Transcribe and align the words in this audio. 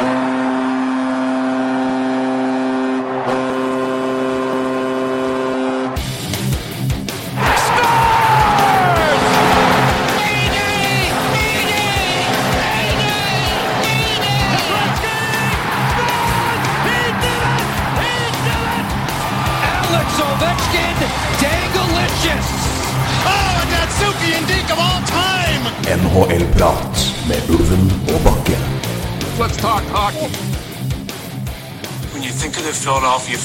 Alex 0.00 0.29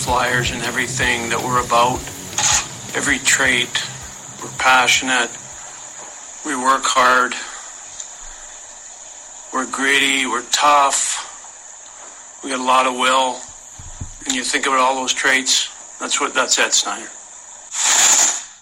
Flyers 0.06 0.52
and 0.52 0.62
everything 0.62 1.30
that 1.30 1.42
we're 1.42 1.66
about, 1.66 1.98
every 2.94 3.18
trait, 3.18 3.74
we're 4.38 4.54
passionate, 4.60 5.32
we 6.46 6.54
work 6.54 6.86
hard, 6.86 7.34
we're 9.52 9.66
gritty, 9.66 10.28
we're 10.28 10.46
tough, 10.52 11.02
we 12.44 12.52
got 12.52 12.60
a 12.60 12.70
lot 12.76 12.86
of 12.86 12.94
will. 12.94 13.42
And 14.26 14.36
you 14.38 14.44
think 14.44 14.68
about 14.68 14.78
all 14.78 14.96
those 15.02 15.14
traits, 15.14 15.54
that's 16.00 16.22
what 16.22 16.36
that's 16.36 16.60
Ed 16.60 16.74
Snyder. 16.74 17.10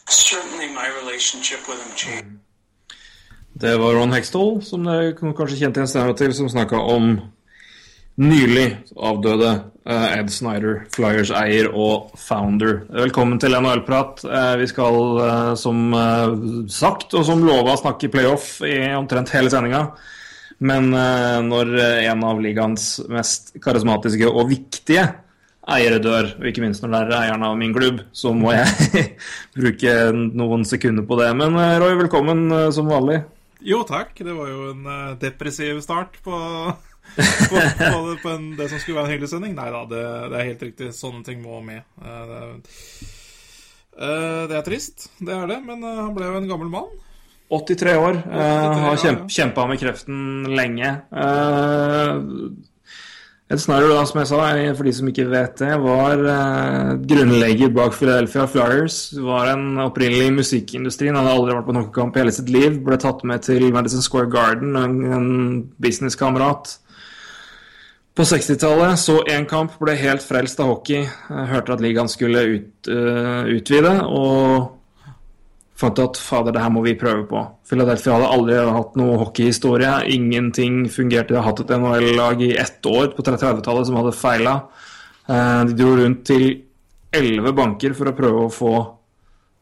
Certainly 0.08 0.68
my 0.72 0.88
relationship 1.02 1.68
with 1.68 1.80
him 1.84 1.92
changed. 1.96 2.40
Det 3.54 3.78
var 3.78 3.94
Ron 3.94 4.14
Hextall, 4.14 4.62
som 4.64 4.84
dere 4.84 5.14
kanskje 5.14 5.58
kjente 5.60 5.82
en 5.82 6.16
til, 6.16 6.34
som 6.34 6.50
snakka 6.50 6.80
om 6.80 7.20
nylig 8.22 8.66
avdøde 8.94 9.52
eh, 9.90 10.08
Ed 10.20 10.30
Snyder, 10.34 10.84
Flyers 10.94 11.32
eier 11.34 11.70
og 11.74 12.12
founder. 12.22 12.84
Velkommen 12.94 13.40
til 13.42 13.56
NHL-prat. 13.58 14.22
Eh, 14.28 14.56
Vi 14.62 14.68
skal, 14.70 15.00
eh, 15.24 15.54
som 15.60 15.96
sagt 16.70 17.14
og 17.18 17.26
som 17.26 17.42
lova, 17.46 17.76
snakke 17.80 18.12
playoff 18.14 18.60
i 18.68 18.76
omtrent 18.94 19.34
hele 19.34 19.50
sendinga. 19.54 19.88
Men 20.64 20.92
når 20.94 21.72
en 22.08 22.22
av 22.24 22.38
ligaens 22.40 23.02
mest 23.12 23.50
karismatiske 23.60 24.30
og 24.30 24.48
viktige 24.48 25.02
eiere 25.68 25.98
dør, 26.00 26.30
og 26.38 26.46
ikke 26.48 26.62
minst 26.64 26.84
når 26.86 26.94
det 26.94 27.00
er 27.02 27.16
eieren 27.18 27.44
av 27.44 27.58
min 27.60 27.74
klubb, 27.76 28.00
så 28.16 28.32
må 28.38 28.54
jeg 28.54 29.10
bruke 29.58 29.96
noen 30.14 30.64
sekunder 30.70 31.04
på 31.10 31.18
det. 31.20 31.34
Men 31.36 31.58
Roy, 31.82 31.98
velkommen 32.00 32.46
som 32.72 32.88
vanlig. 32.88 33.24
Jo, 33.66 33.82
takk. 33.90 34.14
Det 34.16 34.38
var 34.38 34.54
jo 34.54 34.70
en 34.72 34.88
depressiv 35.20 35.82
start 35.84 36.16
på, 36.24 36.40
på, 37.16 37.56
på, 37.56 38.00
det, 38.10 38.18
på 38.24 38.34
en, 38.34 38.50
det 38.58 38.70
som 38.72 38.82
skulle 38.82 39.00
være 39.00 39.10
en 39.10 39.14
hyggelig 39.16 39.32
sending. 39.34 39.56
Nei 39.58 39.70
da, 39.74 39.84
det, 39.90 40.04
det 40.34 40.40
er 40.40 40.50
helt 40.52 40.68
riktig. 40.70 40.92
Sånne 40.98 41.24
ting 41.28 41.42
må 41.44 41.62
med. 41.66 41.86
Eh, 42.02 42.36
det, 43.94 44.10
eh, 44.10 44.58
er 44.58 44.68
trist, 44.68 45.10
det 45.22 45.36
er 45.36 45.50
det, 45.52 45.62
men 45.68 45.84
eh, 45.84 46.04
han 46.04 46.14
ble 46.18 46.30
jo 46.30 46.42
en 46.42 46.52
gammel 46.52 46.74
mann. 46.74 46.92
83 47.54 47.96
år. 48.02 48.22
eh, 48.26 48.60
83, 48.66 48.84
har 48.88 49.02
kjemp, 49.06 49.26
ja. 49.28 49.34
kjempa 49.40 49.68
med 49.70 49.82
kreften 49.82 50.22
lenge. 50.58 50.94
Ed 53.54 53.60
snarere 53.62 53.92
da, 53.94 54.06
som 54.08 54.18
jeg 54.22 54.30
sa, 54.32 54.38
for 54.74 54.88
de 54.88 54.92
som 54.98 55.10
ikke 55.12 55.28
vet 55.30 55.60
det, 55.62 55.74
var 55.84 56.22
eh, 56.32 56.94
grunnlegger 57.12 57.74
bak 57.76 57.94
Philadelphia 57.94 58.48
Flyers. 58.50 58.98
Var 59.22 59.52
en 59.52 59.66
opprinnelig 59.84 60.32
i 60.32 60.36
musikkindustrien. 60.40 61.14
Han 61.20 61.28
hadde 61.28 61.42
aldri 61.42 61.58
vært 61.60 61.68
på 61.68 61.76
noen 61.76 61.92
kamp 61.94 62.18
i 62.18 62.24
hele 62.24 62.34
sitt 62.34 62.50
liv. 62.50 62.80
Ble 62.88 62.98
tatt 63.04 63.22
med 63.28 63.44
til 63.46 63.68
Madison 63.76 64.02
Square 64.02 64.32
Garden, 64.34 64.74
en, 64.80 64.96
en 65.20 65.28
businesskamerat. 65.84 66.80
På 68.14 68.22
60-tallet 68.30 69.00
så 69.02 69.16
én 69.26 69.48
kamp, 69.50 69.74
ble 69.82 69.96
helt 69.98 70.22
frelst 70.22 70.60
av 70.62 70.70
hockey. 70.70 71.02
Jeg 71.02 71.50
hørte 71.50 71.74
at 71.74 71.82
ligaen 71.82 72.12
skulle 72.12 72.44
ut, 72.46 72.90
uh, 72.92 73.50
utvide, 73.50 73.94
og 74.06 75.08
fant 75.82 76.02
at 76.04 76.20
fader, 76.22 76.54
det 76.54 76.62
her 76.62 76.70
må 76.76 76.84
vi 76.86 76.94
prøve 77.00 77.26
på. 77.26 77.42
Philadelphia 77.66 78.20
hadde 78.20 78.30
aldri 78.36 78.60
hatt 78.76 79.00
noe 79.02 79.18
hockeyhistorie. 79.24 79.96
Ingenting 80.14 80.84
fungerte. 80.94 81.34
De 81.34 81.40
har 81.40 81.48
hatt 81.48 81.64
et 81.64 81.74
NHL-lag 81.74 82.44
i 82.46 82.52
ett 82.62 82.86
år 82.86 83.16
på 83.18 83.26
30-tallet 83.26 83.90
som 83.90 83.98
hadde 83.98 84.14
feila. 84.14 84.60
Uh, 85.26 85.64
De 85.72 85.80
dro 85.82 85.96
rundt 85.98 86.22
til 86.30 86.46
elleve 87.14 87.56
banker 87.58 87.98
for 87.98 88.14
å 88.14 88.18
prøve 88.18 88.46
å 88.46 88.54
få 88.54 88.76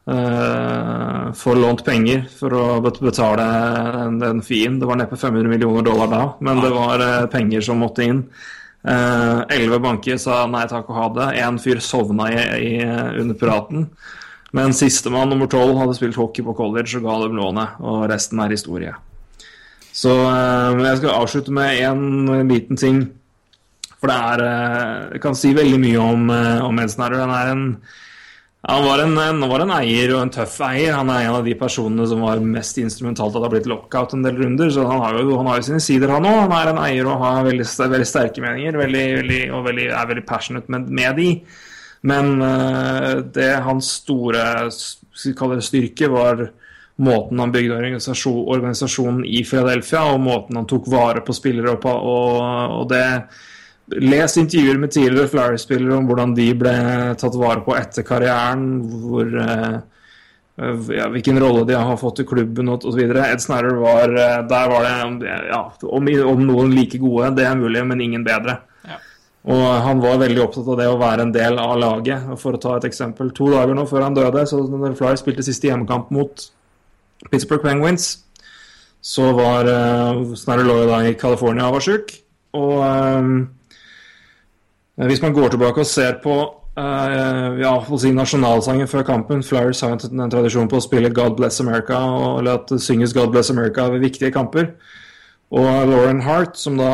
eh, 0.08 1.34
får 1.34 1.56
lånt 1.56 1.84
penger 1.86 2.26
for 2.40 2.56
å 2.58 2.66
betale 2.82 3.46
den, 4.22 4.42
fien. 4.42 4.80
Det 4.80 4.90
var 4.90 5.00
neppe 5.00 5.20
500 5.20 5.50
millioner 5.52 5.86
dollar 5.86 6.10
da, 6.12 6.24
men 6.40 6.62
det 6.64 6.72
var 6.74 7.04
uh, 7.04 7.30
penger 7.32 7.62
som 7.66 7.82
måtte 7.84 8.08
inn. 8.08 8.24
Eh, 8.82 9.40
Elleve 9.54 9.78
banker 9.84 10.18
sa 10.18 10.44
nei 10.50 10.66
takk 10.70 10.90
og 10.90 10.98
ha 10.98 11.08
det. 11.18 11.30
Én 11.44 11.62
fyr 11.62 11.82
sovna 11.84 12.32
i, 12.34 12.42
i, 12.72 12.74
under 13.22 13.38
praten. 13.38 13.88
Men 14.52 14.76
sistemann, 14.76 15.30
nummer 15.32 15.48
tolv, 15.48 15.78
hadde 15.80 15.96
spilt 15.96 16.20
hockey 16.20 16.44
på 16.44 16.58
college 16.58 16.98
og 17.00 17.08
ga 17.08 17.18
dem 17.24 17.38
lånet. 17.40 17.80
Og 17.80 18.04
resten 18.12 18.42
er 18.44 18.52
historie. 18.52 18.96
Så 19.92 20.12
jeg 20.12 20.98
skal 21.02 21.14
avslutte 21.14 21.54
med 21.56 21.78
en 21.84 22.48
liten 22.50 22.80
ting. 22.80 23.04
For 24.02 24.10
det 24.10 24.18
er 24.18 24.42
Jeg 25.14 25.22
kan 25.22 25.36
si 25.38 25.52
veldig 25.54 25.78
mye 25.78 26.00
om, 26.02 26.30
om 26.66 26.80
Ed 26.82 26.96
Den 26.98 27.34
er 27.36 27.52
en 27.52 27.66
han 28.62 28.84
var 28.86 29.00
en, 29.00 29.18
han 29.18 29.42
var 29.50 29.64
en 29.64 29.74
eier 29.74 30.12
og 30.14 30.20
en 30.22 30.32
tøff 30.34 30.60
eier. 30.68 30.94
Han 30.94 31.10
er 31.10 31.26
en 31.26 31.40
av 31.40 31.48
de 31.48 31.56
personene 31.58 32.06
som 32.10 32.22
var 32.22 32.44
mest 32.46 32.78
instrumentalt 32.78 33.34
at 33.34 33.40
det 33.40 33.48
har 33.48 33.54
blitt 33.56 33.70
lockout 33.72 34.14
en 34.14 34.22
del 34.26 34.38
runder. 34.38 34.70
Så 34.70 34.86
han 34.86 35.02
har 35.02 35.18
jo, 35.18 35.34
han 35.40 35.50
har 35.50 35.58
jo 35.58 35.66
sine 35.72 35.82
sider, 35.82 36.14
han 36.14 36.28
òg. 36.30 36.44
Han 36.44 36.54
er 36.60 36.70
en 36.70 36.82
eier 36.84 37.10
og 37.10 37.24
har 37.24 37.48
veldig, 37.50 37.66
veldig 37.66 38.08
sterke 38.08 38.44
meninger 38.46 38.78
veldig, 38.78 39.06
veldig, 39.18 39.42
og 39.58 39.72
er 39.74 40.10
veldig 40.14 40.26
passionate 40.30 40.74
med, 40.74 40.94
med 40.94 41.18
de. 41.18 41.30
Men 42.12 42.34
eh, 42.46 43.12
det 43.34 43.52
hans 43.66 43.96
store 44.04 44.70
styrke 44.70 46.10
var 46.14 46.48
måten 47.02 47.42
han 47.42 47.54
bygde 47.54 47.80
organisasjon, 47.80 48.44
organisasjonen 48.46 49.24
i 49.26 49.42
Philadelphia, 49.42 50.06
og 50.14 50.22
måten 50.22 50.60
han 50.60 50.70
tok 50.70 50.90
vare 50.92 51.26
på 51.26 51.34
spillere 51.34 51.80
på, 51.82 51.90
og, 51.90 52.38
og 52.78 52.90
det 52.94 53.06
Les 54.00 54.38
intervjuer 54.38 54.78
med 54.80 54.92
tidligere 54.94 55.28
Flyers-spillere 55.32 55.98
om 55.98 56.08
hvordan 56.08 56.36
de 56.38 56.48
ble 56.56 56.76
tatt 57.20 57.36
vare 57.40 57.64
på 57.66 57.76
etter 57.76 58.06
karrieren, 58.08 58.66
hvor, 59.04 59.28
eh, 59.28 59.78
ja, 60.96 61.10
hvilken 61.12 61.40
rolle 61.42 61.66
de 61.68 61.76
har 61.76 62.00
fått 62.00 62.22
i 62.24 62.28
klubben 62.28 62.72
osv. 62.72 63.02
Ed 63.02 63.44
Snyder 63.44 63.76
var 63.82 64.16
eh, 64.16 64.38
Der 64.48 64.72
var 64.72 64.88
det 64.88 65.34
ja, 65.50 65.62
om, 65.84 66.08
om 66.32 66.46
noen 66.48 66.76
like 66.76 67.02
gode, 67.02 67.34
det 67.36 67.48
er 67.50 67.60
mulig, 67.60 67.84
men 67.88 68.02
ingen 68.02 68.24
bedre. 68.28 68.62
Ja. 68.88 69.02
Og 69.52 69.68
han 69.88 70.02
var 70.04 70.22
veldig 70.22 70.44
opptatt 70.46 70.72
av 70.72 70.80
det 70.80 70.90
å 70.90 71.00
være 71.02 71.28
en 71.28 71.36
del 71.36 71.60
av 71.60 71.78
laget. 71.82 72.32
For 72.40 72.56
å 72.56 72.62
ta 72.62 72.78
et 72.78 72.90
eksempel, 72.92 73.34
to 73.36 73.52
dager 73.52 73.76
nå 73.76 73.88
før 73.90 74.08
han 74.08 74.18
døde, 74.18 74.46
så 74.48 74.62
når 74.64 75.00
spilte 75.20 75.46
siste 75.46 75.72
hjemmekamp 75.72 76.12
mot 76.14 76.50
Pittsburgh 77.30 77.66
Penguins, 77.66 78.14
så 79.02 79.32
var 79.34 79.66
uh, 79.66 80.36
Snyder 80.38 80.68
lå 80.68 80.84
da 80.86 81.02
i 81.10 81.16
California 81.18 81.68
og 81.68 81.80
var 81.80 81.86
sjuk. 81.86 82.14
Og 82.58 82.78
eh, 82.84 83.28
hvis 84.96 85.22
man 85.22 85.34
går 85.34 85.54
tilbake 85.54 85.80
og 85.80 85.88
ser 85.88 86.18
på 86.24 86.36
uh, 86.78 87.60
ja, 87.60 87.72
si 87.98 88.12
nasjonalsangen 88.16 88.88
før 88.88 89.06
kampen 89.08 89.44
Flyers 89.44 89.82
har 89.82 89.96
en, 89.96 90.22
en 90.22 90.32
tradisjon 90.32 90.70
på 90.72 90.80
å 90.80 90.84
spille 90.84 91.10
'God 91.10 91.38
Bless 91.38 91.62
America', 91.62 92.00
og, 92.00 92.40
eller 92.40 92.60
at 92.60 92.70
det 92.70 92.82
synges 92.82 93.14
'God 93.14 93.32
Bless 93.32 93.52
America' 93.52 93.90
ved 93.92 94.04
viktige 94.04 94.32
kamper. 94.32 94.74
Og 95.52 95.88
Lauren 95.88 96.22
Hart, 96.22 96.58
som 96.58 96.78
da 96.78 96.92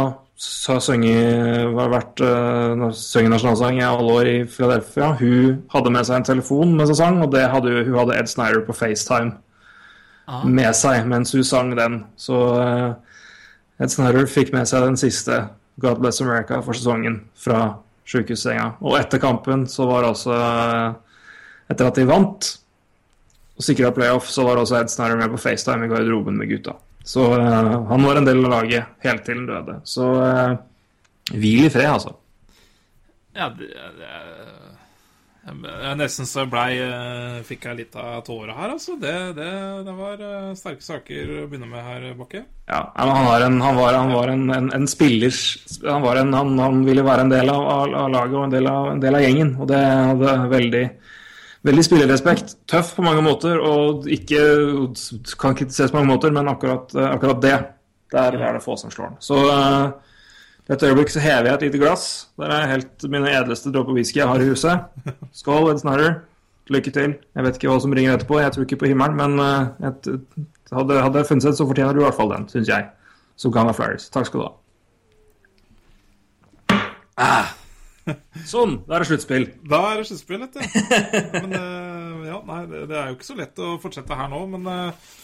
har 0.68 0.80
sunget, 0.80 1.66
uh, 2.22 3.30
nasjonalsang 3.30 3.80
i 3.80 3.86
alle 3.86 4.14
år 4.14 4.30
i 4.30 4.38
Philadelphia, 4.46 5.12
hun 5.18 5.64
hadde 5.74 5.92
med 5.92 6.06
seg 6.06 6.16
en 6.18 6.30
telefon 6.30 6.76
mens 6.78 6.90
hun 6.90 6.96
sang, 6.96 7.22
og 7.22 7.32
det 7.34 7.50
hadde, 7.50 7.84
hun 7.86 7.98
hadde 7.98 8.20
Ed 8.20 8.28
Snyder 8.28 8.66
på 8.66 8.74
FaceTime 8.74 9.32
med 10.44 10.76
seg 10.76 11.06
mens 11.08 11.32
hun 11.34 11.44
sang 11.44 11.74
den. 11.78 12.04
Så 12.16 12.38
uh, 12.38 12.94
Ed 13.80 13.94
Snyder 13.94 14.30
fikk 14.30 14.54
med 14.54 14.68
seg 14.70 14.86
den 14.86 14.98
siste 14.98 15.48
God 15.82 16.02
Bless 16.02 16.22
America 16.22 16.62
for 16.62 16.74
sesongen 16.74 17.22
fra 17.38 17.78
sjukehussenga. 18.08 18.72
Og 18.82 18.98
etter 19.00 19.22
kampen 19.22 19.66
så 19.70 19.88
var 19.90 20.08
altså 20.08 20.38
Etter 21.68 21.90
at 21.90 21.98
de 22.00 22.06
vant 22.08 22.48
og 23.58 23.66
sikra 23.66 23.90
playoff, 23.92 24.30
så 24.32 24.46
var 24.48 24.62
også 24.62 24.78
Ed 24.80 24.92
Snyder 24.94 25.18
med 25.20 25.34
på 25.34 25.40
FaceTime 25.42 25.88
i 25.88 25.92
garderoben 25.92 26.38
med 26.40 26.48
gutta. 26.48 26.78
Så 27.04 27.26
uh, 27.34 27.88
han 27.90 28.06
var 28.06 28.20
en 28.20 28.28
del 28.28 28.44
av 28.46 28.54
laget 28.54 29.00
helt 29.04 29.26
til 29.26 29.42
han 29.42 29.50
døde. 29.50 29.80
Så 29.84 30.06
uh, 30.14 30.54
hvil 31.34 31.66
i 31.66 31.72
fred, 31.74 31.90
altså. 31.90 32.14
Ja, 33.36 33.50
det, 33.58 33.72
det 33.98 34.12
jeg 35.48 35.96
nesten 35.96 36.28
så 36.28 36.44
blei 36.50 36.76
eh, 36.84 37.40
Fikk 37.48 37.68
jeg 37.70 37.78
litt 37.78 37.98
av 38.00 38.20
tåra 38.28 38.56
her, 38.58 38.74
altså. 38.74 38.98
Det, 39.00 39.14
det, 39.38 39.50
det 39.88 39.94
var 39.96 40.24
eh, 40.24 40.50
sterke 40.60 40.84
saker 40.84 41.32
å 41.44 41.46
begynne 41.48 41.70
med 41.72 41.86
her, 41.86 42.08
Bakke. 42.18 42.42
Ja, 42.68 42.82
han, 42.98 43.30
en, 43.46 43.62
han 43.64 43.78
var, 43.80 43.96
han 43.96 44.12
var 44.12 44.34
en, 44.34 44.44
en, 44.52 44.68
en 44.76 44.88
spillers 44.92 45.40
han, 45.86 46.34
han, 46.36 46.82
ville 46.84 47.06
være 47.06 47.24
en 47.24 47.32
del 47.32 47.52
av, 47.54 47.64
av, 47.64 48.10
laget 48.12 48.36
og 48.36 48.44
en 48.44 48.56
del 48.58 48.68
av, 48.72 48.90
en 48.92 49.04
del 49.04 49.20
av 49.20 49.24
gjengen. 49.24 49.54
Og 49.62 49.72
det 49.72 49.80
hadde 49.80 50.34
veldig, 50.52 50.84
veldig 51.70 51.86
spillerrespekt. 51.88 52.58
Tøff 52.68 52.92
på 52.98 53.06
mange 53.08 53.24
måter, 53.24 53.62
og 53.64 54.10
ikke 54.12 54.44
kan 55.40 55.56
kritiseres 55.56 55.96
på 55.96 56.02
mange 56.02 56.12
måter, 56.12 56.36
men 56.36 56.52
akkurat, 56.52 56.92
akkurat 57.08 57.40
det, 57.46 57.56
der 58.12 58.36
er 58.42 58.60
det 58.60 58.66
få 58.66 58.76
som 58.80 58.92
slår 58.92 59.14
han. 59.14 59.18
Så 59.24 59.40
uh, 60.68 60.74
Et 60.74 60.84
øyeblikk 60.84 61.10
så 61.14 61.24
hever 61.24 61.50
jeg 61.50 61.54
et 61.54 61.66
lite 61.68 61.82
glass. 61.82 62.28
Det 62.40 62.50
er 62.52 62.72
helt 62.74 63.08
mine 63.10 63.32
edleste 63.32 63.72
dråper 63.72 63.96
whisky 63.96 64.20
jeg 64.20 64.28
har 64.28 64.44
i 64.44 64.50
huset. 64.50 65.08
Skål, 65.40 65.72
Ed 65.72 65.80
Snyder. 65.84 66.20
Lykke 66.70 66.92
til. 66.92 67.16
Jeg 67.36 67.46
vet 67.46 67.56
ikke 67.56 67.72
hva 67.72 67.80
som 67.80 67.94
ringer 67.96 68.18
etterpå, 68.18 68.42
jeg 68.44 68.52
tror 68.52 68.66
ikke 68.68 68.82
på 68.82 68.90
himmelen, 68.92 69.16
men 69.16 69.40
uh, 69.40 69.88
et, 69.88 70.10
hadde, 70.76 70.98
hadde 71.00 71.22
jeg 71.22 71.30
funnet 71.30 71.48
seg, 71.48 71.56
så 71.56 71.68
fortjener 71.70 71.96
du 71.96 72.02
i 72.02 72.08
hvert 72.08 72.18
fall 72.18 72.34
den, 72.34 72.50
syns 72.52 72.72
jeg. 72.72 72.90
Som 73.40 73.54
kan 73.56 73.70
være 73.70 73.78
Flyers. 73.78 74.10
Takk 74.12 74.28
skal 74.28 74.44
du 74.44 74.48
ha. 74.50 74.56
Ah. 77.18 77.54
Sånn, 78.48 78.82
da 78.88 78.98
er 78.98 79.04
det 79.04 79.10
sluttspill. 79.10 79.48
Da 79.68 79.80
er 79.92 80.02
det 80.02 80.08
sluttspill, 80.10 80.44
vet 80.44 80.56
du. 80.56 80.62
Men 81.38 81.56
uh, 81.56 82.28
ja, 82.28 82.42
nei, 82.48 82.60
det, 82.72 82.84
er 82.92 83.10
jo 83.10 83.18
ikke 83.18 83.28
så 83.28 83.38
lett 83.40 83.64
å 83.64 83.76
fortsette 83.84 84.20
her 84.20 84.30
nå, 84.32 84.44
men 84.54 84.68
uh, 84.68 85.16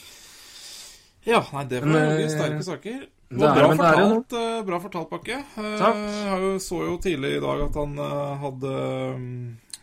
Ja, 1.28 1.44
nei, 1.54 1.64
det 1.70 1.84
var 1.84 1.92
Men, 1.94 2.24
sterke 2.32 2.64
saker. 2.66 3.04
Det 3.40 3.48
er- 3.48 3.58
bra, 3.58 3.68
men 3.68 3.78
det 3.80 3.88
er 3.88 4.00
fortalt, 4.00 4.36
uh, 4.38 4.64
bra 4.68 4.80
fortalt, 4.84 5.10
Bakke. 5.12 5.38
Takk. 5.56 6.00
Jeg 6.30 6.62
så 6.62 6.80
jo 6.86 6.98
tidlig 7.02 7.36
i 7.38 7.44
dag 7.44 7.62
at 7.68 7.78
han 7.82 8.00
uh, 8.00 8.38
hadde 8.44 8.74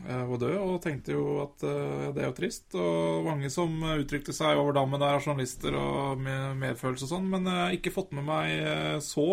var 0.00 0.38
død, 0.40 0.54
og 0.56 0.78
tenkte 0.80 1.12
jo 1.12 1.42
at 1.42 1.60
det 1.60 2.22
er 2.22 2.30
jo 2.30 2.36
trist. 2.38 2.72
Og 2.72 3.26
mange 3.26 3.50
som 3.52 3.74
uttrykte 3.84 4.32
seg 4.32 4.56
over 4.56 4.72
dammen 4.72 5.02
der, 5.02 5.18
journalister 5.20 5.76
og 5.76 6.16
med 6.24 6.56
medfølelse 6.56 7.04
og 7.04 7.10
sånn, 7.10 7.26
men 7.28 7.44
jeg 7.44 7.60
har 7.66 7.76
ikke 7.76 7.92
fått 7.92 8.14
med 8.16 8.24
meg 8.24 9.02
så 9.04 9.26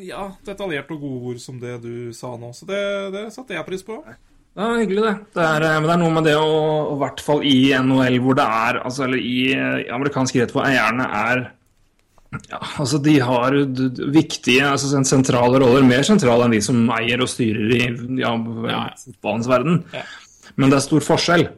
ja, 0.00 0.30
detaljert 0.48 0.88
og 0.96 1.04
gode 1.04 1.34
ord 1.34 1.42
som 1.42 1.60
det 1.60 1.82
du 1.84 2.14
sa 2.16 2.32
nå. 2.40 2.54
Så 2.56 2.64
det, 2.64 2.80
det 3.12 3.26
satte 3.36 3.58
jeg 3.58 3.68
pris 3.68 3.84
på. 3.84 4.00
Ja, 4.54 4.68
hyggelig 4.78 5.02
det. 5.02 5.14
det 5.34 5.42
er, 5.44 5.64
eh, 5.66 5.76
men 5.80 5.88
det 5.88 5.94
er 5.96 6.00
noe 6.04 6.14
med 6.14 6.26
det 6.28 6.36
å, 6.38 6.50
i 6.94 6.98
hvert 7.00 7.22
fall 7.26 7.42
i 7.42 7.56
NHL 7.74 8.20
hvor 8.22 8.36
det 8.38 8.46
er, 8.46 8.78
altså, 8.86 9.08
eller 9.08 9.18
i, 9.18 9.38
eh, 9.50 9.78
i 9.82 9.90
amerikansk 9.94 10.38
rett 10.38 10.54
hvor 10.54 10.68
eierne 10.68 11.08
er 11.10 11.42
ja, 12.50 12.60
altså 12.80 12.98
De 13.02 13.14
har 13.22 13.56
viktige, 14.14 14.66
altså 14.68 15.02
sentrale 15.06 15.60
roller, 15.62 15.84
mer 15.86 16.04
sentrale 16.06 16.46
enn 16.46 16.56
de 16.56 16.62
som 16.64 16.80
eier 16.96 17.22
og 17.24 17.30
styrer 17.30 17.74
i 17.76 17.82
ja, 18.20 18.32
fotballens 19.00 19.50
verden. 19.50 19.82
Ja. 19.94 20.04
Men 20.60 20.70
det 20.72 20.78
er 20.78 20.86
stor 20.86 21.04
forskjell. 21.04 21.48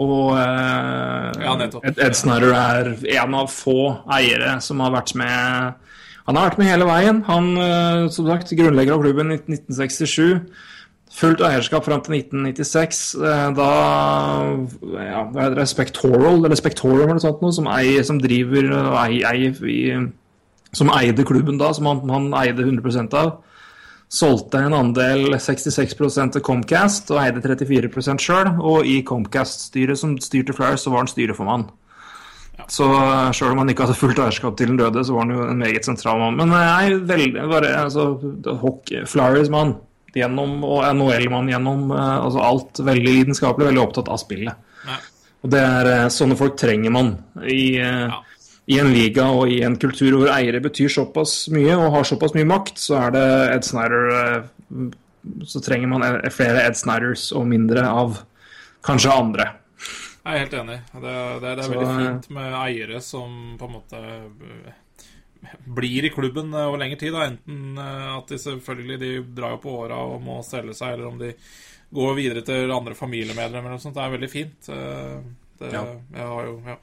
Og 0.00 0.34
eh, 0.36 1.30
Ja. 1.40 1.54
Ed, 1.84 1.96
Ed 1.96 2.16
Snyder 2.16 2.52
er 2.56 2.90
en 3.20 3.36
av 3.38 3.52
få 3.52 3.78
eiere 4.12 4.58
som 4.64 4.80
har 4.84 4.92
vært 4.92 5.14
med 5.16 5.86
Han 6.26 6.36
har 6.36 6.50
vært 6.50 6.60
med 6.60 6.68
hele 6.70 6.88
veien. 6.88 7.22
Han, 7.26 7.46
eh, 7.58 8.08
som 8.12 8.28
sagt, 8.28 8.52
grunnlegger 8.56 8.94
av 8.94 9.02
klubben 9.02 9.32
i 9.32 9.38
1967. 9.40 10.44
Fullt 11.20 11.42
eierskap 11.44 11.84
fram 11.84 12.00
til 12.00 12.14
1996. 12.16 13.00
eh, 13.20 13.50
Da 13.56 13.68
ja, 15.04 15.26
det 15.28 15.42
heter 15.42 15.58
det, 15.58 15.68
Spectoral, 15.68 16.44
eller 16.46 16.56
Spectorum 16.56 17.02
eller 17.02 17.18
noe 17.18 17.24
sånt, 17.26 17.42
noe, 17.44 17.52
som, 17.52 17.68
eier, 17.68 18.06
som 18.08 18.20
driver 18.22 18.70
eier, 19.04 19.26
eier 19.28 19.60
i, 19.68 19.80
Som 20.72 20.92
eide 20.94 21.26
klubben 21.26 21.58
da, 21.58 21.72
som 21.74 21.88
han, 21.90 22.00
han 22.08 22.30
eide 22.40 22.64
100% 22.64 23.16
av. 23.18 23.40
Solgte 24.10 24.62
en 24.64 24.74
andel 24.74 25.34
66% 25.36 26.32
til 26.34 26.42
Comcast 26.46 27.10
og 27.10 27.20
eide 27.22 27.42
34% 27.42 28.22
sjøl. 28.22 28.54
Og 28.62 28.86
i 28.86 29.00
Comcast-styret 29.06 29.98
som 29.98 30.16
styrte 30.22 30.54
Flyers, 30.56 30.86
så 30.86 30.94
var 30.94 31.04
han 31.04 31.10
styreformann. 31.10 31.68
Så 32.70 32.86
sjøl 33.34 33.52
om 33.54 33.62
han 33.62 33.70
ikke 33.72 33.86
hadde 33.86 33.98
fullt 33.98 34.18
eierskap 34.22 34.56
til 34.58 34.70
den 34.70 34.80
døde, 34.80 35.04
så 35.04 35.14
var 35.14 35.26
han 35.26 35.36
jo 35.36 35.44
en 35.50 35.62
meget 35.62 35.86
sentral 35.86 36.18
mann. 36.22 36.38
Men 36.38 36.54
jeg 36.54 36.98
veldig 37.10 37.46
bare 37.50 37.70
altså, 37.84 38.08
hockey, 38.62 39.04
Flyers-mann 39.10 39.76
gjennom, 40.16 40.58
og 40.66 40.84
NHL-mann 40.94 41.50
gjennom 41.52 41.90
eh, 41.94 42.16
altså 42.24 42.42
alt 42.44 42.82
veldig 42.86 43.14
lidenskapelig, 43.20 43.70
veldig 43.70 43.82
opptatt 43.82 44.10
av 44.12 44.20
spillet. 44.22 44.66
Ja. 44.86 44.98
Og 45.40 45.52
det 45.54 45.60
er 45.64 45.92
eh, 45.94 46.08
sånne 46.12 46.38
folk 46.40 46.58
trenger 46.60 46.94
man 46.94 47.14
i, 47.44 47.76
ja. 47.78 48.20
i 48.70 48.80
en 48.82 48.90
liga 48.94 49.28
og 49.36 49.52
i 49.52 49.60
en 49.66 49.78
kultur 49.80 50.18
hvor 50.18 50.32
eiere 50.34 50.62
betyr 50.64 50.92
såpass 50.92 51.44
mye 51.54 51.76
og 51.78 51.94
har 51.96 52.10
såpass 52.10 52.34
mye 52.36 52.48
makt, 52.48 52.80
så 52.82 52.98
er 53.04 53.14
det 53.16 53.28
Ed 53.54 53.70
Snyder 53.70 54.10
eh, 54.16 54.90
Så 55.48 55.62
trenger 55.64 55.94
man 55.94 56.06
eh, 56.06 56.28
flere 56.34 56.66
Ed 56.66 56.78
Snyders 56.80 57.30
og 57.36 57.48
mindre 57.50 57.86
av 57.88 58.20
kanskje 58.86 59.12
andre. 59.12 59.50
Jeg 60.20 60.36
er 60.36 60.42
helt 60.44 60.54
enig. 60.60 60.78
Det, 60.92 61.00
det, 61.00 61.40
det 61.40 61.50
er 61.50 61.62
Så, 61.64 61.72
veldig 61.72 61.88
eh, 61.88 61.98
fint 62.00 62.30
med 62.36 62.56
eiere 62.60 63.00
som 63.04 63.36
på 63.58 63.68
en 63.68 63.74
måte 63.78 64.00
eh, 64.04 64.79
blir 65.64 66.04
i 66.04 66.10
klubben 66.12 66.52
eh, 66.54 66.66
over 66.68 66.78
lengre 66.82 66.98
tid. 67.00 67.14
Da. 67.16 67.26
Enten 67.30 67.78
eh, 67.78 68.06
at 68.16 68.30
de 68.32 68.38
selvfølgelig 68.40 68.98
de 69.00 69.10
drar 69.36 69.56
jo 69.56 69.62
på 69.64 69.74
åra 69.84 70.00
og 70.12 70.20
må 70.24 70.40
selge 70.46 70.76
seg, 70.76 70.94
eller 70.96 71.10
om 71.10 71.18
de 71.20 71.32
går 71.90 72.14
videre 72.18 72.44
til 72.46 72.70
andre 72.70 72.94
familiemedlemmer 72.94 73.70
eller 73.72 73.78
noe 73.78 73.82
sånt. 73.82 73.96
Det 73.98 74.04
er 74.04 74.16
veldig 74.16 74.30
fint. 74.32 74.70
Eh, 74.72 75.20
Det, 75.60 75.72
Ja. 75.74 75.82
Jeg 76.16 76.26
har 76.26 76.46
jo 76.46 76.54
ja. 76.64 76.76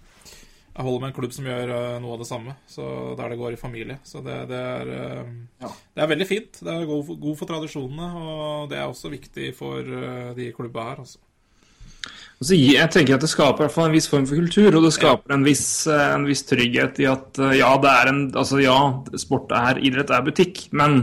Jeg 0.78 0.86
holder 0.86 1.00
med 1.02 1.08
en 1.10 1.14
klubb 1.18 1.32
som 1.34 1.46
gjør 1.50 1.72
noe 2.04 2.14
av 2.14 2.20
det 2.22 2.28
samme, 2.30 2.52
så 2.70 3.16
der 3.18 3.30
det 3.34 3.38
går 3.40 3.54
i 3.56 3.58
familie. 3.58 3.96
Så 4.06 4.22
det, 4.22 4.36
det 4.52 4.60
er 4.62 4.92
Ja. 5.60 5.72
Det 5.96 6.04
er 6.04 6.12
veldig 6.12 6.28
fint. 6.30 6.60
Det 6.62 6.70
er 6.70 6.86
god 6.86 7.06
for, 7.08 7.16
god 7.16 7.38
for 7.40 7.50
tradisjonene, 7.50 8.10
og 8.22 8.70
det 8.70 8.78
er 8.78 8.86
også 8.86 9.10
viktig 9.10 9.56
for 9.58 9.82
de 10.38 10.52
klubba 10.54 10.84
her, 10.92 11.02
altså. 11.02 11.18
Altså, 12.38 12.54
jeg 12.54 12.90
tenker 12.94 13.18
at 13.18 13.24
Det 13.26 13.32
skaper 13.32 13.64
i 13.64 13.66
hvert 13.66 13.74
fall 13.74 13.90
en 13.90 13.96
viss 13.96 14.10
form 14.12 14.28
for 14.30 14.38
kultur, 14.38 14.70
og 14.78 14.86
det 14.86 14.94
skaper 14.94 15.34
en 15.34 15.46
viss, 15.46 15.66
eh, 15.90 16.08
en 16.14 16.28
viss 16.28 16.46
trygghet 16.46 17.00
i 17.02 17.08
at 17.10 17.40
eh, 17.42 17.58
ja, 17.58 17.72
det 17.82 17.94
er 17.94 18.12
en, 18.12 18.20
altså, 18.38 18.60
ja, 18.62 18.78
sport 19.18 19.54
er 19.58 19.82
idrett 19.82 20.14
er 20.14 20.26
butikk, 20.26 20.68
men 20.78 21.00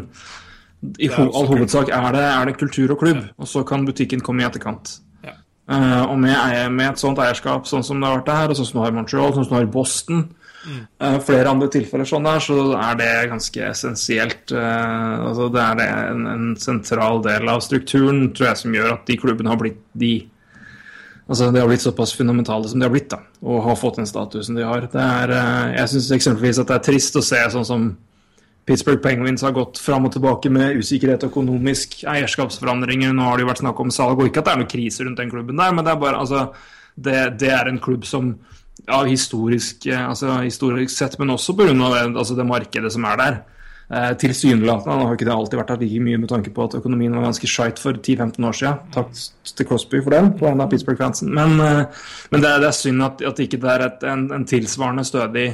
i 1.00 1.08
ho 1.10 1.24
all 1.32 1.48
hovedsak 1.48 1.88
er 1.96 2.06
det, 2.14 2.22
er 2.22 2.46
det 2.46 2.58
kultur 2.60 2.92
og 2.94 3.00
klubb, 3.00 3.24
og 3.40 3.48
så 3.50 3.64
kan 3.66 3.86
butikken 3.88 4.22
komme 4.22 4.44
i 4.44 4.46
etterkant. 4.46 4.98
Ja. 5.24 5.34
Eh, 5.74 6.04
og 6.04 6.20
med, 6.22 6.38
med 6.76 6.92
et 6.92 7.02
sånt 7.02 7.18
eierskap 7.18 7.66
sånn 7.66 7.82
som 7.86 7.98
det 7.98 8.10
har 8.10 8.20
vært 8.20 8.34
her, 8.36 8.54
og 8.54 8.60
sånn 8.60 8.68
som 8.70 8.78
det 8.78 8.84
har 8.84 8.94
i 8.94 8.98
Montreal, 9.00 9.34
sånn 9.34 9.48
som 9.48 9.56
det 9.56 9.58
har 9.58 9.66
i 9.66 9.74
Boston, 9.74 10.22
uh, 10.64 11.18
flere 11.24 11.50
andre 11.50 11.68
tilfeller 11.72 12.08
sånn 12.08 12.28
der, 12.28 12.44
så 12.44 12.60
er 12.78 13.00
det 13.00 13.10
ganske 13.32 13.64
essensielt. 13.72 14.54
Uh, 14.54 15.32
altså 15.32 15.48
det 15.52 15.64
er 15.64 15.82
en, 16.12 16.22
en 16.30 16.46
sentral 16.60 17.18
del 17.26 17.50
av 17.50 17.64
strukturen, 17.64 18.28
tror 18.36 18.52
jeg, 18.52 18.62
som 18.62 18.78
gjør 18.78 18.94
at 18.94 19.04
de 19.10 19.18
klubbene 19.20 19.50
har 19.50 19.60
blitt 19.60 19.82
de 19.98 20.14
Altså, 21.24 21.50
De 21.50 21.60
har 21.60 21.68
blitt 21.68 21.84
såpass 21.84 22.12
fundamentale 22.12 22.68
som 22.68 22.80
de 22.80 22.84
har 22.84 22.92
blitt, 22.92 23.08
da, 23.10 23.22
og 23.42 23.62
har 23.64 23.78
fått 23.80 23.96
den 23.96 24.08
statusen 24.08 24.58
de 24.58 24.64
har. 24.66 24.88
Det 24.92 25.00
er, 25.00 25.30
eh, 25.32 25.76
jeg 25.78 25.94
syns 25.94 26.10
eksempelvis 26.18 26.60
at 26.60 26.68
det 26.68 26.76
er 26.76 26.84
trist 26.90 27.16
å 27.16 27.22
se 27.24 27.40
sånn 27.54 27.64
som 27.64 27.86
Pittsburgh 28.66 29.00
Penguins 29.04 29.42
har 29.44 29.52
gått 29.52 29.78
fram 29.80 30.06
og 30.08 30.12
tilbake 30.12 30.50
med 30.52 30.76
usikkerhet 30.80 31.24
og 31.24 31.32
økonomisk 31.32 32.04
eierskapsforandringer. 32.08 33.12
Nå 33.12 33.22
har 33.22 33.36
det 33.36 33.44
jo 33.44 33.50
vært 33.50 33.60
snakk 33.64 33.80
om 33.80 33.92
salg, 33.92 34.18
og 34.18 34.28
ikke 34.28 34.40
at 34.40 34.48
det 34.48 34.52
er 34.52 34.60
noe 34.62 34.72
krise 34.72 35.04
rundt 35.04 35.20
den 35.20 35.32
klubben 35.32 35.60
der, 35.60 35.72
men 35.72 35.84
det 35.84 35.92
er 35.92 36.00
bare, 36.00 36.20
altså, 36.20 36.46
det, 36.96 37.38
det 37.40 37.50
er 37.52 37.68
en 37.68 37.80
klubb 37.80 38.04
som 38.08 38.34
ja, 38.86 39.02
historisk, 39.04 39.86
eh, 39.86 40.08
altså, 40.08 40.38
historisk 40.44 40.92
sett, 40.92 41.18
men 41.20 41.32
også 41.34 41.56
pga. 41.56 41.72
Det, 41.72 42.16
altså, 42.16 42.36
det 42.36 42.48
markedet 42.48 42.92
som 42.92 43.04
er 43.08 43.20
der. 43.20 43.42
Eh, 43.92 44.14
Tilsynelatende 44.16 45.04
har 45.06 45.12
ikke 45.16 45.26
det 45.28 45.34
alltid 45.34 45.58
vært 45.60 45.74
like 45.82 46.00
mye 46.00 46.18
med 46.22 46.28
tanke 46.32 46.50
på 46.56 46.64
at 46.64 46.74
økonomien 46.78 47.12
var 47.14 47.26
ganske 47.26 47.46
shite 47.50 47.82
for 47.82 47.92
10-15 48.00 48.46
år 48.48 48.56
siden. 48.56 48.78
Takk 48.94 49.10
til 49.58 49.66
Crosby 49.68 50.00
for 50.02 50.10
den, 50.16 50.32
på 50.38 50.48
en 50.48 50.60
av 50.64 50.70
Pittsburgh-fansen. 50.72 51.28
Men, 51.36 51.58
eh, 51.60 51.84
men 52.32 52.40
det, 52.40 52.48
er- 52.50 52.64
det 52.64 52.70
er 52.72 52.78
synd 52.78 53.02
at, 53.04 53.20
at 53.28 53.42
ikke 53.44 53.60
det 53.60 53.70
er 53.74 53.86
et, 53.90 54.06
en, 54.08 54.24
en 54.32 54.44
tilsvarende 54.48 55.04
stødig 55.04 55.50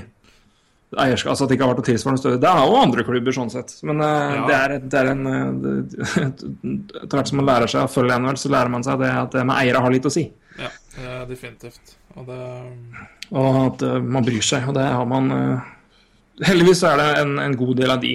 eierskap, 0.98 1.30
altså 1.30 1.44
at 1.44 1.50
det 1.50 1.54
ikke 1.54 1.66
har 1.66 1.70
vært 1.74 1.80
noe 1.82 1.86
tilsvarende 1.90 2.20
stødig. 2.22 2.38
Det 2.42 2.48
er 2.50 2.64
jo 2.66 2.78
andre 2.80 3.04
klubber 3.06 3.34
sånn 3.36 3.50
sett, 3.52 3.74
men 3.86 4.00
eh, 4.02 4.36
Ja. 4.38 4.46
det, 4.46 4.56
er, 4.60 4.76
det 4.90 5.02
er 5.02 5.10
en 5.12 5.26
eh, 5.30 6.30
Etter 6.70 7.16
hvert 7.16 7.30
som 7.30 7.38
man 7.42 7.46
lærer 7.50 7.70
seg 7.70 7.84
å 7.86 7.90
følge 7.92 8.16
NHL, 8.18 8.38
så 8.42 8.50
lærer 8.54 8.72
man 8.74 8.86
seg 8.86 8.98
det 9.02 9.10
at 9.10 9.34
det 9.36 9.44
med 9.46 9.58
eiere 9.60 9.82
har 9.84 9.94
litt 9.94 10.06
å 10.06 10.14
si. 10.14 10.24
Ja, 10.58 10.70
det 10.96 11.06
er 11.18 11.26
definitivt. 11.30 11.94
Og 12.18 12.26
det 12.26 12.40
Og 13.30 13.60
at 13.68 13.84
man 14.02 14.26
bryr 14.26 14.42
seg, 14.42 14.66
og 14.70 14.74
det 14.78 14.86
har 14.90 15.06
man 15.06 15.30
Heldigvis 16.40 16.80
er 16.88 16.96
det 16.96 17.08
en, 17.20 17.34
en 17.38 17.54
god 17.60 17.76
del 17.76 17.90
av 17.92 18.00
de 18.00 18.14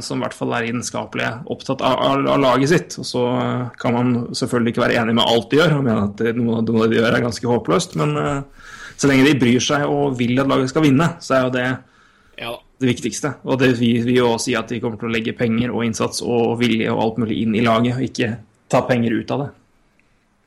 som 0.00 0.18
i 0.18 0.24
hvert 0.24 0.36
fall 0.36 0.54
er 0.56 0.66
lidenskapelige, 0.66 1.32
opptatt 1.52 1.82
av, 1.84 1.98
av, 2.00 2.26
av 2.32 2.38
laget 2.40 2.70
sitt. 2.70 2.98
Og 3.02 3.08
så 3.08 3.24
eh, 3.38 3.64
kan 3.80 3.96
man 3.96 4.12
selvfølgelig 4.32 4.74
ikke 4.74 4.84
være 4.86 5.00
enig 5.02 5.16
med 5.18 5.26
alt 5.28 5.50
de 5.50 5.60
gjør, 5.60 5.78
og 5.78 5.88
mene 5.88 6.06
at 6.08 6.22
noe 6.38 6.60
av 6.60 6.68
det 6.70 6.92
de 6.94 7.00
gjør 7.00 7.18
er 7.18 7.26
ganske 7.26 7.50
håpløst, 7.50 7.98
men 8.00 8.16
eh, 8.20 8.70
så 8.96 9.10
lenge 9.10 9.26
de 9.26 9.38
bryr 9.40 9.64
seg 9.64 9.88
og 9.90 10.14
vil 10.18 10.38
at 10.40 10.48
laget 10.48 10.72
skal 10.72 10.86
vinne, 10.86 11.10
så 11.24 11.38
er 11.38 11.48
jo 11.48 11.56
det 11.58 11.66
Ja 12.40 12.54
det 12.84 12.90
viktigste. 12.90 13.34
Og 13.48 13.58
det 13.60 13.74
vil 13.78 14.02
vi 14.06 14.18
jo 14.18 14.32
også 14.32 14.48
si 14.48 14.56
at 14.58 14.70
de 14.70 14.80
kommer 14.82 15.00
til 15.00 15.08
å 15.08 15.14
legge 15.14 15.36
penger 15.36 15.72
og 15.72 15.84
innsats 15.86 16.22
og 16.24 16.58
vilje 16.60 16.90
og 16.92 17.02
alt 17.04 17.20
mulig 17.22 17.40
inn 17.44 17.54
i 17.56 17.62
laget, 17.64 17.98
og 17.98 18.08
ikke 18.08 18.32
ta 18.70 18.82
penger 18.88 19.14
ut 19.14 19.34
av 19.34 19.44
det. 19.44 19.50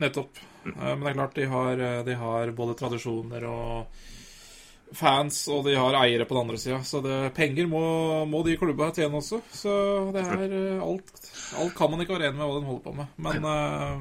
Nettopp. 0.04 0.44
Eh, 0.68 0.94
Men 0.96 1.00
det 1.06 1.10
er 1.10 1.18
klart, 1.18 1.34
de 1.34 1.46
har, 1.46 1.72
eh, 1.80 2.04
de 2.04 2.14
har 2.14 2.52
både 2.52 2.76
tradisjoner 2.78 3.44
og 3.48 3.86
fans, 4.96 5.40
og 5.52 5.64
de 5.66 5.76
har 5.76 5.96
eiere 6.00 6.26
på 6.28 6.36
den 6.36 6.46
andre 6.46 6.58
sida. 6.60 6.80
Så 6.86 7.00
det, 7.04 7.16
penger 7.36 7.68
må, 7.70 7.82
må 8.30 8.42
de 8.46 8.56
klubba 8.60 8.90
tjene 8.94 9.20
også. 9.20 9.40
Så 9.52 9.72
det 10.14 10.24
er 10.24 10.48
eh, 10.48 10.82
alt 10.84 11.24
Alt 11.58 11.72
kan 11.78 11.88
man 11.90 12.02
ikke 12.04 12.12
være 12.12 12.28
enig 12.28 12.36
med 12.36 12.44
hva 12.44 12.58
den 12.58 12.68
holder 12.68 12.82
på 12.84 12.92
med. 12.92 13.06
Men 13.24 13.46
uh, 13.48 13.94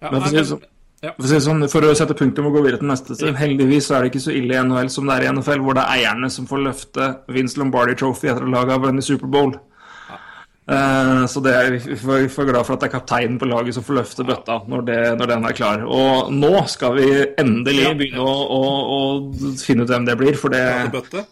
ja, 0.00 0.10
Men 0.10 0.20
for 0.20 0.34
nei, 0.34 0.42
sånn, 0.50 0.66
ja. 1.00 1.14
For 1.16 1.40
sånn, 1.40 1.64
for 1.72 1.88
å 1.88 1.94
sette 1.96 2.16
punktum 2.18 2.50
og 2.50 2.58
gå 2.58 2.64
videre 2.66 2.82
til 2.82 2.90
neste 2.90 3.16
sted, 3.16 3.32
heldigvis 3.40 3.88
så 3.88 3.96
er 3.96 4.04
det 4.04 4.10
ikke 4.12 4.24
så 4.26 4.34
ille 4.36 4.52
i 4.52 4.60
NHL 4.60 4.90
som 4.92 5.08
det 5.08 5.16
er 5.16 5.24
i 5.24 5.30
NFL, 5.32 5.62
hvor 5.64 5.78
det 5.78 5.86
er 5.86 6.02
eierne 6.02 6.28
som 6.32 6.48
får 6.50 6.60
løfte 6.66 7.08
Vince 7.32 7.60
Lombardi 7.60 7.96
Trophy 7.96 8.28
etter 8.28 8.44
å 8.44 8.50
ha 8.50 8.56
laga 8.58 8.76
vunnet 8.82 9.06
Superbowl. 9.06 9.54
Uh, 10.70 11.24
så 11.26 11.40
det 11.42 11.52
er, 11.56 11.76
vi 11.82 11.96
får, 12.30 12.46
glad 12.46 12.62
for 12.62 12.76
at 12.76 12.84
det 12.84 12.90
er 12.90 12.92
kapteinen 12.92 13.38
på 13.40 13.48
laget 13.50 13.74
som 13.74 13.82
får 13.82 13.96
løfte 13.96 14.26
bøtta 14.28 14.60
når, 14.70 14.84
det, 14.86 14.98
når 15.18 15.32
den 15.32 15.46
er 15.48 15.56
klar. 15.58 15.82
Og 15.82 16.30
nå 16.30 16.52
skal 16.70 16.94
vi 17.00 17.08
endelig 17.42 17.88
begynne 17.98 18.22
å, 18.22 18.34
å, 18.54 18.60
å 18.96 19.54
finne 19.58 19.86
ut 19.86 19.90
hvem 19.90 20.06
det 20.06 20.18
blir, 20.20 20.38
for 20.38 20.54
det 20.54 20.62
Ja, 20.62 20.84
bøtte. 20.92 21.26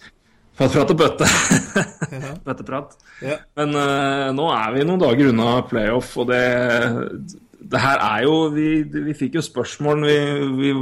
Prate 0.59 0.83
og 0.83 0.97
bøtte. 0.99 1.27
Bøtteprat. 2.47 2.97
Ja. 3.23 3.37
Men 3.59 3.77
eh, 3.79 4.31
nå 4.35 4.49
er 4.51 4.73
vi 4.75 4.87
noen 4.89 5.03
dager 5.05 5.31
unna 5.31 5.53
playoff, 5.71 6.17
og 6.19 6.33
det, 6.33 6.41
det 7.69 7.81
her 7.83 8.01
er 8.01 8.25
jo 8.25 8.35
Vi, 8.55 8.69
vi 8.89 9.15
fikk 9.17 9.39
jo 9.39 9.45
spørsmål. 9.45 10.05
Vi, 10.07 10.17
vi, 10.59 10.73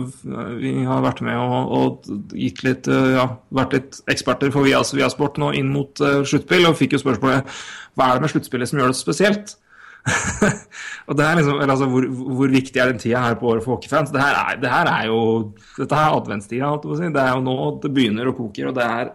vi 0.61 0.73
har 0.87 1.03
vært 1.05 1.23
med 1.27 1.39
og, 1.41 1.75
og 1.79 2.37
gitt 2.37 2.63
litt 2.67 2.91
eh, 2.91 3.13
Ja, 3.17 3.29
vært 3.55 3.77
litt 3.77 4.01
eksperter 4.13 4.53
for 4.55 4.67
Via, 4.67 4.83
Via 4.95 5.11
Sport 5.13 5.41
nå 5.43 5.53
inn 5.59 5.71
mot 5.73 6.03
uh, 6.05 6.23
sluttspill, 6.27 6.69
og 6.69 6.79
fikk 6.79 6.97
jo 6.97 7.03
spørsmålet 7.03 7.57
hva 7.97 8.11
er 8.11 8.19
det 8.19 8.27
med 8.27 8.33
sluttspillet 8.35 8.69
som 8.69 8.83
gjør 8.83 8.93
det 8.93 8.99
spesielt? 8.99 9.55
og 11.09 11.17
det 11.19 11.25
er 11.25 11.39
liksom, 11.41 11.57
eller 11.57 11.73
altså, 11.73 11.89
hvor, 11.91 12.05
hvor 12.39 12.53
viktig 12.53 12.79
er 12.79 12.93
den 12.93 13.01
tida 13.03 13.23
her 13.25 13.39
på 13.41 13.49
året 13.51 13.65
for 13.65 13.75
hockeyfans? 13.75 14.13
Det 14.15 14.21
her 14.23 14.37
er, 14.39 14.61
det 14.63 14.71
her 14.71 14.91
er 14.93 15.09
jo 15.09 15.21
Dette 15.79 15.99
er 15.99 16.19
adventstida, 16.19 16.71
si. 16.85 17.11
Det 17.17 17.23
er 17.23 17.33
jo 17.33 17.43
nå 17.47 17.57
det 17.83 17.91
begynner 17.97 18.31
å 18.31 18.37
koke. 18.37 18.69
Og 18.69 18.77
det 18.77 18.85
er 18.87 19.13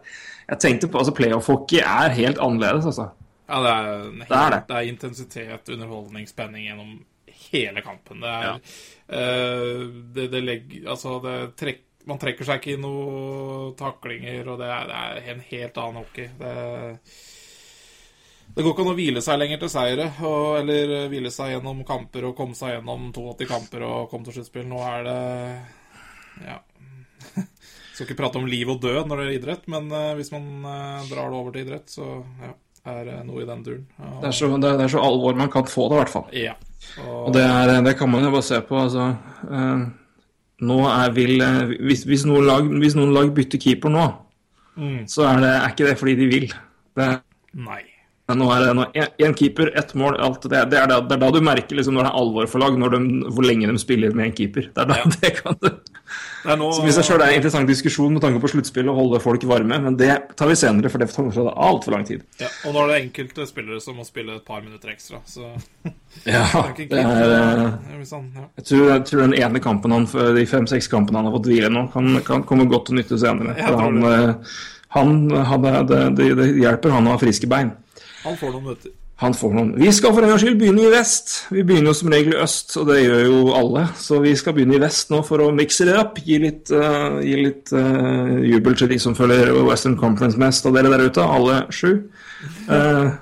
Jeg 0.50 0.60
tenkte 0.66 0.90
på 0.92 1.00
altså 1.00 1.14
Playoff-hockey 1.16 1.80
er 1.86 2.18
helt 2.18 2.42
annerledes, 2.44 2.90
altså. 2.90 3.12
Ja, 3.52 3.62
det 3.64 3.72
er, 3.72 3.86
helt, 3.86 4.28
Det 4.28 4.42
er 4.42 4.52
det, 4.52 4.60
det. 4.68 4.76
er 4.76 4.90
intensitet, 4.90 5.72
underholdning, 5.76 6.28
spenning 6.28 6.68
gjennom 6.68 7.00
hele 7.52 7.84
kampen. 7.86 8.24
Det 8.24 8.32
er 8.32 8.52
uh, 8.56 9.86
det, 10.16 10.28
det 10.34 10.44
legger 10.44 10.90
Altså, 10.94 11.18
det 11.24 11.36
trekk, 11.60 11.84
man 12.10 12.22
trekker 12.22 12.48
seg 12.48 12.62
ikke 12.62 12.76
i 12.76 12.82
noen 12.82 13.76
taklinger, 13.80 14.48
og 14.50 14.62
det 14.62 14.72
er, 14.74 14.90
det 14.90 15.02
er 15.02 15.36
en 15.36 15.46
helt 15.52 15.80
annen 15.84 16.02
hockey. 16.02 16.32
Det, 16.40 16.56
det 18.52 18.66
går 18.66 18.74
ikke 18.74 18.84
an 18.84 18.92
å 18.92 18.98
hvile 18.98 19.22
seg 19.24 19.38
lenger 19.40 19.62
til 19.62 19.72
seire, 19.72 20.08
og, 20.28 20.48
eller 20.60 21.12
hvile 21.12 21.32
seg 21.32 21.54
gjennom 21.54 21.86
kamper 21.88 22.28
og 22.28 22.36
komme 22.40 22.58
seg 22.58 22.76
gjennom 22.76 23.12
82 23.16 23.48
kamper 23.48 23.86
og 23.88 24.10
komme 24.12 24.28
til 24.28 24.40
sluttspill. 24.40 24.68
Nå 24.72 24.82
er 24.88 25.08
det 25.08 25.22
Ja. 26.48 26.60
Skal 27.92 28.08
ikke 28.08 28.18
prate 28.24 28.40
om 28.40 28.48
liv 28.50 28.70
og 28.72 28.80
død 28.82 29.08
når 29.08 29.20
det 29.20 29.24
er 29.28 29.38
idrett, 29.38 29.66
men 29.70 29.92
eh, 29.94 30.14
hvis 30.18 30.32
man 30.34 30.46
eh, 30.66 31.10
drar 31.12 31.30
det 31.30 31.38
over 31.38 31.54
til 31.54 31.66
idrett, 31.68 31.92
så 31.92 32.08
ja, 32.42 32.54
er 32.86 33.24
noe 33.26 33.42
i 33.44 33.46
den 33.46 33.64
duren. 33.64 33.86
Og- 34.00 34.22
Det 34.22 34.28
er 34.28 34.32
så, 34.32 34.48
det 34.60 34.70
er, 34.70 34.78
det 34.78 34.86
er 34.86 34.94
så 34.96 35.02
alvor 35.06 35.36
man 35.36 35.50
kan 35.50 35.64
få 35.64 35.90
det, 35.90 35.96
i 35.96 36.02
hvert 36.02 36.10
fall. 36.10 36.28
ja. 36.34 36.54
Og, 37.06 37.28
Og 37.28 37.34
det, 37.34 37.44
er, 37.46 37.82
det 37.86 37.98
kan 37.98 38.10
man 38.10 38.24
jo 38.24 38.32
bare 38.32 38.42
se 38.44 38.58
på. 38.62 38.76
Altså, 38.76 39.16
eh, 39.52 39.86
nå 40.62 40.80
er 40.90 41.12
vil 41.14 41.42
eh, 41.42 41.76
hvis, 41.86 42.04
hvis, 42.10 42.26
noen 42.26 42.46
lag, 42.48 42.64
hvis 42.82 42.96
noen 42.98 43.14
lag 43.14 43.30
bytter 43.34 43.60
keeper 43.62 43.90
nå, 43.90 44.08
Mm. 44.78 45.04
så 45.06 45.26
er, 45.28 45.40
det, 45.44 45.50
er 45.52 45.70
ikke 45.74 45.86
det 45.90 45.98
fordi 46.00 46.14
de 46.16 46.26
vil. 46.32 46.46
Det, 46.96 47.08
Nei. 47.54 47.82
men 48.30 48.38
nå 48.40 48.46
er 48.56 48.74
det 48.74 49.10
én 49.20 49.34
keeper, 49.36 49.68
ett 49.78 49.94
mål. 49.94 50.16
alt 50.18 50.42
det, 50.48 50.62
det, 50.72 50.80
er 50.80 50.88
da, 50.88 51.02
det 51.02 51.12
er 51.12 51.20
da 51.20 51.30
du 51.32 51.42
merker 51.44 51.76
liksom, 51.76 51.94
når 51.94 52.04
det 52.08 52.12
er 52.14 52.20
alvor 52.22 52.48
for 52.48 52.60
lag, 52.64 52.78
når 52.80 52.90
de, 52.96 53.00
hvor 53.36 53.44
lenge 53.44 53.68
de 53.68 53.78
spiller 53.78 54.16
med 54.16 54.26
en 54.30 54.32
keeper. 54.32 54.70
Det 54.74 54.78
er 54.78 54.86
da 54.88 54.96
Ja. 54.96 55.10
det 55.22 55.34
kan 55.44 55.58
du 55.62 55.68
Det 55.70 55.91
nå 56.58 56.68
Som 56.74 56.88
i 56.90 56.94
seg 56.96 57.06
sjøl 57.06 57.22
er 57.22 57.32
en 57.32 57.38
interessant 57.38 57.70
diskusjon 57.70 58.14
med 58.16 58.24
tanke 58.24 58.42
på 58.42 58.50
sluttspill 58.52 58.90
og 58.92 58.98
holde 58.98 59.20
folk 59.24 59.44
varme, 59.50 59.78
men 59.84 59.98
det 60.00 60.10
tar 60.40 60.50
vi 60.50 60.58
senere, 60.58 60.90
for 60.92 61.02
det 61.02 61.10
tar 61.14 61.50
altfor 61.52 61.96
lang 61.96 62.06
tid. 62.08 62.24
ja, 62.42 62.50
Og 62.68 62.76
nå 62.76 62.84
er 62.84 62.92
det 62.92 63.00
enkelte 63.06 63.46
spillere 63.50 63.82
som 63.84 64.00
må 64.00 64.06
spille 64.08 64.40
et 64.40 64.46
par 64.48 64.64
minutter 64.66 64.94
ekstra, 64.94 65.22
så 65.30 65.52
Ja, 66.28 66.46
det 66.78 66.90
det 66.92 67.00
er 67.00 67.36
eh, 67.36 67.94
er 67.96 68.06
sånn, 68.08 68.32
ja. 68.36 68.48
Jeg 68.60 68.68
tror, 68.72 68.86
jeg 68.90 69.06
tror 69.10 69.24
den 69.24 69.38
ene 69.40 69.62
kampen 69.64 69.96
han, 69.96 70.08
de 70.36 70.46
fem-seks 70.50 70.90
kampene 70.92 71.22
han 71.22 71.30
har 71.30 71.38
fått 71.38 71.52
hvile 71.52 71.70
nå, 71.72 71.86
kan, 71.94 72.18
kan 72.28 72.46
komme 72.48 72.68
godt 72.72 72.90
til 72.90 73.00
nytte 73.00 73.20
senere. 73.22 73.56
For 73.62 73.80
han, 73.80 74.02
han, 74.98 75.14
eh, 75.32 75.46
han 75.54 75.62
det, 75.88 76.02
det, 76.18 76.32
det 76.42 76.50
hjelper 76.60 76.98
han 76.98 77.08
å 77.08 77.16
ha 77.16 77.22
friske 77.22 77.50
bein. 77.52 77.72
Han 78.26 78.36
får 78.38 78.58
noen 78.58 78.68
minutter. 78.72 78.98
Han 79.22 79.36
får 79.38 79.52
noen. 79.54 79.72
Vi 79.78 79.92
skal 79.94 80.16
for 80.16 80.26
en 80.26 80.32
gangs 80.34 80.42
skyld 80.42 80.56
begynne 80.58 80.82
i 80.88 80.92
vest. 80.94 81.34
Vi 81.54 81.62
begynner 81.62 81.92
jo 81.92 81.98
som 82.00 82.10
regel 82.10 82.34
i 82.34 82.40
øst, 82.42 82.74
og 82.82 82.88
det 82.90 83.04
gjør 83.04 83.20
jo 83.28 83.42
alle. 83.54 83.84
Så 84.02 84.18
vi 84.24 84.32
skal 84.40 84.56
begynne 84.58 84.80
i 84.80 84.82
vest 84.82 85.12
nå 85.14 85.20
for 85.28 85.44
å 85.46 85.52
mikse 85.54 85.86
det 85.86 85.94
opp. 86.02 86.18
Gi 86.26 86.40
litt, 86.42 86.72
uh, 86.74 87.20
gi 87.22 87.36
litt 87.38 87.70
uh, 87.78 88.40
jubel 88.42 88.80
til 88.80 88.90
de 88.90 88.98
som 89.04 89.14
følger 89.18 89.54
Western 89.68 89.94
Conference 90.02 90.42
mest 90.42 90.66
av 90.66 90.74
dere 90.74 90.90
der 90.96 91.06
ute, 91.06 91.22
alle 91.38 91.60
sju. 91.70 91.92
Uh, 92.66 93.14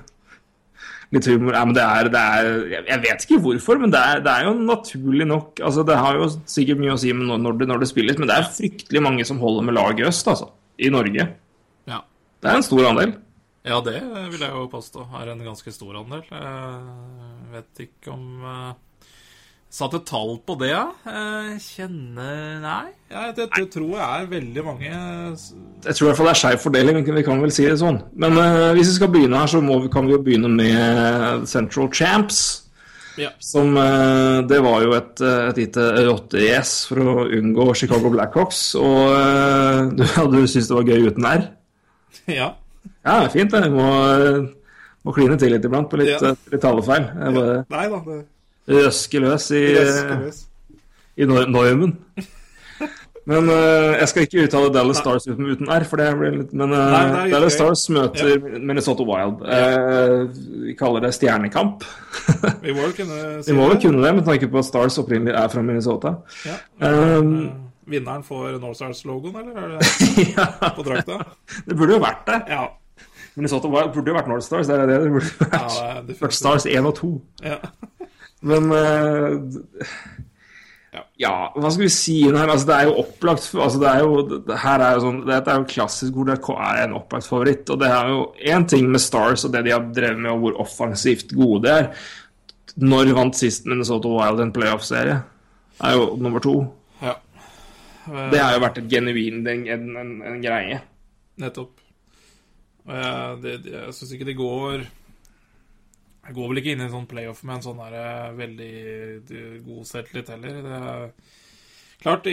litt 1.12 1.28
humor. 1.28 1.52
Ja, 1.58 1.66
men 1.68 1.76
det 1.76 1.84
er, 1.84 2.08
det 2.16 2.24
er 2.40 2.50
jeg- 2.78 3.02
vet 3.04 3.28
ikke 3.28 3.42
hvorfor, 3.44 3.80
men 3.84 3.92
det 3.92 4.00
er, 4.00 4.24
det 4.24 4.32
er 4.38 4.48
jo 4.48 4.54
naturlig 4.56 5.26
nok 5.28 5.60
altså 5.60 5.84
Det 5.84 5.96
har 6.00 6.16
jo 6.16 6.28
sikkert 6.48 6.80
mye 6.80 6.94
å 6.94 7.00
si 7.02 7.12
når 7.12 7.58
det, 7.60 7.68
når 7.68 7.84
det 7.84 7.88
spilles, 7.92 8.16
men 8.18 8.30
det 8.30 8.36
er 8.40 8.48
fryktelig 8.56 9.02
mange 9.04 9.26
som 9.28 9.38
holder 9.42 9.68
med 9.68 9.76
laget 9.76 10.06
i 10.06 10.08
øst, 10.08 10.28
altså. 10.32 10.48
I 10.80 10.88
Norge. 10.88 11.28
Ja. 11.90 12.00
Det 12.40 12.48
er 12.48 12.56
en 12.56 12.64
stor 12.64 12.88
andel. 12.88 13.18
Ja, 13.66 13.80
det 13.84 13.98
vil 14.32 14.40
jeg 14.40 14.52
jo 14.54 14.68
påstå 14.72 15.06
er 15.20 15.32
en 15.34 15.42
ganske 15.44 15.72
stor 15.74 15.98
andel. 16.00 16.22
Jeg 16.30 17.50
vet 17.52 17.82
ikke 17.88 18.14
om 18.14 18.44
uh, 18.44 18.70
Satt 19.70 19.92
et 19.94 20.06
tall 20.08 20.32
på 20.42 20.56
det, 20.58 20.72
ja? 20.72 20.88
Eh, 21.06 21.50
kjenner 21.62 22.56
Nei. 22.58 22.88
Ja, 23.12 23.28
det, 23.30 23.44
det 23.54 23.68
tror 23.70 23.92
jeg 23.92 24.02
er 24.02 24.24
veldig 24.32 24.64
mange 24.66 24.88
Jeg 24.90 25.94
tror 25.94 26.02
i 26.02 26.08
hvert 26.08 26.18
fall 26.18 26.26
det 26.26 26.32
er 26.32 26.40
skeiv 26.40 26.64
fordeling, 26.64 26.98
vi 27.06 27.22
kan- 27.22 27.38
vel 27.44 27.52
si 27.54 27.68
det 27.68 27.76
sånn. 27.78 28.00
Men 28.18 28.34
uh, 28.34 28.72
hvis 28.74 28.90
vi 28.90 28.96
skal 28.96 29.12
begynne 29.14 29.38
her, 29.38 29.46
så 29.52 29.60
må 29.62 29.78
vi, 29.84 29.92
kan 29.94 30.08
vi 30.08 30.16
jo 30.16 30.22
begynne 30.26 30.50
med 30.50 31.46
Central 31.46 31.86
Champs. 31.94 32.40
Ja. 33.20 33.30
Som 33.38 33.76
uh, 33.78 34.42
Det 34.50 34.58
var 34.64 34.82
jo 34.82 34.96
et, 34.98 35.22
eh, 35.22 35.48
et 35.52 35.62
lite 35.62 35.86
rotte-yes 36.08 36.74
for 36.90 37.02
å 37.04 37.14
unngå 37.38 37.68
Chicago 37.78 38.10
Blackhawks. 38.10 38.64
Og 38.80 39.14
uh, 39.14 39.86
du, 39.94 40.02
du 40.34 40.40
syns 40.50 40.66
det 40.72 40.80
var 40.80 40.90
gøy 40.90 41.06
uten 41.12 41.30
R? 41.30 41.46
ja. 42.40 42.50
Ja, 43.04 43.20
det 43.20 43.30
er 43.30 43.32
fint, 43.32 43.54
det. 43.54 43.70
Må, 43.72 43.86
må 45.06 45.14
kline 45.16 45.38
til 45.40 45.54
litt 45.54 45.64
iblant 45.64 45.88
på 45.90 46.00
litt, 46.00 46.12
Ja. 46.12 46.34
eh, 46.34 46.50
litt 46.52 46.60
talefeil. 46.64 47.06
Jeg 47.16 47.34
bare 47.38 47.56
Nei 47.72 47.86
da. 47.88 48.02
Det 48.70 48.84
Røske 48.84 49.22
løs 49.24 49.48
i, 49.56 49.62
røsker 49.78 50.28
i 51.20 51.26
normen. 51.26 51.96
Men 53.30 53.46
uh, 53.52 53.92
jeg 54.00 54.08
skal 54.10 54.24
ikke 54.24 54.44
uttale 54.46 54.70
Dallas 54.74 54.98
Stars 54.98 55.26
uten, 55.28 55.44
uten 55.52 55.68
R, 55.70 55.84
for 55.86 56.00
det 56.00 56.06
blir 56.18 56.32
litt 56.38 56.54
Men 56.56 56.72
uh, 56.72 56.78
Nei, 56.90 57.02
det 57.28 57.34
Dallas 57.34 57.52
gøy. 57.52 57.58
Stars 57.58 57.82
møter 57.92 58.40
Minnesota 58.58 59.04
Wild. 59.06 59.42
Uh, 59.44 60.64
vi 60.64 60.74
kaller 60.78 61.04
det 61.04 61.12
stjernekamp. 61.14 61.84
Vi 62.64 62.72
må 62.74 62.86
vel 62.86 62.94
kunne 62.96 63.18
si 63.44 63.52
Vi 63.52 63.56
må 63.58 63.68
vel 63.68 63.76
det. 63.76 63.82
kunne 63.84 64.02
det, 64.06 64.14
med 64.16 64.26
tanke 64.26 64.48
på 64.50 64.58
at 64.62 64.68
Stars 64.70 64.96
opprinnelig 65.02 65.36
er 65.36 65.52
fra 65.52 65.62
Minnesota. 65.62 66.14
Ja. 66.48 66.56
Um, 66.80 67.30
Vinneren 67.90 68.24
får 68.24 68.56
Northstars-logoen, 68.62 69.36
eller 69.36 69.54
er 69.58 69.68
det 69.76 70.26
ja, 70.36 70.48
på 70.76 70.84
drakta? 70.86 71.20
det 71.66 71.76
burde 71.76 71.96
jo 71.98 72.02
vært 72.02 72.24
det. 72.30 72.40
Ja. 72.54 72.64
Minnesota 73.40 73.68
Wild 73.72 73.92
burde 73.96 74.12
jo 74.12 74.16
vært 74.20 74.28
North 74.30 74.44
Stars. 74.46 74.68
Det 74.68 74.76
er 74.76 74.86
det 74.90 75.00
det 75.02 75.12
burde 75.16 75.50
vært. 75.50 75.76
ja 75.80 76.00
det. 76.06 76.16
Vært 76.20 76.36
Stars 76.36 76.66
1 76.68 76.88
og 76.90 76.96
2. 77.00 77.12
Ja. 77.48 77.58
Men 78.46 78.70
uh, 78.72 79.90
Ja. 81.20 81.32
hva 81.54 81.70
skal 81.70 81.84
vi 81.84 81.90
si 81.92 82.14
her? 82.24 82.48
Altså, 82.48 82.66
det 82.70 82.76
er 82.76 82.86
jo 82.88 82.94
opplagt 83.04 83.44
altså, 83.54 83.78
det 83.82 83.90
er 83.90 84.00
jo, 84.02 84.22
det, 84.48 84.56
Her 84.62 84.82
er 84.82 84.94
jo 84.96 85.02
sånn 85.04 85.18
Dette 85.28 85.52
er 85.52 85.60
jo 85.60 85.66
klassisk 85.70 86.16
hvor 86.16 86.26
det 86.30 86.38
er 86.40 86.80
en 86.86 86.96
opplagt 86.98 87.28
favoritt. 87.28 87.68
Og 87.70 87.78
det 87.82 87.90
er 87.92 88.08
jo 88.10 88.22
én 88.54 88.66
ting 88.68 88.88
med 88.90 89.02
Stars 89.04 89.44
og 89.46 89.52
det 89.54 89.62
de 89.68 89.74
har 89.76 89.84
drevet 89.94 90.18
med, 90.24 90.32
og 90.32 90.40
hvor 90.46 90.60
offensivt 90.64 91.34
gode 91.36 91.62
de 91.68 91.74
er. 91.74 91.90
Når 92.80 93.12
vant 93.16 93.36
sist 93.36 93.66
Minnesota 93.68 94.08
Wild 94.10 94.40
en 94.44 94.54
playoff-serie? 94.56 95.18
Er 95.84 95.96
jo 95.96 96.10
nummer 96.20 96.42
to. 96.44 96.56
ja. 97.04 97.16
Det 98.10 98.40
har 98.40 98.56
jo 98.56 98.62
vært 98.64 98.78
et 98.80 98.88
genuin 98.90 99.44
en, 99.46 99.60
en, 99.70 99.84
en, 100.00 100.10
en 100.26 100.40
greie. 100.42 100.80
Nettopp. 101.38 101.76
Og 102.90 102.96
jeg, 102.98 103.36
det, 103.44 103.56
det, 103.66 103.74
jeg 103.76 103.96
syns 103.96 104.14
ikke 104.16 104.26
det 104.26 104.38
går 104.38 104.80
Jeg 104.80 106.34
går 106.36 106.48
vel 106.50 106.60
ikke 106.60 106.72
inn 106.74 106.82
i 106.82 106.88
en 106.88 106.96
sånn 106.96 107.10
playoff 107.10 107.44
med 107.46 107.58
en 107.60 107.68
sånn 107.68 107.84
der 107.84 107.98
eh, 108.00 108.32
veldig 108.40 108.72
eh, 109.20 109.54
god 109.66 109.86
selvtillit 109.88 110.34
heller. 110.34 110.58
Det 110.66 110.80
er 110.80 111.12
Klart 112.00 112.24
de 112.24 112.32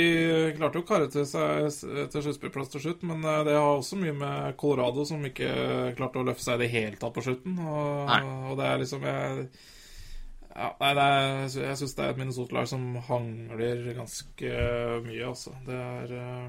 klarte 0.56 0.80
å 0.80 0.86
kare 0.88 1.10
til 1.12 1.26
seg 1.28 1.66
etter 1.68 2.06
til 2.14 2.22
sluttspillplass 2.24 2.70
til 2.72 2.86
slutt, 2.86 3.02
men 3.08 3.26
eh, 3.28 3.42
det 3.44 3.56
har 3.58 3.74
også 3.74 3.98
mye 4.00 4.14
med 4.16 4.56
Colorado 4.60 5.04
som 5.08 5.26
ikke 5.28 5.50
klarte 5.98 6.22
å 6.22 6.28
løfte 6.28 6.46
seg 6.46 6.62
i 6.62 6.64
det 6.64 6.70
hele 6.72 7.00
tatt 7.02 7.16
på 7.18 7.24
slutten. 7.26 7.58
Og, 7.60 8.14
og 8.48 8.54
det 8.60 8.70
er 8.70 8.80
liksom 8.80 9.04
jeg, 9.10 9.50
ja, 10.58 10.72
nei, 10.80 10.94
det 10.98 11.04
er, 11.04 11.26
jeg 11.68 11.78
syns 11.82 11.98
det 11.98 12.06
er 12.06 12.14
et 12.14 12.22
Minnesota-lag 12.22 12.70
som 12.72 12.86
hangler 13.10 13.84
ganske 13.98 14.54
mye, 15.04 15.28
altså. 15.28 15.52
Det 15.68 15.76
er 15.78 16.16
eh, 16.18 16.48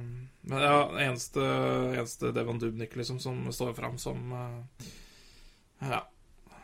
Men 0.48 0.62
ja, 0.64 0.76
eneste, 1.04 1.44
eneste 1.92 2.32
Devon 2.32 2.58
Dubnik 2.58 2.96
liksom 2.96 3.18
som 3.20 3.52
står 3.52 3.74
fram 3.76 3.98
som 3.98 4.32
eh, 4.32 4.86
Ja. 5.90 6.06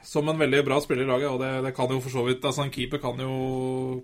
Som 0.04 0.28
en 0.28 0.38
veldig 0.38 0.58
bra 0.66 0.76
spiller 0.84 1.06
i 1.06 1.08
laget, 1.08 1.30
og 1.30 1.38
det, 1.40 1.50
det 1.64 1.72
kan 1.76 1.88
jo 1.88 2.00
for 2.04 2.12
så 2.12 2.24
vidt 2.26 2.44
Altså, 2.44 2.64
en 2.64 2.72
keeper 2.72 3.00
kan 3.00 3.20
jo, 3.20 3.36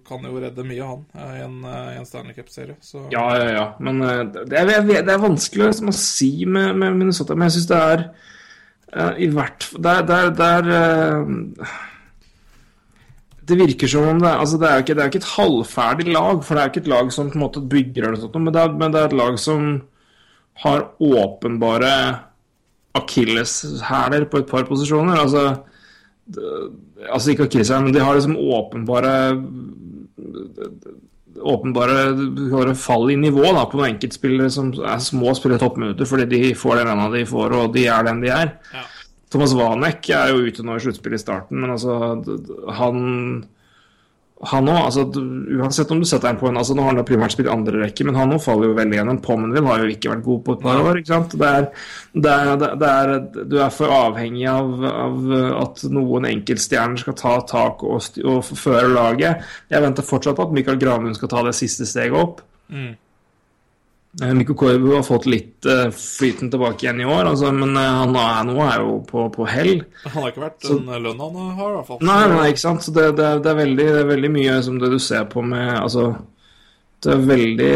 kan 0.06 0.25
jo 0.25 0.40
redde 0.40 0.64
mye, 0.64 0.84
han, 0.84 1.04
eh, 1.12 1.34
i 1.40 1.44
en, 1.44 1.58
eh, 1.64 1.92
en 2.00 2.08
Stanley 2.08 2.37
Cup-serie. 2.37 2.76
Ja, 3.12 3.25
ja, 3.37 3.49
ja. 3.52 3.66
Men 3.80 4.00
det 4.49 4.60
er, 4.60 4.72
det 4.88 5.12
er 5.12 5.20
vanskelig 5.20 5.70
liksom, 5.70 5.92
å 5.92 5.96
si 5.96 6.32
med, 6.49 6.72
med 6.80 6.96
Minnesota, 6.96 7.37
men 7.37 7.49
jeg 7.49 7.58
syns 7.58 7.70
det 7.72 7.80
er 7.94 8.06
i 9.22 9.28
hvert 9.30 9.62
fall 9.62 9.84
Det 9.87 9.90
er, 10.02 10.32
det 10.34 10.46
er, 10.46 10.70
det 13.50 13.59
virker 13.61 13.90
som 13.90 14.09
om 14.09 14.21
det, 14.23 14.30
altså 14.30 14.59
det, 14.61 14.69
er 14.69 14.78
jo 14.78 14.85
ikke, 14.85 15.07
ikke 15.11 15.21
et 15.23 15.30
halvferdig 15.35 16.07
lag, 16.14 16.42
for 16.47 16.57
det 16.57 16.62
er 16.62 16.73
ikke 16.73 16.83
et 16.85 16.92
lag 16.92 17.12
som 17.14 17.30
på 17.30 17.38
en 17.38 17.45
måte 17.45 17.62
bygger 17.73 18.09
eller 18.09 18.23
noe 18.25 18.42
men 18.45 18.54
det 18.54 18.62
er, 18.62 18.76
men 18.83 18.95
det 18.95 19.00
er 19.00 19.11
et 19.11 19.19
lag 19.21 19.38
som 19.42 19.71
har 20.64 20.87
åpenbare 21.00 21.92
akilleshæler 22.99 24.26
på 24.30 24.40
et 24.40 24.49
par 24.50 24.66
posisjoner. 24.69 25.21
Altså, 25.23 25.45
det, 26.26 26.49
altså 27.07 27.30
ikke 27.33 27.47
akilleshæler, 27.49 27.87
men 27.87 27.95
de 27.95 28.02
har 28.04 28.19
liksom 28.19 28.37
åpenbare 28.37 29.14
åpenbare 31.40 31.97
bare 32.50 32.75
fall 32.76 33.11
i 33.11 33.16
nivå 33.16 33.45
da, 33.47 33.64
på 33.64 33.78
noen 33.78 33.95
enkeltspillere 33.95 34.50
som 34.52 34.73
er 34.76 35.00
små 35.02 35.30
og 35.33 35.38
spiller 35.38 35.61
toppminutter 35.61 36.09
fordi 36.09 36.26
de 36.28 36.54
får 36.59 36.80
den 36.80 36.90
lønna 36.90 37.07
de 37.14 37.23
får, 37.28 37.54
og 37.57 37.76
de 37.76 37.87
er 37.88 38.04
den 38.07 38.21
de 38.25 38.33
er. 38.35 38.52
Ja. 38.75 38.83
Thomas 39.30 39.54
Wanek 39.54 40.10
er 40.14 40.32
jo 40.32 40.44
ute 40.49 40.66
nå 40.66 40.76
i 40.76 40.82
sluttspillet 40.82 41.20
i 41.20 41.22
starten, 41.22 41.60
men 41.62 41.72
altså 41.76 41.96
han 42.80 43.02
han 44.49 44.68
òg, 44.72 44.78
altså, 44.87 45.02
uansett 45.60 45.90
om 45.92 45.99
du 46.00 46.06
setter 46.08 46.30
ham 46.30 46.38
på 46.40 46.49
en 46.49 46.56
altså, 46.56 46.72
Nå 46.72 46.80
har 46.80 46.94
han 46.94 47.00
da 47.02 47.04
primært 47.04 47.34
spilt 47.34 47.50
andre 47.52 47.82
rekke, 47.82 48.06
men 48.08 48.16
han 48.16 48.32
òg 48.32 48.40
faller 48.40 48.70
jo 48.70 48.76
veldig 48.78 48.96
gjennom. 48.96 49.18
Pommenville 49.20 49.68
har 49.68 49.82
jo 49.82 49.90
ikke 49.92 50.14
vært 50.14 50.25
god 50.25 50.40
på 50.46 50.54
et 50.56 50.62
par 50.62 50.80
år. 50.80 51.00
ikke 51.00 51.12
sant? 51.12 51.37
Det 51.37 51.50
er, 51.50 51.66
det 52.14 52.32
er, 52.32 52.64
det 52.80 52.88
er, 52.88 53.12
du 53.52 53.58
er 53.60 53.75
for 53.75 53.92
avhengig 53.92 54.46
av, 54.49 54.72
av 54.88 55.34
at 55.60 55.84
noen 55.92 56.30
enkeltstjerner 56.30 57.02
skal 57.04 57.18
ta 57.20 57.34
tak 57.52 57.84
og, 57.84 58.00
og 58.25 58.49
føre 58.49 58.88
laget. 58.94 59.44
Jeg 59.68 59.84
venter 59.84 60.08
fortsatt 60.08 60.40
på 60.40 60.49
at 60.49 60.56
Mikael 60.56 60.80
Gravlund 60.80 61.20
skal 61.20 61.34
ta 61.34 61.44
det 61.44 61.56
siste 61.60 61.88
steget 61.88 62.16
opp. 62.16 62.40
Mm. 62.72 62.94
Eh, 64.19 64.33
Mikko 64.35 64.57
Korbu 64.59 64.88
har 64.97 65.05
fått 65.07 65.29
litt 65.31 65.67
eh, 65.71 65.87
flyten 65.95 66.50
tilbake 66.50 66.83
igjen 66.83 66.99
i 67.05 67.07
år, 67.07 67.29
altså, 67.31 67.52
men 67.55 67.76
eh, 67.79 67.93
han 68.00 68.17
er, 68.19 68.40
nå 68.49 68.57
er 68.67 68.81
jo 68.83 68.97
på, 69.07 69.29
på 69.31 69.47
hell. 69.47 69.85
Han 70.02 70.17
har 70.17 70.33
ikke 70.33 70.43
vært 70.43 70.67
den 70.67 70.90
lønna 71.05 71.29
han 71.31 71.52
har, 71.61 71.71
i 71.71 71.76
hvert 71.76 71.90
fall. 71.93 72.00
Nei, 72.09 72.19
nei, 72.33 72.49
ikke 72.50 72.64
sant. 72.64 72.83
Så 72.83 72.95
det, 72.97 73.05
det, 73.21 73.29
det, 73.45 73.52
er 73.52 73.61
veldig, 73.61 73.87
det 73.87 74.02
er 74.02 74.11
veldig 74.11 74.33
mye 74.35 74.57
som 74.67 74.81
det 74.83 74.90
du 74.90 74.99
ser 74.99 75.29
på 75.31 75.45
med 75.47 75.71
Altså, 75.79 76.09
det 77.00 77.14
er 77.14 77.23
veldig 77.31 77.71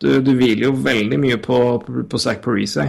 Du, 0.00 0.08
du 0.24 0.32
hviler 0.38 0.64
jo 0.70 0.72
veldig 0.88 1.18
mye 1.20 1.38
på, 1.44 1.58
på, 1.84 2.04
på 2.10 2.20
Zack 2.22 2.40
Parise 2.42 2.88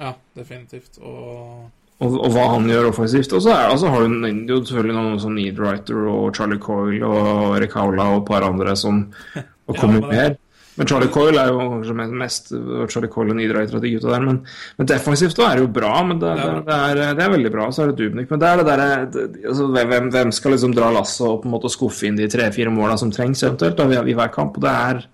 Ja, 0.00 0.14
definitivt. 0.38 0.96
Og 1.02 1.66
og, 1.96 2.12
og 2.20 2.26
hva 2.34 2.42
han 2.52 2.66
gjør 2.68 2.90
offensivt. 2.90 3.32
Og 3.32 3.40
så 3.40 3.54
altså, 3.56 3.88
har 3.88 4.02
du 4.04 4.50
jo 4.52 4.58
selvfølgelig 4.68 4.96
noen 4.98 5.20
som 5.22 5.32
Needwriter 5.36 6.02
og 6.12 6.34
Charlie 6.36 6.60
Coyle 6.60 7.08
og 7.08 7.54
Recaula 7.62 8.10
og 8.12 8.18
et 8.20 8.26
par 8.28 8.44
andre 8.44 8.74
som 8.76 9.06
og 9.32 9.76
kommer 9.80 10.02
men- 10.04 10.10
mer. 10.12 10.36
Men 10.76 10.88
Charlie 10.90 11.08
Coyle 11.12 11.40
er 11.40 11.50
jo 11.52 11.66
kanskje 11.72 12.08
mest 12.20 12.50
Charlie 12.92 13.10
Coyle 13.12 13.32
og 13.32 13.38
Needwriter 13.38 13.78
og 13.78 13.84
de 13.84 13.92
gutta 13.94 14.12
der. 14.12 14.26
Men, 14.26 14.42
men 14.76 14.90
defensivt 14.90 15.38
da 15.38 15.48
er 15.48 15.58
det 15.58 15.64
jo 15.64 15.72
bra. 15.78 15.92
Men 16.04 16.20
det, 16.20 16.34
det, 16.42 16.52
det, 16.68 16.78
er, 16.90 17.02
det 17.16 17.24
er 17.24 17.32
veldig 17.32 17.52
bra. 17.54 17.70
Så 17.72 17.84
er 17.84 17.92
det 17.92 17.98
Dubnik. 18.02 18.28
Men 18.32 18.42
det 18.42 18.50
er 18.50 18.60
det 18.60 18.68
derre 18.68 18.88
altså, 19.00 19.68
hvem, 19.72 20.10
hvem 20.12 20.32
skal 20.36 20.56
liksom 20.56 20.76
dra 20.76 20.92
lasset 20.94 21.26
og 21.26 21.42
på 21.42 21.48
en 21.48 21.56
måte 21.56 21.72
skuffe 21.72 22.08
inn 22.08 22.20
de 22.20 22.28
tre-fire 22.32 22.72
måla 22.74 22.98
som 23.00 23.12
trengs 23.14 23.44
eventuelt 23.46 23.80
da, 23.80 23.88
i, 23.88 24.02
i 24.12 24.16
hver 24.18 24.32
kamp? 24.34 24.60
Og 24.60 24.66
det 24.66 24.74
er 24.90 25.04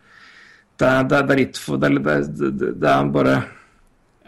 det 0.82 1.14
er, 1.14 1.34
litt 1.38 1.58
for 1.60 1.78
det 1.78 1.92
det, 2.02 2.16
det, 2.40 2.70
det 2.80 2.88
er 2.90 3.10
bare 3.14 3.36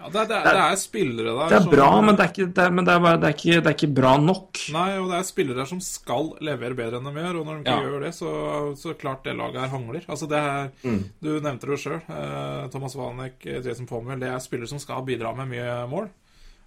ja, 0.04 0.10
det, 0.12 0.20
er- 0.20 0.28
det, 0.28 0.36
er, 0.36 0.44
det 0.58 0.62
er 0.64 0.76
spillere 0.76 1.32
der 1.34 1.48
Det 1.48 1.56
er 1.56 1.64
som- 1.64 1.70
bra, 1.72 1.88
men 2.04 2.16
det 2.18 2.24
er 2.26 2.32
ikke, 2.34 2.46
det 2.54 2.64
er, 2.64 2.70
men 2.76 2.84
det 2.84 2.96
bare, 3.02 3.16
det 3.22 3.28
er 3.30 3.34
ikke, 3.38 3.56
det 3.64 3.66
er 3.70 3.76
ikke 3.78 3.94
bra 3.96 4.12
nok. 4.20 4.60
Nei, 4.74 4.98
og 5.00 5.08
det 5.10 5.16
er 5.18 5.22
spillere 5.30 5.56
der 5.62 5.70
som 5.72 5.80
skal 5.80 6.28
levere 6.44 6.76
bedre 6.78 7.00
enn 7.00 7.08
de 7.08 7.14
gjør, 7.24 7.40
og 7.40 7.46
når 7.48 7.54
de 7.54 7.64
ikke 7.64 7.76
Ja. 7.78 7.88
gjør 7.88 8.04
det, 8.04 8.12
så, 8.14 8.32
så 8.76 8.94
klart 9.00 9.24
det 9.24 9.36
laget 9.36 9.60
her 9.64 9.72
hangler. 9.72 10.04
Altså 10.08 10.28
det 10.28 10.38
er, 10.38 10.70
Mm. 10.84 11.00
Du 11.24 11.30
nevnte 11.40 11.66
det 11.66 11.80
sjøl. 11.80 12.02
Eh, 12.08 12.68
Thomas 12.70 12.94
Wanek, 12.96 13.40
eh, 13.46 13.62
Jason 13.64 13.86
Pommel, 13.86 14.20
det 14.20 14.28
er 14.28 14.38
spillere 14.44 14.68
som 14.68 14.78
skal 14.78 15.02
bidra 15.02 15.34
med 15.34 15.48
mye 15.48 15.88
mål. 15.88 16.10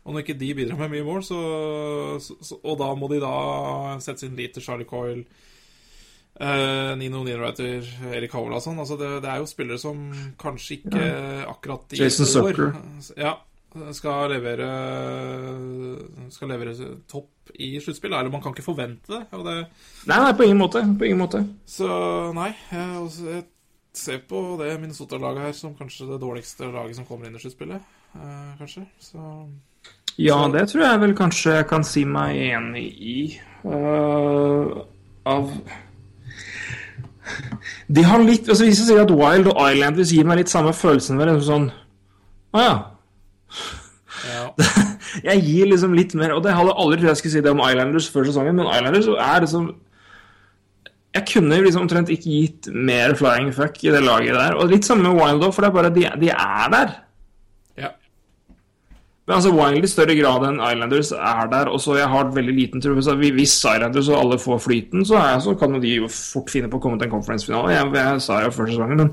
Og 0.07 0.13
når 0.13 0.23
ikke 0.23 0.39
de 0.39 0.53
bidrar 0.55 0.77
med 0.79 0.89
mye 0.91 1.03
mål, 1.03 1.21
så, 1.21 1.37
så, 2.23 2.35
så 2.41 2.55
Og 2.63 2.77
da 2.79 2.93
må 2.95 3.09
de 3.11 3.19
da 3.19 3.97
sette 3.99 4.19
sin 4.23 4.35
lit 4.35 4.53
til 4.55 4.63
Charlie 4.63 4.85
Coyle, 4.87 5.25
eh, 6.39 6.93
Nino 6.99 7.23
Niederreiter, 7.25 7.85
Erik 8.13 8.33
Howell 8.37 8.57
og 8.57 8.63
sånn. 8.63 8.79
Altså 8.83 8.97
det, 8.99 9.11
det 9.25 9.31
er 9.33 9.41
jo 9.41 9.49
spillere 9.49 9.81
som 9.81 10.07
kanskje 10.39 10.79
ikke 10.79 11.11
akkurat 11.49 11.93
i 11.97 12.01
Jason 12.03 12.45
år 12.45 12.61
Ja, 13.17 13.35
skal 13.93 14.31
levere 14.31 14.67
Skal 16.33 16.49
levere 16.53 16.73
topp 17.09 17.51
i 17.57 17.75
sluttspill. 17.81 18.13
Eller 18.13 18.31
man 18.33 18.41
kan 18.43 18.55
ikke 18.55 18.65
forvente 18.65 19.11
det. 19.13 19.21
Og 19.37 19.45
det 19.47 19.57
Nei, 20.07 20.17
nei, 20.23 20.33
på 20.37 20.47
ingen 20.47 20.61
måte. 20.61 20.83
På 20.97 21.07
ingen 21.07 21.21
måte. 21.21 21.43
så 21.65 21.87
nei, 22.35 22.51
jeg, 22.71 23.11
jeg 23.27 23.45
ser 23.97 24.19
på 24.29 24.41
det 24.61 24.75
Minnesota-laget 24.81 25.47
her 25.47 25.55
som 25.57 25.73
kanskje 25.77 26.05
det 26.11 26.19
dårligste 26.21 26.69
laget 26.69 26.99
som 26.99 27.07
kommer 27.07 27.27
inn 27.27 27.37
i 27.37 27.41
sluttspillet. 27.41 27.81
Uh, 28.15 28.53
kanskje. 28.59 28.85
Så 28.99 29.49
Ja, 30.17 30.43
Så- 30.43 30.51
det 30.53 30.67
tror 30.69 30.83
jeg 30.83 30.99
vel 30.99 31.15
kanskje 31.15 31.55
jeg 31.55 31.67
kan 31.67 31.83
si 31.83 32.05
meg 32.05 32.35
enig 32.37 32.85
i. 32.97 33.39
Uh, 33.65 34.83
av 35.25 35.51
De 37.87 38.03
har 38.05 38.23
litt 38.23 38.47
altså 38.49 38.67
Hvis 38.67 38.81
jeg 38.81 38.89
sier 38.89 39.03
at 39.03 39.13
Wild 39.13 39.49
og 39.51 39.59
Islanders 39.63 40.13
gir 40.15 40.27
meg 40.27 40.41
litt 40.41 40.51
samme 40.51 40.73
følelsen 40.75 41.19
ved 41.19 41.31
det, 41.31 41.39
sånn 41.47 41.67
Å 42.55 42.63
ja. 42.63 42.75
ja. 44.27 44.45
Jeg 45.29 45.43
gir 45.47 45.71
liksom 45.71 45.95
litt 45.97 46.15
mer 46.19 46.35
Og 46.37 46.43
det 46.45 46.55
hadde 46.55 46.71
jeg 46.71 46.81
aldri 46.83 47.01
trodd 47.01 47.11
jeg 47.13 47.21
skulle 47.21 47.35
si 47.37 47.43
det 47.45 47.53
om 47.53 47.65
Islanders 47.65 48.09
før 48.13 48.29
sesongen, 48.29 48.57
men 48.59 48.71
Islanders 48.71 49.09
er 49.13 49.43
liksom 49.45 49.67
Jeg 51.17 51.27
kunne 51.33 51.59
liksom 51.65 51.87
omtrent 51.87 52.13
ikke 52.13 52.29
gitt 52.29 52.71
mer 52.73 53.15
flying 53.17 53.51
fuck 53.55 53.79
i 53.83 53.91
det 53.93 54.03
laget 54.05 54.35
der. 54.37 54.57
Og 54.59 54.69
litt 54.69 54.85
samme 54.85 55.07
med 55.07 55.17
Wild 55.17 55.47
òg, 55.47 55.53
for 55.55 55.65
det 55.65 55.69
er 55.71 55.77
bare 55.79 55.93
de, 55.95 56.03
de 56.21 56.29
er 56.33 56.67
der. 56.73 56.91
Men 59.27 59.35
altså 59.35 59.51
Wild 59.51 59.83
i 59.83 59.89
større 59.91 60.15
grad 60.15 60.45
enn 60.47 60.61
Islanders 60.63 61.09
er 61.11 61.49
der, 61.51 61.67
og 61.67 61.81
så 61.83 61.97
jeg 61.99 62.07
har 62.07 62.29
veldig 62.31 62.53
liten 62.55 62.79
tro 62.83 62.93
Hvis 62.95 63.09
Islanders 63.43 64.07
og 64.07 64.19
alle 64.21 64.37
får 64.39 64.61
flyten, 64.63 65.03
så, 65.05 65.17
er, 65.19 65.41
så 65.43 65.55
kan 65.59 65.75
de 65.83 65.95
jo 65.97 66.07
fort 66.07 66.49
finne 66.53 66.69
på 66.71 66.79
å 66.79 66.83
komme 66.85 66.99
til 67.01 67.09
en 67.09 67.15
conference-finale. 67.17 67.73
Jeg, 67.75 67.89
jeg 67.99 68.21
sa 68.23 68.39
jo 68.45 68.53
før 68.55 68.71
sesongen, 68.71 69.01
men, 69.03 69.11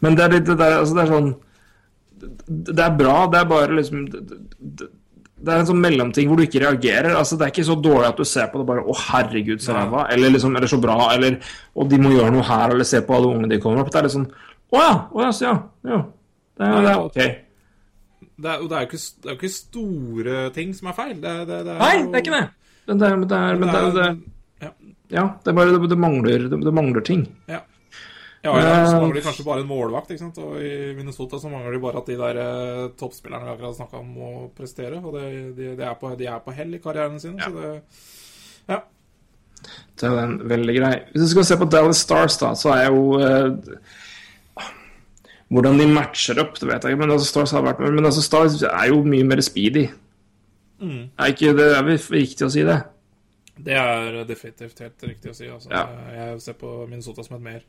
men 0.00 0.16
det, 0.16 0.24
er 0.24 0.32
litt, 0.38 0.48
det, 0.48 0.56
er, 0.64 0.78
altså 0.80 0.96
det 0.96 1.04
er 1.04 1.12
sånn 1.12 1.28
det, 2.20 2.30
det 2.72 2.86
er 2.86 2.96
bra, 2.96 3.18
det 3.32 3.38
er 3.42 3.52
bare 3.52 3.76
liksom 3.76 4.06
det, 4.12 4.22
det, 4.80 4.88
det 5.40 5.52
er 5.54 5.62
en 5.62 5.68
sånn 5.70 5.80
mellomting 5.80 6.28
hvor 6.28 6.36
du 6.40 6.44
ikke 6.44 6.60
reagerer. 6.64 7.14
altså 7.16 7.36
Det 7.40 7.46
er 7.46 7.52
ikke 7.54 7.64
så 7.68 7.76
dårlig 7.80 8.08
at 8.10 8.18
du 8.20 8.24
ser 8.28 8.48
på 8.52 8.60
det 8.60 8.66
bare 8.68 8.82
'Å, 8.84 8.96
herregud, 9.10 9.60
så 9.64 9.72
ræva', 9.76 10.06
eller 10.12 10.34
liksom, 10.34 10.56
eller 10.56 10.68
så 10.68 10.80
bra, 10.80 10.96
eller 11.14 11.38
'Å, 11.40 11.86
de 11.88 12.00
må 12.00 12.12
gjøre 12.12 12.32
noe 12.34 12.44
her', 12.44 12.74
eller 12.74 12.84
'se 12.84 13.00
på 13.04 13.14
alle 13.16 13.30
ungene 13.32 13.48
de 13.52 13.60
kommer 13.60 13.80
opp'. 13.84 13.92
Det 13.92 14.00
er 14.02 14.08
litt 14.08 14.16
sånn 14.16 14.28
'Å 14.72 14.82
ja, 14.84 14.92
å 15.12 15.22
ja, 15.24 15.30
så 15.32 15.44
ja'. 15.48 15.56
ja. 15.92 16.02
Det, 16.60 16.66
er- 16.66 16.82
det 16.84 16.90
er 16.92 17.00
ok. 17.06 17.49
Det 18.40 18.50
er, 18.50 18.62
og 18.62 18.70
det 18.70 18.76
er, 18.76 18.84
jo 18.84 18.90
ikke, 18.90 19.02
det 19.22 19.30
er 19.30 19.38
ikke 19.38 19.52
store 19.54 20.42
ting 20.56 20.74
som 20.76 20.90
er 20.90 20.96
feil. 20.96 21.16
Det, 21.20 21.34
det, 21.48 21.58
det 21.66 21.74
er 21.74 21.82
Nei, 21.82 21.96
det 22.06 22.20
er 22.20 22.24
ikke 22.24 22.36
det. 22.36 22.46
Men 22.90 23.02
det 23.02 23.10
men 23.18 23.28
det 23.30 23.40
men 23.60 24.22
ja. 24.60 24.70
Ja, 25.10 25.24
det 25.42 25.52
er 25.52 25.56
bare 25.58 25.80
det, 25.88 25.98
mangler, 25.98 26.46
det, 26.48 26.60
det 26.64 26.72
mangler 26.74 27.04
ting. 27.04 27.26
Ja. 27.50 27.60
Ja, 28.42 28.54
ja, 28.56 28.86
så 28.86 28.94
Eh, 28.96 29.00
mangler 29.00 29.18
de 29.18 29.24
kanskje 29.26 29.44
bare 29.44 29.60
en 29.60 29.68
målvakt, 29.68 30.12
ikke 30.14 30.22
sant? 30.22 30.38
og 30.40 30.62
i 30.64 30.94
Minnesota 30.96 31.36
så 31.38 31.50
mangler 31.52 31.74
de 31.76 31.80
bare 31.82 32.00
at 32.00 32.06
de 32.08 32.16
der 32.16 32.38
eh, 32.40 32.86
toppspillerne 32.96 33.44
vi 33.44 33.52
akkurat 33.52 33.76
snakka 33.76 33.98
om, 34.00 34.14
må 34.16 34.30
prestere. 34.56 34.96
Og 35.02 35.12
det, 35.16 35.24
de, 35.58 35.74
de, 35.76 35.84
er 35.84 35.98
på, 36.00 36.14
de 36.16 36.28
er 36.30 36.40
på 36.44 36.54
hell 36.56 36.72
i 36.74 36.80
karrieren 36.80 37.20
sin, 37.20 37.36
så 37.40 37.52
det 37.56 37.74
Ja. 38.70 38.80
Det 40.00 40.08
er 40.08 40.22
en 40.22 40.38
veldig 40.48 40.74
grei. 40.78 40.94
Hvis 41.12 41.26
du 41.26 41.28
skal 41.34 41.44
se 41.44 41.56
på 41.60 41.68
Dallas 41.68 42.00
Stars, 42.00 42.38
da, 42.40 42.54
så 42.56 42.72
er 42.72 42.86
jo 42.88 43.18
eh, 43.20 43.50
Hvordan 45.50 45.80
de 45.80 45.88
matcher 45.90 46.38
opp, 46.38 46.54
det 46.60 46.68
vet 46.68 46.84
jeg 46.84 46.94
ikke, 46.94 47.02
men 47.02 47.12
altså 47.16 47.26
Stars 47.26 47.52
har 47.56 47.64
vært 47.66 47.80
Men 47.82 48.06
altså 48.06 48.22
Stars 48.22 48.60
er 48.62 48.86
jo 48.92 49.00
mye 49.02 49.26
mer 49.26 49.42
speedy. 49.42 49.88
Mm. 50.80 51.10
Er 51.18 51.32
ikke 51.32 51.56
det 51.58 51.66
er 51.74 51.82
vel 51.84 51.98
riktig 51.98 52.46
å 52.46 52.52
si 52.54 52.62
det? 52.64 52.78
Det 53.60 53.74
er 53.76 54.20
definitivt 54.28 54.78
helt 54.80 55.02
riktig 55.04 55.32
å 55.32 55.36
si. 55.36 55.48
Altså. 55.50 55.72
Ja. 55.74 55.82
Jeg 56.14 56.38
ser 56.44 56.56
på 56.60 56.70
Minnesota 56.86 57.26
som 57.26 57.36
et 57.40 57.46
mer 57.48 57.66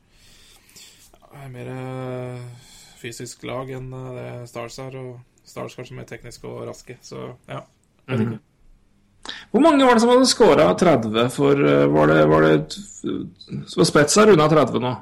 Mer 1.48 1.68
eh, 1.72 2.40
fysisk 3.00 3.46
lag 3.48 3.70
enn 3.72 3.88
eh, 3.96 4.08
det 4.16 4.30
Stars 4.50 4.78
er. 4.84 4.96
Og 5.00 5.48
Stars 5.48 5.74
kanskje 5.76 5.96
mer 5.96 6.08
tekniske 6.08 6.48
og 6.48 6.66
raske, 6.68 6.98
så 7.02 7.32
ja. 7.48 7.62
Vet 8.08 8.24
ikke. 8.26 8.40
Hvor 9.52 9.62
mange 9.62 9.86
var 9.86 9.96
det 9.96 10.02
som 10.02 10.10
hadde 10.10 10.26
scora 10.26 10.68
30 10.78 11.28
for 11.30 11.58
eh, 11.66 11.84
Var 11.90 12.10
det, 12.10 12.22
var 12.30 12.46
det 12.46 12.54
var 13.76 13.86
Spetza 13.88 14.26
runda 14.28 14.48
30 14.50 14.82
nå? 14.82 14.94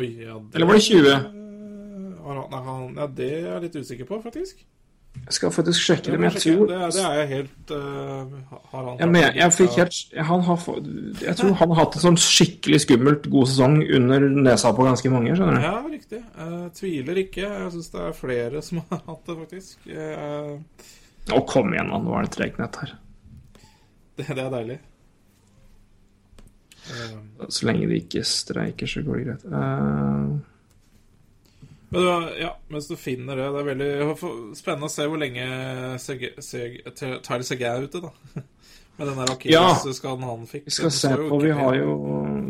Oi, 0.00 0.08
ja, 0.24 0.38
det, 0.38 0.56
Eller 0.56 0.68
var 0.68 0.78
det 0.78 0.84
20? 0.88 1.41
Han, 2.36 2.94
ja, 2.96 3.08
det 3.08 3.32
er 3.38 3.48
jeg 3.48 3.64
litt 3.66 3.76
usikker 3.82 4.08
på, 4.08 4.20
faktisk. 4.24 4.62
Jeg 5.12 5.34
skal 5.36 5.50
faktisk 5.52 5.84
sjekke 5.84 6.08
det, 6.08 6.18
men 6.18 6.30
jeg 6.30 6.38
Det, 6.38 6.42
tror 6.56 6.68
det, 6.70 6.76
er 7.04 7.16
jeg 7.18 7.26
helt 7.28 7.72
uh, 7.76 8.60
Har 8.70 8.86
han 8.86 8.98
Jeg, 8.98 9.08
men 9.12 9.36
jeg 9.36 9.52
fikk 9.52 9.74
helt 9.76 9.98
han 10.16 10.44
har, 10.46 10.62
Jeg 11.20 11.36
tror 11.36 11.52
han 11.60 11.74
har 11.74 11.78
hatt 11.82 11.98
en 11.98 12.04
sånn 12.06 12.16
skikkelig 12.16 12.80
skummelt 12.86 13.28
god 13.34 13.50
sesong 13.50 13.76
under 13.98 14.24
nesa 14.48 14.72
på 14.72 14.86
ganske 14.88 15.12
mange. 15.12 15.34
skjønner 15.36 15.60
du? 15.60 15.66
Ja, 15.66 15.74
riktig. 15.92 16.22
Jeg 16.38 16.72
tviler 16.78 17.20
ikke. 17.26 17.44
Jeg 17.44 17.74
syns 17.76 17.92
det 17.92 18.06
er 18.06 18.16
flere 18.16 18.62
som 18.64 18.80
har 18.88 19.02
hatt 19.10 19.28
det, 19.28 19.36
faktisk. 19.44 19.76
Jeg, 19.92 20.56
Å, 21.28 21.42
kom 21.52 21.76
igjen, 21.76 21.92
mann. 21.92 22.08
Nå 22.08 22.16
er 22.16 22.26
det 22.26 22.32
tregnett 22.38 22.80
her. 22.80 22.96
det, 24.16 24.26
det 24.32 24.46
er 24.46 24.56
deilig. 24.56 24.78
Så 27.52 27.68
lenge 27.68 27.86
de 27.92 28.00
ikke 28.00 28.24
streiker, 28.26 28.90
så 28.90 29.04
går 29.06 29.20
det 29.20 29.28
greit. 29.28 29.44
Eh, 29.46 30.32
Men 31.92 32.00
du, 32.00 32.08
ja, 32.40 32.54
mens 32.72 32.88
du 32.88 32.94
finner 32.96 33.36
det 33.36 33.50
Det 33.52 33.60
er 33.60 33.66
veldig 33.66 34.56
spennende 34.56 34.88
å 34.88 34.92
se 34.92 35.04
hvor 35.10 35.20
lenge 35.20 35.44
Tyler 36.00 37.44
Segay 37.44 37.68
er 37.68 37.84
ute, 37.84 38.00
da. 38.00 38.42
Med 38.98 39.08
den 39.08 39.20
der 39.22 39.30
akillesskaden 39.32 40.24
han 40.28 40.42
fikk. 40.48 40.66
vi 40.68 40.74
skal 40.76 40.92
se 40.92 41.12
på 41.16 41.38
Vi 41.40 41.52
har 41.56 41.76
jo, 41.78 41.94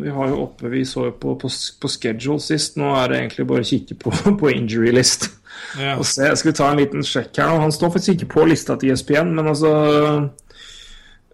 vi 0.02 0.14
har 0.14 0.32
jo 0.32 0.40
oppe 0.42 0.72
Vi 0.72 0.82
så 0.86 1.06
jo 1.08 1.14
på, 1.14 1.36
på, 1.38 1.50
på 1.50 1.90
schedule 1.90 2.42
sist. 2.42 2.78
Nå 2.78 2.90
er 2.98 3.12
det 3.12 3.20
egentlig 3.20 3.46
bare 3.50 3.66
å 3.66 3.70
kikke 3.72 3.98
på, 4.02 4.14
på 4.42 4.52
injury 4.54 4.94
list. 4.94 5.28
ja. 5.78 5.96
Og 5.96 6.06
se, 6.06 6.30
Skal 6.38 6.50
vi 6.52 6.56
ta 6.58 6.70
en 6.70 6.82
liten 6.82 7.06
sjekk 7.06 7.42
her 7.42 7.50
nå? 7.50 7.60
Han 7.62 7.74
står 7.74 7.94
faktisk 7.96 8.16
ikke 8.16 8.32
på 8.36 8.46
lista 8.50 8.78
til 8.78 8.94
ESPN, 8.94 9.34
men 9.38 9.50
altså 9.54 9.74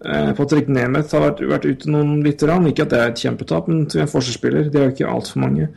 Eh, 0.04 0.34
Patrick 0.34 0.68
Nemeth 0.70 1.14
har 1.16 1.24
vært, 1.24 1.40
vært 1.50 1.66
ute 1.66 1.90
noen 1.90 2.20
lite 2.22 2.46
grann. 2.46 2.66
Ikke 2.70 2.86
at 2.86 2.92
det 2.92 3.00
er 3.00 3.12
et 3.12 3.22
kjempetap, 3.24 3.70
men 3.70 3.86
til 3.90 4.04
en 4.04 4.10
forsvarsspiller. 4.10 4.70
De 4.70 4.80
har 4.80 4.90
jo 4.90 4.94
ikke 4.94 5.10
altfor 5.10 5.42
mange. 5.42 5.70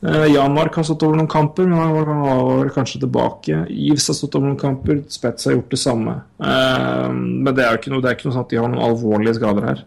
Eh, 0.00 0.26
Jan 0.26 0.54
Mark 0.54 0.74
har 0.74 0.84
stått 0.86 1.02
over 1.02 1.18
noen 1.18 1.30
kamper, 1.30 1.66
men 1.66 1.78
han 1.78 1.94
var, 2.22 2.68
kanskje 2.74 3.00
tilbake. 3.02 3.64
Yves 3.74 4.06
har 4.08 4.14
stått 4.14 4.36
over 4.38 4.50
noen 4.50 4.60
kamper. 4.60 5.02
Spets 5.10 5.48
har 5.48 5.56
gjort 5.56 5.70
det 5.74 5.80
samme. 5.82 6.14
Eh, 6.38 7.08
men 7.12 7.50
det 7.50 7.64
er 7.64 7.74
jo 7.74 7.80
ikke 7.80 7.94
noe, 7.94 8.04
det 8.04 8.14
ikke 8.14 8.28
noe 8.28 8.36
sånn 8.36 8.46
at 8.46 8.52
de 8.52 8.60
har 8.60 8.70
noen 8.70 8.84
alvorlige 8.86 9.38
skader 9.40 9.66
her. 9.72 9.86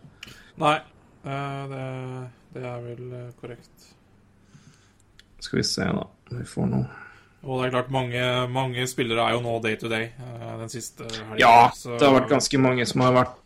Nei, 0.62 0.78
eh, 1.24 1.62
det, 1.71 1.86
det 2.58 2.65
er 2.74 2.82
vel 2.89 3.06
korrekt. 3.39 3.93
Skal 5.41 5.62
vi 5.62 5.69
se, 5.69 5.88
da. 5.88 6.10
Vi 6.32 6.43
får 6.47 6.67
noe 6.69 6.86
Og 7.41 7.58
det 7.58 7.65
er 7.65 7.71
klart, 7.74 7.89
mange, 7.91 8.26
mange 8.54 8.84
spillere 8.88 9.24
er 9.26 9.34
jo 9.36 9.41
nå 9.43 9.56
day 9.63 9.74
to 9.80 9.89
day 9.89 10.12
den 10.60 10.69
siste 10.71 11.08
helgen. 11.08 11.39
Ja, 11.41 11.71
det 11.71 12.06
har 12.06 12.19
vært 12.19 12.30
ganske 12.36 12.60
mange 12.62 12.86
som 12.88 13.02
har 13.04 13.15
vært 13.15 13.39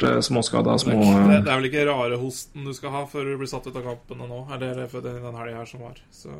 småskada. 0.00 0.72
det, 0.72 0.78
Små 0.78 0.92
det, 0.92 1.40
det 1.46 1.52
er 1.52 1.56
vel 1.56 1.68
ikke 1.70 1.84
rare 1.88 2.18
hosten 2.20 2.64
du 2.66 2.72
skal 2.76 2.92
ha 2.94 3.04
før 3.10 3.30
du 3.30 3.36
blir 3.40 3.50
satt 3.50 3.66
ut 3.66 3.76
av 3.76 3.84
kampene 3.84 4.28
nå, 4.28 4.40
eller 4.54 4.82
for 4.92 5.04
den, 5.04 5.20
den 5.24 5.38
helga 5.40 5.60
her 5.62 5.70
som 5.70 5.84
var. 5.86 6.00
Så 6.12 6.32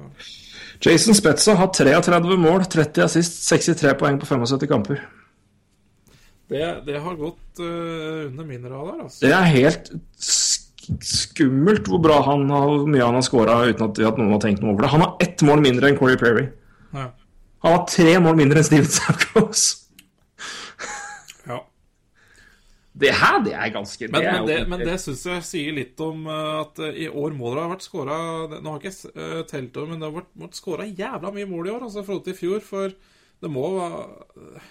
Jason 0.84 1.16
Spetza 1.16 1.56
har 1.56 1.72
33 1.72 2.36
mål, 2.36 2.66
30 2.72 3.06
assist, 3.06 3.40
63 3.48 3.94
poeng 4.00 4.20
på 4.20 4.28
75 4.28 4.68
kamper. 4.68 5.00
det, 6.52 6.66
det 6.86 7.00
har 7.00 7.16
gått 7.16 7.60
uh, 7.60 8.28
under 8.28 8.44
min 8.44 8.68
radar, 8.68 9.06
altså. 9.06 9.24
Det 9.24 9.32
er 9.32 9.50
helt 9.56 9.90
skummelt 11.02 11.88
hvor 11.90 11.98
bra 12.02 12.20
han 12.26 12.46
har, 12.50 12.66
hvor 12.70 12.90
mye 12.90 13.04
han 13.04 13.18
har 13.18 13.24
scora 13.26 13.58
uten 13.66 13.88
at, 13.88 13.98
at 13.98 14.20
noen 14.20 14.34
har 14.36 14.42
tenkt 14.44 14.62
noe 14.62 14.74
over 14.74 14.84
det. 14.84 14.92
Han 14.92 15.02
har 15.02 15.16
ett 15.24 15.42
mål 15.46 15.64
mindre 15.64 15.90
enn 15.90 15.98
Corey 15.98 16.18
Perry. 16.20 16.46
Ja. 16.94 17.10
Han 17.64 17.74
har 17.74 17.86
tre 17.90 18.12
mål 18.22 18.38
mindre 18.38 18.62
enn 18.62 18.68
Steven 18.68 18.86
Stamkos. 18.90 19.64
ja. 21.50 21.58
Det 22.96 23.10
her, 23.12 23.42
det 23.44 23.52
er 23.52 23.72
ganske 23.74 24.08
Men, 24.08 24.22
det, 24.24 24.32
men, 24.32 24.46
det, 24.48 24.56
men 24.72 24.84
det 24.88 24.94
syns 25.02 25.26
jeg 25.28 25.44
sier 25.44 25.74
litt 25.76 26.00
om 26.00 26.22
eh, 26.32 26.52
at 26.62 26.78
eh, 26.80 27.02
i 27.04 27.08
år 27.10 27.34
må 27.36 27.52
det 27.52 27.66
ha 27.66 27.72
vært 27.74 27.84
skåra 27.84 28.16
Nå 28.54 28.72
har 28.72 28.80
jeg 28.80 28.94
ikke 28.94 29.12
uh, 29.20 29.42
telt 29.50 29.76
over, 29.76 29.90
men 29.90 30.00
det 30.00 30.08
har 30.08 30.14
vært, 30.14 30.30
vært 30.40 30.56
skåra 30.56 30.88
jævla 30.88 31.34
mye 31.34 31.50
mål 31.50 31.68
i 31.68 31.74
år, 31.74 31.84
altså 31.84 32.00
i 32.00 32.06
forhold 32.06 32.24
til 32.24 32.36
i 32.36 32.40
fjor. 32.40 32.64
For 32.64 32.96
det 33.44 33.52
må 33.52 33.68
være 33.76 34.64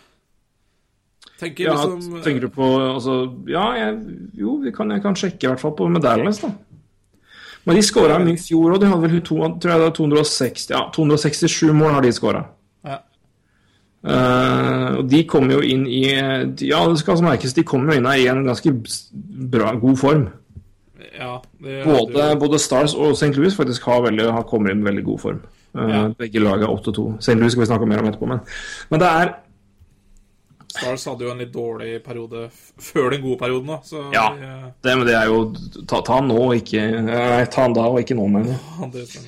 Tenker 1.36 1.68
ja, 1.68 1.76
liksom 1.76 2.22
Tenker 2.26 2.48
du 2.48 2.52
på 2.56 2.70
altså, 2.80 3.20
Ja, 3.52 3.68
jeg, 3.78 4.18
jo, 4.40 4.58
vi 4.64 4.74
kan, 4.74 4.94
jeg 4.96 5.04
kan 5.04 5.18
sjekke 5.20 5.46
i 5.46 5.52
hvert 5.52 5.62
fall 5.62 5.76
på 5.78 5.90
medaljes, 5.92 6.42
da. 6.42 6.54
Men 7.66 7.78
de 7.78 7.86
skåra 7.86 8.18
mye 8.22 8.38
i 8.38 8.42
fjor, 8.42 8.76
og 8.76 8.82
de 8.82 8.90
hadde 8.90 9.08
vel 9.10 9.22
to, 9.26 9.40
tror 9.42 9.72
jeg 9.72 9.82
det 9.82 9.88
var 9.88 9.96
260, 9.98 10.68
ja, 10.70 10.84
267 10.94 11.74
mål 11.74 11.96
har 11.98 12.06
de 12.06 12.12
skåra. 12.14 12.44
Eh, 14.06 14.88
og 15.00 15.08
de 15.10 15.24
kommer 15.26 15.56
jo 15.58 15.62
inn 15.66 15.88
i 15.90 16.04
Ja, 16.68 16.84
det 16.88 17.00
skal 17.00 17.16
altså 17.16 17.26
merkes, 17.26 17.54
de 17.58 17.64
kommer 17.66 17.94
jo 17.96 18.00
inn 18.04 18.10
i 18.12 18.28
en 18.30 18.44
ganske 18.46 18.74
bra, 19.50 19.72
god 19.82 19.98
form. 19.98 20.28
ja 21.18 21.40
det, 21.64 21.84
Både, 21.88 22.28
både 22.40 22.60
Stars 22.60 22.94
og 22.94 23.16
St. 23.18 23.32
Louis 23.38 23.56
faktisk 23.56 23.84
har 23.90 24.02
veldig, 24.06 24.28
har 24.32 24.44
kommet 24.44 24.72
inn 24.76 24.84
i 24.84 24.90
veldig 24.92 25.04
god 25.08 25.20
form. 25.20 25.40
Eh, 25.76 25.90
Ja. 25.90 26.04
Begge 26.20 26.40
lag 26.44 26.62
er 26.62 26.68
8-2. 26.70 27.18
St. 27.20 27.34
Louis 27.40 27.52
skal 27.52 27.62
vi 27.66 27.72
snakke 27.72 27.88
mer 27.90 28.00
om 28.04 28.08
etterpå, 28.12 28.28
men, 28.30 28.40
men 28.92 29.00
det 29.00 29.08
er 29.10 29.34
Stars 30.76 31.06
hadde 31.08 31.24
jo 31.24 31.32
en 31.32 31.38
litt 31.40 31.54
dårlig 31.54 32.04
periode 32.04 32.50
før 32.84 33.10
den 33.14 33.22
gode 33.24 33.38
perioden, 33.40 33.68
da. 33.68 33.78
Så 33.84 34.02
Ja. 34.14 34.28
eh, 34.36 34.70
det, 34.84 34.98
men 34.98 35.08
det 35.08 35.16
er 35.16 35.26
jo 35.32 35.54
Ta, 35.88 36.02
ta 36.02 36.20
han 36.20 36.28
nå, 36.28 36.52
ikke 36.60 36.82
Nei, 37.06 37.46
ta 37.46 37.62
han 37.62 37.74
da, 37.74 37.88
og 37.88 38.00
ikke 38.04 38.16
nå, 38.20 38.28
mener 38.28 38.54
jeg. 38.54 39.24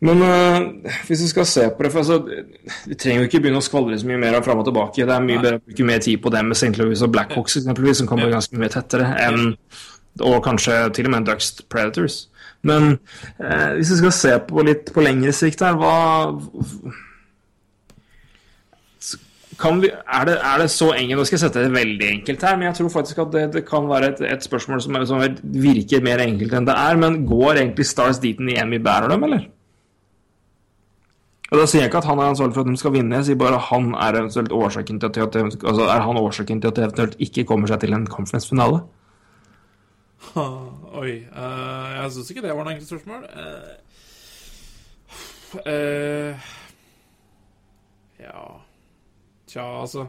Men 0.00 0.22
uh, 0.24 0.90
hvis 1.08 1.26
vi 1.26 1.28
skal 1.28 1.46
se 1.48 1.66
på 1.76 1.84
det 1.84 1.90
for 1.92 2.00
altså, 2.00 2.22
Vi 2.88 2.96
trenger 2.96 3.20
jo 3.20 3.28
ikke 3.28 3.42
begynne 3.44 3.60
å 3.60 3.64
skvaldre 3.64 3.98
så 4.00 4.08
mye 4.08 4.20
mer 4.22 4.38
fram 4.44 4.62
og 4.62 4.68
tilbake. 4.70 5.04
Det 5.04 5.16
er 5.16 5.26
mye 5.26 5.42
bedre 5.42 5.60
å 5.60 5.64
bruke 5.66 5.88
mer 5.90 6.00
tid 6.04 6.22
på 6.24 6.32
dem 6.32 6.48
med 6.48 6.56
St. 6.56 6.72
Louis 6.80 7.04
og 7.04 7.12
Blackhawks 7.12 7.58
eksempelvis, 7.60 8.00
som 8.00 8.08
bli 8.08 8.32
ganske 8.32 8.60
mye 8.60 8.72
tettere 8.72 9.12
enn 9.26 9.52
Og 10.26 10.40
kanskje 10.44 10.78
til 10.96 11.10
og 11.10 11.14
med 11.14 11.28
Ducks 11.28 11.52
Predators. 11.68 12.24
Men 12.66 12.96
uh, 13.40 13.76
hvis 13.76 13.92
vi 13.92 14.00
skal 14.00 14.16
se 14.16 14.34
på 14.48 14.64
litt 14.64 14.90
på 14.94 15.04
lengre 15.04 15.36
sikt 15.36 15.62
her, 15.64 15.76
hva 15.76 15.94
vi, 19.60 19.90
er, 19.92 20.24
det, 20.24 20.34
er 20.40 20.62
det 20.62 20.70
så 20.72 20.86
enkelt 20.96 21.18
Nå 21.20 21.24
skal 21.28 21.36
jeg 21.36 21.42
sette 21.42 21.62
det 21.66 21.72
veldig 21.74 22.06
enkelt 22.14 22.44
her, 22.46 22.54
men 22.56 22.70
jeg 22.70 22.78
tror 22.78 22.92
faktisk 22.94 23.18
at 23.26 23.32
det, 23.34 23.42
det 23.58 23.62
kan 23.68 23.88
være 23.90 24.14
et, 24.14 24.22
et 24.24 24.46
spørsmål 24.46 24.80
som, 24.80 24.96
er, 24.96 25.04
som 25.04 25.20
virker 25.60 26.04
mer 26.04 26.22
enkelt 26.24 26.54
enn 26.56 26.68
det 26.68 26.76
er. 26.80 27.00
Men 27.00 27.18
går 27.28 27.60
egentlig 27.60 27.84
Stars 27.90 28.22
dit 28.22 28.40
vi 28.40 28.78
bærer 28.80 29.12
dem, 29.12 29.28
eller? 29.28 29.44
Og 31.50 31.58
Da 31.58 31.64
sier 31.66 31.80
jeg 31.82 31.88
ikke 31.90 31.98
at 31.98 32.04
han 32.06 32.18
er 32.22 32.28
ansvarlig 32.30 32.54
for 32.54 32.60
at 32.62 32.68
de 32.70 32.76
skal 32.78 32.92
vinne, 32.94 33.16
jeg 33.16 33.24
sier 33.26 33.34
bare 33.40 33.54
at 33.58 33.64
han 33.72 33.88
er 33.94 34.14
eventuelt 34.20 34.52
årsaken 34.54 35.00
til 35.00 35.06
at, 35.10 35.14
de, 35.34 35.40
altså 35.66 35.82
er 35.90 36.00
han 36.06 36.16
årsaken 36.20 36.60
til 36.62 36.68
at 36.70 36.76
de 36.76 36.82
eventuelt 36.84 37.16
ikke 37.18 37.42
kommer 37.44 37.66
seg 37.72 37.80
til 37.82 37.92
en 37.96 38.04
conference-finale. 38.06 38.78
Oi. 41.00 41.14
Uh, 41.32 41.88
jeg 41.96 42.12
syns 42.14 42.30
ikke 42.30 42.42
det 42.44 42.52
var 42.54 42.64
noe 42.68 42.72
enkelt 42.76 42.88
spørsmål. 42.92 43.22
Uh, 43.34 43.40
uh, 45.66 46.32
ja 48.20 48.42
Tja, 49.50 49.64
altså 49.80 50.04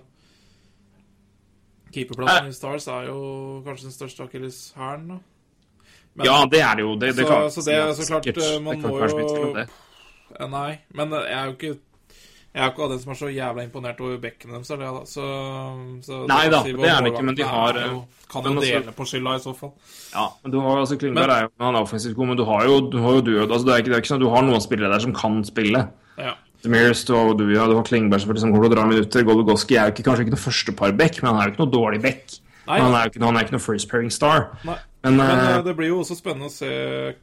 Keeperplassen 1.95 2.47
i 2.51 2.54
Stars 2.56 2.86
er 2.88 3.01
jo 3.10 3.17
kanskje 3.65 3.86
den 3.89 3.93
største 3.95 4.23
akilleshælen, 4.27 5.08
da. 5.10 5.15
Men- 6.15 6.25
Ja, 6.27 6.36
det 6.51 6.62
er 6.62 6.75
det 6.75 6.82
jo. 6.86 6.91
Det, 6.93 7.01
det 7.01 7.15
Så- 7.15 7.25
kan, 7.27 7.51
så 7.51 7.62
det 7.65 7.73
er 7.75 7.93
så 7.93 8.08
klart, 8.08 8.25
man 8.63 8.82
må 8.82 8.88
jo- 8.97 9.65
det. 10.32 10.41
Eh, 10.44 10.52
Nei, 10.52 10.70
men 10.98 11.15
jeg 11.20 11.38
er 11.38 11.50
jo 11.50 11.56
ikke 11.58 11.72
Jeg 12.52 12.65
er 12.65 12.72
ikke 12.74 12.84
av 12.84 12.89
den 12.91 13.00
som 13.00 13.12
er 13.13 13.17
så 13.22 13.30
jævla 13.32 13.63
imponert 13.63 14.02
over 14.04 14.17
bekkene 14.20 14.58
deres, 14.58 14.72
eller, 14.76 14.98
da. 15.00 15.06
Så, 15.08 15.28
så 16.04 16.22
Nei 16.28 16.44
da, 16.52 16.60
si 16.65 16.76
det 16.76 16.89
er 16.89 16.98
han 16.98 17.08
ikke, 17.08 17.24
men 17.30 17.38
de 17.38 17.48
har, 17.48 17.80
jo, 17.80 18.02
Kan 18.32 18.50
jo 18.50 18.56
dele 18.60 18.82
dele 18.82 18.96
på 18.98 19.08
skylda, 19.08 19.38
i 19.39 19.44
så 19.46 19.56
fall. 19.56 19.72
Ja, 20.12 20.28
men 20.44 20.56
du 20.56 20.60
har 20.65 20.82
altså 20.82 21.00
Klingberg 21.00 21.36
er 21.36 21.48
jo 21.48 21.52
han 21.63 21.80
er 21.80 21.88
offensivt 21.88 22.17
god, 22.20 22.34
men 22.34 22.41
du 22.41 22.46
har 22.50 22.67
jo 22.67 22.78
du 22.91 23.00
har 23.06 23.20
jo 23.20 23.26
død. 23.30 23.46
Altså, 23.48 23.65
det, 23.67 23.74
er 23.74 23.84
ikke, 23.84 23.94
det 23.94 24.00
er 24.00 24.04
ikke 24.04 24.13
sånn 24.13 24.22
at 24.22 24.28
du 24.28 24.34
har 24.36 24.48
noen 24.48 24.63
spillere 24.67 24.91
der 24.91 25.06
som 25.08 25.15
kan 25.15 25.41
spille. 25.48 25.86
Ja. 26.20 26.36
Demirs, 26.62 27.06
du 27.08 27.15
har 27.15 27.32
ja, 27.32 27.65
du 27.72 27.76
har 27.80 27.88
Klingberg 27.88 28.22
som 28.22 28.36
liksom 28.36 28.52
kommer 28.54 28.67
til 28.67 28.76
å 28.76 28.76
dra 28.76 28.86
minutter. 28.89 29.26
Gologoski 29.26 29.80
er 29.80 29.89
jo 29.89 29.96
ikke, 29.96 30.06
kanskje 30.10 30.28
ikke 30.28 30.36
noe 30.36 30.44
førstepar-bekk, 30.44 31.24
men 31.24 31.32
han 31.32 31.39
er 31.39 31.50
jo 31.50 31.56
ikke 31.56 31.63
noe 31.63 31.74
dårlig 31.74 32.04
bekk. 32.04 32.39
Han 32.70 32.94
er 32.94 33.08
jo 33.08 33.12
ikke, 33.12 33.24
han 33.26 33.38
er 33.38 33.48
ikke 33.48 33.56
noe 33.56 33.63
first 33.63 33.89
pairing 33.89 34.12
star. 34.13 34.52
Nei. 34.67 34.78
Men, 35.02 35.17
Men 35.17 35.32
eh, 35.32 35.56
eh, 35.56 35.63
det 35.65 35.74
blir 35.78 35.89
jo 35.89 36.02
også 36.04 36.17
spennende 36.20 36.52
å 36.52 36.54
se 36.54 36.70
eh, 36.70 37.13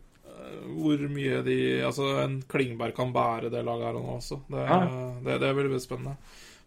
hvor 0.68 1.00
mye 1.10 1.40
de 1.46 1.56
Altså, 1.86 2.10
en 2.24 2.42
Klingberg 2.48 2.94
kan 2.96 3.12
bære 3.14 3.50
det 3.52 3.64
laget 3.64 3.86
her 3.88 3.96
og 3.96 4.04
nå 4.04 4.16
også. 4.18 4.40
Det, 4.50 4.66
Ja. 4.68 4.78
det, 5.24 5.40
det 5.40 5.54
blir 5.56 5.78
spennende. 5.82 6.16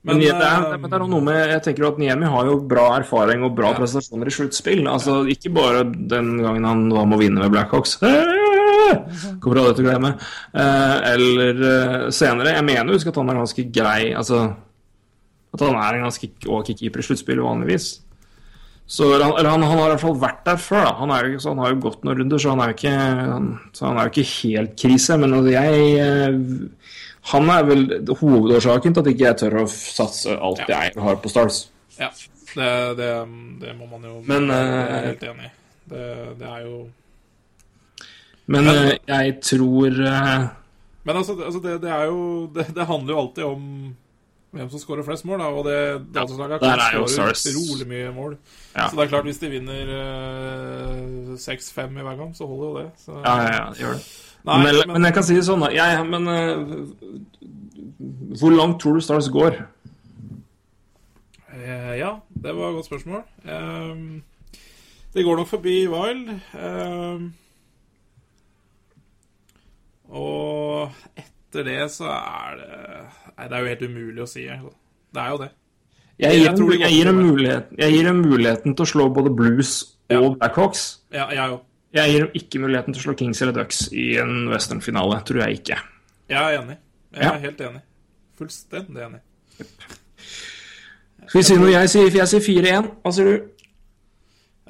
Men, 0.04 0.18
det, 0.18 0.32
er, 0.34 0.64
eh, 0.74 0.78
men 0.82 0.90
det 0.90 0.98
er 0.98 1.04
noe 1.06 1.22
med 1.22 1.36
Jeg 1.52 1.62
tenker 1.62 1.86
at 1.92 2.00
Niemi 2.02 2.26
har 2.26 2.48
jo 2.50 2.56
bra 2.66 2.88
erfaring 2.98 3.44
og 3.46 3.54
bra 3.56 3.70
Ja. 3.70 3.78
prestasjoner 3.78 4.26
i 4.26 4.34
sluttspill. 4.34 4.82
Altså, 4.90 5.20
ikke 5.30 5.54
bare 5.54 5.84
den 5.86 6.38
gangen 6.42 6.66
han 6.66 6.90
var 6.90 7.06
med 7.06 7.20
å 7.20 7.22
vinne 7.22 7.40
med 7.44 7.52
Blackhawks. 7.54 8.00
Kommer 9.42 9.62
aldri 9.62 9.76
til 9.78 9.86
å 9.86 9.90
glemme. 9.92 10.12
Eh, 10.58 10.98
eller 11.14 11.62
eh, 11.70 12.10
senere. 12.14 12.56
Jeg 12.58 12.66
mener 12.66 12.94
husk 12.98 13.08
at 13.12 13.20
han 13.22 13.30
er 13.30 13.40
ganske 13.40 13.64
grei 13.72 14.12
Altså 14.18 14.42
At 15.54 15.64
han 15.66 15.76
er 15.76 15.98
en 16.00 16.06
ganske 16.08 16.30
ok 16.48 16.74
keeper 16.80 17.00
i 17.04 17.06
sluttspill 17.06 17.42
vanligvis. 17.44 17.92
Så, 18.92 19.08
han, 19.14 19.32
eller 19.40 19.50
han, 19.50 19.64
han 19.64 19.78
har 19.80 19.86
i 19.86 19.92
hvert 19.94 20.04
fall 20.04 20.18
vært 20.20 20.42
der 20.44 20.58
før. 20.60 20.82
Da. 20.84 20.96
Han, 21.00 21.14
jo, 21.32 21.40
så 21.40 21.54
han 21.54 21.62
har 21.64 21.72
jo 21.72 21.78
gått 21.86 22.02
noen 22.04 22.18
runder, 22.20 22.42
så 22.44 22.52
han 22.52 22.64
er 22.64 22.74
jo 22.74 22.76
ikke, 22.76 22.96
han, 23.32 23.46
så 23.72 23.86
han 23.88 24.00
er 24.02 24.10
jo 24.10 24.12
ikke 24.12 24.32
helt 24.34 24.74
krise. 24.82 25.18
Men 25.22 25.36
altså, 25.38 25.54
jeg 25.54 25.86
eh, 26.04 26.90
Han 27.32 27.52
er 27.54 27.64
vel 27.70 27.86
hovedårsaken 28.10 28.98
til 28.98 29.04
at 29.04 29.10
ikke 29.14 29.26
jeg 29.30 29.40
tør 29.40 29.56
å 29.62 29.66
satse 29.72 30.36
alt 30.36 30.64
jeg 30.68 30.96
har 31.06 31.20
på 31.24 31.32
Stars. 31.32 31.64
Ja. 32.02 32.10
Det, 32.52 32.72
det, 32.98 33.10
det 33.62 33.74
må 33.78 33.86
man 33.88 34.04
jo 34.04 34.18
Men, 34.28 34.50
jeg 34.52 34.80
eh, 34.84 35.06
helt 35.06 35.22
enig 35.30 35.46
i. 35.48 35.52
Det, 35.92 36.08
det 36.42 36.50
er 36.50 36.66
jo 36.66 36.80
Men 38.52 38.68
men 38.68 38.90
jeg 39.08 39.38
tror 39.40 40.02
eh, 40.04 40.50
Men 41.08 41.22
altså, 41.22 41.38
altså 41.40 41.62
det, 41.64 41.78
det 41.86 41.94
er 41.96 42.10
jo 42.10 42.26
det, 42.52 42.66
det 42.76 42.90
handler 42.90 43.14
jo 43.14 43.22
alltid 43.22 43.48
om 43.48 43.64
hvem 44.52 44.70
som 44.70 44.80
skårer 44.80 45.06
flest 45.08 45.26
mål, 45.26 45.40
da. 45.40 45.46
Og 45.46 45.66
det 45.66 45.78
Dallas-laget 46.16 46.62
der 46.62 46.74
kan 46.76 46.82
er 46.84 46.98
jo 47.00 47.06
skåre 47.08 47.86
mye 47.88 48.12
mål. 48.16 48.38
Ja. 48.76 48.90
Så 48.90 48.96
det 48.98 49.04
er 49.06 49.12
klart, 49.14 49.24
hvis 49.30 49.40
de 49.40 49.50
vinner 49.50 49.94
uh, 49.96 51.38
6-5 51.40 52.00
i 52.00 52.04
hver 52.04 52.18
kamp, 52.20 52.36
så 52.36 52.48
holder 52.48 52.68
jo 52.68 52.78
det. 52.78 52.90
Så, 53.06 53.12
Ja, 53.12 53.36
ja, 53.42 53.54
ja, 53.56 53.70
det 53.72 53.80
gjør 53.80 53.94
det. 53.96 54.04
Nei, 54.42 54.58
men, 54.64 54.76
men, 54.94 55.06
jeg 55.06 55.14
kan 55.14 55.24
si 55.24 55.38
det 55.38 55.46
sånn, 55.46 55.62
da. 55.62 55.70
Jeg, 55.70 56.02
men 56.10 56.28
uh, 56.28 56.34
Hvor 58.42 58.56
langt 58.56 58.82
tror 58.82 58.98
du 58.98 59.04
Stars 59.06 59.30
går? 59.32 59.62
Uh, 61.52 61.94
ja, 62.00 62.16
det 62.44 62.56
var 62.58 62.72
et 62.72 62.80
godt 62.80 62.90
spørsmål. 62.90 63.22
Ehm, 63.46 64.24
det 65.14 65.24
går 65.26 65.38
nok 65.38 65.48
forbi 65.48 65.76
Wild. 65.88 66.32
Ehm, 66.58 67.34
og 70.10 70.92
etter 71.52 71.66
det 71.68 71.80
så 71.92 72.08
er 72.08 72.56
det 72.62 72.70
Nei, 73.38 73.48
det 73.48 73.58
er 73.58 73.60
jo 73.66 73.70
helt 73.74 73.82
umulig 73.92 74.22
å 74.24 74.28
si. 74.30 74.46
altså. 74.48 74.72
Det 75.12 75.22
er 75.22 75.30
jo 75.34 75.38
det. 75.42 75.50
Jeg 76.22 76.38
gir, 76.40 76.52
tror 76.56 76.70
dem, 76.72 76.80
jeg, 76.86 76.92
gir 76.94 77.06
dem 77.10 77.16
for 77.18 77.22
det. 77.24 77.32
mulighet, 77.32 77.70
jeg 77.82 77.94
gir 77.96 78.04
dem 78.08 78.20
muligheten 78.22 78.76
til 78.78 78.84
å 78.86 78.90
slå 78.92 79.08
både 79.16 79.32
Blues 79.36 79.72
og 80.12 80.14
Ja. 80.14 80.30
Blackhawks. 80.38 80.84
Ja, 81.12 81.28
jeg. 81.34 81.60
Jeg 81.98 82.12
gir 82.14 82.26
dem 82.26 82.36
ikke 82.40 82.60
muligheten 82.62 82.94
til 82.94 83.02
å 83.02 83.06
slå 83.08 83.16
Kings 83.20 83.42
eller 83.42 83.56
Ducks 83.58 83.80
i 83.92 84.06
en 84.22 84.48
western-finale. 84.52 85.18
Tror 85.28 85.42
jeg 85.44 85.60
ikke. 85.62 85.80
Jeg 86.30 86.38
er 86.40 86.60
enig. 86.62 86.78
Jeg 87.16 87.24
Ja. 87.24 87.34
er 87.34 87.40
helt 87.40 87.62
enig. 87.62 87.82
Fullstendig 88.38 89.02
enig. 89.08 89.20
Skal 91.28 91.40
vi 91.42 91.44
si 91.44 91.56
noe? 91.58 91.72
Jeg 91.72 91.90
sier, 91.90 92.10
jeg 92.12 92.28
sier 92.28 92.40
4-1. 92.46 92.88
Hva 93.04 93.12
sier 93.14 93.26
du? 93.26 93.50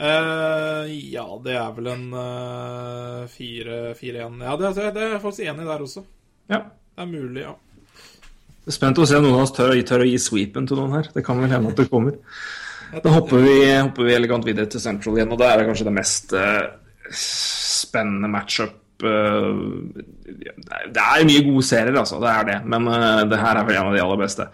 Uh, 0.02 0.88
ja, 1.12 1.26
det 1.44 1.54
er 1.60 1.72
vel 1.78 1.88
en 1.92 2.08
uh, 2.16 3.28
4-1 3.30 4.40
Ja, 4.42 4.56
det, 4.58 4.72
det 4.76 4.88
er 5.04 5.12
jeg 5.18 5.22
faktisk 5.22 5.46
enig 5.52 5.68
der 5.68 5.84
også. 5.86 6.04
Ja. 6.52 6.66
Det 6.92 7.06
er 7.06 7.12
mulig, 7.12 7.46
ja. 7.46 7.54
Jeg 8.62 8.70
er 8.70 8.76
Spent 8.76 9.00
å 9.02 9.08
se 9.10 9.18
om 9.18 9.24
noen 9.26 9.40
av 9.40 9.48
oss 9.48 9.56
tør, 9.56 9.74
tør 9.88 10.04
å 10.04 10.10
gi 10.10 10.20
sweepen 10.22 10.68
til 10.70 10.78
noen 10.78 11.00
her. 11.00 11.08
Det 11.16 11.24
kan 11.26 11.40
vel 11.42 11.50
hende 11.50 11.72
at 11.72 11.80
det 11.80 11.88
kommer. 11.90 12.20
Da 12.92 13.14
hopper 13.16 13.40
vi, 13.42 13.56
hopper 13.72 14.06
vi 14.06 14.14
elegant 14.14 14.46
videre 14.46 14.68
til 14.70 14.84
Central 14.84 15.18
igjen, 15.18 15.32
og 15.32 15.40
da 15.40 15.48
er 15.50 15.62
det 15.62 15.70
kanskje 15.70 15.88
det 15.88 15.94
mest 15.96 16.36
uh, 16.36 16.68
spennende 17.16 18.28
matchup 18.32 19.06
eh, 19.08 19.48
Det 20.92 21.02
er 21.02 21.26
mye 21.28 21.46
gode 21.48 21.64
serier, 21.66 21.96
altså. 21.98 22.20
Det 22.22 22.30
er 22.30 22.46
det. 22.52 22.60
Men 22.70 22.90
uh, 22.92 23.24
det 23.32 23.40
her 23.40 23.58
er 23.58 23.66
vel 23.68 23.80
en 23.80 23.90
av 23.90 23.98
de 23.98 24.04
aller 24.04 24.22
beste. 24.22 24.46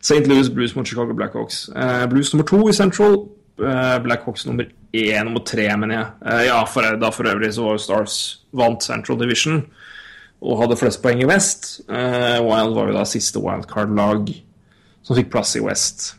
St. 0.00 0.24
Louis 0.26 0.50
Blues 0.50 0.74
mot 0.74 0.88
Chicago 0.88 1.14
Blackhawks. 1.14 1.68
Uh, 1.76 2.08
Blues 2.10 2.32
nummer 2.32 2.48
to 2.48 2.64
i 2.72 2.74
Central. 2.76 3.20
Uh, 3.60 4.00
Blackhawks 4.02 4.48
nummer 4.48 4.66
én, 4.66 5.22
nummer 5.28 5.44
tre, 5.46 5.68
mener 5.76 6.00
jeg. 6.00 6.48
Ja, 6.48 6.58
for, 6.66 6.96
da 6.98 7.12
for 7.14 7.28
øvrig 7.30 7.52
så 7.54 7.68
var 7.68 7.78
jo 7.78 7.84
Stars 7.86 8.18
vant 8.56 8.82
Central 8.82 9.20
Division 9.20 9.62
og 10.42 10.58
hadde 10.58 10.78
flest 10.80 11.02
poeng 11.04 11.22
i 11.22 11.28
West. 11.28 11.74
Uh, 11.86 12.42
Wild 12.42 12.74
var 12.74 12.90
jo 12.90 12.96
da 12.96 13.04
siste 13.08 13.42
wildcard-lag 13.42 14.32
som 15.06 15.18
fikk 15.18 15.30
plass 15.32 15.54
i 15.58 15.62
West. 15.62 16.12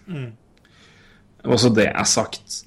Og 1.44 1.60
så 1.60 1.72
det 1.76 1.90
er 1.92 2.08
sagt. 2.08 2.64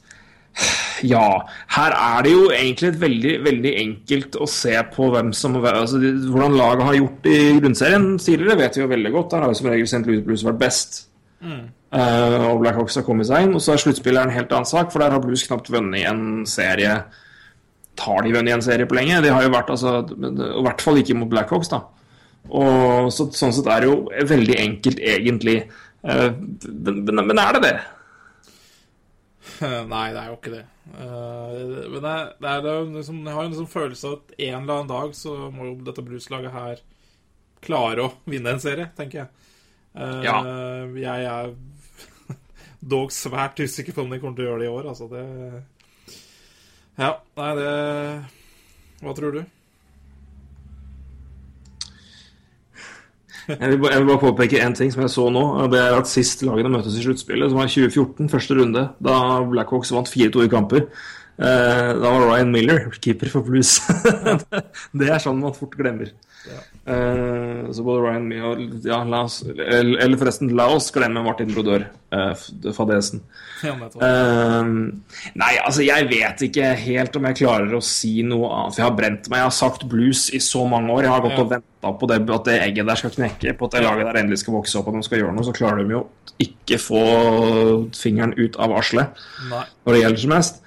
Ja, 1.05 1.43
her 1.77 1.93
er 1.93 2.23
det 2.25 2.33
jo 2.33 2.47
egentlig 2.49 2.89
et 2.89 3.01
veldig, 3.01 3.33
veldig 3.45 3.73
enkelt 3.83 4.39
å 4.41 4.47
se 4.49 4.73
på 4.95 5.11
hvem 5.13 5.33
som 5.37 5.59
altså, 5.61 6.01
Hvordan 6.01 6.57
laget 6.57 6.87
har 6.89 6.97
gjort 6.97 7.29
i 7.29 7.37
grunnserien 7.61 8.07
tidligere, 8.17 8.57
vet 8.63 8.79
vi 8.79 8.85
jo 8.85 8.93
veldig 8.93 9.13
godt. 9.13 9.31
Der 9.35 9.45
har 9.45 9.53
jo 9.53 9.59
som 9.59 9.69
regel 9.69 9.91
St. 9.91 10.05
Louis 10.09 10.25
Blues 10.25 10.45
vært 10.47 10.63
best. 10.63 11.03
Eh, 11.97 12.47
og 12.49 12.63
Blackhawks 12.63 12.97
har 12.99 13.05
kommet 13.07 13.29
seg 13.29 13.47
inn. 13.47 13.55
Og 13.57 13.63
så 13.63 13.75
er 13.75 13.83
sluttspillet 13.85 14.25
en 14.25 14.35
helt 14.35 14.53
annen 14.57 14.69
sak, 14.69 14.91
for 14.93 15.05
der 15.05 15.15
har 15.15 15.23
Blues 15.23 15.45
knapt 15.47 15.71
vunnet 15.73 16.09
en 16.09 16.47
serie. 16.49 16.99
Har 18.01 18.23
de 18.27 18.33
vunnet 18.35 18.55
en 18.55 18.63
serie 18.65 18.87
på 18.87 18.95
lenge? 18.99 19.23
De 19.25 19.31
har 19.33 19.43
jo 19.47 19.53
vært 19.55 19.71
altså 19.73 19.93
I 20.13 20.63
hvert 20.67 20.83
fall 20.85 20.99
ikke 21.01 21.17
mot 21.17 21.31
Blackhawks, 21.33 21.71
da. 21.73 21.83
Og 22.47 23.09
så, 23.15 23.27
sånn 23.35 23.55
sett 23.57 23.67
er 23.73 23.83
det 23.83 23.89
jo 23.91 24.27
veldig 24.31 24.57
enkelt, 24.63 25.01
egentlig. 25.03 25.57
Eh, 26.07 26.29
men, 26.37 27.01
men, 27.09 27.23
men 27.33 27.41
er 27.43 27.57
det 27.57 27.63
det? 27.65 27.77
Nei, 29.93 30.07
det 30.13 30.21
er 30.21 30.29
jo 30.31 30.37
ikke 30.39 30.53
det. 30.55 30.65
Eh, 30.93 31.87
men 31.91 32.01
det, 32.03 32.13
er- 32.13 32.33
det 32.43 32.51
er 32.53 32.63
det 32.67 32.75
liksom, 32.99 33.23
jeg 33.27 33.35
har 33.39 33.45
en 33.47 33.55
liksom 33.55 33.71
følelse 33.73 34.11
av 34.11 34.17
at 34.19 34.35
en 34.37 34.61
eller 34.61 34.75
annen 34.77 34.91
dag 34.93 35.15
så 35.17 35.35
må 35.55 35.71
jo 35.71 35.77
dette 35.87 36.05
blueslaget 36.07 36.55
her 36.55 36.83
klare 37.67 38.05
å 38.07 38.13
vinne 38.31 38.53
en 38.55 38.63
serie, 38.63 38.91
tenker 38.99 39.25
jeg. 39.25 39.29
Eh, 39.97 40.21
Ja. 40.27 40.37
Jeg 41.01 41.31
er 41.31 41.55
dog 42.97 43.15
svært 43.15 43.59
usikker 43.65 43.97
på 43.97 44.05
om 44.05 44.13
de 44.13 44.21
kommer 44.23 44.37
til 44.39 44.47
å 44.47 44.51
gjøre 44.53 44.63
det 44.65 44.69
i 44.69 44.75
år, 44.77 44.91
altså. 44.93 45.09
Det 45.11 45.25
Ja, 46.97 47.13
nei, 47.37 47.51
det 47.59 47.71
Hva 49.05 49.13
tror 49.17 49.35
du? 49.37 49.43
Jeg 53.47 53.69
vil, 53.71 53.77
bare, 53.79 53.93
jeg 53.93 54.03
vil 54.03 54.09
bare 54.09 54.23
påpeke 54.25 54.63
én 54.65 54.75
ting 54.75 54.89
som 54.91 55.05
jeg 55.05 55.13
så 55.13 55.29
nå. 55.31 55.43
Det 55.71 55.79
er 55.79 55.95
at 55.95 56.09
Sist 56.11 56.41
lagene 56.43 56.73
møtes 56.73 56.97
i 56.99 57.05
sluttspillet, 57.05 57.53
som 57.53 57.61
var 57.61 57.69
2014, 57.71 58.31
første 58.33 58.57
runde, 58.59 58.83
da 59.07 59.19
Blackhawks 59.47 59.93
vant 59.95 60.11
4-2 60.11 60.49
i 60.49 60.51
kamper, 60.51 60.89
eh, 61.39 61.93
da 61.95 62.11
var 62.11 62.27
Ryan 62.27 62.51
Miller 62.51 62.89
keeper 62.99 63.31
for 63.31 63.47
Blues. 63.47 63.77
det 64.99 65.13
er 65.13 65.23
sånn 65.23 65.39
man 65.45 65.55
fort 65.55 65.79
glemmer. 65.79 66.11
Eh, 66.87 67.71
så 67.75 67.83
både 67.83 68.03
Ryan 68.05 68.27
Miller 68.31 68.61
ja, 68.87 69.01
la 69.05 69.25
oss, 69.27 69.41
eller, 69.43 69.97
eller 70.05 70.21
forresten, 70.21 70.53
la 70.55 70.69
oss 70.71 70.93
glemme 70.95 71.19
Martin 71.25 71.49
Brodør, 71.51 71.83
eh, 72.15 72.45
fadesen. 72.77 73.25
Ja. 73.67 73.73
Eh, 73.75 74.69
nei, 75.35 75.51
altså 75.65 75.83
jeg 75.83 76.07
vet 76.13 76.45
ikke 76.47 76.69
helt 76.79 77.17
om 77.19 77.27
jeg 77.27 77.41
klarer 77.41 77.75
å 77.75 77.83
si 77.83 78.21
noe 78.23 78.51
annet. 78.53 78.77
For 78.77 78.83
jeg 78.85 78.87
har 78.91 78.99
brent 79.01 79.31
meg. 79.33 79.41
Jeg 79.43 79.49
har 79.49 79.57
sagt 79.59 79.87
blues 79.91 80.29
i 80.37 80.39
så 80.45 80.63
mange 80.71 80.95
år. 80.95 81.09
Jeg 81.09 81.15
har 81.17 81.25
gått 81.27 81.35
Ja. 81.39 81.43
og 81.43 81.51
venta 81.57 81.93
på 81.99 82.09
det, 82.13 82.21
at 82.39 82.45
det 82.45 82.61
egget 82.69 82.87
der 82.87 83.03
skal 83.03 83.11
knekke, 83.17 83.57
på 83.59 83.65
at 83.67 83.73
det 83.73 83.83
laget 83.83 84.07
der 84.13 84.21
endelig 84.23 84.39
skal 84.45 84.55
vokse 84.55 84.79
opp 84.79 84.89
og 84.89 84.95
de 84.95 85.03
skal 85.09 85.19
gjøre 85.19 85.35
noe. 85.35 85.45
Så 85.49 85.57
klarer 85.59 85.83
de 85.83 85.91
jo 85.97 86.05
ikke 86.39 86.79
få 86.79 87.03
fingeren 87.97 88.35
ut 88.39 88.57
av 88.61 88.71
varselet 88.71 89.09
Nei. 89.51 89.65
når 89.87 89.93
det 89.97 90.03
gjelder 90.03 90.21
som 90.23 90.31
mest. 90.37 90.63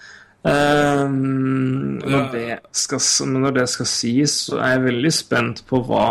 Eh, 0.48 1.06
når, 1.10 2.28
det 2.32 2.60
skal, 2.72 3.02
når 3.28 3.56
det 3.58 3.66
skal 3.70 3.90
sies, 3.92 4.36
så 4.48 4.60
er 4.62 4.78
jeg 4.78 4.86
veldig 4.88 5.14
spent 5.14 5.64
på 5.68 5.82
hva 5.88 6.10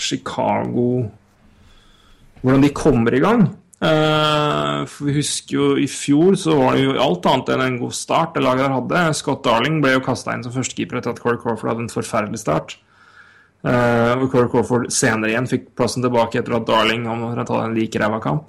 Chicago 0.00 0.90
Hvordan 2.40 2.62
de 2.64 2.70
kommer 2.72 3.12
i 3.12 3.20
gang. 3.20 3.42
Uh, 3.80 4.84
for 4.88 5.08
Vi 5.08 5.14
husker 5.16 5.54
jo 5.56 5.66
i 5.80 5.86
fjor 5.88 6.34
så 6.40 6.54
var 6.56 6.76
det 6.76 6.86
jo 6.86 6.98
alt 7.00 7.24
annet 7.28 7.50
enn 7.54 7.62
en 7.64 7.78
god 7.80 7.94
start 7.96 8.34
det 8.36 8.42
laget 8.44 8.66
der 8.66 8.74
hadde. 8.76 9.02
Scott 9.16 9.42
Darling 9.44 9.78
ble 9.80 9.94
jo 9.94 10.02
kasta 10.04 10.34
inn 10.36 10.44
som 10.44 10.52
førstekeeper 10.52 11.00
etter 11.00 11.14
at 11.14 11.20
Corey 11.20 11.40
Crawford 11.40 11.72
hadde 11.72 11.86
en 11.86 11.92
forferdelig 11.92 12.42
start. 12.42 12.78
Uh, 13.60 14.20
og 14.20 14.30
Corey 14.32 14.48
Crawford 14.52 14.88
senere 14.92 15.32
igjen 15.34 15.48
fikk 15.48 15.70
plassen 15.76 16.04
tilbake 16.04 16.40
etter 16.40 16.56
at 16.56 16.68
Darling 16.68 17.04
omtrent 17.08 17.52
hadde 17.52 17.70
en 17.70 17.76
like 17.76 18.00
ræva 18.00 18.20
kamp. 18.24 18.48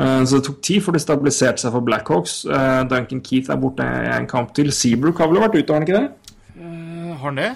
Eh, 0.00 0.24
Så 0.24 0.38
det 0.38 0.44
tok 0.48 0.60
tid 0.64 0.82
før 0.84 0.96
det 0.96 1.02
stabiliserte 1.04 1.60
seg 1.64 1.72
for 1.74 1.84
Blackhawks. 1.84 2.44
Eh, 2.48 2.82
Duncan 2.88 3.20
Keith 3.26 3.50
er 3.52 3.58
borte 3.60 3.84
i 3.84 4.12
en 4.16 4.28
kamp 4.30 4.54
til. 4.56 4.70
Seabrook 4.72 5.18
har 5.20 5.28
vel 5.28 5.42
vært 5.44 5.58
ute, 5.58 5.68
har 5.72 5.80
han 5.80 5.86
ikke 5.88 5.98
det? 6.00 6.36
Eh, 6.56 7.10
har 7.12 7.26
han 7.26 7.36
det? 7.42 7.50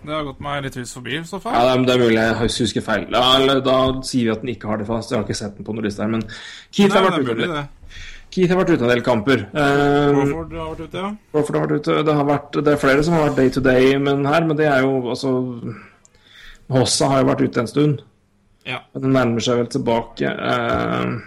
Det 0.00 0.14
har 0.16 0.22
gått 0.24 0.40
meg 0.40 0.62
litt 0.64 0.76
hus 0.80 0.94
forbi, 0.96 1.18
i 1.18 1.24
så 1.28 1.38
fall. 1.42 1.52
Ja, 1.52 1.74
det 1.76 1.92
er, 1.92 1.98
mulig 2.00 2.16
jeg 2.16 2.36
husker 2.40 2.84
feil. 2.84 3.02
Da, 3.12 3.58
da 3.60 3.74
sier 4.08 4.24
vi 4.24 4.30
at 4.32 4.40
den 4.40 4.52
ikke 4.54 4.70
har 4.70 4.80
det 4.80 4.86
fast. 4.88 5.10
Jeg 5.12 5.18
har 5.20 5.26
ikke 5.26 5.36
sett 5.36 5.58
den 5.58 5.66
på 5.66 5.74
noen 5.76 5.84
liste 5.84 6.00
her, 6.00 6.08
men 6.08 6.22
Keith 6.72 6.94
Nei, 6.94 7.02
har 7.02 7.10
vært 7.10 7.28
ute. 7.28 7.48
det. 7.50 7.66
Keith 8.30 8.54
har 8.54 8.60
vært 8.62 8.70
ute 8.72 8.86
en 8.86 8.92
del 8.94 9.02
kamper. 9.04 9.42
Crawford 9.52 10.54
har 10.56 10.70
vært 10.70 10.82
ute, 10.86 11.02
ja. 11.04 11.10
Har 11.34 11.52
vært 11.66 11.74
ute? 11.76 11.98
Det, 12.06 12.14
har 12.14 12.24
vært, 12.30 12.58
det 12.64 12.72
er 12.72 12.80
flere 12.80 13.04
som 13.04 13.16
har 13.18 13.26
vært 13.28 13.40
day 13.42 13.50
to 13.50 13.60
day 13.60 13.98
men 13.98 14.24
her, 14.24 14.46
men 14.48 14.56
det 14.56 14.68
er 14.70 14.84
jo 14.86 15.10
altså 15.12 15.34
Hossa 16.70 17.08
har 17.10 17.20
jo 17.24 17.28
vært 17.32 17.42
ute 17.44 17.60
en 17.64 17.68
stund. 17.70 18.02
Ja. 18.68 18.78
Men 18.94 19.02
den 19.02 19.12
nærmer 19.16 19.42
seg 19.44 19.58
vel 19.58 19.68
tilbake. 19.72 20.30
Uh, 20.30 21.18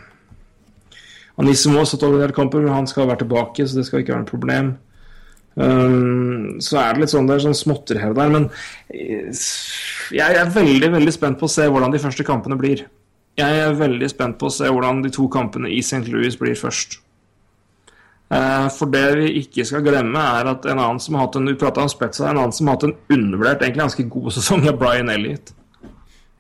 Anissimo 1.42 1.80
har 1.80 1.88
stått 1.90 2.04
over 2.06 2.20
en 2.20 2.28
del 2.28 2.36
kamper, 2.36 2.66
han 2.70 2.88
skal 2.90 3.08
være 3.10 3.24
tilbake, 3.24 3.66
så 3.66 3.80
det 3.80 3.88
skal 3.88 4.04
ikke 4.04 4.14
være 4.14 4.24
noe 4.24 4.30
problem. 4.30 4.74
Um, 5.54 6.60
så 6.62 6.80
er 6.82 6.94
det 6.94 7.04
litt 7.04 7.14
sånn 7.14 7.28
det 7.30 7.36
er 7.36 7.44
sånn 7.44 7.58
småtter 7.58 8.00
der, 8.02 8.30
men 8.34 8.48
eh, 8.90 9.30
jeg 10.18 10.38
er 10.40 10.50
veldig 10.50 10.90
veldig 10.96 11.14
spent 11.14 11.38
på 11.38 11.46
å 11.46 11.54
se 11.54 11.68
hvordan 11.70 11.94
de 11.94 12.02
første 12.02 12.26
kampene 12.26 12.58
blir. 12.58 12.86
Jeg 13.38 13.62
er 13.62 13.78
veldig 13.78 14.10
spent 14.10 14.40
på 14.42 14.50
å 14.50 14.54
se 14.54 14.70
hvordan 14.70 15.02
de 15.06 15.12
to 15.14 15.28
kampene 15.34 15.70
i 15.70 15.82
St. 15.82 16.06
Louis 16.10 16.38
blir 16.38 16.58
først. 16.58 17.00
Uh, 18.34 18.66
For 18.74 18.90
det 18.90 19.06
vi 19.20 19.32
ikke 19.44 19.66
skal 19.70 19.86
glemme, 19.86 20.22
er 20.40 20.50
at 20.54 20.66
en 20.66 20.82
annen 20.82 21.02
som 21.02 21.18
har 21.18 21.28
hatt 21.28 21.38
en 21.38 21.50
du 21.50 21.54
om 21.54 21.90
Spetsa, 21.90 22.30
en 22.30 22.38
annen 22.38 22.54
som 22.54 22.70
har 22.70 22.78
hatt 22.78 22.88
en 22.90 22.98
undervurdert, 23.14 23.62
egentlig 23.62 23.86
ganske 23.86 24.06
god 24.10 24.30
sesong, 24.38 24.68
er 24.70 24.78
Brian 24.78 25.10
Elliot. 25.14 25.54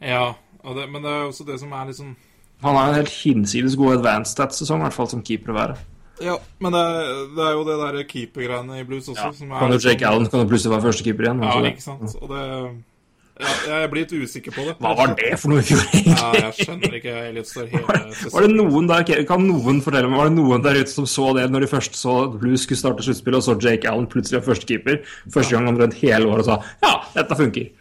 Ja, 0.02 0.34
det, 0.64 0.88
men 0.90 1.02
det 1.06 1.12
er 1.12 1.28
også 1.28 1.46
det 1.46 1.60
som 1.62 1.74
er 1.74 1.86
litt 1.86 1.98
liksom 1.98 2.16
Han 2.63 2.78
har 2.78 2.91
en 2.91 3.02
helt 3.02 3.12
hinsides 3.12 3.76
god 3.80 3.99
advanced 3.99 4.34
stats-sesong, 4.38 4.82
i 4.82 4.88
hvert 4.88 4.95
fall 4.95 5.10
som 5.12 5.23
keeper 5.26 5.52
å 5.52 5.58
være. 5.58 5.76
Ja, 6.23 6.38
men 6.62 6.76
det 6.76 6.80
er, 6.80 7.12
det 7.36 7.43
er 7.43 7.54
jo 7.58 7.67
det 7.67 7.76
der 7.82 8.08
keeper-greiene 8.08 8.80
i 8.80 8.88
blues 8.88 9.10
også 9.10 9.32
som 9.36 9.52
er 9.52 9.63
Kan 9.63 9.73
jo 9.73 9.80
Jake 9.82 10.08
Allen 10.08 10.30
kan 10.30 10.43
jo 10.43 10.49
plutselig 10.52 10.76
være 10.76 10.86
førstekeeper 10.88 11.28
igjen. 11.28 11.43
Ja, 11.43 11.54
altså. 11.58 11.71
ikke 11.73 11.86
sant. 11.86 12.17
Og 12.21 12.32
det 12.32 12.43
ja, 13.41 13.80
Jeg 13.82 13.89
blir 13.89 14.04
litt 14.04 14.13
usikker 14.13 14.54
på 14.54 14.63
det. 14.67 14.76
Hva 14.78 14.91
var 14.97 15.15
det 15.17 15.32
for 15.41 15.49
noe 15.52 15.63
i 15.63 15.65
fjor, 15.65 15.82
Ja, 16.06 16.28
jeg 16.38 16.67
skjønner 16.67 16.97
ikke. 16.99 17.15
Elliot 17.32 17.49
står 17.49 17.71
hele 17.71 17.95
Var 18.36 18.45
det 18.45 18.52
noen 18.54 18.89
der, 18.91 19.08
kan 19.28 19.45
noen 19.47 19.80
fortelle 19.84 20.12
meg, 20.12 20.19
var 20.21 20.30
det 20.30 20.38
noen 20.38 20.65
der 20.65 20.78
ute 20.84 20.93
som 20.93 21.08
så 21.10 21.32
det 21.38 21.47
når 21.52 21.65
de 21.65 21.71
først 21.71 21.97
så 21.97 22.17
Blues 22.36 22.67
skulle 22.67 22.80
starte 22.80 23.06
sluttspillet, 23.06 23.41
og 23.41 23.47
så 23.47 23.58
Jake 23.58 23.89
Allen 23.89 24.06
plutselig 24.12 24.39
var 24.39 24.52
førstekeeper 24.52 25.02
første 25.34 25.58
gang 25.58 25.71
omtrent 25.71 25.97
hele 26.04 26.30
året 26.30 26.45
og 26.45 26.52
sa 26.52 26.60
ja, 26.86 26.93
dette 27.17 27.39
funker. 27.41 27.71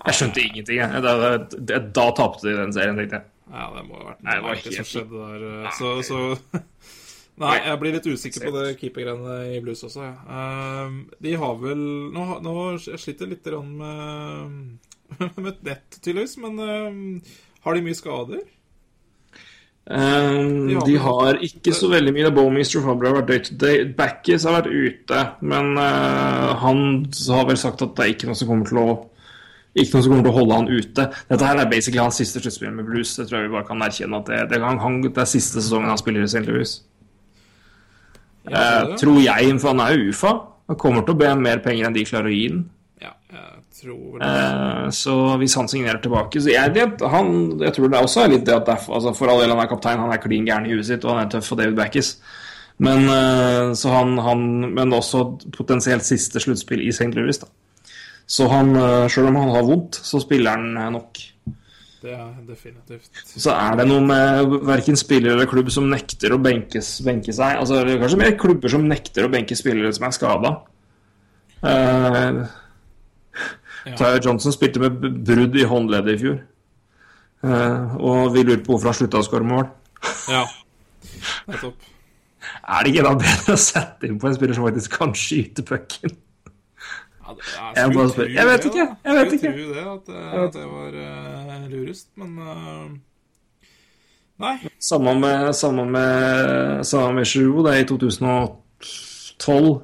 Jeg 0.00 0.16
skjønte 0.16 0.40
ingenting. 0.46 0.80
jeg. 0.80 1.04
Da, 1.04 1.14
da, 1.52 1.80
da 2.00 2.06
tapte 2.16 2.48
de 2.48 2.56
den 2.56 2.72
serien, 2.72 2.96
tenkte 2.96 3.20
jeg. 3.20 3.28
Ja, 3.50 3.66
det 3.74 3.84
må 3.88 3.98
ha 3.98 4.12
vært 4.12 4.22
noe 4.22 4.36
var 4.44 4.54
merkelig 4.54 4.76
som 4.78 4.88
skjedde 4.88 5.22
der. 5.26 5.46
Nei, 5.64 5.72
Så, 5.76 5.94
så 6.06 6.60
Nei, 7.40 7.56
jeg 7.64 7.80
blir 7.80 7.94
litt 7.96 8.06
usikker 8.10 8.46
på 8.46 8.52
det 8.52 8.76
keepergreiene 8.76 9.36
i 9.56 9.60
blues 9.64 9.80
også. 9.86 10.04
Ja. 10.04 10.14
Ehm, 10.36 11.02
de 11.24 11.34
har 11.40 11.54
vel 11.62 11.82
Nå, 12.12 12.26
nå 12.44 12.54
jeg 12.76 13.00
sliter 13.00 13.26
jeg 13.26 13.38
litt 13.38 13.48
med, 13.64 14.80
med 15.40 15.52
et 15.54 15.62
nett, 15.70 16.00
tydeligvis, 16.00 16.36
men 16.42 16.60
ehm, 16.66 17.04
har 17.64 17.76
de 17.76 17.84
mye 17.86 17.96
skader? 17.96 18.42
Um, 19.90 20.68
De 20.68 20.74
har 20.76 20.84
de 20.86 20.96
har 21.02 21.38
ikke 21.42 21.72
så 21.74 21.88
veldig 21.90 22.12
mye. 22.14 22.28
Bowmeister 22.34 22.84
Fabra 22.84 23.10
har 23.10 23.24
vært 23.24 23.48
day 23.58 23.88
Backis 23.96 24.44
har 24.46 24.60
vært 24.60 24.68
ute, 24.70 25.22
men 25.40 25.72
uh, 25.80 26.52
han 26.60 26.84
har 27.08 27.48
vel 27.48 27.58
sagt 27.58 27.82
at 27.82 27.96
det 27.96 28.04
er 28.04 28.12
ikke 28.12 28.28
noe 28.28 28.38
som 28.38 28.52
kommer 28.52 28.68
til 28.68 28.82
å 28.84 28.90
ikke 29.74 29.94
noe 29.94 30.02
som 30.02 30.12
kommer 30.12 30.26
til 30.26 30.32
å 30.32 30.38
holde 30.38 30.56
han 30.58 30.68
ute. 30.70 31.04
Dette 31.30 31.46
her 31.46 31.60
er 31.62 31.68
basically 31.70 32.02
hans 32.02 32.16
siste 32.18 32.40
sluttspill 32.42 32.72
med 32.74 32.88
Blues. 32.88 33.12
Det 33.16 33.28
tror 33.28 33.38
jeg 33.40 33.48
vi 33.48 33.54
bare 33.54 33.68
kan 33.68 33.82
erkjenne 33.86 34.18
at 34.18 34.30
det, 34.30 34.40
det, 34.50 34.62
han, 34.64 34.80
han, 34.82 35.00
det 35.06 35.22
er 35.22 35.28
siste 35.30 35.62
sesongen 35.62 35.92
han 35.92 36.00
spiller 36.00 36.26
i 36.26 36.30
St. 36.30 36.42
Louis. 36.48 36.80
Ja, 38.48 38.60
Eh, 38.60 38.96
tror 38.98 39.20
jeg, 39.20 39.60
for 39.60 39.68
han 39.74 39.82
er 39.84 39.94
jo 39.94 40.10
UFA. 40.10 40.32
Han 40.72 40.78
kommer 40.80 41.04
til 41.04 41.14
å 41.14 41.18
be 41.20 41.28
om 41.30 41.42
mer 41.44 41.60
penger 41.62 41.86
enn 41.86 41.94
de 41.94 42.04
klarer 42.08 42.30
å 42.30 42.34
gi 42.34 42.48
den. 42.48 42.64
ja, 43.02 43.12
jeg 43.30 43.82
tror 43.82 44.18
det. 44.18 44.26
Eh, 44.26 44.88
så 44.96 45.16
hvis 45.38 45.54
han 45.58 45.68
signerer 45.68 46.00
tilbake 46.02 46.40
Så 46.40 46.50
jeg, 46.50 46.72
vet, 46.74 47.00
han, 47.12 47.60
jeg 47.60 47.72
tror 47.76 47.88
det 47.92 48.00
også 48.00 48.24
er 48.24 48.32
litt 48.34 48.44
det 48.48 48.54
at 48.56 48.66
derfor, 48.66 48.94
altså 48.98 49.12
For 49.14 49.30
all 49.30 49.40
del 49.44 49.52
han 49.54 49.62
er 49.62 49.70
kaptein, 49.70 50.00
han 50.02 50.12
er 50.12 50.22
klin 50.22 50.46
gæren 50.48 50.66
i 50.66 50.74
huet 50.74 50.88
sitt, 50.88 51.04
og 51.04 51.14
han 51.14 51.26
er 51.26 51.30
tøff 51.36 51.46
for 51.52 51.60
David 51.60 51.76
Backes. 51.78 52.16
Men, 52.80 53.06
eh, 53.12 53.72
så 53.76 53.92
han, 53.92 54.16
han, 54.24 54.44
men 54.74 54.96
også 54.96 55.24
potensielt 55.56 56.04
siste 56.08 56.40
sluttspill 56.40 56.80
i 56.82 56.90
St. 56.96 57.12
Louis. 57.14 57.38
Da. 57.38 57.50
Så 58.30 58.46
han, 58.50 58.72
eh, 58.78 59.08
sjøl 59.10 59.30
om 59.32 59.40
han 59.40 59.52
har 59.56 59.66
vondt, 59.66 59.98
så 60.06 60.20
spiller 60.22 60.54
han 60.54 60.78
eh, 60.78 60.90
nok. 60.94 61.20
Det 62.00 62.14
er 62.14 62.28
definitivt. 62.48 63.10
Så 63.28 63.52
er 63.52 63.76
det 63.76 63.84
noe 63.90 64.00
med 64.06 64.54
verken 64.64 64.96
spiller 64.96 65.34
eller 65.34 65.50
klubb 65.50 65.68
som 65.74 65.90
nekter 65.90 66.32
å 66.32 66.40
benkes, 66.40 66.94
benke 67.04 67.34
seg. 67.36 67.58
Altså, 67.60 67.82
det 67.84 67.96
er 67.96 68.00
kanskje 68.00 68.20
mer 68.22 68.38
klubber 68.40 68.72
som 68.72 68.86
nekter 68.88 69.26
å 69.26 69.32
benke 69.32 69.58
spillere 69.58 69.92
som 69.92 70.06
er 70.08 70.16
skada. 70.16 70.54
Uh, 71.60 72.46
Ja. 73.84 73.96
Tyler 73.96 74.20
Johnson 74.20 74.52
spilte 74.52 74.80
med 74.82 75.00
brudd 75.00 75.54
i 75.56 75.66
håndleddet 75.68 76.16
i 76.18 76.20
fjor. 76.20 76.40
Uh, 77.40 77.94
og 77.96 78.34
vi 78.34 78.42
lurer 78.44 78.60
på 78.60 78.74
hvorfor 78.74 78.90
han 78.90 78.98
slutta 78.98 79.22
å 79.22 79.24
skåre 79.24 79.46
mål. 79.48 79.70
Ja, 80.28 80.42
nettopp. 81.48 81.86
Er 82.40 82.84
det 82.84 82.92
ikke 82.92 83.04
da 83.06 83.14
bedre 83.20 83.56
å 83.56 83.60
sette 83.60 84.08
inn 84.08 84.18
på 84.20 84.28
en 84.28 84.36
spiller 84.36 84.56
som 84.56 84.66
faktisk 84.66 84.98
kan 85.00 85.14
skyte 85.16 85.64
pucken? 85.66 86.12
Jeg, 87.38 87.76
Jeg 87.76 87.92
skulle 87.92 88.08
spør. 88.10 88.32
Jeg 88.34 88.46
vet 88.48 88.66
ikke, 88.70 88.86
jeg 89.04 89.14
vet 89.18 89.30
Skulle 89.30 89.52
ikke. 89.52 89.52
tro 89.60 89.76
det, 89.76 89.84
at, 89.92 90.10
eh, 90.16 90.48
det 90.56 90.66
var 90.70 90.98
uh, 90.98 91.70
lurest, 91.70 92.08
men 92.16 92.38
uh, 92.38 92.90
Nei. 94.40 94.56
Samme 94.80 95.12
med, 95.20 95.50
samme 95.52 95.84
med, 95.84 96.86
samme 96.88 97.12
med 97.18 97.28
Giroud, 97.28 97.66
det 97.66 97.74
er 97.74 97.82
i 97.82 97.88
2012, 97.90 99.74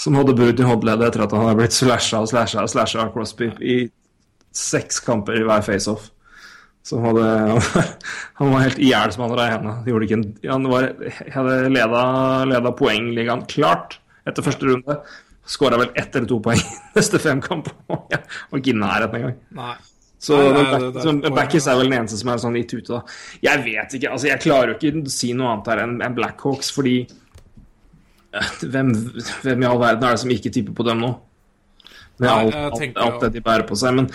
som 0.00 0.16
hadde 0.18 0.34
brudd 0.34 0.58
i 0.58 0.66
håndleddet 0.66 1.06
etter 1.06 1.22
at 1.22 1.34
han 1.36 1.44
hadde 1.46 1.60
blitt 1.60 1.76
slasha 1.76 2.24
og 2.24 2.30
slasha 2.32 2.64
og 2.64 2.72
slasha 2.72 3.04
av 3.04 3.12
Crosby 3.14 3.52
i 3.62 3.76
seks 4.56 4.98
kamper 5.06 5.38
i 5.38 5.44
hver 5.46 5.62
faceoff. 5.62 6.08
Som 6.82 7.04
hadde, 7.04 7.22
han 8.40 8.52
var 8.54 8.64
helt 8.64 8.80
i 8.80 8.90
hjel 8.90 9.14
som 9.14 9.26
han 9.28 9.36
regna. 9.38 9.76
Gjorde 9.86 10.06
ikke 10.08 10.18
en 10.18 10.28
Han 10.48 10.68
var, 10.72 10.88
hadde 11.36 11.56
leda, 11.70 12.04
leda 12.50 12.72
poengligaen 12.74 13.44
klart 13.52 14.00
etter 14.26 14.46
første 14.46 14.66
runde. 14.66 14.96
Skåra 15.50 15.78
vel 15.80 15.88
ett 15.98 16.14
eller 16.14 16.28
to 16.30 16.36
poeng 16.44 16.60
neste 16.96 17.18
fem 17.22 17.40
kamper. 17.42 17.72
Og 17.90 18.58
ikke 18.60 18.70
i 18.74 18.78
nærheten 18.78 19.18
engang. 19.18 19.38
Nei. 19.58 19.72
Så 20.20 20.36
Nei, 20.36 20.50
nei, 20.52 20.62
back, 20.68 20.82
det- 21.50 21.62
det 21.64 21.66
er 21.72 21.78
vel 21.80 21.88
den 21.88 21.96
eneste 21.96 22.18
som 22.20 22.28
er 22.28 22.40
sånn 22.42 22.56
litt 22.58 22.74
ute, 22.76 22.90
da. 22.92 23.00
Jeg 23.42 23.62
vet 23.64 23.94
ikke. 23.96 24.10
altså 24.12 24.28
Jeg 24.28 24.42
klarer 24.44 24.74
jo 24.74 24.76
ikke 24.76 25.00
å 25.08 25.10
si 25.10 25.32
noe 25.32 25.48
annet 25.54 25.70
her 25.72 25.80
enn 25.86 25.94
en 26.04 26.14
Blackhawks, 26.18 26.68
fordi 26.76 26.98
hvem, 28.62 28.92
hvem 29.42 29.64
i 29.64 29.66
all 29.66 29.80
verden 29.80 30.04
er 30.06 30.14
det 30.14 30.20
som 30.22 30.30
ikke 30.34 30.52
tipper 30.54 30.76
på 30.76 30.86
dem 30.86 31.00
nå? 31.02 31.14
Med 32.20 32.28
Nei, 32.28 32.36
alt, 32.36 32.54
alt, 32.76 33.00
alt 33.00 33.24
det 33.24 33.32
de 33.38 33.42
bærer 33.46 33.64
på 33.66 33.78
seg. 33.80 33.96
Men, 33.96 34.10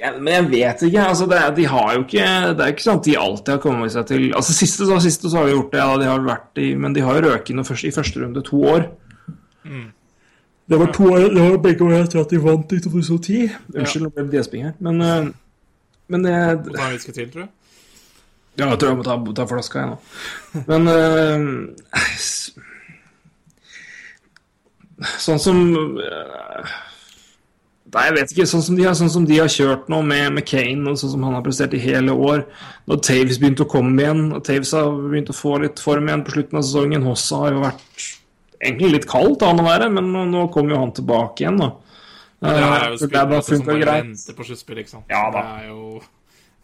jeg, 0.00 0.16
men 0.16 0.32
jeg 0.32 0.48
vet 0.50 0.82
ikke. 0.88 1.04
altså 1.12 1.28
det, 1.28 1.40
De 1.60 1.66
har 1.68 1.92
jo 1.94 2.02
ikke 2.06 2.24
Det 2.24 2.64
er 2.64 2.70
jo 2.72 2.74
ikke 2.74 2.86
sånn 2.88 3.00
at 3.02 3.04
de 3.10 3.16
alltid 3.20 3.52
har 3.54 3.62
kommet 3.66 3.92
seg 3.92 4.06
til 4.08 4.26
altså 4.32 4.56
Siste 4.56 4.88
så, 4.88 4.96
siste 5.04 5.28
så 5.28 5.42
har 5.42 5.50
de 5.50 5.52
gjort 5.58 5.74
det, 5.76 5.82
ja, 5.84 5.96
de 6.00 6.08
har 6.08 6.24
vært 6.24 6.62
i, 6.64 6.70
men 6.74 6.96
de 6.96 7.04
har 7.04 7.20
jo 7.20 7.26
røket 7.28 7.52
inn 7.52 7.60
i 7.60 7.68
første 8.00 8.22
runde 8.24 8.42
to 8.48 8.62
år. 8.64 8.88
Mm. 9.68 9.90
Det 10.70 10.78
var 10.78 10.92
to 10.94 11.04
år, 11.12 11.18
det 11.18 11.42
var 11.42 11.56
begge 11.58 11.84
år 11.84 11.96
etter 11.98 12.20
at 12.20 12.30
de 12.30 12.38
vant 12.38 12.72
i 12.72 12.76
2010. 12.78 13.48
Unnskyld, 13.74 14.06
om 14.06 14.12
det 14.14 14.26
DSB 14.30 14.54
her. 14.62 14.72
Men, 14.78 15.00
eh, 15.02 15.24
men 16.06 16.24
det, 16.24 16.34
Må 16.66 16.76
ta 16.76 16.84
en 16.86 16.92
whisky 16.94 17.12
til, 17.12 17.30
tror 17.32 17.40
jeg. 17.42 17.50
ja, 18.58 18.68
jeg 18.68 18.78
tror 18.78 18.88
jeg 18.88 18.98
må 19.00 19.02
ta, 19.02 19.16
ta 19.34 19.46
flaska, 19.50 19.78
jeg 19.78 19.88
nå. 19.90 19.96
Men 20.68 20.80
uh, 20.86 21.40
Sånn 25.18 25.40
som 25.40 25.58
uh, 25.74 26.70
Nei, 27.90 28.04
jeg 28.06 28.14
vet 28.20 28.32
ikke. 28.36 28.46
Sånn 28.46 28.62
som 28.62 28.78
de 28.78 28.86
har, 28.86 28.94
sånn 28.94 29.10
som 29.10 29.26
de 29.26 29.40
har 29.40 29.50
kjørt 29.50 29.90
nå 29.90 29.98
med, 30.06 30.28
med 30.36 30.46
Kane, 30.46 30.86
og 30.86 31.00
sånn 31.00 31.16
som 31.16 31.26
han 31.26 31.34
har 31.34 31.42
prestert 31.42 31.74
i 31.74 31.82
hele 31.82 32.14
år. 32.14 32.46
Når 32.86 33.02
Taves 33.10 33.42
begynte 33.42 33.66
å 33.66 33.72
komme 33.72 33.98
igjen, 33.98 34.28
og 34.36 34.44
Taves 34.46 34.70
har 34.78 34.92
begynt 34.94 35.34
å 35.34 35.38
få 35.40 35.58
litt 35.64 35.82
form 35.82 36.06
igjen 36.06 36.22
på 36.22 36.36
slutten 36.36 36.60
av 36.60 36.66
sesongen. 36.68 37.06
Hossa 37.10 37.42
har 37.42 37.56
jo 37.56 37.64
vært 37.64 38.06
egentlig 38.60 38.92
litt 38.94 39.08
kaldt 39.08 39.42
av 39.42 39.54
han 39.54 39.62
å 39.62 39.66
være, 39.66 39.90
men 39.92 40.10
nå, 40.12 40.46
kom 40.46 40.52
kommer 40.54 40.76
jo 40.76 40.80
han 40.84 40.94
tilbake 40.96 41.44
igjen, 41.44 41.60
da. 41.60 41.70
Det 42.40 42.54
er 42.56 42.86
jo 42.94 42.96
spillere 43.02 43.42
som 43.44 43.52
funka 43.58 43.68
bare 43.68 43.82
greit. 43.82 44.06
venter 44.06 44.36
på 44.36 44.46
sluttspill, 44.48 44.80
ikke 44.80 44.94
sant. 44.94 45.12
Ja. 45.12 45.26
Det 45.34 45.42
er 45.44 45.68
jo, 45.68 46.00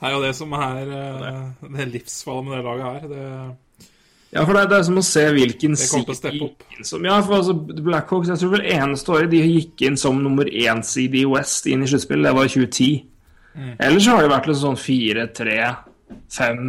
det 0.00 0.08
er 0.08 0.14
jo 0.14 0.22
det 0.24 0.32
som 0.38 0.56
er 0.56 0.94
eh, 1.02 1.68
det 1.76 1.88
livsfallet 1.92 2.46
med 2.46 2.56
det 2.56 2.64
laget 2.64 2.86
her. 2.86 3.08
Det, 3.12 3.92
Ja, 4.34 4.42
for 4.42 4.56
det 4.56 4.62
er, 4.62 4.70
det 4.72 4.78
er 4.78 4.86
som 4.88 5.00
å 5.00 5.04
se 5.06 5.22
hvilken 5.32 5.76
side 5.78 6.16
de 6.24 6.40
gikk 6.40 6.64
inn 6.76 6.88
som, 6.88 7.04
Ja, 7.06 7.20
for 7.24 7.38
altså, 7.38 7.54
Blackhawks 7.54 8.28
Jeg 8.28 8.40
tror 8.40 8.50
vel 8.56 8.66
eneste 8.74 9.12
året 9.14 9.30
de 9.32 9.38
gikk 9.40 9.84
inn 9.86 9.96
som 10.00 10.18
nummer 10.20 10.48
én-side 10.50 11.20
i 11.22 11.28
West 11.30 11.68
inn 11.70 11.84
i 11.84 11.88
sluttspill, 11.88 12.24
det 12.26 12.34
var 12.36 12.48
i 12.48 12.52
2010. 12.52 13.04
Mm. 13.56 13.70
Ellers 13.86 14.04
så 14.04 14.16
har 14.16 14.26
det 14.26 14.32
vært 14.34 14.50
litt 14.50 14.60
sånn 14.60 14.80
fire, 14.80 15.28
tre, 15.36 15.60
fem 16.32 16.66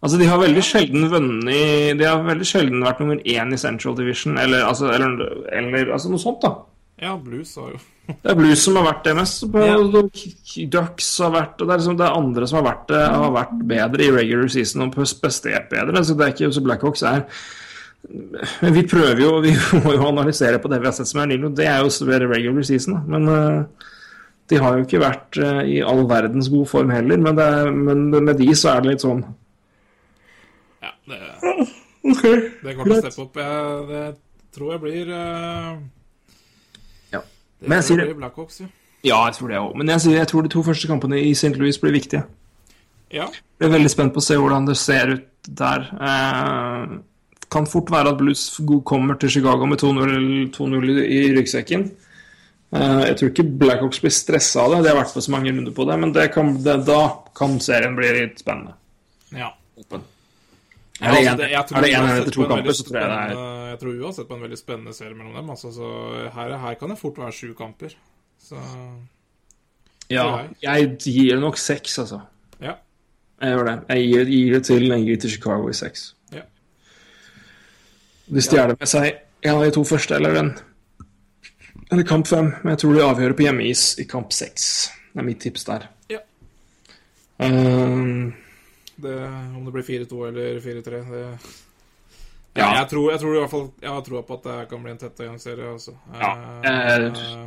Altså, 0.00 0.16
de 0.16 0.26
har 0.30 0.40
veldig 0.40 0.62
sjelden 0.64 1.08
vunnet 1.12 1.98
De 2.00 2.06
har 2.08 2.22
veldig 2.24 2.46
sjelden 2.48 2.84
vært 2.86 3.02
nummer 3.02 3.20
én 3.20 3.52
i 3.52 3.60
Central 3.60 3.96
Division, 3.98 4.38
eller, 4.40 4.64
altså, 4.64 4.88
eller, 4.94 5.18
eller 5.52 5.90
altså, 5.92 6.12
noe 6.12 6.22
sånt, 6.22 6.40
da. 6.44 6.54
ja, 7.04 7.16
Blues 7.20 7.52
har 7.60 7.74
jo 7.74 7.80
Det 8.08 8.32
er 8.32 8.38
Blues 8.38 8.62
som 8.64 8.78
har 8.80 8.86
vært 8.88 9.04
det 9.06 9.12
mest. 9.18 9.44
På, 9.52 9.60
Ja. 9.62 9.76
Ducks 10.72 11.10
har 11.22 11.34
vært 11.34 11.60
og 11.60 11.68
det 11.68 11.74
er, 11.74 11.82
liksom, 11.82 11.98
det 12.00 12.06
er 12.08 12.16
andre 12.16 12.48
som 12.48 12.58
har 12.58 12.68
vært, 12.70 12.94
har 12.96 13.34
vært 13.36 13.52
bedre 13.70 14.06
i 14.06 14.14
regular 14.16 14.48
season 14.50 14.86
og 14.86 14.96
prestert 14.96 15.68
bedre. 15.70 16.02
Så 16.02 16.16
det 16.16 16.26
er 16.26 16.32
ikke 16.34 16.50
så 16.56 16.64
Blackhawks 16.64 17.04
er 17.06 17.26
Men 18.64 18.72
vi 18.72 18.86
prøver 18.88 19.20
jo 19.20 19.30
Vi 19.44 19.52
må 19.84 19.92
jo 19.92 20.08
analysere 20.08 20.58
på 20.58 20.70
det 20.72 20.80
vi 20.80 20.88
har 20.88 20.96
sett 20.96 21.10
som 21.10 21.20
er 21.22 21.28
Nilo. 21.30 21.52
Det 21.54 21.68
er 21.68 21.84
jo 21.84 21.92
bedre 22.08 22.32
regular 22.32 22.64
season, 22.66 22.96
da. 22.96 23.02
Men 23.14 23.28
eh, 23.36 23.90
de 24.50 24.58
har 24.58 24.78
jo 24.78 24.88
ikke 24.88 25.04
vært 25.04 25.38
eh, 25.38 25.60
i 25.76 25.78
all 25.84 26.02
verdens 26.10 26.48
god 26.50 26.66
form 26.72 26.90
heller. 26.90 27.20
Men, 27.20 27.36
det 27.38 27.50
men 27.76 28.08
med 28.24 28.40
de 28.40 28.48
så 28.56 28.72
er 28.72 28.82
det 28.82 28.94
litt 28.96 29.04
sånn 29.04 29.22
det, 31.10 31.20
okay. 32.12 32.36
det 32.64 32.74
kommer 32.78 32.94
til 32.94 32.98
å 32.98 33.00
steppe 33.10 33.24
opp. 33.26 33.36
Jeg, 33.42 33.86
det 33.90 34.04
tror 34.56 34.72
jeg 34.74 34.82
blir 34.84 35.10
uh, 35.14 35.78
Ja. 37.14 37.20
Det 37.60 37.68
Men 37.68 37.76
jeg 37.80 37.88
sier 37.90 38.02
det- 38.04 38.16
Blackhawks, 38.18 38.60
ja. 38.64 38.70
Ja, 39.02 39.18
jeg 39.30 39.38
tror 39.38 39.48
det 39.48 39.56
òg. 39.62 39.76
Men 39.80 39.88
jeg, 39.94 40.00
sier, 40.04 40.16
jeg 40.20 40.28
tror 40.28 40.44
de 40.44 40.50
to 40.52 40.62
første 40.66 40.88
kampene 40.90 41.16
i 41.24 41.30
St. 41.32 41.54
Louis 41.56 41.78
blir 41.80 41.94
viktige. 41.94 42.24
Ja, 43.10 43.26
Jeg 43.58 43.66
er 43.66 43.72
veldig 43.72 43.90
spent 43.90 44.12
på 44.14 44.20
å 44.20 44.24
se 44.26 44.36
hvordan 44.38 44.66
det 44.68 44.76
ser 44.78 45.14
ut 45.16 45.48
der. 45.48 45.86
Eh, 45.98 46.92
kan 47.50 47.66
fort 47.66 47.88
være 47.90 48.12
at 48.12 48.18
Blues 48.20 48.42
kommer 48.86 49.16
til 49.18 49.32
Chicago 49.32 49.66
med 49.66 49.80
2-0 49.80 50.50
2-0 50.54 50.92
i 51.06 51.22
ryggsekken. 51.34 51.88
Eh, 52.76 53.00
jeg 53.08 53.16
tror 53.18 53.32
ikke 53.32 53.48
Blackhawks 53.64 53.98
blir 54.04 54.12
stressa 54.14 54.62
av 54.62 54.76
det, 54.76 54.82
de 54.84 54.92
har 54.92 55.00
vært 55.00 55.16
på 55.16 55.24
så 55.24 55.32
mange 55.32 55.50
runder 55.50 55.72
på 55.74 55.88
det, 55.88 55.96
men 56.04 56.12
det 56.14 56.28
kan, 56.36 56.52
det, 56.62 56.76
da 56.86 57.00
kan 57.34 57.56
serien 57.58 57.96
bli 57.98 58.12
litt 58.20 58.38
spennende. 58.44 58.76
ja. 59.32 59.48
Er 59.80 59.88
det 59.88 59.90
Ja, 59.90 59.96
en- 59.96 59.96
altså, 59.96 59.96
jeg 59.96 59.96
tror 59.96 60.04
er 60.04 60.89
det 61.00 61.94
en 61.94 62.04
uansett 62.04 62.32
to 62.34 62.46
kamper, 62.48 62.72
så 62.76 62.84
tror 62.84 62.98
jeg 63.00 63.08
det 63.10 63.18
er 63.20 63.70
Jeg 63.70 63.78
tror 63.80 64.02
uansett 64.04 64.28
på 64.28 64.36
en 64.36 64.42
veldig 64.44 64.58
spennende 64.58 64.94
serie 64.94 65.14
mellom 65.14 65.34
dem. 65.38 65.50
Altså, 65.50 65.72
så 65.72 65.88
her, 66.34 66.56
her 66.64 66.74
kan 66.80 66.92
det 66.92 66.98
fort 67.00 67.18
være 67.18 67.32
sju 67.32 67.54
kamper. 67.58 67.96
Så 68.40 68.60
Ja, 70.10 70.44
jeg 70.62 70.96
gir 70.98 71.40
nok 71.40 71.58
seks, 71.58 71.98
altså. 71.98 72.20
ja. 72.60 72.74
Jeg 73.40 73.54
gjør 73.56 73.64
det. 73.64 73.76
Jeg 73.88 74.08
gir, 74.08 74.24
gir 74.34 74.54
det 74.54 74.64
til, 74.68 74.88
jeg 74.88 75.04
gir 75.06 75.20
til 75.20 75.30
Chicago 75.30 75.68
i 75.70 75.76
seks. 75.76 76.14
Ja. 76.32 76.42
De 78.34 78.42
stjeler 78.44 78.76
med 78.76 78.90
seg 78.90 79.14
en 79.42 79.54
av 79.54 79.64
de 79.64 79.70
to 79.72 79.84
første, 79.88 80.14
eller 80.18 80.36
en 80.36 80.50
eller 81.90 82.04
kamp 82.06 82.26
fem. 82.26 82.52
Men 82.62 82.74
jeg 82.74 82.82
tror 82.84 82.94
de 82.94 83.06
avgjør 83.06 83.36
på 83.38 83.46
hjemmeis 83.46 83.84
i 83.98 84.04
kamp 84.10 84.34
seks. 84.34 84.90
Det 85.12 85.22
er 85.22 85.26
mitt 85.26 85.40
tips 85.42 85.64
der. 85.66 85.88
Ja. 86.12 86.20
Um, 87.40 88.34
Det, 89.02 89.16
om 89.56 89.64
det 89.66 89.74
blir 89.74 89.86
4-2 89.86 90.28
eller 90.28 90.60
4-3 90.64 91.02
det... 91.10 91.24
Ja. 92.58 92.66
Jeg, 92.80 92.88
tror, 92.90 93.12
jeg 93.12 93.20
tror 93.22 93.34
i 93.36 93.38
hvert 93.38 93.50
fall 93.52 93.66
Jeg 93.78 93.92
har 93.94 94.00
troa 94.02 94.20
på 94.26 94.36
at 94.40 94.46
det 94.48 94.54
kan 94.72 94.80
bli 94.82 94.90
en 94.90 94.98
tett 94.98 95.20
og 95.20 95.28
jevn 95.28 95.38
serie. 95.38 95.68
Altså. 95.70 95.92
Ja, 96.18 96.30
Eh, 96.66 97.04
eh, 97.06 97.44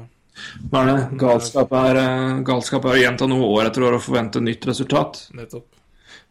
hva 0.72 0.82
er 0.82 0.88
det? 0.90 1.18
Galskap 1.22 1.74
er, 1.78 2.00
eh, 2.02 2.40
galskap 2.48 2.88
er 2.88 2.96
å 2.96 3.02
gjenta 3.02 3.28
noe 3.30 3.50
år 3.54 3.68
etter 3.70 3.86
år 3.86 3.98
og 4.00 4.06
forvente 4.06 4.42
nytt 4.42 4.66
resultat. 4.66 5.28
nettopp. 5.34 5.68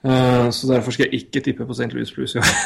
Eh, 0.02 0.48
så 0.50 0.72
derfor 0.72 0.90
skal 0.94 1.06
jeg 1.06 1.22
ikke 1.22 1.44
tippe 1.44 1.66
på 1.68 1.76
St. 1.76 1.92
Louis 1.94 2.10
Blues 2.10 2.34
i 2.34 2.42
år. 2.42 2.56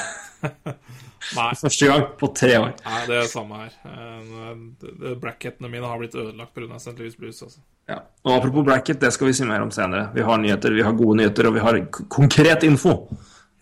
Nei, 1.37 1.49
Første 1.59 1.87
gang 1.91 2.05
på 2.21 2.29
tre 2.37 2.59
år. 2.59 2.73
nei, 2.85 3.01
det 3.09 3.17
er 3.17 3.23
det 3.25 3.31
samme 3.33 3.59
her. 3.65 3.73
Eh, 3.91 5.15
Bracketene 5.21 5.71
mine 5.73 5.89
har 5.89 5.99
blitt 5.99 6.15
ødelagt 6.15 6.55
pga. 6.55 6.77
St. 6.77 6.95
Louis 6.99 7.17
Blues. 7.19 7.43
Altså. 7.43 7.61
Ja. 7.89 8.01
Og 8.25 8.33
apropos 8.37 8.65
bracket, 8.67 9.01
det 9.01 9.13
skal 9.15 9.31
vi 9.31 9.33
si 9.39 9.45
mer 9.45 9.63
om 9.63 9.71
senere. 9.75 10.09
Vi 10.15 10.23
har 10.27 10.39
nyheter, 10.39 10.75
vi 10.75 10.83
har 10.83 10.93
gode 10.93 11.21
nyheter, 11.21 11.47
og 11.49 11.55
vi 11.55 11.61
har 11.65 11.81
konkret 12.09 12.63
info. 12.67 12.97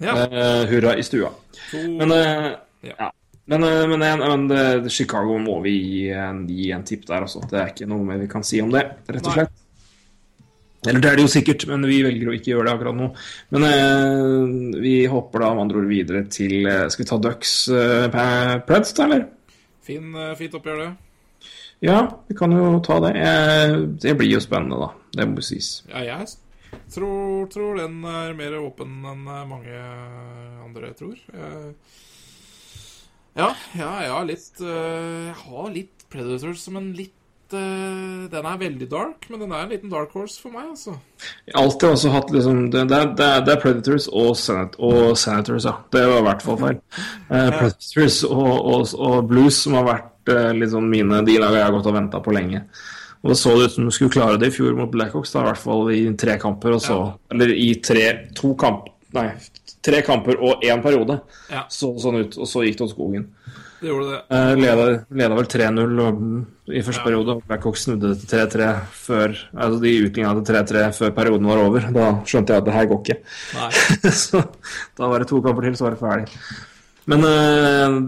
Ja, 0.02 0.14
Uh, 0.26 0.64
hurra 0.68 0.96
i 0.98 1.02
stua. 1.06 1.30
to 1.70 1.78
Men, 1.78 2.10
uh, 2.12 2.56
Ja. 2.82 2.94
ja. 2.98 3.10
men, 3.46 3.64
uh, 3.64 3.86
men, 3.88 4.48
men 4.48 4.90
Chicago 4.90 5.38
må 5.38 5.60
vi 5.62 5.70
gi 5.70 6.08
en, 6.10 6.46
gi 6.48 6.70
en 6.72 6.82
tipp 6.84 7.06
der 7.06 7.22
altså. 7.22 7.40
Det 7.50 7.60
er 7.60 7.70
ikke 7.72 7.86
noe 7.88 8.04
mer 8.04 8.18
vi 8.18 8.26
kan 8.28 8.42
si 8.42 8.60
om 8.60 8.70
det, 8.70 8.82
rett 9.08 9.26
og 9.26 9.36
Nei. 9.36 9.46
Eller 10.86 11.00
det 11.00 11.10
er 11.10 11.16
det 11.18 11.24
jo 11.26 11.32
sikkert, 11.32 11.64
men 11.70 11.86
vi 11.88 12.02
velger 12.04 12.28
å 12.30 12.34
ikke 12.36 12.52
gjøre 12.52 12.66
det 12.68 12.74
akkurat 12.74 12.98
nå. 12.98 13.08
Men 13.54 13.66
eh, 13.68 14.80
vi 14.84 14.94
hopper 15.10 15.44
da 15.44 15.52
med 15.54 15.64
andre 15.66 15.80
ord 15.82 15.88
videre 15.90 16.24
til 16.32 16.66
eh, 16.68 16.84
Skal 16.92 17.04
vi 17.04 17.08
ta 17.10 17.18
Ducks 17.24 17.54
eh, 17.72 18.20
Preds, 18.68 18.94
da, 18.98 19.08
eller? 19.08 19.26
fin, 19.84 20.14
eh, 20.16 20.34
fint 20.38 20.54
oppgjør, 20.56 20.80
det. 20.84 20.92
Ja, 21.84 21.98
vi 22.28 22.36
kan 22.38 22.52
jo 22.56 22.78
ta 22.84 23.00
det. 23.04 23.14
Eh, 23.20 23.74
det 24.04 24.14
blir 24.20 24.30
jo 24.36 24.40
spennende, 24.40 24.78
da. 24.80 24.92
Det 25.18 25.26
må 25.28 25.42
sies. 25.44 25.82
Ja, 25.90 26.04
jeg 26.06 26.28
tror, 26.94 27.44
tror 27.52 27.76
den 27.82 27.98
er 28.08 28.32
mer 28.38 28.56
åpen 28.62 29.02
enn 29.04 29.26
eh, 29.28 29.42
mange 29.50 29.82
andre 30.64 30.94
tror. 30.96 31.18
Ja, 31.34 31.74
Ja, 33.34 33.48
ja, 33.74 34.14
har 34.14 34.26
litt 34.28 34.60
eh, 34.62 35.26
Jeg 35.26 35.36
har 35.42 35.70
litt 35.74 36.04
Predators 36.12 36.60
som 36.62 36.76
en 36.78 36.92
litt 36.94 37.16
eh, 37.58 38.24
Den 38.32 38.48
er 38.48 38.60
veldig 38.60 38.88
dark, 38.90 39.28
men 39.30 39.42
den 39.42 39.52
er 39.52 39.64
en 39.64 39.74
liten 39.74 39.92
dark 39.92 40.14
horse 40.16 40.40
for 40.40 40.54
meg, 40.54 40.70
altså. 40.72 40.96
Jeg 41.46 41.54
har 41.56 41.62
alltid 41.62 41.88
også 41.88 42.12
hatt 42.14 42.32
liksom 42.34 42.64
Det, 42.72 42.82
det, 42.90 43.02
det, 43.18 43.28
det 43.46 43.54
er 43.54 43.62
Predators 43.62 44.08
og, 44.12 44.32
Senat 44.38 44.76
og 44.78 45.14
Senators, 45.20 45.68
ja. 45.68 45.76
Det 45.94 46.02
var 46.10 46.20
i 46.20 46.26
hvert 46.28 46.44
fall 46.46 46.58
feil. 46.62 46.82
Eh, 47.28 47.52
Predators 47.58 48.18
og, 48.30 48.52
og, 48.58 48.90
og 48.98 49.30
Blues 49.30 49.62
som 49.66 49.78
har 49.78 49.88
vært 49.88 50.34
uh, 50.34 50.66
sånn 50.74 50.90
mine 50.90 51.22
de 51.26 51.38
lagene 51.38 51.60
jeg 51.62 51.68
har 51.68 51.76
gått 51.78 51.90
og 51.92 51.98
venta 51.98 52.22
på 52.24 52.34
lenge. 52.36 52.64
Og 53.24 53.32
det 53.32 53.38
så 53.40 53.54
det 53.56 53.70
ut 53.70 53.76
som 53.78 53.86
de 53.88 53.92
skulle 53.96 54.12
klare 54.12 54.40
det 54.40 54.50
i 54.50 54.52
fjor 54.52 54.74
mot 54.76 54.90
Blackhawks, 54.92 55.32
da, 55.32 55.40
i 55.40 55.48
hvert 55.48 55.62
fall 55.62 55.86
i 55.94 56.02
tre 56.20 56.34
kamper. 56.40 56.74
Og 56.76 56.82
så, 56.84 56.98
Eller 57.32 57.54
i 57.56 57.70
tre 57.80 58.08
to 58.36 58.52
kamp, 58.60 58.90
Nei, 59.14 59.28
tre 59.84 60.00
kamper 60.02 60.40
og 60.42 60.64
én 60.66 60.82
periode. 60.82 61.20
Ja. 61.46 61.64
Så 61.70 61.92
sånn 62.02 62.18
ut, 62.24 62.34
og 62.34 62.48
så 62.50 62.64
gikk 62.64 62.80
det 62.80 62.88
åt 62.88 62.94
skogen. 62.96 63.28
Det 63.84 63.90
gjorde 63.92 64.10
det. 64.14 64.18
Eh, 64.32 64.50
leda, 64.56 64.84
leda 65.20 65.36
vel 65.36 65.48
3-0 65.52 65.98
i 66.72 66.80
første 66.80 67.02
Ja. 67.02 67.04
periode. 67.04 67.34
og 67.36 67.42
Blackhawks 67.48 67.82
snudde 67.84 68.14
det 68.14 68.22
til 68.24 68.38
3-3 68.38 68.68
før 68.96 69.34
Altså 69.52 69.80
de 69.82 69.90
utligna 70.06 70.30
til 70.38 70.54
3-3 70.54 70.84
før 70.96 71.10
perioden 71.18 71.46
var 71.50 71.60
over. 71.66 71.80
Da 71.92 72.06
skjønte 72.24 72.54
jeg 72.54 72.62
at 72.62 72.64
det 72.64 72.74
her 72.78 72.86
går 72.88 73.02
ikke. 73.02 73.18
Så 74.24 74.40
da 74.96 75.10
var 75.10 75.18
det 75.20 75.28
to 75.28 75.42
kamper 75.44 75.66
til, 75.68 75.76
så 75.76 75.84
var 75.84 75.90
det 75.98 76.00
ferdig. 76.00 76.30
Men 77.06 77.20
eh, 77.28 77.98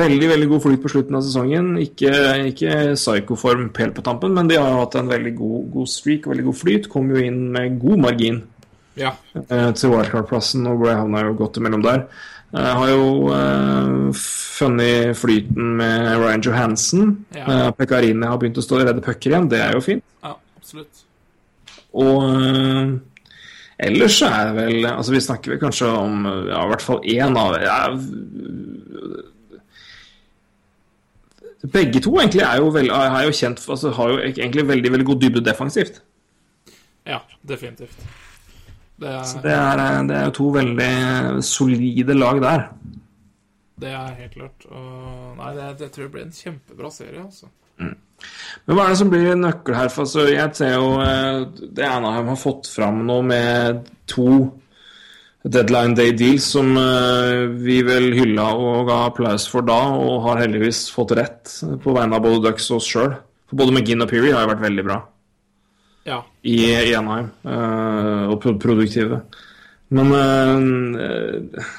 veldig 0.00 0.28
veldig 0.30 0.48
god 0.48 0.62
flyt 0.64 0.80
på 0.82 0.88
slutten 0.94 1.18
av 1.18 1.26
sesongen. 1.26 1.74
Ikke, 1.82 2.12
ikke 2.48 2.94
psykoform 2.96 3.68
helt 3.76 3.94
på 3.98 4.04
tampen, 4.06 4.32
men 4.32 4.48
de 4.48 4.56
har 4.56 4.70
jo 4.72 4.80
hatt 4.80 4.96
en 5.02 5.12
veldig 5.12 5.34
god, 5.36 5.66
god 5.74 5.90
streak 5.92 6.24
og 6.26 6.32
veldig 6.32 6.46
god 6.48 6.56
flyt. 6.62 6.88
Kom 6.88 7.10
jo 7.12 7.20
inn 7.20 7.50
med 7.52 7.76
god 7.82 8.00
margin 8.08 8.40
Ja. 8.96 9.12
eh, 9.36 9.72
til 9.76 9.90
wildcard-plassen, 9.92 10.64
og 10.72 10.80
Bray 10.80 10.96
havna 10.96 11.26
jo 11.26 11.34
godt 11.44 11.60
imellom 11.60 11.82
der. 11.84 12.06
Jeg 12.52 12.72
har 12.76 12.90
jo 12.90 13.04
uh, 13.32 14.10
funnet 14.12 15.16
flyten 15.16 15.70
med 15.78 16.18
Ryan 16.20 16.42
Johansen. 16.44 17.14
Ja. 17.34 17.46
Uh, 17.46 17.70
Pekarini 17.76 18.28
har 18.28 18.36
begynt 18.40 18.60
å 18.60 18.64
stå 18.64 18.76
og 18.76 18.84
redde 18.90 19.04
pucker 19.04 19.32
igjen, 19.32 19.48
det 19.48 19.62
er 19.64 19.72
jo 19.78 19.80
fint. 19.84 20.04
ja, 20.20 20.34
absolutt. 20.60 21.06
Og 21.96 22.26
uh, 22.28 22.92
ellers 23.80 24.18
så 24.20 24.28
er 24.32 24.48
det 24.48 24.56
vel 24.56 24.86
Altså, 24.88 25.12
vi 25.12 25.20
snakker 25.20 25.52
vel 25.52 25.60
kanskje 25.60 25.90
om 25.92 26.22
ja, 26.24 26.62
i 26.62 26.70
hvert 26.70 26.84
fall 26.84 27.02
én 27.04 27.36
av 27.36 27.56
ja, 27.60 27.76
Begge 31.72 32.00
to 32.00 32.14
egentlig 32.16 32.40
er 32.46 32.62
jo, 32.62 32.70
vel, 32.72 32.88
er 32.88 33.26
jo 33.26 33.36
kjent 33.36 33.60
for 33.60 33.76
altså, 33.76 33.92
Har 33.98 34.14
jo 34.14 34.22
egentlig 34.24 34.64
veldig 34.70 34.92
veldig 34.96 35.08
god 35.10 35.20
dybde 35.24 35.44
defensivt. 35.44 36.00
Ja, 37.08 37.20
definitivt. 37.48 38.00
Det 39.02 39.12
er, 39.12 39.34
Det 39.42 39.54
er, 39.56 39.82
eh, 39.86 39.98
det 40.08 40.16
er 40.20 40.30
to 40.38 40.48
veldig 40.54 41.42
solide 41.44 42.14
lag 42.18 42.40
der. 42.44 42.68
det 43.82 43.90
er 43.98 44.14
helt 44.20 44.34
klart. 44.36 44.66
Og, 44.70 45.36
nei, 45.40 45.52
det, 45.58 45.68
det 45.80 45.90
tror 45.90 46.04
jeg 46.06 46.14
blir 46.14 46.26
en 46.28 46.36
kjempebra 46.36 46.90
serie, 46.94 47.24
altså. 47.24 47.50
Men 47.82 48.76
hva 48.78 48.84
er 48.84 48.92
det 48.92 48.98
som 49.00 49.10
blir 49.10 49.34
nøkkel 49.34 49.74
her? 49.74 49.88
For 49.90 50.04
altså, 50.04 50.28
jeg 50.30 50.54
ser 50.54 50.76
jo 50.76 50.90
eh, 51.02 51.40
det 51.74 51.86
Anaheim 51.88 52.28
har 52.30 52.38
fått 52.38 52.70
fram 52.70 53.00
nå 53.08 53.16
med 53.26 53.88
to 54.06 54.28
deadline 55.42 55.96
day 55.98 56.12
deals 56.14 56.46
som 56.54 56.76
eh, 56.78 57.48
vi 57.64 57.80
vel 57.82 58.12
hylla 58.14 58.52
og 58.54 58.86
ga 58.86 59.00
applaus 59.08 59.48
for 59.50 59.66
da, 59.66 59.80
og 59.98 60.22
har 60.28 60.44
heldigvis 60.44 60.84
fått 60.94 61.16
rett 61.18 61.56
på 61.82 61.96
vegne 61.96 62.14
av 62.14 62.22
både 62.22 62.44
Ducks 62.46 62.70
og 62.70 62.78
oss 62.78 62.92
sjøl. 62.92 63.16
For 63.50 63.58
både 63.58 63.74
McGinn 63.74 64.06
og 64.06 64.12
Peary 64.12 64.30
har 64.30 64.46
jo 64.46 64.52
vært 64.52 64.62
veldig 64.68 64.86
bra 64.86 65.00
Ja. 66.08 66.22
i, 66.42 66.56
i 66.66 66.94
Anaheim, 66.98 67.30
eh, 67.46 68.26
og 68.32 68.42
produktive. 68.42 69.22
Men 69.92 70.12
eh, 70.16 71.70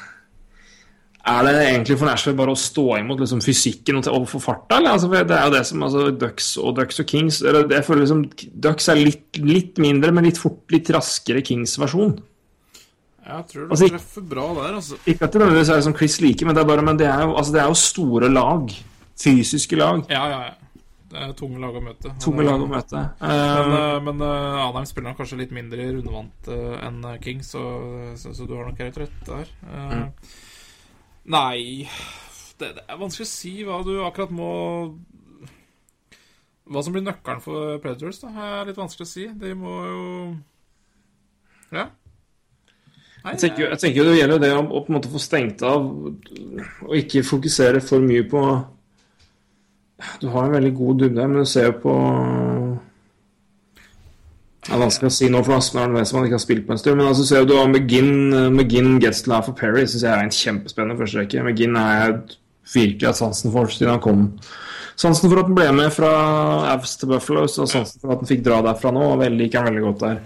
er 1.23 1.45
det 1.47 1.53
egentlig 1.63 1.95
for 1.97 2.09
Nashville 2.09 2.37
bare 2.37 2.51
å 2.51 2.59
stå 2.59 2.85
imot 2.99 3.21
liksom, 3.23 3.41
fysikken 3.43 4.01
og, 4.01 4.09
og 4.11 4.25
få 4.27 4.41
farta? 4.43 4.77
Eller? 4.77 4.97
Altså, 4.97 5.07
det 5.13 5.37
er 5.37 5.47
jo 5.47 5.55
det 5.55 5.63
som 5.69 5.85
altså, 5.87 6.05
Ducks 6.19 6.49
og 6.59 6.75
Ducks 6.79 6.99
og 6.99 7.07
Kings 7.07 7.39
eller, 7.41 7.67
Jeg 7.71 7.87
føler 7.87 8.03
liksom 8.03 8.25
Ducks 8.65 8.89
er 8.91 8.99
litt, 8.99 9.39
litt 9.39 9.79
mindre, 9.81 10.11
men 10.15 10.27
litt 10.27 10.41
fort, 10.41 10.65
litt 10.73 10.91
raskere 10.93 11.43
Kings-versjon. 11.47 12.17
Jeg 13.23 13.45
tror 13.53 13.61
du 13.63 13.71
Altså, 13.71 13.87
treffer 13.87 14.25
bra 14.33 14.49
der, 14.57 14.73
altså. 14.81 14.99
Ikke 15.07 15.29
at 15.29 15.31
det 15.35 15.39
nødvendigvis 15.39 15.71
er 15.71 15.85
som 15.85 15.95
Chris 15.95 16.19
liker, 16.19 16.49
men 16.49 16.57
det 16.57 16.65
er, 16.65 16.67
bare, 16.73 16.83
men 16.91 16.99
det 16.99 17.07
er, 17.07 17.23
jo, 17.23 17.37
altså, 17.39 17.55
det 17.55 17.63
er 17.63 17.71
jo 17.71 17.79
store 17.85 18.31
lag. 18.33 18.75
Fysiske 19.23 19.79
lag. 19.79 20.03
Ja, 20.11 20.25
ja, 20.27 20.43
ja. 20.49 20.62
Tunge 21.39 21.59
lag 21.61 21.75
å 21.77 21.81
møte. 21.83 22.11
Tunge 22.23 22.45
lag 22.47 22.61
å 22.63 22.67
møte. 22.69 23.03
Men, 23.21 23.29
Eh, 23.29 23.73
eh, 23.79 23.99
men 24.07 24.21
eh, 24.25 24.59
Anheim 24.63 24.87
spiller 24.89 25.15
kanskje 25.17 25.39
litt 25.43 25.53
mindre 25.55 25.85
rundevant 25.91 26.49
eh, 26.53 26.75
enn 26.87 27.01
King, 27.23 27.43
så, 27.45 27.61
så, 28.19 28.33
så 28.33 28.47
du 28.49 28.55
har 28.57 28.69
nok 28.69 28.81
helt 28.83 29.01
rett 29.03 29.23
der. 29.29 29.53
Eh, 29.67 29.93
Mm. 29.93 30.09
Nei 31.33 31.87
det, 32.59 32.73
det 32.75 32.83
er 32.83 32.97
vanskelig 32.99 33.23
å 33.23 33.31
si 33.31 33.51
hva 33.63 33.77
du 33.85 33.93
akkurat 34.03 34.31
må 34.35 34.49
Hva 36.67 36.83
som 36.83 36.95
blir 36.95 37.03
nøkkelen 37.05 37.41
for 37.43 37.77
Predators, 37.83 38.21
da, 38.23 38.31
er 38.59 38.69
litt 38.69 38.79
vanskelig 38.79 39.07
å 39.07 39.11
si. 39.11 39.25
De 39.39 39.53
må 39.57 39.73
jo 39.87 40.03
Ja. 41.73 41.89
Nei, 43.23 43.33
Jeg 43.33 43.39
tenker, 43.39 43.69
jeg 43.71 43.79
tenker 43.79 44.07
det 44.09 44.17
gjelder 44.17 44.39
det 44.43 44.51
å, 44.51 44.63
å 44.67 45.01
få 45.13 45.19
stengt 45.21 45.63
av 45.63 45.85
og 45.87 46.95
ikke 46.97 47.23
fokusere 47.23 47.79
for 47.83 48.03
mye 48.03 48.25
på 48.27 48.41
Du 50.21 50.29
har 50.33 50.47
en 50.47 50.55
veldig 50.55 50.73
god 50.77 51.03
dybde, 51.03 51.27
men 51.27 51.43
du 51.43 51.49
ser 51.49 51.69
jo 51.69 51.77
på 51.83 51.93
Det 54.63 54.71
er 54.71 54.79
vanskelig 54.79 55.09
å 55.11 55.15
si 55.17 55.29
nå 55.31 55.41
for 55.43 55.57
Aspen 55.57 55.97
er 55.97 56.05
som 56.07 56.21
han 56.21 56.29
ikke 56.29 56.37
har 56.37 56.43
spilt 56.45 56.67
på 56.67 56.75
en 56.75 56.79
stund. 56.79 56.99
Men 56.99 57.09
altså 57.09 57.25
ser 57.27 57.47
du 57.47 57.57
McGinn, 57.65 58.31
McGinn 58.53 59.01
Getzlaff 59.03 59.49
for 59.49 59.59
Perry 59.59 59.83
syns 59.83 60.05
jeg 60.05 60.13
er 60.13 60.23
en 60.23 60.37
kjempespennende 60.37 60.99
førsterekke. 61.01 61.43
McGinn 61.43 61.75
har 61.79 61.97
jeg 61.97 62.37
virkelig 62.73 63.09
hatt 63.09 63.19
sansen 63.19 63.51
for 63.51 63.73
siden 63.73 63.97
han 63.97 64.03
kom. 64.03 64.23
Sansen 64.95 65.27
for 65.27 65.41
at 65.41 65.49
han 65.49 65.57
ble 65.57 65.67
med 65.75 65.91
fra 65.91 66.13
Avs 66.71 66.95
til 67.01 67.11
Buffalo, 67.11 67.43
og 67.43 67.51
sansen 67.51 67.99
for 67.99 68.13
at 68.13 68.23
han 68.23 68.29
fikk 68.29 68.45
dra 68.45 68.61
derfra 68.63 68.93
nå. 68.93 69.03
og 69.15 69.27
liker 69.35 69.59
han 69.59 69.71
veldig 69.71 69.85
godt 69.89 70.05
der. 70.05 70.23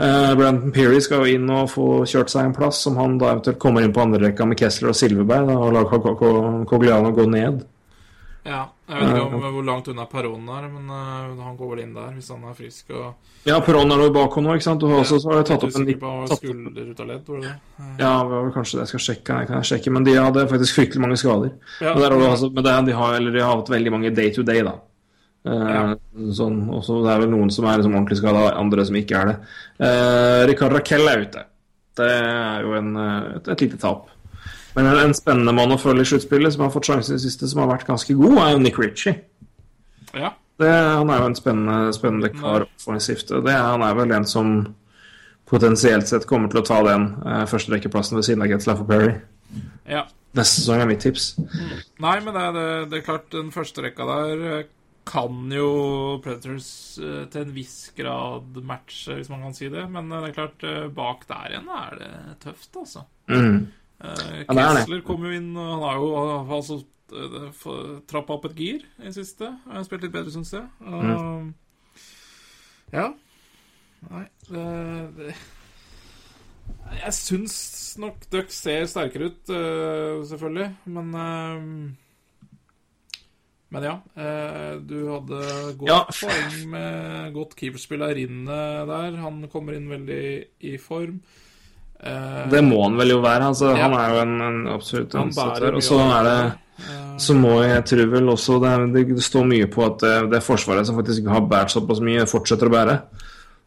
Uh, 0.00 0.32
Brandon 0.38 0.72
Peary 0.72 1.00
skal 1.04 1.26
jo 1.26 1.34
inn 1.36 1.50
og 1.52 1.66
få 1.74 1.86
kjørt 2.08 2.30
seg 2.32 2.46
en 2.46 2.54
plass, 2.56 2.78
som 2.86 2.96
han 3.00 3.18
da 3.20 3.34
eventuelt 3.34 3.58
kommer 3.60 3.84
inn 3.84 3.92
på 3.92 4.04
andrerekka 4.04 4.46
med 4.48 4.56
Kessler 4.60 4.94
og 4.94 4.96
Silverberg, 4.96 5.50
da, 5.50 5.58
og 5.60 5.74
lar 5.76 6.64
Cogliano 6.70 7.10
gå 7.16 7.26
ned. 7.28 7.64
Ja, 8.40 8.60
jeg 8.88 8.96
vet 8.96 9.10
ikke 9.10 9.24
om, 9.36 9.42
hvor 9.52 9.64
langt 9.68 9.88
unna 9.92 10.04
Perron 10.08 10.46
er, 10.48 10.68
men 10.72 10.86
uh, 10.88 11.42
han 11.44 11.56
går 11.58 11.70
vel 11.74 11.80
inn 11.82 11.90
der 11.92 12.14
hvis 12.16 12.30
han 12.32 12.44
er 12.48 12.54
frisk. 12.56 12.88
Og 12.96 13.10
Ja, 13.44 13.58
Perron 13.60 13.92
er 13.92 14.00
nå 14.00 14.06
bak 14.14 14.36
nå, 14.40 14.54
ikke 14.56 14.64
sant? 14.64 14.80
Du 14.80 14.88
har 14.88 15.02
også 15.02 15.18
så 15.20 15.28
har 15.32 15.42
jeg 15.42 15.48
tatt 15.50 15.66
opp 15.66 15.76
en 15.76 15.84
usikker 15.84 16.14
litt 16.24 16.38
skulder 16.38 16.86
ut 16.88 17.02
av 17.04 17.10
ledd, 17.10 17.26
var 17.28 17.42
det 17.42 17.50
det? 17.50 17.54
Eh, 17.80 17.90
Ja, 18.00 18.12
det 18.22 18.30
var 18.32 18.46
vel 18.46 18.54
kanskje 18.54 18.78
det 18.78 18.86
jeg 18.86 18.92
skal 18.94 19.04
sjekke. 19.06 19.38
Jeg 19.42 19.50
kan 19.50 19.66
sjekke, 19.72 19.92
men 19.92 20.06
de 20.08 20.14
hadde 20.16 20.46
faktisk 20.54 20.78
fryktelig 20.80 21.04
mange 21.04 21.18
skader. 21.20 21.52
Ja. 21.84 21.92
Men, 21.98 22.06
du 22.16 22.24
altså, 22.30 22.48
men 22.54 22.64
det, 22.64 22.76
de, 22.88 22.96
har, 22.96 23.16
eller 23.20 23.36
de 23.36 23.42
har 23.44 23.56
hatt 23.60 23.72
veldig 23.76 23.92
mange 23.98 24.14
day 24.16 24.32
to 24.32 24.42
day, 24.46 24.64
da. 24.64 24.78
Uh, 25.40 25.68
Ja. 25.72 25.84
sånn, 26.36 26.62
og 26.68 26.82
så 26.84 26.98
det 27.04 27.12
er 27.14 27.22
vel 27.22 27.30
noen 27.32 27.50
som 27.52 27.64
er 27.68 27.78
liksom 27.80 27.94
ordentlig 27.96 28.18
skada, 28.20 28.42
andre 28.60 28.84
som 28.88 28.96
ikke 29.00 29.20
er 29.20 29.30
det. 29.30 29.36
Uh, 29.80 30.40
Ricard 30.50 30.74
Raquel 30.76 31.08
er 31.08 31.22
ute. 31.28 31.44
Det 32.00 32.08
er 32.08 32.60
jo 32.64 32.74
en, 32.78 32.90
eh, 32.96 33.36
et, 33.36 33.48
et 33.52 33.62
lite 33.64 33.78
tap. 33.80 34.09
Men 34.76 34.86
en, 34.86 34.98
en 35.06 35.14
spennende 35.16 35.54
mann 35.56 35.72
å 35.74 35.78
følge 35.80 36.04
i 36.04 36.10
sluttspillet, 36.12 36.54
som 36.54 36.62
har 36.66 36.70
fått 36.74 36.86
sjansen 36.90 37.14
i 37.14 37.18
det 37.18 37.24
siste, 37.24 37.48
som 37.50 37.62
har 37.64 37.72
vært 37.72 37.88
ganske 37.88 38.14
god, 38.18 38.36
er 38.38 38.52
jo 38.54 38.62
Nick 38.62 38.78
Ritchie. 38.78 39.16
ja. 40.14 40.34
Det, 40.60 40.68
han 40.68 41.08
er 41.08 41.22
jo 41.22 41.28
en 41.30 41.34
spennende, 41.38 41.92
spennende 41.96 42.28
kar 42.34 42.66
offensivt. 42.66 43.30
er- 43.32 43.62
han 43.64 43.80
er 43.80 43.94
vel 43.96 44.10
en 44.12 44.26
som 44.28 44.50
potensielt 45.48 46.06
sett 46.06 46.26
kommer 46.28 46.50
til 46.52 46.60
å 46.60 46.66
ta 46.66 46.82
den 46.84 47.06
første 47.16 47.48
førsterekkeplassen 47.54 48.18
ved 48.18 48.26
siden 48.26 48.42
av 48.44 48.50
Getzlaff 48.52 48.82
og 48.84 48.90
Perry. 48.90 49.14
ja. 49.88 50.04
Neste 50.36 50.60
sesong 50.60 50.78
er 50.82 50.86
mitt 50.86 51.00
tips. 51.02 51.32
Nei, 51.98 52.20
men 52.22 52.36
det 52.36 52.44
det, 52.54 52.66
det 52.90 52.98
er 53.00 53.06
klart, 53.08 53.30
den 53.32 53.48
første 53.50 53.82
rekka 53.82 54.04
der 54.06 54.44
eh, 54.60 54.68
kan 55.10 55.48
jo 55.50 56.20
Predators 56.22 56.68
eh, 57.02 57.24
til 57.32 57.42
en 57.48 57.54
viss 57.56 57.90
grad 57.96 58.60
matche, 58.62 59.16
hvis 59.16 59.30
man 59.32 59.42
kan 59.42 59.56
si 59.56 59.66
det. 59.72 59.88
Men 59.90 60.12
eh, 60.12 60.20
det 60.22 60.28
er 60.30 60.36
klart, 60.36 60.62
eh, 60.62 60.86
bak 60.94 61.24
der 61.26 61.56
igjen 61.56 61.72
er 61.74 61.96
det 61.98 62.12
tøft, 62.44 62.70
altså. 62.78 63.02
Mm. 63.32 63.58
Eh, 64.00 64.44
er. 64.48 64.78
Kessler 64.80 65.02
kom 65.04 65.24
jo 65.26 65.32
inn, 65.36 65.50
og 65.60 65.70
han 65.74 65.82
har 65.84 65.98
jo 66.00 66.10
altså 66.56 66.78
eh, 67.12 68.02
trappa 68.08 68.36
opp 68.38 68.46
et 68.48 68.56
gir 68.56 68.84
i 69.00 69.08
det 69.08 69.14
siste. 69.18 69.50
Han 69.66 69.80
har 69.80 69.86
spilt 69.88 70.06
litt 70.06 70.14
bedre, 70.14 70.32
syns 70.32 70.54
jeg. 70.56 70.64
Mm. 70.80 71.50
Ja. 72.94 73.10
Nei, 74.10 74.24
det, 74.48 74.62
det 75.18 75.34
Jeg 77.02 77.12
syns 77.12 77.56
nok 78.00 78.24
Duck 78.32 78.48
ser 78.56 78.88
sterkere 78.88 79.28
ut, 79.28 79.52
eh, 79.52 80.22
selvfølgelig, 80.30 80.70
men 80.96 81.12
Men 83.70 83.84
ja. 83.86 83.92
du 84.82 84.96
hadde 85.12 85.42
godt 85.78 85.86
Ja. 85.92 86.00
poeng 86.10 86.56
med 86.72 87.34
godt 87.36 87.52
keeperspill 87.54 88.02
av 88.02 88.16
Rinne 88.16 88.56
der. 88.88 89.20
Han 89.22 89.44
kommer 89.52 89.76
inn 89.76 89.86
veldig 89.92 90.24
i 90.66 90.72
form. 90.82 91.20
Eh, 92.02 92.48
Det 92.50 92.62
må 92.64 92.82
han 92.84 92.96
vel 92.96 93.14
jo 93.14 93.20
være. 93.20 93.50
Altså, 93.52 93.74
Ja. 93.76 93.88
Han 93.88 93.94
er 93.98 94.14
jo 94.14 94.20
en, 94.22 94.34
en 94.40 94.60
absolutt 94.74 95.14
ansatt 95.14 95.62
Og 95.74 95.82
så 95.84 95.98
er 96.00 96.22
det 96.24 96.36
eh, 96.40 97.16
så 97.20 97.34
må 97.36 97.58
jeg 97.60 97.84
tro 97.84 98.06
vel 98.08 98.30
også 98.32 98.60
det, 98.62 98.68
er- 98.70 98.86
det, 99.14 99.22
står 99.22 99.44
mye 99.44 99.66
på 99.68 99.84
at 99.84 99.98
det, 100.00 100.14
det 100.32 100.42
forsvaret 100.42 100.86
som 100.88 100.96
faktisk 100.96 101.26
har 101.28 101.42
båret 101.44 101.68
såpass 101.70 102.00
mye, 102.00 102.24
fortsetter 102.24 102.70
å 102.70 102.72
bære. 102.72 102.94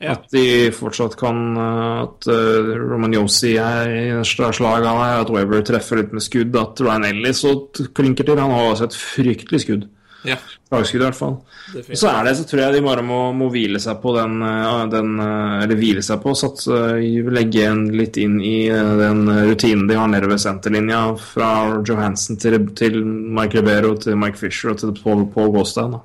Ja. 0.01 0.15
At 0.17 0.25
de 0.33 0.71
fortsatt 0.75 1.13
kan 1.15 1.53
At 1.55 2.25
uh, 2.27 2.71
Romagnosi 2.89 3.53
er 3.61 3.91
i 3.93 4.23
slag 4.25 4.57
han 4.83 4.97
er, 4.97 5.21
at 5.21 5.29
Weber 5.31 5.61
treffer 5.63 6.01
litt 6.01 6.11
med 6.11 6.25
skudd, 6.25 6.55
at 6.59 6.81
Ryan 6.81 7.05
Ellis 7.07 7.43
og 7.47 7.77
klinker 7.95 8.25
til. 8.27 8.41
Han 8.41 8.51
har 8.51 8.71
også 8.73 8.89
et 8.89 8.97
fryktelig 8.97 9.61
skudd. 9.63 9.85
Ja, 10.23 10.37
Slagskudd, 10.69 11.01
i 11.01 11.03
hvert 11.03 11.17
fall. 11.17 11.33
Og 11.77 11.97
Så 11.99 12.07
er 12.07 12.23
det, 12.23 12.31
så 12.39 12.45
tror 12.47 12.61
jeg 12.63 12.73
de 12.77 12.81
bare 12.85 13.03
må, 13.05 13.17
må 13.35 13.49
hvile 13.51 13.79
seg 13.83 13.97
på 14.01 14.13
den, 14.15 14.37
uh, 14.41 14.85
den 14.89 15.17
uh, 15.19 15.59
Eller 15.63 15.75
hvile 15.79 16.03
seg 16.05 16.21
på, 16.23 16.31
satt, 16.39 16.63
legge 17.35 17.65
en 17.67 17.83
litt 17.91 18.17
inn 18.21 18.37
i 18.41 18.69
uh, 18.71 18.93
den 19.01 19.25
rutinen 19.49 19.85
de 19.89 19.97
har 19.99 20.07
nede 20.11 20.29
ved 20.31 20.39
senterlinja, 20.41 21.01
fra 21.19 21.49
Johansen 21.85 22.39
til, 22.39 22.57
til 22.79 22.97
Mike 23.03 23.59
Ribeiro 23.59 23.93
til 23.99 24.15
Mike 24.17 24.39
Fisher 24.39 24.71
og 24.73 24.79
til 24.81 24.95
Paul, 25.03 25.25
Paul 25.35 25.51
Gåstein. 25.57 25.97
da. 25.97 26.01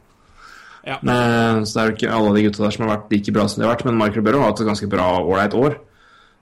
Ja. 0.88 0.98
Men, 1.04 1.64
så 1.66 1.74
det 1.78 1.80
er 1.82 1.88
jo 1.90 1.96
ikke 1.98 2.12
alle 2.18 2.34
de 2.36 2.44
gutta 2.48 2.64
der 2.64 2.74
som 2.74 2.86
har 2.86 2.94
vært 2.96 3.10
like 3.12 3.32
bra 3.36 3.46
som 3.48 3.60
de 3.62 3.66
har 3.68 3.74
vært, 3.76 3.86
men 3.88 3.98
Mark 4.00 4.16
Ribeiro 4.16 4.40
har 4.42 4.50
hatt 4.54 4.62
et 4.64 4.70
ganske 4.70 4.88
bra, 4.90 5.08
ålreit 5.22 5.54
år. 5.58 5.74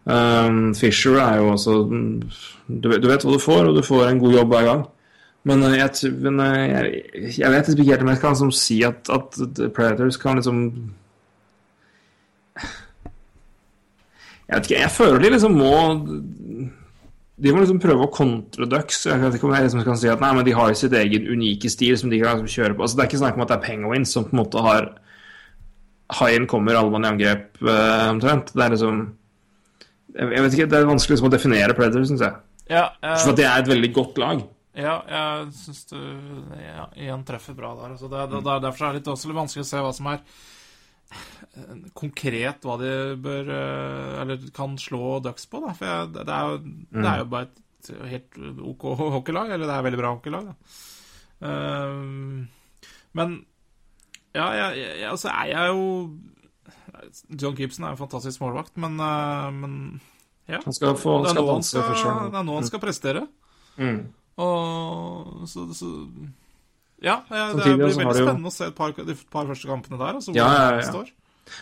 Um, 0.07 0.68
Fisher 0.79 1.16
er 1.18 1.41
jo 1.41 1.49
også 1.57 1.72
du, 1.91 2.85
vet- 2.93 3.01
du 3.03 3.09
vet 3.11 3.24
hva 3.27 3.33
du 3.33 3.41
får, 3.43 3.66
og 3.72 3.74
du 3.74 3.83
får 3.83 4.05
en 4.07 4.20
god 4.22 4.37
jobb 4.39 4.53
hver 4.55 4.68
gang. 4.68 4.85
Men 5.47 5.62
uh, 5.62 5.74
jeg, 5.76 6.12
men, 6.22 6.40
uh, 6.42 6.59
jeg, 6.59 7.03
jeg 7.38 7.53
vet 7.55 7.68
ikke 7.72 7.90
helt 7.90 8.05
om 8.05 8.12
jeg 8.12 8.22
kan 8.22 8.34
liksom 8.34 8.55
si 8.55 8.80
at, 8.86 9.11
at 9.12 9.36
Predators 9.76 10.18
kan 10.22 10.40
liksom 10.40 10.64
Jeg 14.47 14.55
vet 14.61 14.66
ikke, 14.68 14.80
jeg 14.80 14.94
føler 14.94 15.22
de 15.22 15.30
liksom 15.34 15.57
må 15.59 15.76
de 17.36 17.53
må 17.53 17.61
liksom 17.61 17.80
prøve 17.82 18.07
å 18.07 18.12
kontre 18.14 18.64
Ducks. 18.70 19.03
Jeg 19.05 19.20
vet 19.20 19.34
ikke 19.36 19.49
om 19.49 19.53
jeg 19.53 19.66
liksom 19.66 19.82
kan 19.84 19.99
si 20.01 20.09
at 20.09 20.22
nei, 20.22 20.30
men 20.38 20.47
de 20.47 20.55
har 20.57 20.70
sitt 20.78 20.94
egen 20.97 21.26
unike 21.28 21.68
stil 21.68 21.99
som 22.01 22.09
de 22.09 22.20
kan 22.22 22.38
liksom 22.38 22.49
kjøre 22.49 22.76
på. 22.78 22.86
Altså, 22.86 22.97
det 22.97 23.03
er 23.05 23.11
ikke 23.11 23.20
snakk 23.20 23.36
om 23.36 23.44
at 23.44 23.51
det 23.51 23.59
er 23.59 23.66
Penguins 23.66 24.14
som 24.16 24.24
på 24.24 24.32
en 24.32 24.40
måte 24.40 24.62
har 24.64 24.88
Haien 26.16 26.47
kommer, 26.49 26.78
alle 26.78 26.94
mann 26.94 27.05
i 27.05 27.11
angrep, 27.11 27.49
uh, 27.66 28.07
omtrent. 28.14 28.55
Det 28.55 28.64
er 28.64 28.72
liksom 28.72 29.03
jeg 30.16 30.42
vet 30.47 30.55
ikke, 30.57 30.66
Det 30.72 30.78
er 30.78 30.88
vanskelig 30.88 31.16
liksom 31.16 31.28
å 31.28 31.34
definere 31.34 31.76
Predators, 31.76 32.09
syns 32.09 32.24
jeg. 32.24 32.38
Ja, 32.72 32.86
For 33.05 33.34
at 33.34 33.38
det 33.38 33.44
er 33.47 33.61
et 33.61 33.68
veldig 33.68 33.90
godt 33.94 34.16
lag. 34.22 34.40
Ja, 34.77 34.97
jeg 35.09 35.53
syns 35.57 35.87
du 35.89 35.97
ja, 36.61 36.85
igjen 37.01 37.24
treffer 37.24 37.57
bra 37.57 37.72
der. 37.79 37.95
Altså 37.95 38.11
det, 38.12 38.27
det, 38.29 38.43
det 38.45 38.53
er 38.53 38.64
derfor 38.66 38.87
er 38.87 38.93
det 38.93 39.01
litt, 39.01 39.11
også 39.12 39.31
litt 39.31 39.39
vanskelig 39.39 39.64
å 39.64 39.68
se 39.70 39.81
hva 39.87 39.93
som 39.97 40.09
er 40.11 40.18
eh, 41.57 41.87
konkret 41.97 42.66
hva 42.66 42.74
de 42.83 42.91
bør 43.24 43.53
eh, 43.57 44.11
Eller 44.24 44.45
kan 44.57 44.74
slå 44.81 45.16
Ducks 45.24 45.49
på, 45.49 45.62
da. 45.64 45.72
For 45.79 45.89
jeg, 45.89 46.11
det, 46.12 46.27
det, 46.29 46.37
er 46.37 46.51
jo, 46.51 46.74
det 46.99 47.09
er 47.12 47.22
jo 47.22 47.31
bare 47.33 47.49
et 47.49 47.91
helt 48.12 48.39
OK 48.74 48.85
hockeylag. 49.01 49.55
Eller 49.57 49.64
det 49.64 49.79
er 49.79 49.89
veldig 49.89 50.03
bra 50.03 50.12
hockeylag, 50.18 50.53
da. 50.53 50.77
Ehm, 51.47 52.45
men 53.16 53.35
ja, 54.37 54.51
jeg, 54.53 54.83
jeg, 54.83 55.09
altså 55.09 55.33
er 55.33 55.51
jeg 55.55 55.72
jo 55.72 55.85
John 57.33 57.57
Gibson 57.57 57.85
er 57.85 57.95
en 57.95 58.01
fantastisk 58.01 58.41
målvakt, 58.43 58.77
men, 58.81 59.01
men 59.57 59.74
ja. 60.49 60.61
Han 60.64 60.77
skal 60.77 60.97
få 61.01 61.18
Det 61.24 61.33
skal 61.33 61.49
han 61.49 61.64
skal, 61.64 61.91
det 62.29 62.39
er 62.41 62.47
nå 62.47 62.61
han 62.61 62.68
skal 62.68 62.83
prestere. 62.83 63.24
Mm. 63.81 64.05
Og 64.39 65.45
så, 65.49 65.66
så 65.76 65.93
Ja, 67.05 67.18
jeg, 67.30 67.57
det 67.57 67.62
blir 67.76 67.76
veldig 67.84 67.95
spennende 68.16 68.49
jo- 68.49 68.49
å 68.51 68.57
se 68.57 68.66
et 68.70 68.74
par, 68.76 68.93
de 68.97 69.14
par 69.30 69.47
første 69.47 69.68
kampene 69.68 69.99
der. 70.01 70.14
Altså, 70.18 70.34
Ja, 70.37 70.49
ja, 70.53 70.74
ja. 70.80 70.82
står. 70.91 71.12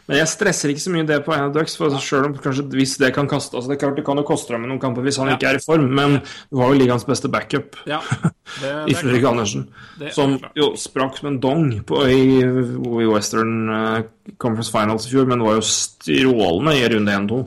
Men 0.09 0.17
jeg 0.17 0.29
stresser 0.31 0.71
ikke 0.73 0.81
så 0.81 0.91
mye 0.95 1.05
det 1.05 1.19
på 1.27 1.33
en 1.35 1.43
av 1.45 1.51
Ducks, 1.53 1.75
for 1.77 1.93
selv 2.01 2.25
om 2.31 2.35
kanskje 2.41 2.63
hvis 2.73 2.95
det 2.97 3.11
kan 3.13 3.27
kaste 3.29 3.53
altså 3.53 3.69
Det 3.69 3.75
er 3.77 3.81
klart 3.83 3.97
det 3.99 4.05
kan 4.07 4.17
jo 4.17 4.23
koste 4.25 4.55
ham 4.55 4.63
noen 4.65 4.79
kamper 4.81 5.03
hvis 5.05 5.19
han 5.21 5.29
Ja. 5.29 5.35
ikke 5.37 5.51
er 5.51 5.59
i 5.59 5.61
form, 5.61 5.91
men 5.93 6.15
du 6.49 6.57
har 6.57 6.73
jo 6.73 6.79
ligaens 6.81 7.05
beste 7.05 7.29
backup 7.29 7.77
Ja, 7.87 7.99
det, 8.63 8.71
i 8.89 8.95
Fredrik. 8.97 9.27
Andersen. 9.29 9.67
Er 10.01 10.09
Som 10.17 10.39
jo 10.57 10.71
sprakk 10.81 11.19
som 11.19 11.29
en 11.35 11.39
dong 11.39 11.69
på, 11.85 12.01
i, 12.09 12.41
i 12.41 13.07
Western 13.13 13.69
eh, 13.69 14.03
Conference 14.39 14.73
Finals 14.73 15.05
i 15.07 15.11
fjor, 15.13 15.27
men 15.29 15.45
var 15.45 15.59
jo 15.61 15.67
strålende 15.69 16.79
i 16.81 16.89
runde 16.95 17.13
1-2. 17.21 17.43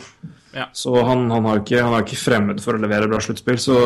Ja. 0.53 0.67
Så 0.73 0.93
han, 1.07 1.25
han, 1.31 1.43
har 1.49 1.63
ikke, 1.63 1.81
han 1.81 1.93
er 1.97 2.05
ikke 2.05 2.21
fremmed 2.21 2.61
for 2.61 2.77
å 2.77 2.81
levere 2.85 3.09
bra 3.09 3.17
sluttspill. 3.19 3.57
Så 3.57 3.79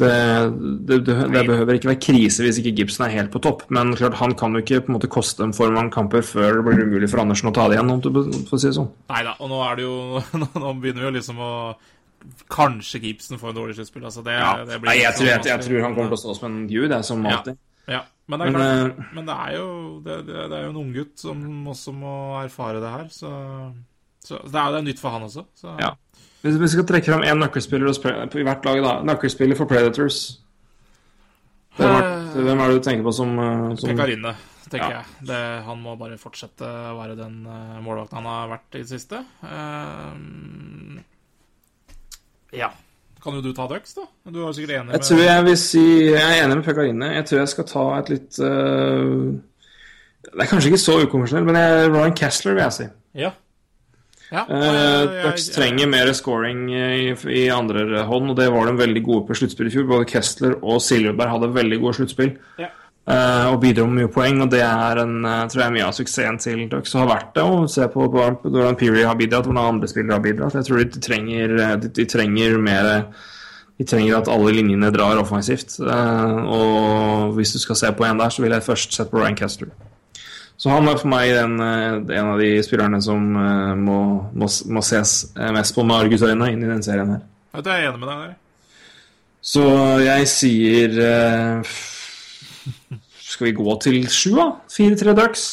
det, 0.00 0.08
det, 0.10 0.86
det, 0.88 0.98
det, 1.06 1.16
det 1.34 1.42
behøver 1.48 1.76
ikke 1.78 1.90
være 1.92 2.00
krise 2.02 2.42
hvis 2.44 2.58
ikke 2.62 2.72
Gibson 2.80 3.06
er 3.06 3.14
helt 3.14 3.30
på 3.34 3.42
topp. 3.44 3.62
Men 3.74 3.92
klart 3.98 4.18
han 4.20 4.34
kan 4.40 4.56
jo 4.56 4.62
ikke 4.64 4.80
på 4.86 4.92
en 4.92 4.96
måte 4.98 5.10
koste 5.12 5.44
dem 5.44 5.54
for 5.56 5.72
mange 5.76 5.92
kamper 5.94 6.24
før 6.26 6.58
det 6.58 6.66
blir 6.66 6.82
umulig 6.88 7.10
for 7.12 7.22
Andersen 7.22 7.52
å 7.52 7.54
ta 7.56 7.68
det 7.68 7.78
igjen. 7.78 7.92
om 7.94 8.00
du- 8.02 8.10
For 8.48 8.56
å 8.56 8.60
si 8.60 8.68
det 8.70 8.76
sånn. 8.80 8.90
Nei 9.12 9.22
da, 9.28 9.36
og 9.38 9.50
nå 9.52 9.62
det 9.76 9.86
jo 9.86 9.96
Nå 10.64 10.74
begynner 10.82 11.04
vi 11.04 11.08
jo 11.10 11.16
liksom 11.20 11.40
å 11.46 11.50
Kanskje 12.52 13.00
Gibson 13.00 13.38
får 13.40 13.48
en 13.54 13.56
dårlig 13.62 13.74
sluttspill. 13.78 14.04
Altså 14.04 14.22
det, 14.26 14.36
det 14.68 14.80
blir 14.80 14.90
Nei, 14.90 14.98
jeg, 15.00 15.14
tror, 15.16 15.28
jeg, 15.30 15.44
jeg 15.48 15.64
tror 15.64 15.84
han 15.86 15.94
kommer 15.96 16.10
til 16.12 16.18
å 16.18 16.22
stå 16.24 16.34
som 16.36 16.48
en 16.50 16.66
gud, 16.68 16.90
jeg, 16.92 17.04
som 17.08 17.22
alltid. 17.26 17.60
Ja, 17.88 18.02
men 18.28 18.38
det 18.42 18.46
er 18.46 18.50
Men, 18.52 18.60
klart 18.60 18.98
eh, 19.00 19.14
Men 19.16 19.26
det 19.30 19.36
er 19.40 19.54
jo 19.56 19.68
Det, 20.04 20.16
det, 20.28 20.42
det 20.52 20.58
er 20.58 20.66
jo 20.66 20.72
en 20.74 20.80
unggutt 20.82 21.14
som 21.22 21.40
også 21.72 21.94
må 21.96 22.12
erfare 22.42 22.82
det 22.82 22.90
her, 22.92 23.06
så, 23.14 23.30
så 24.22 24.42
det 24.44 24.60
er 24.60 24.76
jo 24.76 24.82
nytt 24.90 25.00
for 25.00 25.16
han 25.16 25.24
også. 25.26 25.46
Så. 25.58 25.72
Ja. 25.80 25.94
Hvis 26.40 26.60
vi 26.60 26.68
skal 26.72 26.86
trekke 26.88 27.12
fram 27.12 27.24
én 27.26 27.40
nøkkelspiller 27.42 27.90
i 27.90 28.46
hvert 28.46 28.64
lag, 28.64 28.82
da. 28.84 28.92
Nøkkelspiller 29.04 29.58
for 29.58 29.68
Predators. 29.68 30.38
Hvem 31.76 31.90
er, 31.90 32.20
Eh, 32.30 32.42
hvem 32.44 32.60
er 32.60 32.68
det 32.68 32.76
du 32.78 32.84
tenker 32.88 33.04
på 33.04 33.12
som, 33.14 33.38
eh, 33.38 33.76
som 33.76 33.88
Pekarine, 33.90 34.34
tenker 34.70 34.90
Ja. 34.90 34.96
jeg. 35.00 35.04
Det, 35.26 35.64
han 35.64 35.82
må 35.82 35.96
bare 35.98 36.18
fortsette 36.18 36.62
å 36.62 36.96
være 36.98 37.16
den 37.16 37.46
uh, 37.46 37.80
målvakten 37.82 38.16
han 38.16 38.24
har 38.24 38.48
vært 38.48 38.74
i 38.74 38.78
det 38.78 38.88
siste. 38.88 39.24
Eh, 39.42 40.14
ja. 42.60 42.70
Kan 43.22 43.34
jo 43.34 43.42
du 43.42 43.52
ta 43.52 43.66
Ducks, 43.68 43.94
da? 43.94 44.06
Du 44.30 44.46
er 44.46 44.52
sikkert 44.52 44.80
enig 44.80 44.92
Jeg 44.92 45.00
tror 45.04 45.18
jeg 45.20 45.44
vil 45.44 45.56
si 45.60 45.82
Jeg 46.08 46.22
er 46.22 46.44
enig 46.44 46.56
med 46.56 46.64
Pekarine. 46.64 47.14
Jeg 47.14 47.26
tror 47.26 47.38
jeg 47.38 47.48
skal 47.48 47.64
ta 47.68 47.98
et 47.98 48.08
litt 48.08 48.38
uh... 48.40 49.36
Det 50.20 50.40
er 50.40 50.48
kanskje 50.48 50.70
ikke 50.70 50.80
så 50.80 50.94
ukonvensjonelt, 51.04 51.46
men 51.46 51.56
jeg, 51.56 51.90
Ryan 51.90 52.16
Kessler 52.16 52.54
vil 52.54 52.62
jeg 52.62 52.72
si. 52.72 52.86
Ja. 53.14 53.30
Ja 54.30 54.44
Uh, 54.46 55.24
Ducks 55.24 55.48
trenger 55.54 55.88
mer 55.90 56.12
scoring 56.14 56.68
i, 56.70 57.14
i 57.34 57.48
andre 57.50 58.04
hånd, 58.06 58.30
og 58.30 58.36
det 58.38 58.50
var 58.52 58.66
de 58.70 58.76
veldig 58.78 59.02
gode 59.06 59.26
på 59.26 59.36
sluttspill 59.40 59.66
i 59.70 59.72
fjor. 59.74 59.88
Både 59.90 60.06
Kessler 60.10 60.58
og 60.60 60.78
Siljeberg 60.84 61.32
hadde 61.34 61.50
veldig 61.56 61.80
gode 61.82 61.96
sluttspill. 61.98 62.36
Ja. 62.60 62.68
eh, 63.10 63.48
og 63.50 63.58
bidro 63.62 63.86
med 63.90 64.04
mye 64.04 64.12
poeng, 64.14 64.38
og 64.44 64.50
det 64.52 64.60
er 64.62 65.02
en, 65.02 65.24
eh, 65.26 65.48
tror 65.50 65.64
jeg 65.64 65.74
mye 65.74 65.88
av 65.88 65.96
suksessen 65.96 66.38
til 66.38 66.62
Ducks. 66.70 66.92
Har 66.94 67.08
vært 67.10 67.34
det, 67.34 67.42
og 67.42 67.66
se 67.72 67.88
på 67.90 68.06
på 68.12 68.24
hvordan 68.44 68.78
Peary 68.78 69.02
har 69.02 69.18
bidratt, 69.18 69.48
hvordan 69.48 69.74
andre 69.74 69.88
spillere 69.90 70.18
har 70.18 70.24
bidratt. 70.24 70.54
Jeg 70.54 70.68
tror 70.68 70.84
de 70.84 71.00
trenger, 71.08 71.56
eh, 71.58 71.76
de, 71.82 71.88
de 71.88 72.06
trenger 72.06 72.58
mer 72.58 72.90
vi 73.80 73.86
trenger 73.88 74.18
at 74.18 74.28
alle 74.28 74.52
linjene 74.52 74.90
drar 74.92 75.16
offensivt. 75.22 75.78
eh, 75.80 76.40
og 76.52 77.32
hvis 77.34 77.52
du 77.56 77.58
skal 77.58 77.76
se 77.76 77.92
på 77.96 78.04
en 78.04 78.18
der, 78.20 78.28
så 78.28 78.42
vil 78.44 78.52
jeg 78.52 78.62
først 78.62 78.92
sette 78.92 79.10
på 79.10 79.22
Ryan 79.22 79.36
Kessler. 79.36 79.70
Så 80.60 80.68
han 80.68 80.88
er 80.90 80.98
for 81.00 81.08
meg 81.08 81.30
den, 81.32 81.54
eh, 81.64 82.18
en 82.20 82.34
av 82.34 82.40
de 82.40 82.50
spillerne 82.60 83.00
som 83.00 83.32
eh, 83.40 83.72
må, 83.80 84.00
må, 84.36 84.48
må 84.68 84.82
ses 84.84 85.14
eh, 85.32 85.48
mest 85.56 85.72
på 85.72 85.86
med 85.88 85.96
argusøyne 86.04 86.50
inn 86.52 86.64
i 86.66 86.68
den 86.68 86.82
serien 86.84 87.14
her. 87.14 87.22
Vet 87.56 87.70
Jeg 87.70 87.86
er 87.86 87.88
enig 87.88 88.00
med 88.02 88.10
deg 88.10 88.24
der. 88.26 88.34
Så 89.40 89.62
jeg 90.04 90.26
sier 90.28 90.96
uh, 91.00 91.70
Skal 93.24 93.46
vi 93.46 93.52
gå 93.56 93.76
til 93.80 94.02
sju, 94.12 94.34
da? 94.36 94.44
4-3 94.68 95.14
Ducks? 95.16 95.44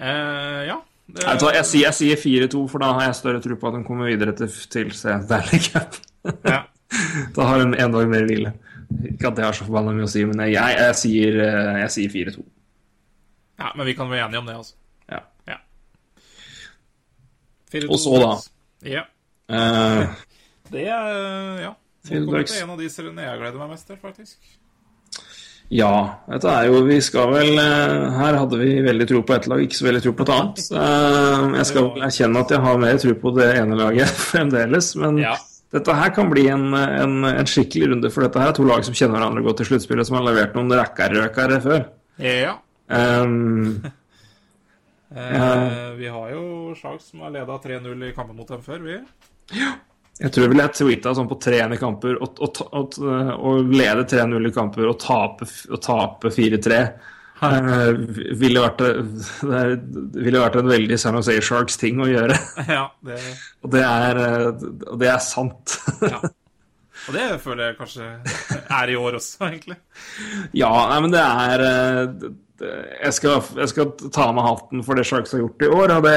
Uh, 0.00 0.64
ja. 0.64 0.78
Det, 1.04 1.26
Jeg, 1.26 1.42
Jeg 1.58 1.66
sier, 1.68 1.82
jeg 1.84 1.98
sier 1.98 2.22
4-2, 2.48 2.62
for 2.72 2.80
da 2.80 2.94
har 2.96 3.10
jeg 3.10 3.18
større 3.18 3.42
tro 3.44 3.58
på 3.60 3.68
at 3.68 3.76
de 3.76 3.82
kommer 3.84 4.08
videre 4.08 4.32
til, 4.38 4.48
til 4.72 4.94
Stanley 4.96 5.60
Cup. 5.68 6.00
ja. 6.48 6.62
da 7.36 7.50
har 7.50 7.60
de 7.60 7.68
en 7.68 7.98
dag 7.98 8.08
mer 8.08 8.24
hvile. 8.30 8.54
Ikke 9.12 9.28
at 9.28 9.36
det 9.36 9.44
har 9.44 9.60
så 9.60 9.68
forbanna 9.68 9.92
mye 9.92 10.08
å 10.08 10.10
si, 10.10 10.24
men 10.24 10.40
jeg, 10.48 10.56
jeg, 10.56 10.96
sier, 11.02 11.38
sier 11.92 12.16
4-2. 12.16 12.46
Ja, 13.60 13.72
men 13.76 13.86
vi 13.86 13.94
kan 13.98 14.10
være 14.10 14.26
enige 14.28 14.40
om 14.42 14.46
det, 14.48 14.56
altså. 14.56 14.74
Ja. 15.10 15.20
Ja. 15.48 15.58
Og 17.88 17.98
så 18.02 18.16
da? 18.22 18.30
Ja. 18.88 19.04
Uh, 19.50 20.06
Det 20.70 20.86
er 20.86 21.60
Ja. 21.66 21.72
Det 22.00 22.16
til 22.48 22.62
en 22.64 22.70
av 22.72 22.78
de 22.80 22.88
seriene 22.88 23.20
jeg 23.26 23.38
gleder 23.42 23.58
meg 23.60 23.68
mest 23.74 23.86
til, 23.90 23.96
faktisk. 24.00 24.38
Ja, 25.70 25.90
dette 26.30 26.48
er 26.50 26.64
jo 26.66 26.80
Vi 26.88 26.96
skal 27.04 27.28
vel 27.30 27.58
eh, 27.60 28.06
Her 28.16 28.38
hadde 28.40 28.56
vi 28.58 28.70
veldig 28.82 29.06
tro 29.06 29.20
på 29.22 29.34
ett 29.36 29.46
lag, 29.46 29.60
ikke 29.62 29.76
så 29.78 29.84
veldig 29.86 30.00
tro 30.02 30.12
på 30.18 30.24
et 30.24 30.32
annet. 30.34 30.62
Eh, 30.80 31.44
Jeg 31.60 31.66
skal 31.68 31.90
erkjenne 32.08 32.40
at 32.42 32.50
jeg 32.56 32.60
har 32.64 32.80
mer 32.82 32.98
tro 32.98 33.12
på 33.20 33.34
det 33.36 33.50
ene 33.60 33.76
laget 33.78 34.08
fremdeles, 34.32 34.88
men 34.98 35.20
Ja. 35.22 35.36
dette 35.76 35.94
her 36.00 36.10
kan 36.16 36.30
bli 36.32 36.48
en, 36.50 36.72
en, 36.74 37.14
en 37.28 37.46
skikkelig 37.46 37.92
runde, 37.92 38.10
for 38.10 38.24
dette 38.26 38.40
her 38.42 38.48
er 38.50 38.56
to 38.56 38.64
lag 38.66 38.82
som 38.88 38.96
kjenner 38.96 39.20
hverandre 39.20 39.44
godt 39.46 39.60
til 39.62 39.68
sluttspillet, 39.70 40.08
som 40.08 40.16
har 40.18 40.26
levert 40.26 40.56
noen 40.58 40.72
rakkarrøkere 40.80 41.60
før. 41.62 41.84
Ja. 42.18 42.56
Um, 42.90 43.82
Eh, 45.10 45.90
vi 45.98 46.08
har 46.08 46.30
jo 46.30 46.74
slag 46.78 47.00
som 47.02 47.20
har 47.24 47.32
leda 47.34 47.56
3-0 47.58 48.04
i 48.08 48.12
kampen 48.14 48.36
mot 48.38 48.48
dem 48.48 48.60
før, 48.62 48.78
vi. 48.84 48.98
jeg 50.20 50.30
tror 50.30 50.52
vel 50.52 50.62
jeg 50.62 50.74
tweeta 50.78 51.14
sånn 51.18 51.26
på 51.30 51.38
3-1 51.42 51.74
i 51.74 51.78
kamper 51.80 52.20
og, 52.22 52.38
og, 52.46 52.60
og, 52.78 52.98
og 53.34 53.72
lede 53.74 54.04
3-0 54.06 54.46
i 54.46 54.52
kamper 54.54 54.86
og 54.86 55.00
tape, 55.02 55.48
tape 55.82 56.30
4-3. 56.30 56.78
Uh, 57.40 57.96
ville, 58.36 58.60
vært, 58.60 58.82
det 58.84 59.58
er- 59.58 59.78
ville 60.12 60.42
vært 60.42 60.58
en 60.60 60.68
veldig 60.68 60.98
San 61.00 61.16
Jose 61.16 61.38
Sharks-ting 61.42 62.02
å 62.04 62.06
gjøre. 62.10 62.36
ja, 62.68 62.84
det 63.02 63.16
Og 63.64 63.72
det 63.72 63.82
er, 63.82 64.20
eh, 64.28 64.66
og 64.92 64.98
det 65.00 65.08
er 65.08 65.22
sant. 65.24 65.78
Ja. 66.04 66.20
Og 67.10 67.16
det 67.16 67.40
føler 67.42 67.64
jeg 67.64 67.78
kanskje 67.80 68.08
er 68.80 68.92
i 68.92 68.94
år 68.98 69.18
også, 69.18 69.48
egentlig. 69.48 69.76
Ja, 70.54 70.70
nei, 70.92 71.00
men 71.02 71.10
det 71.10 71.24
er 71.26 71.64
eh, 71.66 72.28
jeg 72.60 73.16
skal, 73.16 73.40
jeg 73.56 73.70
skal 73.72 73.90
ta 74.12 74.28
av 74.28 74.36
meg 74.36 74.46
hatten 74.46 74.84
for 74.86 74.98
det 74.98 75.06
Sharks 75.08 75.32
har 75.34 75.42
gjort 75.42 75.64
i 75.64 75.70
år. 75.72 75.94
Det, 76.04 76.14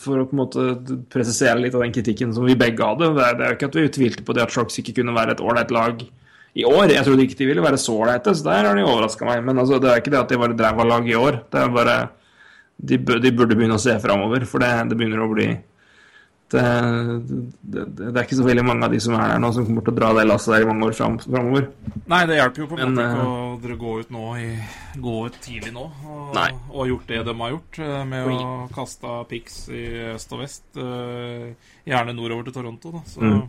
for 0.00 0.22
å 0.22 0.26
på 0.30 0.36
en 0.36 0.40
måte 0.40 0.96
presisere 1.12 1.58
litt 1.60 1.76
av 1.76 1.84
den 1.84 1.92
kritikken 1.94 2.32
som 2.32 2.46
vi 2.48 2.56
begge 2.58 2.86
hadde. 2.86 3.10
Det 3.18 3.26
er, 3.26 3.36
det 3.36 3.44
er 3.44 3.52
jo 3.52 3.58
ikke 3.58 3.70
at 3.72 3.78
vi 3.80 3.86
tvilte 3.98 4.26
på 4.26 4.36
det 4.38 4.46
at 4.46 4.54
Sharks 4.54 4.80
ikke 4.80 4.96
kunne 5.00 5.16
være 5.16 5.36
et 5.36 5.42
ålreit 5.44 5.74
lag 5.74 6.00
i 6.00 6.64
år. 6.68 6.94
Jeg 6.94 7.04
trodde 7.08 7.26
ikke 7.26 7.40
de 7.42 7.50
ville 7.50 7.64
være 7.64 7.80
så 7.82 7.98
ålreite, 7.98 8.34
så 8.38 8.46
der 8.46 8.70
har 8.70 8.78
de 8.78 8.86
overraska 8.86 9.28
meg. 9.28 9.42
Men 9.44 9.60
altså, 9.60 9.82
det 9.82 9.90
er 9.90 10.00
ikke 10.00 10.14
det 10.14 10.22
at 10.22 10.32
de 10.32 10.40
var 10.40 10.54
et 10.54 10.64
ræva 10.68 10.88
lag 10.88 11.10
i 11.12 11.18
år. 11.18 11.42
Det 11.52 11.60
er 11.60 11.76
bare 11.76 11.98
de, 12.78 12.98
de 12.98 13.34
burde 13.36 13.58
begynne 13.58 13.76
å 13.76 13.82
se 13.82 13.98
framover, 14.02 14.46
for 14.48 14.64
det, 14.64 14.70
det 14.90 14.98
begynner 14.98 15.26
å 15.26 15.30
bli 15.34 15.50
det, 16.52 16.62
det, 17.28 17.84
det, 17.96 18.08
det 18.12 18.16
er 18.20 18.26
ikke 18.26 18.38
så 18.38 18.44
veldig 18.46 18.64
mange 18.68 18.84
av 18.86 18.92
de 18.94 19.00
som 19.00 19.14
er 19.16 19.32
der 19.32 19.40
nå, 19.42 19.50
som 19.56 19.64
kommer 19.68 19.84
til 19.86 19.92
å 19.94 19.96
dra 19.98 20.10
det 20.18 20.24
lasset 20.28 20.52
der 20.54 20.64
i 20.64 20.68
mange 20.68 20.88
år 20.90 20.96
fram, 20.98 21.16
framover. 21.24 21.66
Nei, 22.12 22.20
det 22.28 22.36
hjelper 22.38 22.62
jo 22.64 22.68
på 22.72 22.78
en 22.78 22.92
måte 22.92 23.06
ikke 23.06 23.22
eh, 23.22 23.30
å 23.32 23.60
dere 23.62 23.76
gå 23.82 23.94
ut 24.02 24.10
nå 24.16 24.24
i, 24.42 24.48
Gå 25.06 25.14
ut 25.26 25.38
tidlig 25.44 25.72
nå 25.72 25.84
og, 25.88 26.36
ha 26.36 26.46
og 26.72 26.90
gjort 26.92 27.06
det 27.08 27.22
de 27.30 27.34
har 27.40 27.54
gjort, 27.56 27.78
eh, 27.86 28.04
med 28.12 28.26
Oi. 28.28 28.36
å 28.36 28.68
kaste 28.74 29.16
pics 29.32 29.58
i 29.72 29.82
øst 30.12 30.32
og 30.36 30.42
vest. 30.44 30.64
eh, 30.76 31.72
Gjerne 31.88 32.14
nordover 32.14 32.44
til 32.50 32.56
Toronto, 32.60 32.92
da. 32.98 33.02
Så 33.08 33.20
Mm. 33.22 33.48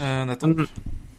eh, 0.00 0.24
nettopp. 0.32 0.66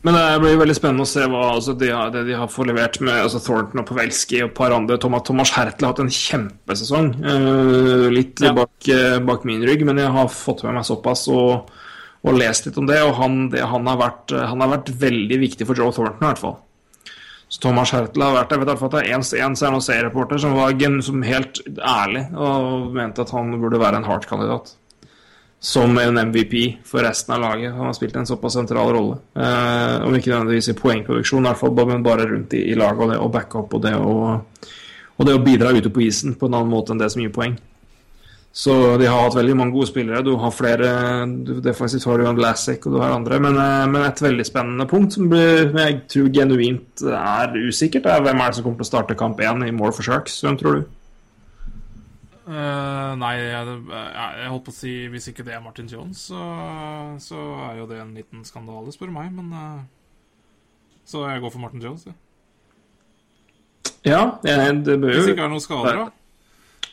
Men 0.05 0.13
det 0.13 0.41
blir 0.43 0.59
veldig 0.59 0.75
spennende 0.77 1.05
å 1.07 1.09
se 1.09 1.23
hva 1.25 1.45
altså, 1.55 1.73
de 1.81 1.87
har, 1.89 2.11
det 2.13 2.27
de 2.27 2.35
har 2.37 2.49
fått 2.51 2.67
levert 2.69 2.99
med 3.01 3.23
altså, 3.23 3.39
Thornton 3.41 3.81
og 3.81 3.87
Pavelski 3.89 4.43
og 4.43 4.51
et 4.51 4.57
par 4.59 4.75
andre. 4.75 4.99
Thomas, 5.01 5.23
Thomas 5.25 5.53
Hertel 5.55 5.87
har 5.87 5.95
hatt 5.95 6.01
en 6.03 6.13
kjempesesong. 6.13 7.07
Uh, 7.23 8.05
litt 8.13 8.43
Ja. 8.45 8.51
bak, 8.53 8.75
uh, 8.85 9.17
bak 9.25 9.47
min 9.49 9.65
rygg, 9.65 9.81
men 9.87 10.03
jeg 10.03 10.13
har 10.13 10.29
fått 10.29 10.61
med 10.67 10.77
meg 10.77 10.85
såpass 10.85 11.25
og, 11.33 11.73
og 12.21 12.37
lest 12.37 12.69
litt 12.69 12.77
om 12.77 12.85
det. 12.85 12.99
Og 13.01 13.15
han, 13.17 13.39
det, 13.55 13.65
han, 13.65 13.89
har 13.89 13.97
vært, 14.03 14.35
han 14.53 14.61
har 14.61 14.75
vært 14.75 14.93
veldig 15.07 15.41
viktig 15.41 15.65
for 15.65 15.81
Joe 15.81 15.95
Thornton, 15.95 16.21
i 16.21 16.29
hvert 16.29 16.43
fall. 16.43 16.55
Så 17.49 17.65
Thomas 17.65 17.95
Hertel 17.95 18.27
har 18.27 18.37
vært 18.37 18.53
der. 18.53 18.61
Jeg 18.61 18.67
vet 18.67 18.85
at 18.85 18.93
det 18.93 19.03
er 19.07 19.17
en, 19.17 19.27
en 19.49 19.57
San 19.57 19.79
Jose-reporter 19.79 20.45
som 20.45 20.53
var 20.59 20.77
gen, 20.77 21.01
som 21.05 21.25
helt 21.25 21.63
ærlig 21.81 22.27
og 22.37 22.93
mente 22.93 23.25
at 23.25 23.33
han 23.33 23.57
burde 23.57 23.81
være 23.81 24.03
en 24.03 24.09
Hart-kandidat 24.11 24.75
som 25.66 25.97
en 25.97 26.18
MVP 26.18 26.78
for 26.86 27.01
resten 27.01 27.34
av 27.34 27.41
laget. 27.41 27.72
Han 27.74 27.86
har 27.86 27.93
spilt 27.93 28.16
en 28.16 28.28
såpass 28.30 28.53
sentral 28.53 28.91
rolle. 28.93 29.16
Eh, 29.34 30.05
om 30.05 30.13
ikke 30.13 30.30
nødvendigvis 30.30 30.70
i 30.70 30.76
poengproduksjon, 30.78 31.41
i 31.41 31.49
hvert 31.49 31.57
fall, 31.57 31.80
men 31.89 32.03
bare 32.05 32.28
rundt 32.30 32.53
i, 32.53 32.68
i 32.70 32.76
laget 32.78 33.01
og 33.01 33.09
det 33.09 33.18
å 33.18 33.32
backe 33.34 33.57
opp 33.63 33.74
og 33.74 33.82
det 33.82 33.95
å, 33.97 34.11
og 35.18 35.26
det 35.26 35.34
å 35.34 35.41
bidra 35.41 35.72
ute 35.74 35.89
på 35.89 36.03
isen 36.05 36.36
på 36.38 36.45
en 36.45 36.59
annen 36.59 36.70
måte 36.70 36.93
enn 36.93 37.01
det 37.01 37.09
som 37.09 37.24
gir 37.24 37.34
poeng. 37.34 37.57
Så 38.55 38.76
de 39.01 39.07
har 39.09 39.26
hatt 39.26 39.39
veldig 39.39 39.55
mange 39.57 39.74
gode 39.74 39.89
spillere. 39.89 40.22
Du 40.24 40.36
har 40.39 40.53
flere 40.53 40.91
du, 41.34 41.55
Defensivt 41.66 42.05
har 42.11 42.22
du 42.22 42.28
en 42.30 42.43
Lassic 42.45 42.86
og 42.86 42.93
du 42.93 43.01
har 43.01 43.16
andre, 43.16 43.41
men, 43.47 43.57
eh, 43.57 43.88
men 43.89 44.05
et 44.05 44.22
veldig 44.22 44.45
spennende 44.45 44.86
punkt 44.91 45.18
som 45.18 45.34
jeg 45.34 46.03
tror 46.13 46.30
genuint 46.38 47.07
er 47.09 47.57
usikkert, 47.66 48.05
er 48.05 48.22
hvem 48.22 48.38
er 48.38 48.53
det 48.53 48.59
som 48.61 48.70
kommer 48.70 48.84
til 48.84 48.86
å 48.86 48.91
starte 48.93 49.18
kamp 49.18 49.41
én 49.41 49.66
i 49.66 49.74
mål 49.74 49.97
for 49.97 50.05
Sharks? 50.05 50.38
Hvem 50.45 50.61
tror 50.61 50.78
du? 50.78 50.94
Eh, 52.45 53.11
nei, 53.17 53.31
jeg, 53.41 53.75
jeg 53.89 54.35
jeg 54.37 54.49
holdt 54.53 54.65
på 54.67 54.73
å 54.73 54.75
si 54.77 54.91
hvis 55.09 55.31
ikke 55.31 55.45
det 55.47 55.55
er 55.55 55.63
Martin 55.65 55.87
Jones, 55.89 56.27
så, 56.29 56.41
så 57.23 57.39
er 57.71 57.79
jo 57.79 57.87
det 57.89 57.97
en 58.03 58.13
liten 58.13 58.43
skandale, 58.45 58.93
spør 58.93 59.09
du 59.09 59.15
meg. 59.15 59.31
Men 59.33 59.49
uh, 59.49 59.81
Så 61.09 61.25
jeg 61.25 61.41
går 61.41 61.53
for 61.55 61.63
Martin 61.63 61.81
Jones. 61.81 62.05
Ja. 62.05 62.13
Ja, 64.05 64.21
jeg, 64.45 64.83
det 64.85 64.99
bør 65.01 65.15
jo 65.15 65.17
Hvis 65.17 65.31
ikke 65.33 65.47
er 65.47 65.49
noen 65.49 65.63
skader, 65.63 66.03
da. 66.03 66.11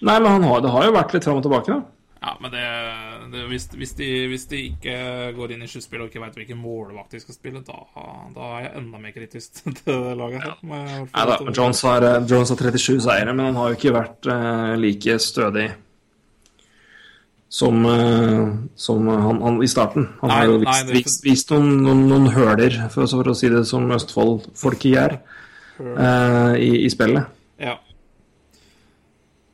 Nei, 0.03 0.15
men 0.17 0.31
han 0.33 0.47
har, 0.49 0.63
det 0.65 0.71
har 0.73 0.87
jo 0.89 0.95
vært 0.97 1.13
litt 1.15 1.27
fram 1.29 1.39
og 1.39 1.45
tilbake, 1.45 1.77
da. 1.77 2.02
Ja, 2.23 2.37
men 2.39 2.53
det, 2.55 2.63
det 3.33 3.41
hvis, 3.51 3.65
hvis, 3.75 3.93
de, 3.99 4.09
hvis 4.31 4.45
de 4.47 4.59
ikke 4.69 4.97
går 5.35 5.55
inn 5.57 5.65
i 5.65 5.69
sluttspillet 5.71 6.05
og 6.05 6.13
ikke 6.13 6.23
veit 6.23 6.37
hvilken 6.39 6.61
målvakt 6.63 7.17
de 7.17 7.21
skal 7.23 7.35
spille, 7.35 7.63
da, 7.67 7.81
da 8.37 8.51
er 8.59 8.67
jeg 8.69 8.75
enda 8.79 9.01
mer 9.03 9.15
kritisk 9.17 9.59
til 9.81 10.05
det 10.07 10.13
laget 10.21 10.45
her. 10.45 10.61
hvert 10.63 11.17
Nei 11.17 11.25
da. 11.33 11.39
Jones 11.51 11.83
har, 11.89 12.07
eh, 12.07 12.21
Jones 12.31 12.55
har 12.55 12.63
37 12.63 13.01
seire, 13.09 13.35
men 13.35 13.49
han 13.51 13.59
har 13.59 13.73
jo 13.73 13.81
ikke 13.81 13.95
vært 13.97 14.31
uh, 14.31 14.75
like 14.79 15.19
stødig 15.23 15.67
som, 17.53 17.83
eh, 17.91 18.55
som 18.87 19.09
han, 19.11 19.43
han 19.43 19.59
i 19.65 19.69
starten. 19.69 20.07
Han 20.23 20.31
Nei, 20.31 20.39
har 20.39 20.53
jo 20.53 20.61
vist, 20.63 20.71
nei, 20.71 21.01
vist, 21.03 21.25
vist 21.27 21.51
noen, 21.53 21.75
noen, 21.83 22.07
noen 22.09 22.31
høler, 22.39 22.85
for, 22.95 23.11
for 23.11 23.35
å 23.35 23.37
si 23.37 23.51
det 23.53 23.67
som 23.69 23.91
Østfold-folket 23.99 24.93
gjør, 24.95 25.19
uh, 25.83 26.55
i, 26.55 26.71
i 26.87 26.93
spillet. 26.93 27.35
Ja. 27.61 27.81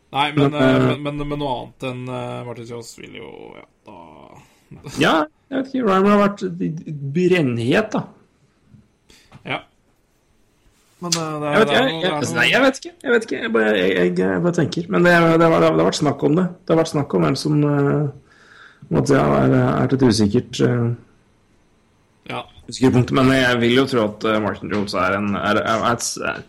Nei, 0.09 0.29
men, 0.33 0.51
Men, 0.51 0.55
eh, 0.57 0.69
eh, 0.75 0.85
men, 0.97 1.03
men, 1.19 1.29
men 1.29 1.41
noe 1.43 1.55
annet 1.59 1.85
enn 1.91 2.05
eh, 2.09 2.45
Martin 2.47 2.69
Jones 2.71 2.95
vil 2.97 3.19
jo 3.19 3.33
Ja, 3.59 3.67
da 3.89 4.93
Ja, 5.01 5.15
jeg 5.51 5.59
vet 5.59 5.69
ikke. 5.73 5.83
Rymer 5.89 6.15
har 6.15 6.23
vært 6.23 6.45
brennhet, 7.17 7.91
da. 7.95 8.01
Ja. 9.49 9.59
Men 11.01 11.13
det, 11.15 11.25
det, 11.25 11.51
Jeg 11.53 11.61
vet, 11.63 11.73
jeg, 11.73 11.83
jeg, 11.83 11.93
noe- 11.93 12.21
det 12.21 12.29
noe- 12.29 12.37
nei, 12.39 12.47
jeg 12.53 12.63
vet 12.65 12.81
ikke. 12.81 12.93
Jeg 13.05 13.15
vet 13.15 13.27
ikke. 13.29 13.43
Jeg 13.45 13.53
bare, 13.55 14.41
bare 14.47 14.57
tenker. 14.59 14.89
Men 14.93 15.05
det, 15.09 15.13
det, 15.41 15.51
har, 15.55 15.69
vært 15.79 16.01
snakk 16.01 16.25
om 16.29 16.37
det. 16.41 16.47
Det 16.65 16.75
har 16.75 16.81
vært 16.83 16.93
snakk 16.93 17.15
om 17.17 17.25
hvem 17.29 17.39
som 17.41 17.61
måtte, 18.89 19.17
ja, 19.17 19.25
er, 19.45 19.57
er 19.85 19.95
et 19.97 20.05
usikkert 20.09 20.61
uh, 20.65 20.91
Ja. 22.29 22.43
usikkert 22.69 22.99
punkt. 22.99 23.15
Men 23.17 23.33
jeg 23.37 23.61
vil 23.63 23.77
jo 23.79 23.87
tro 23.89 24.05
at 24.09 24.29
Martin 24.45 24.73
Jones 24.73 24.97
er, 25.01 25.17
en, 25.21 25.33
er, 25.39 25.63
er, 25.65 25.87
er 25.93 26.45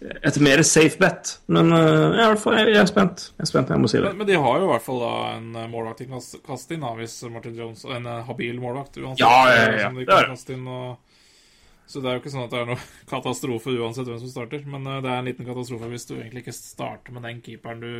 et, 0.00 0.38
mer 0.40 0.62
safe 0.64 0.96
bet. 1.00 1.34
Men 1.52 1.72
uh, 1.74 2.16
jeg, 2.16 2.24
er 2.24 2.56
i 2.56 2.72
jeg, 2.72 2.78
er 2.80 2.88
spent. 2.88 3.26
Jeg 3.36 3.44
er 3.44 3.50
spent, 3.50 3.72
jeg 3.72 3.82
må 3.82 3.90
si 3.90 3.98
det. 3.98 4.08
Men, 4.08 4.22
men 4.22 4.30
de 4.30 4.38
har 4.40 4.62
jo 4.62 4.68
i 4.68 4.70
hvert 4.72 4.86
fall 4.86 5.02
da 5.02 5.12
en 5.34 5.50
eh, 5.52 5.68
målvakt 5.68 6.00
de 6.00 6.08
kan 6.08 6.16
kast- 6.16 6.40
kaste 6.46 6.76
inn, 6.76 6.86
da, 6.86 6.94
hvis 6.96 7.18
Martin 7.32 7.58
Jones 7.58 7.84
En 7.84 8.08
eh, 8.08 8.22
habil 8.28 8.60
målvakt, 8.62 8.96
uansett. 8.96 9.20
Ja, 9.20 9.50
ja, 9.52 9.66
ja, 9.76 9.90
som 9.90 10.00
de 10.00 10.08
det 10.08 10.56
inn, 10.56 10.66
og... 10.70 11.06
Så 11.90 11.98
det 11.98 12.06
er 12.06 12.16
jo 12.16 12.20
ikke 12.22 12.30
sånn 12.30 12.44
at 12.44 12.52
det 12.54 12.58
er 12.60 12.68
noe 12.70 12.82
katastrofe 13.12 13.72
uansett 13.74 14.06
hvem 14.08 14.20
som 14.22 14.32
starter. 14.32 14.64
Men 14.70 14.86
eh, 14.86 15.02
det 15.04 15.12
er 15.12 15.20
en 15.20 15.30
liten 15.30 15.48
katastrofe 15.48 15.90
hvis 15.92 16.08
du 16.08 16.16
egentlig 16.16 16.46
ikke 16.46 16.56
starter 16.56 17.16
med 17.16 17.26
den 17.28 17.40
keeperen 17.44 17.84
du 17.84 17.94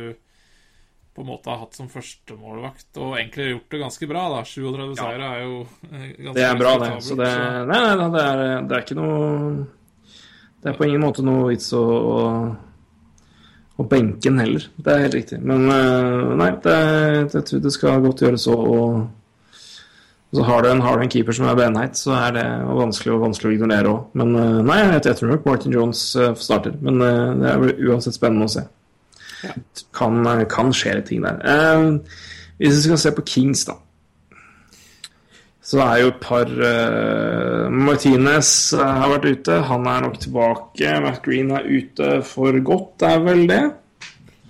på 1.11 1.25
en 1.25 1.27
måte 1.27 1.51
har 1.51 1.59
hatt 1.59 1.75
som 1.75 1.89
førstemålvakt, 1.91 2.95
og 3.03 3.17
egentlig 3.17 3.49
gjort 3.49 3.73
det 3.73 3.79
ganske 3.81 4.07
bra. 4.07 4.21
da 4.31 4.41
37 4.47 4.93
seire 4.95 5.27
er 5.27 5.41
jo 5.43 5.57
eh, 5.91 6.05
ganske 6.15 6.35
Det 6.39 6.45
er 6.47 6.57
bra, 6.63 6.73
det. 6.79 6.91
Så 7.03 7.17
det, 7.19 7.29
nei, 7.67 7.79
nei, 7.83 8.09
det, 8.15 8.23
er, 8.23 8.43
det 8.63 8.77
er 8.77 8.85
ikke 8.85 8.97
noe 8.97 9.65
Det 10.61 10.69
er 10.69 10.77
på 10.77 10.85
ingen 10.85 11.01
måte 11.01 11.23
noe 11.25 11.49
vits 11.49 11.71
å, 11.73 11.81
å, 11.81 12.19
å 13.81 13.87
benke 13.89 14.27
den 14.27 14.41
heller. 14.43 14.67
Det 14.77 14.93
er 14.93 15.07
helt 15.07 15.17
riktig. 15.17 15.39
Men 15.41 15.65
eh, 15.73 16.35
nei, 16.41 16.51
det, 16.63 16.77
jeg 17.33 17.47
tror 17.49 17.63
det 17.63 17.73
skal 17.77 18.05
godt 18.05 18.23
gjøres 18.25 18.47
å 18.51 18.59
så 20.31 20.45
har 20.47 20.61
du, 20.63 20.69
en, 20.71 20.79
har 20.79 20.95
du 20.95 21.01
en 21.03 21.09
keeper 21.11 21.35
som 21.35 21.49
er 21.51 21.57
benheit, 21.59 21.97
så 21.99 22.13
er 22.15 22.35
det 22.37 22.43
vanskelig, 22.63 23.17
og 23.17 23.23
vanskelig 23.25 23.49
å 23.49 23.55
ignorere 23.57 23.89
òg. 23.91 24.13
Men 24.15 24.29
eh, 24.39 24.59
nei, 24.63 24.77
jeg, 24.79 25.01
jeg 25.09 25.17
tror 25.19 25.33
nok 25.33 25.49
Martin 25.49 25.75
Jones 25.75 26.03
eh, 26.15 26.29
starter. 26.39 26.77
Men 26.79 27.01
det 27.41 27.49
er 27.51 27.89
uansett 27.89 28.15
spennende 28.15 28.47
å 28.47 28.53
se. 28.53 28.63
Kan, 29.97 30.21
eh, 30.27 30.45
kan 30.47 30.71
skje 30.75 30.95
litt 30.97 31.09
ting 31.11 31.25
der. 31.25 31.41
Eh, 31.43 32.21
hvis 32.61 32.77
vi 32.77 32.85
skal 32.85 33.01
se 33.01 33.11
på 33.17 33.25
Kings, 33.27 33.65
da. 33.67 33.75
Så 35.61 35.77
det 35.77 35.85
er 35.85 35.99
jo 36.01 36.09
et 36.09 36.23
par 36.23 36.49
uh, 36.49 37.67
Martinez 37.69 38.49
eh, 38.73 38.81
har 38.81 39.11
vært 39.13 39.27
ute. 39.29 39.59
Han 39.69 39.85
er 39.85 40.01
nok 40.07 40.17
tilbake. 40.23 40.95
Matt 41.05 41.21
Green 41.25 41.53
er 41.53 41.67
ute 41.69 42.09
for 42.25 42.57
godt, 42.65 42.95
det 43.03 43.11
er 43.11 43.21
vel 43.27 43.43
det? 43.49 43.61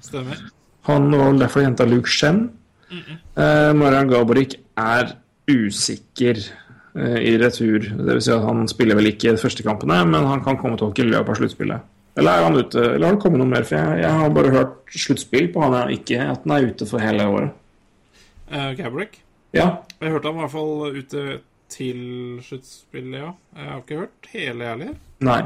Stemmer. 0.07 0.39
Han 0.87 1.11
var 1.11 1.27
vel 1.27 1.43
derfor 1.43 1.65
henta 1.67 1.85
Luke 1.85 2.09
Shen. 2.09 2.45
Eh, 2.91 3.71
Marian 3.77 4.09
Gaborik 4.09 4.55
er 4.79 5.13
usikker 5.51 6.39
uh, 6.95 7.19
i 7.19 7.35
retur. 7.39 7.85
Det 7.91 8.07
vil 8.07 8.23
si 8.23 8.31
at 8.33 8.45
han 8.45 8.63
spiller 8.71 8.97
vel 8.99 9.11
ikke 9.11 9.35
de 9.35 9.41
første 9.41 9.65
kampene, 9.67 9.99
men 10.07 10.27
han 10.27 10.43
kan 10.45 10.59
komme 10.59 10.79
tilbake 10.79 11.03
i 11.03 11.09
løpet 11.09 11.33
av 11.33 11.41
sluttspillet. 11.41 11.89
Eller 12.19 12.31
er 12.31 12.47
han 12.47 12.59
ute? 12.59 12.85
Eller 12.95 13.07
har 13.07 13.15
det 13.15 13.23
kommet 13.23 13.39
noe 13.39 13.51
mer? 13.51 13.67
For 13.67 13.79
jeg, 13.79 14.01
jeg 14.03 14.21
har 14.21 14.33
bare 14.35 14.55
hørt 14.55 14.95
sluttspill 14.95 15.51
på 15.53 15.63
han, 15.63 15.77
ikke 15.95 16.23
at 16.23 16.47
han 16.47 16.55
er 16.55 16.71
ute 16.71 16.87
for 16.87 17.03
hele 17.03 17.27
året. 17.35 17.59
Uh, 18.51 18.71
Gabrick. 18.79 19.21
Ja, 19.53 19.83
Jeg 19.99 20.11
hørte 20.13 20.31
han 20.31 20.37
i 20.37 20.43
hvert 20.45 20.53
fall 20.53 20.95
ute 20.95 21.23
til 21.71 21.99
sluttspillet, 22.43 23.17
ja. 23.19 23.31
Jeg 23.55 23.69
har 23.69 23.81
ikke 23.83 23.99
hørt 24.03 24.31
hele, 24.31 24.69
ærlig. 24.75 24.89
nei. 25.19 25.41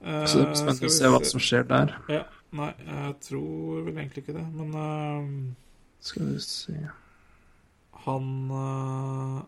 Eh, 0.00 0.24
Så 0.26 0.38
det 0.40 0.46
blir 0.48 0.58
spennende 0.58 0.88
å 0.90 0.96
se 0.96 1.10
hva 1.12 1.20
som 1.28 1.40
skjer 1.40 1.66
der. 1.68 1.96
Ja, 2.08 2.24
Nei, 2.50 2.72
jeg 2.82 3.12
tror 3.22 3.84
vel 3.86 3.94
egentlig 3.94 4.24
ikke 4.24 4.34
det, 4.34 4.46
men 4.58 4.72
uh, 4.74 5.52
Skal 6.02 6.32
vi 6.32 6.40
se 6.42 6.74
han 8.06 8.26
eh, 8.50 9.40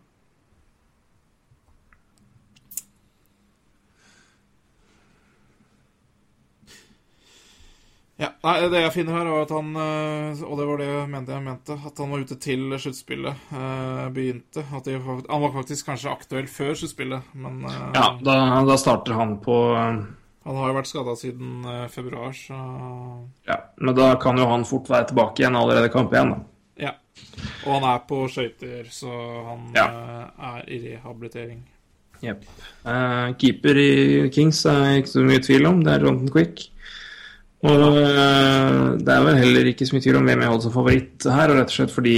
Ja, 8.23 8.29
nei, 8.45 8.53
Det 8.71 8.79
jeg 8.85 8.93
finner 8.95 9.17
her, 9.17 9.27
var 9.33 9.41
at 9.43 9.51
han 9.51 9.69
eh, 9.75 10.41
Og 10.47 10.55
det 10.59 10.67
var 10.69 10.77
det 10.79 10.87
jeg 10.87 11.09
mente 11.11 11.33
jeg 11.35 11.43
mente. 11.43 11.75
At 11.89 11.97
han 11.99 12.11
var 12.13 12.23
ute 12.23 12.37
til 12.39 12.65
sluttspillet 12.79 13.49
eh, 13.51 14.03
begynte. 14.15 14.63
At 14.77 14.87
de, 14.87 14.95
han 15.03 15.41
var 15.43 15.51
faktisk 15.57 15.89
kanskje 15.91 16.11
aktuell 16.13 16.47
før 16.47 16.73
sluttspillet, 16.79 17.33
men 17.35 17.63
eh, 17.67 17.79
Ja, 17.97 18.05
da, 18.23 18.37
da 18.69 18.77
starter 18.79 19.17
han 19.19 19.37
på 19.43 19.57
han 20.43 20.57
har 20.59 20.73
jo 20.73 20.75
vært 20.75 20.89
skada 20.89 21.13
siden 21.15 21.61
februar, 21.87 22.33
så 22.35 22.57
Ja, 23.47 23.55
men 23.79 23.95
da 23.95 24.09
kan 24.19 24.35
jo 24.35 24.43
han 24.49 24.65
fort 24.67 24.89
være 24.91 25.07
tilbake 25.13 25.39
igjen 25.39 25.55
allerede 25.55 25.87
i 25.87 25.93
kamp 25.93 26.11
igjen, 26.11 26.33
da. 26.33 26.39
Ja. 26.83 26.91
Og 27.63 27.77
han 27.77 27.85
er 27.87 28.01
på 28.09 28.17
skøyter, 28.27 28.89
så 28.91 29.07
han 29.47 29.69
Ja. 29.77 29.85
er 30.35 30.65
i 30.67 30.81
rehabilitering. 30.83 31.61
Jepp. 32.23 32.43
Eh, 32.83 33.29
keeper 33.39 33.79
i 33.79 34.29
Kings 34.35 34.65
er 34.67 34.97
ikke 34.99 35.13
så 35.13 35.23
mye 35.23 35.39
tvil 35.43 35.65
om. 35.71 35.79
Det 35.83 35.93
er 35.95 36.03
Jonathan 36.09 36.31
Quick. 36.35 36.65
Og 37.63 37.83
eh, 37.95 38.79
det 38.99 39.13
er 39.13 39.23
vel 39.23 39.37
heller 39.39 39.69
ikke 39.71 39.85
så 39.87 39.95
mye 39.95 40.03
tvil 40.03 40.17
om 40.19 40.25
hvem 40.27 40.41
jeg 40.43 40.51
holder 40.51 40.65
som 40.65 40.73
favoritt 40.75 41.27
her, 41.31 41.51
og 41.53 41.59
rett 41.61 41.71
og 41.71 41.77
slett 41.77 41.95
fordi 41.95 42.17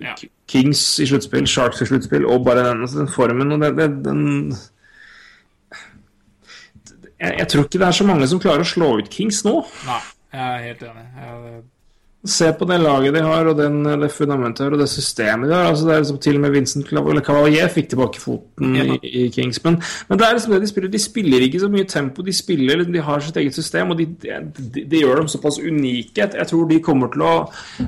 Ja. 0.00 0.14
Kings 0.48 0.82
i 1.00 1.06
sluttspill, 1.06 1.46
Sharks 1.48 1.82
i 1.84 1.86
sluttspill, 1.86 2.24
og 2.24 2.44
bare 2.44 2.62
den, 2.70 2.80
altså 2.86 3.02
den 3.02 3.10
formen 3.12 3.52
og 3.52 3.60
det, 3.60 3.74
det, 3.76 3.88
den 4.04 4.22
jeg, 7.20 7.34
jeg 7.38 7.48
tror 7.52 7.66
ikke 7.66 7.78
det 7.82 7.86
er 7.86 7.98
så 7.98 8.06
mange 8.08 8.28
som 8.30 8.40
klarer 8.40 8.64
å 8.64 8.70
slå 8.70 8.88
ut 9.00 9.10
Kings 9.12 9.42
nå. 9.44 9.58
Nei, 9.86 10.00
jeg 10.32 10.46
er 10.54 10.64
helt 10.70 10.82
enig. 10.88 11.04
Jeg, 11.20 11.60
Se 12.28 12.50
på 12.52 12.66
det 12.68 12.76
laget 12.82 13.14
de 13.16 13.20
har, 13.24 13.46
og 13.48 13.56
den, 13.56 13.78
det 14.02 14.10
fundamentet 14.12 14.66
her, 14.66 14.74
og 14.76 14.80
det 14.82 14.88
systemet 14.92 15.48
de 15.48 15.54
har. 15.56 15.70
Altså, 15.70 15.86
det 15.88 15.94
er 15.94 16.02
liksom 16.02 16.18
Til 16.20 16.34
og 16.36 16.40
med 16.42 16.50
Vincent 16.52 16.90
Cavalier 17.24 17.68
fikk 17.72 17.88
tilbake 17.94 18.20
foten 18.20 18.74
Ja. 18.76 18.84
i, 18.98 19.08
i 19.22 19.28
Kings. 19.32 19.62
Men, 19.64 19.78
men 20.08 20.18
det 20.20 20.26
er 20.26 20.36
liksom 20.36 20.52
det 20.52 20.60
de 20.60 20.68
spiller. 20.68 20.90
De 20.92 20.98
spiller 21.00 21.46
ikke 21.46 21.60
så 21.62 21.70
mye 21.72 21.84
tempo. 21.88 22.22
De 22.26 22.32
spiller, 22.36 22.84
de 22.84 23.00
har 23.06 23.20
sitt 23.24 23.36
eget 23.40 23.54
system, 23.56 23.90
og 23.94 23.98
de, 24.02 24.04
de, 24.20 24.84
de 24.84 25.00
gjør 25.00 25.22
dem 25.22 25.28
såpass 25.32 25.58
unike. 25.64 26.12
Jeg, 26.20 26.30
jeg 26.36 26.46
tror 26.52 26.68
de 26.68 26.80
kommer 26.84 27.08
til 27.14 27.24
å 27.24 27.32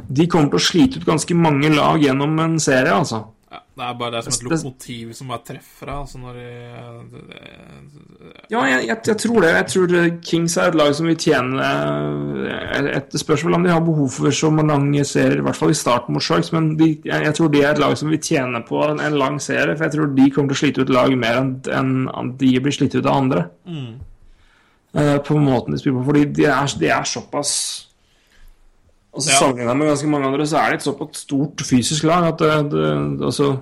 De 0.08 0.26
kommer 0.26 0.48
til 0.54 0.62
å 0.62 0.64
slite 0.70 1.02
ut 1.02 1.06
ganske 1.12 1.36
mange 1.36 1.68
lag 1.76 2.00
gjennom 2.00 2.38
en 2.40 2.56
serie, 2.60 2.88
altså. 2.96 3.26
Det 3.72 3.84
er 3.86 3.94
bare 3.96 4.12
det 4.12 4.18
er 4.18 4.24
som 4.26 4.34
et 4.34 4.42
lokomotiv 4.50 5.12
som 5.16 5.30
bare 5.32 5.44
treffer 5.48 5.88
deg. 5.88 6.00
Altså 6.02 6.18
når 6.20 6.32
de, 6.36 6.48
Ja, 8.52 8.64
jeg, 8.68 8.86
jeg, 8.86 8.98
jeg 9.06 9.16
tror 9.22 9.40
det. 9.40 9.52
Jeg 9.54 9.66
tror 9.72 9.94
Kings 10.28 10.56
er 10.56 10.68
et 10.68 10.76
lag 10.76 10.92
som 10.98 11.08
vil 11.08 11.16
tjene 11.16 11.70
eh, 12.52 12.90
Et 12.98 13.16
spørsmål 13.22 13.56
om 13.56 13.64
de 13.64 13.72
har 13.72 13.80
behov 13.86 14.10
for 14.12 14.36
så 14.36 14.50
mange 14.52 15.04
serier, 15.08 15.38
i 15.40 15.46
hvert 15.46 15.56
fall 15.56 15.72
i 15.72 15.78
starten 15.78 16.12
mot 16.12 16.22
Sharks, 16.24 16.52
men 16.52 16.74
de, 16.76 16.90
jeg, 17.04 17.24
jeg 17.24 17.34
tror 17.38 17.48
de 17.48 17.62
er 17.62 17.70
et 17.72 17.80
lag 17.80 17.96
som 17.96 18.12
vil 18.12 18.20
tjene 18.20 18.60
på 18.68 18.82
en, 18.84 19.00
en 19.00 19.18
lang 19.24 19.40
serie. 19.40 19.76
For 19.76 19.88
jeg 19.88 19.96
tror 19.96 20.12
de 20.18 20.30
kommer 20.30 20.52
til 20.52 20.58
å 20.58 20.62
slite 20.66 20.84
ut 20.84 20.92
lag 20.92 21.16
mer 21.24 21.40
enn 21.40 21.54
en, 22.12 22.34
de 22.36 22.52
blir 22.60 22.76
slitt 22.76 22.98
ut 22.98 23.06
av 23.06 23.16
andre. 23.22 23.46
Eh, 24.92 25.16
på 25.24 25.38
måten 25.40 25.72
de 25.72 25.80
spiller 25.80 26.02
på. 26.02 26.10
Fordi 26.10 26.26
de 26.36 26.44
er, 26.50 26.76
de 26.78 26.92
er 26.92 27.08
såpass 27.08 27.54
Altså 29.14 29.28
Ja. 29.30 29.38
Sammenlignet 29.42 29.76
med 29.76 29.88
ganske 29.90 30.08
mange 30.08 30.26
andre, 30.30 30.46
så 30.48 30.56
er 30.62 30.70
det 30.70 30.78
et 30.80 30.86
såpass 30.86 31.20
stort 31.26 31.60
fysisk 31.68 32.04
lag 32.08 32.24
at 32.30 32.38
det, 32.38 32.70
det, 32.72 33.20
altså, 33.20 33.60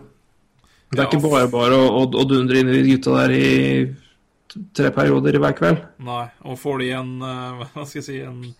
det 0.93 0.99
er 0.99 1.03
Ja. 1.03 1.09
ikke 1.09 1.23
bare 1.31 1.49
bare 1.51 1.75
å, 1.75 1.89
å, 1.91 2.05
å 2.07 2.25
dundre 2.29 2.61
inn 2.61 2.69
i 2.71 2.83
de 2.83 2.93
gutta 2.97 3.17
der 3.27 3.35
i 3.35 3.97
tre 4.75 4.91
perioder 4.95 5.39
hver 5.43 5.53
kveld. 5.59 5.83
Nei, 6.07 6.29
og 6.45 6.59
får 6.59 6.79
de 6.85 6.91
en 6.99 7.11
eh, 7.23 7.65
Hva 7.75 7.85
skal 7.87 8.01
jeg 8.01 8.07
si 8.07 8.21
En 8.21 8.55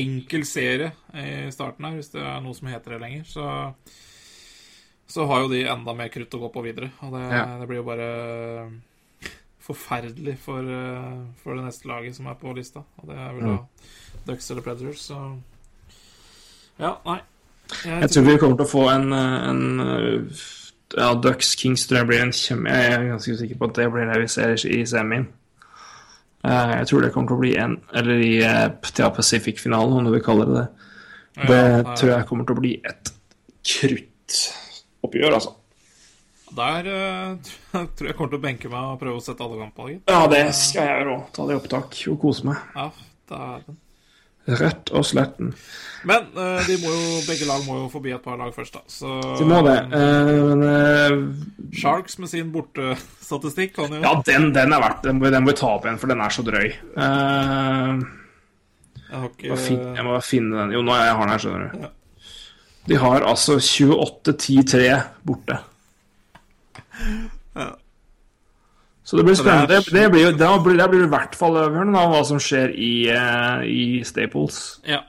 enkel 0.00 0.44
serie 0.46 0.92
i 1.14 1.50
starten 1.50 1.84
her, 1.84 1.96
hvis 1.98 2.12
det 2.12 2.20
er 2.22 2.40
noe 2.40 2.54
som 2.54 2.68
heter 2.68 2.92
det 2.94 3.00
lenger, 3.02 3.24
så 3.26 3.74
så 5.10 5.24
har 5.26 5.40
jo 5.42 5.48
de 5.50 5.64
enda 5.66 5.90
mer 5.92 6.06
krutt 6.08 6.30
å 6.36 6.38
gå 6.38 6.48
på 6.54 6.62
videre. 6.62 6.92
Og 7.02 7.10
det, 7.16 7.22
Ja. 7.34 7.58
det 7.58 7.66
blir 7.66 7.80
jo 7.80 7.86
bare 7.88 8.70
forferdelig 9.60 10.36
for, 10.38 10.60
eh, 10.62 11.18
for 11.42 11.56
det 11.58 11.64
neste 11.66 11.88
laget 11.90 12.14
som 12.14 12.26
er 12.30 12.34
på 12.38 12.54
lista. 12.54 12.84
Og 13.02 13.08
det 13.10 13.16
er 13.18 13.32
vel 13.34 13.46
da 13.48 13.58
Ducks 14.26 14.50
eller 14.50 14.62
Predators, 14.62 15.02
så 15.10 15.18
Ja, 16.80 16.94
nei. 17.06 17.18
Jeg 17.84 18.10
tror 18.10 18.24
vi 18.26 18.38
kommer 18.42 18.56
til 18.58 18.66
å 18.66 18.70
få 18.70 18.86
en, 18.90 19.12
eh, 19.14 19.36
en 19.50 19.82
eh, 19.84 20.46
ja, 20.96 21.12
Ducks 21.14 21.52
Kings 21.60 21.84
tror 21.86 22.00
jeg 22.00 22.08
blir 22.08 22.24
en 22.24 22.32
kjempe... 22.34 22.72
Jeg 22.74 22.94
er 22.96 23.04
ganske 23.12 23.36
sikker 23.38 23.60
på 23.60 23.68
at 23.70 23.76
det 23.78 23.86
blir 23.94 24.08
det 24.10 24.18
vi 24.24 24.30
ser 24.32 24.56
i 24.66 24.80
semien. 24.90 25.28
Eh, 26.42 26.72
Jeg 26.80 26.88
tror 26.90 27.04
det 27.04 27.12
kommer 27.14 27.28
til 27.30 27.36
å 27.36 27.42
bli 27.42 27.52
en 27.60 27.76
Eller 27.94 28.22
i 28.24 28.32
ja, 28.40 29.10
Pacific-finalen, 29.12 29.98
om 30.00 30.08
du 30.08 30.14
vil 30.16 30.24
kalle 30.24 30.46
det 30.48 30.56
det. 30.56 30.68
Det 31.46 31.60
Ja, 31.60 31.94
tror 31.94 32.10
jeg 32.14 32.26
kommer 32.26 32.48
til 32.48 32.56
å 32.56 32.60
bli 32.60 32.72
et 32.90 33.12
kruttoppgjør, 33.70 35.36
altså. 35.36 35.54
Der 36.56 36.88
eh, 36.90 37.52
tror 37.94 38.08
jeg 38.08 38.16
kommer 38.18 38.32
til 38.32 38.40
å 38.40 38.42
benke 38.48 38.72
meg 38.72 38.88
og 38.94 38.98
prøve 39.04 39.20
å 39.20 39.22
sette 39.22 39.44
alle 39.46 39.60
kampene. 39.60 40.00
Ja, 40.10 40.24
det 40.32 40.42
skal 40.58 40.88
jeg 40.88 40.96
gjøre 40.98 41.14
òg. 41.14 41.28
Ta 41.36 41.46
det 41.46 41.54
i 41.54 41.60
opptak 41.60 42.00
og 42.10 42.18
kose 42.24 42.48
meg. 42.50 42.66
Ja, 42.74 42.88
dæven. 43.30 43.78
Rett 44.58 44.90
og 44.96 45.04
sletten. 45.06 45.54
Men 46.08 46.30
uh, 46.32 46.60
de 46.64 46.76
må 46.80 46.88
jo, 46.88 47.18
begge 47.26 47.44
lag 47.44 47.64
må 47.66 47.76
jo 47.82 47.88
forbi 47.92 48.14
et 48.16 48.22
par 48.24 48.38
lag 48.40 48.54
først, 48.56 48.78
da. 48.78 48.80
Så 48.88 49.10
De 49.36 49.44
må 49.48 49.58
det. 49.66 49.76
Uh, 49.92 50.30
Men 50.48 50.64
uh, 50.64 51.74
Sharks 51.76 52.16
med 52.22 52.30
sin 52.32 52.48
bortestatistikk 52.54 53.74
kan 53.76 53.92
jo 53.92 54.00
ja, 54.00 54.14
den, 54.26 54.48
den 54.56 54.72
er 54.72 54.80
verdt 54.82 55.04
Den 55.04 55.20
må 55.20 55.28
den 55.30 55.44
må 55.44 55.52
vi 55.52 55.58
ta 55.60 55.74
opp 55.74 55.84
igjen, 55.86 56.00
for 56.00 56.10
den 56.12 56.24
er 56.24 56.32
så 56.34 56.44
drøy. 56.46 56.70
Eh, 56.70 58.00
Jeg 59.10 59.18
har 59.18 59.28
ikke 59.28 59.44
Jeg 59.44 59.52
må 59.52 59.58
finne, 59.66 59.90
jeg 59.98 60.06
må 60.06 60.14
bare 60.16 60.26
finne 60.26 60.62
den. 60.62 60.74
Jo, 60.78 60.84
nå 60.86 60.96
jeg 60.96 61.16
har 61.18 61.26
den 61.26 61.34
her, 61.34 61.44
skjønner 61.44 61.74
du. 61.74 61.88
De 62.90 62.98
har 63.04 63.26
altså 63.28 63.58
28-10-3 63.60 64.86
borte. 65.28 65.60
Så 69.10 69.16
det 69.18 69.24
blir 69.26 69.34
spennende. 69.34 69.66
Det, 69.80 69.90
det 69.90 70.04
blir 70.12 70.36
da 70.38 70.52
blir, 70.62 70.76
der 70.78 70.90
blir 70.92 71.00
det 71.02 71.08
i 71.08 71.14
hvert 71.16 71.34
fall 71.34 71.56
avgjørende 71.58 71.98
av 71.98 72.12
hva 72.12 72.20
som 72.28 72.38
skjer 72.38 72.70
i, 72.78 72.92
uh, 73.10 73.64
i 73.66 74.04
Staples. 74.06 74.60
Ja. 74.86 75.00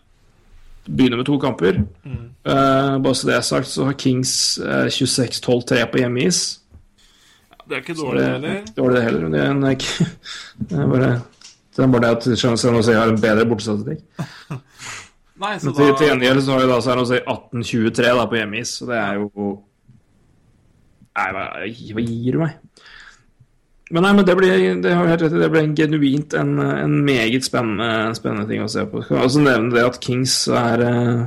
Begynner 0.88 1.20
med 1.20 1.28
to 1.28 1.36
kamper. 1.44 1.78
Mm. 2.02 2.24
Uh, 2.42 2.96
bare 3.06 3.14
så 3.20 3.30
det 3.30 3.36
er 3.38 3.46
sagt, 3.46 3.70
så 3.70 3.86
har 3.86 4.00
Kings 4.02 4.32
uh, 4.58 4.88
26-12-3 4.90 5.84
på 5.94 6.02
hjemmeis. 6.02 6.40
Det 7.62 7.78
er 7.78 7.84
ikke 7.86 7.94
dårlig 8.00 8.24
det, 8.24 8.32
heller. 8.32 8.64
dårlig 8.80 8.96
det 8.98 9.04
heller. 9.06 9.28
Det 9.36 9.44
er, 9.44 9.52
en, 9.54 9.62
ikke- 9.76 10.08
det 10.72 10.80
er 10.82 10.90
bare 10.96 11.12
det 11.72 11.84
er 11.86 11.92
bare 11.94 12.02
det 12.08 12.10
at 12.18 12.40
San 12.60 12.76
Jose 12.76 12.98
har 12.98 13.14
en 13.14 13.22
bedre 13.22 13.46
bortestatistikk. 13.48 14.02
Nei, 15.42 15.54
Men 15.62 15.74
til 15.78 15.94
da 15.94 16.08
gjengjeld 16.10 16.42
så 16.46 16.58
har 16.58 16.66
de 16.66 16.74
da 16.74 16.80
San 16.86 17.00
Jose 17.00 17.22
18-23 17.22 18.26
på 18.34 18.42
hjemmeis, 18.42 18.74
så 18.82 18.90
det 18.90 18.98
er 18.98 19.22
jo 19.22 19.52
Nei, 21.12 21.30
hva, 21.36 21.46
hva 21.62 22.04
gir 22.10 22.36
du 22.36 22.42
meg? 22.42 22.58
Men 23.92 24.06
nei, 24.06 24.14
men 24.16 24.26
det 24.28 24.38
blir, 24.40 24.56
det 24.84 24.96
det 25.20 25.52
blir 25.52 25.62
en 25.66 25.76
genuint 25.76 26.34
en, 26.40 26.56
en 26.60 26.96
meget 27.06 27.44
spennende, 27.48 28.16
spennende 28.16 28.48
ting 28.48 28.64
å 28.64 28.72
se 28.72 28.86
på. 28.88 29.04
Skal 29.04 29.26
også 29.26 29.44
nevne 29.44 29.76
det 29.76 29.84
at 29.84 30.00
Kings 30.04 30.36
er 30.48 30.84
eh, 30.88 31.22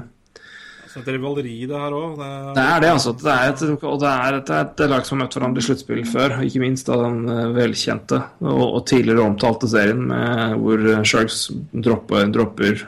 så 0.95 1.01
et 1.03 1.09
rivaleri, 1.11 1.57
det 1.67 1.75
her 1.75 1.95
òg. 1.99 2.21
Det 2.55 2.62
er 2.62 2.83
det, 2.85 2.91
altså. 2.95 3.12
Det 3.19 3.33
er 3.33 3.49
et, 3.51 3.62
og 3.83 3.97
det 3.99 4.11
er 4.12 4.37
et, 4.39 4.51
et, 4.61 4.83
lag 4.93 5.03
som 5.03 5.19
har 5.19 5.25
møtt 5.25 5.35
hverandre 5.35 5.59
i 5.59 5.67
sluttspill 5.67 6.05
før. 6.07 6.37
Ikke 6.47 6.62
minst 6.62 6.91
av 6.95 7.03
den 7.03 7.25
eh, 7.35 7.49
velkjente 7.57 8.21
og, 8.47 8.65
og 8.69 8.83
tidligere 8.87 9.27
omtalte 9.27 9.71
serien 9.71 10.05
med, 10.12 10.55
hvor 10.62 10.87
Sharks 11.03 11.49
dropper, 11.75 12.31
dropper 12.31 12.85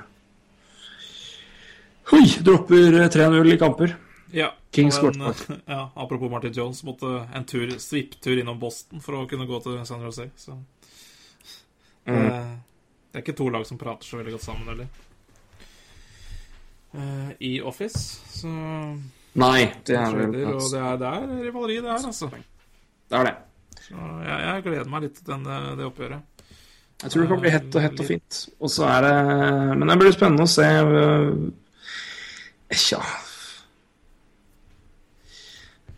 Oi! 2.14 2.22
Dropper 2.46 3.00
eh, 3.02 3.08
3-0 3.10 3.50
i 3.50 3.58
kamper. 3.58 3.96
Ja. 4.36 4.54
En, 4.76 4.90
ja, 5.66 5.90
apropos 5.94 6.30
Martin 6.30 6.52
Jones, 6.52 6.82
måtte 6.84 7.28
en 7.34 7.44
tur, 7.44 7.78
svipptur 7.78 8.38
innom 8.38 8.58
Boston 8.60 9.00
for 9.00 9.16
å 9.16 9.28
kunne 9.30 9.46
gå 9.48 9.60
til 9.64 9.78
San 9.88 10.02
Jose. 10.04 10.26
Så. 10.36 10.52
Mm. 12.04 12.18
Eh, 12.18 12.50
det 13.08 13.16
er 13.16 13.24
ikke 13.24 13.36
to 13.38 13.46
lag 13.48 13.64
som 13.64 13.80
prater 13.80 14.04
så 14.04 14.20
veldig 14.20 14.34
godt 14.34 14.44
sammen, 14.44 14.68
heller. 14.68 14.90
Eh, 16.92 17.30
I 17.48 17.52
Office, 17.64 18.02
så 18.36 18.52
Nei, 19.36 19.70
det 19.88 19.96
er 19.96 20.14
vel 20.16 20.36
Og 20.50 20.68
det 20.68 20.80
er, 20.80 21.00
det 21.00 21.08
er 21.08 21.32
rivaleri, 21.46 21.80
det 21.80 21.94
her, 21.94 22.04
altså. 22.10 22.28
Det 22.28 23.16
er 23.16 23.30
det. 23.30 23.34
Så 23.86 23.96
jeg, 23.96 24.38
jeg 24.44 24.64
gleder 24.68 24.90
meg 24.92 25.06
litt 25.06 25.16
til 25.16 25.30
den, 25.30 25.46
det 25.80 25.86
oppgjøret. 25.88 26.42
Jeg 27.02 27.12
tror 27.12 27.24
det 27.24 27.30
kan 27.32 27.40
bli 27.46 27.54
hett 27.56 27.72
og 27.72 27.86
hett 27.86 28.04
og 28.04 28.08
fint. 28.08 28.42
Og 28.60 28.72
så 28.72 28.84
er 28.88 29.04
det 29.04 29.16
Men 29.76 29.88
det 29.92 29.96
blir 30.00 30.12
spennende 30.16 30.44
å 30.44 30.52
se 30.52 30.68
Tja 32.72 33.00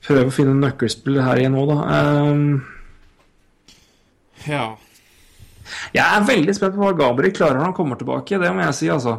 Prøve 0.09 0.31
å 0.31 0.35
finne 0.35 0.55
en 0.57 0.63
nøkkelspiller 0.65 1.27
her 1.27 1.43
igjen 1.43 1.57
nå, 1.57 1.65
da. 1.69 1.79
Um, 2.25 2.45
Ja. 4.49 4.63
jeg 5.93 6.05
er 6.05 6.29
veldig 6.29 6.55
spent 6.57 6.77
på 6.77 6.81
hva 6.87 6.95
Gabriel 6.97 7.35
klarer 7.37 7.59
når 7.59 7.67
han 7.69 7.75
kommer 7.77 7.99
tilbake. 8.01 8.39
Det 8.41 8.53
må 8.55 8.63
jeg 8.65 8.77
si, 8.79 8.89
altså. 8.93 9.19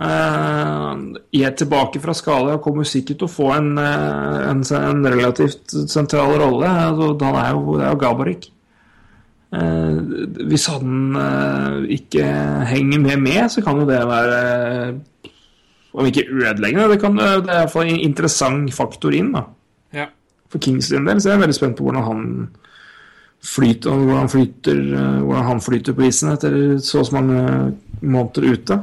Uh, 0.00 0.96
er 1.36 1.52
tilbake 1.60 2.00
fra 2.00 2.14
skala 2.16 2.54
og 2.56 2.64
kommer 2.64 2.88
sikkert 2.88 3.20
til 3.20 3.28
å 3.28 3.30
få 3.30 3.50
en, 3.52 3.74
eh, 3.78 4.38
en, 4.48 4.62
en 4.64 5.02
relativt 5.12 5.74
sentral 5.92 6.32
rolle. 6.40 6.70
Altså, 6.70 7.12
han 7.20 7.36
er 7.36 7.50
jo, 7.52 7.76
det 7.76 7.84
er 7.84 7.92
jo 7.92 8.00
Gabarik. 8.00 8.48
Uh, 9.50 9.98
hvis 10.46 10.66
han 10.70 11.16
uh, 11.18 11.82
ikke 11.90 12.24
henger 12.70 13.02
med 13.02 13.22
med, 13.28 13.42
så 13.50 13.62
kan 13.66 13.80
jo 13.82 13.86
det 13.88 13.98
være 14.06 14.40
eh, 14.40 15.29
Om 15.92 16.06
ikke 16.06 16.28
ødeleggende, 16.28 16.88
det, 16.92 17.00
kan, 17.02 17.16
det 17.18 17.26
er 17.26 17.62
iallfall 17.62 17.88
en 17.90 18.04
interessant 18.04 18.74
faktor 18.74 19.14
inn. 19.16 19.32
da 19.34 19.46
ja. 19.92 20.06
For 20.50 20.62
Kings 20.62 20.90
sin 20.90 21.06
del 21.06 21.20
så 21.22 21.30
er 21.30 21.36
jeg 21.36 21.44
veldig 21.44 21.56
spent 21.56 21.78
på 21.78 21.86
hvordan 21.86 22.06
han 22.06 22.22
flyter, 23.40 23.90
og 23.90 24.06
hvordan, 24.06 24.28
flyter, 24.28 24.80
eh, 25.00 25.18
hvordan 25.24 25.44
han 25.48 25.60
flyter 25.64 25.96
på 25.96 26.06
isen 26.08 26.32
etter 26.34 26.56
så 26.84 27.00
og 27.00 27.06
så 27.08 27.16
mange 27.16 27.42
måneder 28.00 28.52
ute. 28.52 28.80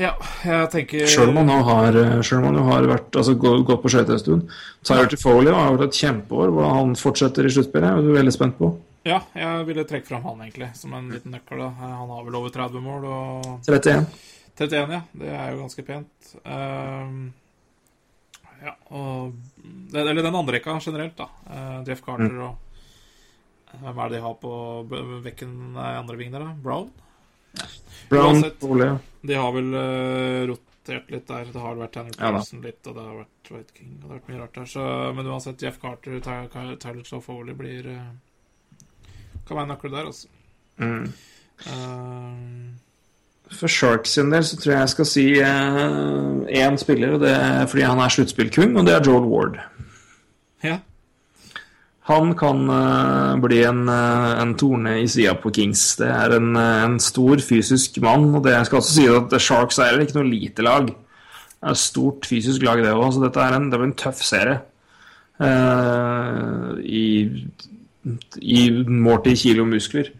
ja, 0.00 0.14
jeg 0.44 0.68
tenker 0.72 1.06
Sjøl 1.10 1.34
om 1.34 1.42
han 1.42 1.64
har, 1.66 1.96
eh, 1.96 2.22
selv 2.22 2.40
om 2.40 2.46
han 2.48 2.60
jo 2.60 2.62
har 2.70 2.86
vært, 2.88 3.10
altså, 3.12 3.34
gått, 3.36 3.82
på 3.82 3.92
skøyter 3.92 4.16
en 4.16 4.22
stund. 4.22 4.54
Tyler 4.82 5.10
Tifoley 5.12 5.52
har 5.52 5.74
vært 5.76 5.90
et 5.90 5.98
kjempeår. 6.00 6.54
Hvordan 6.54 6.76
han 6.78 6.94
fortsetter 6.96 7.44
i 7.44 7.52
sluttspillet, 7.52 7.90
er 7.90 8.00
jeg 8.00 8.16
veldig 8.16 8.32
spent 8.32 8.56
på. 8.58 8.72
Ja, 9.04 9.20
jeg 9.36 9.66
ville 9.66 9.84
trekke 9.84 10.08
fram 10.08 10.24
han, 10.24 10.40
egentlig, 10.46 10.70
som 10.76 10.94
en 10.94 11.10
liten 11.12 11.32
nøkkel. 11.32 11.58
da 11.58 11.68
Han 11.68 12.08
har 12.08 12.24
vel 12.24 12.34
over 12.34 12.48
30 12.48 12.80
mål, 12.80 13.04
og 13.04 13.68
31. 13.68 14.06
31, 14.60 14.92
ja. 14.92 15.02
Det 15.22 15.28
er 15.34 15.50
jo 15.54 15.60
ganske 15.64 15.84
pent. 15.86 16.34
Ehm, 16.44 17.20
Ja, 18.60 18.74
og 18.92 19.32
Eller 19.94 20.14
den 20.22 20.34
andre 20.36 20.58
rekka 20.58 20.74
generelt, 20.84 21.14
da. 21.16 21.28
Uh, 21.48 21.78
Jeff 21.88 22.02
Carter 22.04 22.28
Mm. 22.28 22.40
og 22.42 22.56
Hvem 23.80 23.98
er 24.04 24.08
det 24.10 24.18
de 24.18 24.22
har 24.24 24.34
på 24.34 24.50
vekken 24.90 25.22
bekken 25.24 25.72
nei, 25.72 25.94
andre 25.96 26.16
ving 26.18 26.32
der, 26.34 26.40
da? 26.44 26.52
Brown? 26.60 26.90
Brown, 28.10 28.34
Uansett. 28.34 28.62
Ole, 28.66 28.84
ja. 28.84 28.98
De 29.22 29.34
har 29.38 29.52
vel 29.54 29.70
uh, 29.74 30.46
rotert 30.50 31.10
litt 31.10 31.26
der. 31.28 31.44
Det 31.54 31.60
har 31.62 31.74
vært 31.78 31.92
Tanner 31.92 32.12
Ja. 32.18 32.32
Pearson 32.34 32.60
litt, 32.66 32.86
og 32.86 32.94
det 32.98 33.02
har 33.06 33.14
vært 33.22 33.50
White 33.54 33.72
King, 33.78 33.94
og 33.94 34.02
det 34.02 34.08
har 34.10 34.18
vært 34.18 34.28
mye 34.28 34.40
rart 34.42 34.54
der. 34.58 34.64
Så, 34.74 35.14
men 35.14 35.26
uansett, 35.30 35.62
Jeff 35.62 35.78
Carter, 35.80 36.20
Ty- 36.20 36.48
Ty- 36.52 36.76
Tyler 36.82 37.20
Foley 37.22 37.54
blir 37.54 37.86
eh, 37.86 38.10
Kan 39.46 39.56
være 39.56 39.62
en 39.62 39.72
nøkkel 39.72 39.90
der, 39.96 40.04
altså. 40.10 40.28
Mm. 40.78 41.12
Eh, 41.66 42.89
For 43.50 43.68
Sharks 43.68 44.14
sin 44.14 44.30
del 44.30 44.44
så 44.46 44.56
tror 44.56 44.72
jeg 44.72 44.80
jeg 44.80 44.92
skal 44.94 45.08
si 45.10 45.24
én 45.40 46.76
spiller, 46.78 47.16
og 47.16 47.24
det 47.24 47.32
er 47.34 47.66
fordi 47.66 47.82
han 47.82 47.98
er 47.98 48.12
sluttspillkung, 48.14 48.76
og 48.78 48.86
det 48.86 48.94
er 48.94 49.04
Joel 49.10 49.26
Ward. 49.28 49.58
ja. 50.64 50.78
Han 52.10 52.32
kan 52.34 52.64
eh, 52.72 53.36
bli 53.44 53.60
en, 53.68 53.84
eh, 53.88 54.30
en 54.42 54.54
torne 54.58 54.96
i 55.02 55.06
sida 55.10 55.36
på 55.38 55.52
Kings. 55.54 55.82
Det 56.00 56.08
er 56.08 56.34
en, 56.38 56.56
eh, 56.56 56.84
en 56.86 56.98
stor 57.02 57.42
fysisk 57.44 58.00
mann. 58.02 58.34
Og 58.34 58.42
det 58.46 58.56
skal 58.66 58.80
også 58.80 58.94
si 58.96 59.06
at 59.06 59.36
Sharks 59.40 59.78
er 59.78 60.00
ikke 60.00 60.18
noe 60.18 60.30
lite 60.30 60.64
lag. 60.66 60.88
Det 60.88 61.62
er 61.62 61.76
et 61.76 61.82
stort 61.82 62.26
fysisk 62.26 62.64
lag, 62.66 62.82
det 62.82 62.94
òg. 62.96 63.12
Så 63.14 63.22
dette 63.22 63.44
er 63.44 63.54
en, 63.54 63.68
det 63.70 63.78
blir 63.78 63.90
en 63.92 64.00
tøff 64.00 64.24
serie. 64.26 64.58
Eh, 65.40 66.80
I, 66.82 67.04
i 68.40 68.64
målt 68.88 69.30
i 69.30 69.36
kilo 69.38 69.68
muskler. 69.68 70.10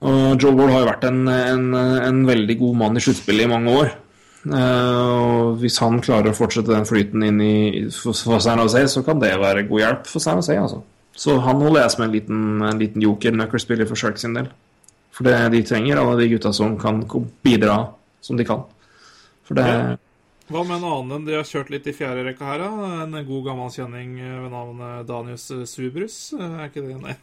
Og 0.00 0.40
Joe 0.40 0.54
Ward 0.56 0.72
har 0.72 0.80
jo 0.80 0.88
vært 0.88 1.08
en, 1.10 1.18
en, 1.28 1.66
en 1.76 2.22
veldig 2.28 2.56
god 2.62 2.78
mann 2.84 2.96
i 2.96 3.02
sluttspillet 3.04 3.44
i 3.44 3.50
mange 3.50 3.74
år. 3.82 3.90
Eh, 4.48 5.00
og 5.12 5.58
hvis 5.60 5.76
han 5.82 6.00
klarer 6.00 6.32
å 6.32 6.36
fortsette 6.36 6.72
den 6.72 6.88
flyten 6.88 7.26
inn 7.26 7.40
i 7.44 7.54
for, 7.92 8.16
San 8.40 8.62
Jose, 8.62 8.86
så 8.88 9.04
kan 9.04 9.20
det 9.20 9.34
være 9.42 9.66
god 9.68 9.84
hjelp 9.84 10.08
for 10.08 10.24
San 10.24 10.40
Jose. 10.40 10.56
Altså. 10.56 10.80
Så 11.20 11.36
han 11.44 11.60
holder 11.60 11.84
jeg 11.84 11.94
som 11.94 12.04
en 12.06 12.14
liten, 12.14 12.44
en 12.64 12.80
liten 12.80 13.04
joker, 13.04 13.36
nøkkelspiller 13.36 13.88
for 13.90 14.00
Sharks 14.00 14.24
sin 14.24 14.36
del. 14.38 14.48
For 15.12 15.28
det 15.28 15.36
de 15.52 15.64
trenger, 15.68 16.00
alle 16.00 16.16
de 16.22 16.30
gutta 16.32 16.54
som 16.56 16.78
kan 16.80 17.02
bidra 17.44 17.82
som 18.24 18.38
de 18.40 18.46
kan. 18.48 18.64
For 19.44 19.58
det. 19.58 19.68
Hva 20.50 20.64
med 20.66 20.80
en 20.80 20.84
annen 20.88 21.26
de 21.28 21.36
har 21.36 21.46
kjørt 21.46 21.68
litt 21.70 21.84
i 21.86 21.92
fjerde 21.94 22.24
rekka 22.26 22.48
her, 22.48 22.62
da? 22.64 22.86
En 23.04 23.12
god 23.28 23.44
gammel 23.46 23.68
kjenning 23.70 24.16
ved 24.18 24.48
navn 24.50 24.80
Danius 25.06 25.44
Subrus? 25.70 26.16
Er 26.34 26.64
ikke 26.66 26.82
det 26.82 26.96
Nei. 26.98 27.14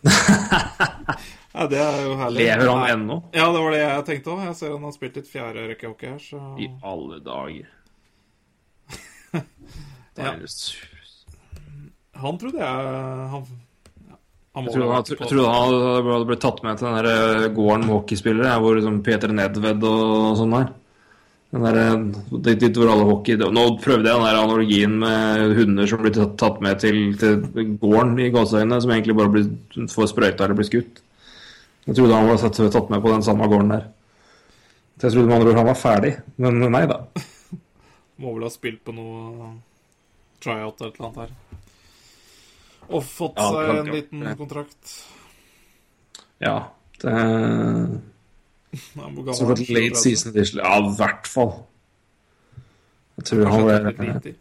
ja, 1.58 1.66
det 1.68 1.82
er 1.84 1.98
jo 2.06 2.14
herlig. 2.22 2.46
lever 2.46 2.72
han 2.72 2.86
ennå. 2.94 3.18
Ja, 3.36 3.50
det 3.52 3.66
var 3.66 3.76
det 3.76 3.82
jeg 3.82 4.06
tenkte 4.08 4.32
òg. 4.32 4.46
Jeg 4.48 4.56
ser 4.62 4.72
han 4.78 4.88
har 4.88 4.96
spilt 4.96 5.20
litt 5.20 5.28
fjerde 5.28 5.68
rekke 5.74 5.92
hockey 5.92 6.14
her, 6.14 6.24
så 6.24 6.40
I 6.64 6.72
alle 6.88 7.20
dager. 7.26 7.68
Ja. 10.18 10.32
Han 12.18 12.38
trodde 12.42 12.58
jeg 12.58 13.26
Han, 13.30 13.44
ja, 14.08 14.16
han 14.58 14.66
Jeg 14.66 14.74
trodde, 14.74 14.88
ha 14.90 14.96
han, 14.96 15.12
jeg 15.12 15.30
trodde 15.30 15.52
han 15.52 15.76
hadde 16.16 16.30
blitt 16.32 16.42
tatt 16.42 16.64
med 16.66 16.80
til 16.80 16.88
den 16.88 16.96
der 16.98 17.10
eh, 17.12 17.50
gården 17.54 17.86
med 17.86 17.94
hockeyspillere, 17.94 18.56
hvor 18.64 18.80
liksom 18.80 18.98
Peter 19.06 19.30
Nedved 19.38 19.86
og 19.86 20.32
sånn 20.40 20.56
der. 20.56 20.72
Den 21.52 21.64
der, 21.64 21.78
eh, 21.80 22.54
dit, 22.60 22.76
hvor 22.76 22.90
alle 22.92 23.06
hockey 23.08 23.38
Nå 23.40 23.64
prøvde 23.80 24.10
jeg 24.10 24.20
den 24.20 24.26
der 24.26 24.40
analogien 24.42 24.98
med 25.00 25.54
hunder 25.56 25.88
som 25.88 26.02
blir 26.04 26.16
tatt, 26.16 26.62
med 26.62 26.80
til, 26.84 26.98
til 27.20 27.38
gården 27.80 28.18
i 28.20 28.32
gåseøynene, 28.34 28.82
som 28.84 28.92
egentlig 28.92 29.16
bare 29.16 29.32
blir, 29.32 29.48
får 29.94 30.12
sprøyta 30.12 30.44
eller 30.44 30.60
blir 30.60 30.68
skutt. 30.68 31.00
Jeg 31.88 31.96
trodde 31.96 32.18
han 32.20 32.28
var 32.28 32.42
tatt 32.44 32.92
med 32.92 33.02
på 33.02 33.14
den 33.14 33.24
samme 33.24 33.48
gården 33.48 33.72
der. 33.78 33.88
Så 34.98 35.08
jeg 35.08 35.14
trodde 35.16 35.30
med 35.30 35.38
andre 35.38 35.54
ord 35.54 35.62
han 35.62 35.70
var 35.70 35.80
ferdig, 35.80 36.14
men 36.42 36.60
nei 36.74 36.84
da. 36.90 37.00
Må 38.22 38.34
vel 38.34 38.48
ha 38.48 38.52
spilt 38.52 38.82
på 38.84 38.96
noe 38.98 39.54
tryout 40.44 40.82
eller 40.82 40.92
et 40.92 41.00
eller 41.00 41.08
annet 41.08 41.22
her. 41.24 41.32
Og 42.88 43.04
fått 43.04 43.40
Ja, 43.40 43.48
seg 43.54 43.72
en 43.78 43.94
liten 43.94 44.28
kontrakt. 44.40 44.94
Ja. 46.44 46.58
Det, 47.02 47.14
Er 48.98 49.04
han? 49.08 49.16
late 49.18 49.96
37? 49.96 50.02
season 50.04 50.34
edition. 50.36 50.62
Ja, 50.64 50.78
i 50.82 50.94
hvert 51.00 51.30
fall. 51.32 51.54
Jeg 53.18 53.30
tror 53.32 53.50
han 53.52 53.66
ble 53.66 54.12
litt. 54.14 54.36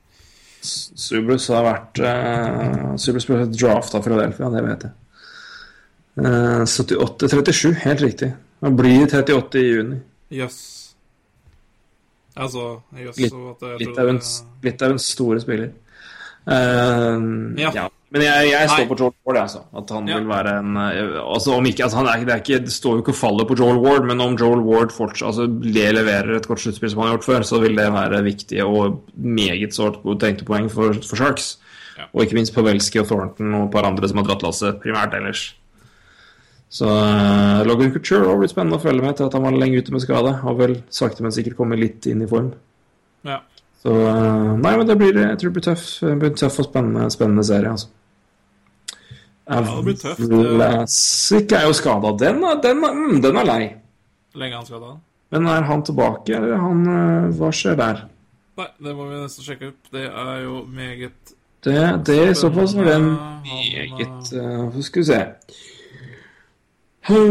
Subrus 0.67 1.47
har 1.53 1.63
vært 1.63 2.01
uh, 2.03 2.95
Subrus 2.99 3.27
ble 3.29 3.45
drafta 3.53 4.01
fra 4.01 4.05
Philadelphia, 4.09 4.49
det 4.53 4.63
vet 4.67 4.87
jeg. 4.89 4.95
Uh, 6.17 6.65
78-37, 6.65 7.75
helt 7.85 8.03
riktig. 8.03 8.31
Han 8.65 8.77
blir 8.77 9.05
38 9.07 9.61
i 9.61 9.67
juni. 9.69 9.99
Jøss. 10.33 10.59
Altså, 12.37 12.81
jøss 13.01 13.21
Yes, 13.21 14.33
Litauens 14.65 15.07
store 15.15 15.41
spiller. 15.41 15.71
Eh, 16.47 17.63
Ja. 17.63 17.71
ja. 17.75 17.89
Men 18.15 18.23
jeg, 18.23 18.51
jeg 18.53 18.69
står 18.71 18.79
Nei. 18.85 18.87
på 18.89 18.97
Joel 19.01 19.15
Ward, 19.27 19.37
altså. 19.41 19.61
At 19.77 19.91
han 19.91 20.07
Ja. 20.09 20.19
vil 20.21 20.29
være 20.31 20.53
en 20.61 20.77
eh, 20.79 21.17
altså 21.21 21.57
om 21.57 21.67
ikke, 21.67 21.83
altså 21.85 21.97
han 21.99 22.07
er, 22.07 22.25
det, 22.25 22.33
er 22.35 22.41
ikke, 22.45 22.61
det 22.65 22.73
står 22.73 22.95
jo 22.97 23.03
ikke 23.03 23.13
og 23.13 23.19
faller 23.19 23.49
på 23.51 23.57
Joel 23.59 23.81
Ward, 23.83 24.07
men 24.07 24.21
om 24.23 24.37
Joel 24.39 24.63
Ward 24.65 24.95
fortsatt 24.95 25.27
altså, 25.33 25.49
leverer 25.49 26.37
et 26.37 26.47
godt 26.47 26.63
sluttspill 26.63 26.91
som 26.93 27.03
han 27.03 27.11
har 27.11 27.17
gjort 27.19 27.29
før, 27.29 27.43
så 27.51 27.61
vil 27.61 27.75
det 27.77 27.89
være 27.93 28.23
viktige 28.25 28.65
og 28.65 29.03
meget 29.19 29.75
sårt 29.75 29.99
tenkte 30.23 30.47
poeng 30.47 30.71
for, 30.71 30.95
for 31.03 31.17
Sharks. 31.19 31.57
Ja. 31.99 32.07
Og 32.15 32.23
ikke 32.25 32.37
minst 32.39 32.55
Pavelski 32.55 33.01
og 33.03 33.09
Thornton 33.11 33.55
og 33.57 33.67
et 33.67 33.73
par 33.73 33.87
andre 33.89 34.09
som 34.09 34.19
har 34.23 34.27
dratt 34.29 34.43
lasset 34.47 34.79
primært 34.83 35.15
ellers. 35.17 35.55
Så 36.69 36.87
uh, 36.87 37.63
Logan 37.65 37.93
Couture 37.95 38.27
har 38.29 38.37
blitt 38.41 38.53
spennende 38.53 38.77
å 38.77 38.83
følge 38.83 39.03
med 39.05 39.17
til 39.17 39.27
at 39.29 39.33
han 39.37 39.45
var 39.47 39.55
lenge 39.57 39.79
ute 39.81 39.95
med 39.95 40.03
skade. 40.03 40.33
Har 40.43 40.57
vel 40.59 40.75
sakte, 40.93 41.23
men 41.25 41.33
sikkert 41.33 41.57
kommet 41.57 41.81
litt 41.81 42.07
inn 42.11 42.21
i 42.23 42.29
form. 42.29 42.51
Ja. 43.25 43.39
Så 43.87 43.93
eh, 44.09 44.53
Nei, 44.59 44.73
men 44.81 44.89
det 44.89 44.97
blir, 44.99 45.15
jeg 45.15 45.39
tror 45.39 45.53
det 45.53 45.57
blir 45.61 45.65
tøff, 45.69 45.85
det 46.03 46.17
blir 46.19 46.33
tøff 46.35 46.57
og 46.59 46.67
spennende, 46.67 47.07
spennende 47.15 47.45
serie, 47.47 47.71
altså. 47.71 47.93
det 49.47 49.83
blir 49.87 49.99
tøft. 50.01 50.25
Vlasic 50.33 51.55
er 51.55 51.69
jo 51.69 51.77
skada. 51.79 52.11
Den, 52.19 52.43
den, 52.65 52.83
mm, 52.83 53.21
den 53.23 53.39
er 53.39 53.47
lei. 53.47 53.61
Lenge 54.35 54.59
han 54.59 54.67
skada? 54.67 54.97
Men 55.31 55.47
er 55.53 55.69
han 55.71 55.85
tilbake, 55.87 56.35
eller 56.35 56.57
er 56.57 56.65
han 56.65 56.83
eh, 56.91 57.31
Hva 57.39 57.53
skjer 57.55 57.79
der? 57.79 58.03
Nei, 58.59 58.69
det 58.83 58.97
må 58.97 59.07
vi 59.07 59.21
nesten 59.21 59.47
sjekke 59.47 59.71
opp. 59.71 59.89
Det 59.95 60.07
er 60.09 60.37
jo 60.43 60.65
meget 60.73 61.35
Det, 61.67 61.79
det 62.07 62.19
i 62.31 62.35
så 62.39 62.51
fall 62.55 62.69
Han, 62.87 63.09
meget 63.47 64.33
eh, 64.35 64.67
uh, 64.67 64.83
skal 64.83 65.03
vi 65.03 65.07
se 65.13 65.23
Ja, 67.07 67.23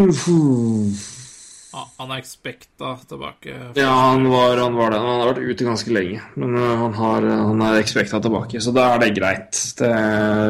han 1.98 2.12
er 2.12 2.20
expecta 2.22 2.94
tilbake. 3.10 3.54
Ja, 3.76 3.90
han 4.12 4.24
var, 4.32 4.58
han 4.62 4.76
var 4.78 4.92
det. 4.94 5.00
Han 5.04 5.20
har 5.22 5.30
vært 5.34 5.42
ute 5.50 5.66
ganske 5.68 5.92
lenge. 5.92 6.22
Men 6.40 6.56
uh, 6.56 6.76
han, 6.84 6.94
har, 6.98 7.28
han 7.50 7.62
er 7.68 7.80
expecta 7.82 8.20
tilbake, 8.24 8.62
så 8.64 8.72
da 8.76 8.86
er 8.94 9.02
det 9.04 9.10
greit. 9.18 9.60
Det, 9.80 9.90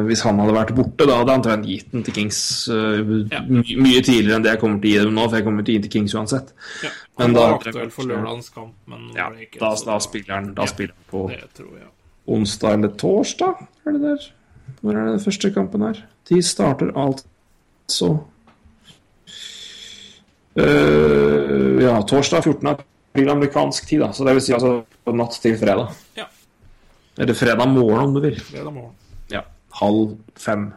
hvis 0.06 0.22
han 0.28 0.40
hadde 0.44 0.54
vært 0.58 0.74
borte, 0.78 1.08
da 1.10 1.18
hadde 1.22 1.34
han 1.36 1.42
antakeligvis 1.44 1.84
gitt 1.86 1.92
den 1.96 2.06
til 2.08 2.18
Kings 2.20 2.40
uh, 2.70 3.02
Ja. 3.32 3.42
my, 3.48 3.64
mye 3.82 4.04
tidligere 4.06 4.38
enn 4.40 4.46
det 4.46 4.54
jeg 4.56 4.62
kommer 4.62 4.80
til 4.84 4.92
å 4.92 4.94
gi 4.94 5.04
dem 5.10 5.18
nå, 5.18 5.28
for 5.30 5.40
jeg 5.40 5.48
kommer 5.50 5.66
til 5.66 5.72
å 5.72 5.76
gi 5.76 5.82
den 5.82 5.88
til 5.90 5.96
Kings 6.00 6.16
uansett. 6.20 6.54
Ja, 6.86 6.94
Men 7.18 7.26
han 7.26 7.36
da- 7.40 7.48
var 7.50 7.58
aktuell 7.60 7.92
for 7.96 8.12
lørdagens 8.12 8.50
kamp, 8.54 8.76
men 8.92 9.10
Ja, 9.18 9.30
ikke 9.48 9.60
da, 9.66 9.74
så 9.80 9.86
da 9.94 10.00
spiller 10.04 10.34
han 10.36 10.54
da 10.54 10.66
Ja. 10.68 10.74
spiller 10.76 10.94
han 10.94 11.10
på 11.12 11.26
tror 11.58 11.92
onsdag 12.26 12.74
eller 12.80 12.90
torsdag, 12.98 13.68
er 13.86 13.92
det 13.94 14.02
der? 14.02 14.24
Hvor 14.82 14.96
er 14.98 15.04
det 15.06 15.12
den 15.18 15.26
første 15.26 15.52
kampen 15.54 15.82
her? 15.86 16.00
De 16.30 16.40
starter 16.42 16.90
altså 16.98 18.08
øh, 20.58 21.82
Ja, 21.84 21.96
torsdag 22.08 22.44
14. 22.44 22.68
april 22.76 23.30
amerikansk 23.30 23.88
tid, 23.90 24.00
da. 24.04 24.12
Så 24.14 24.26
det 24.28 24.34
vil 24.38 24.44
si 24.46 24.54
altså 24.56 24.86
natt 25.16 25.38
til 25.44 25.58
fredag. 25.60 25.92
Ja. 26.18 26.26
Eller 27.18 27.34
fredag 27.38 27.68
morgen, 27.72 28.00
om 28.10 28.14
du 28.16 28.22
vil. 28.24 28.40
Fredag 28.42 28.74
morgen. 28.74 28.96
Ja. 29.32 29.44
Halv 29.80 30.18
fem. 30.40 30.70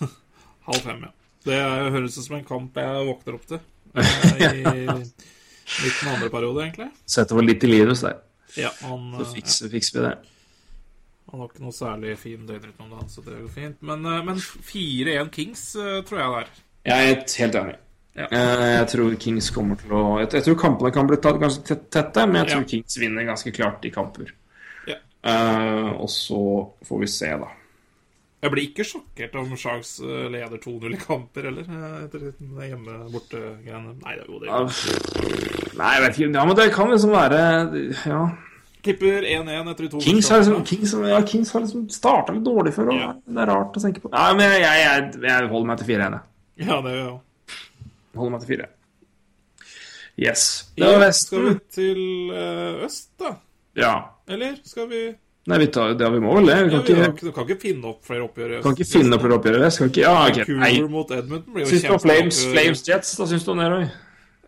Halv 0.68 0.80
fem, 0.84 1.04
ja. 1.06 1.12
Det 1.44 1.56
høres 1.94 2.18
ut 2.18 2.26
som 2.26 2.36
en 2.36 2.44
kamp 2.44 2.76
jeg 2.76 3.06
våkner 3.08 3.38
opp 3.38 3.46
til. 3.48 3.60
I 4.00 4.88
midten 5.84 6.08
av 6.08 6.14
andre 6.16 6.28
periode, 6.32 6.64
egentlig. 6.66 6.90
Setter 7.08 7.38
vel 7.38 7.48
litt 7.48 7.64
i 7.64 7.70
livet 7.70 8.02
der. 8.04 8.18
Ja, 8.58 8.72
han, 8.82 9.12
Så 9.16 9.28
fikser, 9.30 9.70
fikser, 9.70 9.70
fikser 9.76 9.96
vi 10.00 10.04
det. 10.08 10.14
han 11.30 11.40
har 11.40 11.48
ikke 11.52 11.62
noe 11.62 11.76
særlig 11.76 12.16
fin 12.18 12.42
døgnrytme 12.48 12.84
om 12.84 12.90
dagen, 12.96 13.08
så 13.12 13.22
det 13.22 13.36
går 13.38 13.52
fint. 13.54 13.76
Men, 13.86 14.04
eh, 14.10 14.24
men 14.26 14.40
4-1 14.42 15.30
Kings 15.36 15.62
eh, 15.78 16.00
tror 16.08 16.18
jeg 16.20 16.32
det 16.34 16.40
er. 16.42 16.50
Jeg 16.90 17.12
er 17.14 17.24
helt 17.44 17.58
enig. 17.62 17.76
Ja. 18.18 18.26
Eh, 18.26 18.78
Jeg 18.80 18.88
tror 18.90 19.14
Kings 19.22 19.50
kommer 19.54 19.76
til 19.78 19.92
å 19.94 20.18
Jeg, 20.20 20.42
tror 20.44 20.56
kampene 20.58 20.90
kan 20.92 21.06
bli 21.06 21.16
tatt 21.22 21.38
ganske 21.40 21.62
tett- 21.64 21.86
tette, 21.94 22.26
men 22.26 22.40
jeg 22.44 22.48
tror 22.54 22.64
Ja. 22.64 22.68
Kings 22.72 22.96
vinner 22.98 23.24
ganske 23.28 23.52
klart 23.54 23.84
i 23.86 23.90
kamper. 23.94 24.32
Ja. 24.90 24.96
Uh, 25.24 25.92
og 26.02 26.08
så 26.10 26.40
får 26.88 27.00
vi 27.00 27.06
se, 27.06 27.26
da. 27.38 27.48
Jeg 28.42 28.50
blir 28.54 28.62
ikke 28.70 28.84
sjokkert 28.88 29.34
om 29.36 29.50
Sharks 29.56 29.98
eh, 30.00 30.28
leder 30.32 30.56
2-0 30.58 30.94
i 30.94 30.96
kamper, 30.96 31.44
eller? 31.50 31.66
Etter 32.06 32.30
hjemme-borte-greiene. 32.40 33.94
Nei, 34.00 34.14
det 34.16 34.22
er 34.24 34.30
jo 34.32 34.38
det. 34.40 35.74
Nei, 35.76 35.90
jeg 35.94 36.04
vet 36.06 36.18
ikke. 36.18 36.30
Ja, 36.34 36.44
men 36.48 36.56
det 36.56 36.70
kan 36.74 36.88
liksom 36.90 37.12
være 37.12 37.40
Ja. 38.06 38.22
Tipper 38.82 39.26
1-1 39.28 39.68
etter 39.70 39.84
de 39.84 39.88
to 39.92 40.00
Kings 40.00 40.28
har 40.32 40.38
liksom. 40.40 40.64
Kings, 40.64 40.94
ja, 41.04 41.20
Kings 41.28 41.50
har 41.52 41.60
liksom 41.66 41.82
starta 41.92 42.32
litt 42.32 42.44
dårlig 42.46 42.72
før, 42.72 42.88
og 42.94 43.20
det 43.28 43.42
er 43.42 43.50
rart 43.52 43.76
å 43.76 43.82
tenke 43.84 44.00
på. 44.00 44.08
Nei, 44.14 44.30
men 44.38 44.54
jeg, 44.54 44.62
jeg, 44.64 44.86
jeg, 44.88 45.22
jeg 45.28 45.48
holder 45.52 45.66
meg 45.68 45.78
til 45.82 45.86
4-1. 45.92 46.16
jeg. 46.16 46.66
Ja, 46.66 46.80
det 46.80 46.94
gjør 46.94 47.02
jeg 47.04 47.10
òg. 47.12 47.20
Holder 48.16 48.32
meg 48.34 48.44
til 48.44 48.54
4. 48.56 48.68
Yes. 50.20 50.44
Det 50.76 50.88
var 51.00 51.10
Skal 51.16 51.44
vi 51.46 51.52
til 51.72 52.00
eh, 52.34 52.84
øst, 52.84 53.10
da? 53.20 53.34
Ja. 53.78 53.92
Eller 54.28 54.56
skal 54.66 54.88
vi 54.90 55.02
Nei, 55.48 55.56
vi, 55.62 55.66
tar, 55.72 55.94
ja, 55.96 56.08
vi 56.12 56.18
må 56.20 56.34
vel 56.36 56.50
det. 56.50 56.56
Vi 56.66 56.74
Ja, 56.74 56.80
kan 56.84 56.96
vi 56.98 57.06
ikke, 57.08 57.32
kan 57.34 57.46
ikke 57.48 57.62
finne 57.62 57.88
opp 57.88 58.02
flere 58.06 58.26
oppgjør. 58.26 58.50
i 58.50 58.56
øst. 58.58 58.62
kan 58.66 58.74
ikke 58.76 58.88
finne 58.90 59.16
opp 59.16 59.22
flere 59.24 59.38
oppgjør. 59.38 59.62
Øst 59.66 59.78
Kan 59.80 59.88
ikke 59.88 60.02
Ja, 60.04 60.16
okay. 60.28 60.44
Nei. 60.52 60.58
Vancouver 60.74 60.90
mot 60.92 61.14
Edmonton 61.16 61.54
blir 61.54 61.64
jo 61.64 61.70
Syns 61.70 61.86
du 61.86 61.92
om 61.94 62.02
Flames. 62.04 62.40
Flames 62.52 62.82
Jets? 62.88 63.14
Da 63.16 63.26
syns 63.30 63.46
du 63.46 63.50
om 63.54 63.62
det, 63.62 63.70
Roy? 63.72 63.86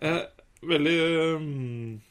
Eh, 0.02 0.20
veldig 0.74 0.98
um, 1.38 2.02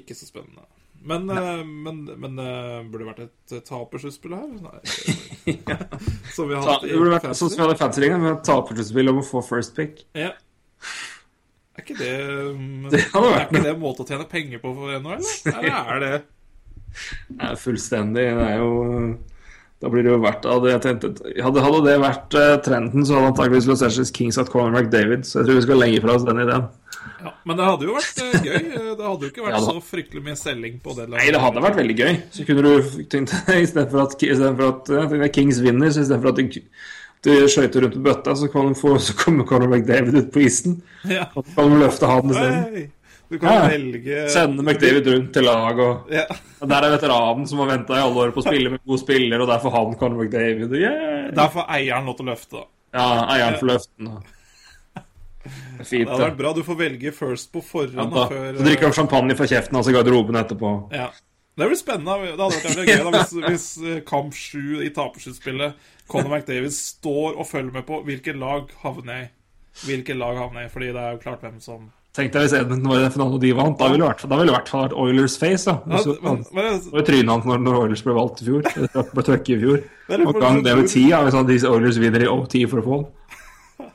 Ikke 0.00 0.16
så 0.18 0.26
spennende. 0.26 0.66
Men, 1.08 1.30
uh, 1.30 1.62
men, 1.64 2.02
men 2.18 2.34
det 2.40 2.50
burde 2.90 3.06
vært 3.06 3.20
et 3.28 3.62
tapersutspill 3.68 4.34
her? 4.34 4.48
Nei. 4.66 4.80
Som 6.34 6.48
vi 6.50 6.58
har 6.58 6.64
Ta, 6.66 6.74
hatt 6.74 6.84
i 6.88 6.90
Fantasy. 6.98 7.38
sånn 7.38 7.52
som 7.52 7.54
vi 7.54 7.62
hadde 7.62 7.76
i 7.76 7.80
Fantasy-ligaen, 7.84 8.24
med 8.26 8.42
tapersutspill 8.44 9.12
om 9.14 9.20
å 9.22 9.24
få 9.24 9.44
first 9.46 9.76
pick. 9.78 10.02
Ja. 10.18 10.32
Er 11.78 11.84
ikke 11.84 11.98
det 11.98 12.12
um, 12.50 12.88
Det 12.92 13.04
hadde 13.12 13.30
vært 13.30 13.38
Er 13.38 13.46
ikke 13.52 13.64
det 13.68 13.74
en 13.76 13.82
måte 13.82 14.04
å 14.04 14.08
tjene 14.08 14.28
penger 14.30 14.62
på 14.62 14.74
for 14.74 14.92
NHL, 14.96 15.14
eller? 15.18 15.54
Eller 15.54 15.78
er 15.78 16.04
det 16.04 16.12
Nei, 17.38 17.50
fullstendig. 17.60 18.24
Det 18.34 18.46
er 18.48 18.56
jo 18.62 18.70
Da 19.78 19.90
blir 19.92 20.02
det 20.06 20.10
jo 20.10 20.18
verdt 20.24 20.46
det. 20.48 20.72
jeg 20.72 20.82
tenkte, 20.82 21.10
hadde, 21.44 21.62
hadde 21.62 21.82
det 21.86 21.96
vært 22.02 22.34
eh, 22.40 22.54
trenden, 22.66 23.04
så 23.06 23.14
hadde 23.18 23.28
antakeligvis 23.30 23.68
Los 23.70 23.84
Angeles 23.86 24.10
Kings 24.16 24.38
hatt 24.40 24.50
Conor 24.50 24.74
McDavid. 24.74 25.22
Så 25.28 25.38
jeg 25.38 25.46
tror 25.50 25.60
vi 25.60 25.66
skal 25.68 25.82
legge 25.84 26.00
fra 26.02 26.16
oss 26.18 26.26
den 26.26 26.40
ideen. 26.42 26.64
ja, 27.22 27.34
Men 27.46 27.60
det 27.60 27.68
hadde 27.68 27.86
jo 27.86 27.94
vært 27.94 28.22
eh, 28.24 28.48
gøy. 28.48 28.58
Det 28.98 29.06
hadde 29.06 29.28
jo 29.28 29.30
ikke 29.30 29.44
vært 29.44 29.54
Ja, 29.54 29.62
så 29.68 29.84
fryktelig 29.92 30.24
mye 30.26 30.38
selging 30.40 30.80
på 30.82 30.96
det 30.98 31.06
Nei, 31.12 31.28
det 31.30 31.44
hadde 31.44 31.62
vært 31.62 31.78
veldig 31.78 31.98
gøy. 32.00 32.18
Så 32.34 32.48
kunne 32.48 32.64
du 32.66 32.90
tenkt 33.14 33.36
istedenfor 33.54 34.02
at, 34.08 34.18
i 34.26 34.32
for 34.40 35.28
at 35.28 35.36
Kings 35.36 35.62
vinner, 35.62 35.92
så 35.94 36.02
istedenfor 36.02 36.32
at 36.32 36.42
du, 37.24 37.32
skøyter 37.50 37.82
rundt 37.84 37.96
i 37.98 38.04
bøtta, 38.04 38.34
så, 38.38 38.48
kan 38.52 38.68
du 38.70 38.78
få, 38.78 38.94
så 39.02 39.14
kommer 39.18 39.44
Conor 39.48 39.68
McDavid 39.68 40.14
ut 40.20 40.30
på 40.34 40.44
isen. 40.46 40.78
Ja. 41.08 41.26
Og 41.34 41.44
så 41.44 41.54
kan 41.56 41.74
du 41.74 41.80
løfte 41.82 42.06
han 42.10 42.30
isteden. 42.30 42.88
Du 43.28 43.36
kan 43.38 43.52
Ja. 43.52 43.66
velge 43.68 44.22
Sende 44.32 44.62
McDavid 44.64 45.06
rundt 45.12 45.32
til 45.36 45.44
lag 45.44 45.78
og 45.84 46.06
ja. 46.10 46.22
Der 46.64 46.86
er 46.86 46.94
veteranen 46.94 47.44
som 47.46 47.58
har 47.60 47.66
venta 47.74 47.92
i 47.98 48.00
alle 48.00 48.22
år 48.24 48.32
på 48.32 48.40
å 48.40 48.46
spille 48.46 48.70
med 48.72 48.80
god 48.86 49.02
spiller, 49.02 49.42
og 49.44 49.48
derfor 49.50 49.74
han 49.74 49.94
Conor 50.00 50.22
McDavid. 50.24 50.72
Yeah. 50.72 51.30
Derfor 51.36 51.68
eieren 51.68 52.08
lov 52.08 52.16
til 52.16 52.24
å 52.26 52.30
løfte, 52.32 52.56
da. 52.56 52.64
Ja, 52.96 53.08
eieren 53.34 53.58
for 53.60 53.68
løften. 53.74 54.12
Fint, 55.78 56.08
Det 56.08 56.08
hadde 56.08 56.24
vært 56.24 56.38
bra. 56.40 56.52
Du 56.56 56.62
får 56.66 56.76
velge 56.78 57.12
first 57.14 57.52
på 57.52 57.62
forhånd. 57.64 58.16
Ja, 58.16 58.26
før, 58.28 58.56
Så 58.58 58.64
drikker 58.66 58.88
han 58.88 58.96
champagne 58.96 59.36
fra 59.38 59.46
kjeften 59.46 59.78
hans 59.78 59.88
i 59.88 59.94
garderoben 59.94 60.36
etterpå. 60.40 60.72
Ja. 60.92 61.10
Det 61.58 61.66
blir 61.66 61.78
spennende. 61.78 62.32
Det 62.38 62.38
hadde 62.38 62.58
vært 62.62 62.88
gøy 62.92 63.00
da, 63.02 63.12
hvis, 63.16 63.32
hvis 63.48 63.68
eh, 63.82 64.00
kamp 64.06 64.36
7 64.38 64.84
i 64.86 64.90
tapersluttspillet 64.94 65.88
Conor 66.08 66.30
McDavid 66.36 66.72
står 66.72 67.34
og 67.36 67.46
følger 67.48 67.74
med 67.74 67.86
på 67.88 68.00
hvilket 68.06 68.38
lag 68.38 68.70
havner 68.84 69.22
jeg. 69.22 69.30
Hvilket 69.84 70.18
lag 70.18 70.38
havner 70.38 70.64
jeg 70.64 70.70
i, 70.70 70.74
fordi 70.74 70.90
det 70.94 71.02
er 71.02 71.16
jo 71.16 71.22
klart 71.22 71.42
hvem 71.44 71.58
som 71.62 71.88
Tenk 72.18 72.32
deg 72.34 72.46
hvis 72.48 72.54
Edmundton 72.56 72.90
var 72.90 72.98
i 72.98 73.02
den 73.04 73.12
finalen 73.14 73.36
og 73.36 73.42
de 73.44 73.50
vant. 73.54 73.78
Da 73.78 73.90
ville 73.92 74.08
det 74.08 74.48
i 74.48 74.54
hvert 74.56 74.70
fall 74.72 74.80
vært 74.86 74.94
Oilers 74.98 75.36
face. 75.38 75.68
da. 75.68 75.76
ja, 75.92 76.14
men, 76.24 76.40
men, 76.56 76.80
det 76.82 76.96
var 76.96 77.04
trynet 77.06 77.30
hans 77.30 77.46
når, 77.46 77.60
når 77.62 77.76
Oilers 77.82 78.02
ble 78.06 78.16
valgt 78.16 78.42
i 78.42 78.48
fjor. 78.48 78.66
På 79.12 79.24
trøkket 79.28 79.52
i 79.54 79.58
fjor. 79.60 79.84
Og 80.24 80.40
gang 80.40 80.58
det 80.66 80.74
med 80.80 80.90
ti, 80.90 81.04
ja, 81.12 81.20
hvis 81.22 81.36
han- 81.38 81.46
disse 81.46 81.70
Oilers 81.70 82.00
vinner 82.02 82.24
i 82.24 82.30
OT 82.32 82.56
for 82.72 82.82
å 82.82 82.86
få 82.88 82.98
den. 83.04 83.92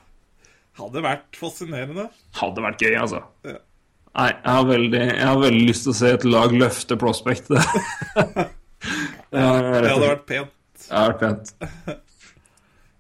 hadde 0.80 1.04
vært 1.04 1.42
fascinerende. 1.42 2.08
Hadde 2.40 2.64
vært 2.64 2.86
gøy, 2.86 2.96
altså. 3.02 3.24
Ja. 3.50 3.58
Nei, 4.14 4.30
jeg 4.30 4.54
har, 4.54 4.66
veldig, 4.70 5.00
jeg 5.10 5.26
har 5.26 5.40
veldig 5.42 5.68
lyst 5.72 5.88
til 5.88 5.94
å 5.94 5.98
se 5.98 6.10
et 6.14 6.26
lag 6.30 6.52
løfte 6.54 6.98
Prospect. 7.02 7.48
det 9.34 9.42
hadde 9.42 10.02
vært 10.04 10.28
pent. 10.30 10.52
Det 10.84 10.92
hadde 10.94 11.08
vært 11.08 11.22
pent. 11.24 11.54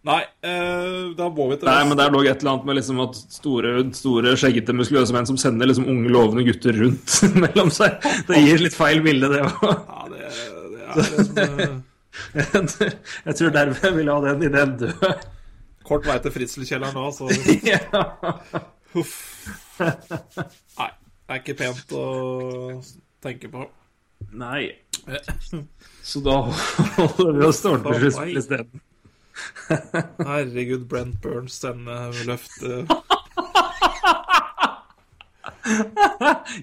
Nei, 0.04 0.20
eh, 0.44 1.12
da 1.16 1.30
må 1.32 1.46
vi 1.48 1.56
til 1.62 1.70
Nei, 1.70 1.84
men 1.88 1.96
det 1.96 2.04
er 2.04 2.12
nok 2.12 2.26
et 2.28 2.42
eller 2.42 2.52
annet 2.52 2.66
med 2.68 2.76
liksom 2.76 2.98
at 3.06 3.20
store, 3.32 3.70
store 3.96 4.34
skjeggete, 4.42 4.76
muskuløse 4.76 5.16
menn 5.16 5.30
som 5.30 5.38
sender 5.40 5.70
liksom 5.70 5.86
unge, 5.94 6.10
lovende 6.12 6.44
gutter 6.50 6.76
rundt 6.76 7.14
mellom 7.46 7.70
seg. 7.72 8.02
Det 8.28 8.42
gir 8.42 8.66
litt 8.66 8.76
feil 8.76 9.00
bilde, 9.06 9.30
det 9.32 9.46
òg. 9.46 9.62
Ja, 9.70 10.02
det, 10.10 10.26
det 10.74 10.82
er 10.90 10.98
liksom, 11.14 11.38
eh, 12.42 12.98
Jeg 13.30 13.38
tror 13.40 13.56
derfor 13.56 13.88
jeg 13.88 13.98
vil 14.02 14.12
ha 14.12 14.18
den 14.26 14.44
ideen 14.50 14.76
død. 14.82 15.08
kort 15.88 16.10
vei 16.10 16.18
til 16.26 16.36
fritselkjelleren 16.36 17.00
nå, 17.00 17.06
så. 17.16 17.32
Huff. 18.98 19.16
Nei, 19.80 20.92
er 21.34 21.42
ikke 21.42 21.58
pent 21.60 21.94
å 21.98 22.06
tenke 23.24 23.52
på. 23.52 23.68
Nei. 24.40 24.72
Så 26.10 26.22
da 26.24 26.40
holder 26.46 27.40
vi 27.40 27.46
oss 27.48 27.62
til 27.64 27.76
ordentlig 27.76 28.38
isteden. 28.40 28.84
Herregud, 30.22 30.86
Brent 30.88 31.18
Burns, 31.24 31.58
denne 31.64 31.96
løftet 32.28 32.92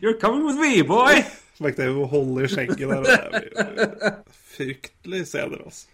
You're 0.00 0.14
coming 0.20 0.44
with 0.46 0.58
me, 0.60 0.82
boy! 0.82 1.24
McDavid 1.60 1.96
må 1.96 2.06
holde 2.08 2.44
i 2.46 2.50
skjegget 2.50 2.88
der. 2.88 3.02
Det 3.04 4.06
er 4.08 4.20
fryktelig 4.54 5.24
scener, 5.28 5.64
altså. 5.66 5.88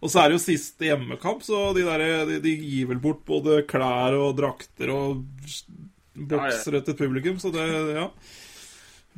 Og 0.00 0.08
så 0.08 0.22
er 0.22 0.30
det 0.30 0.38
jo 0.38 0.42
siste 0.46 0.86
hjemmekamp, 0.88 1.42
så 1.44 1.74
de, 1.76 1.82
der, 1.84 2.04
de, 2.28 2.38
de 2.40 2.54
gir 2.56 2.88
vel 2.88 3.00
bort 3.02 3.20
både 3.28 3.58
klær 3.68 4.16
og 4.16 4.38
drakter 4.38 4.92
og 4.94 5.26
boksere 6.14 6.80
til 6.84 6.96
publikum, 6.98 7.38
så 7.42 7.52
det 7.54 7.66
Ja. 7.96 8.08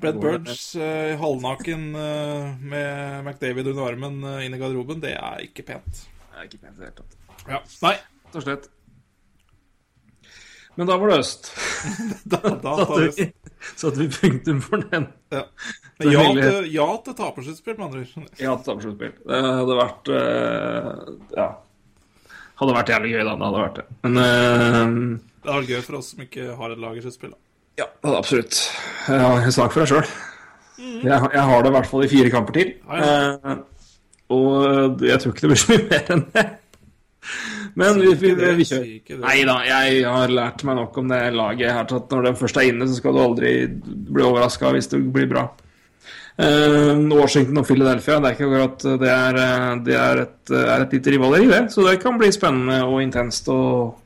Brett 0.00 0.16
Burge 0.20 0.54
eh, 0.80 1.18
halvnaken 1.20 1.82
eh, 1.94 2.46
med 2.64 3.24
McDavid 3.26 3.66
under 3.74 3.90
armen 3.90 4.22
eh, 4.24 4.46
inn 4.46 4.54
i 4.56 4.60
garderoben, 4.60 5.02
det 5.02 5.12
er 5.18 5.42
ikke 5.44 5.66
pent. 5.68 6.06
Det 6.32 6.38
er 6.40 6.46
ikke 6.48 6.62
pent 6.62 6.78
i 6.78 6.80
det 6.80 6.86
hele 6.88 6.96
tatt. 7.02 7.18
Ja. 7.48 7.58
Nei, 7.84 7.98
Rett 8.24 8.38
og 8.40 8.46
slett. 8.46 8.68
Men 10.80 10.88
da 10.88 10.96
var 10.96 11.12
det 11.12 11.18
øst. 11.20 11.50
da, 12.32 12.38
da 12.40 12.72
tar 12.88 13.10
Satte 13.76 13.98
vi 14.00 14.06
punktum 14.08 14.62
for 14.64 14.80
den. 14.88 15.10
ja. 15.34 15.44
Til, 16.02 16.72
ja 16.72 16.86
til 17.04 17.14
tapersluttspill, 17.14 17.76
med 17.78 17.84
andre 17.84 18.00
ord. 18.02 18.30
Ja, 18.40 18.56
tapersluttspill. 18.56 19.12
Det 19.28 19.42
hadde 19.44 19.76
vært 19.78 20.08
Ja. 21.36 21.44
Hadde 22.58 22.74
vært 22.74 22.90
jævlig 22.90 23.12
gøy, 23.12 23.20
da. 23.28 23.36
Det 23.36 23.46
hadde 23.46 23.60
vært 23.60 23.78
det. 23.78 23.84
Men 24.02 24.96
Det 25.42 25.50
hadde 25.50 25.62
vært 25.64 25.72
gøy 25.74 25.86
for 25.88 25.98
oss 25.98 26.12
som 26.12 26.22
ikke 26.22 26.52
har 26.58 26.74
et 26.74 26.82
lag 26.82 26.98
i 26.98 27.02
sluttspill. 27.02 27.34
ja, 27.80 27.88
absolutt. 28.06 28.54
Sak 28.54 29.72
for 29.74 29.82
deg 29.82 29.90
sjøl. 29.90 30.10
Jeg, 30.82 31.18
jeg 31.34 31.44
har 31.48 31.62
det 31.62 31.70
i 31.70 31.74
hvert 31.76 31.88
fall 31.90 32.04
i 32.06 32.10
fire 32.10 32.32
kamper 32.32 32.58
til. 32.58 32.74
Ja, 32.88 33.12
Eh, 33.42 33.60
og 34.32 35.02
jeg 35.04 35.20
tror 35.20 35.34
ikke 35.34 35.44
det 35.44 35.48
blir 35.50 35.60
så 35.60 35.74
mye 35.74 35.86
mer 35.90 36.12
enn 36.14 36.22
det. 36.32 36.44
Men 37.78 37.98
vi, 38.00 38.12
vi, 38.20 38.30
vi, 38.58 38.64
kjører. 38.68 39.18
Nei 39.22 39.34
da, 39.48 39.56
jeg 39.66 40.04
har 40.08 40.32
lært 40.32 40.64
meg 40.68 40.78
nok 40.78 40.96
om 41.02 41.10
det 41.12 41.20
laget 41.36 41.66
jeg 41.66 41.76
har 41.76 41.88
tatt. 41.90 42.10
når 42.12 42.28
den 42.28 42.38
først 42.40 42.60
er 42.60 42.68
inne, 42.70 42.88
så 42.88 42.96
skal 42.96 43.16
du 43.16 43.20
aldri 43.22 43.52
bli 43.68 44.24
overraska 44.24 44.72
hvis 44.72 44.90
det 44.92 45.02
blir 45.12 45.28
bra. 45.30 45.46
Eh, 46.40 46.96
Washington 47.12 47.60
og 47.60 47.68
Philadelphia, 47.68 48.18
det 48.20 48.30
er 48.30 48.36
ikke 48.38 48.46
akkurat 48.48 48.84
Det 49.02 49.10
er, 49.12 49.38
eh, 49.42 49.66
det 49.84 49.96
er, 50.00 50.22
et, 50.24 50.54
er 50.62 50.86
et 50.86 50.96
lite 50.96 51.14
rivaleri, 51.14 51.50
det. 51.52 51.62
Så 51.74 51.84
det 51.86 51.98
kan 52.02 52.16
bli 52.20 52.32
spennende 52.32 52.82
og 52.88 53.02
intenst. 53.04 53.52
og 53.52 54.01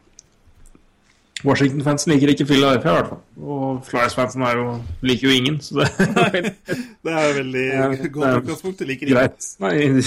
Washington-fansen 1.44 2.12
liker 2.14 2.32
ikke 2.32 2.46
Philadelphia, 2.48 2.90
i 2.90 2.94
hvert 2.96 3.08
fall. 3.10 3.22
Og 3.44 3.80
Flyers-fansen 3.84 4.42
er 4.46 4.60
liker 5.04 5.28
jo 5.28 5.34
ingen, 5.36 5.58
så 5.60 5.82
det 5.84 5.90
Det 7.04 7.12
er 7.12 7.34
veldig 7.36 7.64
Ja, 7.66 7.88
godt 8.08 8.42
utgangspunkt. 8.42 8.78
Du 8.80 8.88
liker 8.88 9.06
ingen. 9.06 9.18
greit. 9.18 9.50
Nei, 9.60 10.00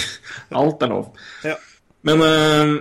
alt 0.58 0.82
er 0.84 0.92
lov. 0.92 1.12
Ja. 1.46 1.54
Men 2.08 2.24
uh, 2.26 2.74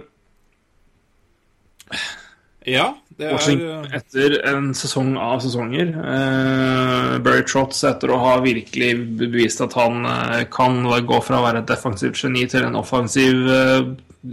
ja, 2.69 2.89
det 3.19 3.27
er 3.27 3.33
Washington 3.35 3.87
eh, 3.87 3.95
etter 3.99 4.35
en 4.51 4.73
sesong 4.77 5.15
av 5.21 5.41
sesonger 5.43 5.93
uh, 5.97 7.15
Barry 7.25 7.45
Trotz 7.49 7.81
etter 7.89 8.13
å 8.13 8.19
ha 8.23 8.35
virkelig 8.45 8.91
bevist 9.21 9.63
at 9.65 9.75
han 9.79 10.05
uh, 10.07 10.43
kan 10.53 10.83
gå 10.85 11.21
fra 11.25 11.41
å 11.41 11.47
være 11.47 11.63
et 11.65 11.71
defensivt 11.71 12.21
geni 12.21 12.45
til 12.51 12.67
en 12.69 12.79
offensiv 12.79 13.49
uh, 13.49 13.89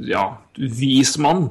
ja, 0.07 0.27
vis 0.55 1.15
mann. 1.21 1.49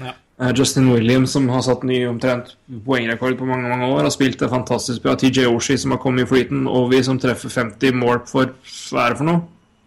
ja. 0.00 0.14
Eh, 0.40 0.50
Justin 0.58 0.88
Williams, 0.90 1.30
som 1.32 1.48
har 1.48 1.62
satt 1.62 1.84
ny 1.86 2.00
omtrent 2.10 2.56
poengrekord 2.86 3.36
på 3.38 3.46
mange 3.46 3.68
mange 3.70 3.86
år, 3.86 4.02
har 4.02 4.10
spilt 4.14 4.40
det 4.42 4.48
fantastisk 4.50 5.02
bra. 5.04 5.14
TJ 5.14 5.46
Oshie, 5.46 5.78
som 5.78 5.94
har 5.94 6.00
kommet 6.02 6.26
i 6.26 6.30
flyten. 6.30 6.64
Og 6.66 6.88
vi 6.90 7.02
som 7.06 7.18
treffer 7.22 7.52
50 7.54 7.94
mål 8.00 8.24
for 8.26 8.50
hva 8.90 9.04
er 9.06 9.14
det 9.14 9.20
for 9.20 9.28
noe? 9.30 9.44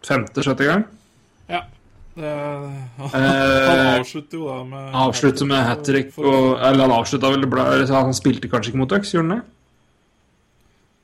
Femte-sjette 0.07 0.69
gang? 0.69 0.85
ja. 1.49 1.63
Det, 2.17 2.25
han 2.97 3.11
Eh, 3.13 3.99
avslutter 3.99 4.39
jo 4.39 4.47
da 4.49 4.63
med 4.65 4.95
Avslutter 4.97 5.45
med 5.45 5.59
hat 5.67 5.83
trick 5.85 6.15
og 6.17 6.55
Eller 6.65 6.87
han 6.87 6.93
avslutta 6.95 7.29
vel 7.29 7.45
bra, 7.45 7.67
Han 7.93 8.15
spilte 8.17 8.49
kanskje 8.49 8.71
ikke 8.71 8.79
mot 8.81 8.89
Ducks, 8.89 9.11
gjorde 9.13 9.27
han 9.27 9.35
det? 9.37 9.43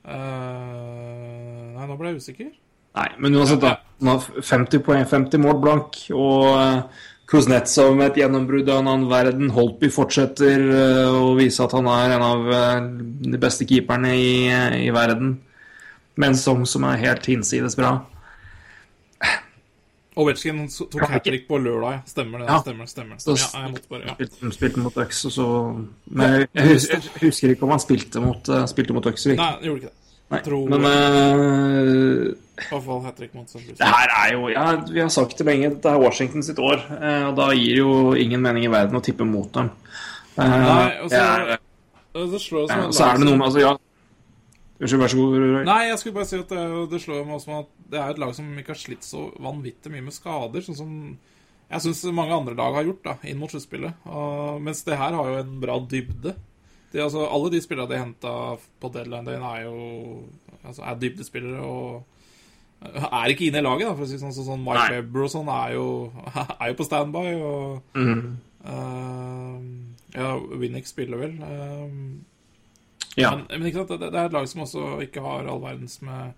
Uh, 0.10 1.70
Nei, 1.78 1.86
nå 1.86 1.98
ble 2.00 2.14
jeg 2.16 2.24
usikker. 2.24 2.50
Nei, 2.98 3.08
men 3.22 3.38
uansett, 3.38 3.62
da. 3.62 3.76
Han 4.02 4.10
har 4.16 4.26
50 4.42 4.82
poeng, 4.86 5.06
50 5.10 5.42
mål 5.44 5.62
blank. 5.62 6.00
Og 6.18 6.50
Kuznetsov 7.30 7.96
med 7.96 8.12
et 8.12 8.20
gjennombrudd 8.22 8.68
av 8.70 8.82
en 8.82 8.90
annen 8.92 9.10
verden. 9.10 9.52
Holtby 9.56 9.90
fortsetter 9.94 10.64
eh, 10.68 11.16
å 11.16 11.34
vise 11.38 11.64
at 11.64 11.74
han 11.74 11.88
er 11.90 12.18
en 12.18 12.26
av 12.26 12.50
eh, 12.52 12.82
de 13.32 13.40
beste 13.42 13.68
keeperne 13.70 14.12
i, 14.20 14.34
eh, 14.52 14.80
i 14.88 14.90
verden. 14.94 15.38
Med 16.20 16.30
en 16.30 16.38
sesong 16.38 16.68
som 16.70 16.86
er 16.90 17.00
helt 17.02 17.26
hinsides 17.32 17.78
bra. 17.80 17.96
Ovetsjkin 20.20 20.68
tok 20.70 21.08
hat 21.10 21.24
trick 21.26 21.48
på 21.48 21.58
lørdag. 21.58 22.04
Stemmer 22.12 22.44
det. 22.44 22.50
Ja. 22.52 22.60
Stemmer, 22.62 22.90
stemmer. 22.92 23.18
stemmer. 23.18 23.42
Ja, 23.42 23.64
jeg 23.64 23.72
måtte 23.74 23.90
bare, 23.90 24.04
ja. 24.06 24.14
Spilte, 24.20 24.52
spilte 24.60 24.84
mot 24.84 25.00
Ducks, 25.00 25.24
og 25.26 25.34
så 25.34 25.48
Men 26.06 26.36
jeg, 26.44 26.68
husker, 26.70 27.08
jeg 27.08 27.24
husker 27.24 27.54
ikke 27.56 27.66
om 27.66 27.74
han 27.74 27.82
spilte 27.82 28.22
mot, 28.22 28.52
uh, 28.52 28.66
spilte 28.70 28.94
mot 28.94 29.08
Ducks. 29.08 29.26
eller 29.26 29.40
ikke. 29.40 29.48
Nei, 29.48 29.68
gjorde 29.70 29.82
ikke 29.82 29.90
det. 29.90 30.03
Nei. 30.34 30.42
Tror- 30.46 30.70
Men 30.74 30.88
uh, 30.90 32.34
fall 32.84 33.02
det 33.10 33.88
her 33.90 34.12
er 34.14 34.34
jo 34.34 34.48
ja, 34.50 34.66
Vi 34.88 35.02
har 35.02 35.10
sagt 35.14 35.38
det 35.38 35.46
lenge, 35.48 35.70
det 35.84 35.90
er 35.90 36.00
Washington 36.02 36.44
sitt 36.46 36.60
år. 36.62 36.82
Uh, 36.90 37.30
og 37.32 37.38
da 37.40 37.50
gir 37.58 37.82
jo 37.84 37.94
ingen 38.18 38.42
mening 38.42 38.66
i 38.68 38.72
verden 38.74 38.98
å 38.98 39.04
tippe 39.04 39.26
mot 39.28 39.52
dem. 39.54 39.72
Nei, 40.38 41.00
og 41.04 41.10
så- 41.10 41.22
er- 41.22 41.60
Det 42.14 42.42
slår 42.42 42.64
oss 42.64 42.70
som 42.70 42.80
og 42.80 42.90
et 42.90 42.94
så 42.94 43.06
er 43.10 43.18
det 43.18 43.26
noe 43.26 43.38
med 43.38 43.48
Altså, 43.48 43.60
ja. 43.60 43.74
Unnskyld, 44.84 45.00
vær 45.02 45.08
så 45.14 45.18
god. 45.18 45.36
Roy. 45.38 45.64
Nei, 45.66 45.82
jeg 45.88 46.00
skulle 46.00 46.16
bare 46.18 46.26
si 46.28 46.38
at 46.38 46.50
det, 46.50 46.90
det 46.92 47.02
slår 47.02 47.26
meg 47.26 47.36
også 47.38 47.48
med 47.48 47.60
at 47.64 47.70
det 47.94 48.00
er 48.02 48.10
et 48.10 48.20
lag 48.20 48.34
som 48.36 48.58
ikke 48.58 48.74
har 48.74 48.80
slitt 48.82 49.06
så 49.06 49.22
vanvittig 49.40 49.92
mye 49.94 50.04
med 50.04 50.14
skader, 50.14 50.62
sånn 50.66 50.78
som 50.78 50.90
jeg 51.72 51.82
syns 51.86 52.04
mange 52.14 52.36
andre 52.36 52.56
lag 52.58 52.74
har 52.78 52.84
gjort 52.84 53.04
da, 53.06 53.14
inn 53.24 53.40
mot 53.40 53.50
sluttspillet. 53.50 53.94
Mens 54.62 54.84
det 54.84 54.98
her 55.00 55.16
har 55.18 55.30
jo 55.32 55.38
en 55.40 55.60
bra 55.62 55.80
dybde. 55.80 56.36
Det, 56.94 57.02
altså, 57.02 57.24
alle 57.26 57.50
de 57.50 57.60
spillerne 57.64 57.90
de 57.90 57.98
henta 58.00 58.32
på 58.80 58.90
deadline 58.94 59.26
day, 59.26 59.40
er 59.42 59.64
jo 59.66 60.24
altså, 60.64 60.84
er 60.86 61.00
dybdespillere 61.02 61.64
og 61.66 62.04
er 62.84 63.32
ikke 63.32 63.48
inne 63.48 63.62
i 63.62 63.66
laget, 63.66 63.88
da, 63.88 63.94
for 63.96 64.04
å 64.06 64.10
si 64.12 64.18
sånn. 64.22 64.34
Sånn 64.36 64.62
Mike 64.62 64.76
Nei. 64.78 64.98
Webber 65.00 65.24
og 65.26 65.32
sånn 65.32 65.50
er 65.50 65.74
jo, 65.78 65.86
er 66.60 66.70
jo 66.74 66.78
på 66.82 66.86
standby. 66.88 67.26
Og 67.40 67.98
Mhm. 67.98 68.38
uh, 68.68 69.58
Ja, 70.14 70.36
Winnick 70.38 70.86
spiller 70.88 71.18
vel. 71.24 71.34
Uh, 71.42 72.22
Ja. 73.18 73.32
men, 73.36 73.46
men 73.50 73.68
ikke 73.70 73.82
sant, 73.84 73.90
det, 74.02 74.12
det 74.14 74.20
er 74.20 74.26
et 74.30 74.34
lag 74.34 74.48
som 74.50 74.62
også 74.64 74.84
ikke 75.08 75.22
har 75.22 75.46
all 75.50 75.62
verdens 75.62 76.00
med 76.02 76.34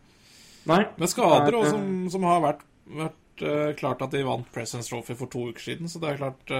med 0.65 1.07
skader, 1.11 1.55
og 1.55 1.67
som, 1.69 2.09
som 2.09 2.23
har 2.25 2.39
vært, 2.41 2.63
vært 2.89 3.43
uh, 3.45 3.73
klart 3.77 4.01
at 4.01 4.11
de 4.15 4.23
vant 4.25 4.47
Presence 4.55 4.89
Trophy 4.89 5.13
for 5.15 5.27
to 5.31 5.43
uker 5.51 5.61
siden, 5.61 5.87
så 5.91 5.99
det 6.01 6.09
er 6.13 6.17
klart 6.23 6.51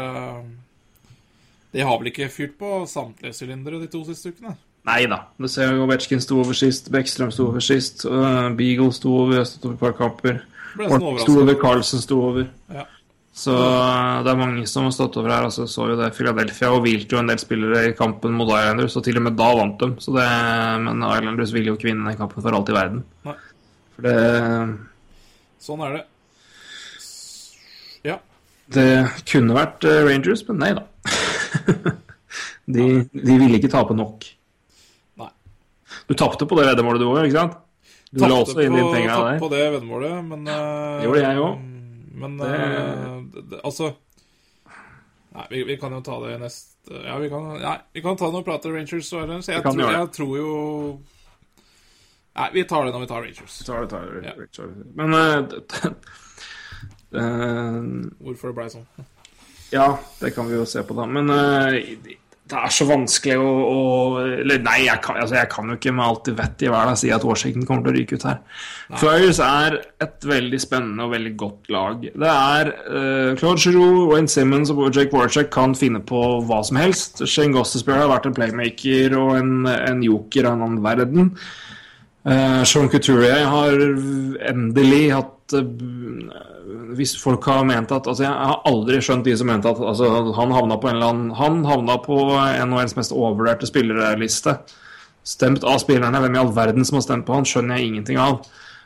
De 1.76 1.84
har 1.84 2.00
vel 2.00 2.08
ikke 2.14 2.32
fyrt 2.32 2.56
på 2.60 2.72
samtlige 2.88 3.36
sylindere 3.36 3.82
de 3.82 3.90
to 3.92 4.02
siste 4.08 4.32
ukene? 4.32 4.56
Nei 4.86 5.02
da. 5.10 5.26
Du 5.42 5.48
ser 5.52 5.74
jo 5.74 5.84
Ovetsjkin 5.84 6.22
sto 6.24 6.38
over 6.40 6.56
sist, 6.56 6.92
Bekkstrøm 6.94 7.32
sto 7.34 7.50
over 7.50 7.64
sist, 7.64 8.06
uh, 8.08 8.52
Beagle 8.56 8.94
sto 8.96 9.12
over, 9.26 9.40
jeg 9.42 9.50
stod 9.50 9.72
over 9.72 9.76
et 9.76 9.82
par 9.82 9.96
kamper. 9.98 10.44
Sto 10.76 11.40
over. 11.42 11.56
Carlsen 11.60 12.04
sto 12.04 12.20
over. 12.30 12.48
Ja. 12.72 12.86
Så 13.36 13.52
uh, 13.52 14.22
det 14.24 14.32
er 14.32 14.40
mange 14.40 14.64
som 14.72 14.88
har 14.88 14.94
stått 14.96 15.18
over 15.20 15.34
her. 15.34 15.50
Altså, 15.50 15.66
så 15.68 15.90
jo 15.90 15.98
det 16.00 16.14
Philadelphia 16.16 16.72
og 16.72 16.86
hvilte 16.86 17.18
jo 17.18 17.24
en 17.24 17.34
del 17.34 17.42
spillere 17.42 17.90
i 17.90 17.96
kampen 17.98 18.38
mot 18.38 18.48
Islanders, 18.48 18.96
og 18.96 19.04
til 19.08 19.20
og 19.20 19.26
med 19.28 19.36
da 19.40 19.52
vant 19.60 19.82
de. 19.82 19.92
Så 20.04 20.16
det, 20.16 20.30
men 20.86 21.04
Islanders 21.10 21.54
vil 21.56 21.72
jo 21.72 21.76
ikke 21.76 21.90
vinne 21.90 22.08
den 22.08 22.20
kampen 22.22 22.46
for 22.46 22.56
alt 22.56 22.72
i 22.72 22.78
verden. 22.78 23.04
Nei. 23.28 23.38
For 23.98 24.08
det, 24.08 24.18
Sånn 25.66 25.82
er 25.82 25.98
det. 25.98 26.04
Ja. 28.06 28.20
det 28.76 28.90
kunne 29.28 29.56
vært 29.58 29.88
uh, 29.88 30.04
Rangers, 30.06 30.46
men 30.48 30.62
nei 30.62 30.76
da. 30.78 30.86
de, 32.76 32.86
de 33.14 33.38
ville 33.40 33.58
ikke 33.60 33.72
tape 33.72 33.96
nok. 33.98 34.26
Nei. 35.22 35.30
Du 36.10 36.14
tapte 36.20 36.48
på 36.50 36.58
det 36.60 36.66
veddemålet 36.72 37.02
du 37.04 37.08
òg, 37.10 37.22
ikke 37.28 37.38
sant? 37.40 37.58
Du 38.16 38.22
la 38.24 38.36
også 38.40 38.62
inn 38.64 38.76
dine 38.78 38.92
penger 38.94 39.12
av 39.12 39.18
tapte 39.20 39.32
der. 39.34 39.40
på 39.44 39.50
det 39.52 39.64
veddemålet, 39.76 40.14
men 40.30 40.48
eh, 40.48 41.00
Det 41.02 41.08
gjorde 41.10 41.24
jeg 41.26 41.42
òg. 41.44 41.56
Men 42.16 42.38
Det- 42.40 42.48
uh, 42.48 43.18
det, 43.34 43.42
det, 43.52 43.60
altså 43.68 43.90
Nei, 45.36 45.46
vi, 45.52 45.64
vi 45.68 45.76
kan 45.82 45.92
jo 45.92 46.00
ta 46.00 46.16
det 46.24 46.38
neste 46.40 47.02
Ja, 47.04 47.18
vi 47.20 47.28
kan, 47.28 47.50
nei, 47.60 47.74
vi 47.92 48.02
kan 48.06 48.16
ta 48.16 48.30
noe 48.32 48.46
prat 48.48 48.64
om 48.70 48.72
Rangers 48.78 48.94
og 49.12 49.26
Islanders. 49.26 49.50
Jeg, 49.52 49.60
Vi 49.60 49.68
tror- 49.68 49.92
jeg 49.98 50.12
tror 50.16 50.38
jo 50.40 50.54
Nei, 52.36 52.48
vi 52.54 52.64
tar 52.68 52.86
det 52.88 52.94
når 52.96 53.04
vi 53.04 53.10
tar 53.12 53.22
Rangers. 53.26 53.58
Tar 53.68 53.82
det, 53.84 53.90
tar 53.90 54.08
det, 54.12 54.32
Ja. 54.32 54.34
Men 54.96 55.14
uh, 55.14 55.42
det- 55.50 55.96
Hvorfor 58.24 58.52
det 58.52 58.56
blei 58.58 58.70
sånn. 58.74 58.88
Ja, 59.74 59.96
det 60.22 60.36
kan 60.36 60.48
vi 60.50 60.60
jo 60.60 60.68
se 60.70 60.84
på, 60.86 60.96
da. 60.98 61.08
Men 61.10 61.32
uh, 61.32 62.16
det 62.46 62.58
er 62.62 62.74
så 62.74 62.86
vanskelig 62.86 63.40
å, 63.42 63.46
å 63.50 63.78
Eller 64.22 64.60
nei, 64.62 64.84
jeg 64.86 65.02
kan, 65.02 65.18
altså, 65.18 65.40
jeg 65.40 65.50
kan 65.50 65.70
jo 65.72 65.78
ikke 65.80 65.94
med 65.98 66.06
alt 66.06 66.30
i 66.30 66.36
vett 66.38 66.62
i 66.62 66.70
verden 66.70 67.00
si 67.00 67.10
at 67.14 67.26
Washington 67.26 67.66
kommer 67.66 67.88
til 67.88 67.94
å 67.94 67.96
ryke 67.96 68.20
ut 68.20 68.26
her. 68.30 68.38
Flyers 69.02 69.40
er 69.42 69.80
et 70.06 70.28
veldig 70.30 70.60
spennende 70.62 71.08
og 71.08 71.16
veldig 71.16 71.34
godt 71.42 71.72
lag. 71.74 72.06
Det 72.06 72.32
er 72.32 72.72
uh, 72.86 73.32
Claude 73.40 73.64
Giroux, 73.64 74.06
Wayne 74.12 74.30
Simmons 74.30 74.74
og 74.76 74.86
Jake 74.92 75.16
Warchek 75.16 75.50
kan 75.54 75.74
finne 75.78 76.04
på 76.06 76.22
hva 76.46 76.62
som 76.68 76.78
helst. 76.80 77.24
Shane 77.26 77.56
Gossespierre 77.56 78.06
har 78.06 78.14
vært 78.14 78.30
en 78.30 78.38
playmaker 78.38 79.18
og 79.18 79.38
en, 79.40 79.56
en 79.74 80.06
joker 80.06 80.46
av 80.46 80.60
en 80.60 80.68
annen 80.68 80.84
verden. 80.86 81.34
Uh, 82.26 82.62
Sean 82.66 82.90
Couturier 82.94 83.50
har 83.50 83.74
endelig 84.54 85.06
hatt 85.14 85.58
uh, 85.58 85.66
Hvis 86.98 87.16
folk 87.22 87.46
har 87.50 87.66
ment 87.68 87.92
at 87.96 88.08
altså 88.08 88.26
Jeg 88.26 88.34
har 88.34 88.62
aldri 88.70 89.00
skjønt 89.04 89.26
de 89.28 89.36
som 89.38 89.50
mente 89.50 89.70
at 89.72 89.80
altså, 89.82 90.10
han 90.38 90.54
havna 90.56 90.78
på 90.82 90.90
en 90.90 91.00
eller 91.00 91.14
annen 91.14 91.32
Han 91.40 91.64
havna 91.68 91.98
på 92.04 92.20
NHLs 92.68 92.96
mest 93.00 93.16
overvurderte 93.16 93.70
spillerliste. 93.70 94.58
Stemt 95.26 95.66
av 95.66 95.80
spillerne. 95.82 96.22
Hvem 96.22 96.38
i 96.38 96.42
all 96.44 96.54
verden 96.56 96.86
som 96.86 97.00
har 97.00 97.06
stemt 97.08 97.26
på 97.28 97.34
han, 97.34 97.48
skjønner 97.50 97.80
jeg 97.80 97.90
ingenting 97.90 98.22
av. 98.22 98.46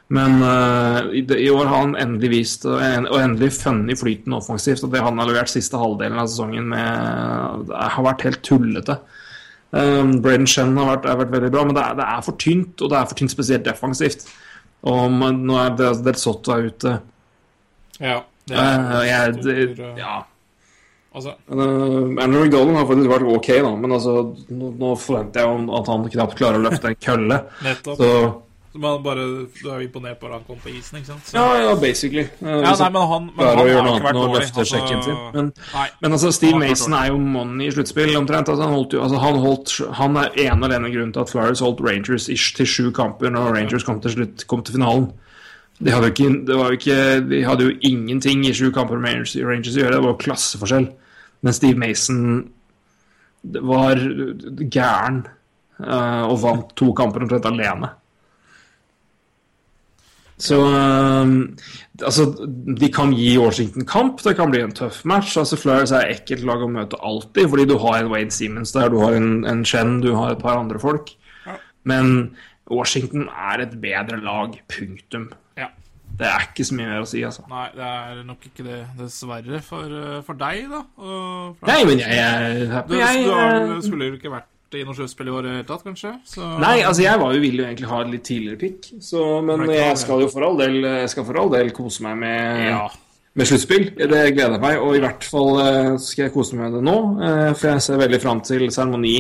Men 0.10 0.40
uh, 0.42 1.12
i, 1.14 1.22
i 1.22 1.50
år 1.54 1.68
har 1.70 1.84
han 1.84 1.98
endelig 2.00 2.30
vist 2.32 2.64
og 2.66 2.80
en- 2.82 3.06
og 3.06 3.20
endelig 3.20 3.52
funnet 3.60 4.00
flyten 4.00 4.34
offensivt. 4.34 4.84
Og 4.88 4.94
det 4.94 5.04
han 5.06 5.20
har 5.22 5.30
levert 5.30 5.52
siste 5.52 5.78
halvdelen 5.78 6.18
av 6.18 6.30
sesongen 6.32 6.72
med, 6.72 7.74
har 7.76 8.08
vært 8.08 8.26
helt 8.26 8.42
tullete. 8.46 8.98
Um, 9.70 10.16
Braden 10.24 10.48
Shen 10.50 10.74
har 10.80 10.96
vært, 10.96 11.06
har 11.12 11.20
vært 11.20 11.36
veldig 11.36 11.52
bra, 11.54 11.66
men 11.68 11.78
det 11.78 11.84
er, 11.84 11.98
det 12.00 12.08
er 12.10 12.24
for 12.26 12.42
tynt, 12.42 12.82
og 12.82 12.90
det 12.90 12.98
er 12.98 13.10
for 13.12 13.20
tynt 13.20 13.36
spesielt 13.36 13.68
defensivt. 13.68 14.26
Og 14.90 15.12
nå 15.14 15.60
er 15.60 15.76
Del 15.78 16.18
Sotto 16.18 16.56
ute. 16.58 16.96
Ja. 18.00 18.20
Det 18.50 18.58
Uh, 18.58 19.06
jeg, 19.06 19.34
det, 19.44 19.56
eh, 19.80 19.96
ja. 20.00 20.24
Altså, 21.16 21.36
Uh, 21.50 22.16
Andrew 22.22 22.46
McDonald 22.46 22.78
har 22.78 22.86
faktisk 22.90 23.10
vært 23.10 23.26
ok, 23.30 23.48
da, 23.66 23.72
men 23.78 23.92
altså, 23.92 24.14
nå, 24.50 24.70
nå 24.78 24.94
forventer 24.98 25.42
jeg 25.42 25.50
jo 25.50 25.74
at 25.80 25.90
han 25.90 26.06
knapt 26.14 26.38
klarer 26.38 26.62
å 26.62 26.68
løfte 26.70 26.92
en 26.92 27.02
kølle. 27.02 27.44
nettopp. 27.66 27.98
Så 27.98 28.12
Så 28.70 28.78
man 28.78 29.00
bare, 29.02 29.24
du 29.50 29.70
er 29.74 29.80
imponert 29.82 30.20
bare 30.22 30.36
han 30.38 30.44
kom 30.46 30.60
på 30.62 30.70
isen, 30.70 31.00
ikke 31.00 31.08
sant? 31.08 31.24
Så, 31.26 31.38
ja, 31.38 31.62
ja, 31.64 31.72
basically. 31.82 32.28
Uh, 32.38 32.60
Ja, 32.62 32.76
nei, 32.78 32.90
men 32.94 33.08
han, 33.10 33.30
men 33.36 33.48
han 33.48 33.58
har 33.58 33.70
ikke 33.70 34.04
vært 34.04 34.20
dårlig. 34.20 34.42
Altså, 34.46 34.82
sin. 35.08 35.18
Men, 35.34 35.50
men 36.02 36.12
altså, 36.12 36.32
Steve 36.32 36.60
Mason 36.62 36.94
er 36.94 37.08
jo 37.10 37.18
mannen 37.18 37.64
i 37.66 37.72
sluttspill, 37.74 38.14
omtrent. 38.20 38.50
Altså, 38.54 38.68
han, 38.68 38.74
holdt 38.78 38.94
altså, 38.94 39.18
han, 39.26 39.40
holdt, 39.42 39.74
han 39.98 40.20
er 40.22 40.38
ene 40.46 40.62
og 40.62 40.70
alene 40.70 40.94
grunnen 40.94 41.14
til 41.18 41.26
at 41.26 41.34
Flyers 41.34 41.64
holdt 41.66 41.82
Rangers 41.82 42.30
ish 42.30 42.54
til 42.58 42.70
sju 42.70 42.92
kamper 42.94 43.34
når 43.34 43.58
Rangers 43.58 43.84
kom 43.88 43.98
til, 44.06 44.14
slutt, 44.20 44.46
kom 44.46 44.62
til 44.62 44.78
finalen. 44.78 45.10
De 45.80 45.92
hadde, 45.96 46.10
ikke, 46.12 46.30
det 46.48 46.56
var 46.60 46.72
jo 46.72 46.78
ikke, 46.80 46.96
de 47.30 47.38
hadde 47.48 47.68
jo 47.70 47.76
ingenting 47.88 48.42
i 48.44 48.54
sju 48.56 48.68
kamper 48.76 49.00
med 49.00 49.16
Rangers, 49.16 49.78
å 49.78 49.80
gjøre. 49.80 49.94
Det 49.96 50.02
var 50.04 50.12
jo 50.12 50.22
klasseforskjell. 50.26 50.90
Men 51.40 51.56
Steve 51.56 51.80
Mason 51.80 52.24
var 53.64 54.02
gæren 54.60 55.22
eh, 55.80 56.24
og 56.28 56.36
vant 56.44 56.76
to 56.76 56.92
kamper 56.98 57.24
omtrent 57.24 57.48
alene. 57.48 57.94
Så 60.40 60.56
ehm, 60.64 61.34
altså, 62.00 62.26
de 62.80 62.90
kan 62.96 63.12
gi 63.16 63.34
Washington 63.40 63.88
kamp. 63.88 64.22
Det 64.24 64.38
kan 64.40 64.52
bli 64.52 64.62
en 64.64 64.76
tøff 64.76 65.02
match. 65.08 65.36
Altså, 65.40 65.60
Flyers 65.60 65.92
er 65.96 66.14
ekkelt 66.14 66.46
lag 66.48 66.64
å 66.64 66.72
møte 66.72 67.00
alltid, 67.04 67.50
fordi 67.52 67.68
du 67.68 67.76
har 67.84 68.00
en 68.00 68.12
Wade 68.14 68.36
Siemens 68.36 68.72
der, 68.76 68.92
du 68.92 69.02
har 69.04 69.18
en, 69.18 69.44
en 69.50 69.66
Chen, 69.68 70.00
du 70.04 70.14
har 70.16 70.34
et 70.34 70.44
par 70.44 70.60
andre 70.60 70.80
folk. 70.80 71.12
Men 71.88 72.32
Washington 72.72 73.28
er 73.32 73.66
et 73.66 73.76
bedre 73.82 74.20
lag. 74.24 74.56
Punktum. 74.72 75.30
Det 76.20 76.28
er 76.28 76.46
ikke 76.50 76.66
så 76.68 76.76
mye 76.76 76.88
mer 76.90 77.02
å 77.06 77.08
si, 77.08 77.22
altså. 77.24 77.46
Nei, 77.48 77.66
det 77.78 77.86
er 77.88 78.18
nok 78.28 78.42
ikke 78.50 78.64
det, 78.66 78.78
dessverre, 79.00 79.62
for, 79.64 79.86
eh, 79.88 80.22
for 80.28 80.36
deg, 80.42 80.66
da. 80.70 80.82
For- 81.00 81.68
Nei, 81.70 81.78
men 81.88 82.02
jeg 82.04 82.18
er 82.20 82.60
Du, 82.66 82.72
happy. 82.74 82.98
Jeg, 83.00 83.24
du 83.24 83.32
har, 83.32 83.56
eh, 83.78 83.82
skulle 83.88 84.10
jo 84.10 84.18
ikke 84.20 84.34
vært 84.34 84.78
i 84.78 84.84
noe 84.86 84.94
sjøspill 84.94 85.28
i 85.32 85.32
år 85.34 85.40
i 85.40 85.48
det 85.48 85.54
hele 85.56 85.68
tatt, 85.72 85.84
kanskje? 85.88 86.12
Så, 86.30 86.46
Nei, 86.60 86.82
altså 86.84 87.02
jeg 87.08 87.20
var 87.24 87.34
jo 87.34 87.40
villig 87.42 87.64
å 87.64 87.68
egentlig 87.72 87.88
ha 87.90 88.02
et 88.04 88.12
litt 88.12 88.24
tidligere 88.28 88.60
pick, 88.62 88.90
så, 89.02 89.24
men 89.48 89.64
jeg 89.72 89.98
skal 89.98 90.22
jo 90.22 90.28
for 90.30 90.44
all 90.46 90.58
del, 90.60 90.82
jeg 90.84 91.10
skal 91.16 91.26
for 91.26 91.40
all 91.42 91.50
del 91.56 91.72
kose 91.72 92.04
meg 92.04 92.18
med, 92.18 92.68
Ja. 92.68 92.84
med 93.40 93.48
sluttspill. 93.48 93.90
Det 93.96 94.10
gleder 94.36 94.58
jeg 94.60 94.62
meg, 94.62 94.78
og 94.84 94.96
i 94.96 95.00
hvert 95.00 95.24
fall 95.24 95.60
eh, 95.64 95.98
skal 95.98 96.26
jeg 96.28 96.34
kose 96.36 96.54
meg 96.60 96.68
med 96.70 96.78
det 96.82 96.84
nå, 96.92 97.56
for 97.56 97.68
jeg 97.72 97.82
ser 97.82 97.98
veldig 97.98 98.22
fram 98.22 98.42
til 98.42 98.68
seremoni 98.70 99.16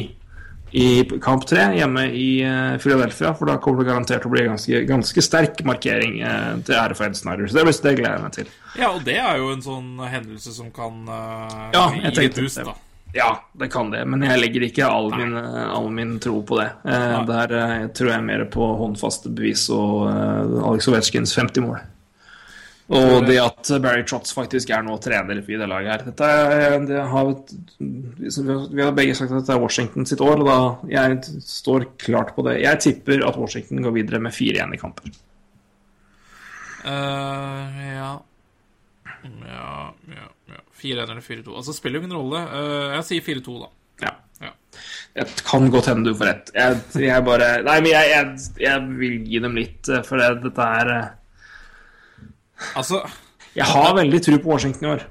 i 0.71 1.03
kamp 1.23 1.47
tre 1.49 1.69
hjemme 1.77 2.05
i 2.13 2.27
eh, 2.45 2.75
Philadelphia, 2.81 3.33
for 3.37 3.49
da 3.49 3.57
kommer 3.61 3.83
det 3.83 3.89
garantert 3.91 4.23
til 4.25 4.31
å 4.31 4.33
bli 4.35 4.45
ganske, 4.47 4.83
ganske 4.89 5.23
sterk 5.25 5.63
markering 5.67 6.19
eh, 6.21 6.51
til 6.67 6.77
ære 6.77 6.97
for 6.97 7.09
Ed 7.09 7.17
Snyder, 7.17 7.49
så 7.49 7.59
det, 7.59 7.77
det 7.85 7.95
gleder 8.01 8.17
jeg 8.17 8.25
meg 8.27 8.37
til. 8.37 8.53
ja, 8.77 8.91
og 8.91 9.01
det 9.07 9.17
er 9.21 9.41
jo 9.41 9.49
en 9.55 9.65
sånn 9.65 9.89
hendelse 10.05 10.53
som 10.55 10.69
kan 10.75 11.01
uh, 11.09 11.65
Ja, 11.73 11.89
gi 11.95 12.29
et 12.29 12.37
boost, 12.37 12.61
da. 12.65 12.77
Ja, 13.13 13.43
det 13.53 13.67
kan 13.67 13.89
det, 13.91 14.03
men 14.05 14.21
jeg 14.21 14.37
legger 14.37 14.65
ikke 14.67 14.85
all 14.85 15.09
min, 15.17 15.33
all 15.33 15.89
min 15.93 16.17
tro 16.21 16.43
på 16.45 16.59
det. 16.59 16.67
Eh, 16.85 17.15
der 17.25 17.53
eh, 17.57 17.87
tror 17.97 18.11
jeg 18.13 18.25
mer 18.27 18.43
på 18.53 18.67
håndfaste 18.83 19.31
bevis 19.33 19.65
og 19.73 20.03
eh, 20.11 20.59
Alex 20.69 20.89
Ovetsjkins 20.91 21.33
50 21.37 21.65
mål. 21.65 21.79
Og 22.89 23.27
det 23.27 23.35
at 23.37 23.69
Barry 23.83 24.01
Trotz 24.07 24.31
faktisk 24.33 24.71
er 24.73 24.81
nå 24.85 24.95
trener 25.03 25.37
i 25.37 25.57
det 25.61 25.67
laget 25.69 25.91
her. 25.91 26.05
Dette 26.07 26.25
er, 26.25 26.77
det 26.89 27.03
har, 27.11 27.27
vi 27.77 28.81
har 28.81 28.95
begge 28.97 29.13
sagt 29.17 29.29
at 29.29 29.43
dette 29.43 29.53
er 29.53 29.61
Washington 29.61 30.07
sitt 30.09 30.23
år, 30.25 30.41
og 30.41 30.49
da 30.49 30.57
jeg 30.89 31.19
står 31.45 31.85
klart 32.01 32.33
på 32.33 32.47
det. 32.47 32.57
Jeg 32.63 32.81
tipper 32.87 33.21
at 33.27 33.37
Washington 33.37 33.83
går 33.85 33.93
videre 33.99 34.21
med 34.25 34.33
4-1 34.33 34.73
i 34.73 34.81
kamper. 34.81 35.13
Uh, 36.79 37.77
ja. 37.93 38.11
Ja, 39.45 39.93
ja, 40.09 40.27
ja. 40.49 40.63
4-1 40.81 41.03
eller 41.03 41.21
4-2. 41.21 41.53
Altså, 41.61 41.75
spiller 41.77 41.99
jo 41.99 42.07
ingen 42.07 42.17
rolle. 42.17 42.41
Uh, 42.49 42.95
jeg 42.95 43.05
sier 43.11 43.27
4-2, 43.27 43.59
da. 43.61 43.69
Ja. 44.07 44.15
Ja. 44.39 44.53
Jeg 45.19 45.45
kan 45.45 45.69
godt 45.69 45.91
hende 45.91 46.09
du 46.09 46.17
får 46.17 46.31
rett. 46.31 46.51
Jeg, 46.55 46.81
jeg 47.03 47.25
bare 47.27 47.53
Nei, 47.67 47.79
men 47.83 47.91
jeg, 47.91 48.11
jeg, 48.15 48.51
jeg 48.63 48.91
vil 48.97 49.17
gi 49.27 49.45
dem 49.45 49.57
litt, 49.59 49.89
eh, 49.91 50.05
for 50.07 50.21
det, 50.21 50.29
dette 50.45 50.67
er 50.79 50.93
Altså 52.75 53.01
Jeg 53.55 53.65
har 53.65 53.93
veldig 53.97 54.21
tro 54.25 54.37
på 54.43 54.51
Washington 54.53 54.85
i 54.87 54.91
år. 54.93 55.05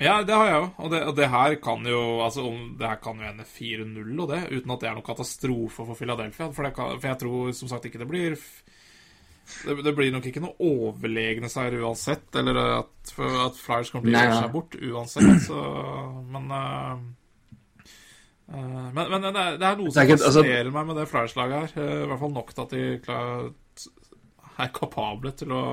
Ja, 0.00 0.22
det 0.24 0.32
har 0.32 0.46
jeg 0.48 0.56
jo. 0.56 0.68
Og 0.80 0.90
det, 0.94 1.00
og 1.10 1.16
det 1.18 1.26
her 1.28 1.54
kan 1.60 1.84
jo 1.86 2.00
Altså, 2.24 2.40
om, 2.48 2.74
det 2.80 2.88
her 2.88 2.96
kan 3.04 3.18
jo 3.20 3.28
ende 3.28 3.44
4-0 3.44 4.22
og 4.24 4.30
det, 4.32 4.38
uten 4.56 4.72
at 4.72 4.80
det 4.80 4.88
er 4.88 4.94
noen 4.96 5.04
katastrofe 5.10 5.84
for 5.84 5.94
Philadelphia. 5.98 6.48
For, 6.56 6.64
det 6.64 6.74
kan, 6.78 6.94
for 7.00 7.08
jeg 7.10 7.18
tror 7.20 7.52
som 7.58 7.68
sagt 7.68 7.84
ikke 7.90 8.00
det 8.00 8.08
blir 8.08 8.36
det, 9.66 9.74
det 9.82 9.92
blir 9.98 10.12
nok 10.14 10.26
ikke 10.30 10.40
noe 10.44 10.54
overlegne 10.62 11.48
seier 11.50 11.74
uansett, 11.82 12.28
eller 12.38 12.54
at, 12.78 13.12
at 13.18 13.56
Flyers 13.58 13.90
kommer 13.90 14.06
til 14.06 14.14
å 14.14 14.20
Nei, 14.20 14.36
seg 14.38 14.52
bort 14.54 14.76
uansett, 14.78 15.40
så 15.48 15.62
Men 16.30 16.44
uh, 16.54 17.00
men, 18.50 19.04
men 19.10 19.22
det, 19.26 19.30
er, 19.38 19.56
det 19.58 19.66
er 19.66 19.76
noe 19.78 19.90
som 19.94 20.02
ikke- 20.06 20.24
altså- 20.26 20.72
meg 20.74 20.86
med 20.86 20.96
det 20.98 21.08
Flyers-laget 21.10 21.74
her. 21.74 21.82
eh, 21.82 22.02
I 22.02 22.06
hvert 22.10 22.18
fall 22.22 22.32
nok 22.34 22.52
til 22.54 22.62
at 22.62 22.70
de 22.70 22.98
klar, 23.04 23.52
er 24.58 24.72
kapable 24.74 25.32
til 25.32 25.52
å 25.54 25.64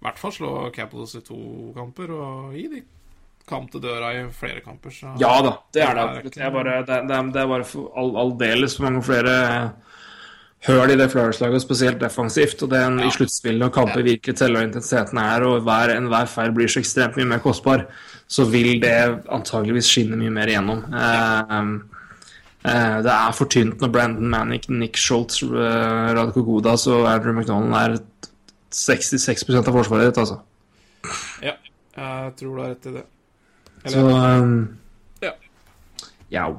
i 0.00 0.06
hvert 0.06 0.18
fall 0.18 0.32
slå 0.32 0.50
Capitals 0.72 1.14
i 1.18 1.20
to 1.20 1.36
kamper, 1.76 2.10
og 2.16 2.54
gi 2.56 2.66
de 2.72 2.80
kamp 3.50 3.70
til 3.72 3.82
døra 3.82 4.12
i 4.16 4.22
flere 4.32 4.62
kamper. 4.64 4.90
Så 4.94 5.12
Ja 5.20 5.40
da, 5.44 5.56
det 5.74 5.82
er 5.82 5.94
det 5.98 6.32
Det 6.34 6.42
er 6.42 6.50
bare, 6.54 6.82
det, 6.86 6.94
er- 6.96 7.06
det 7.32 7.40
er, 7.42 7.46
bare 7.50 7.64
for 7.64 7.90
all, 7.98 8.14
aldeles 8.16 8.76
for 8.76 8.86
mange 8.86 9.02
flere 9.02 9.72
høl 10.68 10.90
i 10.92 10.96
det 10.96 11.10
Flowers-laget, 11.10 11.62
spesielt 11.62 12.00
defensivt. 12.00 12.62
Og 12.62 12.70
det 12.70 12.78
er 12.78 12.86
en, 12.86 13.00
I 13.00 13.10
sluttspillet, 13.10 13.60
når 13.60 13.72
kamper 13.74 14.02
virkelig 14.06 14.36
teller 14.36 14.60
og 14.60 14.68
intensiteten 14.68 15.18
er, 15.18 15.44
og 15.48 15.62
hver, 15.66 15.94
enhver 15.96 16.28
feil 16.28 16.52
blir 16.56 16.68
så 16.68 16.80
ekstremt 16.82 17.16
mye 17.16 17.28
mer 17.32 17.40
kostbar, 17.44 17.86
så 18.30 18.44
vil 18.46 18.78
det 18.80 18.96
antageligvis 19.32 19.88
skinne 19.90 20.16
mye 20.20 20.30
mer 20.30 20.52
igjennom. 20.52 20.84
Eh, 20.94 21.54
eh, 22.70 22.98
det 23.02 23.12
er 23.16 23.32
for 23.36 23.50
tynt 23.50 23.80
når 23.82 23.92
Brandon 23.94 24.30
Manick, 24.30 24.68
Nick 24.68 24.96
Schultz, 25.00 25.42
uh, 25.42 26.12
Radko 26.14 26.44
Godas 26.46 26.86
og 26.92 27.08
Andrew 27.10 27.32
McDonald 27.34 27.74
er 27.80 27.98
66% 28.74 29.68
av 29.68 29.76
forsvaret 29.76 30.10
ditt, 30.10 30.20
altså. 30.22 30.40
Ja, 31.42 31.56
jeg 31.96 32.34
tror 32.38 32.56
du 32.56 32.62
har 32.62 32.74
rett 32.74 32.90
i 32.90 32.96
det. 32.98 33.06
Så 33.90 34.04
um, 34.04 34.58
Ja. 35.24 35.32
Jau. 36.30 36.50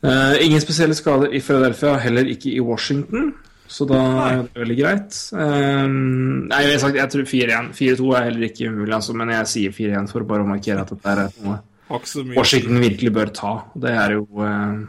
Uh, 0.00 0.34
ingen 0.40 0.60
spesielle 0.62 0.96
skader 0.96 1.32
i 1.36 1.40
Philadelphia, 1.44 1.96
heller 2.00 2.28
ikke 2.28 2.52
i 2.52 2.60
Washington. 2.64 3.32
Så 3.70 3.86
da 3.86 3.98
er 4.24 4.40
det 4.40 4.62
veldig 4.64 4.76
greit. 4.80 5.16
Um, 5.30 6.46
nei, 6.50 6.62
jeg, 6.66 6.80
sagt, 6.82 6.96
jeg 6.98 7.12
tror 7.12 7.28
4-1. 7.30 7.68
4-2 7.78 8.08
er 8.18 8.24
heller 8.26 8.46
ikke 8.48 8.70
umulig, 8.72 8.94
altså, 8.96 9.14
men 9.14 9.30
jeg 9.36 9.50
sier 9.52 9.76
4-1 9.76 10.10
for 10.10 10.24
å 10.24 10.30
bare 10.32 10.48
markere 10.48 10.82
at 10.82 10.90
dette 10.90 11.12
er 11.14 11.28
noe 11.44 11.60
Washington 11.90 12.80
virkelig 12.82 13.12
bør 13.14 13.30
ta. 13.34 13.52
Det 13.74 13.92
er 13.94 14.16
jo 14.16 14.24
uh, 14.38 14.82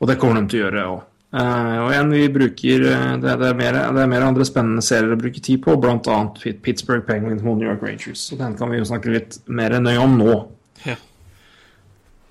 Og 0.00 0.10
det 0.10 0.18
kommer 0.18 0.40
de 0.40 0.50
til 0.50 0.60
å 0.60 0.64
gjøre 0.64 0.84
òg. 0.90 1.06
Og 1.30 1.92
igjen, 1.92 2.08
vi 2.10 2.24
bruker 2.34 2.86
eh, 2.90 3.10
det, 3.22 3.34
det, 3.38 3.50
er 3.52 3.58
mer, 3.58 3.76
det 3.94 4.02
er 4.02 4.08
mer 4.10 4.24
andre 4.26 4.46
spennende 4.48 4.82
serier 4.82 5.14
å 5.14 5.18
bruke 5.20 5.42
tid 5.42 5.60
på, 5.62 5.76
bl.a. 5.78 6.16
Pittsburgh 6.64 7.04
Penguins 7.06 7.44
mot 7.46 7.58
New 7.58 7.68
York 7.68 7.84
Rangers. 7.86 8.24
Så 8.26 8.38
den 8.40 8.56
kan 8.58 8.72
vi 8.72 8.80
jo 8.80 8.88
snakke 8.88 9.14
litt 9.14 9.38
mer 9.46 9.76
nøye 9.78 10.02
om 10.02 10.18
nå. 10.18 10.34
Ja. 10.88 10.96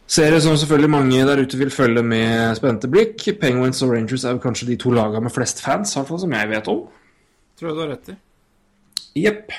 Serier 0.10 0.44
som 0.44 0.58
selvfølgelig 0.58 0.92
mange 0.92 1.24
der 1.30 1.44
ute 1.46 1.62
vil 1.62 1.72
følge 1.72 2.04
med 2.04 2.58
spente 2.60 2.90
blikk. 2.92 3.24
Penguins 3.40 3.80
og 3.86 3.94
Rangers 3.94 4.26
er 4.26 4.36
jo 4.36 4.44
kanskje 4.44 4.72
de 4.74 4.80
to 4.82 4.92
lagene 4.92 5.30
med 5.30 5.36
flest 5.36 5.64
fans, 5.64 5.94
i 5.94 6.00
hvert 6.00 6.12
fall 6.12 6.24
som 6.26 6.36
jeg 6.36 6.52
vet 6.52 6.72
om. 6.72 6.86
Tror 7.60 7.70
jeg 7.70 7.78
du 7.78 7.84
har 7.86 7.92
rett 7.94 8.12
i. 8.12 8.20
Jepp. 9.24 9.54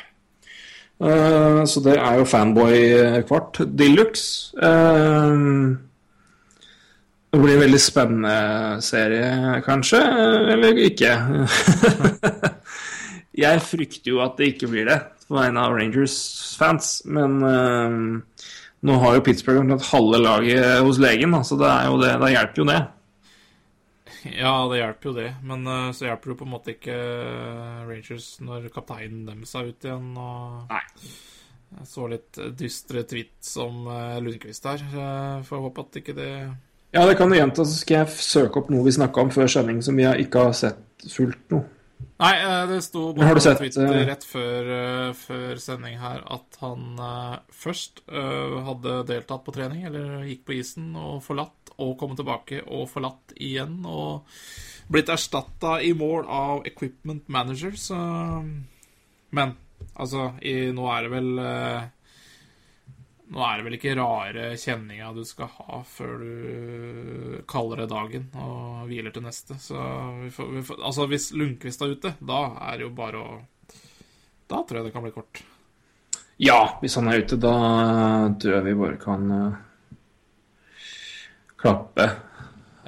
Uh, 1.01 1.62
så 1.65 1.81
det 1.81 1.95
er 1.97 2.19
jo 2.21 2.29
fanboy-kvart 2.29 3.62
de 3.73 3.89
luxe. 3.95 4.53
Eh, 4.61 5.81
det 7.31 7.39
blir 7.39 7.55
en 7.55 7.62
veldig 7.62 7.78
spennende 7.78 8.36
serie, 8.82 9.27
kanskje. 9.62 10.01
Eller 10.51 10.78
ikke. 10.82 11.12
jeg 13.44 13.61
frykter 13.62 14.11
jo 14.11 14.23
at 14.24 14.39
det 14.40 14.48
ikke 14.55 14.70
blir 14.73 14.89
det, 14.89 14.97
på 15.28 15.36
vegne 15.39 15.62
av 15.62 15.77
Rangers-fans. 15.78 16.89
Men 17.07 17.36
uh, 17.44 18.48
nå 18.82 18.97
har 19.05 19.15
jo 19.15 19.23
Pittsburgh 19.28 19.62
omtrent 19.62 19.86
halve 19.93 20.19
laget 20.19 20.81
hos 20.82 20.98
legen, 21.02 21.36
så 21.47 21.59
det 21.61 21.69
er 21.70 21.86
jo 21.86 22.01
det, 22.02 22.16
da 22.19 22.31
hjelper 22.32 22.62
jo 22.62 22.66
det. 22.73 22.81
Ja, 24.35 24.55
det 24.69 24.81
hjelper 24.81 25.09
jo 25.09 25.12
det, 25.16 25.28
men 25.47 25.62
uh, 25.70 25.93
så 25.97 26.09
hjelper 26.09 26.32
det 26.32 26.36
på 26.40 26.48
en 26.48 26.52
måte 26.52 26.74
ikke 26.74 26.97
eh, 26.97 27.85
Rangers 27.89 28.27
når 28.44 28.66
kapteinen 28.74 29.23
deres 29.28 29.55
er 29.55 29.70
ute 29.70 29.89
igjen. 29.89 30.11
Og 30.19 30.66
Nei. 30.74 30.82
jeg 31.78 31.86
så 31.93 32.09
litt 32.11 32.43
dystre 32.59 33.07
tweets 33.07 33.55
om 33.62 33.86
uh, 33.86 34.19
Lundqvist 34.19 34.66
her. 34.66 34.85
Får 35.47 35.65
håpe 35.69 35.86
at 35.86 36.01
ikke 36.02 36.16
det 36.19 36.32
Ja, 36.91 37.05
det 37.07 37.17
kan 37.19 37.31
du 37.31 37.37
gjenta, 37.37 37.65
så 37.65 37.77
skal 37.77 38.01
jeg 38.01 38.23
søke 38.25 38.62
opp 38.62 38.71
noe 38.73 38.83
vi 38.87 38.95
snakka 38.95 39.23
om 39.23 39.31
før 39.35 39.51
sending 39.51 39.79
som 39.85 39.99
vi 39.99 40.09
ikke 40.25 40.49
har 40.49 40.57
sett 40.59 41.07
fullt 41.11 41.53
noe. 41.55 41.69
Nei, 42.21 42.35
eh, 42.37 42.62
det 42.69 42.83
sto 42.85 43.07
bare 43.17 43.37
på 43.37 43.53
Twitter 43.57 43.87
eh, 43.87 44.03
rett 44.11 44.25
før, 44.29 44.67
eh, 44.75 45.12
før 45.17 45.61
sending 45.61 45.97
her 46.03 46.21
at 46.29 46.59
han 46.61 47.01
først 47.62 48.03
hadde 48.11 48.97
deltatt 49.09 49.47
på 49.47 49.55
trening, 49.57 49.87
eller 49.89 50.27
gikk 50.29 50.45
på 50.49 50.59
isen 50.59 50.93
og 50.99 51.23
forlatt, 51.25 51.73
og 51.81 51.95
kommet 52.01 52.21
tilbake 52.21 52.61
og 52.67 52.91
forlatt 52.91 53.33
igjen, 53.41 53.79
og 53.89 54.27
blitt 54.93 55.09
erstatta 55.12 55.79
i 55.81 55.95
mål 55.97 56.27
av 56.29 56.67
equipment 56.69 57.29
manager, 57.33 57.73
så 57.79 57.97
Men 59.31 59.55
altså, 59.95 60.33
i, 60.43 60.73
nå 60.75 60.89
er 60.91 61.07
det 61.07 61.11
vel 61.12 61.29
nå 63.31 63.43
er 63.47 63.61
det 63.61 63.65
vel 63.69 63.77
ikke 63.77 63.93
rare 63.94 64.47
kjenninga 64.59 65.12
du 65.15 65.20
skal 65.28 65.47
ha 65.59 65.81
før 65.86 66.16
du 66.19 67.43
kaller 67.51 67.85
det 67.85 67.89
dagen 67.93 68.24
og 68.35 68.89
hviler 68.90 69.15
til 69.15 69.23
neste. 69.23 69.55
Så 69.62 69.78
vi 70.24 70.31
får, 70.35 70.48
vi 70.57 70.62
får, 70.66 70.81
altså 70.89 71.07
hvis 71.11 71.28
Lundqvist 71.39 71.85
er 71.86 71.94
ute, 71.94 72.12
da 72.19 72.40
er 72.70 72.81
det 72.81 72.89
jo 72.89 72.93
bare 72.98 73.23
å 73.23 73.39
Da 74.51 74.65
tror 74.66 74.81
jeg 74.81 74.89
det 74.89 74.93
kan 74.97 75.05
bli 75.07 75.12
kort. 75.15 75.43
Ja, 76.43 76.57
hvis 76.81 76.97
han 76.98 77.07
er 77.12 77.20
ute, 77.23 77.36
da 77.39 77.52
tror 78.40 78.57
jeg 78.57 78.65
vi 78.66 78.73
bare 78.81 78.97
kan 78.98 79.28
uh, 79.31 79.61
klappe. 81.61 82.07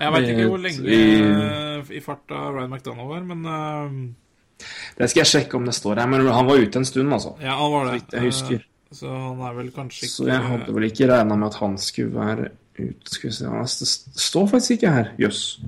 Jeg 0.01 0.15
veit 0.17 0.29
ikke 0.33 0.49
hvor 0.51 0.63
lenge 0.65 0.83
vi- 0.83 1.23
eh, 1.23 1.93
i 1.99 2.01
farta 2.03 2.49
Ryan 2.51 2.71
McDonagh 2.73 3.09
var, 3.13 3.23
men 3.29 3.47
uh... 3.47 4.67
Det 4.99 5.09
skal 5.11 5.21
jeg 5.23 5.31
sjekke 5.37 5.57
om 5.59 5.65
det 5.69 5.75
står 5.77 6.01
her, 6.03 6.11
men 6.11 6.27
han 6.27 6.47
var 6.49 6.59
ute 6.59 6.79
en 6.83 6.87
stund, 6.89 7.13
altså. 7.15 7.37
ja, 7.43 7.55
han 7.59 7.73
var 7.73 7.93
det. 7.93 8.01
jeg 8.13 8.27
husker. 8.27 8.67
Så 8.93 9.11
han 9.11 9.41
er 9.41 9.55
vel 9.57 9.71
kanskje 9.75 10.07
ikke 10.07 10.15
Så 10.15 10.27
jeg 10.29 10.43
hadde 10.49 10.75
vel 10.75 10.89
ikke 10.89 11.09
regna 11.11 11.37
med 11.37 11.49
at 11.49 11.61
han 11.63 11.79
skulle 11.81 12.15
være 12.15 12.51
ute. 12.79 13.15
Skal 13.15 13.31
vi 13.31 13.35
se 13.35 13.45
Det 13.45 14.21
står 14.21 14.47
faktisk 14.47 14.71
ikke 14.71 14.93
her. 14.93 15.15
Jøss. 15.21 15.61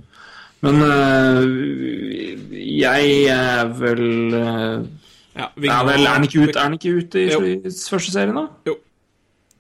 Men 0.65 0.83
øh, 0.83 2.79
jeg 2.79 3.25
er 3.29 3.65
vel 3.65 4.35
øh, 4.35 4.87
ja, 5.35 5.45
er, 5.45 5.85
vel, 5.85 6.07
er 6.07 6.13
han 6.15 6.23
ikke 6.23 6.41
ute, 6.41 6.97
ute 6.97 7.25
i, 7.25 7.33
Jo. 7.33 7.43
i 7.43 7.73
første 7.91 8.13
serien, 8.13 8.37
da? 8.39 8.73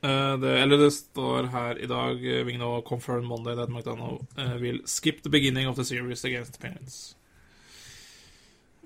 Eh, 0.04 0.34
det, 0.40 0.54
eller 0.62 0.76
det 0.76 0.92
står 0.92 1.48
her 1.52 1.78
i 1.80 1.88
dag 1.88 2.20
uh, 2.20 2.46
Vigno 2.46 2.80
confirmed 2.84 3.24
Monday 3.28 3.54
that 3.56 3.70
McDonagh 3.72 4.20
uh, 4.36 4.56
will 4.60 4.82
skip 4.84 5.22
the 5.22 5.30
beginning 5.30 5.68
of 5.68 5.76
the 5.76 5.84
series 5.84 6.24
against 6.24 6.60
Penguins. 6.60 7.16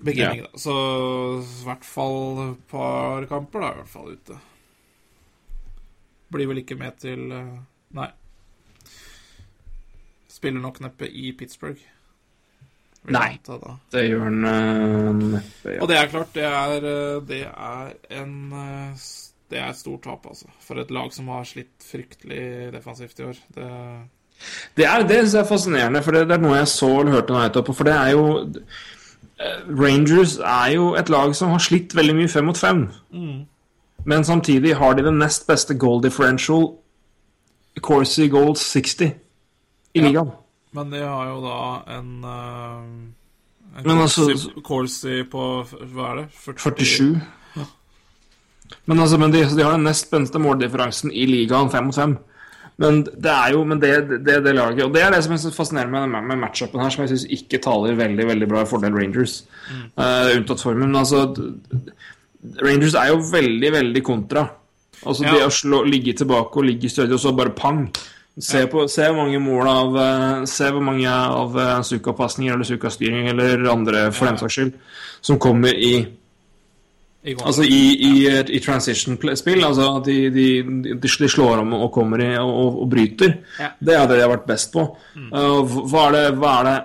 Beginning, 0.03 0.45
da. 0.45 0.59
Så 0.59 0.71
i 1.43 1.63
hvert 1.65 1.83
fall 1.85 2.39
et 2.45 2.61
par 2.71 3.25
kamper, 3.27 3.59
da, 3.59 3.71
i 3.73 3.81
hvert 3.81 3.91
fall 3.91 4.13
ute. 4.15 4.39
Blir 6.29 6.49
vel 6.51 6.61
ikke 6.63 6.77
med 6.79 6.99
til 7.01 7.31
eh, 7.33 7.53
Nei. 7.97 8.09
Spiller 10.29 10.61
nok 10.61 10.79
neppe 10.83 11.09
i 11.09 11.31
Pittsburgh. 11.37 11.81
Nei. 13.07 13.39
anta. 13.47 13.77
Det 13.91 14.03
gjør 14.05 14.25
han 14.27 14.45
øh, 14.45 15.23
neppe. 15.33 15.73
Ja. 15.73 15.81
Og 15.81 15.89
det 15.89 15.97
er 15.97 16.11
klart, 16.11 16.35
det 16.35 16.45
er, 16.45 16.75
eh, 16.91 17.27
det 17.27 17.41
er 17.47 18.21
en 18.21 18.53
eh, 18.53 19.09
Det 19.49 19.57
er 19.57 19.69
et 19.71 19.77
stort 19.79 20.03
tap, 20.05 20.27
altså. 20.29 20.45
For 20.61 20.77
et 20.77 20.91
lag 20.93 21.09
som 21.13 21.27
har 21.33 21.47
slitt 21.49 21.81
fryktelig 21.81 22.69
defensivt 22.73 23.19
i 23.19 23.23
år. 23.23 23.39
Det, 23.55 23.69
Det 24.77 24.85
er 24.85 25.07
det 25.07 25.33
er 25.35 25.43
fascinerende, 25.43 26.03
for 26.03 26.11
det, 26.11 26.27
det 26.29 26.37
er 26.37 26.43
noe 26.43 26.59
jeg 26.59 26.67
så 26.67 26.99
eller 26.99 27.17
hørte 27.17 27.33
noe 27.33 27.47
etterpå. 27.49 27.73
For 27.73 27.83
det 27.89 27.95
er 27.95 28.11
jo 28.13 28.25
eh, 29.39 29.63
Rangers 29.81 30.37
er 30.37 30.75
jo 30.75 30.93
et 30.95 31.09
lag 31.09 31.33
som 31.35 31.49
har 31.55 31.63
slitt 31.65 31.95
veldig 31.95 32.15
mye 32.15 32.29
fem 32.29 32.45
mot 32.45 32.57
fem. 32.57 32.85
Men 34.09 34.23
samtidig 34.25 34.73
har 34.79 34.95
de 34.97 35.03
den 35.05 35.19
nest 35.21 35.45
beste 35.49 35.75
goal 35.77 36.01
differential 36.01 36.69
Corsi 37.85 38.27
Gold 38.33 38.57
60 38.57 39.01
i 39.93 39.99
Ja. 39.99 40.07
ligaen. 40.07 40.31
men 40.73 40.89
de 40.91 40.99
har 41.01 41.27
jo 41.29 41.41
da 41.41 41.97
en, 41.97 42.09
uh, 42.23 42.83
en 43.77 43.85
Men 43.85 43.97
altså- 44.03 44.25
Corsi- 44.31 44.61
Corsi 44.63 45.23
på 45.23 45.43
Hva 45.93 46.11
er 46.11 46.15
det? 46.23 46.27
40, 46.31 46.57
47. 46.59 47.21
Men, 48.85 48.99
altså, 48.99 49.17
men 49.17 49.31
de, 49.31 49.43
de 49.55 49.63
har 49.63 49.71
den 49.77 49.83
nest 49.87 50.09
beste 50.11 50.37
måldifferansen 50.39 51.11
i 51.11 51.25
ligaen, 51.25 51.69
fem 51.71 51.85
mot 51.85 51.95
fem. 51.95 52.17
Men 52.77 53.01
det 53.03 53.25
er 53.31 53.51
jo 53.51 53.63
men 53.67 53.79
det, 53.81 54.07
det, 54.23 54.37
det 54.45 54.53
laget 54.55 54.83
Og 54.85 54.93
det 54.93 55.01
er 55.03 55.11
det 55.11 55.23
som 55.23 55.33
jeg 55.33 55.39
synes 55.41 55.55
fascinerer 55.57 55.89
med, 55.91 56.07
med 56.27 56.37
matchupen 56.39 56.79
her, 56.79 56.89
som 56.93 57.01
jeg 57.03 57.09
syns 57.09 57.25
ikke 57.29 57.59
taler 57.61 57.95
veldig 57.97 58.25
veldig 58.29 58.47
bra 58.47 58.61
i 58.61 58.69
fordel 58.69 58.93
Rangers. 58.95 59.43
Eh, 59.97 60.37
unntatt 60.37 60.61
formen. 60.63 60.87
Men 60.91 60.95
altså 61.01 61.25
Rangers 62.63 62.95
er 62.95 63.11
jo 63.11 63.19
veldig, 63.31 63.71
veldig 63.73 64.03
kontra. 64.03 64.45
Altså 65.05 65.23
Ja. 65.23 65.33
det 65.33 65.45
å 65.47 65.51
slå, 65.51 65.83
ligge 65.87 66.13
tilbake 66.13 66.57
og 66.57 66.65
ligge 66.65 66.89
stødig, 66.89 67.13
og 67.13 67.19
så 67.19 67.35
bare 67.35 67.55
pang. 67.55 67.89
Se, 68.39 68.67
på, 68.67 68.87
se 68.87 69.03
hvor 69.09 69.25
mange 69.25 69.39
mål 69.39 69.67
av 69.67 69.97
eh, 69.99 70.45
Se 70.47 70.69
hvor 70.71 70.79
mange 70.79 71.09
av 71.09 71.55
uh, 71.57 71.81
Suka-pasninger 71.83 72.53
eller 72.53 72.63
Suka-styring 72.63 73.27
eller 73.27 73.65
andre, 73.67 74.11
for 74.15 74.29
den 74.29 74.37
saks 74.39 74.53
skyld, 74.55 74.73
som 75.21 75.39
kommer 75.39 75.75
i 75.75 76.07
I. 77.19 77.33
Altså 77.35 77.65
i, 77.67 77.81
i, 77.99 78.13
i 78.55 78.59
transition-spill. 78.63 79.63
Altså 79.65 79.89
at 79.97 80.05
de, 80.05 80.29
de, 80.31 80.93
de, 80.95 81.09
slår 81.09 81.65
om 81.65 81.73
og 81.73 81.91
kommer 81.91 82.23
i 82.23 82.29
og, 82.37 82.47
og, 82.47 82.77
og 82.83 82.89
bryter. 82.89 83.33
Ja. 83.59 83.73
Det 83.75 83.95
er 83.97 84.07
det 84.07 84.15
de 84.15 84.23
har 84.23 84.31
vært 84.31 84.47
best 84.47 84.71
på. 84.71 84.85
Uh, 85.17 85.59
hva, 85.67 86.07
er 86.07 86.15
det, 86.15 86.23
hva 86.39 86.53
er 86.61 86.69
det 86.69 86.77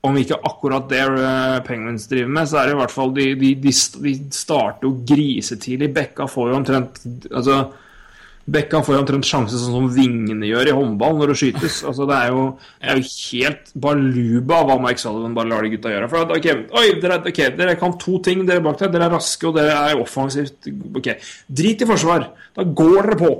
Om 0.00 0.16
ikke 0.16 0.38
akkurat 0.48 0.88
det 0.88 1.02
uh, 1.12 1.58
Penguins 1.66 2.06
driver 2.08 2.32
med, 2.32 2.48
så 2.48 2.60
er 2.60 2.70
det 2.70 2.72
i 2.72 2.80
hvert 2.80 2.94
fall 2.94 3.10
De, 3.12 3.26
de, 3.36 3.50
de, 3.60 3.72
starter 4.32 4.86
jo 4.88 4.94
grisetidlig. 5.06 5.90
Bekka 5.92 6.28
får 6.30 6.50
jo 6.50 6.56
omtrent 6.56 7.02
Altså 7.28 7.60
Bekka 8.50 8.80
får 8.82 8.96
jo 8.96 9.00
omtrent 9.02 9.28
sjanse 9.28 9.58
sånn 9.60 9.76
som 9.76 9.90
vingene 9.94 10.48
gjør 10.48 10.70
i 10.70 10.74
håndball 10.74 11.18
når 11.18 11.32
det 11.32 11.36
skytes. 11.42 11.76
Altså, 11.90 12.06
det 12.08 12.16
er 12.16 12.32
jo, 12.32 12.46
det 12.80 12.88
er 12.88 12.98
jo 12.98 13.10
helt 13.10 13.70
baluba 13.84 14.62
hva 14.66 14.78
Mike 14.82 15.02
Sullivan 15.02 15.36
bare 15.36 15.50
lar 15.52 15.66
de 15.66 15.72
gutta 15.74 15.92
gjøre. 15.92 16.08
For 16.10 16.24
at, 16.24 16.34
ok, 16.38 16.48
oi, 16.80 16.86
dere, 17.02 17.20
okay, 17.30 17.52
dere 17.58 17.76
kan 17.78 17.94
to 18.00 18.18
ting, 18.24 18.42
dere 18.48 18.64
bak 18.64 18.80
der. 18.80 18.92
Dere 18.94 19.06
er 19.10 19.14
raske, 19.18 19.50
og 19.50 19.58
dere 19.58 19.76
er 19.92 20.00
offensivt. 20.00 20.70
Ok, 20.96 21.12
Drit 21.60 21.84
i 21.84 21.90
forsvar. 21.90 22.30
Da 22.56 22.66
går 22.66 22.96
dere 23.10 23.20
på. 23.20 23.32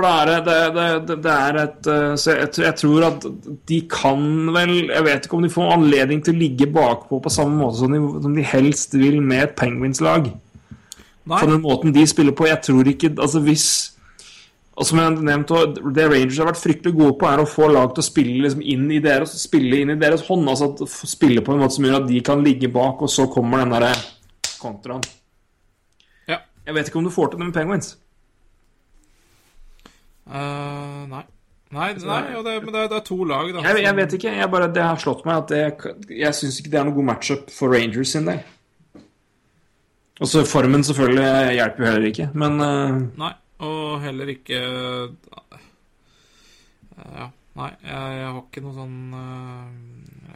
For 0.00 0.06
det 0.06 0.12
er, 0.16 0.44
det, 0.46 0.84
det, 1.06 1.16
det, 1.24 1.32
er 1.32 1.56
et 1.60 1.88
eh, 1.92 2.14
jeg, 2.16 2.50
jeg 2.64 2.76
tror 2.80 3.06
at 3.10 3.24
de 3.68 3.80
kan 3.90 4.22
vel 4.54 4.72
Jeg 4.88 5.04
vet 5.04 5.26
ikke 5.26 5.36
om 5.36 5.44
de 5.44 5.52
får 5.52 5.72
anledning 5.74 6.22
til 6.24 6.32
å 6.32 6.40
ligge 6.40 6.68
bakpå 6.72 7.18
på 7.20 7.32
samme 7.32 7.58
måte 7.58 7.82
som 7.82 7.92
de, 7.92 8.00
som 8.24 8.36
de 8.38 8.44
helst 8.48 8.96
vil 8.96 9.18
med 9.20 9.44
et 9.44 9.58
Penguins-lag 9.58 10.30
på 11.30 11.46
den 11.46 11.60
måten 11.62 11.92
de 11.94 12.06
spiller 12.08 12.32
på. 12.34 12.48
Jeg 12.48 12.62
tror 12.64 12.88
ikke 12.88 13.12
Altså 13.20 13.42
hvis 13.44 13.66
og 14.80 14.86
som 14.88 14.96
jeg 15.02 15.20
nevnte, 15.20 15.58
Det 15.92 16.06
Rangers 16.08 16.38
har 16.40 16.48
vært 16.48 16.62
fryktelig 16.62 16.94
gode 16.96 17.16
på, 17.20 17.26
er 17.28 17.42
å 17.42 17.48
få 17.48 17.68
lag 17.68 17.90
til 17.92 18.00
å 18.00 18.06
spille 18.06 18.38
liksom 18.46 18.62
inn 18.64 18.86
i 18.88 19.02
deres 19.04 19.34
Spille 19.42 19.82
inn 19.82 19.92
i 19.92 19.98
deres 20.00 20.24
hånd. 20.24 20.48
Altså 20.48 20.70
at 20.70 21.10
spille 21.10 21.44
på 21.44 21.52
en 21.52 21.60
måte 21.60 21.76
som 21.76 21.84
gjør 21.84 21.98
at 21.98 22.06
de 22.08 22.22
kan 22.24 22.40
ligge 22.40 22.70
bak, 22.72 23.02
og 23.04 23.12
så 23.12 23.26
kommer 23.28 23.60
den 23.60 23.74
derre 23.74 23.92
kontraen. 24.62 25.04
Ja. 26.30 26.40
Jeg 26.64 26.78
vet 26.78 26.88
ikke 26.88 27.02
om 27.02 27.10
du 27.10 27.12
får 27.12 27.34
til 27.34 27.42
det 27.42 27.50
med 27.50 27.58
Penguins. 27.58 27.92
Eh, 30.30 31.02
nei. 31.10 31.26
Nei, 31.70 31.92
nei 32.02 32.22
og 32.34 32.42
det, 32.42 32.56
men 32.64 32.74
det, 32.74 32.88
det 32.90 32.96
er 32.98 33.04
to 33.06 33.16
lag, 33.22 33.50
da. 33.54 33.62
Jeg, 33.62 33.84
jeg 33.84 33.96
vet 33.98 34.14
ikke. 34.16 34.32
Jeg 34.40 34.50
bare, 34.50 34.70
det 34.74 34.82
har 34.82 34.98
slått 34.98 35.22
meg 35.26 35.44
at 35.44 35.52
det, 35.52 36.14
jeg 36.18 36.34
syns 36.34 36.58
ikke 36.58 36.72
det 36.72 36.80
er 36.80 36.88
noen 36.88 36.96
god 36.96 37.08
matchup 37.12 37.52
for 37.54 37.70
Rangers 37.70 38.14
sin 38.16 38.26
del. 38.26 38.40
Og 40.20 40.28
så 40.28 40.42
formen 40.44 40.82
selvfølgelig 40.84 41.54
hjelper 41.56 41.84
jo 41.84 41.92
heller 41.92 42.08
ikke, 42.10 42.26
men 42.42 42.58
uh... 42.60 42.98
Nei, 43.22 43.30
og 43.64 44.02
heller 44.02 44.32
ikke 44.34 44.58
eh, 44.58 45.62
Ja, 46.98 47.30
nei, 47.56 47.70
jeg, 47.86 48.18
jeg 48.18 48.26
har 48.26 48.42
ikke 48.42 48.64
noe 48.66 48.76
sånn 48.76 48.98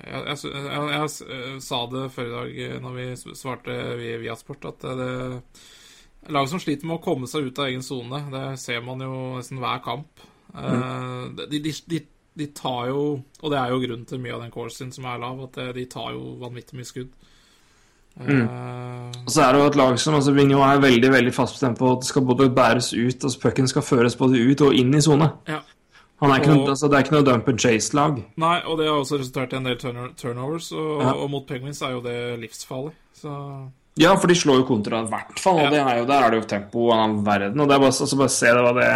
jeg, 0.07 0.23
jeg, 0.31 0.55
jeg, 0.55 0.89
jeg, 0.95 1.61
sa 1.67 1.83
det 1.93 2.07
før 2.15 2.31
i 2.31 2.35
dag 2.39 2.81
når 2.87 2.97
vi 2.97 3.37
svarte 3.37 3.77
via 4.01 4.39
Sport, 4.41 4.71
at 4.71 4.87
det, 4.87 4.97
det 5.03 5.13
lag 6.29 6.49
som 6.49 6.61
sliter 6.61 6.87
med 6.87 6.97
å 6.99 7.03
komme 7.05 7.27
seg 7.27 7.47
ut 7.51 7.59
av 7.59 7.67
egen 7.67 7.83
sone, 7.83 8.21
det 8.33 8.59
ser 8.61 8.81
man 8.83 9.01
jo 9.01 9.37
nesten 9.37 9.59
hver 9.59 9.83
kamp. 9.85 10.21
Mm. 10.55 11.37
de, 11.51 11.59
de, 11.59 11.73
de, 11.91 11.99
de 12.39 12.47
tar 12.55 12.87
jo 12.93 13.01
Og 13.43 13.51
det 13.51 13.59
er 13.59 13.73
jo 13.73 13.81
grunnen 13.83 14.05
til 14.07 14.21
mye 14.23 14.35
av 14.37 14.43
den 14.45 14.53
coursen 14.55 14.93
som 14.95 15.05
er 15.11 15.19
lav, 15.19 15.41
at 15.49 15.57
eh, 15.59 15.73
de 15.75 15.85
tar 15.91 16.13
jo 16.15 16.37
vanvittig 16.39 16.79
mye 16.79 16.87
skudd. 16.87 17.09
Eh, 18.21 18.47
Og 19.25 19.31
så 19.35 19.43
er 19.43 19.53
det 19.57 19.61
jo 19.61 19.67
et 19.73 19.77
lag 19.81 19.97
som 19.99 20.15
altså 20.15 20.35
Vigneault 20.37 20.69
er 20.77 20.83
veldig 20.85 21.11
veldig 21.11 21.33
fast 21.35 21.57
bestemt 21.57 21.79
på 21.81 21.89
at 21.97 22.05
det 22.05 22.11
skal 22.13 22.23
både 22.29 22.47
bæres 22.55 22.93
ut 22.95 23.25
altså 23.27 23.41
Pucken 23.43 23.67
skal 23.71 23.83
føres 23.83 24.15
både 24.21 24.39
ut 24.47 24.63
og 24.69 24.75
inn 24.79 24.95
i 24.95 25.03
sone. 25.03 25.31
ja. 25.51 25.61
Han 26.23 26.31
er 26.31 26.39
ikke 26.41 26.55
noe, 26.55 26.69
altså, 26.71 26.87
det 26.89 26.95
er 26.97 27.03
ikke 27.05 27.15
noe 27.17 27.25
dump 27.27 27.49
and 27.51 27.59
chase-lag. 27.61 28.21
Nei, 28.41 28.61
og 28.71 28.79
det 28.79 28.87
har 28.87 29.01
også 29.01 29.19
resultert 29.19 29.53
i 29.53 29.57
en 29.59 29.65
del 29.67 29.77
turnovers, 30.17 30.71
og, 30.73 31.03
Ja. 31.03 31.11
og 31.13 31.27
mot 31.31 31.45
Penguins 31.47 31.83
er 31.83 31.91
jo 31.97 32.01
det 32.01 32.39
livsfarlig. 32.41 32.93
Så 33.19 33.33
Ja, 34.01 34.17
for 34.19 34.27
de 34.27 34.35
slår 34.35 34.63
jo 34.63 34.67
kontra 34.67 35.05
i 35.05 35.11
hvert 35.11 35.39
fall, 35.39 35.61
og 35.61 35.69
Ja. 35.69 35.71
det 35.71 35.81
er 35.85 35.99
jo, 36.01 36.07
der 36.09 36.25
er 36.27 36.31
det 36.35 36.41
jo 36.43 36.49
tempo 36.51 36.89
av 36.91 36.99
en 36.99 37.05
annen 37.05 37.25
verden. 37.25 37.61
Og 37.61 37.69
det 37.69 37.77
er 37.77 37.79
bare, 37.85 37.93
altså, 37.95 38.17
bare 38.19 38.29
se 38.29 38.47
hva 38.57 38.75
det 38.81 38.91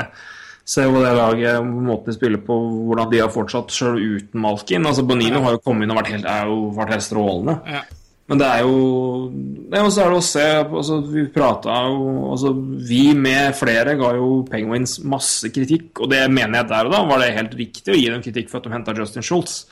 Se 0.69 0.83
hva 0.85 1.01
det 1.01 1.15
laget, 1.17 1.65
måten 1.65 2.11
de 2.11 2.13
spiller 2.13 2.41
på, 2.45 2.53
hvordan 2.85 3.09
de 3.11 3.21
har 3.23 3.31
fortsatt 3.33 3.71
sjøl 3.73 3.97
uten 4.19 4.37
Malkin. 4.43 4.85
Altså 4.85 5.01
Bonino 5.09 5.41
har 5.41 5.55
jo 5.55 5.63
kommet 5.65 5.87
inn 5.87 5.95
og 5.95 5.97
vært 6.03 6.11
helt, 6.13 6.27
er 6.29 6.45
jo, 6.45 6.59
vært 6.77 6.91
helt 6.93 7.07
strålende. 7.07 7.55
ja. 7.67 7.81
Men 8.29 8.37
det 8.43 8.47
er 8.47 8.59
jo 8.61 9.31
det 9.73 9.81
Og 9.81 9.89
så 9.91 10.03
er 10.05 10.11
det 10.13 10.19
å 10.19 10.27
se 10.27 10.43
altså, 10.61 10.99
Vi 11.09 11.23
prata 11.33 11.79
jo 11.89 12.27
altså, 12.35 12.51
Vi 12.91 13.15
med 13.17 13.55
flere 13.57 13.95
ga 13.97 14.11
jo 14.19 14.43
Penguins 14.51 14.99
masse 15.03 15.49
kritikk, 15.49 16.03
og 16.03 16.11
det 16.11 16.31
mener 16.31 16.59
jeg 16.61 16.69
der 16.69 16.85
og 16.85 16.93
da 16.93 17.01
var 17.09 17.19
det 17.25 17.31
helt 17.39 17.55
riktig 17.57 17.95
å 17.95 17.97
gi 17.97 18.11
dem 18.13 18.21
kritikk 18.21 18.51
for 18.51 18.59
at 18.61 18.65
de 18.69 18.75
henta 18.77 18.93
Justin 18.95 19.23
Schultz. 19.25 19.65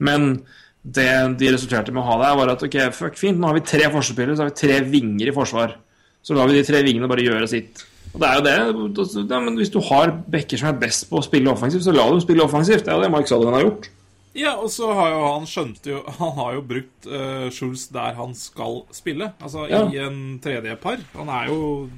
Men 0.00 0.40
det 0.82 1.08
de 1.38 1.52
resulterte 1.54 1.92
med 1.94 2.02
å 2.02 2.06
ha 2.10 2.16
der, 2.24 2.36
var 2.40 2.50
at 2.56 2.62
ok, 2.66 2.76
fuck 2.96 3.16
fint, 3.20 3.38
nå 3.38 3.46
har 3.46 3.54
vi 3.54 3.64
tre 3.66 3.84
forsvarsspillere, 3.86 4.34
så 4.36 4.42
har 4.46 4.50
vi 4.50 4.58
tre 4.62 4.80
vinger 4.90 5.30
i 5.30 5.34
forsvar. 5.36 5.76
Så 6.22 6.34
lar 6.34 6.46
vi 6.50 6.58
de 6.58 6.64
tre 6.66 6.82
vingene 6.86 7.08
bare 7.10 7.22
gjøre 7.24 7.48
sitt. 7.50 7.84
Og 8.12 8.20
det 8.20 8.28
er 8.28 8.34
jo 8.36 8.44
det. 8.44 9.24
Ja, 9.30 9.38
men 9.40 9.56
hvis 9.56 9.70
du 9.72 9.78
har 9.80 10.10
backer 10.30 10.58
som 10.60 10.68
er 10.72 10.78
best 10.82 11.06
på 11.08 11.18
å 11.20 11.24
spille 11.24 11.50
offensivt, 11.50 11.84
så 11.86 11.94
la 11.94 12.04
dem 12.10 12.20
spille 12.20 12.44
offensivt. 12.44 12.84
Det 12.84 12.92
er 12.92 12.98
jo 12.98 13.04
det 13.06 13.10
Mark 13.14 13.30
Sullivan 13.30 13.54
har 13.56 13.64
gjort. 13.64 13.88
ja, 14.34 14.52
og 14.58 14.68
så 14.72 14.90
har 14.96 15.10
jo 15.12 15.22
han 15.28 15.46
skjønt 15.46 15.86
jo 15.86 16.02
Han 16.18 16.30
har 16.38 16.54
jo 16.56 16.62
brukt 16.64 17.06
uh, 17.08 17.48
Schulz 17.52 17.86
der 17.92 18.14
han 18.18 18.34
skal 18.34 18.82
spille, 18.92 19.32
altså 19.40 19.66
Ja. 19.70 19.82
i 19.88 19.98
en 20.02 20.38
tredje 20.44 20.76
par. 20.82 20.98
Han 21.16 21.28
er 21.28 21.48
jo 21.48 21.88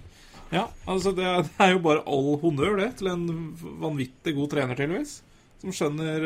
Ja, 0.52 0.68
altså 0.86 1.10
det 1.16 1.24
det 1.24 1.50
er 1.58 1.72
jo 1.74 1.78
bare 1.82 2.02
all 2.06 2.36
honnør, 2.42 2.76
det, 2.78 2.96
til 2.98 3.08
en 3.10 3.26
vanvittig 3.82 4.34
god 4.36 4.50
trener, 4.50 4.74
tydeligvis. 4.78 5.22
Som 5.64 5.72
skjønner, 5.72 6.24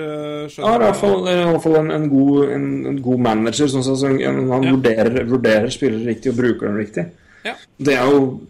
skjønner. 0.51 0.66
Ja, 0.66 0.74
i 0.74 0.82
hvert 0.82 0.97
fall, 0.98 1.20
er 1.31 1.40
i 1.44 1.48
hvert 1.52 1.62
fall 1.62 1.77
en, 1.78 1.90
en, 1.94 2.06
god, 2.10 2.48
en, 2.56 2.69
en 2.90 2.97
god 3.05 3.20
manager. 3.23 3.69
Sånn, 3.70 3.85
som 3.86 4.16
han 4.19 4.19
Ja. 4.19 4.73
vurderer, 4.74 5.20
vurderer 5.31 5.70
spillere 5.70 6.05
riktig 6.10 6.32
og 6.32 6.40
bruker 6.40 6.66
dem 6.66 6.77
riktig. 6.81 7.05
Ja. 7.47 7.55
Det 7.78 7.94
er 7.94 8.10
jo 8.10 8.40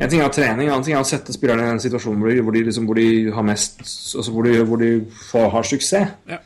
En 0.00 0.08
ting 0.08 0.22
er 0.24 0.30
trening, 0.32 0.64
en 0.64 0.72
annen 0.72 0.84
ting 0.86 0.94
er 0.96 1.02
å 1.02 1.04
sette 1.04 1.28
spillerne 1.34 1.60
i 1.66 1.72
en 1.74 1.80
situasjon 1.82 2.16
hvor 2.16 2.30
de, 2.32 2.40
hvor 2.40 2.54
de, 2.56 2.62
liksom, 2.64 2.86
hvor 2.88 2.96
de 2.96 3.30
har 3.36 3.44
mest 3.44 3.82
Altså 4.16 4.32
hvor 4.32 4.46
de, 4.48 4.54
hvor 4.64 4.78
de 4.80 4.88
får, 5.30 5.50
har 5.52 5.62
suksess. 5.68 6.14
Ja. 6.30 6.38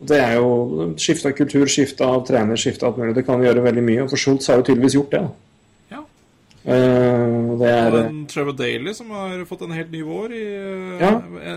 Det 0.00 0.20
er 0.22 0.36
jo 0.36 0.92
skifte 0.96 1.26
av 1.32 1.34
kultur, 1.34 1.66
skifte 1.66 2.06
av 2.06 2.22
trener, 2.28 2.54
skifte 2.56 2.86
av 2.86 2.92
alt 2.92 3.00
mulig. 3.02 3.16
Det 3.16 3.24
kan 3.26 3.42
gjøre 3.42 3.64
veldig 3.64 3.82
mye. 3.82 4.04
Og 4.04 4.12
for 4.12 4.16
Schultz 4.22 4.46
har 4.46 4.60
jo 4.60 4.68
tydeligvis 4.68 4.94
gjort 4.94 5.10
det. 5.16 5.24
da. 5.26 5.49
Eh, 6.60 7.56
det 7.60 7.68
er 7.72 7.94
Og 7.94 7.98
en 8.04 8.26
Trevor 8.28 8.52
Daly 8.58 8.92
som 8.94 9.08
har 9.16 9.44
fått 9.48 9.62
en 9.64 9.72
helt 9.72 9.90
ny 9.94 10.02
vår 10.04 10.34
i, 10.36 10.42
eh, 10.44 11.00
Ja. 11.00 11.12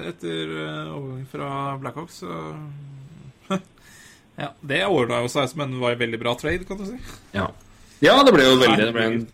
etter 0.09 0.53
overgangen 0.53 0.93
overgang 0.95 1.25
fra 1.31 1.77
Blackhawks. 1.81 2.23
Ja, 4.35 4.47
det 4.65 4.79
ordna 4.89 5.19
jo 5.21 5.27
seg 5.29 5.45
som 5.51 5.61
en 5.61 5.75
var 5.79 5.91
en 5.93 5.99
veldig 5.99 6.17
bra 6.19 6.31
trade, 6.33 6.65
kan 6.65 6.79
du 6.79 6.87
si. 6.87 6.95
ja. 7.35 7.51
ja, 8.01 8.15
det 8.25 8.31
ble 8.33 8.47
jo 8.47 8.55
veldig 8.57 8.79
Det 8.79 8.93
ble 8.95 9.03
en 9.05 9.27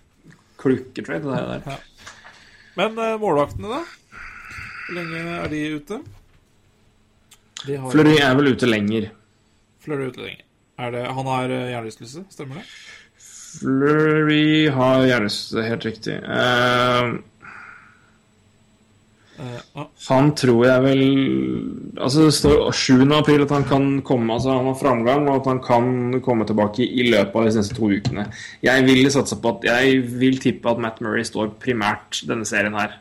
klukketrade, 0.59 1.23
det 1.23 1.45
der. 1.63 1.63
Ja. 1.71 1.77
Men 2.75 2.99
eh, 2.99 3.13
målvaktene, 3.21 3.69
da? 3.77 4.19
Hvor 4.89 4.97
lenge 4.97 5.21
er 5.37 5.47
de 5.53 5.61
ute? 5.77 6.01
De 7.63 7.77
Fleury 7.93 8.17
er 8.19 8.35
vel 8.35 8.51
ute 8.51 8.67
lenger. 8.67 9.07
Fleury 9.83 10.09
ute 10.11 10.19
lenger. 10.25 10.43
Er 10.79 10.91
det, 10.95 11.05
han 11.15 11.31
har 11.31 11.49
eh, 11.55 11.69
hjernerystelse, 11.71 12.25
stemmer 12.35 12.59
det? 12.59 12.65
Flurry 13.49 14.69
har 14.71 15.07
hjernerystelse, 15.07 15.63
helt 15.65 15.85
riktig. 15.88 16.15
Uh, 16.21 17.17
uh, 19.39 19.88
han 20.09 20.31
tror 20.38 20.61
jeg 20.67 20.84
vel 20.84 21.03
Altså 21.97 22.27
Det 22.27 22.35
står 22.38 22.71
7. 22.76 22.93
april 23.17 23.45
at 23.47 23.53
han 23.55 23.65
kan 23.67 23.88
komme 24.05 24.35
Altså 24.35 24.53
han 24.53 24.69
har 24.69 24.77
framgang, 24.80 25.27
og 25.27 25.41
at 25.41 25.49
han 25.51 25.61
kan 25.65 26.21
komme 26.26 26.47
tilbake 26.47 26.85
i 26.85 27.07
løpet 27.09 27.35
av 27.35 27.49
de 27.49 27.55
neste 27.59 27.77
to 27.77 27.89
ukene. 27.89 28.27
Jeg 28.65 28.85
vil 28.88 29.11
satse 29.11 29.39
på 29.41 29.55
at 29.55 29.69
Jeg 29.71 30.03
vil 30.21 30.39
tippe 30.43 30.69
at 30.71 30.84
Matt 30.85 31.01
Murray 31.01 31.26
står 31.27 31.55
primært 31.63 32.21
denne 32.30 32.47
serien 32.47 32.77
her. 32.77 32.99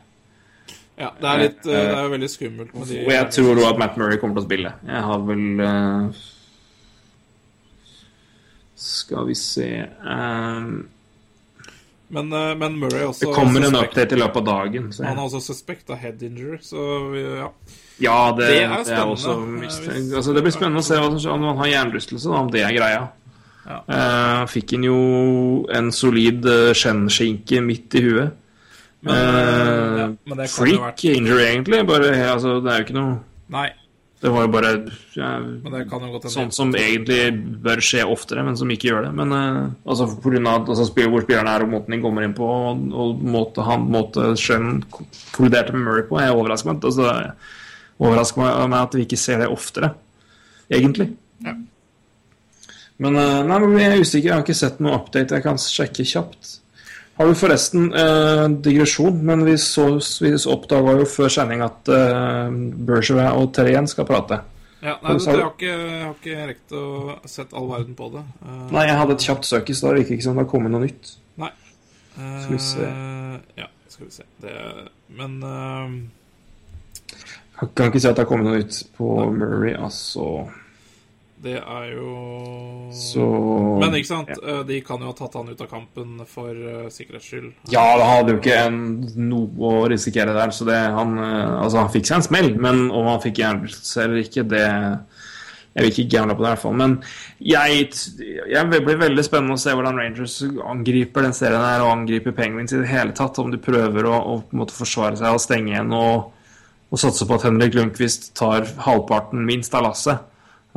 ja, 0.99 1.13
det 1.21 1.29
er 1.31 1.45
litt 1.45 1.63
uh, 1.69 1.75
Det 1.75 1.85
er 2.01 2.11
veldig 2.17 2.33
skummelt 2.33 2.75
Og 2.81 3.13
jeg 3.15 3.31
tror 3.37 3.53
jo 3.63 3.69
at 3.69 3.85
Matt 3.85 4.01
Murray 4.01 4.19
kommer 4.19 4.41
til 4.41 4.47
å 4.47 4.49
spille. 4.49 4.75
Jeg 4.89 5.07
har 5.11 5.23
vel 5.29 5.63
eh, 5.69 6.27
Skal 8.79 9.27
vi 9.27 9.35
se 9.35 9.67
um, 10.07 10.87
men, 12.09 12.33
eh, 12.33 12.55
men 12.57 12.79
Murray 12.81 13.05
også 13.05 13.27
Det 13.27 13.35
kommer 13.37 13.67
en 13.67 13.77
update 13.77 14.17
i 14.17 14.19
løpet 14.19 14.41
av 14.41 14.45
dagen. 14.47 14.93
Så 14.93 15.05
Han 15.05 15.19
har 15.19 15.27
er 15.27 15.29
også 15.29 15.53
suspekt 15.53 15.91
av 15.93 15.99
head 16.01 16.23
injury, 16.25 16.57
så 16.65 16.85
ja. 17.17 17.51
Ja, 18.01 18.33
det, 18.33 18.47
Det 18.47 18.55
det 18.55 18.63
er 18.65 18.85
spennende. 18.85 19.05
også 19.13 19.35
Eh, 19.93 20.17
Altså, 20.17 20.33
det 20.33 20.43
blir 20.43 20.55
spennende 20.55 20.81
å 20.81 20.87
se 20.87 20.97
hva 20.97 21.11
som 21.11 21.19
skjer 21.19 21.35
om 21.35 21.45
han 21.51 21.59
har 21.59 21.73
hjernerystelse, 21.75 22.29
om 22.29 22.51
det 22.51 22.63
er 22.65 22.73
greia. 22.73 23.09
Ja. 23.69 23.83
Uh, 23.85 24.47
fikk 24.49 24.73
han 24.73 24.85
jo 24.87 24.99
en 25.77 25.91
solid 25.93 26.47
uh, 26.49 26.73
skjennskinke 26.73 27.61
midt 27.61 27.99
i 28.01 28.01
huet. 28.07 28.31
Men, 29.01 29.15
eh, 29.15 29.99
ja, 30.01 30.07
men 30.09 30.39
det 30.41 30.47
kan 30.49 30.67
jo 30.67 30.79
freak 30.79 30.81
vært 30.81 31.05
injury, 31.13 31.43
egentlig. 31.45 31.83
Bare, 31.87 32.15
altså, 32.33 32.57
det 32.65 32.73
er 32.73 32.81
jo 32.81 32.87
ikke 32.89 32.97
noe 32.97 33.19
Nei. 33.53 33.69
Det 34.21 34.31
var 34.35 34.43
jo 34.43 34.51
bare 34.51 34.71
ja, 35.15 35.29
det 35.39 36.31
sånn 36.33 36.51
som 36.55 36.73
egentlig 36.75 37.37
bør 37.63 37.83
skje 37.85 38.03
oftere, 38.11 38.43
men 38.47 38.57
som 38.59 38.71
ikke 38.75 38.89
gjør 38.91 39.07
det. 39.07 39.13
Men 39.21 39.35
eh, 39.37 39.61
altså 39.87 40.09
på 40.11 40.33
grunn 40.33 40.49
av 40.51 40.65
altså, 40.65 40.89
hvor 40.91 41.23
spilleren 41.23 41.51
er 41.53 41.63
og 41.63 41.71
måten 41.77 41.95
de 41.95 42.01
kommer 42.03 42.27
inn 42.27 42.35
på, 42.35 42.49
og, 42.49 42.83
og 42.91 43.23
måte, 43.23 43.63
han, 43.69 43.87
måte 43.95 44.33
Skjønn 44.39 44.81
kolliderte 44.91 45.77
med 45.77 45.87
Murray 45.87 46.09
på, 46.11 46.19
jeg 46.23 46.35
overrasker 46.35 46.73
meg. 46.73 46.89
Altså, 46.91 47.13
overrasker 48.03 48.43
meg 48.43 48.73
meg 48.75 48.81
at 48.81 48.99
vi 48.99 49.07
ikke 49.07 49.21
ser 49.23 49.45
det 49.45 49.51
oftere, 49.55 49.93
egentlig. 50.67 51.13
Ja. 51.47 51.55
Men 52.99 53.21
eh, 53.23 53.41
nei, 53.47 53.61
men 53.63 53.79
jeg 53.79 53.93
er 53.93 54.03
usikker, 54.03 54.33
jeg 54.33 54.35
har 54.35 54.47
ikke 54.47 54.63
sett 54.65 54.83
noe 54.83 54.99
update 54.99 55.39
jeg 55.39 55.47
kan 55.47 55.63
sjekke 55.63 56.07
kjapt. 56.17 56.57
Har 57.19 57.27
vi 57.27 57.35
forresten 57.35 57.89
eh, 57.99 58.45
digresjon, 58.63 59.17
men 59.27 59.43
vi, 59.47 59.57
så, 59.59 59.89
vi 60.23 60.31
oppdaga 60.53 60.93
jo 61.01 61.07
før 61.11 61.33
sending 61.35 61.65
at 61.67 61.91
eh, 61.91 62.53
Bergevin 62.87 63.33
og 63.33 63.51
Terrien 63.57 63.91
skal 63.91 64.07
prate. 64.07 64.39
Ja, 64.79 64.95
nei, 65.03 65.17
du, 65.19 65.25
jeg, 65.27 65.41
har 65.43 65.49
ikke, 65.51 65.71
jeg 65.73 66.03
har 66.05 66.13
ikke 66.15 66.45
rekt 66.53 66.75
å 66.79 66.83
sett 67.27 67.55
all 67.59 67.67
verden 67.67 67.97
på 67.99 68.13
det. 68.13 68.23
Uh, 68.45 68.69
Nei, 68.71 68.85
jeg 68.87 68.99
hadde 69.01 69.17
et 69.17 69.25
kjapt 69.27 69.49
søk 69.49 69.73
i 69.73 69.75
stad, 69.75 69.97
virker 69.99 70.15
ikke 70.15 70.27
som 70.29 70.39
det 70.39 70.45
har 70.45 70.51
kommet 70.53 70.71
noe 70.71 70.85
nytt. 70.85 71.11
Nei. 71.43 71.51
Skal 72.15 72.53
vi 72.55 72.61
se. 72.63 72.87
Eh, 72.87 73.35
Ja, 73.59 73.67
skal 73.91 74.07
vi 74.07 74.13
se. 74.15 74.27
Det, 74.43 74.55
men 75.19 75.35
uh, 75.43 75.91
Jeg 77.59 77.73
kan 77.75 77.91
ikke 77.91 78.05
si 78.05 78.07
at 78.07 78.15
det 78.15 78.23
har 78.23 78.31
kommet 78.31 78.47
noe 78.47 78.63
nytt 78.63 78.79
på 78.95 79.11
Murray, 79.35 79.75
altså. 79.75 80.47
Det 81.43 81.59
er 81.61 81.91
jo 81.93 82.13
Så 82.95 83.25
Men 83.79 83.95
ikke 83.95 84.11
sant, 84.11 84.31
ja. 84.35 84.63
de 84.67 84.81
kan 84.85 85.03
jo 85.03 85.11
ha 85.11 85.15
tatt 85.17 85.37
han 85.39 85.51
ut 85.53 85.61
av 85.63 85.71
kampen 85.71 86.17
for 86.27 86.51
uh, 86.51 86.89
sikkerhets 86.91 87.31
skyld. 87.31 87.51
Ja, 87.71 87.85
det 88.01 88.09
hadde 88.09 88.35
jo 88.35 88.41
ikke 88.41 88.59
en, 88.67 88.81
noe 89.29 89.71
å 89.71 89.87
risikere 89.93 90.35
der, 90.35 90.53
så 90.55 90.67
det 90.69 90.79
han 90.97 91.15
uh, 91.21 91.61
Altså, 91.63 91.79
han 91.83 91.93
fikk 91.95 92.09
seg 92.09 92.19
en 92.19 92.27
smell, 92.27 92.51
men 92.59 92.89
om 92.91 93.11
han 93.13 93.23
fikk 93.23 93.43
hjernerystelse 93.43 94.05
eller 94.05 94.23
ikke, 94.25 94.47
det 94.51 94.65
Jeg 94.65 95.85
vil 95.85 95.93
ikke 95.93 96.17
gamble 96.17 96.35
på 96.35 96.43
det, 96.43 96.49
i 96.49 96.55
hvert 96.57 96.65
fall. 96.65 96.79
Men 96.81 96.97
jeg, 97.39 97.85
jeg 98.51 98.71
blir 98.73 98.99
veldig 99.05 99.25
spennende 99.27 99.55
å 99.55 99.63
se 99.63 99.75
hvordan 99.77 100.01
Rangers 100.01 100.41
angriper 100.73 101.29
den 101.29 101.37
serien 101.37 101.63
her, 101.63 101.85
og 101.85 101.93
angriper 101.93 102.35
Penguins 102.35 102.75
i 102.75 102.81
det 102.81 102.91
hele 102.91 103.15
tatt. 103.15 103.39
Om 103.39 103.53
de 103.55 103.61
prøver 103.63 104.09
å, 104.09 104.17
å 104.17 104.41
på 104.43 104.57
en 104.57 104.65
måte 104.65 104.75
forsvare 104.75 105.21
seg 105.21 105.37
og 105.37 105.45
stenge 105.45 105.71
igjen 105.77 105.95
og, 105.95 106.33
og 106.89 106.99
satse 107.05 107.29
på 107.29 107.39
at 107.39 107.47
Henrik 107.47 107.79
Lundqvist 107.79 108.33
tar 108.41 108.67
halvparten 108.89 109.47
minst 109.47 109.77
av 109.79 109.87
lasset. 109.87 110.27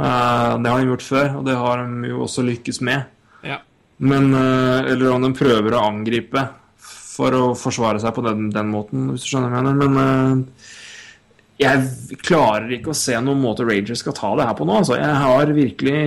Eh, 0.02 0.54
det 0.64 0.72
har 0.72 0.82
de 0.82 0.90
gjort 0.90 1.06
før, 1.06 1.30
og 1.38 1.46
det 1.46 1.58
har 1.60 1.84
de 1.84 2.12
jo 2.12 2.24
også 2.26 2.46
lykkes 2.48 2.82
med. 2.88 3.06
Ja. 3.46 3.60
Men, 4.02 4.34
eh, 4.34 4.92
eller 4.94 5.14
om 5.14 5.28
de 5.28 5.34
prøver 5.38 5.78
å 5.78 5.86
angripe 5.92 6.48
for 6.82 7.38
å 7.38 7.44
forsvare 7.60 8.02
seg 8.02 8.16
på 8.16 8.24
den, 8.26 8.50
den 8.54 8.72
måten, 8.72 9.12
hvis 9.12 9.28
du 9.28 9.34
skjønner 9.34 9.52
hva 9.52 9.62
jeg 9.62 9.68
mener. 9.68 9.92
Men 9.92 10.00
eh, 10.02 10.70
jeg 11.62 12.18
klarer 12.26 12.72
ikke 12.74 12.94
å 12.96 12.98
se 12.98 13.14
noen 13.22 13.42
måte 13.44 13.66
Rangers 13.68 14.02
skal 14.02 14.16
ta 14.18 14.32
det 14.40 14.48
her 14.50 14.58
på 14.58 14.66
nå. 14.66 14.80
Altså. 14.82 14.98
Jeg 14.98 15.20
har 15.22 15.54
virkelig 15.54 16.00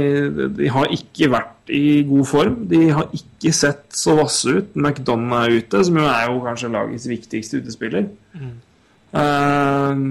De 0.58 0.70
har 0.74 0.94
ikke 0.96 1.30
vært 1.30 1.70
i 1.70 2.02
god 2.08 2.26
form. 2.26 2.56
De 2.72 2.80
har 2.96 3.14
ikke 3.14 3.54
sett 3.54 3.84
så 3.94 4.16
vasse 4.18 4.50
ut. 4.50 4.74
McDonagh 4.74 5.44
er 5.44 5.60
ute, 5.60 5.84
som 5.86 6.00
jo 6.00 6.08
er 6.10 6.26
jo 6.32 6.42
kanskje 6.42 6.72
lagets 6.74 7.06
viktigste 7.12 7.62
utespiller. 7.62 8.08
Eh, 9.14 10.02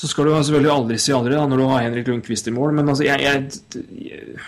så 0.00 0.08
skal 0.08 0.24
du 0.24 0.32
selvfølgelig 0.32 0.72
aldri 0.72 0.96
si 1.02 1.12
aldri 1.12 1.36
da, 1.36 1.42
når 1.44 1.60
du 1.60 1.66
har 1.68 1.82
Henrik 1.84 2.06
Lundqvist 2.08 2.48
i 2.48 2.54
mål, 2.56 2.72
men 2.78 2.88
altså 2.88 3.04
jeg, 3.04 3.20
jeg, 3.20 3.40
jeg 4.00 4.40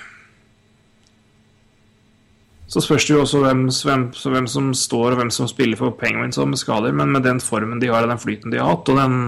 Så 2.73 2.81
spørs 2.81 3.05
det 3.05 3.13
jo 3.13 3.21
også 3.21 3.43
hvem, 3.43 3.67
hvem, 3.69 4.07
hvem 4.33 4.47
som 4.49 4.71
står 4.73 5.13
og 5.13 5.19
hvem 5.21 5.33
som 5.35 5.51
spiller 5.51 5.77
for 5.77 5.93
Penguins 5.93 6.41
og 6.41 6.49
med 6.49 6.61
skader, 6.63 6.95
men 6.97 7.13
med 7.13 7.27
den 7.29 7.43
formen 7.45 7.83
de 7.83 7.91
har 7.93 8.07
og 8.07 8.09
den 8.09 8.23
flyten 8.23 8.55
de 8.55 8.63
har 8.63 8.71
hatt, 8.71 8.89
og 8.89 8.97
den 8.97 9.19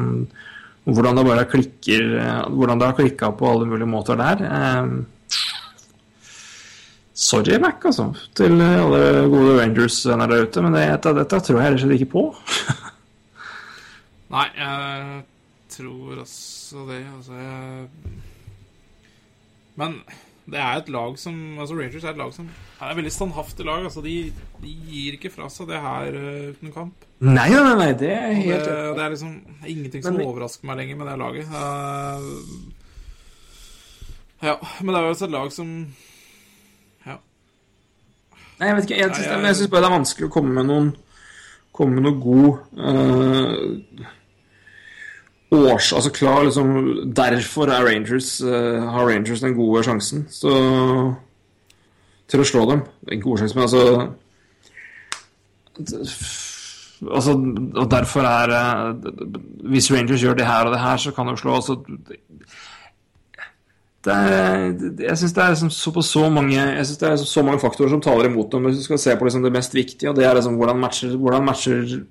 hvordan 0.84 1.16
det 1.16 1.24
bare 1.24 1.44
klikker 1.48 2.02
eh, 2.20 2.40
Hvordan 2.52 2.80
det 2.80 2.88
har 2.90 2.96
klikka 2.98 3.30
på 3.32 3.48
alle 3.48 3.68
mulige 3.68 3.88
måter 3.88 4.18
der 4.20 4.42
eh, 4.44 4.88
Sorry, 7.14 7.60
Mac, 7.60 7.84
altså, 7.84 8.08
til 8.36 8.60
alle 8.60 9.28
gode 9.32 9.60
Rangers-venner 9.60 10.26
der 10.32 10.48
ute, 10.48 10.64
men 10.64 10.74
det, 10.74 10.88
dette, 10.96 11.12
dette 11.20 11.38
tror 11.46 11.60
jeg 11.60 11.68
rett 11.68 11.76
og 11.78 11.84
slett 11.84 12.00
ikke 12.00 12.10
på. 12.10 12.24
Nei, 14.34 14.48
jeg 14.58 15.22
tror 15.76 16.20
også 16.24 16.86
det. 16.90 17.02
Altså, 17.16 17.32
jeg 17.38 17.88
Men 19.76 19.98
det 20.44 20.58
er 20.60 20.76
et 20.76 20.88
lag 20.92 21.14
som 21.18 21.36
Altså 21.58 21.74
Rangers 21.78 22.04
er 22.04 22.10
et 22.12 22.18
lag 22.20 22.32
som 22.36 22.48
er 22.80 22.90
et 22.90 22.96
veldig 22.98 23.12
standhaftig 23.12 23.64
lag. 23.66 23.84
Altså, 23.88 24.02
de, 24.04 24.32
de 24.62 24.72
gir 24.90 25.16
ikke 25.16 25.32
fra 25.32 25.48
seg 25.52 25.70
det 25.70 25.80
her 25.80 26.18
eh, 26.20 26.48
uten 26.52 26.72
kamp. 26.74 27.06
Nei, 27.24 27.48
nei, 27.48 27.74
nei, 27.80 27.92
det 27.96 28.10
er 28.12 28.32
helt 28.36 28.66
det, 28.68 28.74
det 28.98 29.04
er 29.04 29.14
liksom 29.14 29.34
ingenting 29.64 30.02
som 30.04 30.18
Men- 30.18 30.26
overrasker 30.28 30.68
meg 30.68 30.76
lenger 30.82 30.96
med 31.00 31.06
det 31.08 31.18
laget. 31.22 31.46
Uh... 31.48 32.20
ja, 34.44 34.58
men 34.82 34.90
det 34.92 34.98
er 35.00 35.06
jo 35.06 35.14
også 35.14 35.28
et 35.30 35.36
lag 35.38 35.52
som 35.54 35.70
Ja. 37.06 37.16
Nei, 38.60 38.66
jeg 38.68 38.76
vet 38.76 38.84
ikke. 38.90 39.00
Jeg, 39.00 39.14
syns, 39.16 39.26
jeg- 39.62 39.70
bare 39.72 39.86
det 39.86 39.88
er 39.90 39.96
vanskelig 39.98 40.28
å 40.28 40.34
komme 40.36 40.52
med 40.60 40.68
noen 40.72 40.92
Komme 41.74 41.96
med 41.96 42.04
noe 42.06 42.20
god 42.22 42.50
eh, 42.86 44.04
års... 45.54 45.92
Altså 45.92 46.10
klar 46.10 46.42
liksom 46.44 46.68
Derfor 47.16 47.70
er 47.72 47.86
Rangers 47.86 48.40
uh, 48.42 48.82
har 48.90 49.08
Rangers 49.08 49.40
den 49.40 49.54
gode 49.54 49.84
sjansen 49.86 50.26
så, 50.30 50.54
til 52.28 52.42
å 52.42 52.48
slå 52.48 52.64
dem. 52.70 52.84
En 53.12 53.22
god 53.22 53.42
sjanse, 53.42 53.58
men 53.58 53.68
altså 53.68 53.82
Altså, 57.04 57.32
og 57.74 57.90
derfor 57.90 58.24
er 58.24 58.52
uh, 58.54 58.94
Hvis 59.70 59.90
Rangers 59.92 60.22
gjør 60.22 60.38
det 60.38 60.46
her 60.46 60.68
og 60.68 60.72
det 60.72 60.80
her, 60.80 60.96
så 60.96 61.10
kan 61.12 61.28
de 61.28 61.36
slå. 61.36 61.56
Altså, 61.58 61.80
er, 64.06 64.74
jeg 65.00 65.18
syns 65.18 65.32
det 65.32 65.42
er 65.42 65.52
liksom 65.54 65.70
så, 65.72 65.92
så 66.04 66.28
mange 66.32 66.64
liksom 66.76 67.26
så 67.26 67.42
mange 67.42 67.60
faktorer 67.60 67.92
som 67.92 68.02
taler 68.04 68.28
imot 68.28 68.52
dem. 68.52 68.68
Hvis 68.68 68.82
du 68.82 68.84
skal 68.88 69.00
se 69.00 69.16
på 69.16 69.24
liksom 69.24 69.44
det 69.44 69.52
mest 69.52 69.74
viktige, 69.74 70.10
og 70.10 70.16
det 70.16 70.26
er 70.26 70.34
liksom 70.34 70.58
hvordan 70.60 70.80
matcher, 70.80 71.16
hvordan 71.16 71.44
matcher 71.44 72.04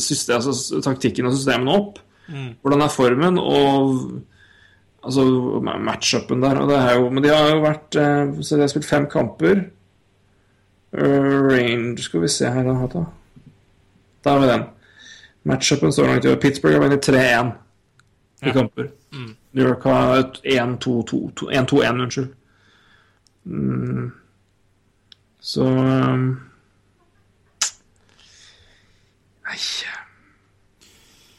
system, 0.00 0.36
altså, 0.40 0.80
taktikken 0.84 1.26
og 1.26 1.34
systemene 1.36 1.74
opp. 1.76 1.98
Hvordan 2.62 2.80
er 2.84 2.92
formen 2.92 3.38
og 3.38 4.22
altså 5.02 5.24
matchupen 5.60 6.42
der. 6.42 6.60
Er 6.70 6.94
jo, 7.00 7.10
men 7.10 7.24
de 7.24 7.28
har 7.28 7.50
jo 7.50 7.62
vært 7.64 7.96
eh, 7.98 8.42
Så 8.42 8.56
de 8.56 8.60
har 8.64 8.70
spilt 8.70 8.88
fem 8.88 9.06
kamper. 9.10 9.64
Uh, 10.92 11.48
Range 11.48 11.98
Skal 12.04 12.20
vi 12.20 12.28
se 12.28 12.50
her 12.52 12.62
da. 12.68 13.04
Der 14.24 14.38
vi 14.38 14.46
den. 14.46 14.64
Matchupen 15.44 15.92
så 15.92 16.06
langt 16.06 16.24
i 16.24 16.28
år. 16.28 16.36
Pittsburgh 16.36 16.74
har 16.74 16.82
vunnet 16.82 17.08
3-1 17.08 17.52
i 18.42 18.46
Ja. 18.46 18.52
kamper. 18.52 18.90
New 19.52 19.66
York 19.66 19.82
har 19.84 20.22
1-2-2 20.44 21.48
1-2-1, 21.50 22.02
unnskyld. 22.02 22.28
Mm. 23.44 24.12
Så 25.40 25.64
um, 25.64 26.40
Nei 27.62 29.38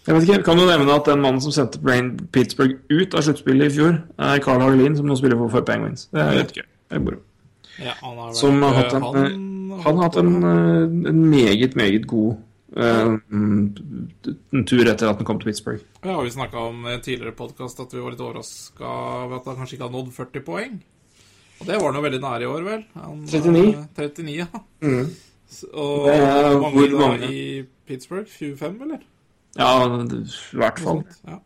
Jeg 0.04 0.16
vet 0.16 0.26
ikke, 0.28 0.44
Kan 0.44 0.60
du 0.60 0.66
nevne 0.68 0.96
at 0.96 1.06
den 1.08 1.22
mannen 1.24 1.42
som 1.42 1.54
sendte 1.56 1.80
Brain 1.80 2.14
Pittsburgh 2.36 2.76
ut 2.92 3.14
av 3.16 3.24
sluttspillet 3.24 3.72
i 3.72 3.76
fjor, 3.78 4.00
er 4.20 4.42
Carl 4.44 4.64
Hagelin, 4.64 4.98
som 5.00 5.08
nå 5.08 5.16
spiller 5.20 5.40
for, 5.40 5.52
for 5.54 5.68
Penguins? 5.68 6.10
Det 6.12 6.24
er 6.24 6.40
litt 6.42 6.56
gøy. 6.58 6.66
Det 6.90 6.98
er 7.00 7.04
moro. 7.06 7.22
ja 7.80 7.94
han 8.02 8.18
har 8.20 8.34
Som 8.38 8.62
har 8.62 8.76
hatt 8.82 8.98
en, 8.98 9.06
han, 9.06 9.78
han 9.86 10.02
har 10.02 10.10
hatt 10.10 10.20
en, 10.20 10.34
eh, 10.44 11.10
en 11.14 11.22
meget, 11.32 11.78
meget 11.80 12.08
god 12.08 12.36
uh, 12.78 13.16
en 13.32 14.66
tur 14.68 14.84
etter 14.84 15.08
at 15.10 15.22
han 15.22 15.26
kom 15.28 15.40
til 15.40 15.52
Pittsburgh. 15.52 15.84
Ja, 16.04 16.20
vi 16.22 16.34
snakka 16.36 16.68
om 16.70 16.88
tidligere 17.04 17.36
podkast 17.38 17.80
at 17.80 17.94
vi 17.94 18.02
var 18.04 18.14
litt 18.14 18.24
overraska 18.24 18.96
ved 19.30 19.38
at 19.40 19.52
han 19.52 19.62
kanskje 19.62 19.78
ikke 19.78 19.88
har 19.88 19.96
nådd 19.96 20.12
40 20.18 20.46
poeng. 20.48 20.82
Og 21.62 21.70
det 21.70 21.78
var 21.80 21.92
han 21.92 22.00
jo 22.02 22.04
veldig 22.04 22.22
nære 22.24 22.44
i 22.44 22.50
år, 22.50 22.66
vel? 22.68 22.82
Han, 23.00 23.22
39. 23.30 23.62
eh, 23.72 23.86
39, 23.96 24.36
ja. 24.42 24.64
Mm. 24.84 25.14
Og 25.74 26.10
er 26.10 26.60
mange 26.60 26.88
hvor 26.90 27.00
mange? 27.00 27.32
i 27.32 27.64
Pittsburgh? 27.88 28.30
25, 28.30 28.78
eller? 28.82 29.02
Ja, 29.58 29.74
i 29.86 30.58
hvert 30.58 30.80
fall. 30.82 31.04
Ja. 31.28 31.40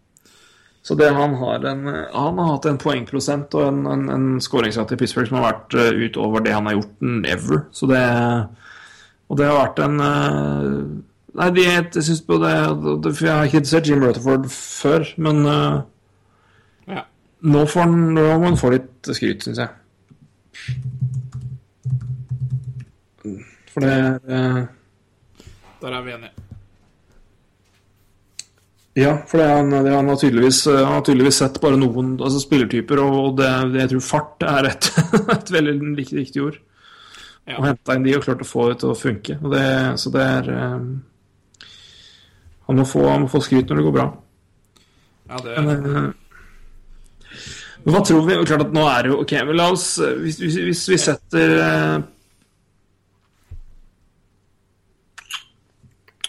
Så 0.88 0.96
det 0.96 1.10
han 1.12 1.34
har 1.36 1.66
en 1.68 1.88
Han 2.14 2.38
har 2.40 2.54
hatt 2.54 2.66
en 2.70 2.80
poengprosent 2.80 3.56
og 3.60 3.68
en, 3.68 3.82
en, 3.92 4.06
en 4.10 4.28
skåringsrate 4.42 4.96
i 4.96 5.02
Pittsburgh 5.02 5.28
som 5.28 5.42
har 5.42 5.50
vært 5.50 5.76
eh, 5.76 6.06
utover 6.08 6.46
det 6.46 6.54
han 6.56 6.70
har 6.70 6.78
gjort 6.78 7.04
never. 7.04 7.66
Så 7.76 7.90
det 7.92 8.04
Og 9.28 9.38
det 9.38 9.50
har 9.50 9.60
vært 9.60 9.84
en 9.84 10.00
eh, 10.00 10.72
Nei, 11.38 11.50
de, 11.54 11.66
jeg 11.68 12.04
syns 12.08 12.24
på 12.26 12.40
det, 12.42 12.54
det 13.04 13.12
for 13.14 13.28
Jeg 13.28 13.36
har 13.36 13.50
ikke 13.50 13.66
sett 13.70 13.90
Jim 13.90 14.02
Rutherford 14.02 14.48
før, 14.50 15.04
men 15.22 15.44
eh, 15.46 15.76
ja. 16.96 17.04
nå, 17.46 17.66
får 17.68 17.84
han, 17.84 17.98
nå 18.16 18.24
må 18.40 18.48
han 18.48 18.58
få 18.58 18.72
litt 18.74 19.12
skryt, 19.12 19.44
syns 19.46 19.62
jeg. 19.62 20.88
For 23.78 23.86
det 23.86 23.94
er 23.94 24.16
eh, 24.34 24.62
Der 25.84 25.94
er 25.94 26.02
vi 26.02 26.14
enige. 26.16 26.32
Ja, 28.98 29.12
for 29.30 29.38
det 29.38 29.45
han, 29.45 29.70
det 29.70 29.91
han, 29.94 30.08
har 30.10 30.24
eh, 30.26 30.80
han 30.80 30.95
har 30.95 31.04
tydeligvis 31.06 31.38
sett 31.44 31.60
bare 31.62 31.78
noen 31.78 32.16
altså 32.16 32.41
spillertyper, 32.41 32.98
og 33.04 33.38
det, 33.38 33.52
jeg 33.78 33.91
tror 33.91 34.02
fart 34.08 34.48
er 34.49 34.72
et, 34.72 34.90
et 35.36 35.54
veldig 35.54 35.76
viktig, 35.99 36.18
viktig 36.24 36.41
ord. 36.48 36.58
Ja. 37.45 37.60
Og 37.60 37.68
henta 37.68 37.94
inn 37.94 38.10
de 38.10 38.18
og 38.18 38.26
klart 38.26 38.41
å 38.41 38.49
få 38.49 38.66
det 38.72 38.80
til 38.82 38.95
å 38.95 38.98
funke. 38.98 39.38
Det, 39.54 39.64
så 40.02 40.16
det 40.18 40.26
er 40.26 40.49
um, 40.58 40.90
Han 42.66 42.82
må 42.82 42.90
få, 42.90 43.06
han 43.06 43.28
må 43.28 43.30
få 43.32 43.45
skryt 43.45 43.70
når 43.70 43.78
det 43.78 43.86
går 43.91 43.98
bra. 43.99 44.10
Ja, 45.30 45.44
det 45.45 45.62
Men, 45.70 45.86
uh, 45.86 47.38
hva 47.86 48.02
tror 48.02 48.26
vi? 48.26 48.41
Klart 48.41 48.66
at 48.66 48.74
nå 48.74 48.90
er 48.90 49.06
det 49.06 49.14
jo 49.14 49.22
Ok, 49.22 49.32
men 49.45 49.56
la 49.60 49.66
oss 49.72 49.86
Hvis, 49.99 50.40
hvis, 50.41 50.56
hvis 50.66 50.82
vi 50.90 50.98
setter 50.99 51.54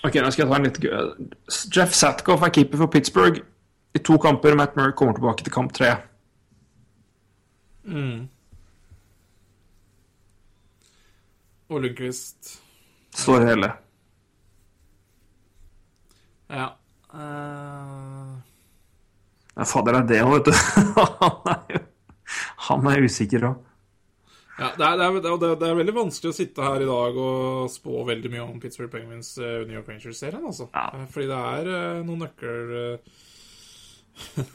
Ok, 0.06 0.14
nå 0.22 0.30
skal 0.30 0.44
jeg 0.44 0.50
ta 0.50 0.58
en 0.58 0.66
litt 0.68 0.78
gøy- 0.82 1.30
Jeff 1.74 1.94
Satkoff 1.96 2.44
er 2.46 2.52
keeper 2.54 2.78
for 2.78 2.86
Pittsburgh 2.92 3.40
i 3.94 3.98
to 3.98 4.18
kamper. 4.22 4.54
Matt 4.54 4.76
Murray 4.76 4.94
kommer 4.94 5.16
tilbake 5.16 5.42
til 5.44 5.52
kamp 5.52 5.72
tre. 5.74 5.96
Og 11.68 11.82
Lundqvist. 11.82 12.60
Står 13.16 13.44
hele. 13.48 13.72
Ja. 16.48 16.68
Uh... 17.12 18.38
Fader, 19.66 19.92
det 19.92 20.00
er 20.00 20.06
det 20.06 20.20
òg, 20.22 20.36
vet 20.36 20.46
du. 20.46 20.52
Han 21.18 21.48
er 21.50 21.72
jo 21.74 21.80
Han 22.68 22.86
er 22.92 23.04
usikker 23.08 23.48
òg. 23.50 23.67
Ja 24.58 24.68
det, 24.74 24.84
er, 24.84 24.98
det, 24.98 25.30
er, 25.30 25.38
det, 25.60 25.68
er, 25.68 25.78
veldig 25.78 25.94
vanskelig 25.96 26.32
å 26.32 26.36
sitte 26.36 26.66
her 26.66 26.82
i 26.82 26.88
dag 26.88 27.18
og 27.22 27.68
spå 27.70 28.02
veldig 28.08 28.32
mye 28.32 28.44
om 28.44 28.60
Pittsburgh 28.62 28.90
Penguins 28.92 29.32
uh, 29.38 29.62
New 29.62 29.76
York 29.76 29.90
Rangers-serien, 29.92 30.44
altså. 30.44 30.66
Ja. 30.74 30.88
Eh, 30.98 31.04
Fordi 31.14 31.28
det 31.30 31.42
er 31.52 31.70
uh, 31.72 32.06
noen 32.06 32.24
nøkkel... 32.26 32.72
Uh, 34.38 34.54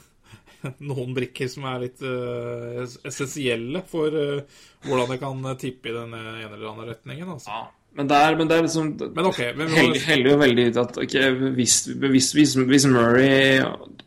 noen 0.80 1.12
brikker 1.16 1.48
som 1.52 1.66
er 1.68 1.82
litt 1.82 2.00
essensielle 3.04 3.82
for 3.84 4.14
hvordan 4.86 5.10
det 5.10 5.18
kan 5.20 5.42
tippe 5.60 5.90
i 5.90 5.92
den 5.92 6.14
ene 6.16 6.46
eller 6.46 6.70
andre 6.70 6.86
retningen. 6.94 7.34
Altså. 7.34 7.52
Men 7.94 8.08
det 8.10 8.16
er, 8.18 8.36
men 8.38 8.48
det 8.50 8.56
er 8.56 8.64
liksom 8.66 8.86
Men 9.14 9.26
okay, 9.28 9.52
men 9.54 9.68
Heller 9.70 10.00
heller 10.08 10.32
jo 10.32 10.38
veldig 10.40 10.64
ut 10.70 10.78
at 10.82 10.96
okay, 11.04 11.34
hvis, 11.54 11.76
hvis, 12.02 12.32
hvis, 12.34 12.54
hvis 12.70 12.86
Murray 12.90 13.62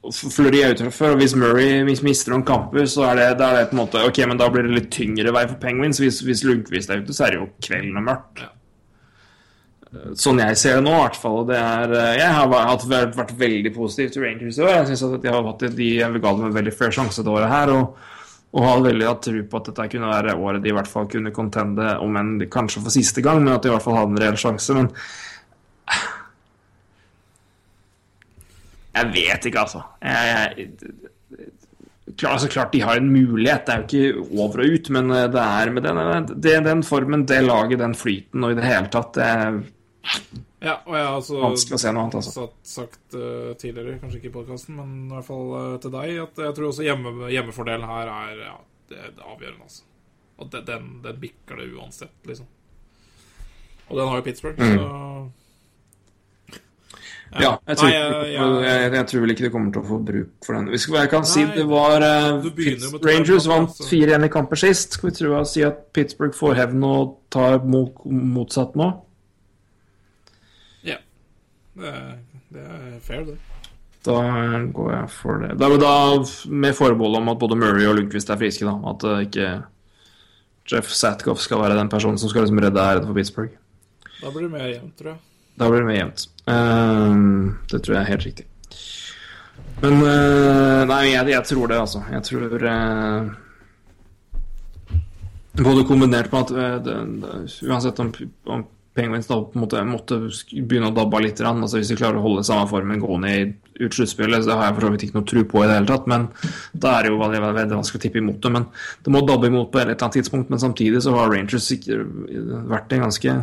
flører 0.08 0.58
er 0.60 0.76
ute 0.76 0.88
fra 0.88 0.96
før, 0.96 1.16
og 1.16 1.22
hvis 1.22 1.36
Murray 1.40 1.82
mister 1.88 2.32
noen 2.32 2.46
kamper, 2.48 2.86
så 2.88 3.10
er 3.10 3.18
det, 3.20 3.32
det, 3.40 3.48
er 3.48 3.58
det 3.58 3.72
på 3.72 3.78
en 3.78 3.82
måte 3.82 4.04
Ok, 4.08 4.22
men 4.28 4.40
da 4.40 4.50
blir 4.52 4.68
det 4.68 4.76
litt 4.76 4.92
tyngre 4.94 5.34
vei 5.36 5.44
for 5.48 5.60
Penguins. 5.62 6.00
Hvis, 6.04 6.22
hvis 6.24 6.44
Lundqvist 6.48 6.92
er 6.92 7.04
ute, 7.04 7.16
så 7.16 7.28
er 7.28 7.36
det 7.36 7.42
jo 7.42 7.50
kvelden 7.64 8.00
og 8.00 8.08
mørkt. 8.08 8.44
Ja. 8.44 8.54
Sånn 10.20 10.40
jeg 10.44 10.60
ser 10.60 10.78
det 10.78 10.84
nå, 10.86 10.94
i 10.94 11.02
hvert 11.06 11.20
fall. 11.20 11.42
Det 11.48 11.58
er, 11.58 11.96
jeg 12.20 12.36
har 12.38 12.52
vært, 12.52 12.86
vært, 13.16 13.34
veldig 13.40 13.72
positiv 13.76 14.12
til 14.14 14.28
Rangers 14.28 14.60
i 14.60 14.66
år. 14.66 14.74
Jeg 14.82 14.90
syns 14.92 15.06
at 15.08 15.24
de 15.24 15.32
har 15.32 15.48
hatt 15.48 15.66
de, 15.80 15.90
jeg 16.02 16.22
ga 16.22 16.36
dem 16.38 16.48
en 16.50 16.56
veldig 16.60 16.76
fair 16.76 16.96
sjanse 16.96 17.24
det 17.24 17.34
året 17.34 17.52
her. 17.52 17.72
og 17.76 18.16
og 18.56 18.64
har 18.64 18.86
veldig 18.86 19.08
hatt 19.08 19.26
tro 19.28 19.42
på 19.44 19.60
at 19.60 19.70
dette 19.70 19.88
kunne 19.92 20.12
være 20.12 20.38
året 20.40 20.64
de 20.64 20.72
i 20.72 20.76
hvert 20.76 20.90
fall 20.90 21.08
kunne 21.12 21.34
contende, 21.36 21.90
om 22.04 22.16
enn 22.20 22.38
kanskje 22.52 22.84
for 22.86 22.94
siste 22.94 23.24
gang, 23.26 23.42
men 23.44 23.54
at 23.54 23.66
de 23.66 23.72
i 23.72 23.74
hvert 23.76 23.84
fall 23.84 24.00
hadde 24.00 24.16
en 24.16 24.22
reell 24.24 24.40
sjanse. 24.40 24.78
Men 24.78 24.88
jeg 28.98 29.14
vet 29.14 29.46
ikke, 29.50 29.62
altså. 29.62 29.84
Jeg, 30.02 30.32
jeg, 30.32 31.04
klart, 32.16 32.32
altså. 32.32 32.50
Klart 32.50 32.74
de 32.74 32.82
har 32.82 32.98
en 32.98 33.12
mulighet, 33.12 33.68
det 33.68 33.74
er 33.74 33.84
jo 33.84 33.88
ikke 33.88 34.42
over 34.42 34.64
og 34.64 34.78
ut, 34.78 34.92
men 34.96 35.14
det 35.36 35.44
er 35.44 35.74
med 35.76 35.86
den, 35.86 36.30
det, 36.34 36.56
den 36.66 36.84
formen, 36.88 37.28
det 37.30 37.44
laget, 37.46 37.84
den 37.84 37.98
flyten 37.98 38.48
og 38.48 38.56
i 38.56 38.58
det 38.58 38.66
hele 38.66 38.90
tatt 38.94 39.20
det 39.20 39.30
Ja, 40.68 40.74
og 40.84 40.96
jeg 40.98 41.06
har 41.08 41.16
altså 41.16 41.40
vanskelig 41.40 41.78
å 41.78 41.82
se 41.86 41.92
noe 41.96 42.04
annet, 42.04 42.18
altså. 42.20 42.34
Satt, 42.36 42.56
sagt 42.68 43.16
uh, 43.16 43.54
tidligere, 43.62 43.98
kanskje 44.02 44.20
ikke 44.20 44.32
i 44.32 44.36
podkasten, 44.36 44.76
men 44.80 44.94
i 45.08 45.14
hvert 45.16 45.28
fall 45.30 45.54
uh, 45.54 45.78
til 45.84 45.94
deg, 45.96 46.14
at 46.26 46.42
jeg 46.44 46.58
tror 46.58 46.70
også 46.74 46.84
hjemme, 46.88 47.14
hjemmefordelen 47.32 47.88
her 47.88 48.12
er 48.12 48.42
ja, 48.44 48.56
det, 48.92 49.00
er 49.00 49.24
avgjørende, 49.24 49.68
altså. 49.70 49.84
Og 50.38 50.52
det, 50.54 50.66
den, 50.68 50.90
den 51.06 51.20
bikker 51.24 51.62
det 51.62 51.72
uansett, 51.74 52.14
liksom. 52.30 52.50
Og 53.88 53.96
den 53.96 54.10
har 54.12 54.20
jo 54.20 54.28
Pittsburgh, 54.28 54.60
så 54.60 54.94
Mm. 57.28 57.42
Ja, 57.42 57.58
jeg 57.68 57.76
tror, 57.78 57.90
Nei, 57.90 57.96
jeg- 57.98 58.34
jeg- 58.64 58.94
jeg, 58.94 59.08
tror 59.08 59.20
vel 59.20 59.32
ikke 59.34 59.44
de 59.44 59.50
kommer 59.52 59.72
til 59.74 59.82
å 59.82 59.86
få 59.86 59.98
bruk 60.06 60.46
for 60.46 60.54
den. 60.56 60.68
Hvis 60.72 60.88
jeg 60.88 61.10
kan 61.10 61.26
si 61.26 61.44
det 61.44 61.66
var 61.68 62.00
du 62.42 62.50
to 62.50 62.98
Rangers 63.04 63.48
vant 63.48 63.70
fire 63.90 64.16
4-1 64.16 64.24
i 64.24 64.30
kamper 64.30 64.56
sist. 64.56 64.94
Skal 64.94 65.10
vi 65.10 65.16
tro 65.16 65.34
å 65.36 65.46
si 65.46 65.62
at 65.62 65.92
Pittsburgh 65.92 66.34
får 66.34 66.56
hevn 66.56 66.84
og 66.84 67.18
tar 67.30 67.60
motsatt 67.68 68.76
nå? 68.76 69.04
Det, 71.78 71.92
er- 71.94 72.18
det 72.56 72.64
er 72.66 72.98
fair, 73.06 73.24
det. 73.28 73.38
Da 74.08 74.18
går 74.72 74.92
jeg 74.94 75.10
for 75.12 75.42
det. 75.44 75.54
Da, 75.60 75.68
da 75.82 75.94
Med 76.50 76.76
forbehold 76.78 77.18
om 77.20 77.30
at 77.34 77.40
både 77.42 77.58
Murray 77.60 77.86
og 77.90 77.98
Lundqvist 77.98 78.30
er 78.32 78.40
friske, 78.40 78.66
da. 78.66 78.76
At 78.92 79.04
uh, 79.04 79.18
ikke 79.26 79.48
Jeff 80.72 80.92
Satkoff 80.96 81.40
skal 81.44 81.60
være 81.64 81.78
den 81.80 81.90
personen 81.92 82.18
som 82.20 82.30
skal 82.32 82.46
liksom 82.46 82.60
redde 82.64 82.80
æren 82.84 83.06
for 83.08 83.16
Pittsburgh. 83.18 83.56
Da 84.22 84.32
blir 84.34 84.48
det 84.48 84.54
mer 84.56 84.68
jevnt, 84.72 84.94
tror 85.00 85.12
jeg. 85.14 85.20
Da 85.60 85.68
blir 85.72 85.84
det 85.84 85.90
mer 85.90 86.00
jevnt. 86.02 86.24
Uh, 86.48 87.58
det 87.72 87.82
tror 87.84 87.98
jeg 87.98 88.02
er 88.04 88.12
helt 88.14 88.26
riktig. 88.30 88.48
Men 89.82 90.00
uh, 90.02 90.82
Nei, 90.90 91.04
jeg, 91.12 91.28
jeg 91.36 91.44
tror 91.52 91.68
det, 91.70 91.78
altså. 91.78 92.02
Jeg 92.12 92.24
tror 92.26 92.64
eh, 92.72 93.28
Både 95.58 95.84
kombinert 95.90 96.32
med 96.32 96.40
at 96.48 96.54
det, 96.54 96.96
det, 97.22 97.44
uansett 97.68 98.00
om, 98.02 98.12
om 98.46 98.64
Penguins 98.98 99.30
da 99.30 99.38
på 99.40 99.56
en 99.56 99.64
måte 99.64 99.84
måtte 99.88 100.18
begynne 100.52 100.90
å 100.90 100.96
dabbe 100.96 101.22
litt, 101.24 101.40
altså 101.46 101.80
hvis 101.80 101.94
de 101.94 101.98
klarer 102.00 102.20
å 102.20 102.26
holde 102.26 102.46
samme 102.48 102.68
formen 102.72 103.02
gående 103.04 103.34
i 103.34 103.46
ut 103.78 103.94
sluttspillet, 103.94 104.46
så 104.46 104.58
har 104.58 104.70
jeg 104.70 104.78
for 104.78 104.88
så 104.88 104.92
vidt 104.94 105.06
ikke 105.08 105.18
noe 105.20 105.28
tro 105.30 105.44
på 105.52 105.62
i 105.62 105.68
det 105.70 105.76
hele 105.78 105.90
tatt. 105.90 106.08
Men 106.10 106.28
da 106.74 106.96
er 106.98 107.06
det 107.06 107.12
jo 107.14 107.20
veldig, 107.22 107.42
veldig 107.46 107.78
vanskelig 107.78 108.02
å 108.02 108.06
tippe 108.08 108.22
imot 108.22 108.40
det. 108.44 108.52
Men 108.56 108.66
det 109.06 109.14
må 109.14 109.22
dabbe 109.26 109.52
imot 109.52 109.70
på 109.72 109.80
et 109.80 109.86
eller 109.86 109.98
annet 109.98 110.18
tidspunkt. 110.20 110.52
Men 110.54 110.62
samtidig 110.64 111.04
så 111.06 111.14
har 111.16 111.30
Rangers 111.34 111.70
ikke 111.76 112.00
vært 112.72 112.94
i 112.94 112.98
en 112.98 113.06
ganske 113.06 113.36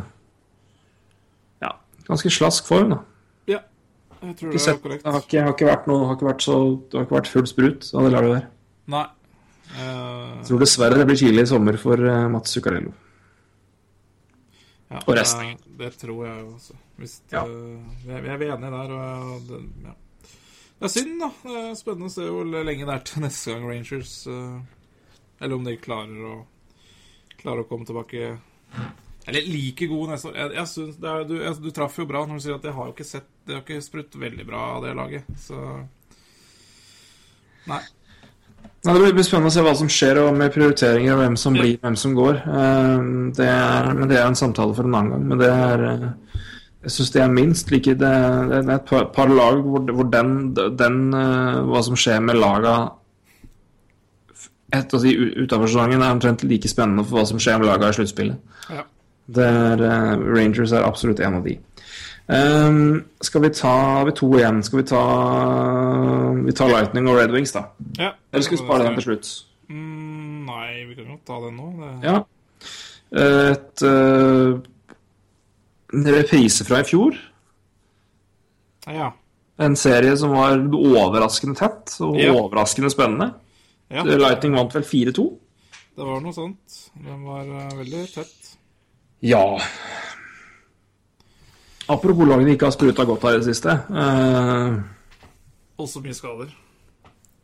ja, 1.64 1.74
ganske 2.08 2.34
slask 2.34 2.70
form, 2.70 2.96
da. 2.96 3.00
Ja. 3.54 3.62
Jeg 4.24 4.38
tror 4.40 4.54
det 4.54 4.58
er 4.58 4.66
sett, 4.66 4.80
det 4.80 4.88
korrekt. 4.88 5.06
har 5.06 5.22
ikke, 5.22 5.44
har 5.46 5.54
ikke 5.54 5.70
vært 5.70 5.88
noe, 5.90 6.08
har 6.08 6.18
ikke 6.18 6.30
vært 6.32 6.46
så, 6.46 6.58
det 6.88 6.98
har 6.98 7.06
ikke 7.06 7.18
vært 7.20 7.32
full 7.36 7.48
sprut 7.50 7.88
av 7.92 8.08
det 8.08 8.14
laget 8.16 8.36
der. 8.38 8.50
Nei. 8.94 9.06
Uh... 9.74 10.34
Jeg 10.40 10.50
tror 10.50 10.66
dessverre 10.66 11.00
det 11.00 11.08
blir 11.08 11.18
tidlig 11.18 11.46
i 11.46 11.50
sommer 11.50 11.78
for 11.80 12.10
eh, 12.10 12.26
Mats 12.32 12.52
Zuccarello. 12.54 12.94
Ja, 14.94 15.02
og 15.02 15.16
resten. 15.18 15.58
Det, 15.64 15.74
det 15.82 15.90
tror 16.00 16.22
jeg 16.28 16.40
jo 16.44 16.48
også. 16.54 16.78
Hvis 17.02 17.18
det, 17.26 17.34
Ja. 17.36 17.44
vi, 17.50 18.14
er, 18.14 18.24
vi 18.24 18.32
er 18.48 18.54
enige 18.54 18.72
der. 18.78 18.94
Og 18.94 19.46
det, 19.50 19.60
ja. 19.84 19.94
det 20.78 20.88
er 20.88 20.92
synd, 20.94 21.14
da. 21.22 21.30
Det 21.44 21.60
er 21.64 21.78
spennende 21.82 22.10
å 22.10 22.14
se 22.14 22.26
hvor 22.30 22.50
lenge 22.54 22.86
det 22.88 22.94
er 22.94 23.06
til 23.10 23.22
neste 23.26 23.54
gang 23.56 23.66
Rangers 23.70 24.14
eh, 24.30 24.58
Eller 25.42 25.58
om 25.58 25.64
de 25.66 25.76
klarer 25.82 26.28
å 26.30 26.34
Klarer 27.44 27.64
å 27.64 27.68
komme 27.68 27.84
tilbake 27.88 28.28
Eller 29.26 29.48
like 29.50 29.88
gode 29.90 30.14
neste 30.14 30.30
år. 30.30 30.38
Jeg, 30.38 30.54
jeg 30.60 30.70
synes 30.70 31.00
er, 31.02 31.26
du, 31.28 31.34
jeg, 31.42 31.58
du 31.64 31.68
traff 31.76 31.98
jo 32.00 32.06
bra 32.08 32.22
når 32.28 32.38
du 32.40 32.44
sier 32.46 32.56
at 32.56 32.64
jeg 32.70 32.76
har 32.78 32.88
jo 32.88 32.94
ikke 32.94 33.08
sett 33.08 33.28
Det 33.44 33.56
har 33.58 33.64
ikke 33.66 33.84
sprutt 33.84 34.16
veldig 34.22 34.46
bra 34.48 34.62
av 34.78 34.86
det 34.86 34.94
laget. 34.96 35.28
Så 35.40 35.58
Nei. 37.68 37.80
Nei, 38.84 38.94
det 39.00 39.14
blir 39.16 39.24
spennende 39.24 39.48
å 39.48 39.54
se 39.54 39.62
hva 39.64 39.72
som 39.78 39.88
skjer 39.88 40.18
med 40.36 40.52
prioriteringer 40.52 41.14
og 41.14 41.22
hvem 41.22 41.36
som 41.40 41.54
blir, 41.56 41.78
hvem 41.80 41.94
som 41.96 42.12
går. 42.16 42.40
Eh, 42.44 43.04
Det 43.38 43.46
er, 43.48 43.86
men 43.96 44.10
det 44.10 44.18
er 44.18 44.26
en 44.28 44.36
samtale 44.36 44.74
for 44.76 44.84
en 44.84 44.94
annen 44.98 45.14
gang. 45.14 45.22
Men 45.30 45.40
det 45.40 45.48
er 45.48 45.84
eh, 45.88 46.10
Jeg 46.84 46.92
syns 46.92 47.12
det 47.14 47.22
er 47.24 47.32
minst 47.32 47.70
like 47.72 47.94
Det, 47.96 48.10
det 48.50 48.58
er 48.60 48.74
et 48.74 48.84
par, 48.84 49.06
par 49.14 49.30
lag 49.32 49.62
hvor, 49.64 49.86
hvor 49.88 50.04
den, 50.12 50.52
den 50.52 50.98
eh, 51.16 51.62
Hva 51.70 51.80
som 51.86 51.96
skjer 51.96 52.20
med 52.20 52.36
laga 52.36 52.74
etter 54.74 54.98
å 54.98 55.00
si 55.00 55.12
utenfor 55.14 55.70
sesongen, 55.70 56.02
er 56.02 56.10
omtrent 56.16 56.42
like 56.42 56.66
spennende 56.68 57.04
for 57.06 57.20
hva 57.20 57.24
som 57.28 57.38
skjer 57.38 57.60
med 57.60 57.68
laga 57.68 57.92
i 57.92 57.94
sluttspillet. 57.94 58.56
Ja. 58.74 58.82
Er, 59.38 59.84
eh, 59.86 60.24
Rangers 60.34 60.72
er 60.74 60.82
absolutt 60.82 61.20
en 61.22 61.36
av 61.38 61.44
de. 61.46 61.54
Ehm, 62.28 63.04
skal 63.20 63.42
vi 63.44 63.50
ta 63.52 63.68
Har 63.98 64.04
vi 64.08 64.12
to 64.16 64.30
igjen? 64.38 64.62
Skal 64.64 64.78
vi 64.80 64.86
ta 64.88 65.00
Vi 66.46 66.52
tar 66.56 66.68
Lightning 66.72 67.08
og 67.10 67.18
Red 67.18 67.30
Wings, 67.34 67.52
da? 67.52 67.66
ja. 67.98 68.12
Eller 68.32 68.42
skal 68.46 68.56
vi 68.58 68.62
spare 68.64 68.84
den 68.86 68.94
til 68.96 69.04
slutt? 69.08 69.28
Mm, 69.68 70.44
nei, 70.46 70.84
vi 70.88 70.94
kan 70.94 71.10
godt 71.12 71.26
ta 71.26 71.40
den 71.44 71.56
nå. 71.56 71.68
Det, 71.80 71.90
Ja. 72.08 72.22
Et 73.14 73.82
uh, 73.86 74.60
En 75.94 76.08
reprise 76.14 76.64
fra 76.64 76.80
i 76.80 76.84
fjor. 76.88 77.14
ja. 78.88 79.10
En 79.60 79.76
serie 79.76 80.16
som 80.18 80.30
var 80.34 80.56
overraskende 80.58 81.54
tett 81.56 81.92
og 82.02 82.16
Ja. 82.18 82.32
overraskende 82.32 82.90
spennende. 82.90 83.34
ja. 83.90 84.02
Lightning 84.02 84.54
vant 84.56 84.74
vel 84.74 84.82
4-2. 84.82 85.38
Det 85.96 86.04
var 86.04 86.20
noe 86.20 86.32
sånt. 86.32 86.90
Den 87.04 87.22
var 87.24 87.44
uh, 87.46 87.68
veldig 87.78 88.14
tett. 88.14 88.56
Ja. 89.22 89.58
Apropos 91.88 92.24
lagene 92.28 92.54
ikke 92.54 92.68
har 92.68 92.72
spruta 92.72 93.04
godt 93.04 93.26
her 93.26 93.36
i 93.36 93.40
det 93.42 93.48
siste. 93.50 93.74
Uh... 93.90 94.80
Også 95.84 96.00
mye 96.00 96.14
skader. 96.16 96.48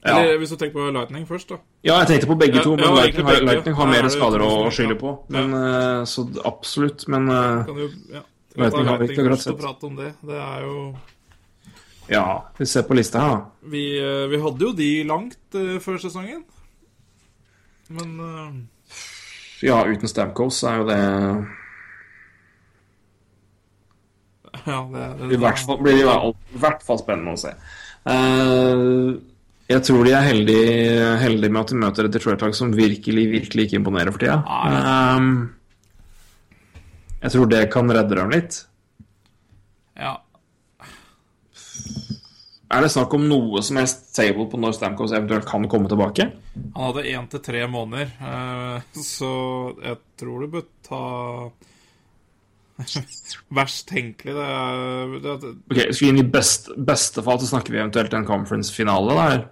ja. 0.07 0.15
Eller 0.15 0.39
hvis 0.41 0.53
du 0.55 0.57
tenker 0.57 0.79
på 0.79 0.91
Lightning 0.95 1.27
først, 1.29 1.51
da. 1.51 1.59
ja, 1.85 1.99
jeg 1.99 2.07
tenkte 2.09 2.31
på 2.31 2.39
begge 2.41 2.63
to, 2.65 2.73
men 2.79 2.87
ja, 2.87 2.95
Lightning, 3.03 3.27
har. 3.27 3.41
Lightning 3.45 3.77
har 3.77 3.91
mer 3.91 4.09
er 4.09 4.15
skader 4.15 4.45
å 4.47 4.51
skylde 4.73 4.97
på. 5.01 5.15
Men, 5.29 5.53
eh, 5.59 6.05
så 6.09 6.25
absolutt. 6.49 7.05
Men 7.13 7.29
uh, 7.29 7.67
Kan 7.69 7.77
du, 7.83 7.87
ja. 8.15 8.25
Lightning 8.57 8.89
har 8.89 9.03
vi 9.03 9.11
ikke 9.11 9.21
akkurat 9.27 9.45
sett. 9.45 9.61
prate 9.61 9.91
om 9.91 9.99
det. 9.99 10.13
Det 10.25 10.41
er 10.41 10.67
jo 10.69 10.77
ja, 12.11 12.25
vi 12.59 12.67
ser 12.67 12.83
på 12.89 12.97
lista 12.99 13.21
her, 13.23 13.37
da. 13.37 13.69
Vi, 13.71 13.85
vi 14.33 14.39
hadde 14.43 14.65
jo 14.65 14.73
de 14.75 14.89
langt 15.07 15.59
før 15.85 16.01
sesongen. 16.03 16.41
Men 17.95 18.17
Ja, 19.63 19.85
uten 19.87 20.11
Stamkos 20.11 20.59
er 20.67 20.81
jo 20.81 20.89
det 20.89 20.99
Ja, 24.67 24.81
det, 24.93 25.05
det, 25.21 25.33
I 25.35 25.41
hvert 25.41 25.59
fall 25.67 25.79
blir 25.83 25.97
det 25.99 26.05
i 26.05 26.61
hvert- 26.61 26.83
fall 26.87 26.99
spennende 27.01 27.33
å 27.37 27.41
se. 27.41 27.53
Uh, 28.09 29.19
jeg 29.71 29.85
tror 29.87 30.03
de 30.09 30.13
er 30.17 30.25
heldige, 30.27 31.19
heldige 31.23 31.53
med 31.55 31.61
at 31.63 31.71
de 31.71 31.79
møter 31.79 32.09
et 32.09 32.15
Detroit-lag 32.17 32.57
som 32.59 32.73
virkelig, 32.75 33.27
virkelig 33.31 33.69
ikke 33.69 33.79
imponerer 33.79 34.11
for 34.11 34.19
tida. 34.19 34.41
Eh, 34.43 35.21
jeg 37.23 37.31
tror 37.37 37.47
det 37.53 37.61
kan 37.71 37.93
redde 37.95 38.17
dem 38.19 38.33
litt. 38.35 38.59
Ja. 40.01 40.17
Er 42.71 42.83
det 42.83 42.91
snakk 42.95 43.15
om 43.15 43.25
noe 43.31 43.63
som 43.67 43.79
helst 43.79 44.11
table 44.15 44.49
på 44.51 44.59
når 44.59 44.75
Stamkos 44.77 45.15
eventuelt 45.15 45.47
kan 45.47 45.67
komme 45.71 45.91
tilbake? 45.91 46.27
Han 46.75 46.85
hadde 46.89 47.07
én 47.15 47.31
til 47.31 47.43
tre 47.47 47.63
måneder, 47.71 48.11
eh, 48.27 48.77
så 49.07 49.31
jeg 49.87 49.99
tror 50.19 50.43
du 50.45 50.47
bør 50.57 50.67
ta 50.87 51.03
Verst 53.61 53.89
tenkelig, 53.91 54.35
det 54.37 54.49
det, 55.25 55.35
det, 55.43 55.55
Ok, 55.71 55.81
Skal 55.81 56.05
vi 56.05 56.11
inn 56.13 56.23
i 56.23 56.29
best, 56.37 56.71
beste 56.77 57.25
fall, 57.27 57.41
så 57.43 57.51
snakker 57.53 57.75
vi 57.75 57.83
eventuelt 57.83 58.15
en 58.17 58.29
conference-finale 58.29 59.17
der. 59.19 59.49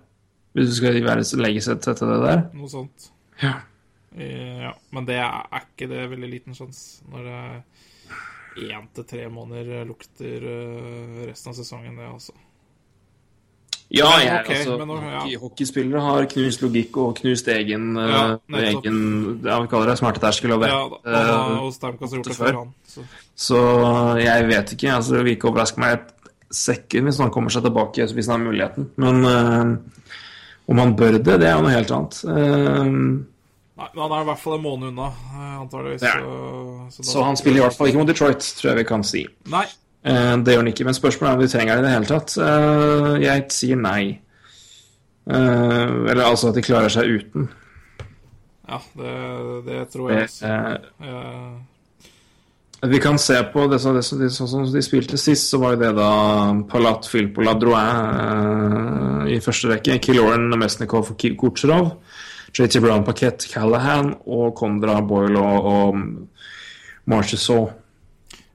Hvis 0.57 0.73
du 0.73 0.77
skal 0.81 1.01
være, 1.05 1.27
legge 1.43 1.63
seg 1.65 1.83
til 1.85 1.99
det 2.01 2.21
der. 2.25 2.45
Noe 2.57 2.71
sånt. 2.73 3.11
Ja. 3.43 3.59
Eh, 4.17 4.59
Ja, 4.69 4.73
men 4.93 5.07
det 5.09 5.17
er, 5.23 5.47
ikke 5.63 5.87
det 5.91 6.09
veldig 6.11 6.29
liten 6.29 6.57
sjanse 6.57 7.07
når 7.13 7.29
det 7.29 7.43
én 8.69 8.89
til 8.95 9.07
tre 9.07 9.29
måneder 9.31 9.87
lukter 9.87 10.45
eh, 10.51 11.21
resten 11.29 11.53
av 11.53 11.59
sesongen, 11.61 11.97
det, 11.97 12.09
altså. 12.11 12.35
Ja, 13.89 14.09
jeg, 14.21 14.41
okay, 14.45 14.57
altså, 14.59 14.75
men 14.77 14.91
nå- 14.91 14.99
ja. 15.01 15.39
hockeyspillere 15.41 16.01
har 16.05 16.27
knust 16.29 16.61
logikk 16.61 16.97
og 17.01 17.15
knust 17.17 17.47
egen, 17.49 17.97
eh, 17.97 18.11
Ja, 18.11 18.25
egen 18.61 19.41
ja, 19.45 19.61
vi 19.63 19.71
kaller 19.73 19.89
det 19.89 19.99
smerteterskel 19.99 20.53
og 20.53 20.67
Ja, 20.67 20.83
da, 20.93 21.23
eh, 21.23 21.63
og 21.63 21.73
Stamkos 21.73 22.13
har 22.13 22.19
gjort 22.19 22.29
det 22.29 22.37
før. 22.37 22.59
han. 22.59 22.75
Så. 22.87 23.05
så 23.35 23.63
jeg 24.21 24.47
vet 24.47 24.73
ikke. 24.77 24.93
altså 24.93 25.17
Det 25.17 25.25
vil 25.25 25.37
ikke 25.37 25.49
overraske 25.49 25.81
meg 25.81 25.93
et 25.93 26.13
sekund 26.51 27.09
hvis 27.09 27.19
han 27.19 27.31
kommer 27.31 27.51
seg 27.51 27.65
tilbake 27.65 28.13
hvis 28.13 28.29
han 28.29 28.41
har 28.41 28.53
muligheten. 28.53 28.91
Men 28.97 29.25
uh, 29.25 29.77
om 30.69 30.79
han 30.79 30.95
bør 30.97 31.17
det, 31.17 31.41
det 31.41 31.49
er 31.49 31.57
jo 31.57 31.65
noe 31.65 31.73
helt 31.73 31.91
annet. 31.91 32.23
Uh, 32.25 33.25
Nei, 33.79 33.89
men 33.95 34.03
han 34.03 34.13
er 34.13 34.23
i 34.25 34.29
hvert 34.29 34.41
fall 34.43 34.57
en 34.59 34.65
måned 34.65 34.89
unna, 34.91 35.13
antar 35.61 35.61
antageligvis. 35.63 36.03
Ja. 36.03 36.89
Så, 36.91 37.03
så, 37.03 37.11
så 37.13 37.23
han 37.23 37.37
spiller 37.37 37.61
i 37.61 37.63
hvert 37.63 37.77
fall 37.79 37.89
ikke 37.89 38.01
mot 38.01 38.09
Detroit, 38.11 38.43
tror 38.59 38.73
jeg 38.73 38.81
vi 38.81 38.89
kan 38.89 39.05
si. 39.07 39.23
Nei. 39.53 39.65
Eh, 40.05 40.37
det 40.45 40.53
gjør 40.55 40.63
han 40.63 40.71
ikke, 40.73 40.85
men 40.87 40.95
spørsmålet 40.97 41.31
er 41.33 41.37
om 41.39 41.43
de 41.43 41.49
trenger 41.53 41.75
det 41.77 41.81
i 41.83 41.87
det 41.87 41.95
hele 41.97 42.11
tatt. 42.13 42.37
Eh, 42.39 43.15
jeg 43.25 43.47
sier 43.53 43.77
nei. 43.81 44.03
Eh, 45.29 45.89
eller 46.13 46.25
altså 46.25 46.49
at 46.53 46.55
de 46.57 46.63
klarer 46.65 46.89
seg 46.93 47.11
uten. 47.19 47.49
Ja, 48.69 48.79
det, 49.01 49.17
det 49.67 49.83
tror 49.93 50.11
jeg 50.13 50.29
også. 50.29 50.53
Eh, 51.03 52.89
vi 52.89 52.99
kan 53.03 53.19
se 53.19 53.35
på 53.53 53.65
det, 53.73 53.81
som- 53.83 53.97
det, 53.97 54.03
sånn 54.31 54.49
som 54.49 54.65
de 54.73 54.83
spilte 54.87 55.19
sist, 55.19 55.49
så 55.51 55.59
var 55.59 55.75
jo 55.75 55.81
det 55.83 55.95
da 55.97 56.11
Palat 56.71 57.09
Filpo 57.11 57.43
Ladroin 57.43 59.27
eh, 59.27 59.35
i 59.35 59.41
første 59.43 59.73
rekke. 59.73 59.99
Kiloren 60.05 60.49
Mesnikov 60.61 61.11
og 61.11 61.19
Kucherov. 61.41 61.97
JT 62.55 62.79
Brown 62.81 63.03
Paquette 63.05 63.49
Callahan 63.51 64.15
og 64.27 64.55
Kondra 64.57 65.01
Boyle 65.05 65.37
og, 65.43 65.67
og 65.69 65.99
Marchessault. 67.11 67.73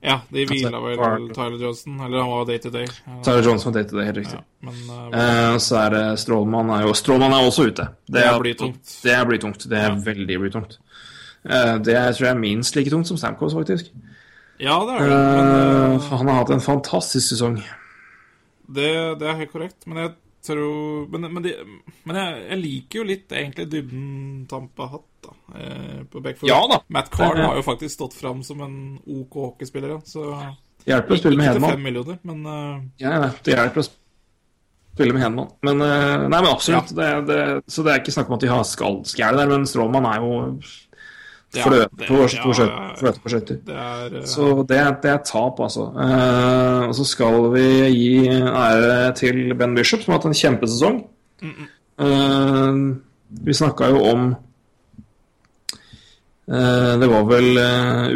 Ja, 0.03 0.17
de 0.35 0.45
hvila 0.49 0.79
vel 0.83 0.97
Park. 0.99 1.27
Tyler 1.35 1.61
Johnson, 1.61 1.99
eller 2.03 2.19
han 2.19 2.31
var 2.33 2.47
day 2.49 2.59
to 2.59 2.71
day. 2.73 2.87
Ja, 3.05 3.19
Tyler 3.23 3.49
Johnson 3.49 3.71
var 3.71 3.79
det, 3.79 3.85
det 3.91 3.99
day, 3.99 4.07
helt 4.09 4.17
riktig. 4.21 4.39
ja, 4.39 4.69
men 4.69 4.81
uh, 4.89 5.53
uh, 5.53 5.57
så 5.63 5.77
er 5.79 5.95
det 5.95 6.03
Strålmann 6.23 6.73
er 6.75 6.87
jo 6.87 6.95
Strålmann 6.97 7.35
er 7.35 7.47
også 7.47 7.69
ute. 7.71 7.87
Det 8.11 8.25
er 8.25 8.49
tungt. 8.59 8.97
Det 9.03 9.13
er 9.15 9.37
tungt. 9.45 9.69
Det 9.69 9.79
er 9.79 9.95
veldig 10.05 10.39
blir 10.43 10.53
tungt. 10.53 10.79
Uh, 11.43 11.79
det 11.83 11.95
er, 11.95 12.11
tror 12.11 12.27
jeg 12.27 12.33
er 12.35 12.41
minst 12.41 12.75
like 12.75 12.91
tungt 12.91 13.07
som 13.07 13.19
Stamkos, 13.19 13.55
faktisk. 13.55 13.93
ja, 14.59 14.75
det 14.87 14.99
er 14.99 15.07
det. 15.07 15.21
Men, 15.39 15.53
Eh, 15.93 15.95
eh, 15.95 16.17
han 16.17 16.27
har 16.27 16.41
hatt 16.41 16.49
en 16.55 16.63
fantastisk 16.63 17.33
sesong. 17.33 17.57
Det, 18.73 18.91
det 19.19 19.27
er 19.27 19.39
helt 19.41 19.51
korrekt, 19.51 19.87
men 19.87 19.99
jeg 19.99 20.13
tror 20.43 21.07
Men, 21.13 21.27
men, 21.33 21.43
de, 21.45 21.53
men 22.03 22.19
jeg, 22.19 22.43
jeg 22.49 22.61
liker 22.61 22.99
jo 22.99 23.07
litt 23.07 23.31
egentlig 23.31 23.67
dybden 23.71 24.11
Tampa 24.51 24.87
har 24.87 24.99
hatt, 24.99 25.09
da. 25.23 25.33
Eh, 25.59 26.03
på 26.11 26.21
Beckford. 26.23 26.49
Ja 26.51 26.59
da. 26.71 26.81
Matt 26.93 27.11
Carl 27.13 27.39
har 27.39 27.57
jo 27.59 27.65
faktisk 27.65 27.95
stått 27.95 28.17
fram 28.17 28.43
som 28.43 28.61
en 28.65 28.77
OK 28.99 29.39
hockeyspiller, 29.47 29.95
ja, 29.95 30.03
så 30.05 30.27
Hjelper 30.83 31.15
å 31.15 31.19
spille 31.19 31.39
med 31.39 31.47
Ikke 31.47 31.55
til 31.55 31.63
Hedman. 31.63 31.75
fem 31.75 31.83
men 32.27 32.47
uh... 32.47 32.79
Ja, 32.99 33.11
ja, 33.15 33.27
det 33.45 33.53
hjelper 33.55 33.83
å 33.83 33.85
spille 33.87 35.15
med 35.15 35.23
Hedman. 35.23 35.51
Men, 35.63 35.79
uh, 35.79 36.25
nei, 36.27 36.39
men 36.39 36.49
absolutt. 36.49 36.91
Det, 36.97 37.09
det, 37.29 37.37
så 37.71 37.85
det 37.85 37.93
er 37.93 38.01
ikke 38.03 38.15
snakk 38.17 38.31
om 38.31 38.35
at 38.35 38.43
de 38.43 38.51
har 38.51 38.65
skallskjære 38.67 39.39
der, 39.39 39.53
men 39.53 39.69
Strålmann 39.69 40.09
er 40.11 40.19
jo 40.19 40.33
Ja, 40.43 40.57
fløte 41.61 42.07
på, 42.07 42.27
skøyter. 43.29 43.57
er 43.69 44.17
eh, 44.19 44.25
Så 44.25 44.47
det, 44.67 44.77
er- 44.77 44.97
det 45.03 45.11
er 45.11 45.21
tap, 45.27 45.59
altså. 45.59 45.85
Uh, 45.93 46.87
og 46.89 46.95
så 46.97 47.05
skal 47.05 47.51
vi 47.53 47.65
gi 47.93 48.27
ære 48.29 49.13
til 49.19 49.53
Ben 49.59 49.75
Bishop, 49.75 50.01
som 50.01 50.13
har 50.13 50.19
hatt 50.19 50.29
en 50.31 50.39
kjempesesong. 50.41 50.97
Uh, 52.01 52.73
vi 53.45 53.53
snakka 53.53 53.89
jo 53.93 53.99
om 54.09 54.21
uh, 56.49 56.93
Det 57.01 57.09
var 57.09 57.23
vel 57.29 57.49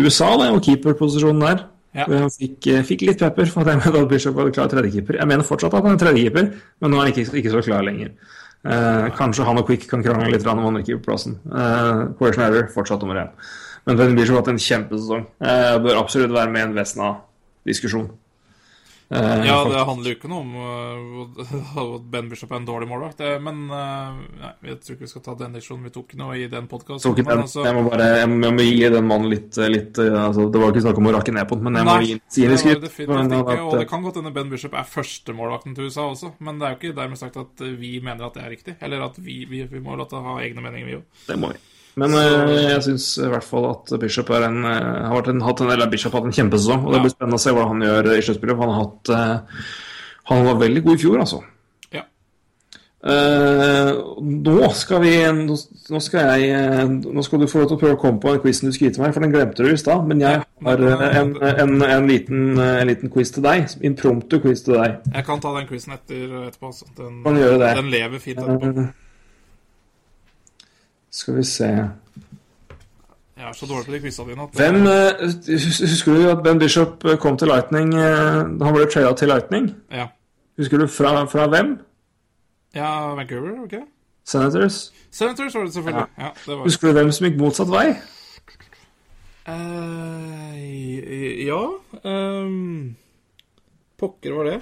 USA, 0.06 0.32
det, 0.42 0.50
og 0.56 0.62
keeperposisjonen 0.66 1.42
der. 1.46 1.66
Ja. 1.98 2.06
Han 2.12 2.30
fikk, 2.30 2.68
fikk 2.86 3.06
litt 3.08 3.22
pepper 3.22 3.50
for 3.50 3.66
at 3.66 3.74
Emil 3.88 4.06
Bishop 4.10 4.36
var 4.38 4.52
klar 4.54 4.68
tredjekeeper. 4.72 5.18
Jeg 5.22 5.28
mener 5.30 5.46
fortsatt 5.48 5.74
at 5.74 5.86
han 5.86 5.96
er 5.98 6.02
tredjekeeper, 6.02 6.52
men 6.82 6.92
nå 6.94 7.00
er 7.00 7.08
han 7.08 7.14
ikke, 7.14 7.30
ikke 7.42 7.54
så 7.56 7.64
klar 7.66 7.86
lenger. 7.88 8.12
Eh, 8.66 9.08
kanskje 9.16 9.46
han 9.48 9.60
og 9.62 9.68
Quick 9.70 9.86
kan 9.90 10.04
krangle 10.04 10.32
litt 10.34 10.48
om 10.50 10.66
andrekeeperplassen. 10.66 11.38
Uh, 11.46 12.08
Quare 12.18 12.48
Ever 12.50 12.70
fortsatt 12.74 13.04
nummer 13.04 13.22
én. 13.22 13.34
Men 13.88 14.00
Benny 14.00 14.18
Bishop 14.18 14.36
har 14.36 14.42
hatt 14.42 14.52
en 14.52 14.60
kjempesesong. 14.60 15.28
Eh, 15.40 15.76
bør 15.84 16.02
absolutt 16.02 16.34
være 16.34 16.52
med 16.52 16.66
i 16.66 16.68
en 16.68 16.76
Vesna-diskusjon. 16.76 18.10
Eh, 19.10 19.46
Ja, 19.48 19.64
det 19.64 19.84
handler 19.88 20.12
jo 20.12 20.16
ikke 20.18 20.28
noe 20.28 20.42
om 20.44 20.56
uh, 20.60 21.44
at 21.80 22.08
Ben 22.12 22.28
Bishop 22.28 22.52
er 22.52 22.60
en 22.60 22.66
dårlig 22.68 22.90
målvakt, 22.90 23.22
men 23.44 23.62
uh, 23.72 24.18
nei, 24.42 24.52
jeg 24.68 24.80
tror 24.84 24.98
ikke 24.98 25.06
vi 25.06 25.12
skal 25.14 25.24
ta 25.24 25.36
den 25.40 25.56
diskusjonen. 25.56 25.86
Vi 25.88 25.94
tok 25.96 26.16
noe 26.20 26.36
i 26.36 26.50
den 26.52 26.68
podkasten. 26.68 27.16
Altså. 27.38 27.64
jeg, 27.64 27.76
må 27.78 27.86
bare, 27.88 28.10
jeg, 28.20 28.32
må, 28.32 28.42
jeg 28.50 28.58
må 28.58 28.66
gi 28.68 28.90
den 28.98 29.08
mannen 29.08 29.32
litt, 29.32 29.62
litt 29.72 30.02
eh, 30.04 30.18
altså, 30.26 30.50
Det 30.52 30.62
var 30.62 30.76
ikke 30.76 30.84
snakk 30.90 31.00
om 31.00 31.08
å 31.08 31.16
rakke 31.16 31.36
ned 31.38 31.48
på 31.48 31.60
den, 31.60 31.70
men 31.70 31.80
jeg 31.80 31.88
må 31.88 31.96
gi 32.04 32.20
si 32.36 32.50
det 32.52 32.60
skritt. 32.60 33.08
Og 33.08 33.78
det 33.78 33.88
kan 33.90 34.04
godt 34.04 34.20
hende 34.20 34.36
Ben 34.36 34.52
Bishop 34.52 34.76
er 34.76 34.92
førstemålvakten 34.92 35.78
til 35.78 35.88
USA 35.88 36.10
også, 36.12 36.34
men 36.44 36.60
det 36.60 36.68
er 36.68 36.76
jo 36.76 36.82
ikke 36.82 37.00
dermed 37.00 37.22
sagt 37.24 37.40
at 37.40 37.66
vi 37.80 37.96
mener 38.04 38.28
at 38.28 38.36
det 38.36 38.44
er 38.44 38.54
riktig. 38.58 38.78
Eller 38.84 39.08
at 39.08 39.16
vi, 39.24 39.40
vi, 39.48 39.64
vi 39.72 39.84
må 39.84 39.96
la 39.96 40.08
det 40.10 40.24
ha 40.28 40.38
egne 40.44 40.68
meninger, 40.68 40.92
vi 40.92 41.00
òg. 41.00 41.26
det 41.32 41.40
må 41.40 41.56
vi. 41.56 41.64
Men 41.98 42.14
eh, 42.14 42.56
jeg 42.76 42.86
syns 42.86 43.10
i 43.24 43.30
hvert 43.32 43.46
fall 43.46 43.72
at 43.72 43.92
Bishop 44.02 44.30
en, 44.38 44.62
eh, 44.70 45.04
har 45.10 45.30
en, 45.32 45.44
hatt 45.48 45.62
en, 45.64 45.74
eller 45.74 45.90
Bishop 45.90 46.14
har 46.14 46.22
hatt 46.22 46.30
en 46.30 46.40
kjempesesong. 46.40 46.86
Og 46.86 46.94
det 46.94 47.04
blir 47.04 47.14
spennende 47.14 47.40
å 47.40 47.42
se 47.42 47.54
hva 47.58 47.70
han 47.72 47.86
gjør 47.86 48.12
i 48.14 48.24
sluttspillet. 48.26 48.60
Han 48.62 48.74
har 48.74 48.84
hatt 48.84 49.14
eh, 49.18 49.70
Han 50.30 50.50
var 50.50 50.60
veldig 50.62 50.84
god 50.86 50.94
i 50.94 51.02
fjor, 51.02 51.22
altså. 51.24 51.40
Ja. 51.96 52.04
Eh, 53.14 53.90
nå 54.20 54.70
skal 54.78 55.02
vi 55.06 55.14
nå, 55.40 55.58
skal 56.04 56.44
jeg 56.44 56.86
Nå 56.92 57.24
skal 57.26 57.42
du 57.42 57.48
få 57.50 57.64
lov 57.64 57.72
til 57.72 57.78
å 57.78 57.82
prøve 57.82 57.98
å 57.98 58.02
komme 58.02 58.22
på 58.22 58.36
en 58.36 58.44
quiz 58.46 58.62
du 58.62 58.70
skulle 58.76 58.94
til 58.94 59.06
meg, 59.06 59.16
for 59.16 59.26
den 59.26 59.34
glemte 59.34 59.66
du 59.66 59.72
i 59.74 59.82
stad. 59.82 60.06
Men 60.06 60.22
jeg 60.22 60.44
har 60.44 60.86
en, 61.24 61.34
en, 61.50 61.76
en, 61.82 62.08
liten, 62.12 62.62
en 62.62 62.94
liten 62.94 63.14
quiz 63.14 63.34
til 63.34 63.48
deg. 63.48 63.74
Impromptu 63.90 64.38
quiz 64.46 64.62
til 64.68 64.78
deg. 64.78 65.02
Jeg 65.16 65.30
kan 65.32 65.42
ta 65.42 65.58
den 65.58 65.66
quizen 65.72 65.98
etter, 65.98 66.30
etterpå. 66.46 66.70
Altså. 66.70 66.92
Den, 67.02 67.20
den 67.26 67.94
lever 67.96 68.22
fint 68.22 68.46
etterpå. 68.46 68.86
Eh, 68.86 69.07
skal 71.18 71.38
vi 71.38 71.44
se 71.44 71.68
Jeg 73.38 73.50
er 73.50 73.54
så 73.54 73.66
dårlig 73.66 73.86
på 73.86 73.92
de 73.96 74.00
quizene 74.06 74.30
dine 74.30 74.46
at 74.46 74.62
Hvem 74.62 74.76
eh, 74.92 75.26
Husker 75.92 76.14
du 76.14 76.30
at 76.30 76.44
Ben 76.46 76.60
Bishop 76.60 77.06
eh, 77.06 77.18
kom 77.18 77.38
til 77.38 77.50
Lightning 77.50 77.94
eh, 77.96 78.42
Han 78.46 78.74
ble 78.76 78.88
trada 78.94 79.14
til 79.18 79.32
Lightning? 79.34 79.72
Ja. 79.92 80.08
Husker 80.58 80.78
du 80.78 80.88
fra, 80.88 81.24
fra 81.26 81.48
hvem? 81.48 81.78
ja, 82.76 83.16
Vancouver, 83.16 83.66
det? 83.72 83.84
Senators? 84.26 84.94
Senators 85.12 85.56
var 85.56 85.64
det 85.64 85.74
selvfølgelig. 85.74 86.06
Ja, 86.18 86.30
det 86.46 86.58
var 86.58 86.64
Husker 86.64 86.88
du 86.88 86.94
hvem 86.94 87.12
som 87.12 87.28
gikk 87.28 87.40
motsatt 87.40 87.72
vei? 87.72 87.88
Uh, 89.48 90.56
ja 91.48 91.62
um, 92.04 92.96
Pokker 93.98 94.36
var 94.36 94.50
det. 94.52 94.58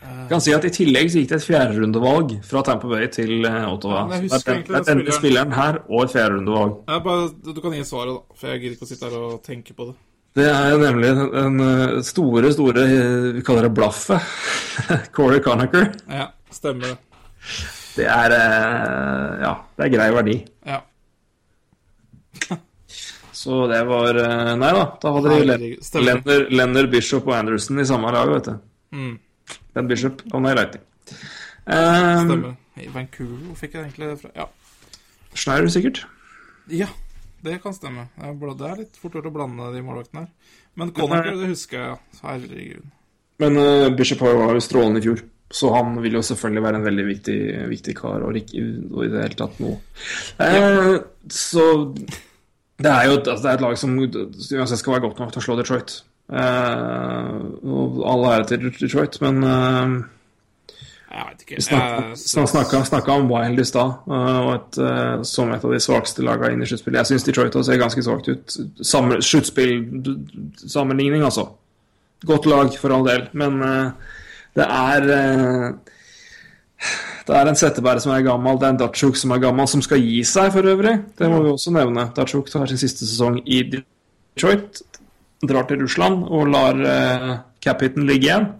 Jeg 0.00 0.28
kan 0.30 0.40
si 0.40 0.52
at 0.56 0.64
I 0.64 0.70
tillegg 0.72 1.10
så 1.12 1.20
gikk 1.20 1.28
det 1.28 1.36
et 1.40 1.44
fjerderundevalg 1.44 2.30
fra 2.46 2.62
Tampa 2.64 2.88
Bay 2.88 3.08
til 3.12 3.44
eh, 3.44 3.64
Ottawa. 3.68 4.06
Ja, 4.08 4.20
det 4.30 4.54
er 4.78 4.86
denne 4.86 5.12
spilleren 5.16 5.52
her 5.52 5.80
og 5.90 6.06
et 6.06 6.14
fjerderundevalg. 6.14 6.78
Bare, 7.04 7.26
du 7.44 7.60
kan 7.60 7.74
gi 7.76 7.82
svaret, 7.84 8.14
da. 8.16 8.38
For 8.38 8.52
jeg 8.52 8.62
gidder 8.62 8.78
ikke 8.78 8.88
å 8.88 8.90
sitte 8.90 9.10
her 9.10 9.26
og 9.26 9.36
tenke 9.44 9.76
på 9.76 9.90
det. 9.90 9.96
Det 10.38 10.46
er 10.46 10.78
nemlig 10.80 11.12
den 11.18 11.64
eh, 11.66 11.94
store, 12.06 12.52
store 12.54 12.86
eh, 12.86 13.28
Vi 13.36 13.44
kaller 13.44 13.68
det 13.68 13.74
blaffet. 13.76 14.32
Corey 15.16 15.42
Conacher. 15.44 15.90
Ja, 16.08 16.30
stemmer 16.54 16.94
det. 16.94 16.98
Det 17.98 18.06
er 18.08 18.36
Ja, 19.42 19.54
det 19.76 19.88
er 19.88 19.96
grei 19.98 20.10
verdi. 20.14 20.36
Ja. 20.64 20.80
Så 23.40 23.64
det 23.68 23.80
var 23.88 24.16
Nei 24.60 24.70
da, 24.76 24.84
da 25.00 25.12
hadde 25.16 25.40
de 25.50 26.44
Lenner, 26.52 26.86
Bishop 26.92 27.28
og 27.28 27.36
Anderson 27.40 27.80
i 27.82 27.88
samme 27.88 28.12
lag, 28.14 28.30
vet 28.36 28.48
du. 28.52 28.62
Mm. 28.96 29.18
Ben 29.74 29.88
Bishop 29.90 30.22
og 30.32 30.42
Nei 30.44 30.54
Lighting. 30.58 30.82
Um, 31.66 32.26
Stemmer. 32.26 32.56
I 32.80 32.88
Vancouver, 32.94 33.54
fikk 33.60 33.74
jeg 33.76 33.84
egentlig 33.88 34.08
det 34.12 34.18
fra? 34.22 34.30
Ja. 34.36 34.46
Schneider, 35.36 35.68
sikkert. 35.70 36.04
ja. 36.72 36.86
det 37.44 37.58
kan 37.62 37.72
stemme. 37.74 38.08
Det 38.18 38.66
er 38.68 38.80
litt 38.82 38.96
fort 39.00 39.14
gjort 39.16 39.28
å 39.30 39.32
blande 39.34 39.70
de 39.74 39.82
målvaktene 39.84 40.24
her. 40.26 40.56
Men 40.76 40.90
Connacher, 40.96 41.36
det 41.40 41.48
husker 41.52 41.78
jeg. 41.82 41.98
Herregud. 42.22 42.88
Men 43.40 43.56
uh, 43.56 43.88
Bishop 43.96 44.20
var 44.24 44.52
jo 44.54 44.60
strålende 44.64 45.00
i 45.00 45.04
fjor, 45.06 45.22
så 45.50 45.70
han 45.74 45.96
vil 46.04 46.18
jo 46.18 46.22
selvfølgelig 46.26 46.62
være 46.66 46.80
en 46.80 46.84
veldig 46.84 47.06
viktig, 47.08 47.38
viktig 47.72 47.94
kar, 47.98 48.22
og, 48.26 48.36
ikke, 48.36 48.64
og 48.92 49.06
i 49.06 49.08
det 49.12 49.22
hele 49.24 49.38
tatt 49.40 49.56
noe. 49.64 49.78
Eh, 50.44 50.98
så 51.32 51.64
det 51.96 52.92
er 52.92 53.08
jo 53.08 53.16
et- 53.18 53.26
altså, 53.32 53.42
det 53.42 53.50
er 53.50 53.54
et 53.58 53.64
lag 53.64 53.78
som 53.80 53.96
uansett 53.98 54.78
skal 54.78 54.94
være 54.94 55.06
godt 55.08 55.18
nok 55.24 55.32
til 55.34 55.40
å 55.42 55.46
slå 55.48 55.56
Detroit. 55.58 55.96
Eh, 56.30 57.38
og 57.66 57.96
all 58.06 58.22
ære 58.30 58.44
til 58.46 58.68
Detroit, 58.70 59.16
men 59.24 59.42
eh, 59.42 59.88
Jeg 61.10 61.24
vet 61.26 61.40
ikke. 61.42 61.56
vi 61.56 61.62
snakka, 62.14 62.84
snakka, 62.86 63.10
om 63.18 63.26
Wild 63.32 63.58
i 63.58 63.64
stad, 63.66 63.90
uh, 64.06 64.62
som 65.26 65.50
et 65.50 65.64
av 65.64 65.70
de 65.74 65.80
svakeste 65.82 66.22
lagene 66.22 66.52
inn 66.54 66.62
i 66.62 66.66
sluttspillet. 66.70 67.00
Jeg 67.00 67.06
syns 67.10 67.26
Detroit 67.26 67.56
også 67.58 67.66
ser 67.72 67.80
ganske 67.82 68.02
svakt 68.06 68.28
ut. 68.30 68.46
Samme- 68.86 69.18
Sluttspillsammenligning, 69.18 71.24
altså. 71.26 71.48
Godt 72.26 72.46
lag, 72.46 72.70
for 72.78 72.92
all 72.94 73.02
del, 73.08 73.26
men 73.32 73.58
uh, 73.62 73.90
det 74.54 74.66
er 74.70 75.02
uh, 75.02 75.72
Det 77.26 77.34
er 77.36 77.46
en 77.50 77.56
settebære 77.58 78.00
som 78.00 78.12
er 78.14 78.22
gammel, 78.22 78.54
det 78.58 78.66
er 78.68 78.72
en 78.76 78.80
Datsjuk 78.80 79.16
som 79.18 79.30
er 79.34 79.38
gammel, 79.42 79.66
som 79.68 79.82
skal 79.82 79.98
gi 79.98 80.22
seg 80.24 80.52
for 80.54 80.62
øvrig. 80.62 80.94
Det 81.18 81.26
må 81.30 81.42
vi 81.42 81.50
også 81.50 81.70
nevne. 81.74 82.06
Datsjuk 82.16 82.46
tar 82.50 82.66
sin 82.70 82.78
siste 82.80 83.02
sesong 83.06 83.40
i 83.46 83.62
Detroit, 83.74 84.80
drar 85.48 85.68
til 85.68 85.80
Russland 85.82 86.24
og 86.28 86.48
lar 86.52 86.80
uh, 86.80 87.36
cap-hiten 87.64 88.06
ligge 88.08 88.28
igjen. 88.30 88.50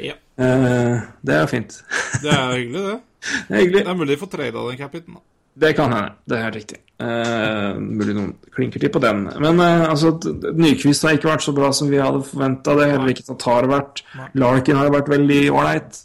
Ja, 0.00 0.18
Uh, 0.40 0.96
det 1.20 1.34
er 1.36 1.46
fint. 1.46 1.74
det 2.22 2.30
er 2.32 2.54
hyggelig, 2.56 2.82
det. 2.86 2.94
Det 3.48 3.54
er 3.54 3.60
hyggelig. 3.60 3.82
Det 3.84 3.90
er 3.92 3.96
mulig 3.98 4.14
de 4.14 4.20
får 4.22 4.30
trada 4.32 4.62
den 4.70 4.78
capiten, 4.80 5.14
da. 5.18 5.20
Det 5.62 5.74
kan 5.76 5.92
hende. 5.92 6.14
Det 6.32 6.38
er 6.40 6.54
riktig. 6.56 6.78
Uh, 7.02 7.76
mulig 7.76 8.14
noen 8.16 8.30
klinker 8.56 8.80
til 8.80 8.90
på 8.94 9.02
den. 9.04 9.26
Men 9.44 9.60
uh, 9.60 9.90
altså, 9.90 10.14
Nyquist 10.56 11.04
har 11.04 11.18
ikke 11.18 11.28
vært 11.28 11.44
så 11.44 11.52
bra 11.54 11.68
som 11.76 11.90
vi 11.92 12.00
hadde 12.00 12.22
forventa. 12.24 12.74
Det 12.78 12.86
har 12.88 12.94
heller 12.96 13.12
ikke 13.12 13.26
Tatar 13.28 13.68
vært. 13.70 14.02
Nei. 14.16 14.30
Larkin 14.40 14.80
har 14.80 14.90
vært 14.96 15.12
veldig 15.12 15.42
ålreit. 15.52 16.00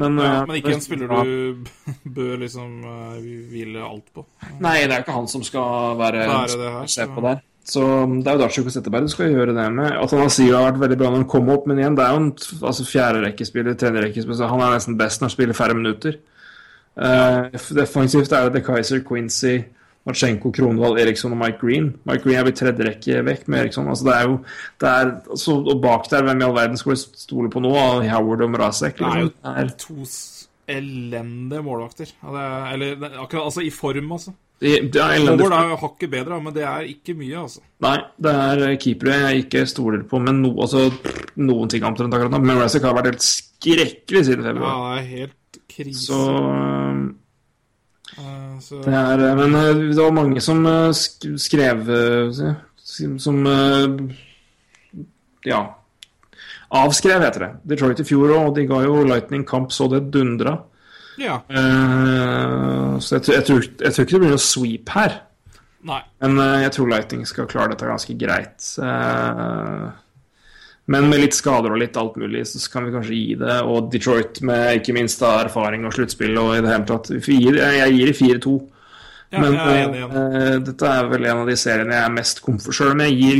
Men, 0.00 0.18
Ja, 0.22 0.32
eh, 0.40 0.46
men 0.46 0.58
ikke 0.60 0.74
en 0.76 0.82
spiller 0.84 1.08
du 1.10 1.70
bør 2.18 2.36
liksom 2.42 2.76
hvile 3.22 3.80
alt 3.86 4.10
på. 4.14 4.26
Nei, 4.62 4.76
det 4.86 4.94
er 4.98 5.02
ikke 5.02 5.16
han 5.16 5.26
som 5.30 5.42
skal 5.46 5.96
være 5.98 6.26
Være 6.30 6.58
det 6.60 6.74
her, 6.76 6.90
se 6.94 7.06
på 7.10 7.24
der. 7.24 7.40
Så 7.70 7.82
det 8.10 8.26
er 8.26 8.36
jo 8.36 8.42
Datsjuk 8.42 8.68
og 8.68 8.74
Setteberg 8.74 9.06
du 9.06 9.12
skal 9.12 9.34
gjøre 9.34 9.54
det 9.54 9.66
med. 9.76 9.92
At 9.94 10.14
han 10.16 10.32
sier 10.32 10.50
det 10.50 10.58
har 10.58 10.70
vært 10.72 10.82
veldig 10.84 11.00
bra 11.00 11.10
når 11.10 11.22
han 11.22 11.30
kom 11.30 11.50
opp, 11.54 11.68
men 11.70 11.78
igjen, 11.78 11.98
det 11.98 12.06
er 12.06 12.14
jo 12.14 12.22
en 12.24 12.30
altså, 12.70 12.86
fjerderekkespiller, 12.88 13.76
tredjerekkespiller, 13.78 14.50
han 14.50 14.64
er 14.64 14.74
nesten 14.74 14.98
best 14.98 15.22
når 15.22 15.30
han 15.30 15.36
spiller 15.36 15.58
færre 15.58 15.76
minutter. 15.78 16.18
Uh, 17.00 17.46
defensivt 17.78 18.32
er 18.34 18.48
det 18.48 18.58
De 18.58 18.64
Kaiser, 18.66 19.04
Quincy, 19.06 19.60
Marchenko, 20.08 20.50
Kronvall, 20.56 20.98
Eriksson 20.98 21.36
og 21.36 21.40
Mike 21.40 21.60
Green. 21.60 21.92
Mike 22.08 22.24
Green 22.24 22.40
er 22.40 22.46
blitt 22.48 22.58
tredje 22.58 22.86
rekke 22.88 23.22
vekk 23.26 23.46
med 23.46 23.62
Eriksson. 23.64 23.88
Altså, 23.92 24.08
det 24.08 24.16
er 24.16 24.28
jo, 24.28 24.36
det 24.80 24.90
er, 24.90 25.14
altså, 25.36 25.56
og 25.60 25.82
bak 25.84 26.10
der, 26.10 26.26
hvem 26.26 26.42
i 26.42 26.46
all 26.48 26.56
verden 26.56 26.80
skal 26.80 26.94
vi 26.94 27.00
stole 27.22 27.52
på 27.52 27.62
nå? 27.62 27.72
Howard 28.10 28.46
og 28.46 28.54
Mrazek? 28.56 28.98
Det 28.98 29.06
er 29.06 29.26
jo 29.26 29.30
Liksom. 29.30 29.42
Det 29.44 29.64
er, 29.64 29.74
to 29.86 30.10
elendige 30.70 31.62
målvakter. 31.66 32.14
Er, 32.22 32.72
eller 32.72 33.04
er 33.08 33.18
akkurat, 33.22 33.44
altså 33.44 33.60
i 33.66 33.70
form, 33.74 34.12
altså. 34.12 34.34
Det, 34.60 34.92
det 34.92 35.00
er. 35.00 35.22
Howard 35.24 35.54
er 35.56 35.76
hakket 35.80 36.10
bedre, 36.12 36.40
men 36.44 36.54
det 36.56 36.64
er 36.68 36.88
ikke 36.90 37.14
mye, 37.16 37.46
altså. 37.46 37.62
Nei, 37.80 37.96
det 38.20 38.34
er 38.42 38.64
eh, 38.66 38.76
keepere 38.82 39.16
jeg 39.22 39.46
ikke 39.46 39.64
stoler 39.70 40.02
på, 40.10 40.20
men 40.20 40.42
no, 40.44 40.52
altså, 40.60 40.86
noen 41.40 41.72
ting 41.72 41.86
omtrent 41.88 42.12
akkurat 42.12 42.34
nå. 42.34 42.42
Men 42.44 42.60
Razzic 42.60 42.84
har 42.84 42.96
vært 42.98 43.12
helt 43.14 43.24
skrekkelig 43.24 44.24
siden 44.28 44.44
februar. 44.44 44.76
Ja, 44.76 44.92
det 44.92 45.00
er 45.00 45.10
helt 45.16 45.60
krise. 45.70 46.06
Så 46.10 46.20
Eh, 48.20 48.56
så 48.58 48.80
det 48.82 48.92
er 48.92 49.20
øh, 49.22 49.36
Men 49.38 49.52
det 49.94 49.96
var 49.96 50.10
mange 50.10 50.40
som 50.42 50.64
skrev 51.38 51.84
Som 53.22 53.46
Ja. 55.46 55.60
Avskrev, 56.70 57.22
heter 57.22 57.40
det. 57.40 57.50
Detroit 57.70 58.00
i 58.02 58.04
fjor 58.04 58.30
òg, 58.34 58.48
og 58.50 58.56
de 58.56 58.66
ga 58.66 58.82
jo 58.84 59.04
Lightning 59.06 59.46
kamp 59.46 59.72
så 59.72 59.88
det 59.90 60.10
dundra. 60.12 60.58
Ja. 61.20 61.38
Uh, 61.52 62.98
så 63.00 63.16
jeg, 63.18 63.22
tror- 63.26 63.36
jeg, 63.36 63.44
tror, 63.48 63.66
jeg 63.84 63.92
tror 63.94 64.06
ikke 64.06 64.16
det 64.16 64.22
blir 64.24 64.32
noe 64.34 64.42
sweep 64.44 64.92
her. 64.96 65.18
Nei. 65.86 66.00
Men 66.20 66.38
uh, 66.40 66.58
jeg 66.64 66.72
tror 66.76 66.90
Lighting 66.92 67.22
skal 67.28 67.48
klare 67.48 67.72
dette 67.72 67.88
ganske 67.88 68.16
greit. 68.20 68.66
Uh, 68.80 69.90
men 70.90 71.06
med 71.12 71.20
litt 71.22 71.36
skader 71.36 71.70
og 71.70 71.78
litt 71.78 71.96
alt 72.00 72.16
mulig, 72.18 72.42
så 72.50 72.58
kan 72.72 72.88
vi 72.88 72.92
kanskje 72.96 73.14
gi 73.20 73.34
det. 73.38 73.60
Og 73.70 73.90
Detroit 73.92 74.40
med 74.42 74.80
ikke 74.80 74.96
minst 74.96 75.20
da 75.22 75.36
erfaring 75.44 75.84
og 75.86 75.94
sluttspill 75.94 76.34
og 76.42 76.56
i 76.56 76.62
det 76.64 76.72
hele 76.72 76.88
tatt. 76.88 77.12
Vi 77.28 77.36
gir- 77.44 77.60
Jeg 77.62 77.94
gir 77.94 78.10
det 78.10 78.16
4-2. 78.18 78.56
Ja, 79.30 79.40
Men 79.44 79.54
enig 79.54 80.00
igjen. 80.00 80.14
eh, 80.42 80.56
dette 80.66 80.88
er 80.90 81.06
vel 81.06 81.26
en 81.30 81.42
av 81.44 81.46
de 81.46 81.54
seriene 81.54 81.94
jeg 81.94 82.02
er 82.02 82.14
mest 82.16 82.40
komfort 82.42 82.74
Selv 82.74 82.96
om 82.96 83.02
jeg 83.04 83.14
gir 83.14 83.36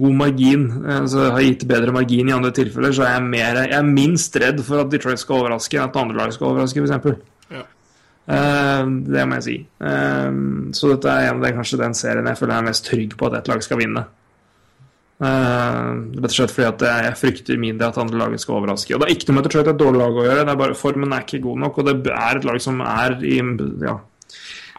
god 0.00 0.16
margin, 0.18 0.64
uh, 0.82 1.04
så 1.06 1.28
har 1.30 1.38
jeg 1.44 1.52
gitt 1.52 1.68
bedre 1.70 1.94
margin 1.94 2.32
i 2.32 2.34
andre 2.34 2.50
tilfeller, 2.56 2.90
så 2.90 3.04
er 3.06 3.12
jeg, 3.12 3.22
mer, 3.30 3.60
jeg 3.62 3.78
er 3.78 3.86
minst 3.86 4.34
redd 4.42 4.58
for 4.66 4.82
at 4.82 4.90
Detroit 4.90 5.22
skal 5.22 5.44
overraske 5.44 5.78
enn 5.78 5.86
at 5.86 5.98
andre 6.02 6.18
lag 6.18 6.34
skal 6.34 6.50
overraske, 6.50 6.82
f.eks. 6.82 7.22
Ja. 7.54 7.62
Uh, 8.28 8.90
det 9.14 9.24
må 9.30 9.38
jeg 9.38 9.46
si. 9.46 9.56
Eh, 9.62 10.40
så 10.76 10.90
dette 10.92 11.14
er 11.14 11.30
en, 11.30 11.38
det 11.40 11.52
er 11.52 11.56
kanskje 11.56 11.80
den 11.80 11.94
serien 11.96 12.26
jeg 12.28 12.40
føler 12.42 12.56
jeg 12.56 12.64
er 12.64 12.70
mest 12.72 12.88
trygg 12.90 13.14
på 13.16 13.30
at 13.30 13.38
ett 13.38 13.48
lag 13.54 13.62
skal 13.64 13.80
vinne. 13.80 14.04
Eh, 15.18 15.86
rett 16.18 16.28
og 16.28 16.34
slett 16.34 16.52
fordi 16.54 16.68
at 16.68 16.84
jeg, 17.06 17.14
frykter 17.18 17.58
mindre 17.58 17.88
at 17.88 17.98
andre 17.98 18.20
lag 18.20 18.36
skal 18.42 18.58
overraske. 18.58 18.94
Og 18.94 19.00
Det 19.00 19.08
er 19.08 19.14
ikke 19.16 19.30
noe 19.30 19.38
med 19.38 19.46
at 19.46 19.50
Detroit 19.50 19.70
er 19.70 19.74
et 19.74 19.80
dårlig 19.86 20.02
lag 20.02 20.18
å 20.18 20.26
gjøre, 20.28 20.44
det 20.44 20.52
er 20.52 20.60
bare 20.66 20.78
formen 20.78 21.14
er 21.14 21.24
ikke 21.24 21.42
god 21.46 21.64
nok. 21.64 21.78
Og 21.78 21.88
det 21.88 21.96
er 22.18 22.42
et 22.42 22.46
lag 22.50 22.60
som 22.62 22.82
er 22.84 23.18
i 23.22 23.38
ja, 23.38 23.96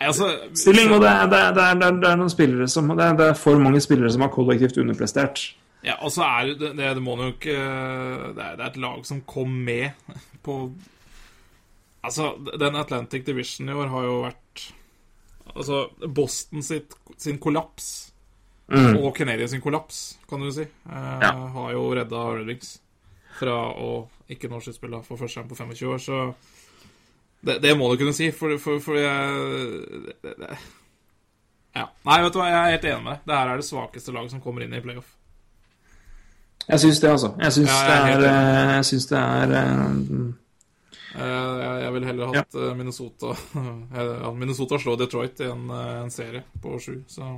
altså, 0.07 0.29
stilling, 0.55 0.93
og 0.95 1.01
det 1.03 1.11
det, 1.31 1.41
det, 1.57 1.63
er, 1.63 1.79
det, 1.79 2.07
er, 2.07 2.19
noen 2.19 2.31
spillere 2.31 2.67
som 2.71 2.87
det 2.95 3.09
er, 3.09 3.33
for 3.35 3.59
mange 3.59 3.81
spillere 3.83 4.11
som 4.13 4.23
har 4.23 4.31
kollektivt 4.31 4.79
underprestert. 4.79 5.41
Ja, 5.83 5.95
og 6.03 6.11
så 6.11 6.23
er 6.27 6.53
det, 6.59 6.73
det, 6.77 7.03
må 7.03 7.15
nok 7.19 7.45
eh, 7.47 8.33
det 8.35 8.43
er, 8.43 8.55
det 8.59 8.63
er 8.63 8.69
et 8.69 8.81
lag 8.83 9.05
som 9.07 9.21
kom 9.27 9.51
med 9.65 9.91
på 10.45 10.61
Altså, 11.99 12.29
den 12.39 12.77
Atlantic 12.79 13.25
Division 13.27 13.67
i 13.67 13.73
år 13.75 13.89
har 13.91 14.05
jo 14.07 14.19
vært 14.23 14.61
Altså, 15.51 15.81
Boston 16.15 16.63
sitt, 16.63 16.93
sin 17.19 17.39
kollaps 17.43 18.09
Mm. 18.69 18.99
og 19.01 19.15
Canadian 19.17 19.49
sin 19.49 19.61
kollaps, 19.61 20.19
kan 20.29 20.41
du 20.41 20.51
si, 20.51 20.61
eh, 20.61 21.19
Ja. 21.21 21.31
har 21.31 21.71
jo 21.71 21.95
redda 21.95 22.37
Red 22.37 22.45
Wings 22.45 22.81
fra 23.39 23.73
å 23.73 24.07
ikke 24.29 24.47
nå 24.49 24.61
sluttspille 24.61 25.03
for 25.03 25.17
første 25.17 25.39
gang 25.39 25.49
på 25.49 25.55
25 25.55 25.87
år, 25.87 25.97
så 25.97 26.35
det, 27.45 27.59
det 27.63 27.77
må 27.77 27.91
du 27.91 27.99
kunne 28.01 28.15
si, 28.15 28.31
for, 28.35 28.57
for, 28.61 28.81
for 28.83 28.99
jeg 28.99 30.17
det, 30.25 30.49
Ja. 31.77 31.85
Nei, 32.03 32.17
vet 32.25 32.33
du 32.33 32.39
hva, 32.41 32.49
jeg 32.49 32.59
er 32.59 32.73
helt 32.75 32.89
enig 32.89 33.03
med 33.05 33.13
deg. 33.13 33.23
Det 33.29 33.37
her 33.37 33.53
er 33.53 33.61
det 33.61 33.67
svakeste 33.69 34.13
laget 34.15 34.33
som 34.33 34.41
kommer 34.43 34.65
inn 34.65 34.73
i 34.75 34.81
playoff. 34.83 35.15
Jeg 36.69 36.83
syns 36.83 36.99
det, 37.01 37.09
altså. 37.09 37.31
Jeg 37.39 37.55
syns 37.55 37.69
Ja, 37.71 37.79
det 38.19 38.29
eh, 38.29 38.99
det 39.09 39.19
er 39.21 39.53
eh, 39.61 40.33
Eh, 41.15 41.21
Jeg 41.59 41.83
jeg 41.83 41.93
ville 41.93 42.07
heller 42.07 42.33
hatt 42.33 42.53
ja. 42.53 42.73
Minnesota 42.77 43.33
Minnesota 44.39 44.77
slår 44.77 44.99
Detroit 45.01 45.39
i 45.41 45.47
en, 45.49 45.69
en 46.03 46.11
serie 46.13 46.43
på 46.61 46.75
sju, 46.77 46.99
så 47.09 47.31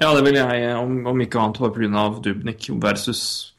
Ja, 0.00 0.14
det 0.16 0.22
vil 0.24 0.38
jeg, 0.38 0.76
om, 0.80 1.02
om 1.06 1.20
ikke 1.20 1.38
annet 1.40 1.60
bare 1.60 1.74
pga. 1.76 2.06
Dubnik 2.24 2.70
versus 2.80 3.52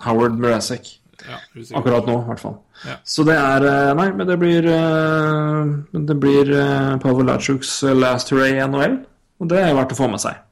Howard 0.00 0.38
Mrazek. 0.40 0.88
Ja. 1.24 1.38
Akkurat 1.78 2.08
nå, 2.08 2.18
i 2.20 2.30
hvert 2.30 2.42
fall. 2.42 2.56
Ja. 2.84 2.96
Så 3.08 3.24
det 3.26 3.36
er 3.40 3.64
eh, 3.66 3.92
Nei, 3.96 4.08
men 4.16 4.28
det 4.28 4.36
blir 4.40 4.66
eh, 4.68 5.70
Det 6.10 6.16
blir 6.20 6.50
uh, 6.52 6.96
Pavel 7.02 7.30
Lachuks 7.30 7.78
last 7.96 8.32
hurray 8.34 8.58
i 8.58 8.66
NHL. 8.66 8.98
Og 9.40 9.48
det 9.50 9.62
er 9.62 9.74
verdt 9.76 9.94
å 9.96 9.98
få 9.98 10.10
med 10.12 10.22
seg. 10.22 10.42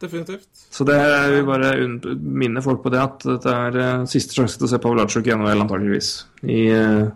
Definitivt. 0.00 0.48
Så 0.72 0.84
det 0.88 0.96
jeg 0.96 1.32
vil 1.34 1.48
bare 1.48 1.72
minne 2.16 2.62
folk 2.64 2.80
på 2.84 2.92
det 2.92 3.02
at 3.02 3.26
dette 3.26 3.56
er 3.66 3.76
eh, 3.76 4.06
siste 4.08 4.36
sjanse 4.36 4.56
til 4.56 4.68
å 4.68 4.70
se 4.72 4.80
Pavel 4.80 5.02
Lachuk 5.02 5.28
i 5.28 5.34
NHL, 5.34 5.64
antageligvis. 5.66 6.12
I 6.48 6.62
eh, 6.72 7.10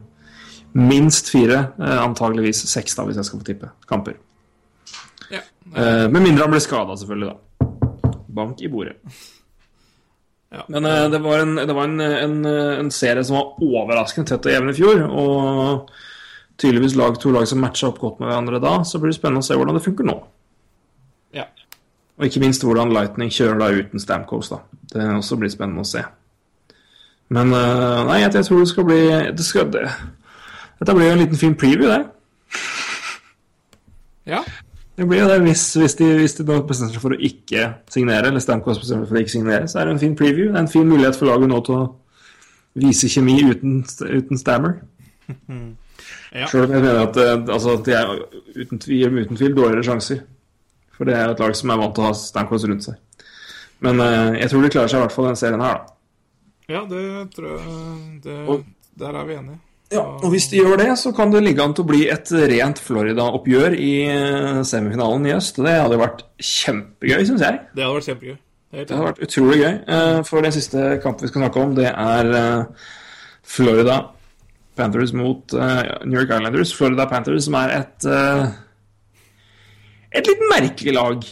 minst 0.76 1.30
fire, 1.32 1.62
antageligvis 1.78 2.64
seks, 2.68 2.96
da, 2.98 3.06
hvis 3.08 3.20
jeg 3.22 3.30
skal 3.30 3.40
få 3.40 3.48
tippe, 3.48 3.70
kamper. 3.88 4.18
Ja. 5.32 5.40
Eh, 5.72 6.04
med 6.10 6.20
mindre 6.20 6.44
han 6.44 6.52
blir 6.52 6.60
skada, 6.64 6.98
selvfølgelig, 7.00 7.32
da. 7.32 7.70
Bank 8.34 8.60
i 8.60 8.68
bordet. 8.68 8.98
Ja. 10.54 10.64
Men 10.70 10.86
uh, 10.86 11.04
det 11.10 11.20
var, 11.24 11.42
en, 11.42 11.56
det 11.58 11.74
var 11.74 11.90
en, 11.90 12.00
en, 12.00 12.40
en 12.84 12.90
serie 12.94 13.24
som 13.26 13.40
var 13.40 13.62
overraskende 13.64 14.30
tett 14.30 14.46
og 14.46 14.54
jevn 14.54 14.70
i 14.70 14.76
fjor. 14.78 15.04
Og 15.10 15.92
tydeligvis 16.62 16.94
lag, 16.98 17.18
to 17.20 17.32
lag 17.34 17.48
som 17.50 17.62
matcha 17.62 17.90
opp 17.90 18.00
godt 18.02 18.20
med 18.22 18.30
hverandre 18.30 18.62
da. 18.62 18.76
Så 18.86 19.00
blir 19.02 19.10
det 19.10 19.18
spennende 19.18 19.42
å 19.42 19.46
se 19.46 19.58
hvordan 19.58 19.78
det 19.78 19.84
funker 19.86 20.10
nå. 20.10 20.18
ja. 21.34 21.48
Og 22.14 22.28
ikke 22.28 22.44
minst 22.44 22.62
hvordan 22.62 22.92
Lightning 22.94 23.32
kjører 23.34 23.58
da 23.58 23.72
uten 23.74 24.02
Stamcoast. 24.02 24.54
da. 24.54 24.78
Det 24.92 25.06
også 25.16 25.38
blir 25.40 25.50
spennende 25.50 25.82
å 25.82 25.88
se. 25.88 26.04
Men 27.34 27.50
uh, 27.50 28.04
nei, 28.06 28.20
jeg, 28.22 28.34
jeg 28.36 28.46
tror 28.46 28.60
det 28.62 28.68
skal 28.70 28.86
bli 28.86 29.00
det 29.34 29.46
skal, 29.46 29.70
det, 29.72 29.88
Dette 30.78 30.94
blir 30.94 31.08
jo 31.08 31.16
en 31.16 31.22
liten 31.24 31.40
fin 31.40 31.56
preview, 31.58 31.88
det. 31.90 32.04
ja. 34.30 34.44
Det 34.96 35.06
blir 35.10 35.24
jo 35.24 35.28
det 35.28 35.40
hvis, 35.42 35.62
hvis, 35.74 35.94
de, 35.98 36.06
hvis 36.20 36.36
de 36.38 36.44
bestemmer 36.46 36.92
seg 36.94 37.02
for 37.02 37.14
å 37.16 37.18
ikke 37.18 37.64
signere, 37.90 38.28
eller 38.30 38.42
Stamkos 38.42 38.78
bestemmer 38.78 39.04
seg 39.04 39.10
for 39.10 39.18
å 39.18 39.22
ikke 39.24 39.32
signere, 39.34 39.68
så 39.70 39.80
er 39.80 39.88
det 39.88 39.94
en 39.96 40.02
fin 40.04 40.14
preview. 40.18 40.52
Det 40.52 40.58
er 40.60 40.66
en 40.66 40.70
fin 40.70 40.86
mulighet 40.86 41.18
for 41.18 41.26
laget 41.32 41.50
nå 41.50 41.58
til 41.66 41.74
å 41.80 41.86
vise 42.78 43.10
kjemi 43.10 43.40
uten, 43.50 43.80
uten 44.10 44.38
Stammer. 44.40 44.78
Ja. 46.34 46.48
Selv 46.50 46.64
om 46.66 46.72
jeg 46.74 46.82
mener 46.82 47.04
at 47.06 47.16
eh, 47.22 47.44
altså, 47.54 47.76
de 47.86 47.92
er 47.94 48.08
uten 48.58 48.80
tvil, 48.82 49.20
uten 49.22 49.38
tvil 49.38 49.52
dårligere 49.54 49.84
sjanser 49.86 50.18
For 50.96 51.06
det 51.06 51.14
er 51.14 51.30
et 51.30 51.38
lag 51.40 51.54
som 51.54 51.70
er 51.70 51.78
vant 51.78 51.94
til 51.94 52.02
å 52.02 52.08
ha 52.08 52.16
Stamkos 52.18 52.64
rundt 52.66 52.82
seg. 52.88 52.96
Men 53.86 54.02
uh, 54.02 54.34
jeg 54.34 54.50
tror 54.50 54.64
de 54.66 54.70
klarer 54.74 54.90
seg 54.90 54.98
i 54.98 55.04
hvert 55.04 55.14
fall 55.14 55.28
den 55.30 55.38
serien 55.38 55.62
her, 55.62 55.78
da. 55.78 55.94
Ja, 56.74 56.82
det 56.90 57.04
tror 57.36 57.52
jeg 57.54 58.18
det, 58.26 58.36
Og- 58.50 58.66
Der 58.98 59.14
er 59.20 59.28
vi 59.30 59.36
enige. 59.38 59.60
Ja, 59.92 60.00
og 60.24 60.30
hvis 60.32 60.48
de 60.50 60.58
gjør 60.62 60.78
det, 60.80 60.88
så 60.98 61.12
kan 61.14 61.30
det 61.30 61.42
ligge 61.44 61.62
an 61.62 61.74
til 61.76 61.84
å 61.84 61.88
bli 61.90 62.00
et 62.10 62.30
rent 62.50 62.80
Florida-oppgjør 62.82 63.76
i 63.76 63.92
eh, 64.08 64.62
semifinalen 64.66 65.28
i 65.28 65.34
øst. 65.36 65.60
Det 65.62 65.74
hadde 65.76 65.98
vært 66.00 66.24
kjempegøy, 66.40 67.20
syns 67.28 67.44
jeg. 67.44 67.60
Det 67.76 67.84
hadde 67.84 67.98
vært 67.98 68.08
kjempegøy. 68.08 68.36
Det 68.74 68.88
hadde 68.90 69.04
vært 69.06 69.22
utrolig 69.28 69.60
gøy. 69.60 69.74
Eh, 69.96 70.18
For 70.26 70.42
den 70.42 70.56
siste 70.56 70.86
kampen 71.04 71.28
vi 71.28 71.30
skal 71.30 71.44
snakke 71.44 71.62
om, 71.62 71.76
det 71.78 71.90
er 71.92 72.32
eh, 72.40 72.88
Florida 73.44 74.00
Panthers 74.74 75.12
mot 75.14 75.52
New 75.54 76.16
York 76.18 76.32
Islanders. 76.34 76.72
Florida 76.74 77.04
Panthers 77.06 77.44
som 77.46 77.54
er 77.60 77.76
et 77.76 78.06
et 80.14 80.26
litt 80.30 80.42
merkelig 80.50 80.94
lag, 80.96 81.22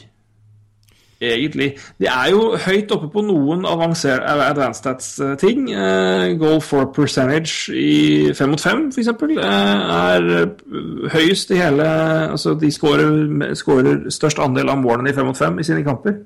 egentlig. 1.22 1.68
De 2.00 2.06
er 2.06 2.30
jo 2.30 2.56
høyt 2.66 2.92
oppe 2.94 3.08
på 3.12 3.22
noen 3.26 3.64
advanced 3.68 4.78
stats-ting. 4.78 5.68
Uh, 5.70 6.32
goal 6.40 6.60
for 6.60 6.90
percentage 6.94 7.72
i 7.72 8.32
fem 8.36 8.52
mot 8.52 8.60
fem, 8.60 8.88
f.eks., 8.92 9.08
uh, 9.08 9.42
er 9.42 10.28
eh, 10.40 10.68
høyest 11.14 11.50
i 11.54 11.60
hele 11.60 11.88
Altså, 12.32 12.54
de 12.54 12.70
scorer 12.72 14.10
størst 14.10 14.40
andel 14.42 14.70
av 14.72 14.80
målene 14.80 15.10
i 15.10 15.16
fem 15.16 15.26
mot 15.26 15.38
fem 15.38 15.58
i 15.58 15.66
sine 15.66 15.84
kamper. 15.84 16.20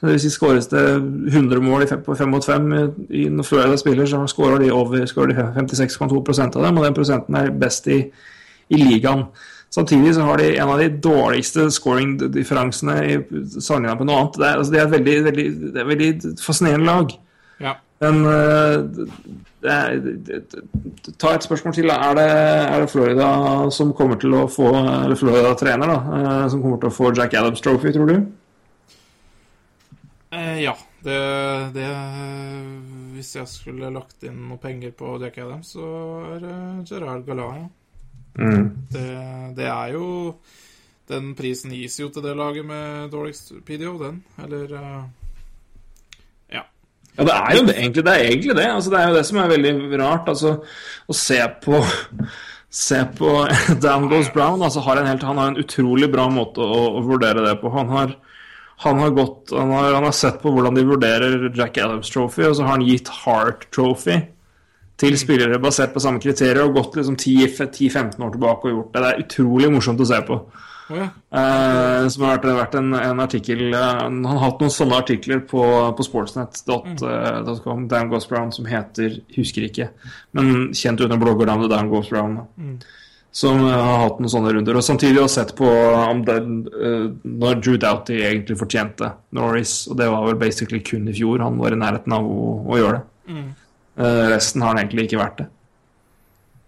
Så 0.00 0.06
Hvis 0.06 0.22
de 0.22 0.30
skåres 0.30 0.66
det 0.70 0.82
100 1.32 1.60
mål 1.60 1.82
i 1.82 1.86
fem, 1.90 2.02
på 2.06 2.14
fem 2.14 2.28
mot 2.30 2.44
fem 2.44 2.72
i 3.10 3.28
når 3.28 3.42
Florida 3.42 3.76
spiller, 3.76 4.06
så 4.06 4.26
skårer 4.26 4.58
de 4.62 4.72
over 4.72 5.06
skårer 5.06 5.34
de 5.34 5.34
56,2% 5.60 6.56
av 6.56 6.66
dem, 6.66 6.78
og 6.78 6.84
den 6.84 6.94
prosenten 6.94 7.34
er 7.34 7.50
best 7.50 7.86
i, 7.86 8.04
i 8.70 8.76
ligaen. 8.76 9.24
Samtidig 9.70 10.14
så 10.16 10.24
har 10.24 10.40
de 10.40 10.52
en 10.56 10.70
av 10.72 10.78
de 10.80 10.88
dårligste 11.04 11.66
scoring-differansene 11.76 12.94
sammenlignet 13.60 14.00
med 14.00 14.08
noe 14.08 14.22
annet. 14.22 14.38
Det 14.38 14.46
er, 14.46 14.54
altså, 14.56 14.72
det 14.72 14.80
er 14.80 14.86
et 14.86 14.94
veldig, 14.94 15.16
veldig, 15.26 15.48
det 15.74 15.82
er 15.82 15.90
veldig 15.90 16.10
fascinerende 16.40 16.88
lag. 16.88 17.12
Ja. 17.60 17.74
Men 18.00 18.24
eh, 18.30 19.06
det 19.60 19.74
er, 19.74 19.94
det, 20.00 20.40
det, 20.52 21.14
ta 21.18 21.34
et 21.34 21.44
spørsmål 21.44 21.74
til. 21.76 21.90
Er 21.92 22.16
det, 22.16 22.26
er 22.30 22.80
det 22.80 22.90
Florida 22.92 23.30
som 23.74 23.92
kommer 23.96 24.20
til 24.22 24.36
å 24.38 24.44
få 24.50 24.70
Eller 24.78 25.18
Florida-trener, 25.18 25.90
da, 25.90 26.18
eh, 26.18 26.44
som 26.52 26.62
kommer 26.62 26.80
til 26.80 26.92
å 26.92 26.94
få 26.94 27.12
Jack 27.12 27.34
Adams 27.36 27.64
Trophy, 27.64 27.92
tror 27.94 28.12
du? 28.12 28.20
Eh, 30.30 30.62
ja. 30.64 30.76
Det, 30.98 31.18
det 31.76 31.88
Hvis 33.14 33.36
jeg 33.36 33.46
skulle 33.46 33.90
lagt 33.94 34.24
inn 34.26 34.48
noe 34.48 34.58
penger 34.62 34.90
på 34.98 35.12
Jack 35.22 35.38
Adams, 35.44 35.76
så 35.76 35.90
er 36.32 36.40
det 36.42 36.56
Gerard 36.90 37.26
Gallant, 37.26 37.60
ja. 37.60 37.68
Det, 38.92 39.06
det 39.56 39.66
er 39.66 39.94
jo 39.94 40.08
Den 41.08 41.32
prisen 41.34 41.72
gis 41.74 41.96
jo 41.98 42.10
til 42.12 42.22
det 42.22 42.36
laget 42.36 42.66
med 42.68 43.08
dårligst 43.10 43.52
PDO, 43.66 43.96
den. 44.02 44.20
Eller 44.44 44.74
eh, 44.76 45.00
Ja. 46.52 46.62
Ja, 47.16 47.24
det 47.24 47.34
er 47.34 47.56
jo 47.56 47.64
det, 47.66 47.76
egentlig 47.78 48.04
det. 48.04 48.12
Er 48.12 48.28
egentlig 48.28 48.56
det. 48.56 48.68
Altså, 48.68 48.90
det 48.92 49.00
er 49.00 49.08
jo 49.08 49.16
det 49.16 49.24
som 49.26 49.40
er 49.40 49.50
veldig 49.54 49.72
rart. 50.02 50.28
Altså, 50.28 50.54
å 51.08 51.16
se 51.16 51.40
på 51.64 51.82
Se 52.70 52.98
på 53.16 53.30
Dan 53.82 54.10
Goes 54.10 54.28
Brown. 54.32 54.62
Altså, 54.62 54.80
har 54.84 55.00
en 55.00 55.06
helt, 55.08 55.22
han 55.24 55.38
har 55.40 55.48
en 55.48 55.60
utrolig 55.62 56.10
bra 56.12 56.28
måte 56.28 56.60
å, 56.60 56.82
å 56.98 57.04
vurdere 57.06 57.46
det 57.46 57.54
på. 57.62 57.72
Han 57.72 57.88
har, 57.88 58.12
han 58.84 59.00
har, 59.00 59.14
gått, 59.16 59.54
han, 59.56 59.72
har, 59.72 59.94
han 59.96 60.04
har 60.04 60.12
sett 60.16 60.42
på 60.42 60.52
hvordan 60.52 60.76
de 60.76 60.84
vurderer 60.84 61.48
Jack 61.56 61.80
Adams 61.80 62.12
Trophy, 62.12 62.44
og 62.44 62.58
så 62.58 62.66
har 62.66 62.76
han 62.76 62.84
gitt 62.84 63.08
Hart 63.22 63.64
Trophy 63.72 64.20
til 64.98 65.18
spillere 65.18 65.60
basert 65.62 65.94
på 65.94 66.02
samme 66.02 66.22
kriterier, 66.22 66.64
og 66.64 66.78
gått 66.78 66.98
liksom 66.98 67.18
10-15 67.18 68.18
år 68.24 68.32
tilbake 68.34 68.68
og 68.68 68.74
gjort 68.74 68.90
det. 68.94 69.02
Det 69.02 69.10
er 69.12 69.22
utrolig 69.26 69.70
morsomt 69.74 70.02
å 70.02 70.08
se 70.08 70.18
på. 70.26 70.40
Oh, 70.88 70.96
ja. 70.96 71.06
Eh, 71.38 72.06
som 72.08 72.24
har 72.24 72.38
vært, 72.38 72.46
vært 72.56 72.76
en, 72.78 72.94
en 72.96 73.18
artikkel 73.20 73.74
eh, 73.76 73.98
Han 74.00 74.22
har 74.24 74.38
hatt 74.40 74.62
noen 74.62 74.72
sånne 74.72 75.02
artikler 75.02 75.42
på, 75.44 75.60
på 75.98 76.06
sportsnet.com, 76.06 77.82
Dan 77.90 78.08
Goss 78.08 78.24
Brown, 78.30 78.54
som 78.56 78.64
heter 78.70 79.18
Husker 79.34 79.66
ikke, 79.66 79.90
men 80.32 80.70
kjent 80.72 81.04
under 81.04 81.20
bloggernavnet 81.20 81.68
Dan 81.74 81.92
Goss 81.92 82.08
Brown. 82.08 82.38
Som 83.38 83.60
eh, 83.66 83.76
har 83.76 84.00
hatt 84.06 84.22
noen 84.22 84.32
sånne 84.32 84.56
runder. 84.56 84.80
Og 84.80 84.86
samtidig 84.86 85.20
har 85.20 85.28
sett 85.30 85.52
på 85.58 85.68
om 85.68 86.24
den, 86.26 86.62
uh, 86.72 87.12
når 87.28 87.60
Drew 87.60 87.76
Doughty 87.78 88.16
egentlig 88.24 88.56
fortjente 88.58 89.12
Norris. 89.36 89.82
Og 89.92 90.00
det 90.00 90.08
var 90.08 90.24
vel 90.30 90.40
basically 90.40 90.80
kun 90.80 91.12
i 91.12 91.16
fjor 91.20 91.44
han 91.44 91.60
var 91.60 91.76
i 91.76 91.80
nærheten 91.84 92.16
av 92.16 92.24
å, 92.24 92.50
å 92.64 92.80
gjøre 92.80 93.02
det. 93.02 93.06
Eh, 93.36 93.67
resten 93.98 94.62
har 94.62 94.74
han 94.74 94.82
egentlig 94.82 95.08
ikke 95.08 95.22
vært 95.22 95.40
det. 95.42 95.48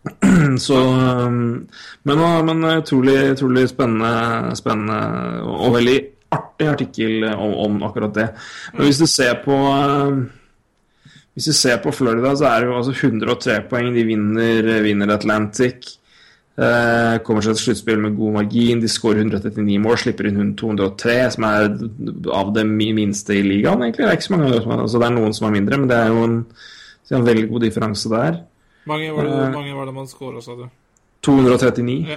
Så 0.67 0.79
um, 0.81 1.69
Men, 2.09 2.23
men 2.47 2.65
utrolig, 2.79 3.19
utrolig 3.35 3.67
spennende, 3.69 4.57
spennende 4.57 4.99
og, 5.45 5.75
veldig 5.77 5.99
artig 6.33 6.69
artikkel 6.73 7.25
om, 7.35 7.55
om 7.67 7.81
akkurat 7.89 8.15
det. 8.17 8.29
Men 8.75 8.89
hvis 8.89 9.03
du 9.03 9.07
ser 9.11 9.43
på 9.45 9.55
um, 9.55 10.29
Hvis 11.35 11.51
du 11.51 11.53
ser 11.53 11.79
på 11.83 11.93
Florida, 11.95 12.35
så 12.37 12.49
er 12.49 12.61
det 12.61 12.71
jo 12.71 12.77
altså 12.77 12.97
103 12.97 13.61
poeng. 13.71 13.93
De 13.95 14.05
vinner, 14.05 14.73
vinner 14.83 15.15
Atlantic. 15.15 16.01
Eh, 16.61 17.15
kommer 17.25 17.45
seg 17.45 17.55
til 17.57 17.71
sluttspill 17.71 18.01
med 18.03 18.17
god 18.19 18.35
margin. 18.35 18.83
De 18.83 18.89
skårer 18.91 19.23
139 19.23 19.79
mål, 19.81 19.97
slipper 20.03 20.29
inn 20.29 20.51
203, 20.59 21.15
som 21.33 21.47
er 21.49 21.71
av 22.37 22.51
det 22.57 22.67
minste 22.69 23.39
i 23.39 23.45
ligaen, 23.47 23.81
egentlig. 23.87 24.05
Det 24.05 24.11
er 24.11 24.19
ikke 24.19 24.27
så 24.27 24.35
mange, 24.35 24.59
altså, 24.59 25.01
det 25.01 25.07
er 25.07 25.15
noen 25.15 25.37
som 25.37 25.49
er 25.49 25.55
mindre, 25.57 25.79
men 25.81 25.89
det 25.89 25.97
er 25.97 26.13
jo 26.13 26.27
en, 26.27 26.37
så 27.11 27.19
en 27.19 27.27
veldig 27.27 27.49
god 27.51 27.65
differanse 27.67 28.11
der. 28.13 28.37
Mange 28.87 29.11
var 29.17 29.27
det, 29.27 29.33
Eh. 29.35 29.51
mange 29.53 29.75
var 29.75 29.87
det 29.91 29.95
man 29.97 30.07
scora, 30.07 30.41
sa 30.43 30.55
du? 30.57 30.69
239, 31.27 32.07
Ja. 32.09 32.17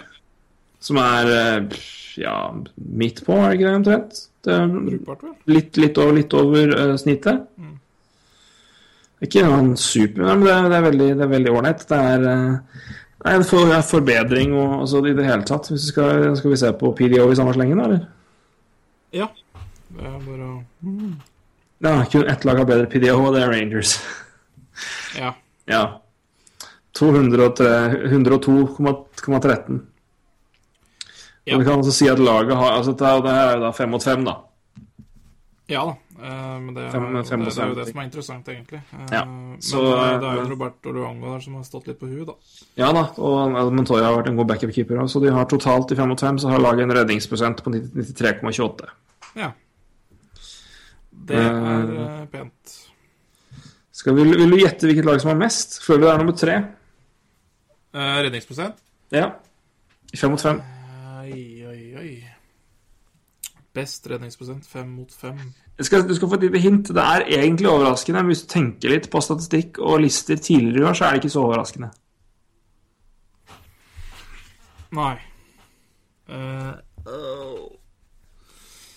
som 0.79 0.97
er 1.01 1.31
eh, 1.33 1.77
ja, 2.21 2.35
midt 2.77 3.23
på, 3.25 3.33
er 3.33 3.49
det 3.49 3.57
ikke 3.57 3.69
det 3.71 3.75
omtrent? 3.81 4.21
Det 4.45 4.53
er 4.53 4.67
Brukbart, 4.67 5.23
vel? 5.23 5.33
litt, 5.55 5.77
litt 5.81 5.97
over, 5.97 6.13
litt 6.13 6.33
over 6.37 6.73
uh, 6.77 6.95
snittet. 6.99 7.47
Ikke 9.23 9.43
noen 9.47 9.73
super, 9.79 10.25
men 10.27 10.41
det 10.43 10.55
det 10.69 10.77
er 10.77 10.83
veldig 10.89 11.07
det 11.17 11.23
er 11.23 11.31
veldig 11.31 11.51
ålreit. 11.55 11.85
Det 11.87 11.97
er 11.97 12.25
nei, 12.27 13.35
det 13.39 13.45
for, 13.47 13.71
er 13.71 13.85
forbedring 13.87 14.51
og 14.53 14.81
altså, 14.81 14.99
i 15.07 15.13
det 15.15 15.25
hele 15.25 15.45
tatt. 15.47 15.69
Hvis 15.71 15.85
vi 15.87 15.93
skal, 15.93 16.25
skal 16.35 16.51
vi 16.51 16.57
se 16.59 16.71
på 16.75 16.91
PDO 16.97 17.29
i 17.31 17.37
samme 17.39 17.53
slengen, 17.55 17.79
da, 17.79 17.85
eller? 17.87 18.03
Ja. 19.15 19.29
Det 19.93 20.03
er 20.09 20.19
bare 20.27 20.49
å 20.49 21.13
Ja, 21.83 21.95
kun 22.11 22.27
ett 22.27 22.43
lag 22.47 22.57
har 22.57 22.65
bedre 22.67 22.85
PDO, 22.91 23.15
og 23.27 23.33
det 23.35 23.43
er 23.43 23.51
Rangers. 23.55 23.95
Ja. 25.17 25.33
ja. 25.69 25.83
203 26.93 28.07
102,13. 28.11 29.79
Ja. 31.45 31.57
Vi 31.57 31.65
kan 31.65 31.73
altså 31.81 31.91
si 31.91 32.07
at 32.07 32.19
laget 32.19 32.55
har 32.55 32.71
altså 32.77 32.91
det, 32.95 33.23
det 33.25 33.31
her 33.35 33.47
er 33.49 33.57
jo 33.57 33.63
da 33.65 33.71
fem 33.75 33.89
mot 33.91 34.03
fem, 34.03 34.23
da. 34.25 34.37
Ja 35.71 35.81
da. 35.89 35.95
Eh, 36.23 36.59
men 36.61 36.75
det 36.75 36.83
er, 36.85 36.91
Fem- 36.93 37.07
det, 37.17 37.23
fem 37.27 37.41
det, 37.43 37.51
er 37.57 37.67
jo 37.67 37.75
det 37.75 37.87
som 37.89 37.99
er 37.99 38.05
interessant, 38.07 38.47
egentlig. 38.53 38.79
Eh, 38.93 39.07
Ja. 39.11 39.23
Så, 39.59 39.81
men 39.81 40.21
det 40.21 40.29
er 40.29 40.37
jo 40.37 40.43
eh, 40.45 40.49
Roberto 40.53 40.91
Luango 40.95 41.33
der 41.33 41.41
som 41.43 41.57
har 41.57 41.65
stått 41.67 41.87
litt 41.89 41.99
på 41.99 42.07
huet, 42.07 42.27
da. 42.29 42.35
Ja 42.79 42.91
da, 42.95 43.03
og 43.17 43.73
Montoya 43.75 44.05
har 44.07 44.15
vært 44.21 44.29
en 44.31 44.37
god 44.39 44.47
backup-keeper. 44.53 45.01
også, 45.03 45.17
Så 45.19 45.25
de 45.25 45.33
har 45.35 45.45
totalt 45.51 45.91
i 45.91 45.95
fem 45.99 46.07
mot 46.13 46.19
fem 46.23 46.37
så 46.39 46.53
har 46.53 46.59
laget 46.63 46.85
en 46.85 46.95
redningsprosent 46.95 47.63
på 47.65 47.73
93,28. 47.73 48.87
Ja. 49.35 49.51
Det 51.11 51.35
er 51.41 51.93
eh, 52.05 52.25
pent. 52.31 52.79
Skal 54.03 54.17
vi, 54.17 54.23
Vil 54.35 54.51
du 54.51 54.57
gjette 54.59 54.89
hvilket 54.89 55.05
lag 55.07 55.21
som 55.23 55.29
har 55.31 55.37
mest? 55.39 55.77
Føler 55.85 56.01
du 56.01 56.05
det 56.09 56.11
er 56.13 56.17
nummer 56.19 56.35
tre? 56.35 56.55
Uh, 57.95 58.17
redningsprosent? 58.25 58.81
Ja. 59.15 59.29
Fem 60.11 60.33
mot 60.33 60.41
fem. 60.43 60.59
Oi, 61.23 61.63
oi, 61.69 61.83
oi. 62.01 62.09
Best 63.73 64.09
redningsprosent, 64.11 64.67
fem 64.69 64.89
mot 64.99 65.13
fem. 65.15 65.39
Skal, 65.81 66.03
du 66.05 66.11
skal 66.17 66.29
få 66.29 66.35
et 66.37 66.43
lite 66.49 66.59
hint. 66.61 66.91
Det 66.93 67.01
er 67.15 67.23
egentlig 67.39 67.69
overraskende, 67.71 68.19
men 68.21 68.33
hvis 68.33 68.43
du 68.43 68.51
tenker 68.51 68.91
litt 68.91 69.07
på 69.13 69.21
statistikk 69.23 69.79
og 69.81 70.03
lister 70.03 70.35
tidligere 70.37 70.83
i 70.83 70.89
år, 70.91 70.97
så 70.99 71.07
er 71.07 71.15
det 71.15 71.23
ikke 71.23 71.33
så 71.33 71.45
overraskende. 71.47 71.89
Nei. 74.93 75.15
Eh, 76.29 76.73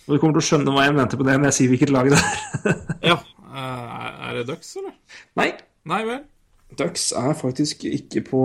Og 0.06 0.10
Du 0.12 0.18
kommer 0.20 0.36
til 0.36 0.42
å 0.42 0.48
skjønne 0.50 0.74
hva 0.74 0.84
jeg 0.84 0.94
mente 0.98 1.16
på 1.18 1.24
det 1.26 1.38
når 1.38 1.48
jeg 1.48 1.56
sier 1.60 1.72
hvilket 1.72 1.94
lag 1.94 2.10
det 2.12 2.18
er. 2.20 2.76
ja. 3.12 3.16
Eh, 3.56 4.28
er 4.28 4.34
det 4.36 4.46
Ducks, 4.50 4.74
eller? 4.76 4.92
Nei, 5.40 5.50
Nei 5.88 6.02
vel? 6.04 6.20
Ducks 6.78 7.12
er 7.16 7.32
faktisk 7.38 7.84
ikke 7.88 8.20
på 8.26 8.42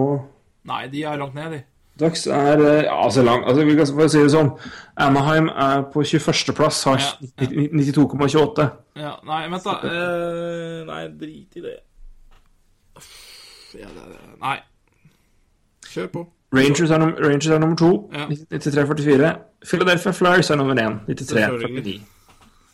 Nei, 0.70 0.86
de 0.94 1.04
er 1.10 1.18
langt 1.18 1.34
ned, 1.36 1.56
de. 1.58 1.62
Ducks 2.00 2.28
er 2.28 2.62
eh, 2.62 2.84
ja, 2.86 2.94
altså 3.04 3.24
lang, 3.26 3.44
altså, 3.50 3.66
vi 3.68 3.76
kan 3.76 3.90
å 4.06 4.08
si 4.10 4.22
det 4.22 4.32
sånn 4.34 4.52
Anaheim 5.02 5.50
er 5.52 5.82
på 5.92 6.04
21.-plass, 6.06 6.84
har 6.88 7.02
Ja, 7.02 7.10
ja. 7.42 7.70
92,28. 7.76 8.68
Ja, 9.02 9.16
nei, 9.28 9.42
vent 9.52 9.66
da. 9.68 9.76
Eh, 9.90 10.78
nei, 10.88 11.02
drit 11.20 11.58
i 11.60 11.66
det. 11.66 11.76
Ja, 13.76 13.88
det, 13.88 14.06
det. 14.14 14.22
Nei. 14.42 14.58
Kjør 15.92 16.08
på. 16.16 16.24
Rangers 16.56 16.92
er, 16.92 17.00
num 17.00 17.14
Rangers 17.20 17.48
er 17.56 17.60
nummer 17.64 17.78
to, 17.80 17.92
Ja. 18.14 18.26
93,44. 18.28 19.36
Philadelphia 19.66 20.12
Flyers 20.12 20.50
er 20.52 20.60
nummer 20.60 20.76
én, 20.76 21.00
93,49. 21.08 21.26
Selvfølgelig. 21.26 22.02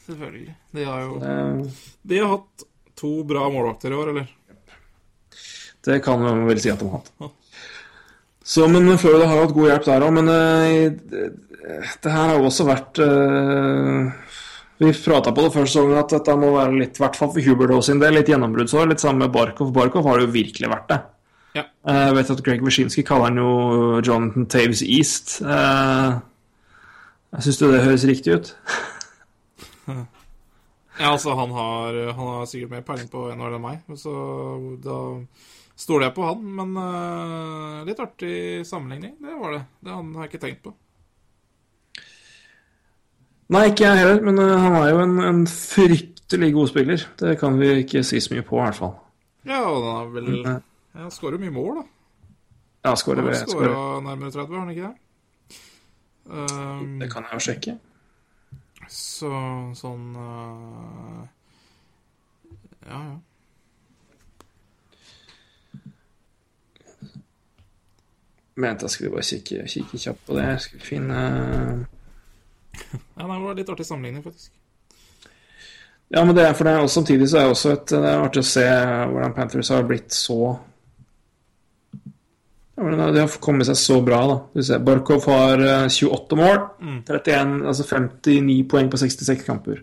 Selvfølgelig. 0.08 0.56
De 0.76 0.86
har 0.86 1.02
jo 1.02 1.18
Eh, 1.22 1.68
De 2.08 2.20
har 2.22 2.30
hatt 2.38 2.64
to 2.98 3.12
bra 3.28 3.50
målvakter 3.52 3.92
i 3.94 3.98
år, 4.00 4.14
eller? 4.14 4.30
Det 5.88 6.00
kan 6.04 6.22
man 6.24 6.46
vel 6.48 6.60
si 6.60 6.72
at 6.72 6.80
de 6.82 6.88
har 6.90 7.02
hatt. 7.02 7.34
Så, 8.48 8.64
men 8.72 8.88
Florida 9.00 9.28
har 9.28 9.42
hatt 9.44 9.54
god 9.56 9.68
hjelp 9.72 9.86
der 9.88 10.06
òg. 10.08 10.14
Men 10.16 10.28
eh, 10.32 10.96
det, 12.00 12.08
her 12.08 12.32
har 12.32 12.40
også 12.40 12.64
vært 12.68 12.96
uh, 13.04 14.08
Vi 14.80 14.94
prata 15.04 15.34
på 15.36 15.44
det 15.44 15.52
før 15.56 15.66
sesongen 15.68 16.00
at 16.00 16.14
dette 16.16 16.36
må 16.40 16.54
være 16.56 16.78
litt, 16.80 16.96
i 16.96 17.04
hvert 17.04 17.20
fall 17.20 17.32
for 17.34 17.44
Huberdo 17.44 17.82
sin 17.84 18.00
del, 18.04 18.16
litt 18.16 18.32
gjennombruddsår. 18.32 18.88
Litt 18.92 19.04
sammen 19.04 19.26
med 19.26 19.36
Barkov. 19.36 19.68
Barkov 19.76 20.04
har 20.08 20.16
det 20.20 20.26
jo 20.30 20.36
virkelig 20.38 20.70
vært 20.72 20.88
det. 20.94 21.00
Ja. 21.60 21.64
Eh, 21.92 22.02
Jeg 22.08 22.16
vet 22.22 22.34
at 22.38 22.46
Greg 22.48 22.62
Wyszynski 22.64 23.04
kaller 23.08 23.28
han 23.32 23.42
jo 23.44 23.52
Jonathan 24.00 24.48
Taves 24.56 24.82
East. 24.86 25.26
Jeg 25.44 27.42
syns 27.44 27.60
det 27.60 27.84
høres 27.84 28.08
riktig 28.08 28.32
ut. 28.40 28.48
Ja, 30.98 31.12
altså, 31.12 31.36
han 31.38 31.52
har, 31.54 31.98
han 32.18 32.28
har 32.34 32.50
sikkert 32.50 32.74
mer 32.74 32.84
peiling 32.88 33.10
på 33.12 33.28
NHL 33.36 33.56
enn 33.58 33.64
meg, 33.64 33.98
så 34.00 34.14
da 34.82 34.98
stoler 35.78 36.08
jeg 36.08 36.16
på 36.18 36.26
han. 36.26 36.44
Men 36.58 36.74
uh, 36.78 37.86
litt 37.88 38.02
artig 38.02 38.66
sammenligning, 38.68 39.16
det 39.22 39.38
var 39.38 39.58
det. 39.58 39.64
Det 39.86 39.94
han 39.94 40.14
har 40.16 40.26
jeg 40.26 40.34
ikke 40.34 40.44
tenkt 40.46 40.64
på. 40.66 40.74
Nei, 43.54 43.68
ikke 43.70 43.86
jeg 43.86 44.02
heller, 44.02 44.24
men 44.26 44.42
uh, 44.42 44.56
han 44.60 44.80
er 44.82 44.90
jo 44.92 45.04
en, 45.06 45.20
en 45.24 45.44
fryktelig 45.52 46.50
god 46.56 46.72
spiller. 46.74 47.06
Det 47.22 47.38
kan 47.40 47.60
vi 47.62 47.70
ikke 47.84 48.04
si 48.04 48.20
så 48.24 48.34
mye 48.34 48.48
på, 48.48 48.58
i 48.58 48.66
hvert 48.66 48.80
fall. 48.80 48.96
Ja, 49.48 49.62
og 49.70 49.86
han 49.86 50.00
er 50.02 50.10
vel 50.18 50.32
men, 50.34 50.42
ja, 50.50 51.04
Han 51.06 51.14
skårer 51.14 51.40
mye 51.40 51.54
mål, 51.56 51.78
da. 51.78 51.86
Ja, 52.88 52.96
skårer 53.00 53.24
Han 53.24 53.38
skårer. 53.38 53.70
skåra 53.70 54.00
nærmere 54.04 54.34
30, 54.34 54.48
har 54.56 54.66
han 54.66 54.74
ikke 54.74 54.90
det? 54.90 54.96
Um, 56.28 56.98
Det 57.00 57.08
kan 57.12 57.24
jeg 57.24 57.38
jo 57.38 57.46
sjekke. 57.46 57.78
Så 58.92 59.32
sånn 59.76 60.12
uh, 60.16 61.24
Ja, 62.88 63.00
ja. 63.02 63.18
Mente 68.58 68.88
jeg 68.88 68.96
skulle 68.96 69.14
bare 69.14 69.28
kikke, 69.28 69.68
kikke 69.70 70.00
kjapt 70.02 70.24
på 70.26 70.38
det. 70.38 70.48
Jeg 70.50 70.62
skulle 70.66 70.88
finne 70.88 71.20
ja 73.18 73.26
det 73.26 73.42
var 73.42 73.58
litt 73.58 73.70
artig 73.70 73.86
sammenligning, 73.86 74.24
faktisk. 74.24 74.52
Ja, 76.08 76.24
men 76.24 76.36
det 76.36 76.46
er 76.48 76.54
for 76.56 76.64
det, 76.64 76.78
og 76.80 76.90
samtidig 76.90 77.30
så 77.30 77.38
er 77.38 77.48
det 77.48 77.56
også 77.56 77.72
et, 77.74 77.90
det 77.92 78.10
er 78.10 78.22
artig 78.24 78.44
å 78.44 78.48
se 78.48 78.66
hvordan 79.12 79.34
Panthers 79.36 79.72
har 79.74 79.88
blitt 79.88 80.16
så 80.16 80.38
ja, 82.78 82.86
men 82.86 83.02
har 83.02 83.38
kommet 83.42 83.68
seg 83.70 83.80
så 83.82 84.00
bra, 84.06 84.22
da. 84.30 84.38
Du 84.54 84.62
Barkov 84.86 85.26
har 85.32 85.62
eh, 85.66 85.88
28 85.90 86.38
mål. 86.38 86.60
31, 87.10 87.56
altså 87.66 87.88
59 87.90 88.60
poeng 88.70 88.92
på 88.94 89.02
66 89.02 89.46
kamper. 89.48 89.82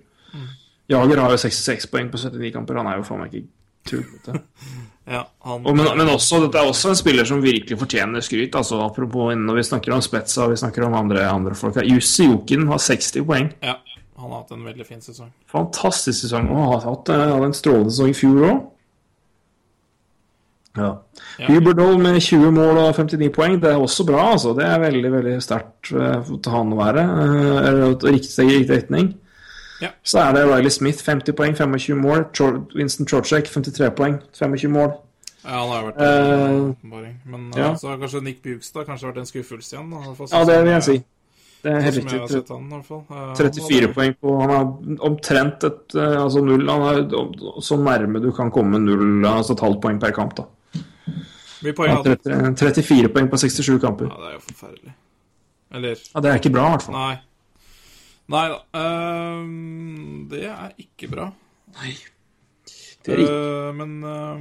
Jager 0.91 1.21
har 1.23 1.33
jo 1.33 1.41
66 1.41 1.89
poeng 1.91 2.11
på 2.13 2.21
79 2.21 2.53
kamper. 2.55 2.79
Han 2.81 2.91
er 2.91 3.01
jo 3.01 3.07
faen 3.09 3.23
meg 3.25 3.35
ikke 3.35 3.47
tullete. 3.91 4.41
Ja, 5.05 5.19
han 5.45 5.61
men, 5.61 5.85
men 5.99 6.09
også, 6.09 6.39
dette 6.47 6.57
er 6.57 6.65
også 6.65 6.95
en 6.95 6.97
spiller 6.97 7.27
som 7.29 7.43
virkelig 7.45 7.77
fortjener 7.77 8.25
skryt. 8.25 8.55
Altså, 8.57 8.79
apropos 8.81 9.35
når 9.37 9.59
vi 9.59 9.65
snakker 9.69 9.93
om 9.93 10.01
Spetza 10.01 10.47
og 10.47 10.55
vi 10.55 10.57
snakker 10.63 10.87
om 10.87 10.97
andre, 10.97 11.27
andre 11.29 11.53
folk. 11.59 11.77
her. 11.77 11.85
Jussi 11.85 12.25
Jokin 12.25 12.65
har 12.71 12.81
60 12.81 13.27
poeng. 13.29 13.51
Ja, 13.61 13.75
han 14.17 14.31
har 14.31 14.39
hatt 14.39 14.55
en 14.57 14.65
veldig 14.65 14.87
fin 14.89 15.05
sesong. 15.05 15.29
Fantastisk 15.53 16.25
sesong. 16.25 16.49
Og 16.49 16.71
har 16.71 16.87
hatt 16.87 17.13
eh, 17.13 17.25
hadde 17.35 17.51
en 17.51 17.57
strålende 17.59 17.93
sesong 17.93 18.15
i 18.15 18.17
fjor 18.17 18.47
òg. 18.49 18.63
Ja. 20.77 20.89
Huberdoll 21.47 21.99
med 22.03 22.17
20 22.21 22.51
mål 22.51 22.79
og 22.83 22.95
59 22.97 23.29
poeng, 23.35 23.61
det 23.63 23.71
er 23.71 23.79
også 23.79 24.07
bra. 24.09 24.33
altså. 24.33 24.55
Det 24.59 24.65
er 24.67 24.81
veldig 24.83 25.13
veldig 25.13 25.35
sterkt 25.43 25.93
eh, 25.93 26.33
til 26.43 26.53
han 26.53 26.73
å 26.75 26.81
være. 26.81 27.05
eh, 27.05 28.11
riktig 28.11 28.31
steg 28.33 28.51
i 28.51 28.59
riktig 28.59 28.77
retning. 28.83 29.15
Ja. 29.81 29.91
Så 30.03 30.19
er 30.23 30.33
det 30.35 30.45
Riley 30.49 30.71
Smith, 30.71 31.03
50 31.05 31.33
poeng, 31.39 31.55
25 31.57 31.97
mål. 32.01 32.27
Winston 32.75 33.07
Chorchek, 33.07 33.47
53 33.51 33.91
poeng, 33.95 34.19
25 34.35 34.71
mål. 34.73 34.93
Ja, 35.45 35.59
han 35.61 35.69
har 35.69 35.81
jo 35.83 35.89
vært 35.91 36.01
Eh, 36.01 36.45
en 36.49 36.71
åpenbaring. 36.75 37.17
Men 37.27 37.51
ja. 37.57 37.71
eh, 37.71 37.77
så 37.77 37.89
har 37.89 37.99
kanskje 37.99 38.23
Nick 38.25 38.43
Bugstad 38.43 38.87
kanskje 38.87 39.11
vært 39.13 39.19
en 39.19 39.27
skuffelse 39.31 39.77
igjen. 39.77 39.91
Da, 39.91 40.27
Ja, 40.33 40.45
det 40.45 40.63
vil 40.65 40.73
jeg 40.73 40.83
si. 40.83 41.05
Det 41.65 41.73
er 41.73 41.81
helt 41.81 41.97
riktig. 41.97 42.45
han. 42.49 42.73
Eh, 42.73 42.83
han 43.09 43.37
34 43.37 43.81
hadde- 43.81 43.95
poeng 43.95 44.15
på 44.21 44.41
Han 44.41 44.51
har 44.51 44.65
omtrent 45.09 45.65
et 45.65 45.95
eh, 45.97 46.17
altså 46.23 46.43
null 46.45 46.69
Han 46.69 46.83
er 46.83 47.61
så 47.65 47.77
nærme 47.81 48.21
du 48.21 48.31
kan 48.33 48.51
komme 48.51 48.79
null, 48.79 49.25
altså 49.25 49.53
et 49.53 49.61
halvt 49.61 49.81
poeng 49.81 49.99
per 50.01 50.11
kamp, 50.13 50.35
da. 50.37 50.45
Mye 51.65 51.77
poeng 51.77 51.95
Ja, 51.95 52.01
30 52.05 52.57
34 52.61 53.13
poeng 53.15 53.31
på 53.33 53.41
67 53.41 53.79
kamper. 53.83 54.11
Ja, 54.11 54.21
det 54.21 54.33
er 54.33 54.35
jo 54.37 54.43
forferdelig. 54.49 54.97
Eller 55.75 55.97
Ja, 56.15 56.21
Det 56.21 56.31
er 56.31 56.43
ikke 56.43 56.53
bra, 56.55 56.67
i 56.67 56.75
hvert 56.75 56.83
fall. 56.83 56.99
Nei. 56.99 57.15
Nei 58.35 58.45
da. 58.53 58.59
Uh, 58.73 60.29
det 60.31 60.45
er 60.49 60.77
ikke 60.81 61.11
bra. 61.13 61.31
Nei. 61.81 61.97
Det 63.05 63.13
er 63.13 63.25
ikke 63.25 63.41
uh, 63.41 63.73
men 63.77 63.97
uh, 64.05 64.39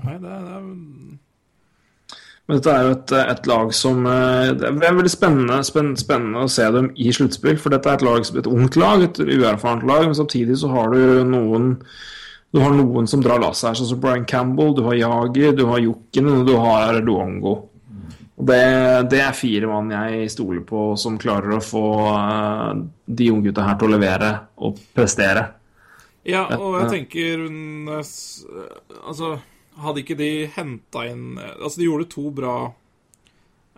Nei, 0.00 0.14
det 0.22 0.30
er, 0.30 0.44
det 0.46 0.54
er 0.54 0.62
Men 2.46 2.56
dette 2.56 2.72
er 2.72 2.86
jo 2.86 2.92
et, 2.94 3.12
et 3.18 3.48
lag 3.50 3.72
som 3.74 4.06
eh, 4.06 4.52
Det 4.58 4.68
er 4.68 4.94
veldig 4.96 5.10
spennende, 5.12 5.58
spennende, 5.66 6.00
spennende 6.00 6.44
å 6.46 6.50
se 6.50 6.64
dem 6.74 6.88
i 6.96 7.12
sluttspill. 7.14 7.58
For 7.62 7.74
dette 7.74 7.90
er 7.90 7.98
et 7.98 8.06
lag 8.06 8.24
som 8.26 8.38
et 8.40 8.48
ungt 8.50 8.78
lag, 8.80 9.04
et 9.04 9.20
uerfarent 9.22 9.84
lag. 9.86 10.06
Men 10.06 10.16
samtidig 10.18 10.56
så 10.62 10.70
har 10.72 10.94
du 10.94 11.20
noen 11.28 11.76
Du 12.52 12.58
har 12.60 12.72
noen 12.74 13.06
som 13.06 13.20
drar 13.22 13.38
lasset 13.38 13.68
her, 13.68 13.74
sånn 13.78 13.86
som 13.92 14.00
Brian 14.02 14.24
Campbell, 14.26 14.72
du 14.74 14.82
har 14.88 14.96
Jager, 14.98 15.52
du 15.54 15.64
har 15.70 15.78
Jokkinen 15.84 16.40
og 16.40 16.46
du 16.48 16.56
har 16.58 16.98
Luongo. 17.06 17.52
Det, 18.40 18.56
det 19.12 19.20
er 19.20 19.34
fire 19.36 19.68
mann 19.68 19.90
jeg 19.92 20.30
stoler 20.32 20.62
på 20.64 20.96
som 20.98 21.18
klarer 21.20 21.58
å 21.58 21.62
få 21.62 21.82
de 22.74 22.88
de 23.20 23.26
unggutta 23.34 23.66
her 23.66 23.76
til 23.78 23.88
å 23.90 23.92
levere 23.92 24.30
og 24.64 24.78
prestere. 24.96 25.42
Ja, 26.24 26.46
og 26.56 26.74
jeg 26.80 26.90
tenker 26.92 27.42
Altså, 29.08 29.30
hadde 29.80 30.02
ikke 30.02 30.16
de 30.20 30.28
henta 30.52 31.06
inn 31.08 31.38
Altså, 31.40 31.78
de 31.80 31.86
gjorde 31.88 32.08
to 32.12 32.26
bra 32.36 32.54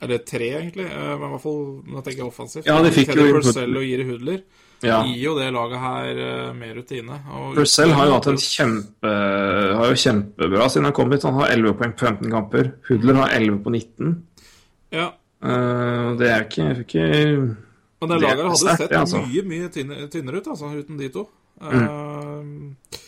Eller 0.03 0.19
tre, 0.27 0.49
egentlig. 0.59 0.89
eh, 0.91 1.13
Men 1.19 1.29
i 1.29 1.33
hvert 1.37 1.45
fall 1.45 1.61
nå 1.87 2.03
tenker 2.03 2.25
jeg 2.25 2.27
offensivt. 2.33 2.67
Ja, 2.67 2.81
de 2.83 2.91
fikk 2.91 3.13
Teddy 3.13 3.29
jo- 3.29 3.37
Purcell 3.41 3.77
og 3.79 3.87
Jiri 3.87 4.07
Hudler 4.09 4.43
Ja. 4.83 5.01
gir 5.07 5.23
jo 5.23 5.35
det 5.39 5.49
laget 5.55 5.79
her 5.79 6.21
eh, 6.27 6.53
mer 6.59 6.75
rutine. 6.75 7.19
Purcell 7.55 7.93
har 7.95 8.09
jo 8.11 8.17
hatt 8.19 8.27
en 8.33 8.39
kjempe 8.43 9.13
Har 9.79 9.91
jo 9.93 9.99
kjempebra 10.05 10.69
siden 10.73 10.89
han 10.91 10.97
kom 10.97 11.13
hit. 11.15 11.23
Han 11.29 11.39
har 11.39 11.55
11 11.55 11.75
poeng 11.79 11.93
på 11.97 12.07
15 12.11 12.31
kamper. 12.31 12.73
Hudler 12.89 13.21
har 13.23 13.35
11 13.39 13.59
på 13.63 13.71
19. 13.71 14.15
Ja, 14.93 15.13
Eh, 15.43 16.09
det 16.21 16.29
er 16.31 16.45
ikke, 16.47 16.67
ikke 16.85 17.03
Men 17.03 18.11
det 18.11 18.19
Det 18.21 18.23
laget 18.23 18.45
hadde 18.47 18.59
sett 18.77 18.91
det, 18.91 18.99
altså. 18.99 19.23
mye 19.27 19.43
mye 19.43 19.71
tynnere 20.11 20.39
ut, 20.39 20.47
altså, 20.53 20.71
uten 20.71 20.99
de 21.01 21.09
to. 21.11 21.25
Mm. 21.63 21.83
Eh, 21.83 23.01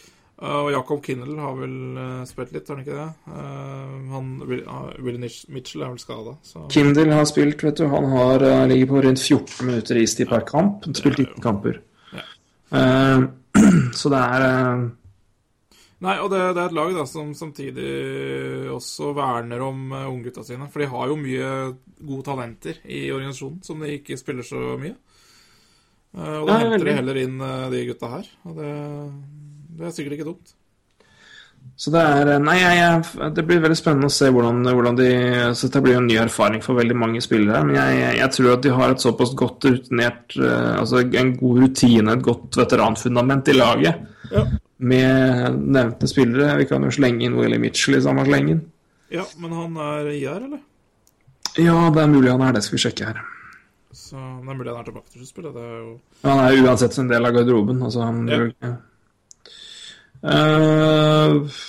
og 0.43 0.71
Jacob 0.75 0.99
Kinnell 1.05 1.37
har 1.39 1.55
vel 1.55 1.75
eh, 2.01 2.25
spilt 2.27 2.51
litt, 2.57 2.67
har 2.67 2.75
han 2.81 2.83
ikke 2.85 2.97
det? 2.99 3.35
Eh, 3.39 3.93
han, 4.11 4.33
Will, 4.49 4.65
Willie 4.99 5.23
Nich- 5.23 5.45
Mitchell 5.55 5.85
er 5.87 5.93
vel 5.93 6.03
skada, 6.03 6.35
Kindle 6.75 7.07
har 7.15 7.29
spilt, 7.31 7.63
vet 7.63 7.79
du. 7.79 7.87
Han 7.93 8.09
har 8.11 8.43
eh, 8.43 8.65
ligger 8.73 8.91
på 8.91 9.05
rundt 9.07 9.23
14 9.23 9.69
minutter 9.69 10.01
istid 10.03 10.29
per 10.33 10.43
kamp. 10.49 10.85
Han 10.89 10.99
spilte 10.99 11.23
Spilt 11.23 11.39
19 11.39 11.45
kamper. 11.47 11.79
Ja. 12.17 12.27
Eh, 12.75 13.25
så 14.01 14.11
det 14.11 14.25
er 14.27 14.47
eh, 14.51 14.85
Nei, 16.05 16.19
og 16.21 16.27
det, 16.35 16.41
det 16.53 16.61
er 16.61 16.67
et 16.69 16.75
lag 16.77 16.91
da 16.99 17.05
som 17.09 17.31
samtidig 17.39 17.89
også 18.75 19.15
verner 19.17 19.63
om 19.65 19.87
unggutta 19.95 20.43
sine. 20.45 20.67
For 20.69 20.83
de 20.83 20.89
har 20.91 21.09
jo 21.09 21.17
mye 21.17 21.53
gode 22.05 22.27
talenter 22.27 22.83
i 22.85 23.07
organisasjonen 23.15 23.63
som 23.65 23.81
de 23.81 23.95
ikke 24.01 24.19
spiller 24.21 24.45
så 24.45 24.75
mye. 24.83 24.97
Eh, 26.15 26.37
og 26.43 26.51
da 26.51 26.59
henter 26.61 26.85
de 26.91 26.97
heller 26.99 27.21
inn 27.23 27.39
eh, 27.43 27.65
de 27.73 27.81
gutta 27.89 28.11
her. 28.19 28.29
Og 28.45 28.59
det, 28.59 28.73
det 29.75 29.89
er 29.89 29.97
sikkert 29.97 30.19
ikke 30.19 30.31
dumt. 30.33 30.55
Så 31.81 31.91
det 31.91 32.01
er 32.01 32.43
Nei, 32.43 32.59
jeg, 32.61 33.31
det 33.35 33.45
blir 33.49 33.63
veldig 33.63 33.77
spennende 33.79 34.11
å 34.11 34.13
se 34.13 34.29
hvordan, 34.31 34.61
hvordan 34.69 34.99
de 34.99 35.09
Så 35.57 35.67
dette 35.67 35.81
blir 35.83 35.97
jo 35.97 36.03
en 36.03 36.11
ny 36.11 36.19
erfaring 36.23 36.63
for 36.63 36.79
veldig 36.79 36.97
mange 36.99 37.23
spillere. 37.25 37.65
Men 37.67 37.79
jeg, 37.81 38.19
jeg, 38.21 38.31
tror 38.37 38.53
at 38.53 38.67
de 38.67 38.75
har 38.77 38.95
et 38.95 39.03
såpass 39.03 39.33
godt 39.39 39.67
rutinert 39.71 40.37
eh, 40.39 40.75
Altså 40.79 41.03
en 41.03 41.33
god 41.41 41.65
rutine, 41.65 42.15
et 42.15 42.27
godt 42.29 42.61
veteranfundament 42.61 43.51
i 43.51 43.57
laget. 43.57 44.07
Ja. 44.31 44.45
Med 44.85 45.59
nevnte 45.65 46.11
spillere. 46.11 46.55
Vi 46.61 46.69
kan 46.71 46.87
jo 46.87 46.95
slenge 46.95 47.27
inn 47.27 47.37
Willy 47.39 47.59
Mitchell 47.63 47.99
i 47.99 48.05
samme 48.05 48.27
slengen. 48.29 48.63
ja, 49.15 49.27
men 49.41 49.53
han 49.55 49.77
er 49.83 50.15
IR, 50.15 50.41
eller? 50.47 50.63
Ja, 51.59 51.77
det 51.95 52.03
er 52.03 52.11
mulig 52.11 52.33
han 52.33 52.43
er 52.43 52.55
det. 52.55 52.65
Skal 52.67 52.79
vi 52.79 52.87
sjekke 52.87 53.11
her. 53.11 53.23
Så 53.95 54.19
det 54.19 54.51
er 54.51 54.59
mulig 54.59 54.71
han 54.71 54.83
er 54.83 54.91
tilbake 54.91 55.11
til 55.11 55.23
sluttspillet. 55.23 55.55
Det 55.55 55.63
er 55.65 55.79
jo 55.79 55.95
Han 56.27 56.43
er 56.47 56.65
uansett 56.65 56.99
en 57.03 57.11
del 57.11 57.31
av 57.31 57.35
garderoben. 57.35 57.83
Altså, 57.83 58.07
han 58.07 58.27
Ja. 58.29 58.75
Ja. 60.25 61.37
Eh, 61.37 61.63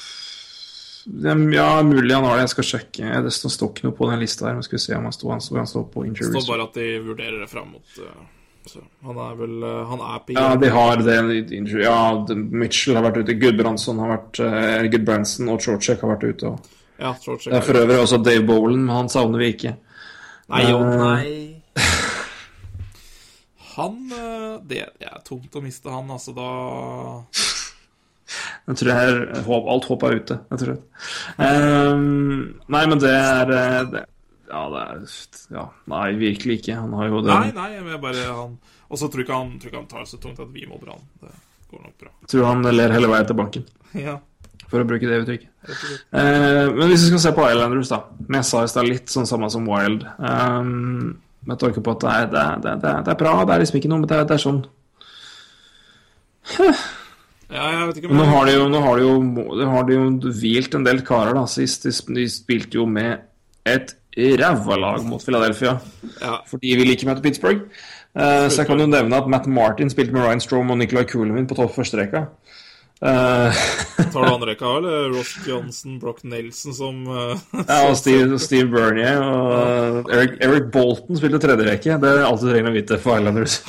ja, 1.53 1.84
mulig 1.84 2.15
han 2.15 2.23
har 2.23 2.36
det. 2.36 2.45
Jeg 2.45 2.49
skal 2.56 2.68
sjekke. 2.69 3.10
Det 3.26 3.34
står 3.34 3.52
står 3.53 3.73
ikke 3.73 3.86
noe 3.88 3.98
på 3.98 4.07
den 4.10 4.23
lista 4.23 4.48
her. 4.48 4.56
Men 4.57 4.65
skal 4.65 4.80
vi 4.80 4.86
se 4.86 4.95
om 4.98 5.06
han 5.06 5.14
står, 5.14 5.32
han 5.36 5.44
står, 5.69 5.84
på 5.94 6.06
står 6.06 6.15
Det 6.15 6.32
står 6.32 6.48
bare 6.49 6.65
at 6.65 6.80
de 6.80 6.88
vurderer 7.06 7.38
det 7.44 7.49
fram 7.52 7.69
mot 7.76 7.99
eh, 8.02 8.23
så 8.65 8.82
Han 9.06 9.19
er 9.22 9.36
vel 9.38 9.64
eh, 9.64 9.82
Han 9.91 10.02
er 10.02 10.23
på 10.26 10.34
Ja, 10.34 10.48
de 10.57 10.72
har 10.73 11.03
det. 11.06 11.18
Injury. 11.53 11.84
Ja, 11.84 11.99
Mitchell 12.34 12.98
har 12.98 13.06
vært 13.06 13.22
ute. 13.22 13.38
Gudbrandsson 13.38 14.02
har 14.02 14.15
vært 14.15 14.41
uh, 14.41 14.88
Gudbrandsen 14.90 15.52
og 15.53 15.61
Chorchek 15.61 16.02
har 16.02 16.15
vært 16.15 16.26
ute. 16.26 16.53
Og. 16.53 16.72
Ja, 16.98 17.14
Chorchek 17.14 17.52
Det 17.52 17.60
er 17.60 17.68
for 17.68 17.82
øvrig 17.84 17.99
også 18.02 18.22
Dave 18.23 18.45
Bowen, 18.48 18.88
men 18.88 18.95
han 18.95 19.11
savner 19.11 19.44
vi 19.44 19.52
ikke. 19.53 19.76
Nei, 20.49 20.64
jo, 20.69 20.80
nei. 20.82 21.26
Han 23.76 23.98
det, 24.65 24.86
det 25.02 25.10
er 25.10 25.22
tungt 25.26 25.57
å 25.57 25.61
miste 25.61 25.91
han, 25.91 26.10
altså. 26.15 26.32
Da 26.34 26.49
Jeg 28.65 28.79
tror 28.81 28.89
jeg 28.89 29.45
alt 29.45 29.87
håp 29.91 30.03
er 30.07 30.15
ute, 30.17 30.35
rett 30.49 30.61
og 30.63 30.67
slett. 30.67 30.85
Ehm, 31.45 32.59
nei, 32.73 32.83
men 32.89 33.01
det 33.01 33.11
er 33.13 33.51
eh, 33.53 33.81
det, 33.93 34.05
Ja, 34.49 34.61
det 34.73 34.83
er 34.83 35.03
ja, 35.53 35.65
Nei, 35.91 36.05
virkelig 36.17 36.59
ikke. 36.61 36.77
Han 36.79 36.95
har 36.97 37.11
jo 37.11 37.21
det 37.25 37.33
Nei, 37.33 37.51
nei, 37.53 37.67
men 37.77 37.91
jeg 37.93 38.01
bare 38.01 38.23
han 38.29 38.55
Og 38.89 39.01
så 39.01 39.09
tror 39.09 39.21
jeg 39.21 39.27
ikke 39.27 39.37
han, 39.37 39.51
tror 39.61 39.71
ikke 39.71 39.81
han 39.83 39.91
tar 39.91 40.07
så 40.09 40.21
tungt 40.21 40.41
at 40.41 40.49
vi 40.53 40.65
mobber 40.69 40.95
han. 40.95 41.03
Det 41.21 41.33
går 41.73 41.83
nok 41.83 41.99
bra. 42.01 42.13
Tror 42.31 42.47
han 42.49 42.65
ler 42.73 42.95
hele 42.95 43.11
veien 43.11 43.29
til 43.29 43.37
banken, 43.37 43.67
Ja, 44.07 44.17
for 44.65 44.81
å 44.81 44.87
bruke 44.89 45.05
det 45.05 45.21
uttrykket. 45.21 45.51
Eh, 46.09 46.65
men 46.73 46.89
hvis 46.89 47.05
vi 47.05 47.11
skal 47.11 47.21
se 47.21 47.35
på 47.37 47.45
Islanders, 47.45 47.93
da. 47.93 48.01
Mesa 48.33 48.41
jeg 48.41 48.49
sa 48.49 48.63
i 48.65 48.73
stad, 48.73 48.89
litt 48.89 49.13
sånn 49.13 49.29
samme 49.29 49.49
som 49.53 49.69
Wild. 49.69 50.05
Um, 50.17 51.19
med 51.45 51.61
tanke 51.61 51.83
på 51.85 51.93
at 51.93 52.01
det 52.01 52.11
er, 52.11 52.27
det, 52.33 52.41
er, 52.41 52.61
det, 52.63 52.73
er, 52.89 53.01
det 53.05 53.13
er 53.13 53.19
bra, 53.19 53.37
det 53.45 53.53
er 53.53 53.61
liksom 53.61 53.77
ikke 53.77 53.91
noe 53.91 54.01
Men 54.01 54.09
det 54.09 54.23
er, 54.25 54.41
sånn 54.41 54.63
Ja, 57.53 57.65
jeg 57.69 57.88
vet 57.89 57.99
ikke 58.01 58.15
Nå 58.17 58.26
har 58.26 58.47
de 58.47 58.55
jo, 58.55 58.65
nå 58.72 58.80
har 58.81 58.97
de 58.97 59.05
jo, 59.05 59.65
har 59.69 59.85
de 59.85 59.97
jo 59.97 60.34
hvilt 60.39 60.77
en 60.77 60.88
del 60.88 61.03
karer, 61.05 61.35
da. 61.38 61.45
Sist 61.49 61.85
de, 61.85 61.93
de 62.17 62.26
spilte 62.31 62.80
jo 62.80 62.88
med 62.89 63.26
et 63.69 63.93
ræva 64.15 64.77
lag 64.80 65.03
mot 65.05 65.23
Philadelphia. 65.23 65.77
Ja. 66.22 66.39
Fordi 66.49 66.76
vi 66.80 66.88
liker 66.88 67.09
møte 67.09 67.23
Pittsburgh. 67.26 67.67
Uh, 68.15 68.47
så 68.47 68.61
jeg 68.61 68.69
kan 68.69 68.80
jo 68.80 68.88
nevne 68.88 69.17
at 69.19 69.27
Matt 69.27 69.47
Martin 69.51 69.91
spilte 69.91 70.15
med 70.15 70.23
Ryan 70.23 70.41
Strom 70.43 70.72
og 70.72 70.80
Nicolai 70.80 71.03
Kulemin 71.09 71.49
på 71.49 71.57
topp 71.57 71.76
førsterekka. 71.76 72.26
Uh, 73.03 73.51
Tar 74.13 74.23
du 74.23 74.30
andre 74.30 74.53
rekka, 74.53 74.77
eller 74.80 75.11
Ross 75.11 75.34
Johnson, 75.43 75.99
Brock 75.99 76.23
Nelson 76.23 76.73
som 76.73 77.01
uh, 77.11 77.35
ja, 77.67 77.81
og 77.89 77.97
Steve, 77.99 78.39
Steve 78.39 78.72
Bernier 78.72 79.19
og 79.19 80.07
Eric, 80.15 80.39
Eric 80.41 80.72
Bolton 80.72 81.19
spilte 81.19 81.43
tredje 81.43 81.67
rekke. 81.67 81.99
Det 81.99 82.13
er 82.13 82.23
alt 82.23 82.39
du 82.39 82.47
trenger 82.47 82.72
å 82.72 82.77
vite 82.77 83.01
for 83.03 83.19
Islanders. 83.19 83.59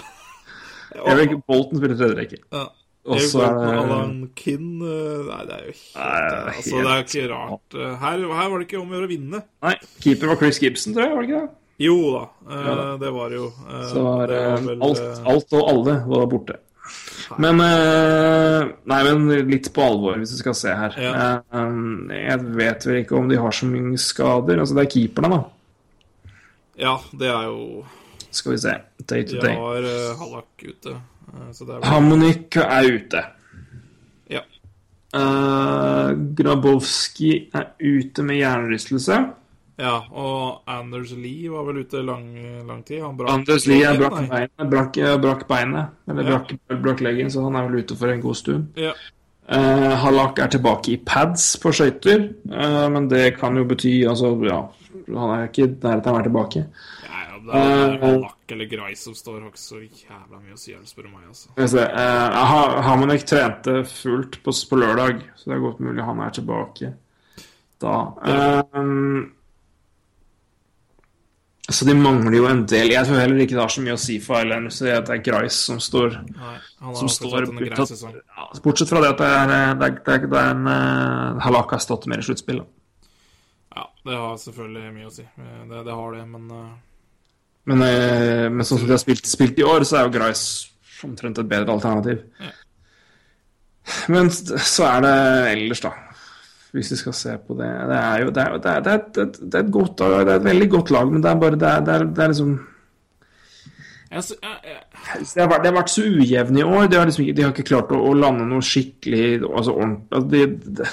Eric 1.11 1.41
Bolton 1.43 1.83
spilte 1.83 1.99
tredje 1.99 2.21
rekke. 2.23 2.45
ja. 2.55 2.69
Og 3.07 3.21
så 3.23 3.43
er 3.47 3.53
det 3.61 3.75
Alan 3.79 4.15
Kinn 4.35 4.81
eh, 4.83 5.21
Nei, 5.29 5.43
det 5.47 5.55
er 5.57 5.65
jo 5.69 5.75
helt, 5.75 5.93
Nei, 5.95 6.09
altså, 6.11 6.35
er 6.37 6.49
altså, 6.51 6.81
det 6.81 6.95
er 6.95 7.05
ikke 7.05 7.27
rart. 7.35 7.77
Eh, 7.79 7.93
Her, 8.03 8.25
her 8.41 8.51
var 8.51 8.59
det 8.59 8.67
ikke 8.69 8.81
om 8.83 8.91
å 8.91 8.97
gjøre 8.99 9.07
å 9.09 9.13
vinne. 9.13 9.43
Nei, 9.67 9.75
keeper 10.03 10.33
var 10.33 10.41
Chris 10.43 10.59
Gibson, 10.63 10.95
tror 10.97 11.07
jeg. 11.07 11.15
var 11.15 11.23
det 11.23 11.31
ikke 11.31 11.43
det? 11.47 11.55
Jo 11.87 11.97
da, 12.15 12.23
eh, 12.51 12.63
Ja 12.67 12.75
da. 12.81 12.85
det 13.05 13.11
var 13.13 13.33
det 13.33 13.37
jo. 13.43 13.49
Eh, 13.69 13.83
Så 13.93 14.03
var, 14.07 14.27
det 14.33 14.39
var 14.43 14.55
eh, 14.59 14.65
vel, 14.71 14.79
alt, 14.91 15.03
eh, 15.05 15.27
alt 15.35 15.59
og 15.61 15.69
alle 15.75 15.97
var 16.13 16.31
borte. 16.33 16.59
Men 17.43 17.61
eh, 17.61 18.69
Nei, 18.87 18.99
men 19.09 19.27
litt 19.51 19.69
på 19.75 19.83
alvor, 19.83 20.17
hvis 20.23 20.33
du 20.37 20.39
skal 20.41 20.55
se 20.57 20.75
her. 20.79 20.97
Ja. 21.03 21.13
Eh, 21.51 22.17
jeg 22.17 22.47
vet 22.63 22.87
vel 22.89 23.01
ikke 23.03 23.19
om 23.19 23.29
de 23.31 23.39
har 23.43 23.55
så 23.55 23.69
mye 23.71 23.99
skader. 24.01 24.63
Altså, 24.63 24.77
det 24.79 24.87
er 24.87 24.93
keeperne, 24.95 25.33
da. 25.37 26.33
Ja, 26.77 26.97
det 27.17 27.29
er 27.33 27.47
jo 27.49 27.85
Skal 28.31 28.53
vi 28.53 28.59
se. 28.61 28.75
Day 29.09 29.25
to 29.25 29.39
day. 29.41 29.55
De 29.55 29.61
har 29.61 29.87
uh, 29.87 30.19
Hallak 30.21 30.65
ute. 30.67 30.97
Eh, 31.33 31.49
er 31.51 31.73
vel 31.73 31.85
Hamonik 31.91 32.57
er 32.63 32.91
ute. 32.99 33.23
Ja. 34.31 34.43
Uh, 35.17 36.13
Grabowski 36.37 37.49
er 37.55 37.71
ute 37.81 38.23
med 38.27 38.41
hjernerystelse. 38.41 39.19
ja. 39.79 39.97
Og 40.13 40.63
Anders 40.67 41.13
Lee 41.13 41.51
var 41.53 41.65
vel 41.69 41.83
ute 41.85 42.03
lang, 42.05 42.27
lang 42.67 42.85
tid. 42.85 43.03
Han 43.03 43.17
brakk 43.17 43.31
Anders 43.33 43.67
Lie 43.67 43.93
brakk 43.99 44.17
beinet, 44.31 44.71
brakk, 44.71 44.97
brakk 45.23 45.45
beinet, 45.49 45.93
eller 46.09 46.23
Ja. 46.25 46.39
brakk, 46.39 46.81
brakk 46.83 47.01
leggen, 47.01 47.31
så 47.31 47.45
han 47.45 47.57
er 47.57 47.69
vel 47.69 47.83
ute 47.85 47.97
for 47.97 48.09
en 48.09 48.21
god 48.21 48.37
stund. 48.37 48.67
Ja. 48.77 48.93
Uh, 49.47 49.95
Halak 50.03 50.41
er 50.43 50.49
tilbake 50.51 50.89
i 50.91 50.97
pads 50.97 51.57
på 51.63 51.71
skøyter, 51.71 52.33
uh, 52.51 52.89
men 52.91 53.07
det 53.09 53.37
kan 53.39 53.55
jo 53.57 53.63
bety 53.65 54.03
altså, 54.05 54.33
ja, 54.43 54.65
Han 55.07 55.31
er 55.31 55.45
ikke 55.47 55.63
i 55.63 55.69
nærheten 55.71 56.09
av 56.09 56.15
å 56.15 56.17
være 56.17 56.27
tilbake. 56.27 56.65
Det 57.47 57.61
er 57.63 57.95
Eh, 57.97 58.01
Hallak 58.03 58.53
eller 58.57 58.69
Greis 58.71 59.05
som 59.07 59.15
står, 59.15 59.41
har 59.41 59.51
ikke 59.53 59.63
så 59.63 59.81
jævla 59.83 60.41
mye 60.43 60.57
å 60.57 60.59
si, 60.61 60.75
spør 60.91 61.07
du 61.07 61.13
meg. 61.15 61.25
altså. 61.29 61.49
Skal 61.53 61.69
ser, 61.69 61.87
se, 61.87 62.03
eh, 62.03 62.47
Ha- 62.51 62.83
Hamonek 62.89 63.25
trente 63.27 63.79
fullt 63.91 64.43
på, 64.43 64.51
på 64.71 64.81
lørdag, 64.83 65.23
så 65.37 65.51
det 65.51 65.57
er 65.57 65.65
godt 65.65 65.81
mulig 65.81 66.05
han 66.05 66.21
er 66.21 66.31
tilbake 66.31 66.93
da. 67.81 67.97
Eh, 68.25 69.33
så 71.69 71.85
de 71.85 71.95
mangler 71.99 72.37
jo 72.39 72.45
en 72.47 72.61
del. 72.71 72.93
Jeg 72.95 73.07
tror 73.09 73.19
heller 73.19 73.41
ikke 73.43 73.57
det 73.57 73.63
har 73.65 73.73
så 73.75 73.83
mye 73.83 73.97
å 73.97 73.99
si 73.99 74.21
for 74.23 74.39
Islanders. 74.39 74.77
Er 74.87 75.01
at 75.01 75.09
det 75.11 75.17
er 75.17 75.25
Grice 75.27 75.65
som 75.67 75.81
står 75.83 76.13
Nei, 76.23 76.53
han 76.79 76.93
har 76.93 76.95
som 77.01 77.09
står 77.11 77.49
sesong. 77.91 78.15
ja, 78.15 78.45
Bortsett 78.63 78.89
fra 78.93 79.01
det 79.03 79.09
at 79.11 79.19
det 79.19 79.27
er, 79.27 79.47
det 79.51 79.59
er, 79.59 79.75
det 79.75 80.15
er, 80.15 80.27
det 80.31 80.39
er 80.45 80.51
en 80.53 80.69
uh, 80.71 81.41
Halak 81.43 81.75
har 81.75 81.83
stått 81.83 82.07
mer 82.07 82.23
i 82.23 82.27
sluttspillet. 82.29 82.69
Ja, 83.75 83.89
det 84.07 84.15
har 84.15 84.37
selvfølgelig 84.39 84.93
mye 84.95 85.09
å 85.11 85.15
si. 85.17 85.27
Det, 85.37 85.83
det 85.89 85.97
har 85.99 86.15
det, 86.15 86.23
men 86.31 86.47
eh, 86.55 86.71
Men, 87.67 87.83
eh, 87.83 88.47
men 88.53 88.67
sånn 88.67 88.79
som 88.79 88.87
de 88.87 88.95
har 88.95 89.03
spilt, 89.03 89.27
spilt 89.27 89.59
i 89.59 89.67
år, 89.67 89.85
så 89.87 89.99
er 89.99 90.07
jo 90.07 90.15
Grice 90.15 90.71
omtrent 91.07 91.39
et 91.39 91.49
bedre 91.51 91.75
alternativ. 91.75 92.23
Ja. 92.41 92.53
Men 94.11 94.31
så 94.31 94.87
er 94.89 95.03
det 95.05 95.17
ellers, 95.53 95.83
da. 95.85 95.93
Hvis 96.75 96.93
vi 96.93 96.97
skal 97.01 97.15
se 97.17 97.35
på 97.41 97.55
det 97.57 97.69
Det 97.89 97.97
er 97.97 98.23
jo 98.25 98.31
det 98.35 98.43
er, 98.43 98.57
det 98.61 98.71
er, 98.71 98.81
det 98.85 98.91
er, 98.93 99.05
er, 99.23 99.29
det 99.39 99.55
er 99.55 99.63
et 99.63 99.71
godt 99.73 100.01
lag, 100.03 100.27
det 100.27 100.33
er 100.33 100.41
et 100.41 100.49
veldig 100.49 100.67
godt 100.71 100.91
lag, 100.93 101.13
men 101.13 101.23
det 101.23 101.31
er 101.31 101.39
bare 101.41 101.61
Det 101.61 101.69
er, 101.69 101.85
det 101.87 102.17
det 102.17 102.27
liksom 102.33 102.51
jeg, 104.11 104.23
jeg, 104.43 104.59
jeg, 104.65 105.23
det 105.35 105.43
har, 105.43 105.49
vært, 105.51 105.63
det 105.63 105.71
har 105.71 105.77
vært 105.77 105.91
så 105.91 106.03
ujevne 106.07 106.61
i 106.61 106.65
år. 106.65 106.85
De 106.87 106.97
har, 106.97 107.09
liksom 107.09 107.25
de 107.37 107.43
har 107.43 107.51
ikke 107.51 107.67
klart 107.67 107.91
å, 107.93 107.99
å 108.07 108.13
lande 108.15 108.47
noe 108.47 108.65
skikkelig 108.65 109.25
altså 109.49 109.75
ordentlig 109.75 110.19
altså 110.19 110.31
de, 110.31 110.75
det, 110.79 110.87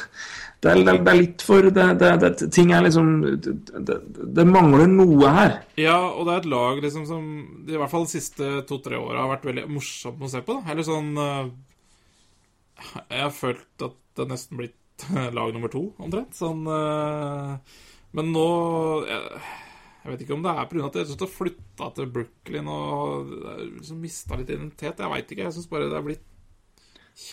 det, 0.64 0.72
er, 0.72 1.00
det 1.04 1.12
er 1.12 1.18
litt 1.20 1.44
for 1.44 1.66
det, 1.68 1.86
det, 2.00 2.12
det, 2.22 2.30
Ting 2.56 2.72
er 2.72 2.86
liksom 2.86 3.10
det, 3.28 4.46
mangler 4.48 4.88
noe 4.88 5.32
her. 5.36 5.58
Ja, 5.80 5.98
og 6.14 6.28
det 6.28 6.36
er 6.36 6.44
et 6.44 6.52
lag 6.54 6.80
liksom 6.84 7.04
som 7.10 7.26
i 7.68 7.76
hvert 7.76 7.92
fall 7.92 8.08
de 8.08 8.14
siste 8.14 8.52
to-tre 8.70 9.00
åra 9.00 9.26
har 9.26 9.34
vært 9.34 9.50
veldig 9.50 9.66
morsomt 9.72 10.24
å 10.24 10.32
se 10.32 10.44
på. 10.46 10.56
da 10.60 10.72
Eller 10.72 10.88
sånn 10.88 11.12
eh, 11.20 11.52
Jeg 13.10 13.26
har 13.26 13.36
følt 13.36 13.88
at 13.90 14.00
det 14.20 14.30
nesten 14.32 14.62
blitt 14.62 15.08
lag 15.38 15.52
nummer 15.52 15.74
to, 15.74 15.90
omtrent. 16.00 16.38
Sånn 16.38 16.64
eh, 16.70 17.78
Men 18.16 18.32
nå 18.32 18.48
jeg, 19.10 19.44
jeg 20.04 20.12
vet 20.14 20.24
ikke 20.24 20.38
om 20.38 20.46
det 20.48 20.54
er 20.54 20.70
pga. 20.72 20.88
at 20.88 21.00
jeg 21.02 21.20
har 21.20 21.36
flytta 21.38 21.90
til 21.98 22.12
Brooklyn 22.12 22.72
og 22.72 23.36
liksom 23.80 24.00
mista 24.04 24.40
litt 24.40 24.52
identitet. 24.52 25.00
Jeg 25.00 25.12
veit 25.18 25.32
ikke. 25.32 25.50
Jeg 25.50 25.56
syns 25.56 25.72
bare 25.72 25.92
det 25.92 26.00
er 26.00 26.08
blitt 26.08 26.30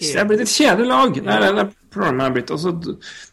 Det 0.00 0.16
er 0.16 0.26
blitt 0.28 0.40
et 0.44 0.48
kjedelig 0.52 0.86
lag. 0.88 1.14
Det 1.14 1.34
er 1.34 1.54
det 1.56 1.68
problemet 1.90 2.26
er 2.26 2.34
blitt. 2.36 2.50
Altså, 2.54 2.70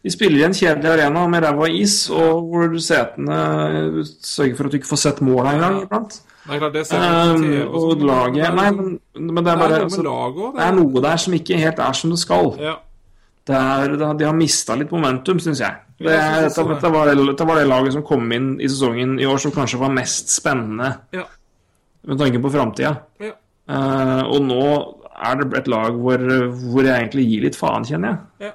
de 0.04 0.12
spiller 0.12 0.40
i 0.42 0.46
en 0.48 0.56
kjedelig 0.58 0.90
arena 0.92 1.28
med 1.28 1.44
ræva 1.46 1.68
is, 1.70 2.10
og 2.10 2.48
hvor 2.50 2.74
setene 2.82 3.38
sørger 4.24 4.56
for 4.58 4.66
at 4.68 4.74
du 4.74 4.78
ikke 4.80 4.90
får 4.90 5.02
sett 5.04 5.22
måla 5.22 5.54
engang 5.54 5.82
iblant. 5.84 6.20
Det 6.48 6.74
det 6.74 6.86
ser 6.88 7.02
Um, 7.04 7.42
og 7.68 7.84
og 7.92 8.04
laget 8.08 8.36
det 8.36 8.46
er 8.48 8.54
Nei, 8.56 8.70
liksom- 8.70 9.00
men, 9.16 9.34
men 9.36 9.44
det 9.44 9.52
er 9.52 9.58
det 9.58 9.66
er 9.66 9.80
noe 9.80 9.84
altså. 9.84 10.52
Det 10.56 10.64
er 10.64 10.72
noe 10.78 11.02
der 11.04 11.18
som 11.18 11.34
ikke 11.34 11.58
helt 11.60 11.80
er 11.80 11.94
som 11.94 12.10
det 12.10 12.20
skal. 12.20 12.54
Ja. 12.60 12.76
Det 13.48 13.56
er, 13.56 14.14
de 14.18 14.26
har 14.26 14.34
mista 14.36 14.76
litt 14.76 14.92
momentum, 14.92 15.40
syns 15.40 15.60
jeg. 15.60 15.76
Det, 16.00 16.12
jeg 16.12 16.22
synes 16.22 16.56
dette, 16.56 16.68
det. 16.68 16.76
dette, 16.76 16.92
var 16.94 17.06
det, 17.08 17.28
dette 17.28 17.48
var 17.48 17.56
det 17.60 17.68
laget 17.68 17.94
som 17.94 18.04
kom 18.04 18.32
inn 18.32 18.60
i 18.62 18.68
sesongen 18.68 19.20
i 19.20 19.26
år 19.26 19.38
som 19.44 19.52
kanskje 19.52 19.80
var 19.80 19.90
mest 19.90 20.30
spennende 20.30 20.94
Ja. 21.14 21.24
med 22.08 22.18
tanke 22.18 22.40
på 22.42 22.52
framtida. 22.52 22.96
ja. 23.20 23.32
Uh, 23.70 24.24
og 24.32 24.42
nå 24.48 24.64
er 25.18 25.40
det 25.42 25.60
et 25.60 25.68
lag 25.72 25.98
hvor, 25.98 26.24
hvor 26.72 26.86
jeg 26.86 26.94
egentlig 26.94 27.26
gir 27.28 27.46
litt 27.48 27.58
faen, 27.58 27.86
kjenner 27.88 28.14
jeg. 28.14 28.48
Ja. 28.48 28.54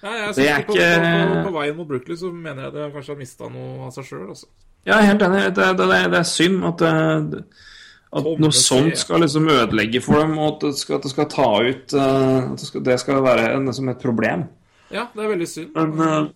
Ja, 0.00 0.12
jeg 0.16 0.34
synes 0.34 0.66
på, 0.66 0.72
ikke- 0.74 1.00
på, 1.00 1.34
på, 1.34 1.40
på 1.44 1.52
veien 1.58 1.76
mot 1.76 1.88
Brooklyn 1.88 2.16
så 2.16 2.30
mener 2.32 2.66
jeg 2.66 2.72
det 2.76 2.86
kanskje 2.94 3.12
har 3.12 3.18
mista 3.20 3.50
noe 3.52 3.86
av 3.86 3.92
seg 3.94 4.06
sjøl. 4.08 4.28
Altså. 4.32 4.48
Jeg 4.88 4.96
er 4.96 5.08
helt 5.10 5.22
enig. 5.26 5.42
Det, 5.56 5.66
det, 5.76 5.88
det, 5.90 5.98
det 6.14 6.20
er 6.22 6.28
synd 6.28 6.64
at, 6.70 6.84
at 6.86 8.24
Tomme 8.24 8.40
noe 8.46 8.56
sånt 8.56 8.96
skal 8.98 9.20
liksom 9.20 9.50
ødelegge 9.52 10.00
for 10.04 10.22
dem, 10.22 10.38
og 10.40 10.54
at 10.54 10.64
det 10.64 10.72
skal, 10.80 10.96
at 10.96 11.04
det 11.04 11.12
skal 11.12 11.28
ta 11.30 11.48
ut 11.60 11.92
uh, 11.94 12.38
At 12.54 12.62
det 12.62 12.70
skal, 12.70 12.84
det 12.88 12.96
skal 13.02 13.20
være 13.26 13.50
en, 13.58 13.68
som 13.76 13.92
et 13.92 14.00
problem. 14.00 14.46
Ja, 14.90 15.04
det 15.12 15.26
er 15.26 15.34
veldig 15.34 15.50
synd. 15.50 15.76
Men 15.76 15.92
uh, 16.00 16.30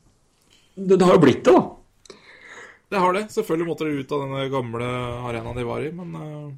det, 0.77 1.01
har 1.01 1.17
jo 1.17 1.25
blitt 1.25 1.41
det, 1.49 1.57
da. 1.57 2.19
Det 2.93 3.01
har 3.01 3.17
det. 3.17 3.25
Selvfølgelig 3.33 3.71
måtte 3.71 3.89
de 3.89 4.05
ut 4.05 4.13
av 4.13 4.27
den 4.29 4.53
gamle 4.53 4.91
arenaen 5.31 5.57
de 5.57 5.65
var 5.67 5.83
i, 5.83 5.89
men 5.97 6.13
eh, 6.21 6.53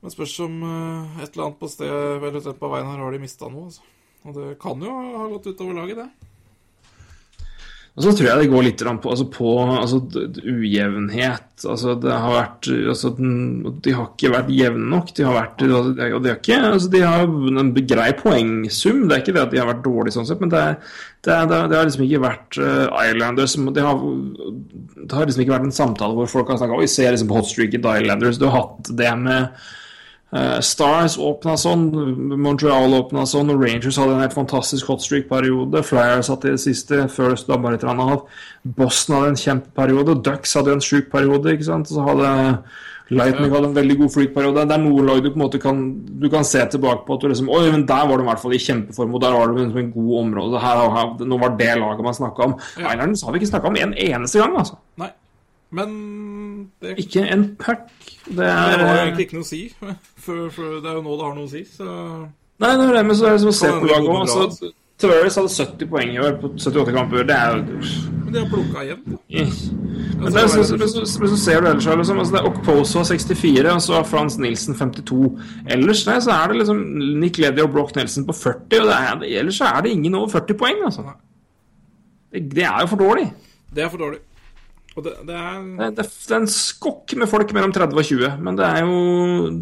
Men 0.00 0.14
spørs 0.14 0.38
om 0.46 0.60
eh, 0.64 1.22
et 1.24 1.34
eller 1.34 1.50
annet 1.50 1.60
på, 1.60 1.68
sted, 1.68 2.50
på 2.60 2.72
veien 2.72 2.88
her 2.88 3.04
har 3.04 3.14
de 3.14 3.22
mista 3.22 3.50
noe. 3.52 3.68
Altså. 3.68 3.86
Og 4.28 4.36
det 4.36 4.50
kan 4.60 4.82
jo 4.84 4.96
ha 5.16 5.28
gått 5.32 5.52
utover 5.52 5.80
laget, 5.80 6.02
det. 6.02 6.30
Og 7.98 8.04
så 8.04 8.12
tror 8.14 8.28
jeg 8.28 8.38
det 8.38 8.50
går 8.52 8.62
litt 8.64 8.82
på, 9.02 9.10
altså 9.10 9.24
på 9.34 9.52
altså, 9.66 9.98
ujevnhet. 10.46 11.48
Altså, 11.66 11.96
det 11.98 12.12
har 12.14 12.32
vært, 12.32 12.68
altså, 12.92 13.10
de 13.18 13.94
har 13.96 14.06
ikke 14.06 14.30
vært 14.30 14.52
jevne 14.54 14.86
nok. 14.92 15.10
De 15.16 15.26
har 15.26 15.34
vært, 15.34 15.64
altså, 15.66 15.90
og 16.06 16.22
de 16.22 16.30
har 16.30 16.38
ikke, 16.38 16.60
altså, 16.68 16.90
de 16.94 17.02
har 17.02 17.26
en 17.26 17.72
grei 17.90 18.06
poengsum. 18.20 19.02
Det 19.04 19.16
er 19.16 19.24
ikke 19.24 19.34
det 19.36 19.42
at 19.42 19.52
de 19.56 19.60
har 19.60 19.68
vært 19.72 19.82
dårlige 19.88 20.16
sånn 20.16 20.30
sett, 20.30 20.40
men 20.40 20.54
det, 20.54 20.62
har 21.26 21.74
liksom 21.74 22.06
ikke 22.06 22.22
vært 22.22 22.60
uh, 22.62 23.02
Islanders 23.02 23.58
det 23.58 23.84
har, 23.84 24.00
det 24.00 25.12
har 25.18 25.28
liksom 25.28 25.42
ikke 25.44 25.56
vært 25.58 25.66
en 25.68 25.76
samtale 25.76 26.16
hvor 26.16 26.30
folk 26.30 26.54
har 26.54 26.62
snakka 26.62 26.78
Oi, 26.78 26.88
se 26.88 27.04
liksom 27.04 27.28
på 27.28 27.40
hotstreaket 27.40 27.90
Islanders. 27.98 28.40
Du 28.40 28.46
har 28.48 28.62
hatt 28.62 28.94
det 29.02 29.12
med 29.26 29.50
Eh, 30.30 30.58
Stars 30.62 31.16
åpna 31.18 31.56
sånn, 31.58 31.88
Montreal 32.38 32.92
åpna 33.00 33.24
sånn, 33.26 33.50
og 33.50 33.64
Rangers 33.64 33.98
hadde 33.98 34.14
en 34.14 34.22
helt 34.22 34.36
fantastisk 34.36 34.92
hotstreak-periode. 34.92 35.82
Flyers 35.86 36.30
hadde 36.30 36.54
det 36.54 36.62
siste 36.62 37.08
før 37.10 37.34
det 37.34 37.48
dabba 37.48 37.74
litt 37.74 37.86
av. 37.88 38.28
Boston 38.62 39.16
hadde 39.16 39.32
en 39.34 39.42
kjempeperiode. 39.42 40.20
Ducks 40.22 40.54
hadde 40.54 40.76
en 40.76 40.84
sjuk 40.84 41.10
periode. 41.10 41.56
ikke 41.56 41.66
sant? 41.66 41.90
Så 41.90 42.06
hadde 42.06 42.30
Lightning 43.10 43.50
hadde 43.50 43.66
en 43.66 43.74
veldig 43.74 43.96
god 44.04 44.12
freak-periode. 44.14 44.64
Det 44.70 44.74
er 44.76 44.82
noen 44.84 45.08
lag 45.08 45.18
du 45.18 45.32
på 45.32 45.38
en 45.38 45.42
måte 45.42 45.58
kan, 45.62 45.80
du 46.22 46.28
kan 46.30 46.46
se 46.46 46.62
tilbake 46.70 47.02
på 47.06 47.16
at 47.16 47.24
du 47.24 47.32
liksom 47.32 47.48
Oi, 47.50 47.64
men 47.72 47.82
der 47.88 48.06
var 48.06 48.20
de 48.20 48.22
i 48.22 48.28
hvert 48.28 48.42
fall 48.42 48.54
i 48.54 48.60
kjempeform, 48.62 49.16
og 49.16 49.24
der 49.24 49.34
var 49.34 49.50
de 49.50 49.64
liksom 49.64 49.80
en 49.82 49.90
god 49.96 50.12
område. 50.20 50.60
Her, 50.62 50.82
her, 50.94 51.10
nå 51.32 51.38
var 51.42 51.56
det 51.58 51.72
laget 51.80 52.06
man 52.06 52.14
snakka 52.20 52.46
om. 52.46 52.54
Ja. 52.78 52.92
Islanders 52.92 53.24
har 53.26 53.34
vi 53.34 53.42
ikke 53.42 53.50
snakka 53.50 53.72
om 53.72 53.80
en 53.82 53.96
eneste 54.06 54.44
gang, 54.44 54.54
altså. 54.62 54.78
Nei. 55.02 55.10
Men 55.70 55.90
det, 56.82 56.96
Ikke 56.98 57.22
en 57.30 57.44
puck. 57.58 57.86
Det 58.26 58.36
det 58.36 58.46
er 58.46 58.82
har 58.82 58.96
jo 58.96 59.02
egentlig 59.04 59.26
ikke 59.28 59.38
noe 59.38 59.46
å 59.46 59.50
si. 59.50 59.62
For, 60.24 60.50
for 60.52 60.80
det 60.82 60.90
er 60.90 60.98
jo 60.98 61.04
nå 61.06 61.16
det 61.16 61.24
har 61.28 61.38
noe 61.38 61.46
å 61.46 61.52
si. 61.52 61.64
Så 61.64 61.86
Nei, 62.60 62.74
det 62.76 62.88
er 62.90 62.96
det, 62.98 63.04
men 63.08 63.16
så 63.16 63.30
er 63.30 63.36
det 63.38 63.40
som 63.40 63.50
å 63.54 63.56
se 63.56 63.68
på 63.72 63.88
laget 63.88 64.04
det 64.04 64.12
òg. 64.12 64.40
Altså, 64.44 64.72
Tavares 65.00 65.36
hadde 65.40 65.52
70 65.54 65.88
poeng 65.88 66.10
i 66.12 66.18
år 66.20 66.34
på 66.42 66.50
78 66.58 66.92
kamper. 66.92 67.22
Det 67.24 67.36
er 67.36 67.54
jo 67.54 67.62
Men 68.26 68.34
de 68.34 68.42
har 68.42 68.50
plukka 68.50 68.82
igjen. 68.84 68.98
da. 69.06 69.16
Men, 70.20 70.34
det, 70.34 70.42
er 70.42 70.50
så, 70.52 70.64
så, 70.68 70.88
så, 70.90 71.28
så 71.32 71.38
ser 71.40 71.62
du 71.64 71.70
ellers 71.70 71.86
her, 71.88 71.96
liksom, 71.96 72.18
altså 72.20 72.34
det 72.34 72.40
er 72.42 72.48
Okposo 72.50 73.04
64, 73.08 73.70
og 73.72 73.80
så 73.82 73.96
har 73.96 74.04
Frans 74.10 74.36
Nilsen 74.42 74.76
52. 74.76 75.30
Ellers 75.72 76.02
nei, 76.10 76.18
så 76.20 76.34
er 76.34 76.52
det 76.52 76.58
liksom 76.60 76.82
Nick 77.22 77.40
Leddy 77.40 77.64
og 77.64 77.72
Brock 77.72 77.94
Nelson 77.96 78.26
på 78.28 78.36
40, 78.36 78.82
og 78.82 78.90
det 78.90 78.98
er, 78.98 79.24
ellers 79.40 79.62
så 79.62 79.70
er 79.70 79.86
det 79.86 79.94
ingen 79.96 80.18
over 80.20 80.28
40 80.34 80.58
poeng. 80.60 80.84
Altså. 80.90 81.06
Det, 82.28 82.44
det 82.52 82.66
er 82.68 82.84
jo 82.84 82.90
for 82.92 83.00
dårlig. 83.06 83.30
Det 83.72 83.86
er 83.86 83.88
for 83.88 84.04
dårlig. 84.04 84.20
Og 85.00 85.06
det, 85.06 85.16
det 85.28 85.36
er 85.36 85.60
Det, 85.80 85.90
det, 85.96 86.06
er 86.30 86.40
en 86.42 86.50
skokk 86.52 87.14
med 87.16 87.30
folk 87.30 87.52
mellom 87.56 87.72
30 87.72 88.00
og 88.02 88.08
20, 88.12 88.32
men 88.44 88.58
det 88.58 88.66
er 88.68 88.82
jo 88.84 89.60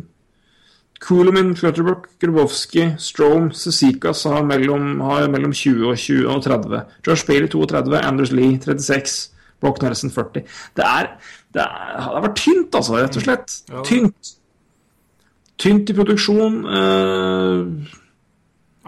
Kulemin, 0.99 1.53
Clutterbuck, 1.55 2.09
Grubowski, 2.19 2.89
Strome, 2.99 3.53
Cecicas 3.55 4.25
har 4.27 4.43
mellom, 4.43 4.97
har 5.07 5.29
mellom 5.31 5.53
20 5.55 5.93
og 5.93 5.95
20 5.97 6.27
og 6.27 6.43
30. 6.43 6.81
Josh 7.07 7.27
Bailey 7.29 7.47
32, 7.53 8.01
Anders 8.03 8.33
Lee 8.35 8.59
36, 8.59 9.31
Brock 9.63 9.79
Nelson 9.83 10.11
40. 10.11 10.43
Det 10.77 10.85
er 10.85 11.13
Det, 11.55 11.63
er, 11.63 11.87
det 11.95 12.03
har 12.05 12.21
vært 12.21 12.37
tynt, 12.37 12.75
altså, 12.75 12.99
rett 12.99 13.17
og 13.17 13.23
slett. 13.25 13.55
Ja. 13.71 13.85
Tynt. 13.87 14.35
Tynt 15.59 15.91
i 15.91 15.95
produksjon. 15.97 16.59
eh, 16.67 17.95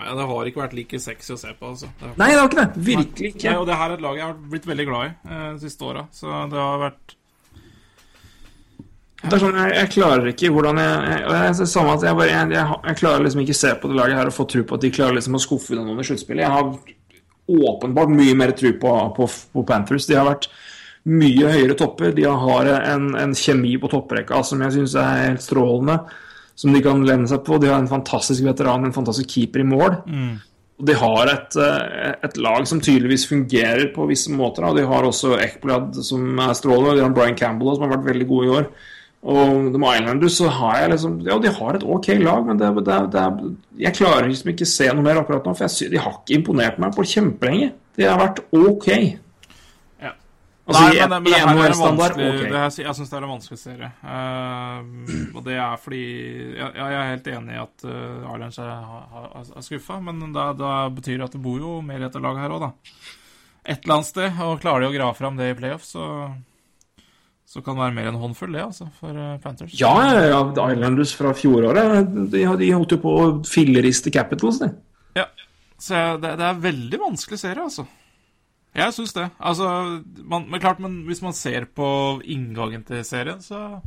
Nei, 0.00 0.16
det 0.16 0.26
har 0.30 0.48
ikke 0.48 0.62
vært 0.62 0.74
like 0.78 0.98
sexy 1.02 1.34
å 1.34 1.38
se 1.40 1.52
på, 1.52 1.70
altså. 1.74 1.88
Det, 2.00 2.10
Nei, 2.16 2.30
det 2.32 2.40
har 2.40 2.48
ikke 2.48 2.60
det. 2.60 2.82
Virkelig 2.90 3.30
Nei, 3.30 3.32
ikke. 3.34 3.54
og 3.60 3.66
det 3.68 3.78
her 3.80 3.90
er 3.90 3.96
et 3.98 4.04
lag 4.04 4.20
jeg 4.20 4.26
har 4.26 4.36
blitt 4.54 4.68
veldig 4.70 4.86
glad 4.88 5.08
i 5.08 5.10
eh, 5.28 5.48
de 5.56 5.64
siste 5.64 5.88
åra. 5.90 6.04
Så 6.16 6.30
det 6.52 6.60
har 6.60 6.78
vært 6.86 7.16
Det 9.20 9.34
er 9.36 9.42
sånn, 9.42 9.58
jeg, 9.60 9.74
jeg 9.76 9.92
klarer 9.98 10.30
ikke 10.32 10.52
hvordan 10.56 10.80
jeg 10.80 10.94
jeg, 11.10 11.26
jeg, 11.36 11.68
samme 11.74 11.98
at 11.98 12.06
jeg, 12.08 12.18
bare, 12.22 12.30
jeg, 12.32 12.54
jeg, 12.56 12.78
jeg 12.88 13.00
klarer 13.02 13.26
liksom 13.26 13.44
ikke 13.44 13.58
se 13.60 13.74
på 13.82 13.90
det 13.92 14.00
laget 14.00 14.20
her 14.22 14.32
og 14.32 14.38
få 14.38 14.48
tro 14.54 14.64
på 14.64 14.78
at 14.78 14.86
de 14.86 14.94
klarer 14.96 15.18
liksom 15.18 15.36
å 15.36 15.42
skuffe 15.44 15.76
unna 15.76 15.84
noen 15.84 16.00
i 16.00 16.08
sluttspillet. 16.08 16.46
Jeg 16.46 16.56
har 16.56 17.68
åpenbart 17.70 18.14
mye 18.14 18.38
mer 18.38 18.54
tro 18.56 18.72
på, 18.80 18.96
på, 19.18 19.28
på 19.52 19.66
Panthers. 19.68 20.08
De 20.08 20.16
har 20.16 20.28
vært 20.30 20.48
mye 21.10 21.52
høyere 21.52 21.76
topper. 21.78 22.16
De 22.16 22.24
har 22.24 22.72
en, 22.78 23.12
en 23.18 23.36
kjemi 23.36 23.76
på 23.80 23.90
topprekka 23.92 24.42
som 24.46 24.64
jeg 24.64 24.78
syns 24.78 24.96
er 25.00 25.24
helt 25.26 25.44
strålende. 25.44 26.00
Som 26.60 26.76
de 26.76 26.82
kan 26.84 27.00
lene 27.06 27.28
seg 27.30 27.42
på. 27.46 27.56
De 27.62 27.70
har 27.70 27.80
en 27.80 27.88
fantastisk 27.88 28.44
veteran, 28.44 28.84
en 28.84 28.96
fantastisk 28.96 29.32
keeper 29.32 29.62
i 29.62 29.68
mål. 29.68 29.98
Og 30.80 30.86
de 30.88 30.96
har 30.96 31.28
et, 31.28 31.56
eh, 31.60 32.14
et 32.24 32.38
lag 32.40 32.64
som 32.68 32.80
tydeligvis 32.80 33.26
fungerer 33.28 33.90
på 33.94 34.06
visse 34.08 34.32
måter. 34.32 34.64
Og 34.68 34.76
de 34.76 34.86
har 34.88 35.04
også 35.04 35.34
Ekblad 35.40 35.98
som 36.04 36.38
er 36.40 36.56
strålende, 36.56 36.96
de 36.96 37.04
har 37.04 37.12
Brian 37.16 37.36
Campbell 37.36 37.74
som 37.76 37.84
har 37.84 37.96
vært 37.98 38.08
veldig 38.08 38.28
god 38.28 38.44
i 38.44 38.54
år. 38.58 38.66
Og 39.20 39.72
de 39.74 39.80
Islanders 39.84 40.38
så 40.40 40.48
har 40.48 40.78
jeg 40.80 40.92
liksom 40.94 41.18
Ja, 41.26 41.36
de 41.38 41.50
har 41.52 41.76
et 41.76 41.84
ok 41.84 42.06
lag, 42.22 42.46
men 42.46 42.56
det, 42.56 42.70
det, 42.86 43.00
det, 43.12 43.24
jeg 43.82 43.96
klarer 43.98 44.30
liksom 44.30 44.54
ikke 44.54 44.68
se 44.68 44.88
noe 44.88 45.04
mer 45.04 45.20
akkurat 45.20 45.44
nå. 45.44 45.52
For 45.56 45.68
jeg, 45.68 45.90
de 45.92 46.00
har 46.00 46.14
ikke 46.16 46.38
imponert 46.38 46.80
meg 46.80 46.96
på 46.96 47.04
kjempelenge. 47.04 47.72
De 47.98 48.08
har 48.08 48.16
vært 48.20 48.40
ok. 48.56 48.88
Altså, 50.70 50.82
Nei, 50.86 50.98
men, 51.02 51.10
men 51.10 51.26
det 51.26 51.38
her 51.40 51.48
er 51.50 51.78
vanskelig 51.80 52.26
ok. 52.30 52.42
det 52.44 52.60
her, 52.62 52.74
Jeg 52.84 52.96
syns 52.96 53.10
det 53.10 53.16
er 53.18 53.24
en 53.26 53.32
vanskelig 53.34 53.58
serie. 53.60 53.88
Uh, 54.06 55.32
og 55.34 55.40
det 55.48 55.56
er 55.58 55.80
fordi 55.82 56.02
ja, 56.54 56.68
Jeg 56.78 56.98
er 57.00 57.08
helt 57.10 57.30
enig 57.34 57.56
i 57.56 57.62
at 57.64 57.86
uh, 57.88 58.28
er, 58.30 58.68
har- 58.92 59.32
er, 59.42 59.48
er 59.58 59.66
skuffa, 59.66 59.98
men 60.06 60.22
da, 60.36 60.50
da 60.54 60.74
betyr 60.94 61.18
det 61.18 61.26
at 61.26 61.34
det 61.34 61.42
bor 61.42 61.58
jo 61.58 61.80
mer 61.84 61.98
i 61.98 62.06
dette 62.06 62.22
laget 62.22 62.44
her 62.46 62.54
òg, 62.54 62.68
da. 62.68 63.00
Et 63.66 63.82
eller 63.82 63.98
annet 63.98 64.10
sted. 64.12 64.38
Og 64.46 64.62
klarer 64.62 64.86
de 64.86 64.92
å 64.92 64.94
grave 64.94 65.18
fram 65.18 65.36
det 65.40 65.50
i 65.50 65.58
playoff, 65.58 65.84
så 65.88 66.06
så 67.50 67.58
kan 67.66 67.74
det 67.74 67.82
være 67.82 67.94
mer 67.96 68.06
enn 68.06 68.14
en 68.14 68.22
håndfull, 68.22 68.52
det, 68.54 68.60
altså, 68.62 68.84
for 69.00 69.16
eh, 69.18 69.32
Panthers. 69.42 69.72
Ja, 69.74 69.90
ja, 70.06 70.20
ja, 70.30 70.42
Islanders 70.70 71.10
fra 71.18 71.32
fjoråret, 71.34 72.12
de, 72.30 72.44
de 72.60 72.68
holdt 72.70 72.94
jo 72.94 72.98
på 73.02 73.14
å 73.18 73.24
filleriste 73.42 74.12
Capitals, 74.14 74.60
de. 74.62 74.68
Ja. 75.18 75.24
Så 75.74 75.98
det, 76.22 76.36
det 76.38 76.46
er 76.46 76.60
veldig 76.62 77.00
vanskelig 77.02 77.40
serie, 77.42 77.64
altså. 77.64 77.88
Jeg 78.76 78.94
syns 78.94 79.14
det. 79.16 79.26
Altså, 79.42 79.68
man, 80.22 80.46
men 80.50 80.60
klart, 80.62 80.78
men 80.82 81.00
hvis 81.08 81.22
man 81.24 81.34
ser 81.34 81.66
på 81.74 82.20
inngangen 82.22 82.84
til 82.86 83.02
serien, 83.04 83.42
så, 83.42 83.80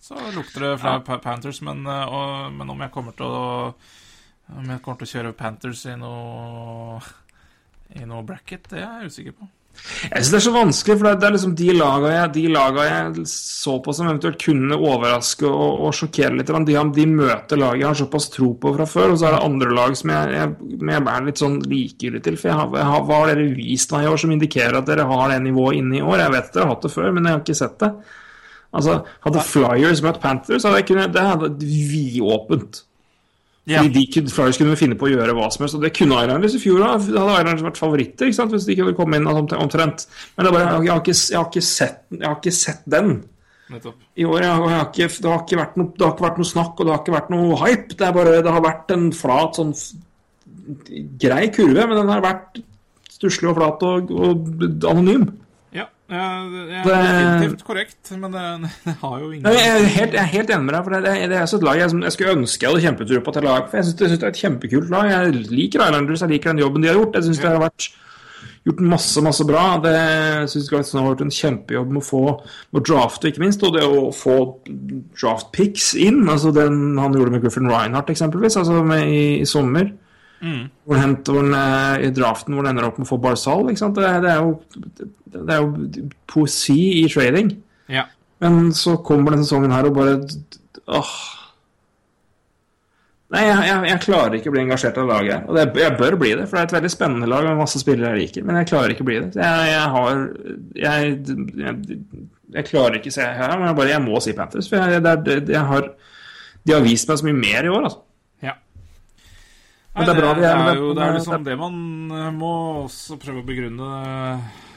så 0.00 0.18
lukter 0.34 0.66
det 0.66 0.72
fra 0.82 0.98
ja. 0.98 1.18
Panthers. 1.24 1.62
Men, 1.64 1.86
eh, 1.86 2.12
og, 2.12 2.52
men 2.52 2.74
om 2.74 2.84
jeg 2.84 2.94
kommer 2.94 3.16
til 3.16 3.28
å 3.28 3.48
Om 4.48 4.70
jeg 4.72 4.80
kommer 4.80 4.96
til 5.00 5.08
å 5.08 5.12
kjøre 5.12 5.36
Panthers 5.36 5.84
i 5.84 5.94
noe 6.00 7.00
I 8.00 8.06
noe 8.08 8.24
bracket, 8.24 8.68
det 8.72 8.80
er 8.80 9.02
jeg 9.02 9.12
usikker 9.12 9.34
på. 9.40 9.48
Jeg 9.98 10.20
synes 10.24 10.30
det 10.32 10.38
er 10.38 10.42
så 10.44 10.52
vanskelig, 10.52 10.94
for 10.98 11.06
det 11.16 11.26
er- 11.26 11.32
liksom 11.32 11.54
de 11.56 11.68
laga 11.72 12.08
jeg, 12.12 12.32
de 12.34 12.42
laga 12.52 12.82
jeg 12.84 13.26
så 13.30 13.78
på 13.82 13.94
som 13.94 14.08
eventuelt 14.08 14.38
kunne 14.42 14.76
overraske 14.76 15.46
og, 15.48 15.80
og 15.86 15.94
sjokkere 15.96 16.36
litt. 16.36 16.50
De, 16.66 16.76
de 16.98 17.06
møter 17.06 17.56
lag 17.60 17.78
jeg 17.78 17.86
har 17.86 17.94
såpass 17.98 18.28
tro 18.34 18.52
på 18.54 18.74
fra 18.76 18.86
før, 18.86 19.12
og 19.14 19.18
så 19.18 19.28
er 19.28 19.36
det 19.36 19.44
andre 19.46 19.70
lag 19.78 19.96
som 19.96 20.10
jeg, 20.12 20.34
jeg, 20.34 20.80
jeg 20.82 21.02
er 21.14 21.26
litt 21.28 21.42
sånn 21.42 21.58
likegyldig 21.62 22.22
til. 22.26 22.36
For 22.36 22.50
jeg 22.50 22.58
har, 22.58 22.74
jeg 22.80 22.90
har, 22.92 23.04
hva 23.08 23.20
har 23.22 23.32
dere 23.32 23.48
vist 23.56 23.94
meg 23.94 24.04
i 24.04 24.10
år 24.12 24.18
som 24.24 24.34
indikerer 24.36 24.78
at 24.80 24.90
dere 24.90 25.06
har 25.08 25.28
det 25.32 25.40
nivået 25.46 25.78
inne 25.80 26.00
i 26.00 26.04
år? 26.04 26.18
Jeg 26.26 26.34
vet 26.36 26.52
dere 26.52 26.66
har 26.68 26.74
hatt 26.74 26.88
det 26.88 26.92
før, 26.94 27.10
men 27.14 27.24
jeg 27.24 27.36
har 27.38 27.44
ikke 27.46 27.58
sett 27.62 27.78
det. 27.84 27.92
Altså, 28.78 28.98
Hadde 29.24 29.46
Flyers 29.48 30.02
møtt 30.04 30.20
Panthers, 30.20 30.66
hadde 30.68 30.82
jeg 30.82 30.90
kunnet, 30.90 31.14
det 31.14 31.24
hadde 31.24 31.54
vidåpent. 31.64 32.82
Ja. 33.68 33.82
Fordi 33.84 34.04
de 34.08 34.22
Flyers 34.32 34.56
kunne 34.56 34.76
finne 34.80 34.96
på 34.96 35.04
å 35.04 35.10
gjøre 35.12 35.34
hva 35.36 35.50
som 35.52 35.64
helst. 35.66 35.76
Og 35.76 35.82
det 35.84 35.90
kunne 35.96 36.16
Islanders 36.24 36.54
i 36.56 36.60
fjor. 36.62 36.78
Da 36.80 36.92
hadde 36.96 37.34
Islanders 37.42 37.64
vært 37.66 37.80
favoritter 37.82 38.30
ikke 38.30 38.38
sant? 38.38 38.54
hvis 38.54 38.64
de 38.64 38.72
ikke 38.72 38.86
hadde 38.86 38.96
kommet 38.96 39.20
inn 39.20 39.28
omtrent. 39.28 40.06
Men 40.38 40.48
bare, 40.54 40.62
jeg, 40.86 40.88
har 40.92 41.02
ikke, 41.02 41.16
jeg, 41.18 41.36
har 41.36 41.50
ikke 41.50 41.64
sett, 41.68 41.98
jeg 42.16 42.24
har 42.24 42.38
ikke 42.38 42.54
sett 42.56 42.86
den 42.88 43.10
Nettopp. 43.68 43.98
i 44.16 44.24
år. 44.24 44.40
Jeg, 44.46 44.50
har- 44.56 44.70
jeg 44.72 44.78
har 44.78 44.88
ikke, 44.88 45.08
det, 45.20 45.28
har 45.34 45.42
ikke 45.44 45.60
vært 45.60 45.76
noe, 45.76 45.92
det 45.98 46.06
har 46.06 46.14
ikke 46.16 46.26
vært 46.28 46.40
noe 46.40 46.50
snakk, 46.54 46.72
og 46.80 46.86
det 46.88 46.94
har 46.94 47.02
ikke 47.04 47.16
vært 47.18 47.30
noe 47.34 47.58
hype. 47.66 47.92
Det, 47.92 48.06
er 48.08 48.16
bare, 48.16 48.38
det 48.48 48.54
har 48.56 48.64
vært 48.64 48.94
en 48.96 49.06
flat, 49.12 49.60
sånn 49.60 49.74
grei 51.20 51.44
kurve, 51.52 51.84
men 51.88 51.96
den 52.00 52.08
har 52.12 52.24
vært 52.24 52.62
stusslig 53.18 53.50
og 53.52 53.58
flat 53.60 53.84
og, 53.88 54.10
og 54.16 54.88
anonym. 54.88 55.28
Ja, 55.74 55.84
jeg, 56.08 56.16
jeg 56.70 56.78
er 56.80 56.84
Det- 56.86 57.42
definitivt 57.42 57.64
korrekt, 57.68 58.10
men 58.16 58.32
det, 58.32 58.44
det 58.86 58.94
har 59.02 59.18
jo 59.20 59.30
ingen 59.30 59.44
Jeg 59.52 59.68
er 59.68 59.84
helt, 59.98 60.12
jeg 60.16 60.22
er 60.22 60.32
helt 60.32 60.50
enig 60.54 60.64
med 60.64 60.74
deg. 60.74 60.84
for 60.84 60.90
Det, 60.96 61.02
det, 61.04 61.28
det 61.28 61.36
er 61.38 61.42
et 61.58 61.62
lag 61.68 61.76
jeg, 61.82 61.90
jeg 62.08 62.12
skulle 62.16 62.36
ønske 62.38 62.64
jeg 62.64 62.70
hadde 62.72 62.84
kjempetro 62.86 63.20
på 63.26 63.32
til 63.36 63.42
lag. 63.50 63.68
For 63.68 63.76
Jeg 63.76 63.84
syns 63.90 63.98
det, 64.00 64.10
det 64.14 64.22
er 64.22 64.32
et 64.32 64.42
kjempekult 64.42 64.90
lag. 64.94 65.10
Jeg 65.12 65.34
liker 65.52 65.84
Islanders, 65.84 66.20
jeg 66.24 66.30
liker 66.36 66.52
den 66.54 66.62
jobben 66.64 66.82
de 66.82 66.88
har 66.88 66.96
gjort. 67.00 67.14
Jeg 67.20 67.28
syns 67.28 67.42
det 67.44 67.50
har 67.52 67.60
vært 67.66 67.88
gjort 68.68 68.80
masse 68.94 69.20
masse 69.24 69.44
bra. 69.48 69.66
Det 69.84 69.94
synes 70.54 70.72
jeg 70.72 71.02
har 71.02 71.10
vært 71.12 71.26
en 71.26 71.36
kjempejobb 71.36 71.92
med 71.92 72.00
å 72.02 72.08
få 72.08 72.24
med 72.72 72.80
å 72.80 72.84
drafte, 72.88 73.28
ikke 73.28 73.44
minst. 73.44 73.62
Og 73.68 73.76
det 73.76 73.84
å 73.84 74.08
få 74.16 74.38
draft 75.20 75.52
picks 75.52 75.92
inn. 75.94 76.24
altså 76.28 76.52
den 76.56 76.96
Han 76.98 77.12
gjorde 77.12 77.30
med 77.36 77.42
Griffin 77.44 77.68
Reinhardt, 77.68 78.08
eksempelvis, 78.16 78.56
altså 78.56 78.80
med, 78.84 79.04
i, 79.12 79.40
i 79.42 79.44
sommer. 79.48 79.92
Hvor 80.84 80.98
han 80.98 81.04
henter, 81.04 81.40
han, 81.40 81.54
eh, 81.58 82.06
I 82.08 82.12
draften 82.14 82.54
hvor 82.54 82.66
han 82.66 82.74
ender 82.74 82.88
opp 82.88 83.00
med 83.00 83.08
å 83.08 83.10
få 83.10 83.18
Barzal. 83.22 83.66
Det, 83.66 83.80
det, 83.98 84.30
er 84.30 84.38
jo, 84.44 84.52
det, 85.34 85.42
er 85.48 85.64
jo 85.64 86.06
poesi 86.30 87.02
i 87.02 87.08
trading. 87.10 87.50
Ja. 87.90 88.06
Men 88.42 88.70
så 88.76 88.98
kommer 89.02 89.34
denne 89.34 89.46
sesongen 89.48 89.74
her 89.74 89.88
og 89.88 89.98
bare 89.98 90.20
Åh. 90.88 91.16
Nei, 93.28 93.42
jeg, 93.44 93.64
jeg, 93.68 93.80
jeg 93.90 94.00
klarer 94.06 94.34
ikke 94.38 94.48
å 94.48 94.52
bli 94.54 94.62
engasjert 94.62 94.98
av 95.02 95.10
laget. 95.10 95.48
Og 95.50 95.58
det, 95.58 95.66
jeg 95.82 95.96
bør 95.98 96.14
bli 96.16 96.30
det, 96.32 96.46
for 96.48 96.56
det 96.56 96.62
er 96.62 96.68
et 96.70 96.76
veldig 96.78 96.90
spennende 96.94 97.28
lag 97.28 97.44
med 97.44 97.58
masse 97.60 97.80
spillere 97.82 98.14
jeg 98.14 98.22
liker. 98.22 98.46
Men 98.48 98.56
jeg 98.62 98.70
klarer 98.70 98.94
ikke 98.94 99.04
å 99.04 99.08
bli 99.10 99.18
det. 99.20 99.28
Jeg, 99.36 99.66
jeg 99.68 99.90
har 99.92 100.22
jeg, 102.54 102.64
klarer 102.70 102.96
ikke 102.96 103.12
å 103.12 103.16
se 103.18 103.26
her, 103.26 103.52
men 103.58 103.68
jeg, 103.68 103.76
bare, 103.82 103.92
jeg 103.92 104.04
må 104.06 104.22
si 104.24 104.32
Panthers. 104.38 104.70
For 104.72 104.80
jeg 104.80 105.64
har, 105.72 105.90
de 106.64 106.76
har 106.78 106.86
vist 106.86 107.10
meg 107.10 107.20
så 107.20 107.28
mye 107.28 107.42
mer 107.42 107.68
i 107.68 107.74
år, 107.74 107.90
altså. 107.90 108.07
Men 109.98 110.06
det 110.06 110.14
er 110.14 110.20
bra 110.20 110.32
vi 110.38 110.44
er- 110.46 110.62
er 110.70 110.76
jo 110.78 110.92
det 110.94 111.02
er 111.04 111.16
liksom 111.18 111.44
det 111.44 111.56
man 111.58 111.74
eh, 112.12 112.30
må 112.38 112.52
også 112.86 113.18
prøve 113.20 113.42
å 113.42 113.46
begrunne 113.48 113.88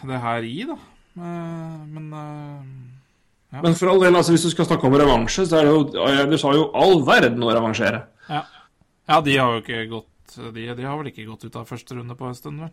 det 0.10 0.22
her 0.22 0.42
i, 0.48 0.56
da. 0.66 0.74
Eh, 1.18 1.78
Men 1.88 2.12
ja. 3.52 3.60
Men 3.62 3.74
for 3.76 3.90
all 3.92 4.00
del, 4.00 4.16
altså, 4.16 4.32
hvis 4.32 4.46
du 4.48 4.50
skal 4.54 4.66
snakke 4.66 4.88
om 4.88 4.94
revansje, 4.96 5.44
så 5.46 5.60
er 5.60 5.66
det 5.68 5.74
jo 5.76 6.28
Du 6.32 6.38
sa 6.40 6.54
jo 6.56 6.70
all 6.74 7.02
verden 7.04 7.44
å 7.44 7.52
revansjere. 7.52 8.06
ja. 8.30 8.46
ja, 9.10 9.22
de 9.22 9.36
har 9.38 9.58
jo 9.58 9.62
ikke 9.62 9.90
gått 9.90 10.08
de, 10.54 10.74
de 10.76 10.84
har 10.88 10.96
vel 10.98 11.10
ikke 11.12 11.26
gått 11.28 11.44
ut 11.44 11.56
av 11.60 11.68
første 11.68 11.92
runde 11.98 12.16
på 12.16 12.24
en 12.30 12.34
stund, 12.38 12.62
vel? 12.64 12.70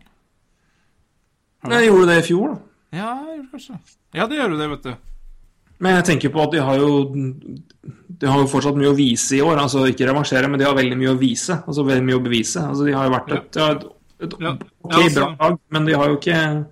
Nei, 1.67 1.81
gjorde 1.89 2.05
du 2.07 2.11
det 2.13 2.19
i 2.23 2.27
fjor, 2.29 2.53
da. 2.53 2.59
Ja, 2.95 3.09
jeg 3.27 3.41
gjorde 3.41 3.51
kanskje 3.51 3.79
Ja, 4.15 4.27
de 4.31 4.37
gjør 4.39 4.53
jo 4.55 4.57
det, 4.61 4.69
vet 4.71 4.83
du. 4.87 4.93
Men 5.79 5.95
jeg 5.99 6.05
tenker 6.09 6.31
på 6.33 6.41
at 6.43 6.51
de 6.51 6.59
har 6.63 6.75
jo 6.81 6.89
De 8.19 8.27
har 8.27 8.41
jo 8.41 8.49
fortsatt 8.51 8.75
mye 8.75 8.89
å 8.91 8.97
vise 8.97 9.37
i 9.37 9.41
år. 9.45 9.61
Altså 9.63 9.85
ikke 9.87 10.07
revansjere, 10.09 10.49
men 10.51 10.59
de 10.59 10.65
har 10.67 10.75
veldig 10.75 10.97
mye 10.99 11.13
å 11.13 11.19
vise. 11.19 11.55
Altså 11.65 11.85
veldig 11.87 12.03
mye 12.09 12.17
å 12.19 12.23
bevise. 12.25 12.63
Altså 12.67 12.87
De 12.89 12.95
har 12.97 13.07
jo 13.07 13.13
vært 13.15 13.31
et, 13.37 13.59
ja. 13.61 13.69
et, 13.71 13.85
et 14.27 14.33
Ja. 14.43 14.51
ok, 14.83 14.91
Ja, 14.91 15.03
altså- 15.03 15.21
bra 15.37 15.49
lag, 15.49 15.59
men 15.69 15.85
de 15.85 15.93
har 15.95 16.09
jo 16.09 16.17
ikke 16.19 16.65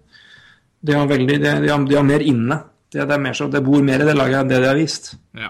De 0.87 0.93
har 0.93 1.07
veldig 1.07 1.39
De, 1.39 1.53
de, 1.63 1.69
har, 1.71 1.85
de 1.87 1.95
har 1.95 2.03
mer 2.03 2.19
inne. 2.19 2.59
Det, 2.91 3.07
det 3.07 3.15
er 3.15 3.19
mer 3.19 3.33
så 3.33 3.47
Det 3.51 3.63
bor 3.63 3.81
mer 3.83 4.03
i 4.03 4.05
det 4.07 4.15
laget 4.15 4.41
enn 4.41 4.51
det 4.51 4.61
de 4.61 4.67
har 4.67 4.75
vist. 4.75 5.15
Ja. 5.35 5.49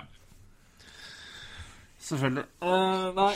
Selvfølgelig. 2.08 2.46
Uh, 2.64 3.12
nei. 3.18 3.34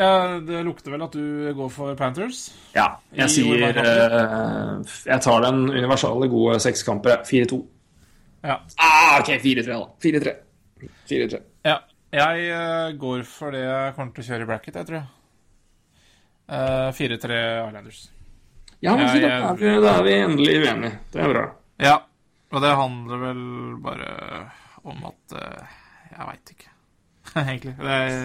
Ja, 0.00 0.38
det 0.40 0.62
lukter 0.64 0.94
vel 0.94 1.02
at 1.04 1.12
du 1.12 1.50
går 1.58 1.68
for 1.68 1.94
Panthers? 1.98 2.46
Ja, 2.72 2.86
jeg 3.12 3.28
sier 3.34 3.66
eh, 3.68 4.78
Jeg 5.04 5.20
tar 5.20 5.42
den 5.44 5.66
universale 5.68 6.28
gode 6.32 6.56
sekskamper. 6.64 7.20
4-2. 7.28 7.58
Ja. 8.42 8.60
Ah, 8.76 9.20
OK, 9.20 9.32
4-3, 9.42 9.66
da. 9.66 9.88
4-3. 10.02 10.34
4-3. 11.08 11.40
ja. 11.68 11.78
Jeg 12.10 12.46
eh, 12.50 12.92
går 12.98 13.20
for 13.22 13.54
det 13.54 13.60
jeg 13.62 13.92
kommer 13.94 14.14
til 14.16 14.24
å 14.24 14.26
kjøre 14.26 14.42
i 14.42 14.48
bracket, 14.48 14.78
jeg 14.80 14.86
tror 14.88 14.96
jeg. 14.98 15.10
Uh, 16.50 16.88
4-3 16.96 17.36
Islanders. 17.68 18.00
Ja, 18.82 18.96
men 18.96 19.04
jeg, 19.06 19.20
da, 19.22 19.52
er 19.52 19.60
vi, 19.60 19.74
da 19.84 19.92
er 19.92 20.06
vi 20.08 20.14
endelig 20.16 20.56
uenige. 20.64 20.90
Det 21.12 21.20
er 21.22 21.30
bra. 21.30 21.44
Ja, 21.78 21.92
og 22.50 22.64
det 22.64 22.72
handler 22.80 23.22
vel 23.22 23.44
bare 23.84 24.10
om 24.82 25.04
at 25.12 25.36
uh, 25.36 25.76
Jeg 26.10 26.26
veit 26.32 26.52
ikke, 26.56 26.72
egentlig. 27.44 27.76
Det 27.78 27.98
er 28.00 28.16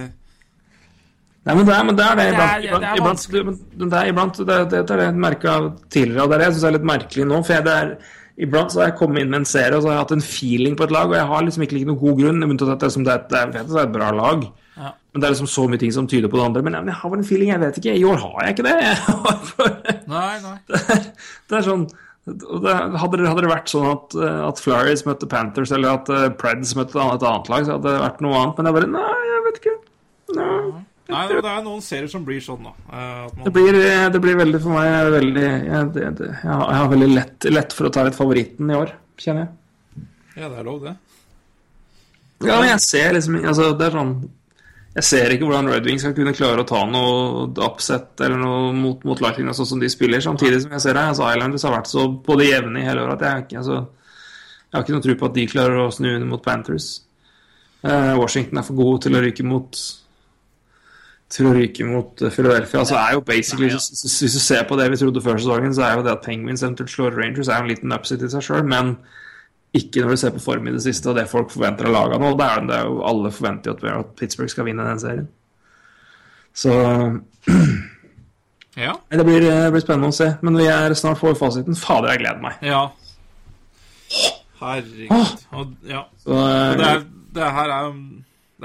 Nei, 1.45 1.53
men 1.53 1.67
det 1.67 1.73
er, 1.75 1.83
men 1.85 1.97
det, 1.99 2.05
er 2.09 2.17
det. 2.17 2.23
Det 2.33 2.41
er- 2.41 2.95
Iblant, 2.97 3.25
det 3.29 3.37
er 3.37 3.43
det, 3.45 3.59
det 3.77 3.99
er 4.01 4.13
det, 4.17 4.69
det, 4.71 4.79
det 4.81 4.93
er 4.95 4.97
det 4.97 5.03
jeg 5.05 5.17
merka 5.21 5.51
tidligere, 5.93 6.23
og 6.23 6.31
det 6.31 6.33
er 6.33 6.41
det 6.41 6.47
jeg 6.47 6.55
syns 6.55 6.65
er 6.65 6.73
litt 6.79 6.87
merkelig 6.89 7.27
nå. 7.29 7.41
For 7.45 7.53
jeg, 7.53 7.65
det 7.67 7.75
er, 7.83 7.91
iblant 8.41 8.73
så 8.73 8.81
har 8.81 8.89
jeg 8.91 8.97
kommet 8.99 9.23
inn 9.23 9.31
med 9.31 9.43
en 9.43 9.47
serie 9.47 9.77
og 9.77 9.83
så 9.83 9.89
har 9.89 9.97
jeg 9.97 10.03
hatt 10.03 10.13
en 10.17 10.25
feeling 10.25 10.77
på 10.77 10.87
et 10.87 10.93
lag, 10.93 11.09
og 11.09 11.17
jeg 11.17 11.27
har 11.31 11.43
liksom 11.47 11.65
ikke, 11.65 11.81
noen 11.87 11.99
god 12.01 12.21
grunn. 12.21 12.43
unntatt 12.43 12.73
at 12.75 12.79
Det, 12.83 12.87
er 12.87 12.95
som 12.95 13.05
det, 13.07 13.13
er, 13.13 13.27
det, 13.31 13.41
er, 13.41 13.67
det 13.71 13.83
et 13.83 13.93
bra 13.95 14.11
lag, 14.15 14.47
Ja. 14.75 14.89
men 15.13 15.21
det 15.21 15.27
er 15.27 15.35
liksom 15.35 15.47
så 15.47 15.67
mye 15.71 15.79
ting 15.79 15.93
som 15.95 16.07
tyder 16.07 16.27
på 16.31 16.37
det 16.37 16.45
andre. 16.45 16.61
Men 16.61 16.73
jeg, 16.73 16.97
har 17.01 17.09
vel 17.09 17.19
en 17.19 17.27
feeling, 17.27 17.49
jeg 17.53 17.61
vet 17.61 17.77
ikke. 17.79 17.95
I 17.95 18.03
år 18.03 18.17
har 18.23 18.41
jeg 18.43 18.57
ikke 18.57 18.67
det. 18.67 18.75
Jeg 18.83 20.07
Nei, 20.15 20.33
nei. 20.43 20.57
det, 20.67 20.81
er, 20.89 21.05
det 21.49 21.59
er 21.59 21.69
sånn 21.69 21.87
hadde, 22.25 23.19
det, 23.21 23.49
vært 23.51 23.69
sånn 23.69 23.85
at, 23.91 24.15
eh, 24.17 24.39
at 24.47 24.57
Flyers 24.57 25.03
møtte 25.05 25.29
Panthers, 25.29 25.71
eller 25.75 25.99
at 25.99 26.09
eh, 26.09 26.31
Preds 26.33 26.73
møtte 26.77 26.97
et 26.97 27.25
annet 27.29 27.51
lag, 27.51 27.67
så 27.67 27.75
hadde 27.77 27.91
det 27.91 28.01
vært 28.01 28.23
noe 28.25 28.39
annet. 28.39 28.57
Men 28.57 28.69
jeg 28.69 28.77
bare 28.79 28.91
Nei, 28.95 29.19
jeg 29.29 29.43
vet 29.45 29.59
ikke. 29.61 29.75
Nei. 30.39 30.55
Nei 31.11 31.23
det 31.29 31.41
er 31.51 31.63
noen 31.65 31.83
serier 31.85 32.09
som 32.09 32.23
blir 32.25 32.41
sånn, 32.41 32.65
da. 32.65 32.71
Eh, 32.89 33.25
man, 33.37 33.43
Det 33.45 33.53
blir, 33.53 33.79
det 34.13 34.21
blir 34.23 34.39
veldig 34.39 34.61
for 34.63 34.73
meg 34.73 35.11
veldig 35.13 35.43
Jeg, 35.45 35.89
det, 35.93 36.07
det, 36.17 36.29
jeg, 36.31 36.49
har, 36.49 36.63
jeg 36.71 36.79
har 36.81 36.89
veldig 36.95 37.09
lett, 37.13 37.49
lett 37.51 37.75
for 37.77 37.89
å 37.89 37.93
ta 37.93 38.05
litt 38.07 38.17
favoritten 38.17 38.71
i 38.71 38.77
år, 38.79 38.95
kjenner 39.21 39.45
jeg. 39.45 40.07
Ja, 40.35 40.49
det 40.49 40.57
er 40.59 40.67
lov, 40.67 40.81
det. 40.83 40.95
Ja, 42.43 42.57
men 42.59 42.67
jeg 42.67 42.81
ser 42.83 43.13
liksom 43.15 43.37
altså, 43.39 43.69
Det 43.79 43.85
er 43.87 43.93
sånn 43.95 44.09
Jeg 44.97 45.05
ser 45.07 45.31
ikke 45.31 45.47
hvordan 45.47 45.69
Red 45.71 45.85
Wings 45.87 46.03
skal 46.03 46.15
kunne 46.17 46.33
klare 46.35 46.65
å 46.65 46.67
ta 46.67 46.81
noe 46.89 47.45
upset 47.63 48.21
eller 48.25 48.39
noe 48.41 48.73
mot, 48.75 49.03
mot 49.07 49.21
Lightning 49.23 49.51
sånn 49.55 49.69
som 49.69 49.79
de 49.81 49.89
spiller, 49.91 50.23
samtidig 50.23 50.61
som 50.63 50.75
jeg 50.75 50.83
ser 50.83 50.95
det. 50.95 51.03
Altså, 51.13 51.27
Islanders 51.31 51.65
har 51.67 51.75
vært 51.75 51.91
så 51.91 52.05
på 52.25 52.37
det 52.39 52.49
jevne 52.49 52.79
i 52.79 52.85
hele 52.87 53.03
året 53.03 53.19
at 53.19 53.49
jeg, 53.51 53.59
altså, 53.61 53.81
jeg 54.65 54.77
har 54.77 54.85
ikke 54.85 54.95
noe 54.95 55.05
tro 55.05 55.15
på 55.19 55.27
at 55.29 55.35
de 55.35 55.47
klarer 55.51 55.81
å 55.83 55.89
snu 55.91 56.09
mot 56.29 56.43
Panthers. 56.43 56.87
Eh, 57.83 58.13
Washington 58.19 58.61
er 58.61 58.67
for 58.67 58.79
god 58.79 59.03
til 59.03 59.19
å 59.19 59.23
ryke 59.25 59.45
mot 59.47 59.81
til 61.33 61.49
å 61.49 61.53
ryke 61.55 61.85
mot 61.87 62.21
eh, 62.21 62.31
Philadelphia. 62.33 62.79
Altså 62.83 62.97
er 62.99 63.15
jo 63.17 63.23
basically, 63.25 63.69
hvis, 63.73 64.19
du 64.21 64.39
ser 64.39 64.65
på 64.69 64.77
det 64.79 64.89
vi 64.93 64.99
trodde 65.01 65.23
før 65.25 65.39
sesongen, 65.41 65.73
så 65.75 65.87
er 65.87 65.97
jo 65.97 66.05
det 66.05 66.13
at 66.13 66.25
Penguins 66.25 66.63
eventuelt 66.63 66.93
slår 66.93 67.17
Rangers, 67.17 67.49
er 67.49 67.61
jo 67.61 67.67
en 67.67 67.71
liten 67.73 67.95
upset 67.95 68.25
i 68.25 68.29
seg 68.31 68.45
sjøl, 68.45 68.65
men 68.69 68.95
ikke 69.75 70.03
når 70.03 70.13
du 70.15 70.19
ser 70.21 70.35
på 70.35 70.43
form 70.43 70.69
i 70.69 70.75
det 70.75 70.83
siste 70.85 71.09
og 71.11 71.17
det 71.17 71.25
folk 71.27 71.49
forventer 71.51 71.89
av 71.89 71.95
lagene. 71.97 72.21
nå. 72.23 72.35
Det 72.39 72.45
er, 72.47 72.61
det 72.69 72.77
er 72.77 72.85
jo, 72.87 73.01
alle 73.09 73.31
forventer 73.35 73.73
jo 73.73 73.75
at, 73.75 74.05
at 74.05 74.13
Pittsburgh 74.19 74.51
skal 74.53 74.69
vinne 74.69 74.85
den 74.87 75.01
serien. 75.01 75.27
Så 76.55 76.75
Ja. 78.75 78.93
det 79.11 79.23
blir, 79.23 79.39
det 79.43 79.71
blir 79.71 79.83
spennende 79.83 80.11
å 80.11 80.15
se. 80.15 80.29
Men 80.43 80.57
vi 80.59 80.67
er 80.67 80.93
snart 80.99 81.19
får 81.19 81.35
fasiten. 81.39 81.77
Fader, 81.79 82.11
jeg 82.13 82.23
gleder 82.25 82.43
meg. 82.43 82.61
ja. 82.63 82.85
Herregud. 84.55 85.43
Og, 85.51 85.73
ja. 85.87 86.05
Så, 86.23 86.31
eh, 86.31 86.71
Og 86.71 86.79
det, 86.79 86.87
er, 86.87 87.01
det 87.35 87.49
her 87.57 87.71
er 87.75 87.89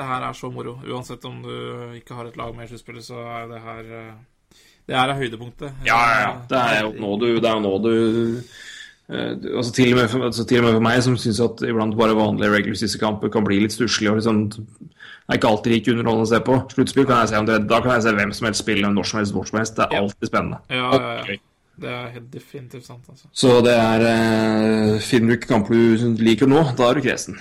Det 0.01 0.09
her 0.09 0.25
er 0.25 0.37
så 0.37 0.49
moro. 0.49 0.79
Uansett 0.89 1.25
om 1.29 1.43
du 1.45 1.55
ikke 1.99 2.17
har 2.17 2.29
et 2.31 2.37
lag 2.41 2.55
med 2.57 2.65
i 2.65 2.71
sluttspillet, 2.71 3.05
så 3.05 3.21
er 3.21 3.49
det 3.51 3.61
her 3.61 3.95
eh, 3.99 4.61
Det 4.89 4.97
her 4.97 5.13
er 5.13 5.19
høydepunktet. 5.19 5.83
Ja, 5.85 5.99
ja, 6.09 6.21
ja. 6.23 6.31
Det 6.49 6.61
er 6.61 6.81
jo 6.87 6.95
nå 6.97 7.11
du, 7.21 7.27
det 7.37 7.51
er 7.51 7.61
nå 7.61 7.73
du 7.85 7.91
eh, 7.93 9.35
altså 9.61 9.75
til, 9.77 9.93
og 9.93 10.01
med 10.01 10.09
for, 10.09 10.25
altså 10.31 10.47
til 10.49 10.63
og 10.63 10.71
med 10.71 10.79
for 10.79 10.87
meg, 10.89 11.03
som 11.05 11.19
syns 11.21 11.43
at 11.45 11.61
iblant 11.69 11.99
bare 11.99 12.17
vanlige 12.17 12.55
regular 12.55 12.81
season-kamper 12.81 13.35
kan 13.35 13.45
bli 13.45 13.61
litt 13.61 13.77
stusslige 13.77 14.15
og 14.15 14.23
liksom 14.23 14.41
Det 14.49 15.37
er 15.37 15.39
ikke 15.39 15.53
alltid 15.53 15.73
like 15.75 15.93
underholdende 15.93 16.27
å 16.27 16.33
se 16.33 16.43
på. 16.49 16.59
Sluttspill 16.73 17.07
kan 17.07 17.21
jeg 17.21 17.35
se 17.35 17.45
om 17.45 17.47
det, 17.47 17.61
da 17.71 17.85
kan 17.85 17.95
jeg 17.95 18.09
se 18.09 18.17
hvem 18.17 18.33
som 18.35 18.49
helst 18.49 18.65
spille 18.65 18.89
når 18.97 19.13
som 19.13 19.21
helst, 19.21 19.37
hvor 19.37 19.47
som 19.47 19.61
helst. 19.61 19.77
Det 19.77 19.87
er 19.87 20.01
alltid 20.01 20.33
spennende. 20.33 20.65
Ja, 20.73 20.89
ja, 20.97 21.13
ja. 21.29 21.39
Det 21.81 21.89
er 21.89 22.09
helt 22.13 22.33
definitivt 22.33 22.85
sant, 22.85 23.05
altså. 23.09 23.29
Så 23.33 23.61
det 23.65 23.73
er 23.73 24.03
eh, 24.05 24.99
Finner 25.01 25.31
du 25.31 25.37
ikke 25.39 25.53
kamper 25.55 25.77
du 25.77 26.19
liker 26.21 26.51
nå, 26.51 26.65
da 26.77 26.91
er 26.91 26.99
du 26.99 27.05
kresen. 27.07 27.39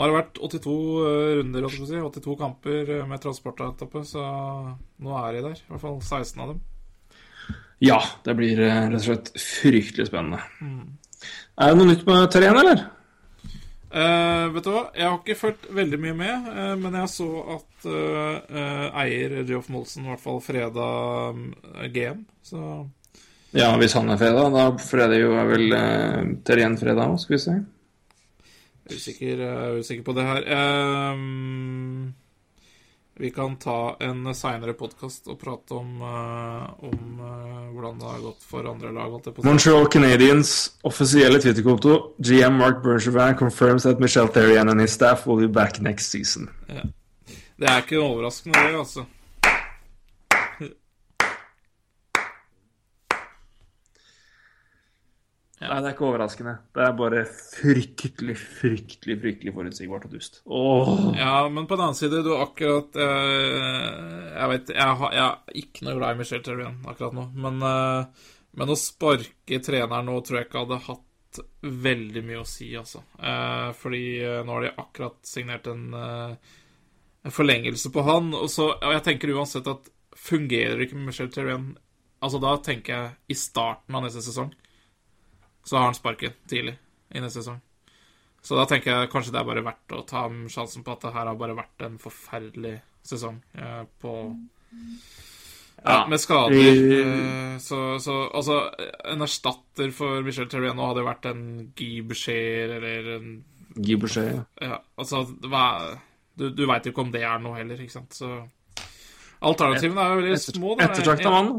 Nå 0.00 0.06
har 0.06 0.14
det 0.14 0.16
vært 0.16 0.38
82 0.40 0.74
eh, 1.04 1.30
runder, 1.36 1.64
jeg 1.68 1.86
si, 1.90 1.98
82 2.00 2.34
kamper 2.40 2.86
med 2.88 3.08
med 3.10 3.20
transportetappe, 3.20 4.00
så 4.08 4.22
nå 4.96 5.16
er 5.20 5.34
de 5.36 5.42
der. 5.44 5.58
I 5.60 5.74
hvert 5.74 5.82
fall 5.82 5.98
16 6.00 6.40
av 6.40 6.54
dem. 6.54 6.62
Ja, 7.84 7.98
det 8.24 8.32
blir 8.38 8.62
eh, 8.64 8.78
rett 8.88 8.96
og 8.96 9.04
slett 9.04 9.28
fryktelig 9.36 10.06
spennende. 10.08 10.40
Er 11.60 11.68
det 11.68 11.76
noe 11.76 11.90
nytt 11.90 12.06
med 12.08 12.30
terren, 12.32 12.56
eller? 12.62 12.80
Eh, 13.92 14.46
vet 14.54 14.64
du 14.64 14.70
hva, 14.72 14.86
jeg 14.96 15.04
har 15.04 15.18
ikke 15.18 15.36
fulgt 15.36 15.68
veldig 15.76 15.98
mye 16.06 16.16
med, 16.16 16.48
eh, 16.48 16.72
men 16.80 16.96
jeg 17.02 17.10
så 17.12 17.28
at 17.58 17.88
eh, 17.92 18.56
eh, 18.56 18.86
eier 19.02 19.34
Geoff 19.42 19.68
Molson 19.68 20.08
i 20.08 20.14
hvert 20.14 20.24
fall 20.24 20.40
freda 20.40 20.86
eh, 21.34 21.90
GM, 21.92 22.24
så 22.40 22.62
Ja, 23.52 23.68
hvis 23.76 23.98
han 24.00 24.08
er 24.08 24.22
fredag, 24.24 24.48
da 24.56 24.64
freder 24.80 25.20
jo 25.26 25.36
vel 25.52 25.76
terren 26.48 26.80
fredag 26.80 27.12
òg, 27.12 27.20
skal 27.20 27.36
vi 27.36 27.42
se. 27.44 27.58
Usikker, 28.96 29.44
er 29.46 29.78
usikker 29.80 30.04
på 30.06 30.14
det 30.16 30.24
her. 30.26 30.48
Um, 31.14 32.14
vi 33.20 33.30
kan 33.30 33.56
ta 33.60 33.96
en 34.00 34.24
seinere 34.32 34.72
podkast 34.72 35.28
og 35.28 35.36
prate 35.42 35.76
om, 35.76 36.00
uh, 36.00 36.70
om 36.88 37.20
uh, 37.20 37.66
hvordan 37.74 37.98
det 38.00 38.08
har 38.08 38.22
gått 38.24 38.46
for 38.48 38.68
andre 38.70 38.92
lag. 38.96 39.18
Montreal 39.44 39.88
Canadiens 39.92 40.54
offisielle 40.88 41.40
Twitter-konto 41.42 41.98
GM 42.16 42.56
Mark 42.62 42.80
Bergevin 42.84 43.36
confirms 43.36 43.84
that 43.84 44.00
Michel 44.00 44.28
Therrien 44.28 44.72
and 44.72 44.80
his 44.80 44.96
staff 44.96 45.26
will 45.26 45.40
be 45.40 45.52
back 45.52 45.80
next 45.80 46.10
season. 46.10 46.48
Det 47.60 47.68
er 47.68 47.82
ikke 47.82 48.00
overraskende, 48.00 48.56
det, 48.56 48.78
altså. 48.78 49.04
Nei, 55.60 55.76
det 55.82 55.90
er 55.90 55.92
ikke 55.92 56.06
overraskende. 56.08 56.54
Det 56.72 56.84
er 56.86 56.94
bare 56.96 57.22
fryktelig, 57.28 58.36
fryktelig 58.40 59.16
fryktelig 59.20 59.52
forutsigbart 59.52 60.06
og 60.08 60.14
dust. 60.14 60.38
Åh. 60.48 60.92
Ja, 61.18 61.34
men 61.52 61.66
på 61.68 61.76
den 61.76 61.84
annen 61.84 61.98
side, 61.98 62.22
du 62.24 62.30
akkurat 62.38 62.96
eh, 62.96 64.30
Jeg 64.38 64.48
vet 64.54 64.72
jeg, 64.72 64.94
har, 65.02 65.12
jeg 65.18 65.26
er 65.26 65.60
ikke 65.60 65.84
noe 65.84 65.98
glad 65.98 66.16
i 66.16 66.20
Michel 66.22 66.40
Terrien 66.46 66.78
akkurat 66.88 67.18
nå, 67.18 67.26
men, 67.44 67.60
eh, 67.68 68.30
men 68.56 68.72
å 68.72 68.78
sparke 68.80 69.60
treneren 69.66 70.08
nå 70.08 70.16
tror 70.24 70.40
jeg 70.40 70.48
ikke 70.48 70.64
hadde 70.64 70.80
hatt 70.86 71.42
veldig 71.60 72.22
mye 72.26 72.40
å 72.40 72.48
si, 72.48 72.70
altså. 72.80 73.04
Eh, 73.20 73.68
fordi 73.76 74.04
eh, 74.24 74.40
nå 74.46 74.56
har 74.56 74.64
de 74.64 74.72
akkurat 74.80 75.20
signert 75.28 75.68
en, 75.70 75.84
eh, 75.94 76.56
en 77.28 77.36
forlengelse 77.36 77.92
på 77.92 78.06
han, 78.08 78.32
og, 78.32 78.48
så, 78.48 78.72
og 78.78 78.96
jeg 78.96 79.04
tenker 79.10 79.36
uansett 79.36 79.68
at 79.70 79.92
fungerer 80.16 80.80
ikke 80.86 80.96
med 80.96 81.12
Michel 81.12 81.30
Terrien 81.32 81.74
Altså, 82.20 82.36
da 82.36 82.50
tenker 82.60 82.92
jeg 82.92 83.32
i 83.32 83.34
starten 83.38 83.96
av 83.96 84.02
neste 84.04 84.20
sesong, 84.20 84.50
så 85.70 85.78
har 85.78 85.84
han 85.84 85.94
sparken 85.94 86.32
tidlig 86.50 86.74
i 87.14 87.20
neste 87.22 87.44
sesong. 87.44 87.60
Så 88.42 88.56
da 88.58 88.64
tenker 88.66 88.90
jeg 88.90 89.10
kanskje 89.12 89.30
det 89.36 89.38
er 89.38 89.46
bare 89.46 89.62
verdt 89.62 89.92
å 89.94 90.02
ta 90.08 90.24
sjansen 90.50 90.82
på 90.82 90.96
at 90.96 91.04
det 91.04 91.12
her 91.14 91.28
har 91.30 91.38
bare 91.38 91.54
vært 91.54 91.84
en 91.86 91.98
forferdelig 92.02 92.80
sesong 93.06 93.36
eh, 93.54 93.84
på 94.02 94.14
ja, 95.84 96.00
med 96.10 96.18
skader. 96.18 96.82
Eh, 96.96 97.54
så, 97.62 97.78
så 98.02 98.16
altså 98.26 98.58
En 99.12 99.22
erstatter 99.24 99.94
for 99.94 100.26
Michel 100.26 100.50
Terrien 100.50 100.74
nå 100.74 100.90
hadde 100.90 101.04
jo 101.04 101.08
vært 101.12 101.30
en 101.30 101.44
Guy 101.78 102.02
Boucher 102.02 102.74
eller 102.80 103.10
en 103.20 103.32
Guy 103.76 103.94
Boucher, 104.00 104.40
ja, 104.58 104.80
Altså, 104.98 105.22
hva 105.46 105.66
Du, 106.34 106.48
du 106.50 106.64
veit 106.66 106.88
jo 106.88 106.90
ikke 106.90 107.04
om 107.06 107.14
det 107.14 107.22
er 107.22 107.38
noe 107.44 107.60
heller, 107.60 107.78
ikke 107.78 108.00
sant, 108.00 108.18
så 108.18 108.40
Alternativene 109.40 110.02
er 110.02 110.10
jo 110.10 110.20
veldig 110.20 110.38
små. 110.42 110.74
Ettertrakta 110.84 111.30
mann. 111.32 111.54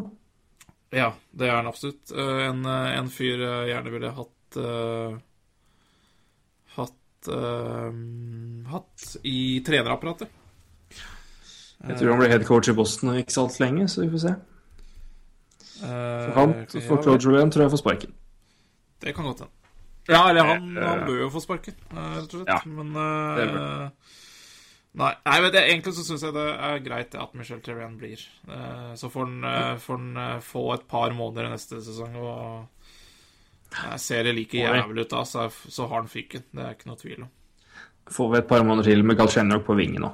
Ja, 0.92 1.14
det 1.32 1.48
er 1.48 1.56
han 1.56 1.70
absolutt. 1.70 2.12
Eh, 2.12 2.42
En, 2.50 2.66
eh, 2.66 2.98
en 3.00 3.10
fyr 3.10 3.40
jeg 3.40 3.72
gjerne 3.72 3.94
ville 3.94 4.12
hatt 4.18 4.58
uh, 4.60 5.16
Hatt 6.76 7.30
uh, 7.32 7.92
Hatt 8.72 9.06
i 9.24 9.62
trenerapparatet. 9.66 10.28
Jeg 11.82 11.98
tror 11.98 12.12
han 12.12 12.20
blir 12.22 12.30
headcoach 12.30 12.70
i 12.70 12.76
Boston 12.78 13.16
ikke 13.18 13.34
så 13.34 13.46
altfor 13.48 13.66
lenge, 13.66 13.88
så 13.90 14.04
vi 14.04 14.12
får 14.14 14.22
se. 14.22 14.34
For 15.82 16.36
Han 16.36 16.52
for 16.76 17.02
Claude 17.02 17.26
Julien, 17.26 17.50
tror 17.50 17.66
jeg 17.66 17.74
får 17.74 17.82
sparken. 17.82 18.14
Det 19.02 19.16
kan 19.18 19.26
godt 19.26 19.42
hende. 19.42 19.62
Ja, 20.12 20.30
eller 20.30 20.46
han, 20.46 20.78
han 20.78 21.04
bør 21.08 21.24
jo 21.24 21.30
få 21.34 21.42
sparken, 21.44 21.76
eh, 21.94 22.10
rett 22.18 22.34
og 22.34 22.42
slett. 22.42 22.50
Ja, 22.50 22.60
Men 22.66 22.94
det 22.94 23.46
eh, 23.48 23.54
bør 23.56 23.84
Nei, 25.00 25.14
nei 25.24 25.38
men 25.40 25.52
det, 25.54 25.62
egentlig 25.70 25.94
så 25.96 26.04
syns 26.04 26.24
jeg 26.26 26.34
det 26.36 26.48
er 26.52 26.82
greit 26.84 27.14
at 27.16 27.36
Michel 27.40 27.62
Terrain 27.64 27.94
blir. 28.00 28.20
Eh, 28.50 28.90
så 29.00 29.08
får 29.12 29.30
han, 29.30 29.38
eh, 29.48 30.26
eh, 30.26 30.40
få 30.44 30.66
et 30.74 30.88
par 30.92 31.14
måneder 31.16 31.48
neste 31.54 31.80
sesong, 31.84 32.18
og 32.20 32.68
ser 34.04 34.28
det 34.28 34.34
like 34.36 34.58
jævlig 34.60 35.06
ut 35.06 35.14
da, 35.14 35.22
så, 35.24 35.46
så 35.50 35.88
har 35.88 36.02
han 36.02 36.12
fyken. 36.12 36.44
Det 36.52 36.66
er 36.66 36.76
ikke 36.76 36.90
noe 36.92 37.00
tvil 37.00 37.22
om. 37.24 37.30
får 38.12 38.32
vi 38.34 38.38
et 38.42 38.50
par 38.50 38.66
måneder 38.68 38.90
til 38.92 39.04
med 39.08 39.16
Galchenyuk 39.18 39.64
på 39.66 39.78
vingen 39.80 40.04
nå. 40.04 40.10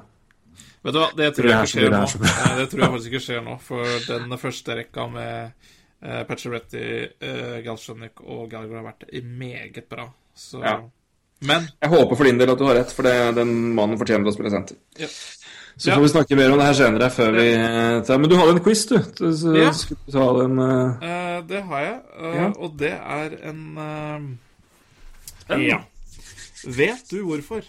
Vet 0.86 0.94
du 0.94 1.00
hva, 1.02 1.08
det 1.18 1.32
tror 1.34 1.50
jeg 1.50 1.58
ikke 1.58 1.72
skjer 1.72 1.90
det 1.90 1.98
nå. 1.98 2.28
Nei, 2.28 2.52
Det 2.60 2.68
tror 2.70 2.84
jeg 2.84 2.92
faktisk 2.94 3.12
ikke 3.12 3.24
skjer 3.26 3.42
nå, 3.48 3.56
for 3.64 3.96
den 4.06 4.38
første 4.38 4.76
rekka 4.78 5.08
med 5.10 5.66
eh, 6.06 6.22
Pacioretty, 6.30 6.84
eh, 7.18 7.58
Galsjønik 7.66 8.22
og 8.22 8.46
Gallagher 8.52 8.78
har 8.84 8.86
vært 8.92 9.08
meget 9.26 9.90
bra. 9.90 10.06
Så 10.38 10.62
Ja. 10.62 10.78
Men 11.40 11.68
Jeg 11.82 11.90
håper 11.90 12.16
for 12.18 12.24
din 12.26 12.38
del 12.40 12.50
at 12.50 12.58
du 12.58 12.66
har 12.66 12.76
rett, 12.80 12.92
for 12.92 13.04
det, 13.06 13.36
den 13.38 13.52
mannen 13.78 13.98
fortjener 14.00 14.26
å 14.26 14.34
spille 14.34 14.50
senter. 14.50 14.78
Ja. 14.98 15.08
Så 15.78 15.90
Ja. 15.92 15.96
får 15.96 16.02
vi 16.02 16.10
snakke 16.10 16.36
mer 16.36 16.52
om 16.52 16.58
det 16.58 16.66
her 16.66 16.74
senere. 16.74 17.10
Før 17.14 17.32
vi 17.36 17.54
eh, 17.54 18.02
tar. 18.02 18.18
Men 18.18 18.30
du 18.30 18.36
hadde 18.36 18.56
en 18.56 18.64
quiz, 18.66 18.86
du. 18.90 18.98
Så, 18.98 19.54
Ja. 19.56 19.72
skulle 19.72 20.12
ta 20.12 20.26
den 20.42 20.58
uh... 20.58 20.98
eh, 21.06 21.42
det 21.46 21.62
har 21.64 21.84
jeg, 21.86 22.00
uh, 22.20 22.36
Ja. 22.36 22.48
og 22.58 22.78
det 22.78 22.94
er 22.94 23.38
en 23.52 24.40
Ja. 25.50 25.84
Vet 26.66 27.10
du 27.12 27.22
hvorfor 27.24 27.62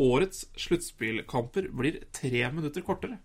årets 0.00 0.46
sluttspillkamper 0.56 1.68
blir 1.70 2.00
tre 2.12 2.50
minutter 2.50 2.80
kortere? 2.80 3.18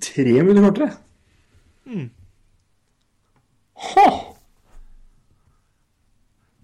tre 0.00 0.42
minutter 0.42 0.62
kortere. 0.62 0.92
Mm. 1.86 2.10
Hå! 3.74 4.35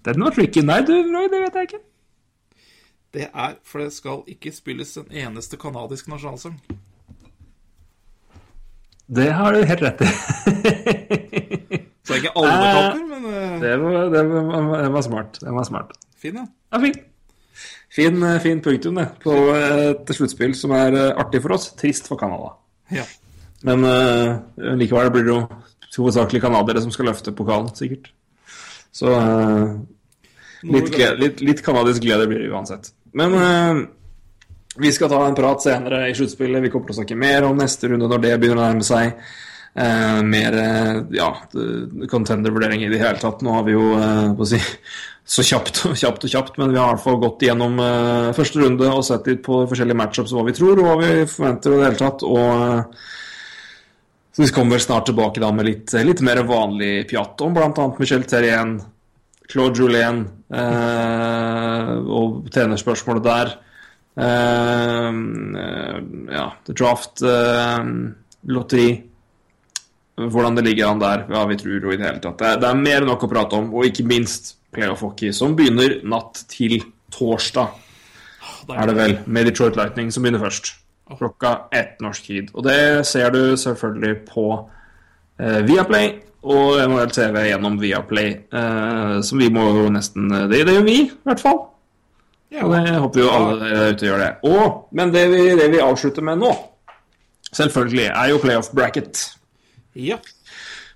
Den 0.05 0.25
var 0.25 0.35
tricky. 0.35 0.63
Nei, 0.67 0.81
du, 0.87 0.95
Roy, 1.13 1.29
det 1.31 1.41
vet 1.45 1.59
jeg 1.59 1.69
ikke. 1.71 1.83
Det 3.13 3.27
er 3.29 3.55
for 3.69 3.85
det 3.85 3.93
skal 3.93 4.23
ikke 4.33 4.53
spilles 4.57 4.97
en 4.97 5.11
eneste 5.13 5.59
canadisk 5.61 6.09
nasjonalsang. 6.09 6.57
Det 9.13 9.29
har 9.37 9.53
du 9.53 9.65
helt 9.69 9.83
rett 9.85 10.01
i. 10.01 10.09
Så 12.03 12.15
det 12.15 12.17
er 12.17 12.23
ikke 12.23 12.33
alle 12.41 12.53
Eh, 12.53 12.77
kamper, 12.77 13.03
men 13.11 13.27
eh, 13.31 13.61
Det 13.63 13.73
var, 13.83 13.99
det 14.11 14.23
var, 14.31 14.71
det 14.83 14.93
var 14.93 15.03
smart. 15.07 15.41
Det 15.41 15.53
var 15.55 15.65
smart. 15.69 15.93
fin, 16.19 16.39
ja. 16.41 16.47
Ja, 16.73 16.81
fin. 16.83 16.95
Fin, 17.93 18.23
eh, 18.23 18.39
fin 18.41 18.63
punktum, 18.65 18.97
det. 18.99 19.09
På 19.23 19.37
et 19.55 20.15
sluttspill 20.17 20.57
som 20.59 20.73
er 20.75 20.97
artig 21.13 21.43
for 21.45 21.55
oss. 21.59 21.69
Trist 21.79 22.09
for 22.09 22.17
Canada. 22.19 22.57
ja. 22.91 23.05
Men 23.63 23.85
uh, 23.87 24.41
likevel 24.75 25.11
blir 25.15 25.23
det 25.23 25.31
jo 25.31 26.03
hovedsakelig 26.03 26.41
canadiere 26.43 26.81
som 26.83 26.91
skal 26.91 27.07
løfte 27.07 27.31
pokalen, 27.31 27.69
sikkert. 27.79 28.09
Så 28.93 29.13
eh, 29.17 29.69
litt, 30.69 30.93
glede, 30.93 31.17
litt, 31.21 31.41
litt 31.45 31.63
canadisk 31.65 32.05
glede 32.05 32.29
blir 32.31 32.45
det 32.45 32.51
uansett. 32.53 32.93
Men 33.17 33.37
eh, 33.39 33.85
vi 34.83 34.93
skal 34.93 35.11
ta 35.13 35.23
en 35.27 35.37
prat 35.37 35.65
senere 35.65 36.05
i 36.11 36.17
sluttspillet. 36.17 36.63
Vi 36.65 36.73
kommer 36.73 36.91
til 36.91 36.97
å 36.97 37.01
snakke 37.03 37.17
mer 37.19 37.49
om 37.49 37.59
neste 37.59 37.91
runde 37.93 38.09
når 38.09 38.27
det 38.27 38.37
begynner 38.41 38.61
å 38.61 38.67
nærme 38.69 38.87
seg. 38.87 39.17
Eh, 39.73 40.19
mer 40.29 40.57
eh, 40.61 40.99
ja, 41.17 41.31
contender-vurdering 42.13 42.85
i 42.85 42.91
det 42.93 43.01
hele 43.01 43.21
tatt. 43.21 43.41
Nå 43.45 43.57
har 43.57 43.65
vi 43.69 43.77
jo 43.77 43.95
eh, 43.97 44.45
si, 44.49 44.61
så 45.37 45.47
kjapt 45.49 45.85
og 45.89 45.97
kjapt 45.97 46.29
og 46.29 46.35
kjapt, 46.35 46.61
men 46.61 46.75
vi 46.75 46.81
har 46.81 46.93
i 46.93 46.97
hvert 46.97 47.07
fall 47.07 47.21
gått 47.23 47.45
gjennom 47.49 47.81
eh, 47.81 48.31
første 48.37 48.61
runde 48.61 48.93
og 48.93 49.05
sett 49.09 49.33
litt 49.33 49.43
på 49.47 49.65
forskjellige 49.71 50.01
matchups 50.03 50.37
hva 50.37 50.47
vi 50.49 50.57
tror 50.57 50.77
og 50.77 50.89
hva 50.91 50.97
vi 51.01 51.13
forventer 51.25 51.73
i 51.73 51.81
det 51.81 51.89
hele 51.89 52.01
tatt. 52.05 52.25
og 52.29 52.97
så 54.33 54.43
vi 54.43 54.49
kommer 54.49 54.79
snart 54.79 55.07
tilbake 55.07 55.41
da 55.41 55.51
med 55.53 55.69
litt, 55.69 55.93
litt 55.93 56.23
mer 56.25 56.41
vanlig 56.49 57.05
pjatt 57.11 57.41
om 57.45 57.53
bl.a. 57.53 57.89
Michel 57.99 58.25
Terrien, 58.25 58.79
Claude 59.53 59.77
Julien 59.77 60.23
eh, 60.49 61.93
og 62.01 62.49
trenerspørsmålet 62.55 63.27
der. 63.27 63.53
Eh, 64.17 65.09
eh, 65.65 65.99
ja, 66.33 66.47
The 66.65 66.77
Draft, 66.77 67.23
eh, 67.23 67.85
lotteri 68.53 68.91
Hvordan 70.13 70.57
det 70.59 70.67
ligger 70.67 70.91
an 70.91 71.01
der, 71.01 71.23
hva 71.25 71.47
vi 71.49 71.57
tror 71.57 71.87
og 71.87 71.95
i 71.95 71.97
det 71.97 72.05
hele 72.05 72.21
tatt. 72.21 72.37
Det 72.37 72.49
er, 72.49 72.59
det 72.61 72.69
er 72.69 72.83
mer 72.83 73.01
enn 73.01 73.09
nok 73.09 73.25
å 73.25 73.31
prate 73.33 73.57
om, 73.57 73.71
og 73.73 73.89
ikke 73.89 74.05
minst 74.05 74.53
playoff-hockey, 74.77 75.33
som 75.33 75.57
begynner 75.57 76.03
natt 76.05 76.43
til 76.53 76.77
torsdag, 77.13 77.73
er 78.77 78.91
det 78.91 78.97
vel, 78.99 79.17
med 79.25 79.49
Detroit 79.49 79.81
Lightning, 79.81 80.13
som 80.13 80.23
begynner 80.23 80.45
først 80.45 80.75
klokka 81.19 81.53
ett 81.75 82.01
norsk 82.01 82.27
tid. 82.27 82.51
Og 82.55 82.65
det 82.67 83.07
ser 83.07 83.31
du 83.35 83.57
selvfølgelig 83.61 84.15
på 84.31 84.47
eh, 85.41 85.61
Viaplay 85.69 86.13
og 86.43 86.79
NHL 86.89 87.11
TV 87.15 87.43
gjennom 87.51 87.77
Viaplay. 87.83 88.33
Eh, 88.53 89.21
som 89.27 89.39
vi 89.43 89.51
må 89.53 89.67
jo 89.77 89.89
nesten 89.95 90.29
Det, 90.31 90.63
det 90.67 90.77
gjør 90.79 90.87
vi, 90.89 90.97
i 91.07 91.29
hvert 91.29 91.41
fall. 91.43 91.61
ja. 92.53 92.65
Og 92.67 92.73
det 92.75 92.97
håper 92.99 93.21
jo 93.23 93.31
alle 93.33 93.59
der 93.63 93.93
ute 93.95 94.07
gjør 94.09 94.19
det. 94.25 94.31
Og, 94.51 94.89
men 94.93 95.13
det 95.15 95.27
vi, 95.33 95.43
det 95.61 95.71
vi 95.73 95.81
avslutter 95.85 96.23
med 96.27 96.41
nå, 96.43 96.53
selvfølgelig, 97.53 98.07
er 98.11 98.31
jo 98.33 98.41
playoff 98.43 98.71
bracket. 98.77 99.27
ja. 99.95 100.19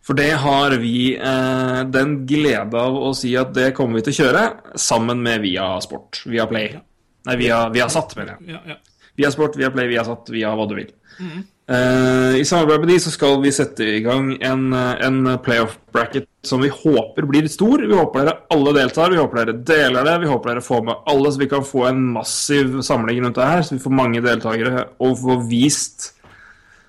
For 0.06 0.14
det 0.14 0.36
har 0.38 0.70
vi 0.78 1.16
eh, 1.18 1.78
den 1.90 2.12
glede 2.30 2.78
av 2.78 2.94
å 2.94 3.08
si 3.18 3.32
at 3.34 3.48
det 3.56 3.72
kommer 3.74 3.98
vi 3.98 4.04
til 4.06 4.12
å 4.14 4.18
kjøre 4.20 4.42
sammen 4.78 5.18
med 5.18 5.40
Via 5.42 5.64
Sport. 5.82 6.20
Via 6.30 6.44
Play. 6.46 6.76
Nei, 7.26 7.34
via, 7.40 7.64
via 7.74 7.88
Satt, 7.90 8.14
mener 8.14 8.36
jeg. 8.36 8.54
ja, 8.54 8.60
ja. 8.70 8.76
Via 9.16 9.30
Sport, 9.32 9.56
via 9.56 9.70
Play, 9.72 9.88
via 9.88 10.04
Satt, 10.04 10.30
via 10.32 10.54
hva 10.56 10.66
du 10.68 10.74
vil. 10.78 10.90
Eh, 11.66 12.36
I 12.38 12.44
samarbeid 12.46 12.84
med 12.84 12.88
de 12.92 12.96
så 13.02 13.10
skal 13.10 13.40
vi 13.42 13.50
sette 13.50 13.86
i 13.96 14.02
gang 14.04 14.36
en, 14.38 14.72
eh, 14.72 15.06
en 15.06 15.38
playoff 15.42 15.78
bracket 15.92 16.28
som 16.46 16.60
vi 16.62 16.68
håper 16.70 17.26
blir 17.26 17.48
stor. 17.50 17.82
Vi 17.82 17.96
håper 17.96 18.24
dere 18.24 18.36
alle 18.54 18.74
deltar, 18.76 19.10
vi 19.10 19.18
håper 19.18 19.40
dere 19.40 19.56
deler 19.66 20.04
det, 20.06 20.18
vi 20.22 20.30
håper 20.30 20.52
dere 20.52 20.62
får 20.62 20.84
med 20.84 20.94
alle, 21.10 21.32
så 21.32 21.42
vi 21.42 21.48
kan 21.50 21.64
få 21.66 21.88
en 21.88 22.04
massiv 22.12 22.82
samling 22.86 23.24
rundt 23.24 23.40
det 23.40 23.48
her, 23.50 23.62
så 23.62 23.74
vi 23.74 23.82
får 23.82 23.96
mange 23.98 24.22
deltakere 24.22 24.86
og 25.00 25.18
får 25.18 25.48
vist 25.50 26.12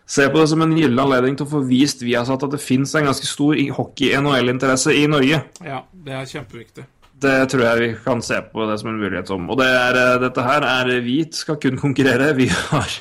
Se 0.08 0.24
på 0.32 0.40
det 0.40 0.48
som 0.48 0.62
en 0.64 0.72
gyllen 0.72 1.02
anledning 1.04 1.34
til 1.36 1.44
å 1.44 1.49
få 1.52 1.60
vist 1.68 1.99
vi 1.99 2.14
har 2.16 2.24
satt 2.24 2.45
at 2.45 2.54
det 2.54 2.62
fins 2.64 2.94
en 2.95 3.10
ganske 3.10 3.28
stor 3.28 3.58
hockey-NHL-interesse 3.76 4.94
i 4.95 5.04
Norge. 5.12 5.41
ja. 5.66 5.82
Det 5.91 6.14
er 6.16 6.30
kjempeviktig. 6.30 6.86
Det 7.18 7.38
tror 7.49 7.64
jeg 7.64 7.80
vi 7.81 7.88
kan 8.03 8.22
se 8.22 8.38
på 8.52 8.68
det 8.69 8.76
som 8.81 8.91
en 8.91 8.99
mulighet 9.02 9.31
om. 9.34 9.49
Og 9.49 9.57
det 9.57 9.68
er, 9.68 9.98
eh, 9.98 10.19
dette 10.22 10.44
her 10.45 10.65
er 10.68 11.02
hvit 11.02 11.34
skal 11.34 11.57
kun 11.61 11.80
konkurrere. 11.80 12.34
Har 12.72 12.94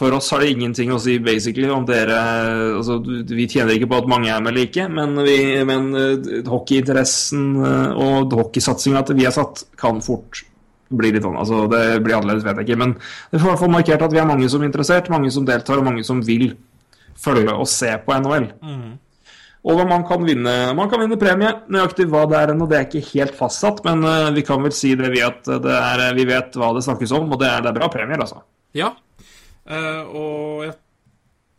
For 0.00 0.14
oss 0.16 0.30
har 0.32 0.40
det 0.40 0.52
ingenting 0.54 0.92
å 0.94 1.00
si 1.02 1.18
basically 1.18 1.68
om 1.68 1.82
dere 1.84 2.16
altså, 2.78 3.00
Vi 3.04 3.48
tjener 3.50 3.74
ikke 3.74 3.88
på 3.90 3.98
at 3.98 4.06
mange 4.08 4.30
er 4.32 4.40
med 4.40 4.54
eller 4.54 4.68
ikke, 4.68 4.86
men, 4.88 5.18
vi, 5.26 5.34
men 5.66 5.90
eh, 5.98 6.46
hockeyinteressen 6.46 7.42
eh, 7.58 7.98
og 8.00 8.32
hockeysatsinga 8.38 9.02
til 9.04 9.18
vi 9.18 9.26
har 9.28 9.34
satt, 9.36 9.66
kan 9.76 10.00
fort 10.00 10.44
bli 10.88 11.12
litt 11.12 11.26
sånn. 11.26 11.36
Altså, 11.36 11.66
det 11.70 12.00
blir 12.06 12.16
annerledes, 12.16 12.46
vet 12.46 12.62
jeg 12.62 12.70
ikke. 12.70 12.80
Men 12.80 12.96
det 12.96 13.42
får 13.42 13.44
i 13.44 13.50
hvert 13.50 13.62
fall 13.66 13.74
markert 13.76 14.06
at 14.06 14.14
vi 14.14 14.22
er 14.22 14.30
mange 14.30 14.48
som 14.48 14.62
er 14.62 14.70
interessert, 14.70 15.12
mange 15.12 15.30
som 15.34 15.44
deltar, 15.46 15.82
og 15.82 15.86
mange 15.90 16.06
som 16.06 16.22
vil 16.24 16.54
følge 17.20 17.52
og 17.52 17.68
se 17.68 17.92
på 18.06 18.16
NHL. 18.24 18.48
Og 19.60 19.80
man 19.84 20.04
kan 20.08 20.22
vinne 20.24 20.52
Man 20.76 20.88
kan 20.88 21.02
vinne 21.02 21.18
premie. 21.20 21.50
Nøyaktig 21.72 22.06
hva 22.10 22.24
det 22.30 22.38
er 22.38 22.52
ennå, 22.54 22.68
det 22.70 22.78
er 22.78 22.86
ikke 22.88 23.04
helt 23.12 23.36
fastsatt. 23.36 23.82
Men 23.86 24.04
eh, 24.08 24.30
vi 24.36 24.44
kan 24.46 24.62
vel 24.64 24.74
si 24.76 24.94
det 24.98 25.10
vi 25.12 25.22
er, 25.24 26.06
vi 26.16 26.28
vet 26.28 26.56
hva 26.56 26.72
det 26.76 26.84
snakkes 26.86 27.12
om, 27.16 27.28
og 27.28 27.42
det 27.42 27.50
er, 27.50 27.64
det 27.64 27.72
er 27.72 27.80
bra 27.80 27.90
premier, 27.92 28.22
altså. 28.22 28.40
Ja. 28.76 28.94
Eh, 29.68 30.14
og 30.16 30.64
jeg, 30.64 30.76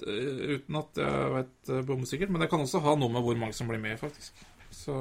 eh, 0.07 0.55
uten 0.55 0.79
at 0.81 1.03
jeg 1.03 1.35
vet 1.35 1.75
bombesikkert, 1.89 2.33
men 2.33 2.43
det 2.43 2.49
kan 2.51 2.63
også 2.63 2.81
ha 2.83 2.95
noe 2.97 3.13
med 3.13 3.25
hvor 3.27 3.37
mange 3.37 3.57
som 3.57 3.69
blir 3.69 3.81
med, 3.81 3.99
faktisk. 4.01 4.33
Så 4.73 4.97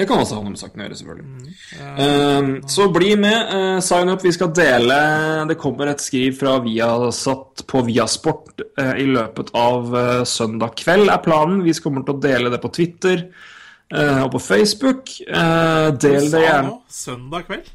Det 0.00 0.08
kan 0.08 0.22
også 0.22 0.38
ha 0.38 0.44
noe 0.44 0.54
med 0.54 0.60
saken 0.60 0.80
å 0.80 0.86
gjøre, 0.86 0.96
selvfølgelig. 0.96 1.54
Eh, 1.76 2.50
så 2.72 2.88
bli 2.94 3.12
med. 3.20 3.52
Uh, 3.52 3.80
sign 3.84 4.08
up. 4.08 4.24
Vi 4.24 4.32
skal 4.32 4.52
dele 4.56 4.96
Det 5.50 5.58
kommer 5.60 5.90
et 5.92 6.00
skriv 6.00 6.38
fra 6.40 6.56
Viasat 6.64 7.64
på 7.68 7.82
Viasport 7.84 8.64
uh, 8.80 8.94
i 8.96 9.06
løpet 9.08 9.52
av 9.56 9.96
eh, 9.96 10.22
søndag 10.28 10.76
kveld, 10.80 11.10
er 11.12 11.20
planen. 11.24 11.62
Vi 11.64 11.74
kommer 11.82 12.04
til 12.06 12.16
å 12.16 12.22
dele 12.22 12.52
det 12.52 12.60
på 12.62 12.70
Twitter 12.74 13.26
eh, 13.26 14.22
og 14.24 14.30
på 14.34 14.40
Facebook. 14.42 15.12
Eh, 15.26 15.90
del 16.00 16.30
det 16.32 16.42
gjerne. 16.44 16.78
søndag 16.88 17.46
kveld? 17.48 17.68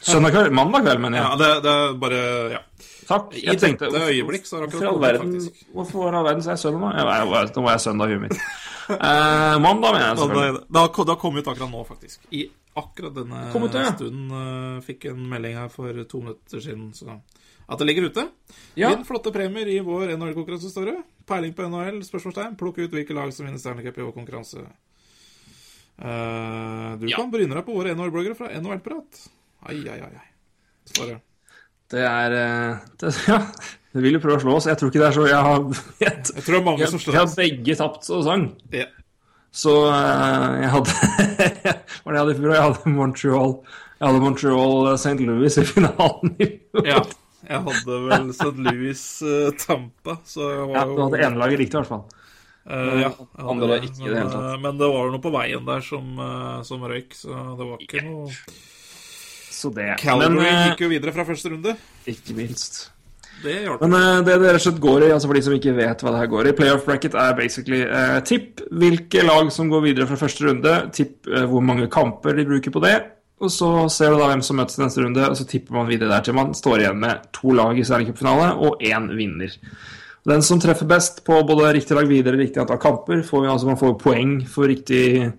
Søndag 0.00 0.34
kveld? 0.34 0.54
Mandag 0.56 0.86
kveld, 0.86 1.02
mener 1.04 1.20
jeg. 1.20 1.28
Ja, 1.28 1.38
det, 1.40 1.52
det 1.66 1.76
er 1.76 1.94
bare 2.00 2.24
Ja. 2.56 2.64
Takk. 3.10 3.32
I 3.34 3.56
dette 3.58 3.88
øyeblikk 3.90 4.44
så 4.46 4.60
har 4.60 4.68
akkurat 4.68 4.92
kommet, 4.92 5.16
faktisk. 5.18 5.62
hvorfor 5.74 6.12
i 6.12 6.14
all 6.14 6.26
verden 6.28 6.44
er 6.44 6.52
jeg 6.52 6.60
søndag? 6.62 6.92
Jeg, 6.94 7.06
jeg, 7.10 7.48
nå 7.56 7.64
var 7.64 7.72
jeg 7.74 7.82
søndag 7.82 8.12
i 8.12 8.14
huet 8.14 8.22
mitt. 8.22 8.36
Eh, 8.90 9.56
mandag, 9.62 9.92
mener 9.94 10.06
jeg 10.08 10.18
selvfølgelig. 10.18 10.64
det 10.68 10.80
har 10.80 11.04
det 11.04 11.12
har 11.14 11.20
kommet 11.20 11.44
ut 11.44 11.52
akkurat 11.52 11.70
nå, 11.70 11.84
faktisk. 11.88 12.26
I 12.30 12.46
akkurat 12.80 13.14
denne 13.14 13.42
ut, 13.50 13.74
ja. 13.74 13.92
stunden 13.94 14.30
uh, 14.30 14.80
fikk 14.86 15.08
en 15.10 15.22
melding 15.30 15.56
her 15.58 15.70
for 15.72 16.04
to 16.04 16.20
minutter 16.22 16.62
siden. 16.62 16.90
Så 16.94 17.20
at 17.70 17.78
det 17.78 17.86
ligger 17.86 18.08
ute. 18.10 18.26
Ja. 18.74 18.90
Vinn 18.90 19.04
flotte 19.06 19.30
premier 19.34 19.68
i 19.70 19.78
vår 19.86 20.16
NHL-konkurranse, 20.16 20.70
står 20.72 20.90
det. 20.90 20.96
Peiling 21.30 21.54
på 21.54 21.68
NHL? 21.70 22.00
spørsmålstegn. 22.06 22.56
Plukk 22.58 22.80
ut 22.82 22.94
hvilke 22.96 23.14
lag 23.14 23.30
som 23.34 23.46
vinner 23.46 23.62
Stanley 23.62 23.86
Cup 23.86 24.00
i 24.00 24.06
vår 24.06 24.14
konkurranse. 24.16 24.64
Uh, 26.00 26.96
du 26.98 27.06
Ja. 27.06 27.16
kan 27.16 27.30
bryne 27.30 27.54
deg 27.54 27.64
på 27.66 27.76
våre 27.76 27.94
NHL-bloggere 27.94 28.34
fra 28.34 28.50
NHL-prat. 28.58 29.26
Ai, 29.68 29.82
ai, 29.86 30.00
ai. 30.00 30.26
Det. 30.90 31.20
Det 31.90 32.02
er 32.06 32.32
eh, 32.32 32.78
det, 32.98 33.10
Ja, 33.28 33.40
du 33.90 34.00
vil 34.04 34.16
jo 34.16 34.22
prøve 34.22 34.38
å 34.38 34.44
slå 34.44 34.56
oss. 34.58 34.68
Jeg 34.70 34.78
tror 34.78 34.92
ikke 34.92 35.02
det 35.02 35.08
er 35.08 35.16
så 35.16 35.26
Jeg 35.26 35.44
har, 35.46 35.62
jeg, 35.98 36.16
Jeg 36.36 36.44
tror 36.46 36.54
det 36.54 36.60
er 36.60 36.66
mange 36.66 36.84
jeg, 36.84 36.92
som 36.92 37.00
jeg 37.00 37.06
slår 37.06 37.18
har 37.20 37.30
begge 37.40 37.78
tapt 37.80 38.10
og 38.14 38.26
sang. 38.26 38.48
Ja. 38.74 38.88
Så 39.50 39.72
eh, 39.90 40.50
jeg 40.62 40.70
hadde 40.76 40.98
Hva 42.04 42.04
var 42.04 42.12
det 42.12 42.18
jeg 42.18 42.20
hadde 42.20 42.34
i 42.34 42.38
fjor? 42.38 42.52
Jeg 42.54 42.66
hadde 42.68 42.92
Montreal 42.94 43.56
Jeg 43.64 44.04
hadde 44.04 44.20
Montreal 44.22 44.92
St. 44.94 45.16
Louis 45.26 45.58
i 45.58 45.64
finalen 45.66 46.36
ja. 46.86 47.00
Jeg 47.50 47.64
hadde 47.66 47.98
vel 48.06 48.30
St. 48.36 48.52
Louis 48.62 49.02
uh, 49.26 49.50
Tampa, 49.58 50.20
så 50.28 50.44
jeg 50.52 50.66
var 50.70 50.76
Ja, 50.76 50.84
du 50.86 51.00
hadde 51.02 51.22
ene 51.24 51.40
laget 51.40 51.62
riktig, 51.64 51.74
i 51.74 51.80
hvert 51.80 51.90
fall. 51.90 52.04
Uh, 52.70 53.00
ja, 53.00 53.10
hadde 53.40 53.68
det, 53.72 53.78
ikke 53.88 54.04
men, 54.04 54.28
det 54.30 54.40
men, 54.60 54.68
eh, 54.68 54.78
det 54.78 54.88
var 54.92 55.08
noe 55.10 55.22
på 55.24 55.32
veien 55.34 55.64
der 55.66 55.80
som, 55.82 56.12
uh, 56.20 56.60
som 56.66 56.84
røyk, 56.86 57.16
så 57.16 57.32
det 57.58 57.66
var 57.66 57.80
ikke 57.82 58.02
noe 58.04 58.28
Så 59.50 59.72
det. 59.74 59.88
Calgary 59.98 60.36
Men 60.36 60.44
eh, 60.46 60.66
gikk 60.68 60.84
jo 60.84 60.90
videre 60.92 61.14
fra 61.16 61.24
første 61.26 61.50
runde. 61.50 61.74
ikke 62.08 62.36
minst. 62.36 62.82
Det 63.40 63.54
hjalp. 63.64 63.84
Men 63.84 63.96
eh, 63.96 64.24
det 64.26 64.36
det 64.42 64.50
rett 64.50 64.60
og 64.60 64.66
slett 64.66 64.82
går 64.82 65.06
i, 65.06 65.12
altså 65.14 65.30
for 65.30 65.38
de 65.38 65.44
som 65.46 65.54
ikke 65.56 65.76
vet 65.78 66.02
hva 66.04 66.12
det 66.12 66.20
her 66.22 66.32
går 66.32 66.50
i, 66.50 66.56
playoff 66.58 66.84
bracket 66.88 67.16
er 67.18 67.38
basically 67.38 67.80
eh, 67.86 68.18
tipp 68.26 68.60
hvilke 68.82 69.24
lag 69.24 69.52
som 69.54 69.70
går 69.72 69.86
videre 69.86 70.08
fra 70.10 70.18
første 70.20 70.46
runde, 70.48 70.74
tipp 70.96 71.30
eh, 71.30 71.46
hvor 71.48 71.64
mange 71.64 71.88
kamper 71.92 72.36
de 72.36 72.46
bruker 72.48 72.74
på 72.74 72.82
det, 72.84 72.98
og 73.40 73.52
så 73.52 73.70
ser 73.92 74.12
du 74.12 74.20
da 74.20 74.28
hvem 74.28 74.42
som 74.44 74.60
møtes 74.60 74.76
i 74.76 74.82
neste 74.84 75.00
runde, 75.00 75.24
og 75.24 75.38
så 75.38 75.46
tipper 75.48 75.78
man 75.78 75.88
videre 75.88 76.12
der 76.12 76.26
til 76.26 76.36
man 76.36 76.52
står 76.56 76.82
igjen 76.82 77.00
med 77.00 77.30
to 77.36 77.54
lag 77.56 77.78
i 77.78 77.86
Stanley 77.86 78.10
Cup-finale 78.10 78.52
og 78.60 78.84
én 78.84 79.08
vinner. 79.16 79.54
Den 80.28 80.44
som 80.44 80.60
treffer 80.60 80.88
best 80.88 81.22
på 81.24 81.38
både 81.48 81.70
riktig 81.72 81.96
lag 81.96 82.08
videre 82.10 82.36
og 82.36 82.42
riktig 82.44 82.60
antall 82.60 82.80
kamper, 82.82 83.22
får 83.24 83.46
vi 83.46 83.48
altså 83.48 83.70
man 83.70 83.80
får 83.80 83.96
poeng 84.02 84.34
for 84.44 84.68
riktig, 84.68 85.30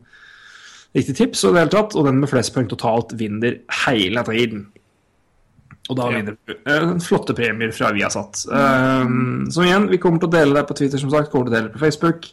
riktig 0.97 1.17
tips 1.19 1.45
og 1.45 1.53
det 1.53 1.67
hele 1.67 1.75
tatt, 1.75 1.93
og 1.93 2.09
den 2.09 2.17
med 2.23 2.31
flest 2.31 2.55
poeng 2.55 2.69
totalt 2.71 3.13
vinner 3.19 3.59
hele 3.85 4.25
tiden. 4.31 4.65
Og 5.89 5.97
da 5.97 6.07
vinner 6.11 6.35
du 6.37 6.53
uh, 6.69 6.93
flotte 7.03 7.33
premier 7.35 7.73
fra 7.75 7.89
Viasat. 7.95 8.45
Uh, 8.51 9.47
så 9.51 9.65
igjen, 9.65 9.89
vi 9.91 9.99
kommer 10.01 10.21
til 10.21 10.29
å 10.29 10.35
dele 10.35 10.55
det 10.59 10.67
på 10.69 10.77
Twitter, 10.77 11.01
som 11.01 11.11
sagt. 11.13 11.31
Kommer 11.31 11.49
til 11.49 11.55
å 11.55 11.57
dele 11.57 11.69
det 11.69 11.75
på 11.75 11.83
Facebook. 11.83 12.29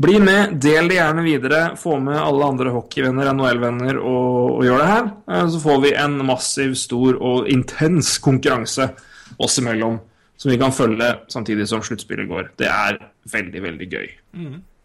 Bli 0.00 0.16
med, 0.22 0.54
del 0.62 0.88
det 0.88 0.96
gjerne 0.96 1.24
videre. 1.26 1.62
Få 1.76 1.98
med 2.00 2.16
alle 2.16 2.46
andre 2.54 2.72
hockeyvenner, 2.72 3.32
NHL-venner, 3.34 3.98
og, 4.00 4.60
og 4.60 4.64
gjør 4.64 4.80
det 4.80 4.90
her. 4.92 5.10
Uh, 5.28 5.44
så 5.52 5.64
får 5.66 5.82
vi 5.84 5.96
en 6.06 6.16
massiv, 6.30 6.78
stor 6.80 7.18
og 7.18 7.50
intens 7.52 8.16
konkurranse 8.22 8.92
oss 9.40 9.60
imellom 9.60 10.00
som 10.40 10.48
vi 10.48 10.56
kan 10.60 10.72
følge 10.72 11.10
samtidig 11.28 11.66
som 11.68 11.82
sluttspillet 11.84 12.28
går. 12.30 12.52
Det 12.56 12.68
er 12.70 12.96
veldig, 13.28 13.60
veldig 13.66 13.88
gøy. 13.92 14.06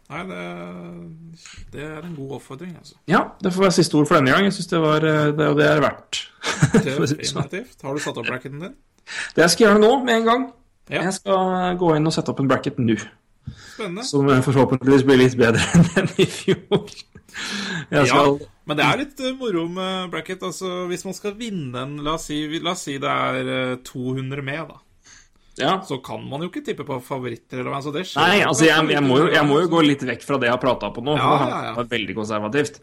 Nei, 0.06 0.20
det, 0.28 0.42
det 1.74 1.82
er 1.82 2.04
en 2.04 2.14
god 2.14 2.36
oppfordring, 2.38 2.76
altså. 2.78 2.94
Ja, 3.10 3.24
det 3.42 3.50
får 3.54 3.66
være 3.66 3.76
siste 3.78 3.98
ord 3.98 4.06
for 4.06 4.20
denne 4.20 4.34
gang. 4.34 4.46
Jeg 4.46 4.54
syns 4.54 4.70
det 4.70 4.82
var 4.84 5.06
eh, 5.06 5.32
det, 5.34 5.48
det 5.58 5.66
er 5.66 5.82
verdt. 5.82 6.20
Definitivt. 6.86 7.82
Har 7.82 7.96
du 7.96 8.04
satt 8.04 8.20
opp 8.22 8.28
bracketen 8.28 8.62
din? 8.62 8.76
Det 9.34 9.42
jeg 9.44 9.54
skal 9.54 9.66
gjøre 9.66 9.82
nå, 9.82 9.92
med 10.06 10.20
en 10.20 10.30
gang. 10.30 10.46
Ja. 10.90 11.02
Jeg 11.08 11.16
skal 11.18 11.78
gå 11.80 11.94
inn 11.98 12.06
og 12.06 12.14
sette 12.14 12.30
opp 12.30 12.42
en 12.42 12.50
bracket 12.50 12.78
nå. 12.78 12.96
Spennende. 13.46 14.06
Som 14.06 14.30
eh, 14.30 14.42
forhåpentligvis 14.46 15.04
blir 15.06 15.20
litt 15.20 15.36
bedre 15.38 15.62
enn 15.74 15.86
den 15.94 16.10
i 16.22 16.26
fjor. 16.30 16.86
Jeg 17.90 18.08
Ja, 18.08 18.22
men 18.66 18.78
det 18.78 18.86
er 18.86 19.00
litt 19.02 19.20
eh, 19.22 19.34
moro 19.38 19.66
med 19.70 20.10
bracket. 20.14 20.42
Altså, 20.46 20.86
hvis 20.90 21.04
man 21.06 21.16
skal 21.18 21.36
vinne 21.38 21.82
en 21.82 21.98
La 22.06 22.16
oss 22.16 22.28
si, 22.30 22.40
la 22.62 22.74
oss 22.74 22.86
si 22.88 22.96
det 23.02 23.12
er 23.12 23.52
eh, 23.56 23.76
200 23.86 24.46
med, 24.46 24.62
da. 24.70 24.82
Ja. 25.56 25.78
Så 25.88 25.96
kan 26.04 26.20
man 26.28 26.42
jo 26.44 26.50
ikke 26.50 26.60
tippe 26.64 26.84
på 26.84 26.98
favoritter. 27.04 27.62
Eller, 27.62 27.72
altså, 27.78 27.92
det 27.94 28.02
skjer 28.08 28.20
Nei, 28.20 28.40
altså 28.44 28.66
jeg, 28.66 28.88
jeg, 28.92 29.02
må 29.04 29.16
jo, 29.22 29.28
jeg 29.32 29.48
må 29.48 29.60
jo 29.62 29.70
gå 29.72 29.82
litt 29.86 30.02
vekk 30.04 30.24
fra 30.26 30.36
det 30.40 30.50
jeg 30.50 30.52
har 30.52 30.60
prata 30.60 30.90
på 30.92 31.04
nå. 31.04 31.14
Ja, 31.16 31.30
ja, 31.32 31.46
ja. 31.48 31.70
Det 31.70 31.78
vært 31.80 31.94
veldig 31.94 32.16
konservativt. 32.18 32.80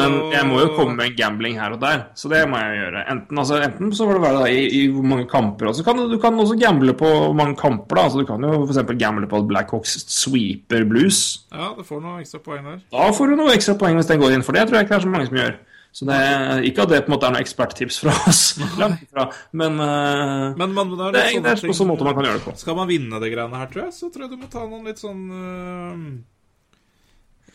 Men 0.00 0.16
jeg 0.34 0.48
må 0.48 0.58
jo 0.64 0.72
komme 0.74 0.96
med 0.98 1.12
en 1.12 1.16
gambling 1.20 1.60
her 1.60 1.76
og 1.76 1.82
der. 1.84 2.02
Så 2.18 2.30
det 2.32 2.42
må 2.50 2.58
jeg 2.58 2.80
gjøre. 2.80 3.04
Enten, 3.14 3.42
altså, 3.42 3.60
enten 3.62 3.94
så 3.94 4.08
får 4.08 4.18
det 4.18 4.24
være 4.26 4.40
da, 4.42 4.50
i, 4.50 4.64
i 4.80 4.82
hvor 4.96 5.06
mange 5.12 5.28
kamper. 5.30 5.70
Og 5.70 5.78
så 5.78 5.86
kan 5.86 6.00
du, 6.00 6.08
du 6.10 6.18
kan 6.22 6.42
også 6.42 6.58
gamble 6.60 6.96
på 6.98 7.12
hvor 7.14 7.36
mange 7.38 7.58
kamper. 7.60 8.00
da 8.00 8.08
Altså 8.08 8.24
Du 8.24 8.26
kan 8.28 8.42
jo 8.48 8.64
f.eks. 8.66 8.82
gamble 8.98 9.30
på 9.30 9.42
at 9.42 9.48
Blackhawks 9.52 9.94
sweeper 10.10 10.82
blues. 10.90 11.22
Ja, 11.54 11.70
du 11.78 11.86
får 11.86 12.02
noen 12.02 12.24
ekstra 12.24 12.42
poeng 12.42 12.66
der. 12.66 12.82
Da 12.90 13.06
får 13.14 13.30
du 13.30 13.38
noen 13.38 13.54
ekstra 13.54 13.78
poeng 13.78 14.00
hvis 14.00 14.10
den 14.10 14.22
går 14.22 14.34
inn, 14.34 14.44
for 14.46 14.56
det 14.56 14.66
tror 14.66 14.80
jeg 14.80 14.88
ikke 14.88 14.96
det 14.96 15.00
er 15.00 15.06
så 15.06 15.14
mange 15.14 15.30
som 15.30 15.38
gjør. 15.44 15.56
Så 15.96 16.04
det 16.04 16.16
er 16.20 16.60
Ikke 16.68 16.84
at 16.84 16.90
det 16.92 16.98
på 17.06 17.08
en 17.08 17.14
måte 17.14 17.24
er 17.30 17.32
noe 17.32 17.40
eksperttips 17.40 17.96
fra 18.02 18.12
oss, 18.28 18.40
langt 18.82 19.00
ifra, 19.06 19.24
men, 19.56 19.78
eh, 19.80 20.50
Men, 20.60 20.74
men 20.76 20.90
det 20.92 21.06
er 21.06 21.14
det, 21.14 21.22
det 21.46 21.52
er 21.54 21.62
på 21.70 21.76
sånn 21.78 21.88
måte 21.88 22.04
man 22.04 22.18
kan 22.18 22.26
gjøre 22.28 22.40
det 22.42 22.44
på. 22.50 22.52
Skal 22.60 22.76
man 22.76 22.90
vinne 22.90 23.20
det 23.22 23.30
greiene 23.32 23.60
her, 23.62 23.70
tror 23.72 23.86
jeg, 23.86 23.94
så 23.96 24.10
tror 24.12 24.26
jeg 24.26 24.34
du 24.34 24.42
må 24.42 24.50
ta 24.52 24.66
noen 24.68 24.84
litt 24.90 25.00
sånn 25.00 25.22
uh, 25.32 25.94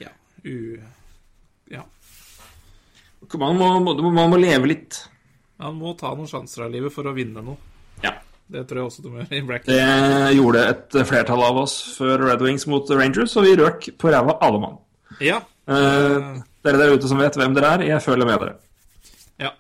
Ja 0.02 0.10
u... 0.42 0.56
Ja. 1.72 1.86
Man 3.38 3.56
må, 3.62 3.68
må- 3.86 4.10
man 4.12 4.34
må 4.34 4.40
leve 4.42 4.68
litt. 4.74 4.98
Man 5.62 5.78
må 5.78 5.94
ta 6.00 6.10
noen 6.18 6.28
sjanser 6.28 6.66
av 6.66 6.74
livet 6.74 6.92
for 6.92 7.06
å 7.08 7.14
vinne 7.16 7.44
noe. 7.46 7.56
Ja. 8.04 8.16
Det 8.52 8.66
tror 8.68 8.82
jeg 8.82 8.90
også 8.90 9.06
du 9.06 9.12
må 9.14 9.22
gjøre 9.22 9.38
i 9.38 9.46
Black. 9.48 9.70
Det 9.70 9.78
gjorde 10.36 10.66
et 10.74 10.98
flertall 11.08 11.46
av 11.46 11.62
oss 11.62 11.78
før 11.96 12.26
Red 12.26 12.42
Wings 12.44 12.66
mot 12.68 12.90
Rangers, 12.92 13.38
og 13.40 13.46
vi 13.48 13.54
røk 13.62 13.92
på 14.02 14.12
ræva 14.12 14.36
alle 14.44 14.60
mann. 14.66 14.82
Ja. 15.24 15.38
Eh, 15.68 16.42
dere 16.66 16.78
der 16.82 16.94
ute 16.96 17.10
som 17.10 17.20
vet 17.22 17.38
hvem 17.38 17.54
dere 17.58 17.74
er, 17.78 17.84
jeg 17.94 18.02
føler 18.06 18.26
med 18.30 18.40
dere. 18.42 18.56
Ja. 19.42 19.52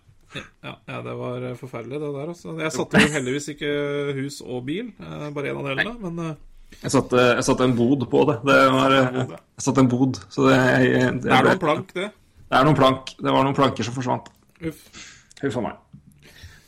Ja, 0.63 0.75
ja, 0.87 1.01
det 1.05 1.13
var 1.19 1.43
eh, 1.49 1.57
forferdelig, 1.59 1.99
det 2.01 2.13
der. 2.15 2.31
Også. 2.33 2.55
Jeg 2.61 2.71
satte 2.75 3.01
jo 3.03 3.11
heldigvis 3.17 3.49
ikke 3.55 3.73
hus 4.21 4.39
og 4.45 4.65
bil, 4.69 4.91
eh, 5.01 5.27
bare 5.35 5.51
en 5.51 5.61
av 5.61 5.69
delene. 5.71 5.93
Men 6.01 6.37
Jeg 6.81 6.91
satte, 6.93 7.19
jeg 7.35 7.43
satte 7.43 7.63
en 7.67 7.75
bod 7.75 8.07
på 8.09 8.25
det. 8.29 8.37
det 8.47 8.59
var, 8.71 8.93
jeg 8.95 9.65
satte 9.65 9.83
en 9.83 9.89
bod, 9.91 10.21
så 10.31 10.47
det, 10.47 10.57
jeg, 10.57 10.91
det, 11.19 11.23
det 11.27 11.33
er 11.35 11.47
noen 11.49 11.59
plank, 11.59 11.93
det. 11.97 12.09
Det 12.51 12.59
er 12.59 12.67
noen 12.67 12.75
plank. 12.79 13.11
Det 13.19 13.31
var 13.31 13.43
noen 13.47 13.55
planker 13.57 13.83
som 13.87 13.95
forsvant. 13.95 14.29
Uff. 14.67 15.07
Huff 15.41 15.57
a 15.57 15.61
meg. 15.65 15.79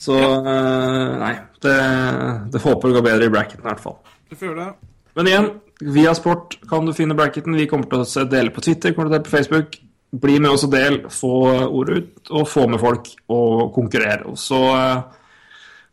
Så 0.04 0.16
eh, 0.20 1.12
nei, 1.22 1.34
det, 1.64 1.76
det 2.52 2.62
håper 2.64 2.90
det 2.92 2.98
går 2.98 3.06
bedre 3.08 3.28
i 3.30 3.32
bracketen 3.32 3.64
i 3.64 3.70
hvert 3.70 3.84
fall. 3.84 3.98
Det 4.30 4.36
får 4.40 4.58
det. 4.60 4.68
Men 5.16 5.30
igjen, 5.30 5.50
via 5.80 6.14
sport 6.16 6.58
kan 6.70 6.86
du 6.86 6.94
finne 6.94 7.16
bracketen. 7.18 7.56
Vi 7.58 7.68
kommer 7.68 7.90
til 7.90 8.04
å 8.04 8.30
dele 8.30 8.54
på 8.54 8.62
Twitter, 8.64 8.94
kommer 8.94 9.10
til 9.10 9.16
å 9.16 9.18
dele 9.18 9.28
på 9.28 9.36
Facebook. 9.38 9.80
Bli 10.14 10.38
med 10.40 10.54
oss 10.54 10.64
og 10.68 10.72
del, 10.76 11.00
få 11.10 11.34
ordet 11.66 11.98
ut, 11.98 12.30
og 12.30 12.46
få 12.48 12.68
med 12.70 12.80
folk 12.82 13.08
og 13.34 13.72
konkurrere. 13.74 14.28
Og 14.30 14.38
så, 14.38 14.60
eh, 14.78 15.02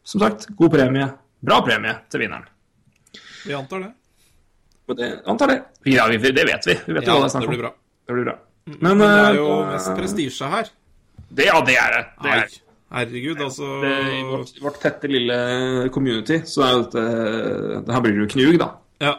som 0.04 0.20
sagt, 0.20 0.46
god 0.56 0.74
premie. 0.74 1.08
Bra 1.40 1.62
premie 1.64 1.94
til 2.12 2.20
vinneren. 2.20 2.44
Vi 3.46 3.54
antar 3.56 3.86
det. 3.86 3.92
Det, 4.98 5.08
antar 5.26 5.46
det. 5.46 5.58
Ja, 5.86 6.06
vi, 6.10 6.18
det 6.18 6.44
vet 6.44 6.66
vi. 6.66 6.74
Vi 6.86 6.96
vet 6.96 7.06
jo 7.06 7.14
hva 7.14 7.20
det 7.20 7.22
er 7.22 7.28
det 7.28 7.30
snakk 7.32 7.46
om. 7.46 7.52
blir 7.54 7.62
bra. 7.62 7.70
Det 8.06 8.16
blir 8.16 8.26
bra. 8.26 8.34
Men 8.80 8.98
det 9.00 9.08
er 9.08 9.38
jo 9.38 9.46
eh, 9.54 9.70
mest 9.70 9.94
prestisje 9.96 10.50
her. 10.50 10.68
det, 11.30 11.46
Ja, 11.46 11.60
det 11.64 11.78
er 11.78 11.96
det. 11.96 12.02
det, 12.22 12.34
er. 12.36 12.58
herregud, 12.98 13.40
altså 13.46 13.68
I 13.86 14.20
vårt, 14.28 14.52
vårt 14.60 14.80
tette, 14.82 15.08
lille 15.08 15.88
community 15.94 16.42
så 16.44 16.66
er 16.66 16.72
jo 16.74 16.82
dette 16.84 17.04
det 17.86 17.94
Her 17.94 18.04
blir 18.04 18.18
det 18.18 18.24
jo 18.26 18.30
knug, 18.34 18.58
da. 18.60 18.68
Ja. 19.00 19.14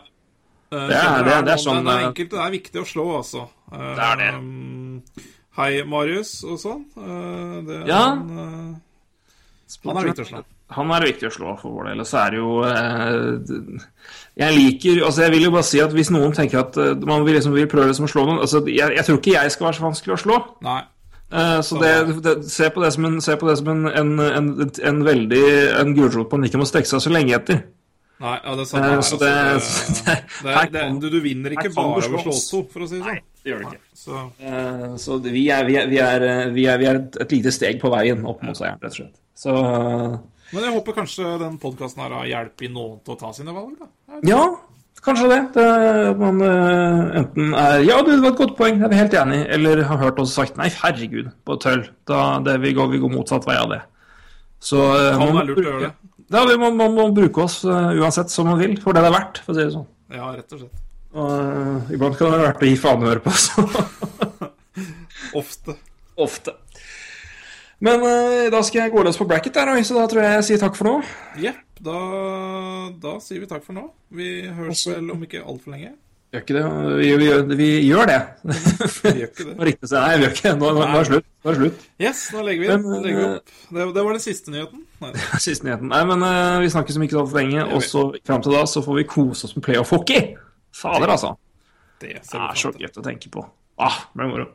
Eh, 0.71 0.87
Det 0.87 0.95
er- 0.95 1.23
det 1.23 1.45
det 1.45 1.53
er 1.53 1.57
sånn, 1.57 1.83
Det 1.83 1.93
er 1.93 1.99
eh, 1.99 2.07
enkelt, 2.07 2.29
det 2.29 2.39
er 2.39 2.51
viktig 2.51 2.81
å 2.81 2.85
slå, 2.87 3.05
altså. 3.17 3.47
Uh, 3.71 3.95
Det 3.95 4.03
er 4.11 4.15
det. 4.17 4.33
um, 4.35 5.01
Hei, 5.57 5.83
Marius 5.83 6.43
og 6.47 6.57
sånn. 6.59 6.85
Uh, 6.97 7.61
Det, 7.67 7.87
Ja. 7.87 8.15
Han, 8.15 8.81
han 9.85 9.97
er 9.97 10.03
viktig 10.07 10.25
å 10.25 10.29
slå. 10.29 10.43
Han 10.71 10.91
er 10.91 11.01
viktig 11.01 11.27
å 11.27 11.31
slå 11.35 11.59
for 11.59 11.69
vår 11.75 11.89
del. 11.89 11.99
Og 11.99 12.05
så 12.07 12.17
er 12.25 12.29
det 12.31 12.37
jo 12.39 12.63
eh, 12.63 13.81
Jeg 14.37 14.55
liker 14.55 15.03
Altså, 15.05 15.21
jeg 15.23 15.31
vil 15.31 15.43
jo 15.43 15.51
bare 15.51 15.63
si 15.67 15.79
at 15.83 15.91
hvis 15.91 16.11
noen 16.11 16.31
tenker 16.31 16.59
at 16.59 16.77
eh, 16.77 16.95
man 16.95 17.25
vil, 17.25 17.35
liksom, 17.35 17.51
vil 17.53 17.67
prøve 17.67 17.87
liksom 17.91 18.05
å 18.07 18.11
slå 18.13 18.25
noen 18.25 18.39
altså, 18.39 18.63
jeg, 18.67 18.95
jeg 18.95 19.03
tror 19.05 19.17
ikke 19.19 19.33
jeg 19.35 19.51
skal 19.51 19.65
være 19.67 19.75
så 19.75 19.83
vanskelig 19.83 20.13
å 20.15 20.21
slå. 20.23 20.37
Nei. 20.63 20.81
Eh, 21.31 21.59
så 21.61 21.79
det, 21.79 22.23
det, 22.23 22.45
se 22.51 22.69
på 22.69 22.81
det 22.83 22.93
som 22.93 23.05
en, 23.05 23.19
se 23.21 23.35
på 23.35 23.47
det 23.49 23.57
som 23.59 23.67
en, 23.67 23.85
en, 23.87 24.19
en, 24.19 24.71
en 24.91 25.03
veldig 25.03 25.43
En 25.81 25.93
gulrot 25.95 26.33
en 26.33 26.43
ikke 26.47 26.57
må 26.63 26.65
strekke 26.67 26.87
seg 26.87 27.03
så 27.03 27.11
lenge 27.11 27.35
etter. 27.35 27.63
Nei, 28.21 28.35
ja, 28.43 28.53
det 28.57 28.63
er 28.63 28.69
sant. 28.69 28.85
Eh, 28.85 28.91
her. 28.91 29.01
så 29.01 29.17
Altså, 29.17 29.17
det- 29.21 30.05
det, 30.05 30.17
det, 30.45 30.55
her 30.55 30.71
det, 30.75 30.83
du, 31.01 31.07
du 31.09 31.19
vinner 31.23 31.55
ikke 31.57 31.71
bare 31.73 32.01
ved 32.05 32.17
å 32.19 32.23
slå 32.25 32.35
to, 32.37 32.63
for 32.73 32.85
å 32.85 32.89
si 32.91 32.99
det 32.99 33.05
sånn. 33.07 33.21
Det 33.41 33.49
gjør 33.51 33.63
det 33.63 33.71
ikke. 33.71 33.85
Så, 34.01 34.19
Eh, 34.41 34.83
så 35.01 35.17
vi 35.25 35.43
er, 35.53 35.65
vi, 35.65 35.75
er, 35.81 35.87
vi, 35.89 35.97
er, 36.01 36.23
eh, 36.29 36.43
vi, 36.53 36.65
er, 36.69 36.77
vi 36.81 36.89
er 36.89 36.99
et, 37.01 37.21
lite 37.33 37.53
steg 37.53 37.79
på 37.81 37.89
veien 37.93 38.21
opp 38.29 38.41
mot 38.45 38.57
seieren, 38.57 38.79
rett 38.81 38.93
og 38.93 38.99
slett. 39.01 39.15
Så 39.41 39.55
eh, 39.57 40.19
men 40.51 40.65
jeg 40.67 40.73
håper 40.75 40.95
kanskje 40.97 41.29
den 41.39 41.53
podkasten 41.61 42.01
har 42.03 42.25
hjulpet 42.27 42.73
noen 42.75 42.97
til 43.05 43.13
å 43.13 43.19
ta 43.21 43.29
sine 43.33 43.53
valg, 43.55 43.71
da. 43.79 43.87
Ja, 44.27 44.41
kanskje 45.05 45.29
det. 45.31 45.37
det 45.55 45.63
at 46.09 46.19
man 46.19 46.41
eh, 46.43 47.21
enten 47.21 47.53
er 47.55 47.85
Ja, 47.87 48.01
det 48.03 48.17
var 48.19 48.33
et 48.33 48.41
godt 48.41 48.57
poeng, 48.57 48.81
det 48.81 48.89
er 48.89 48.91
vi 48.91 48.99
helt 48.99 49.15
enig 49.21 49.37
i. 49.39 49.45
Eller 49.55 49.81
har 49.87 50.01
hørt 50.01 50.19
oss 50.19 50.33
sagt 50.35 50.59
nei, 50.59 50.67
herregud, 50.81 51.31
på 51.47 51.55
tøll. 51.63 51.85
Da 52.09 52.19
det, 52.43 52.57
vi, 52.65 52.73
går, 52.77 52.91
vi 52.91 52.99
går 53.05 53.13
motsatt 53.15 53.47
vei 53.47 53.55
av 53.61 53.71
det. 53.71 53.79
Så 54.61 54.77
eh, 54.91 55.15
Kan 55.17 55.31
være 55.39 55.47
lurt 55.53 55.63
å 55.63 55.67
gjøre 55.69 55.85
det. 55.87 55.93
Ja, 56.31 56.45
vi 56.47 56.55
må, 56.59 56.69
må, 56.71 56.87
må 56.95 57.09
bruke 57.15 57.43
oss 57.43 57.59
uh, 57.67 57.91
uansett 57.99 58.31
som 58.31 58.47
man 58.47 58.59
vil, 58.61 58.77
for 58.79 58.95
det 58.95 59.03
det 59.03 59.09
er 59.11 59.17
verdt, 59.17 59.41
for 59.43 59.51
å 59.51 59.57
si 59.57 59.65
det 59.65 59.73
sånn. 59.73 59.87
Ja, 60.15 60.29
rett 60.31 60.55
og 60.55 60.61
slett. 60.61 60.83
Og 61.11 61.31
uh, 61.31 61.91
iblant 61.91 62.15
kan 62.15 62.29
det 62.29 62.37
være 62.37 62.45
verdt 62.45 62.63
å 62.63 62.69
gi 62.69 62.77
faen 62.79 63.03
i 63.03 63.07
å 63.07 63.11
høre 63.11 63.23
på 63.25 63.33
oss. 63.33 63.49
Ofte. 65.41 65.75
Ofte. 66.21 66.55
Men 67.83 68.05
uh, 68.05 68.47
da 68.53 68.61
skal 68.63 68.85
jeg 68.85 68.93
gå 68.93 69.03
løs 69.03 69.19
på 69.19 69.27
bracket 69.27 69.59
der, 69.59 69.73
så 69.83 69.97
da 69.97 70.07
tror 70.07 70.23
jeg 70.23 70.37
jeg 70.37 70.47
sier 70.51 70.63
takk 70.63 70.79
for 70.79 70.87
nå. 70.87 70.95
Jepp. 71.41 71.59
Da, 71.81 71.99
da 73.01 73.15
sier 73.25 73.41
vi 73.41 73.49
takk 73.49 73.65
for 73.65 73.73
nå. 73.73 73.87
Vi 74.13 74.45
høres 74.45 74.85
vel 74.85 75.07
om 75.11 75.23
ikke 75.25 75.41
altfor 75.41 75.73
lenge. 75.73 75.95
Gjør 76.31 76.43
ikke 76.45 76.55
det? 76.55 76.63
Vi, 77.01 77.07
vi, 77.19 77.29
vi 77.59 77.69
gjør 77.89 78.07
det. 78.07 78.19
Vi 78.47 79.11
gjør 79.17 79.25
ikke 79.27 79.45
det. 79.49 79.55
Riktig 79.67 79.89
nei, 79.91 80.11
vi 80.15 80.23
gjør 80.23 80.35
ikke 80.37 80.45
det. 80.45 80.53
Nå, 80.61 80.69
nå, 80.77 80.85
er 80.85 80.93
det 80.93 81.09
slutt. 81.09 81.27
Nå 81.41 81.51
er 81.51 81.57
slutt. 81.59 81.81
Yes, 81.99 82.21
nå 82.31 82.43
legger 82.47 82.63
vi, 82.63 82.69
Men, 82.71 83.01
legger 83.03 83.19
vi 83.19 83.25
opp. 83.27 83.51
Det, 83.67 83.87
det 83.97 84.05
var 84.05 84.15
den 84.15 84.23
siste 84.23 84.53
nyheten. 84.53 84.85
Nei. 85.03 85.11
Siste 85.47 85.67
nyheten. 85.67 85.91
Nei, 85.91 85.99
men 86.07 86.23
uh, 86.23 86.61
vi 86.63 86.71
snakkes 86.71 86.99
om 86.99 87.03
ikke 87.03 87.17
så 87.17 87.25
altfor 87.25 87.41
lenge, 87.41 87.65
og 87.67 87.83
så 87.83 88.05
fram 88.29 88.45
til 88.45 88.55
da 88.55 88.63
så 88.69 88.85
får 88.85 88.99
vi 89.01 89.05
kose 89.11 89.49
oss 89.49 89.57
med 89.57 89.65
playoff-hockey. 89.67 90.31
Fader, 90.81 91.11
altså. 91.17 91.35
Det 91.99 92.15
Det 92.23 92.41
er 92.47 92.57
så 92.63 92.71
gøy 92.79 92.87
å 92.87 93.05
tenke 93.05 93.31
på. 93.33 93.43
Ah, 93.81 93.99
det 94.13 94.21
blir 94.21 94.31
moro. 94.31 94.47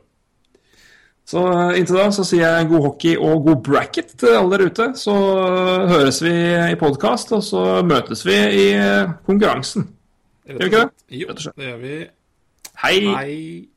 Så 1.27 1.43
eh, 1.51 1.77
inntil 1.81 1.99
da 1.99 2.07
så 2.15 2.23
sier 2.23 2.45
jeg 2.45 2.69
god 2.69 2.85
hockey 2.85 3.17
og 3.19 3.43
god 3.49 3.61
bracket 3.65 4.13
til 4.19 4.35
alle 4.37 4.55
der 4.55 4.71
ute. 4.71 4.87
Så 4.95 5.13
eh, 5.13 5.85
høres 5.91 6.21
vi 6.23 6.33
i 6.71 6.79
podkast, 6.79 7.33
og 7.35 7.43
så 7.43 7.63
møtes 7.85 8.23
vi 8.27 8.37
i 8.37 8.67
eh, 8.79 9.13
konkurransen. 9.27 9.89
Gjør 10.47 10.57
vi 10.57 10.65
ikke 10.65 10.77
det? 10.77 11.19
Jo, 11.21 11.27
det 11.37 11.65
gjør 11.65 11.77
vi. 11.77 11.95
Hei! 12.83 12.99
Hei. 13.15 13.69